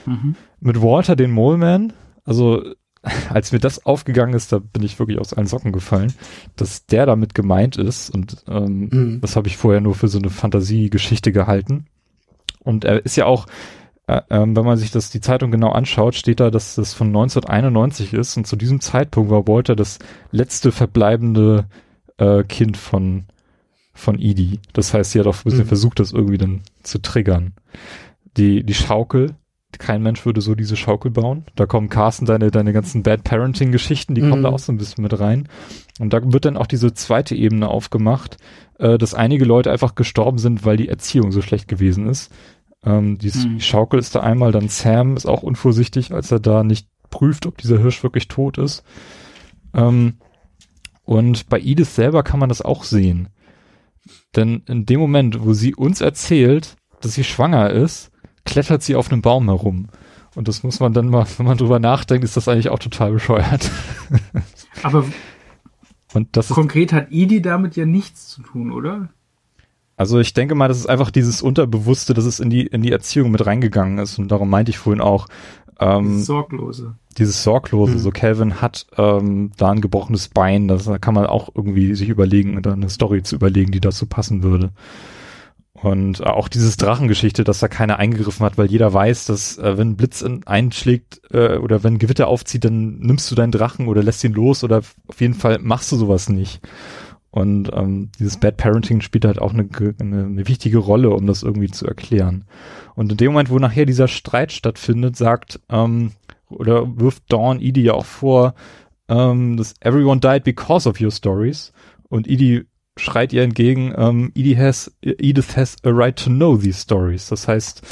Mhm. 0.07 0.37
Mit 0.61 0.81
Walter, 0.83 1.17
den 1.17 1.31
Moleman, 1.31 1.93
also 2.25 2.63
als 3.31 3.53
mir 3.53 3.59
das 3.59 3.87
aufgegangen 3.87 4.35
ist, 4.35 4.53
da 4.53 4.59
bin 4.59 4.83
ich 4.83 4.99
wirklich 4.99 5.19
aus 5.19 5.33
allen 5.33 5.47
Socken 5.47 5.73
gefallen, 5.73 6.13
dass 6.57 6.87
der 6.87 7.07
damit 7.07 7.35
gemeint 7.35 7.77
ist 7.77 8.11
und 8.11 8.45
ähm, 8.49 8.89
mhm. 8.91 9.21
das 9.21 9.37
habe 9.37 9.49
ich 9.49 9.57
vorher 9.57 9.81
nur 9.81 9.95
für 9.95 10.09
so 10.09 10.19
eine 10.19 10.31
Fantasiegeschichte 10.31 11.33
gehalten. 11.33 11.87
Und 12.61 12.85
er 12.85 13.05
ist 13.05 13.17
ja 13.17 13.27
auch, 13.27 13.47
äh, 14.09 14.17
äh, 14.29 14.41
wenn 14.41 14.65
man 14.65 14.77
sich 14.77 14.91
das 14.91 15.11
die 15.11 15.21
Zeitung 15.21 15.53
genau 15.53 15.71
anschaut, 15.71 16.17
steht 16.17 16.41
da, 16.41 16.51
dass 16.51 16.75
das 16.75 16.95
von 16.95 17.09
1991 17.09 18.13
ist 18.13 18.37
und 18.37 18.47
zu 18.47 18.57
diesem 18.57 18.81
Zeitpunkt 18.81 19.31
war 19.31 19.47
Walter 19.47 19.77
das 19.77 19.99
letzte 20.33 20.73
verbleibende 20.73 21.67
äh, 22.19 22.43
Kind 22.45 22.77
von 22.77 23.27
von 23.97 24.19
Edie. 24.19 24.61
Das 24.73 24.95
heißt, 24.95 25.13
sie 25.13 25.21
hat 25.21 25.27
auch 25.27 25.37
ein 25.37 25.45
bisschen 25.45 25.65
mhm. 25.65 25.69
versucht, 25.69 25.99
das 25.99 26.13
irgendwie 26.13 26.39
dann 26.39 26.61
zu 26.83 27.01
triggern. 27.01 27.55
Die, 28.37 28.63
die 28.63 28.75
Schaukel, 28.75 29.35
kein 29.79 30.03
Mensch 30.03 30.25
würde 30.25 30.41
so 30.41 30.55
diese 30.55 30.77
Schaukel 30.77 31.11
bauen. 31.11 31.45
Da 31.55 31.67
kommen 31.67 31.89
Carsten 31.89 32.27
deine, 32.27 32.51
deine 32.51 32.73
ganzen 32.73 33.03
Bad 33.03 33.25
Parenting 33.25 33.73
Geschichten, 33.73 34.15
die 34.15 34.23
mhm. 34.23 34.31
kommen 34.31 34.43
da 34.43 34.51
auch 34.51 34.59
so 34.59 34.73
ein 34.73 34.79
bisschen 34.79 35.03
mit 35.03 35.19
rein. 35.19 35.49
Und 35.99 36.13
da 36.13 36.21
wird 36.33 36.45
dann 36.45 36.57
auch 36.57 36.67
diese 36.67 36.95
zweite 36.95 37.35
Ebene 37.35 37.69
aufgemacht, 37.69 38.37
äh, 38.79 38.99
dass 38.99 39.15
einige 39.15 39.45
Leute 39.45 39.71
einfach 39.71 39.95
gestorben 39.95 40.39
sind, 40.39 40.65
weil 40.65 40.77
die 40.77 40.89
Erziehung 40.89 41.33
so 41.33 41.43
schlecht 41.43 41.69
gewesen 41.69 42.07
ist. 42.07 42.33
Ähm, 42.85 43.19
die 43.19 43.33
mhm. 43.37 43.61
Schaukel 43.61 43.99
ist 43.99 44.15
da 44.15 44.21
einmal, 44.21 44.53
dann 44.53 44.69
Sam 44.69 45.17
ist 45.17 45.27
auch 45.27 45.43
unvorsichtig, 45.43 46.13
als 46.13 46.31
er 46.31 46.41
da 46.41 46.63
nicht 46.63 46.89
prüft, 47.11 47.47
ob 47.47 47.59
dieser 47.59 47.79
Hirsch 47.79 48.03
wirklich 48.03 48.29
tot 48.29 48.59
ist. 48.59 48.85
Ähm, 49.75 50.15
und 51.05 51.49
bei 51.49 51.61
Edith 51.61 51.95
selber 51.95 52.23
kann 52.23 52.41
man 52.41 52.49
das 52.49 52.63
auch 52.63 52.85
sehen. 52.85 53.29
Denn 54.35 54.63
in 54.67 54.87
dem 54.87 55.01
Moment, 55.01 55.45
wo 55.45 55.53
sie 55.53 55.75
uns 55.75 56.01
erzählt, 56.01 56.77
dass 57.01 57.15
sie 57.15 57.25
schwanger 57.25 57.71
ist, 57.71 58.11
klettert 58.45 58.83
sie 58.83 58.97
auf 58.97 59.11
einem 59.11 59.23
Baum 59.23 59.47
herum. 59.47 59.89
Und 60.35 60.49
das 60.49 60.63
muss 60.63 60.81
man 60.81 60.93
dann 60.93 61.09
mal, 61.09 61.27
wenn 61.39 61.47
man 61.47 61.57
drüber 61.57 61.79
nachdenkt, 61.79 62.25
ist 62.25 62.37
das 62.37 62.49
eigentlich 62.49 62.69
auch 62.69 62.79
total 62.79 63.13
bescheuert. 63.13 63.71
Aber 64.83 65.05
und 66.15 66.37
das 66.37 66.49
konkret 66.49 66.93
hat 66.93 67.11
Idi 67.11 67.41
damit 67.41 67.77
ja 67.77 67.87
nichts 67.87 68.29
zu 68.29 68.43
tun, 68.43 68.71
oder? 68.71 69.09
Also 69.97 70.21
ich 70.21 70.35
denke 70.35 70.55
mal, 70.55 70.69
das 70.69 70.79
ist 70.79 70.89
einfach 70.89 71.11
dieses 71.11 71.43
Unterbewusste, 71.43 72.13
dass 72.13 72.25
es 72.25 72.39
in 72.39 72.51
die, 72.51 72.67
in 72.67 72.83
die 72.83 72.93
Erziehung 72.93 73.31
mit 73.31 73.47
reingegangen 73.47 73.99
ist. 73.99 74.19
Und 74.19 74.29
darum 74.29 74.51
meinte 74.51 74.71
ich 74.71 74.79
vorhin 74.79 75.01
auch, 75.01 75.27
ähm, 75.79 76.05
dieses 76.05 76.27
Sorglose. 76.27 76.95
Dieses 77.19 77.43
Sorglose. 77.43 77.95
Mhm. 77.95 77.99
So 77.99 78.11
Calvin 78.11 78.61
hat 78.61 78.87
ähm, 78.97 79.53
da 79.57 79.71
ein 79.71 79.81
gebrochenes 79.81 80.29
Bein. 80.29 80.69
Das 80.69 80.85
da 80.85 80.99
kann 80.99 81.15
man 81.15 81.27
auch 81.27 81.51
irgendwie 81.55 81.95
sich 81.95 82.09
überlegen, 82.09 82.61
da 82.63 82.73
eine 82.73 82.89
Story 82.89 83.23
zu 83.23 83.37
überlegen, 83.37 83.73
die 83.73 83.81
dazu 83.81 84.07
passen 84.07 84.43
würde. 84.43 84.73
Und 85.83 86.27
auch 86.27 86.49
dieses 86.49 86.79
Drachengeschichte, 86.79 87.45
dass 87.45 87.59
da 87.59 87.69
keiner 87.69 87.99
eingegriffen 87.99 88.47
hat, 88.47 88.57
weil 88.57 88.71
jeder 88.71 88.93
weiß, 88.95 89.27
dass 89.27 89.59
äh, 89.59 89.77
wenn 89.77 89.97
Blitz 89.97 90.23
in, 90.23 90.47
einschlägt 90.47 91.21
äh, 91.31 91.59
oder 91.59 91.85
wenn 91.85 91.99
Gewitter 91.99 92.29
aufzieht, 92.29 92.65
dann 92.65 92.99
nimmst 92.99 93.31
du 93.31 93.35
deinen 93.35 93.53
Drachen 93.53 93.87
oder 93.87 94.03
lässt 94.03 94.25
ihn 94.25 94.33
los 94.33 94.65
oder 94.65 94.79
auf 94.79 95.21
jeden 95.21 95.35
Fall 95.35 95.59
machst 95.61 95.93
du 95.93 95.97
sowas 95.97 96.31
nicht. 96.31 96.61
Und 97.37 97.71
ähm, 97.75 98.09
dieses 98.19 98.39
Bad 98.39 98.57
Parenting 98.57 99.03
spielt 99.03 99.27
halt 99.27 99.43
auch 99.43 99.53
eine, 99.53 99.69
eine, 100.01 100.25
eine 100.25 100.49
wichtige 100.49 100.79
Rolle, 100.79 101.11
um 101.11 101.27
das 101.27 101.43
irgendwie 101.43 101.69
zu 101.69 101.87
erklären. 101.87 102.47
Und 102.95 103.13
in 103.13 103.19
dem 103.19 103.33
Moment, 103.33 103.51
wo 103.51 103.59
nachher 103.59 103.85
dieser 103.85 104.09
Streit 104.09 104.53
stattfindet, 104.53 105.17
sagt 105.17 105.61
ähm, 105.69 106.13
oder 106.49 106.99
wirft 106.99 107.25
Dawn 107.31 107.61
Edie 107.61 107.83
ja 107.83 107.93
auch 107.93 108.07
vor, 108.07 108.55
ähm, 109.11 109.59
dass 109.59 109.75
everyone 109.81 110.19
died 110.19 110.45
because 110.45 110.89
of 110.89 110.99
your 110.99 111.11
stories. 111.11 111.75
Und 112.09 112.27
Edie 112.27 112.65
schreit 112.97 113.35
ihr 113.35 113.43
entgegen, 113.43 113.93
ähm, 113.99 114.33
Edith, 114.35 114.57
has, 114.59 114.97
Edith 115.03 115.59
has 115.59 115.77
a 115.85 115.91
right 115.91 116.17
to 116.17 116.31
know 116.31 116.57
these 116.57 116.81
stories. 116.81 117.29
Das 117.29 117.47
heißt, 117.47 117.83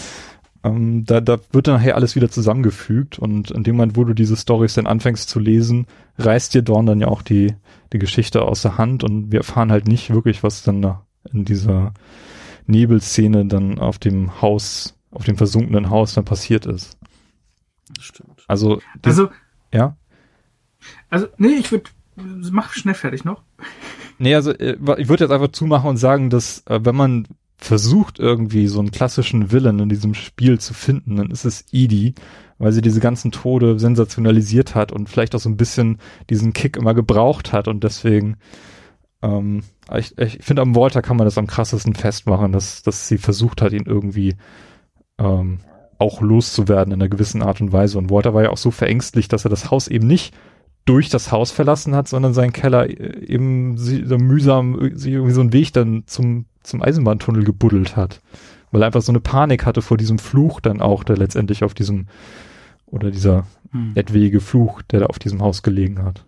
ähm, 0.65 1.05
da, 1.05 1.21
da 1.21 1.39
wird 1.53 1.69
dann 1.69 1.75
nachher 1.75 1.97
alles 1.97 2.17
wieder 2.17 2.31
zusammengefügt 2.31 3.19
und 3.19 3.51
in 3.51 3.63
dem 3.63 3.77
Moment, 3.77 3.99
wo 3.99 4.05
du 4.05 4.15
diese 4.15 4.39
Stories 4.39 4.73
dann 4.73 4.87
anfängst 4.87 5.29
zu 5.29 5.39
lesen, 5.39 5.87
reißt 6.17 6.55
dir 6.55 6.63
Dorn 6.63 6.87
dann 6.87 7.01
ja 7.01 7.09
auch 7.09 7.21
die, 7.21 7.55
die 7.95 7.99
Geschichte 7.99 8.43
aus 8.43 8.61
der 8.61 8.77
Hand 8.77 9.05
und 9.05 9.31
wir 9.31 9.39
erfahren 9.39 9.71
halt 9.71 9.87
nicht 9.87 10.13
wirklich, 10.13 10.43
was 10.43 10.65
dann 10.65 10.83
da 10.83 11.07
in 11.33 11.45
dieser 11.45 11.95
Nebelszene 12.67 13.47
dann 13.47 13.79
auf 13.79 13.99
dem 13.99 14.43
Haus, 14.43 14.99
auf 15.13 15.25
dem 15.25 15.37
versunkenen 15.37 15.91
Haus 15.91 16.15
dann 16.15 16.25
passiert 16.25 16.67
ist. 16.67 16.99
Das 17.95 18.05
stimmt. 18.05 18.45
Also, 18.49 18.81
also 19.03 19.31
Ja? 19.73 19.97
Also, 21.09 21.29
nee, 21.39 21.55
ich 21.55 21.71
würde, 21.71 21.89
mach 22.17 22.73
schnell 22.73 22.95
fertig 22.95 23.25
noch. 23.25 23.43
Nee, 24.19 24.35
also 24.35 24.51
äh, 24.51 24.77
ich 24.99 25.09
würde 25.09 25.25
jetzt 25.25 25.33
einfach 25.33 25.53
zumachen 25.53 25.91
und 25.91 25.97
sagen, 25.97 26.31
dass 26.31 26.65
äh, 26.67 26.81
wenn 26.83 26.97
man 26.97 27.29
versucht 27.57 28.19
irgendwie 28.19 28.67
so 28.67 28.81
einen 28.81 28.91
klassischen 28.91 29.53
Villain 29.53 29.79
in 29.79 29.89
diesem 29.89 30.15
Spiel 30.15 30.59
zu 30.59 30.75
finden, 30.75 31.17
dann 31.17 31.31
ist 31.31 31.45
es 31.45 31.65
Edie, 31.73 32.15
weil 32.59 32.73
sie 32.73 32.83
diese 32.83 33.01
ganzen 33.01 33.33
Tode 33.33 33.79
sensationalisiert 33.79 34.75
hat 34.75 34.93
und 34.93 35.09
vielleicht 35.09 35.35
auch 35.35 35.41
so 35.41 35.49
ein 35.49 35.57
bisschen 35.57 35.99
diesen 36.31 36.53
Kick 36.53 36.77
immer 36.77 36.95
gebraucht 36.95 37.53
hat 37.53 37.69
und 37.69 37.85
deswegen 37.85 38.37
ähm, 39.23 39.63
ich, 39.97 40.17
ich 40.19 40.39
finde 40.41 40.63
am 40.63 40.77
Walter 40.77 41.03
kann 41.03 41.17
man 41.17 41.27
das 41.27 41.39
am 41.39 41.47
krassesten 41.47 41.95
festmachen, 41.95 42.53
dass, 42.53 42.83
dass 42.83 43.09
sie 43.09 43.19
versucht 43.19 43.63
hat, 43.63 43.73
ihn 43.73 43.87
irgendwie 43.87 44.37
ähm, 45.19 45.59
auch 45.99 46.21
loszuwerden 46.21 46.93
in 46.93 47.01
einer 47.01 47.09
gewissen 47.09 47.43
Art 47.43 47.61
und 47.61 47.73
Weise. 47.73 47.99
Und 47.99 48.11
Walter 48.11 48.35
war 48.35 48.43
ja 48.43 48.51
auch 48.51 48.59
so 48.59 48.71
verängstlich, 48.71 49.29
dass 49.29 49.45
er 49.45 49.51
das 49.51 49.71
Haus 49.71 49.89
eben 49.89 50.07
nicht 50.07 50.35
durch 50.85 51.09
das 51.09 51.33
Haus 51.33 51.51
verlassen 51.51 51.95
hat, 51.95 52.09
sondern 52.09 52.35
seinen 52.35 52.53
Keller 52.53 52.89
äh, 52.89 53.25
eben 53.27 53.77
so 53.77 54.19
mühsam 54.19 54.79
sich 54.97 55.13
irgendwie 55.13 55.33
so 55.33 55.41
einen 55.41 55.53
Weg 55.53 55.73
dann 55.73 56.05
zum, 56.07 56.47
zum 56.63 56.83
Eisenbahntunnel 56.83 57.45
gebuddelt 57.45 57.97
hat. 57.97 58.21
Weil 58.75 58.83
er 58.83 58.87
einfach 58.87 59.03
so 59.03 59.13
eine 59.13 59.21
Panik 59.21 59.67
hatte 59.67 59.83
vor 59.83 59.97
diesem 59.97 60.19
Fluch 60.19 60.59
dann 60.59 60.81
auch, 60.81 61.05
der 61.05 61.17
letztendlich 61.17 61.63
auf 61.63 61.75
diesem, 61.75 62.09
oder 62.87 63.13
dieser 63.13 63.47
hm. 63.71 63.93
etwaige 63.95 64.41
Fluch, 64.41 64.83
der 64.83 64.99
da 64.99 65.07
auf 65.07 65.21
diesem 65.21 65.41
Haus 65.41 65.63
gelegen 65.63 66.03
hat. 66.03 66.25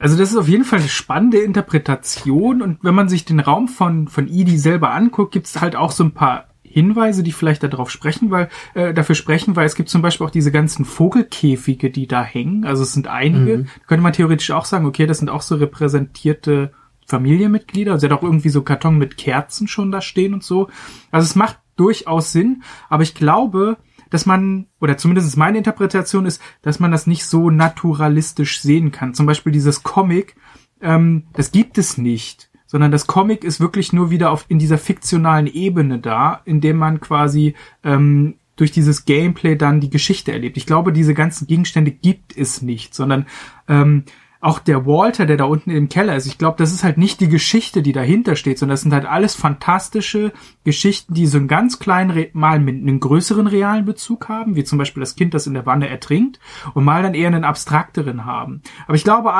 Also 0.00 0.18
das 0.18 0.32
ist 0.32 0.36
auf 0.36 0.48
jeden 0.48 0.64
Fall 0.64 0.80
eine 0.80 0.88
spannende 0.88 1.38
Interpretation 1.38 2.60
und 2.60 2.82
wenn 2.82 2.96
man 2.96 3.08
sich 3.08 3.24
den 3.24 3.38
Raum 3.38 3.68
von, 3.68 4.08
von 4.08 4.26
Edie 4.26 4.58
selber 4.58 4.92
anguckt, 4.92 5.30
gibt 5.30 5.46
es 5.46 5.60
halt 5.60 5.76
auch 5.76 5.92
so 5.92 6.02
ein 6.02 6.12
paar 6.12 6.48
Hinweise, 6.64 7.22
die 7.22 7.30
vielleicht 7.30 7.62
darauf 7.62 7.88
sprechen, 7.88 8.32
weil 8.32 8.48
äh, 8.74 8.92
dafür 8.92 9.14
sprechen, 9.14 9.54
weil 9.54 9.66
es 9.66 9.76
gibt 9.76 9.88
zum 9.88 10.02
Beispiel 10.02 10.26
auch 10.26 10.32
diese 10.32 10.50
ganzen 10.50 10.84
Vogelkäfige, 10.84 11.90
die 11.90 12.08
da 12.08 12.24
hängen. 12.24 12.64
Also 12.64 12.82
es 12.82 12.92
sind 12.92 13.06
einige. 13.06 13.58
Mhm. 13.58 13.64
Da 13.64 13.86
könnte 13.86 14.02
man 14.02 14.12
theoretisch 14.12 14.50
auch 14.50 14.64
sagen, 14.64 14.86
okay, 14.86 15.06
das 15.06 15.18
sind 15.18 15.30
auch 15.30 15.42
so 15.42 15.54
repräsentierte 15.54 16.72
Familienmitglieder. 17.08 17.98
Sie 17.98 18.06
hat 18.06 18.12
auch 18.12 18.22
irgendwie 18.22 18.50
so 18.50 18.62
Karton 18.62 18.98
mit 18.98 19.16
Kerzen 19.16 19.66
schon 19.66 19.90
da 19.90 20.00
stehen 20.00 20.34
und 20.34 20.44
so. 20.44 20.68
Also 21.10 21.24
es 21.24 21.34
macht 21.34 21.58
durchaus 21.76 22.32
Sinn, 22.32 22.62
aber 22.88 23.02
ich 23.02 23.14
glaube, 23.14 23.78
dass 24.10 24.26
man, 24.26 24.66
oder 24.80 24.96
zumindest 24.96 25.36
meine 25.36 25.58
Interpretation 25.58 26.26
ist, 26.26 26.40
dass 26.62 26.80
man 26.80 26.90
das 26.90 27.06
nicht 27.06 27.24
so 27.24 27.50
naturalistisch 27.50 28.60
sehen 28.60 28.90
kann. 28.90 29.14
Zum 29.14 29.26
Beispiel 29.26 29.52
dieses 29.52 29.82
Comic, 29.82 30.36
ähm, 30.80 31.24
das 31.32 31.50
gibt 31.50 31.78
es 31.78 31.98
nicht 31.98 32.48
sondern 32.70 32.92
das 32.92 33.06
Comic 33.06 33.44
ist 33.44 33.60
wirklich 33.60 33.94
nur 33.94 34.10
wieder 34.10 34.30
auf 34.30 34.44
in 34.48 34.58
dieser 34.58 34.76
fiktionalen 34.76 35.46
Ebene 35.46 35.98
da, 36.00 36.42
in 36.44 36.60
dem 36.60 36.76
man 36.76 37.00
quasi 37.00 37.54
ähm, 37.82 38.34
durch 38.56 38.72
dieses 38.72 39.06
Gameplay 39.06 39.56
dann 39.56 39.80
die 39.80 39.88
Geschichte 39.88 40.32
erlebt. 40.32 40.56
Ich 40.58 40.66
glaube, 40.66 40.92
diese 40.92 41.14
ganzen 41.14 41.46
Gegenstände 41.46 41.90
gibt 41.90 42.36
es 42.36 42.60
nicht, 42.60 42.94
sondern 42.94 43.26
ähm, 43.68 44.04
auch 44.40 44.60
der 44.60 44.86
Walter, 44.86 45.26
der 45.26 45.36
da 45.36 45.44
unten 45.44 45.70
im 45.70 45.88
Keller 45.88 46.14
ist, 46.14 46.26
ich 46.26 46.38
glaube, 46.38 46.58
das 46.58 46.72
ist 46.72 46.84
halt 46.84 46.96
nicht 46.96 47.20
die 47.20 47.28
Geschichte, 47.28 47.82
die 47.82 47.92
dahinter 47.92 48.36
steht, 48.36 48.58
sondern 48.58 48.74
das 48.74 48.82
sind 48.82 48.92
halt 48.92 49.04
alles 49.04 49.34
fantastische 49.34 50.32
Geschichten, 50.64 51.14
die 51.14 51.26
so 51.26 51.38
einen 51.38 51.48
ganz 51.48 51.78
kleinen, 51.78 52.26
mal 52.34 52.60
mit 52.60 52.76
einem 52.76 53.00
größeren 53.00 53.48
realen 53.48 53.84
Bezug 53.84 54.28
haben, 54.28 54.54
wie 54.54 54.64
zum 54.64 54.78
Beispiel 54.78 55.00
das 55.00 55.16
Kind, 55.16 55.34
das 55.34 55.46
in 55.46 55.54
der 55.54 55.66
Wanne 55.66 55.88
ertrinkt, 55.88 56.38
und 56.74 56.84
mal 56.84 57.02
dann 57.02 57.14
eher 57.14 57.28
einen 57.28 57.44
abstrakteren 57.44 58.24
haben. 58.24 58.62
Aber 58.86 58.94
ich 58.94 59.04
glaube, 59.04 59.32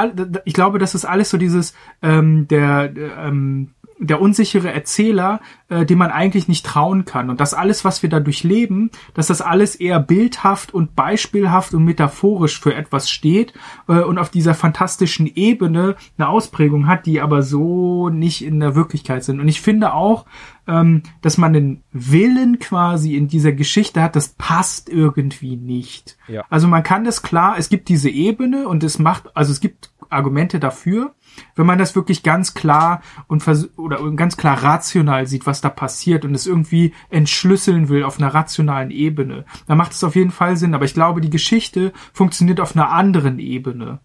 ich 0.44 0.54
glaube, 0.54 0.78
das 0.78 0.94
ist 0.94 1.04
alles 1.04 1.30
so 1.30 1.38
dieses, 1.38 1.74
ähm, 2.02 2.48
der, 2.48 2.92
ähm, 2.96 3.74
der 3.98 4.20
unsichere 4.20 4.72
Erzähler, 4.72 5.40
äh, 5.68 5.84
dem 5.84 5.98
man 5.98 6.10
eigentlich 6.10 6.48
nicht 6.48 6.64
trauen 6.64 7.04
kann. 7.04 7.30
Und 7.30 7.40
das 7.40 7.54
alles, 7.54 7.84
was 7.84 8.02
wir 8.02 8.10
da 8.10 8.20
durchleben, 8.20 8.90
dass 9.14 9.26
das 9.26 9.40
alles 9.40 9.74
eher 9.76 10.00
bildhaft 10.00 10.72
und 10.72 10.94
beispielhaft 10.94 11.74
und 11.74 11.84
metaphorisch 11.84 12.60
für 12.60 12.74
etwas 12.74 13.10
steht 13.10 13.52
äh, 13.88 14.00
und 14.00 14.18
auf 14.18 14.30
dieser 14.30 14.54
fantastischen 14.54 15.26
Ebene 15.26 15.96
eine 16.16 16.28
Ausprägung 16.28 16.86
hat, 16.86 17.06
die 17.06 17.20
aber 17.20 17.42
so 17.42 18.08
nicht 18.08 18.44
in 18.44 18.60
der 18.60 18.74
Wirklichkeit 18.74 19.24
sind. 19.24 19.40
Und 19.40 19.48
ich 19.48 19.60
finde 19.60 19.94
auch, 19.94 20.26
ähm, 20.68 21.02
dass 21.22 21.38
man 21.38 21.52
den 21.52 21.82
Willen 21.92 22.58
quasi 22.58 23.16
in 23.16 23.26
dieser 23.26 23.52
Geschichte 23.52 24.02
hat, 24.02 24.14
das 24.14 24.34
passt 24.38 24.88
irgendwie 24.88 25.56
nicht. 25.56 26.18
Ja. 26.28 26.44
Also 26.50 26.68
man 26.68 26.82
kann 26.82 27.04
das 27.04 27.22
klar, 27.22 27.56
es 27.58 27.68
gibt 27.68 27.88
diese 27.88 28.10
Ebene 28.10 28.68
und 28.68 28.84
es 28.84 28.98
macht, 28.98 29.34
also 29.34 29.50
es 29.50 29.60
gibt 29.60 29.90
Argumente 30.10 30.60
dafür, 30.60 31.14
wenn 31.54 31.66
man 31.66 31.78
das 31.78 31.94
wirklich 31.94 32.22
ganz 32.22 32.54
klar 32.54 33.02
und 33.26 33.46
oder 33.76 34.10
ganz 34.12 34.36
klar 34.36 34.62
rational 34.62 35.26
sieht, 35.26 35.46
was 35.46 35.60
da 35.60 35.68
passiert 35.68 36.24
und 36.24 36.34
es 36.34 36.46
irgendwie 36.46 36.94
entschlüsseln 37.10 37.88
will 37.88 38.04
auf 38.04 38.18
einer 38.18 38.34
rationalen 38.34 38.90
Ebene, 38.90 39.44
dann 39.66 39.78
macht 39.78 39.92
es 39.92 40.04
auf 40.04 40.16
jeden 40.16 40.30
Fall 40.30 40.56
Sinn. 40.56 40.74
Aber 40.74 40.84
ich 40.84 40.94
glaube, 40.94 41.20
die 41.20 41.30
Geschichte 41.30 41.92
funktioniert 42.12 42.60
auf 42.60 42.74
einer 42.74 42.90
anderen 42.90 43.38
Ebene. 43.38 44.00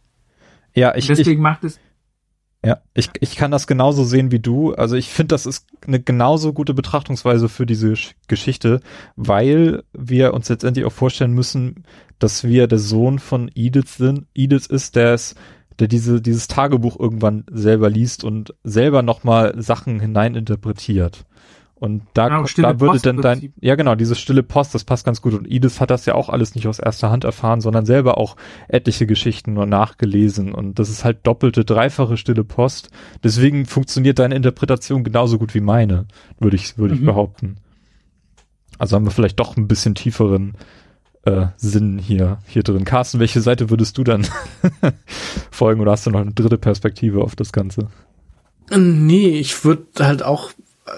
Ja, 0.76 0.96
ich, 0.96 1.08
deswegen 1.08 1.32
ich, 1.32 1.38
macht 1.40 1.64
es. 1.64 1.80
Ja, 2.66 2.80
ich, 2.94 3.10
ich 3.20 3.36
kann 3.36 3.52
das 3.52 3.68
genauso 3.68 4.06
sehen 4.06 4.32
wie 4.32 4.40
du. 4.40 4.74
Also 4.74 4.96
ich 4.96 5.10
finde, 5.10 5.34
das 5.34 5.46
ist 5.46 5.68
eine 5.86 6.00
genauso 6.02 6.54
gute 6.54 6.74
Betrachtungsweise 6.74 7.50
für 7.50 7.66
diese 7.66 7.94
Geschichte, 8.28 8.80
weil 9.18 9.84
wir 9.92 10.34
uns 10.34 10.48
letztendlich 10.48 10.86
auch 10.86 10.94
vorstellen 10.94 11.34
müssen, 11.34 11.84
dass 12.20 12.46
wir 12.46 12.68
der 12.68 12.80
Sohn 12.80 13.20
von 13.20 13.52
Edith 13.54 13.98
sind. 13.98 14.28
Edith 14.34 14.68
ist, 14.68 14.96
der 14.96 15.14
es 15.14 15.36
der 15.80 15.88
diese, 15.88 16.22
dieses 16.22 16.48
Tagebuch 16.48 17.00
irgendwann 17.00 17.46
selber 17.52 17.90
liest 17.90 18.24
und 18.24 18.54
selber 18.64 19.02
nochmal 19.02 19.54
Sachen 19.62 20.00
hineininterpretiert. 20.00 21.26
Und 21.84 22.04
da, 22.14 22.30
genau, 22.30 22.46
da 22.56 22.80
würde 22.80 23.00
dann 23.00 23.18
dein, 23.18 23.52
ja 23.60 23.76
genau, 23.76 23.96
diese 23.96 24.16
stille 24.16 24.42
Post, 24.42 24.74
das 24.74 24.86
passt 24.86 25.06
ganz 25.06 25.22
gut. 25.22 25.34
Und 25.34 25.52
Edith 25.52 25.82
hat 25.82 25.90
das 25.90 26.06
ja 26.06 26.16
auch 26.16 26.30
alles 26.30 26.56
nicht 26.56 26.66
aus 26.66 26.80
erster 26.80 27.12
Hand 27.12 27.26
erfahren, 27.26 27.60
sondern 27.60 27.86
selber 27.86 28.18
auch 28.18 28.38
etliche 28.70 29.06
Geschichten 29.06 29.54
nur 29.54 29.66
nachgelesen. 29.66 30.54
Und 30.54 30.80
das 30.80 30.90
ist 30.90 31.04
halt 31.04 31.28
doppelte, 31.28 31.66
dreifache 31.66 32.16
stille 32.16 32.46
Post. 32.46 32.90
Deswegen 33.22 33.66
funktioniert 33.66 34.20
deine 34.20 34.36
Interpretation 34.36 35.04
genauso 35.04 35.38
gut 35.38 35.54
wie 35.56 35.60
meine, 35.60 36.06
würde 36.40 36.56
ich, 36.56 36.78
würde 36.78 36.96
mhm. 36.96 37.02
ich 37.02 37.06
behaupten. 37.06 37.58
Also 38.80 38.96
haben 38.96 39.06
wir 39.06 39.12
vielleicht 39.12 39.42
doch 39.42 39.58
ein 39.58 39.68
bisschen 39.68 39.94
tieferen 39.94 40.54
äh, 41.26 41.48
Sinn 41.58 41.98
hier, 41.98 42.40
hier 42.48 42.64
drin. 42.64 42.86
Carsten, 42.86 43.20
welche 43.20 43.42
Seite 43.42 43.70
würdest 43.70 43.98
du 43.98 44.04
dann 44.04 44.28
folgen 45.52 45.82
oder 45.82 45.92
hast 45.92 46.06
du 46.06 46.12
noch 46.12 46.22
eine 46.22 46.34
dritte 46.34 46.58
Perspektive 46.58 47.22
auf 47.22 47.36
das 47.36 47.52
Ganze? 47.52 47.90
Nee, 48.70 49.40
ich 49.40 49.66
würde 49.66 49.86
halt 50.00 50.24
auch 50.24 50.52
äh, 50.86 50.92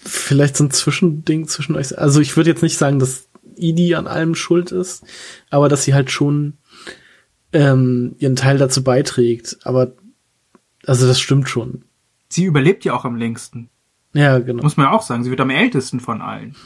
vielleicht 0.00 0.56
so 0.56 0.64
ein 0.64 0.70
Zwischending 0.70 1.48
zwischen 1.48 1.76
euch. 1.76 1.98
Also 1.98 2.20
ich 2.20 2.36
würde 2.36 2.50
jetzt 2.50 2.62
nicht 2.62 2.76
sagen, 2.76 2.98
dass 2.98 3.28
Idi 3.56 3.94
an 3.94 4.06
allem 4.06 4.34
schuld 4.34 4.72
ist, 4.72 5.04
aber 5.50 5.68
dass 5.68 5.84
sie 5.84 5.94
halt 5.94 6.10
schon 6.10 6.54
ähm, 7.52 8.14
ihren 8.18 8.36
Teil 8.36 8.58
dazu 8.58 8.84
beiträgt. 8.84 9.58
Aber 9.64 9.92
also 10.86 11.06
das 11.06 11.20
stimmt 11.20 11.48
schon. 11.48 11.84
Sie 12.28 12.44
überlebt 12.44 12.84
ja 12.84 12.94
auch 12.94 13.04
am 13.04 13.16
längsten. 13.16 13.70
Ja, 14.12 14.38
genau. 14.38 14.62
Muss 14.62 14.76
man 14.76 14.86
ja 14.86 14.92
auch 14.92 15.02
sagen, 15.02 15.24
sie 15.24 15.30
wird 15.30 15.40
am 15.40 15.50
ältesten 15.50 16.00
von 16.00 16.20
allen. 16.20 16.56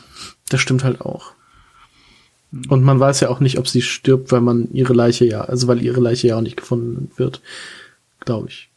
Das 0.49 0.61
stimmt 0.61 0.85
halt 0.85 1.01
auch. 1.01 1.33
Und 2.69 2.83
man 2.83 3.01
weiß 3.01 3.21
ja 3.21 3.31
auch 3.31 3.41
nicht, 3.41 3.59
ob 3.59 3.67
sie 3.67 3.81
stirbt, 3.81 4.31
weil 4.31 4.43
man 4.43 4.71
ihre 4.73 4.93
Leiche 4.93 5.25
ja, 5.25 5.41
also 5.41 5.69
weil 5.69 5.83
ihre 5.83 6.01
Leiche 6.01 6.29
ja 6.29 6.37
auch 6.37 6.43
nicht 6.43 6.59
gefunden 6.59 7.11
wird, 7.17 7.41
glaube 8.21 8.49
ich. 8.49 8.69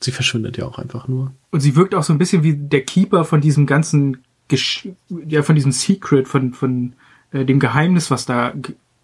Sie 0.00 0.12
verschwindet 0.12 0.56
ja 0.56 0.66
auch 0.66 0.78
einfach 0.78 1.08
nur. 1.08 1.32
Und 1.50 1.60
sie 1.60 1.74
wirkt 1.74 1.96
auch 1.96 2.04
so 2.04 2.12
ein 2.12 2.18
bisschen 2.18 2.44
wie 2.44 2.54
der 2.54 2.82
Keeper 2.82 3.24
von 3.24 3.40
diesem 3.40 3.66
ganzen, 3.66 4.18
Gesch 4.46 4.88
ja, 5.26 5.42
von 5.42 5.56
diesem 5.56 5.72
Secret, 5.72 6.28
von, 6.28 6.54
von 6.54 6.92
äh, 7.32 7.44
dem 7.44 7.58
Geheimnis, 7.58 8.10
was 8.10 8.24
da 8.24 8.54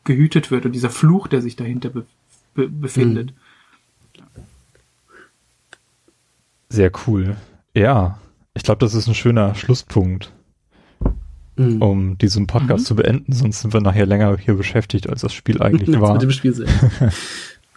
gehütet 0.05 0.51
wird 0.53 0.65
und 0.65 0.73
dieser 0.73 0.91
Fluch, 0.91 1.27
der 1.27 1.43
sich 1.43 1.57
dahinter 1.57 1.91
be 1.91 2.07
be 2.55 2.69
befindet. 2.69 3.33
Mhm. 3.33 4.43
Sehr 6.69 6.93
cool. 7.07 7.37
Ja, 7.75 8.19
ich 8.55 8.63
glaube, 8.63 8.79
das 8.79 8.95
ist 8.95 9.09
ein 9.09 9.15
schöner 9.15 9.57
Schlusspunkt 9.57 10.33
mhm. 11.57 11.83
um 11.83 12.19
diesen 12.19 12.47
Podcast 12.47 12.83
mhm. 12.83 12.87
zu 12.87 12.97
beenden, 12.97 13.33
sonst 13.33 13.61
sind 13.61 13.73
wir 13.73 13.81
nachher 13.81 14.07
länger 14.07 14.37
hier 14.39 14.55
beschäftigt, 14.55 15.09
als 15.09 15.23
das 15.23 15.33
Spiel 15.33 15.63
eigentlich 15.63 16.01
war. 16.01 16.15
Mit 16.15 16.23
dem 16.23 16.31
Spiel 16.31 16.55
sehen. 16.55 16.69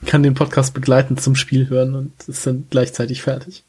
Kann 0.05 0.23
den 0.23 0.35
Podcast 0.35 0.73
begleiten 0.73 1.17
zum 1.17 1.35
Spiel 1.35 1.69
hören 1.69 1.95
und 1.95 2.11
ist 2.27 2.45
dann 2.45 2.65
gleichzeitig 2.69 3.21
fertig. 3.21 3.63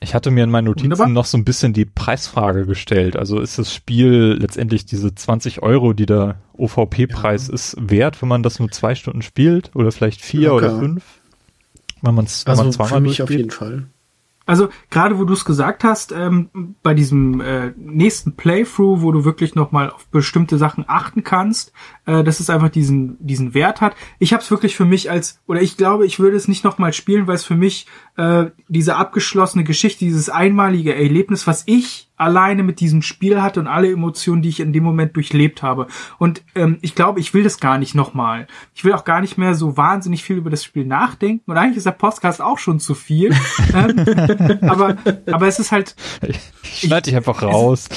Ich 0.00 0.14
hatte 0.14 0.30
mir 0.30 0.44
in 0.44 0.50
meinen 0.50 0.66
Notizen 0.66 0.92
Wunderbar. 0.92 1.08
noch 1.08 1.24
so 1.24 1.36
ein 1.36 1.44
bisschen 1.44 1.72
die 1.72 1.84
Preisfrage 1.84 2.66
gestellt. 2.66 3.16
Also 3.16 3.40
ist 3.40 3.58
das 3.58 3.74
Spiel 3.74 4.36
letztendlich 4.40 4.86
diese 4.86 5.12
20 5.12 5.62
Euro, 5.62 5.92
die 5.92 6.06
der 6.06 6.36
OVP-Preis 6.56 7.48
ja. 7.48 7.54
ist, 7.54 7.76
wert, 7.80 8.22
wenn 8.22 8.28
man 8.28 8.44
das 8.44 8.60
nur 8.60 8.70
zwei 8.70 8.94
Stunden 8.94 9.22
spielt 9.22 9.74
oder 9.74 9.90
vielleicht 9.90 10.20
vier 10.20 10.50
Locker. 10.50 10.66
oder 10.68 10.78
fünf? 10.78 11.04
Wenn 12.00 12.14
man 12.14 12.26
es 12.26 12.46
also 12.46 12.70
zweimal 12.70 12.88
für 12.88 13.00
mich 13.00 13.22
auf 13.22 13.30
jeden 13.30 13.50
Fall. 13.50 13.86
Also 14.48 14.70
gerade 14.88 15.18
wo 15.18 15.24
du 15.24 15.34
es 15.34 15.44
gesagt 15.44 15.84
hast, 15.84 16.10
ähm, 16.10 16.74
bei 16.82 16.94
diesem 16.94 17.42
äh, 17.42 17.74
nächsten 17.76 18.34
Playthrough, 18.34 19.02
wo 19.02 19.12
du 19.12 19.26
wirklich 19.26 19.54
nochmal 19.54 19.90
auf 19.90 20.06
bestimmte 20.06 20.56
Sachen 20.56 20.86
achten 20.88 21.22
kannst, 21.22 21.74
äh, 22.06 22.24
dass 22.24 22.40
es 22.40 22.48
einfach 22.48 22.70
diesen 22.70 23.18
diesen 23.20 23.52
Wert 23.52 23.82
hat. 23.82 23.94
Ich 24.18 24.32
habe 24.32 24.42
es 24.42 24.50
wirklich 24.50 24.74
für 24.74 24.86
mich 24.86 25.10
als 25.10 25.42
oder 25.46 25.60
ich 25.60 25.76
glaube, 25.76 26.06
ich 26.06 26.18
würde 26.18 26.38
es 26.38 26.48
nicht 26.48 26.64
nochmal 26.64 26.94
spielen, 26.94 27.26
weil 27.26 27.34
es 27.34 27.44
für 27.44 27.56
mich 27.56 27.86
äh, 28.18 28.50
diese 28.66 28.96
abgeschlossene 28.96 29.62
Geschichte, 29.62 30.04
dieses 30.04 30.28
einmalige 30.28 30.92
Erlebnis, 30.92 31.46
was 31.46 31.62
ich 31.66 32.08
alleine 32.16 32.64
mit 32.64 32.80
diesem 32.80 33.00
Spiel 33.00 33.40
hatte 33.40 33.60
und 33.60 33.68
alle 33.68 33.92
Emotionen, 33.92 34.42
die 34.42 34.48
ich 34.48 34.58
in 34.58 34.72
dem 34.72 34.82
Moment 34.82 35.14
durchlebt 35.14 35.62
habe. 35.62 35.86
Und 36.18 36.42
ähm, 36.56 36.78
ich 36.80 36.96
glaube, 36.96 37.20
ich 37.20 37.32
will 37.32 37.44
das 37.44 37.60
gar 37.60 37.78
nicht 37.78 37.94
nochmal. 37.94 38.48
Ich 38.74 38.84
will 38.84 38.92
auch 38.92 39.04
gar 39.04 39.20
nicht 39.20 39.38
mehr 39.38 39.54
so 39.54 39.76
wahnsinnig 39.76 40.24
viel 40.24 40.36
über 40.36 40.50
das 40.50 40.64
Spiel 40.64 40.84
nachdenken. 40.84 41.48
Und 41.48 41.56
eigentlich 41.56 41.76
ist 41.76 41.86
der 41.86 41.92
Podcast 41.92 42.42
auch 42.42 42.58
schon 42.58 42.80
zu 42.80 42.96
viel. 42.96 43.32
ähm, 43.72 44.58
aber, 44.62 44.96
aber 45.30 45.46
es 45.46 45.60
ist 45.60 45.70
halt. 45.70 45.94
Schneid 46.64 47.06
dich 47.06 47.14
einfach 47.14 47.40
raus. 47.40 47.88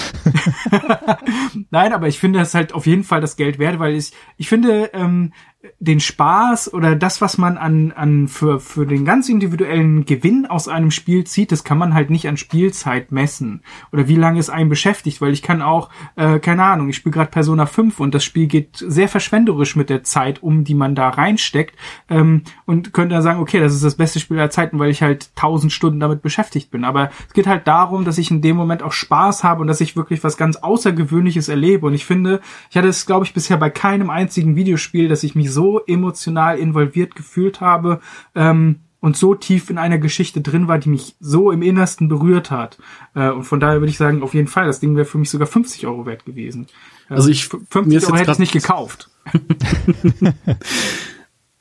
Nein, 1.72 1.94
aber 1.94 2.08
ich 2.08 2.20
finde 2.20 2.42
es 2.42 2.54
halt 2.54 2.74
auf 2.74 2.86
jeden 2.86 3.04
Fall 3.04 3.22
das 3.22 3.38
Geld 3.38 3.58
wert, 3.58 3.80
weil 3.80 3.96
ich, 3.96 4.12
ich 4.38 4.48
finde, 4.48 4.92
ähm, 4.94 5.34
den 5.80 6.00
Spaß 6.00 6.74
oder 6.74 6.96
das, 6.96 7.22
was 7.22 7.38
man 7.38 7.58
an, 7.58 7.92
an 7.92 8.28
für, 8.28 8.60
für 8.60 8.88
den 8.88 9.06
ganz 9.06 9.30
individuellen 9.30 10.06
Gewinn 10.06 10.48
aus 10.48 10.68
einem 10.68 10.90
Spiel 10.90 11.24
zieht, 11.24 11.52
das 11.52 11.64
kann 11.64 11.78
man 11.78 11.94
halt 11.94 12.10
nicht 12.10 12.28
an 12.28 12.38
Spielzeit 12.38 13.12
messen. 13.12 13.62
Oder 13.92 14.08
wie 14.08 14.16
lange 14.16 14.40
es 14.40 14.50
einen 14.50 14.70
beschäftigt, 14.70 15.22
weil 15.22 15.34
ich 15.34 15.44
kann 15.44 15.62
auch, 15.62 15.90
äh, 16.16 16.40
keine 16.40 16.64
Ahnung, 16.64 16.90
ich 16.90 16.96
spiele 16.96 17.14
gerade 17.14 17.30
Persona 17.30 17.68
5 17.68 18.00
und 18.00 18.16
das 18.16 18.24
Spiel 18.24 18.48
geht 18.48 18.78
sehr 18.78 19.08
verschwenderisch 19.08 19.76
mit 19.76 19.90
der 19.90 20.04
Zeit 20.04 20.42
um, 20.42 20.64
die 20.64 20.74
man 20.74 20.96
da 20.96 21.10
reinsteckt. 21.10 21.76
Ähm, 22.10 22.44
und 22.66 22.94
könnte 22.94 23.14
dann 23.14 23.24
sagen, 23.24 23.40
okay, 23.40 23.60
das 23.60 23.74
ist 23.74 23.84
das 23.84 23.96
beste 23.96 24.20
Spiel 24.20 24.38
der 24.38 24.50
Zeiten, 24.50 24.80
weil 24.80 24.90
ich 24.90 25.04
halt 25.04 25.36
tausend 25.36 25.72
Stunden 25.72 26.00
damit 26.00 26.24
beschäftigt 26.24 26.72
bin. 26.72 26.84
Aber 26.86 27.12
es 27.28 27.34
geht 27.34 27.48
halt 27.48 27.68
darum, 27.68 28.04
dass 28.04 28.18
ich 28.18 28.32
in 28.32 28.42
dem 28.42 28.56
Moment 28.56 28.82
auch 28.82 28.94
Spaß 28.94 29.44
habe 29.44 29.62
und 29.62 29.68
dass 29.68 29.82
ich 29.82 29.96
wirklich 29.96 30.24
was 30.24 30.38
ganz 30.38 30.58
Außergewöhnliches 30.58 31.50
erlebe. 31.50 31.86
Und 31.86 31.94
ich 31.94 32.06
finde, 32.06 32.42
ich 32.72 32.78
hatte 32.78 32.88
es, 32.88 33.06
glaube 33.06 33.26
ich, 33.26 33.34
bisher 33.34 33.58
bei 33.58 33.70
keinem 33.70 34.10
einzigen 34.10 34.56
Videospiel, 34.56 35.08
dass 35.08 35.24
ich 35.24 35.36
mich 35.36 35.51
so 35.52 35.82
emotional 35.86 36.58
involviert 36.58 37.16
gefühlt 37.16 37.62
habe 37.62 38.00
ähm, 38.36 38.80
und 39.00 39.18
so 39.18 39.36
tief 39.36 39.70
in 39.70 39.78
einer 39.78 39.98
Geschichte 39.98 40.42
drin 40.42 40.68
war, 40.68 40.78
die 40.78 40.90
mich 40.90 41.16
so 41.20 41.52
im 41.52 41.62
Innersten 41.62 42.08
berührt 42.08 42.52
hat. 42.52 42.78
Äh, 43.16 43.30
und 43.30 43.44
von 43.44 43.60
daher 43.60 43.82
würde 43.82 43.90
ich 43.90 43.98
sagen, 43.98 44.24
auf 44.24 44.34
jeden 44.34 44.48
Fall, 44.48 44.68
das 44.68 44.80
Ding 44.80 44.96
wäre 44.96 45.06
für 45.06 45.18
mich 45.18 45.30
sogar 45.30 45.48
50 45.48 45.86
Euro 45.88 46.06
wert 46.06 46.26
gewesen. 46.26 46.68
Äh, 47.10 47.16
also 47.16 47.30
ich 47.30 47.48
50 47.48 48.08
Euro 48.08 48.16
hätte 48.16 48.32
ich 48.32 48.40
nicht 48.40 48.54
gekauft. 48.54 49.10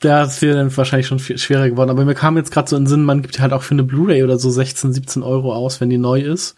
Ja, 0.03 0.21
das 0.23 0.41
wäre 0.41 0.57
dann 0.57 0.75
wahrscheinlich 0.75 1.07
schon 1.07 1.19
viel 1.19 1.37
schwerer 1.37 1.69
geworden. 1.69 1.91
Aber 1.91 2.05
mir 2.05 2.15
kam 2.15 2.37
jetzt 2.37 2.51
gerade 2.51 2.69
so 2.69 2.77
in 2.77 2.85
den 2.85 2.89
Sinn, 2.89 3.05
man 3.05 3.21
gibt 3.21 3.39
halt 3.39 3.53
auch 3.53 3.63
für 3.63 3.75
eine 3.75 3.85
Blu-ray 3.85 4.23
oder 4.23 4.39
so 4.39 4.49
16, 4.49 4.95
17 4.95 5.23
Euro 5.23 5.55
aus, 5.55 5.81
wenn 5.81 5.91
die 5.91 5.99
neu 5.99 6.21
ist. 6.21 6.57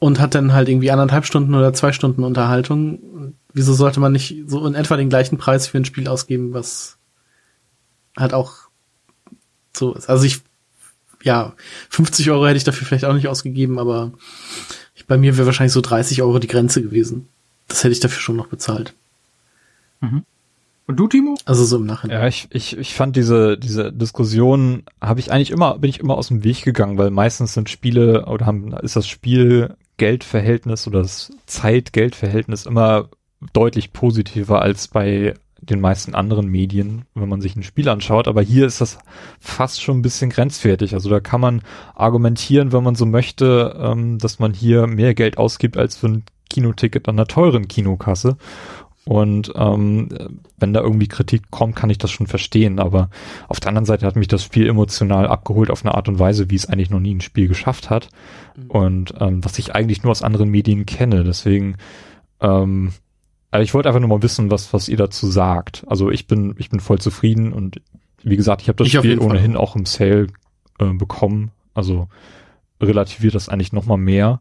Und 0.00 0.18
hat 0.18 0.34
dann 0.34 0.52
halt 0.52 0.68
irgendwie 0.68 0.90
anderthalb 0.90 1.24
Stunden 1.24 1.54
oder 1.54 1.72
zwei 1.74 1.92
Stunden 1.92 2.24
Unterhaltung 2.24 3.34
wieso 3.54 3.74
sollte 3.74 4.00
man 4.00 4.12
nicht 4.12 4.44
so 4.46 4.66
in 4.66 4.74
etwa 4.74 4.96
den 4.96 5.08
gleichen 5.08 5.38
Preis 5.38 5.66
für 5.66 5.78
ein 5.78 5.84
Spiel 5.84 6.08
ausgeben, 6.08 6.52
was 6.54 6.98
halt 8.16 8.34
auch 8.34 8.54
so 9.76 9.94
ist. 9.94 10.08
Also 10.08 10.24
ich, 10.24 10.40
ja, 11.22 11.54
50 11.90 12.30
Euro 12.30 12.46
hätte 12.46 12.56
ich 12.56 12.64
dafür 12.64 12.86
vielleicht 12.86 13.04
auch 13.04 13.14
nicht 13.14 13.28
ausgegeben, 13.28 13.78
aber 13.78 14.12
ich, 14.94 15.06
bei 15.06 15.16
mir 15.16 15.36
wäre 15.36 15.46
wahrscheinlich 15.46 15.72
so 15.72 15.80
30 15.80 16.22
Euro 16.22 16.38
die 16.38 16.48
Grenze 16.48 16.82
gewesen. 16.82 17.28
Das 17.68 17.84
hätte 17.84 17.92
ich 17.92 18.00
dafür 18.00 18.20
schon 18.20 18.36
noch 18.36 18.48
bezahlt. 18.48 18.94
Mhm. 20.00 20.24
Und 20.86 20.96
du, 20.96 21.06
Timo? 21.08 21.36
Also 21.44 21.64
so 21.64 21.76
im 21.76 21.86
Nachhinein. 21.86 22.20
Ja, 22.20 22.26
ich, 22.26 22.48
ich, 22.50 22.76
ich 22.76 22.94
fand 22.94 23.16
diese, 23.16 23.56
diese 23.56 23.92
Diskussion, 23.92 24.82
habe 25.00 25.20
ich 25.20 25.30
eigentlich 25.30 25.50
immer, 25.50 25.78
bin 25.78 25.88
ich 25.88 26.00
immer 26.00 26.16
aus 26.16 26.28
dem 26.28 26.44
Weg 26.44 26.64
gegangen, 26.64 26.98
weil 26.98 27.10
meistens 27.10 27.54
sind 27.54 27.70
Spiele 27.70 28.26
oder 28.26 28.46
haben, 28.46 28.72
ist 28.78 28.96
das 28.96 29.06
Spiel 29.06 29.74
Geldverhältnis 29.96 30.86
oder 30.86 31.02
das 31.02 31.30
Zeit-Geldverhältnis 31.46 32.66
immer 32.66 33.08
deutlich 33.52 33.92
positiver 33.92 34.62
als 34.62 34.88
bei 34.88 35.34
den 35.62 35.80
meisten 35.80 36.14
anderen 36.14 36.48
Medien, 36.48 37.04
wenn 37.14 37.28
man 37.28 37.40
sich 37.40 37.54
ein 37.54 37.62
Spiel 37.62 37.88
anschaut. 37.88 38.26
Aber 38.26 38.42
hier 38.42 38.66
ist 38.66 38.80
das 38.80 38.98
fast 39.38 39.80
schon 39.80 39.98
ein 39.98 40.02
bisschen 40.02 40.30
grenzwertig. 40.30 40.94
Also 40.94 41.08
da 41.08 41.20
kann 41.20 41.40
man 41.40 41.62
argumentieren, 41.94 42.72
wenn 42.72 42.82
man 42.82 42.96
so 42.96 43.06
möchte, 43.06 43.76
ähm, 43.78 44.18
dass 44.18 44.40
man 44.40 44.52
hier 44.52 44.88
mehr 44.88 45.14
Geld 45.14 45.38
ausgibt 45.38 45.76
als 45.76 45.96
für 45.96 46.08
ein 46.08 46.24
Kinoticket 46.50 47.08
an 47.08 47.14
einer 47.14 47.26
teuren 47.26 47.68
Kinokasse. 47.68 48.36
Und 49.04 49.52
ähm, 49.56 50.08
wenn 50.58 50.72
da 50.72 50.80
irgendwie 50.80 51.08
Kritik 51.08 51.50
kommt, 51.50 51.74
kann 51.74 51.90
ich 51.90 51.98
das 51.98 52.10
schon 52.10 52.26
verstehen. 52.26 52.80
Aber 52.80 53.08
auf 53.48 53.60
der 53.60 53.68
anderen 53.68 53.86
Seite 53.86 54.06
hat 54.06 54.16
mich 54.16 54.28
das 54.28 54.44
Spiel 54.44 54.68
emotional 54.68 55.28
abgeholt 55.28 55.70
auf 55.70 55.84
eine 55.84 55.94
Art 55.94 56.08
und 56.08 56.18
Weise, 56.18 56.50
wie 56.50 56.56
es 56.56 56.66
eigentlich 56.66 56.90
noch 56.90 57.00
nie 57.00 57.14
ein 57.14 57.20
Spiel 57.20 57.46
geschafft 57.46 57.88
hat. 57.88 58.08
Mhm. 58.56 58.70
Und 58.70 59.14
ähm, 59.20 59.44
was 59.44 59.58
ich 59.60 59.74
eigentlich 59.74 60.02
nur 60.02 60.10
aus 60.10 60.22
anderen 60.22 60.50
Medien 60.50 60.86
kenne. 60.86 61.22
Deswegen 61.22 61.76
ähm, 62.40 62.92
also 63.52 63.62
ich 63.62 63.74
wollte 63.74 63.88
einfach 63.88 64.00
nur 64.00 64.08
mal 64.08 64.22
wissen, 64.22 64.50
was, 64.50 64.72
was 64.72 64.88
ihr 64.88 64.96
dazu 64.96 65.30
sagt. 65.30 65.84
Also 65.86 66.10
ich 66.10 66.26
bin, 66.26 66.54
ich 66.56 66.70
bin 66.70 66.80
voll 66.80 66.98
zufrieden 66.98 67.52
und 67.52 67.82
wie 68.22 68.36
gesagt, 68.36 68.62
ich 68.62 68.68
habe 68.68 68.76
das 68.76 68.86
ich 68.86 68.94
Spiel 68.94 69.18
ohnehin 69.18 69.56
auch 69.56 69.76
im 69.76 69.84
Sale 69.84 70.28
äh, 70.78 70.92
bekommen. 70.94 71.50
Also 71.74 72.08
relativiert 72.80 73.34
das 73.34 73.50
eigentlich 73.50 73.74
noch 73.74 73.84
mal 73.84 73.98
mehr. 73.98 74.40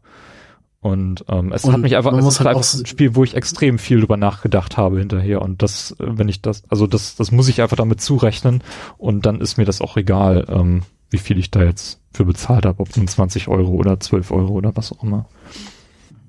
Und 0.79 1.25
ähm, 1.27 1.51
es 1.51 1.65
und 1.65 1.73
hat 1.73 1.81
mich 1.81 1.97
einfach, 1.97 2.13
es 2.13 2.25
ist 2.25 2.39
halt 2.39 2.55
einfach 2.55 2.73
ein 2.73 2.85
Spiel, 2.85 3.13
wo 3.13 3.25
ich 3.25 3.35
extrem 3.35 3.79
viel 3.79 3.99
drüber 3.99 4.15
nachgedacht 4.15 4.77
habe 4.77 4.99
hinterher. 4.99 5.41
Und 5.41 5.61
das, 5.61 5.91
äh, 5.99 6.05
wenn 6.07 6.29
ich 6.29 6.41
das, 6.41 6.63
also 6.69 6.87
das, 6.87 7.17
das 7.17 7.33
muss 7.33 7.49
ich 7.49 7.61
einfach 7.61 7.77
damit 7.77 7.99
zurechnen. 7.99 8.63
Und 8.97 9.25
dann 9.25 9.41
ist 9.41 9.57
mir 9.57 9.65
das 9.65 9.81
auch 9.81 9.97
egal, 9.97 10.45
ähm, 10.47 10.83
wie 11.09 11.17
viel 11.17 11.37
ich 11.37 11.51
da 11.51 11.61
jetzt 11.63 11.99
für 12.13 12.23
bezahlt 12.23 12.65
habe, 12.65 12.79
ob 12.79 12.95
nun 12.95 13.09
20 13.09 13.49
Euro 13.49 13.71
oder 13.71 13.99
12 13.99 14.31
Euro 14.31 14.53
oder 14.53 14.73
was 14.77 14.93
auch 14.93 15.03
immer 15.03 15.25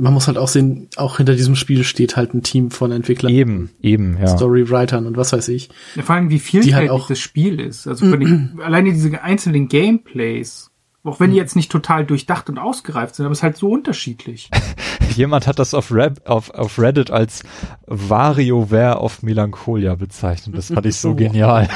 man 0.03 0.15
muss 0.15 0.27
halt 0.27 0.37
auch 0.37 0.49
sehen, 0.49 0.89
auch 0.97 1.19
hinter 1.19 1.37
diesem 1.37 1.55
Spiel 1.55 1.85
steht 1.85 2.17
halt 2.17 2.35
ein 2.35 2.43
Team 2.43 2.73
von 2.73 2.91
Entwicklern. 2.91 3.33
Eben, 3.33 3.71
eben, 3.81 4.19
ja. 4.19 4.27
Storywritern 4.27 5.07
und 5.07 5.17
was 5.17 5.33
weiß 5.33 5.47
ich. 5.49 5.69
Ja, 5.95 6.03
vor 6.03 6.17
allem, 6.17 6.29
wie 6.29 6.41
vielfältig 6.41 6.75
halt 6.75 6.91
auch 6.91 7.07
das 7.07 7.21
Spiel 7.21 7.61
ist. 7.61 7.87
Also 7.87 8.11
den, 8.17 8.59
alleine 8.65 8.93
diese 8.93 9.23
einzelnen 9.23 9.69
Gameplays. 9.69 10.71
Auch 11.05 11.21
wenn 11.21 11.31
die 11.31 11.37
jetzt 11.37 11.55
nicht 11.57 11.71
total 11.71 12.05
durchdacht 12.05 12.49
und 12.49 12.59
ausgereift 12.59 13.15
sind, 13.15 13.27
aber 13.27 13.33
es 13.33 13.39
ist 13.39 13.43
halt 13.43 13.57
so 13.57 13.71
unterschiedlich. 13.71 14.51
Jemand 15.15 15.47
hat 15.47 15.61
das 15.61 15.73
auf, 15.73 15.93
Rap, 15.93 16.29
auf, 16.29 16.51
auf 16.51 16.81
Reddit 16.81 17.13
als 17.13 17.45
WarioWare 17.87 18.99
auf 18.99 19.23
Melancholia 19.23 19.95
bezeichnet. 19.95 20.57
Das 20.57 20.73
fand 20.73 20.87
ich 20.87 20.97
so 20.97 21.15
genial. 21.17 21.69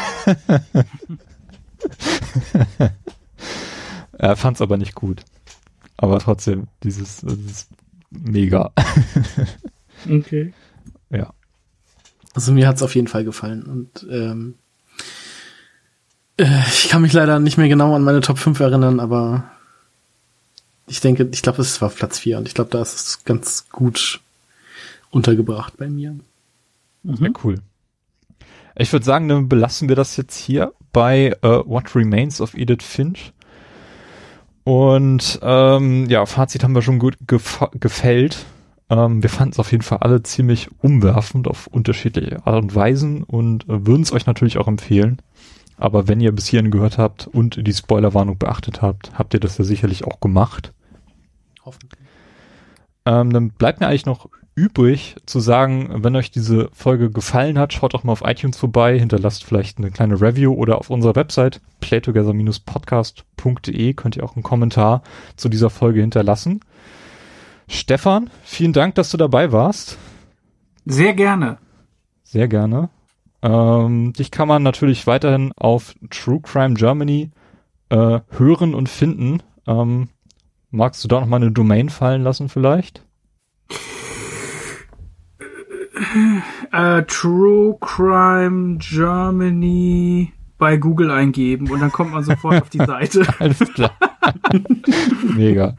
er 4.19 4.37
fand 4.37 4.57
es 4.57 4.63
aber 4.63 4.77
nicht 4.79 4.97
gut. 4.97 5.23
Aber 5.97 6.19
trotzdem, 6.19 6.67
dieses, 6.83 7.21
dieses 7.23 7.69
mega. 8.11 8.73
okay. 10.11 10.53
Ja. 11.11 11.33
Also 12.35 12.53
mir 12.53 12.69
hat's 12.69 12.83
auf 12.83 12.95
jeden 12.95 13.09
Fall 13.09 13.25
gefallen 13.25 13.63
und 13.63 14.07
ähm, 14.11 14.55
äh, 16.37 16.63
ich 16.69 16.89
kann 16.89 17.03
mich 17.03 17.13
leider 17.13 17.41
nicht 17.41 17.57
mehr 17.57 17.69
genau 17.69 17.95
an 17.95 18.05
meine 18.05 18.21
Top 18.21 18.39
5 18.39 18.61
erinnern, 18.61 19.01
aber 19.01 19.51
ich 20.87 21.01
denke, 21.01 21.29
ich 21.33 21.43
glaube, 21.43 21.63
es 21.63 21.81
war 21.81 21.89
Platz 21.89 22.19
4 22.19 22.39
und 22.39 22.49
ich 22.49 22.55
glaube, 22.55 22.71
da 22.71 22.83
ist 22.83 22.95
es 22.95 23.25
ganz 23.25 23.69
gut 23.71 24.21
untergebracht 25.11 25.77
bei 25.77 25.89
mir. 25.89 26.17
Mhm. 27.03 27.17
Sehr 27.17 27.33
cool. 27.45 27.61
Ich 28.77 28.93
würde 28.93 29.07
sagen, 29.07 29.29
dann 29.29 29.49
belassen 29.49 29.89
wir 29.89 29.97
das 29.97 30.17
jetzt 30.17 30.37
hier 30.37 30.73
bei 30.93 31.35
uh, 31.43 31.63
What 31.67 31.97
Remains 31.97 32.41
of 32.41 32.55
Edith 32.55 32.83
Finch. 32.83 33.33
Und 34.67 35.39
ähm, 35.43 36.07
ja, 36.09 36.27
Fazit 36.27 36.65
haben 36.65 36.75
wir 36.75 36.83
schon 36.83 36.99
gut 36.99 37.19
gefällt. 37.29 38.47
Ähm, 38.91 39.23
wir 39.23 39.31
fanden 39.31 39.53
es 39.53 39.61
auf 39.61 39.71
jeden 39.71 39.85
Fall 39.85 39.99
alle 39.99 40.25
ziemlich 40.25 40.69
umwerfend 40.83 41.47
auf 41.47 41.69
unterschiedliche 41.69 42.45
Art 42.45 42.65
und 42.65 42.75
Weisen 42.75 43.23
und 43.23 43.63
äh, 43.69 43.87
würden 43.87 44.03
es 44.03 44.11
euch 44.11 44.27
natürlich 44.27 44.59
auch 44.59 44.67
empfehlen. 44.67 45.23
Aber 45.77 46.09
wenn 46.09 46.19
ihr 46.19 46.33
bis 46.33 46.49
hierhin 46.49 46.73
gehört 46.73 46.99
habt 46.99 47.29
und 47.29 47.65
die 47.65 47.73
Spoilerwarnung 47.73 48.39
beachtet 48.39 48.83
habt, 48.83 49.17
habt 49.17 49.35
ihr 49.35 49.41
das 49.41 49.57
ja 49.57 49.63
sicherlich 49.65 50.05
auch 50.05 50.19
gemacht. 50.19 50.73
Hoffentlich. 51.65 52.01
Ähm, 53.05 53.33
dann 53.33 53.51
bleibt 53.51 53.79
mir 53.79 53.87
eigentlich 53.87 54.07
noch 54.07 54.29
übrig 54.57 55.15
zu 55.27 55.39
sagen, 55.39 56.03
wenn 56.03 56.17
euch 56.17 56.33
diese 56.33 56.71
Folge 56.73 57.11
gefallen 57.11 57.59
hat, 57.59 57.75
schaut 57.75 57.95
doch 57.95 58.05
mal 58.05 58.13
auf 58.13 58.23
iTunes 58.25 58.57
vorbei, 58.57 58.99
hinterlasst 58.99 59.45
vielleicht 59.45 59.77
eine 59.79 59.91
kleine 59.91 60.19
Review 60.21 60.55
oder 60.55 60.79
auf 60.79 60.89
unserer 60.89 61.15
Website 61.15 61.61
playtogether-podcast.de 61.81 63.93
könnt 63.93 64.17
ihr 64.17 64.25
auch 64.25 64.35
einen 64.35 64.43
Kommentar 64.43 65.03
zu 65.37 65.51
dieser 65.51 65.69
Folge 65.71 66.01
hinterlassen. 66.01 66.61
Stefan, 67.69 68.31
vielen 68.43 68.73
Dank, 68.73 68.95
dass 68.95 69.11
du 69.11 69.19
dabei 69.19 69.53
warst. 69.53 69.99
Sehr 70.87 71.13
gerne. 71.13 71.59
Sehr 72.25 72.49
gerne. 72.49 72.89
Ähm, 73.43 74.15
dich 74.15 74.31
kann 74.31 74.49
man 74.49 74.63
natürlich 74.63 75.07
weiterhin 75.07 75.53
auf 75.57 75.95
True 76.11 76.41
Crime 76.41 76.73
Germany 76.75 77.31
äh, 77.91 78.21
hören 78.31 78.75
und 78.75 78.89
finden. 78.89 79.43
Ähm, 79.67 80.09
magst 80.71 81.05
du 81.05 81.09
da 81.09 81.21
noch 81.21 81.27
mal 81.27 81.37
eine 81.37 81.53
Domain 81.53 81.91
fallen 81.91 82.23
lassen 82.23 82.49
vielleicht? 82.49 83.03
Äh, 86.73 87.03
True 87.05 87.77
Crime 87.81 88.79
Germany 88.79 90.33
bei 90.59 90.77
Google 90.77 91.11
eingeben 91.11 91.71
und 91.71 91.81
dann 91.81 91.93
kommt 91.93 92.13
man 92.13 92.25
sofort 92.25 92.63
auf 92.63 92.71
die 92.71 92.79
Seite. 92.87 93.27
Alles 93.39 93.59
klar. 93.59 93.93
Mega. 95.35 95.77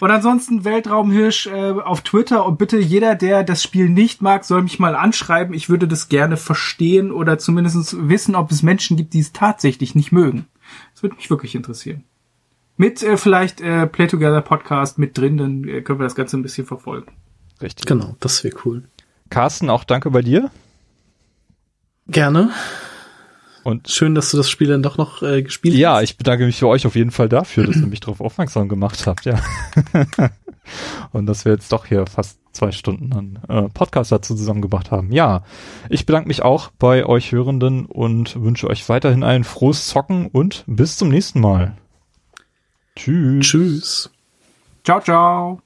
Und 0.00 0.10
ansonsten 0.12 0.64
Weltraumhirsch 0.64 1.48
äh, 1.48 1.72
auf 1.72 2.02
Twitter 2.02 2.46
und 2.46 2.58
bitte 2.58 2.78
jeder, 2.78 3.16
der 3.16 3.42
das 3.42 3.62
Spiel 3.62 3.88
nicht 3.88 4.22
mag, 4.22 4.44
soll 4.44 4.62
mich 4.62 4.78
mal 4.78 4.94
anschreiben. 4.94 5.54
Ich 5.54 5.68
würde 5.68 5.88
das 5.88 6.08
gerne 6.08 6.36
verstehen 6.36 7.10
oder 7.10 7.38
zumindest 7.38 8.08
wissen, 8.08 8.36
ob 8.36 8.52
es 8.52 8.62
Menschen 8.62 8.96
gibt, 8.96 9.12
die 9.14 9.20
es 9.20 9.32
tatsächlich 9.32 9.96
nicht 9.96 10.12
mögen. 10.12 10.46
Das 10.92 11.02
würde 11.02 11.16
mich 11.16 11.30
wirklich 11.30 11.56
interessieren. 11.56 12.04
Mit 12.76 13.02
äh, 13.02 13.16
vielleicht 13.16 13.60
äh, 13.60 13.88
Play 13.88 14.06
Together 14.06 14.40
Podcast 14.40 14.98
mit 14.98 15.18
drin, 15.18 15.36
dann 15.36 15.64
äh, 15.64 15.82
können 15.82 15.98
wir 15.98 16.04
das 16.04 16.14
Ganze 16.14 16.36
ein 16.36 16.42
bisschen 16.42 16.66
verfolgen. 16.66 17.10
Richtig. 17.60 17.86
Genau, 17.86 18.14
das 18.20 18.44
wäre 18.44 18.54
cool. 18.64 18.84
Carsten, 19.30 19.70
auch 19.70 19.84
danke 19.84 20.10
bei 20.10 20.22
dir. 20.22 20.50
Gerne. 22.06 22.50
Und 23.64 23.90
schön, 23.90 24.14
dass 24.14 24.30
du 24.30 24.38
das 24.38 24.48
Spiel 24.48 24.68
dann 24.68 24.82
doch 24.82 24.96
noch 24.96 25.22
äh, 25.22 25.42
gespielt 25.42 25.74
ja, 25.74 25.90
hast. 25.90 25.96
Ja, 25.96 26.02
ich 26.02 26.16
bedanke 26.16 26.46
mich 26.46 26.58
für 26.58 26.68
euch 26.68 26.86
auf 26.86 26.96
jeden 26.96 27.10
Fall 27.10 27.28
dafür, 27.28 27.66
dass 27.66 27.76
ihr 27.76 27.86
mich 27.86 28.00
darauf 28.00 28.20
aufmerksam 28.20 28.68
gemacht 28.68 29.06
habt, 29.06 29.26
ja. 29.26 29.40
Und 31.12 31.26
dass 31.26 31.44
wir 31.44 31.52
jetzt 31.52 31.72
doch 31.72 31.86
hier 31.86 32.06
fast 32.06 32.38
zwei 32.52 32.72
Stunden 32.72 33.12
an 33.12 33.38
äh, 33.48 33.68
Podcast 33.68 34.12
dazu 34.12 34.34
zusammengebracht 34.34 34.90
haben. 34.90 35.12
Ja, 35.12 35.44
ich 35.88 36.06
bedanke 36.06 36.28
mich 36.28 36.42
auch 36.42 36.70
bei 36.78 37.06
euch 37.06 37.32
Hörenden 37.32 37.86
und 37.86 38.40
wünsche 38.42 38.68
euch 38.68 38.88
weiterhin 38.88 39.22
ein 39.22 39.44
frohes 39.44 39.86
Zocken 39.88 40.26
und 40.26 40.64
bis 40.66 40.96
zum 40.96 41.08
nächsten 41.08 41.40
Mal. 41.40 41.76
Tschüss. 42.96 43.46
Tschüss. 43.46 44.10
Ciao, 44.84 45.00
ciao. 45.00 45.62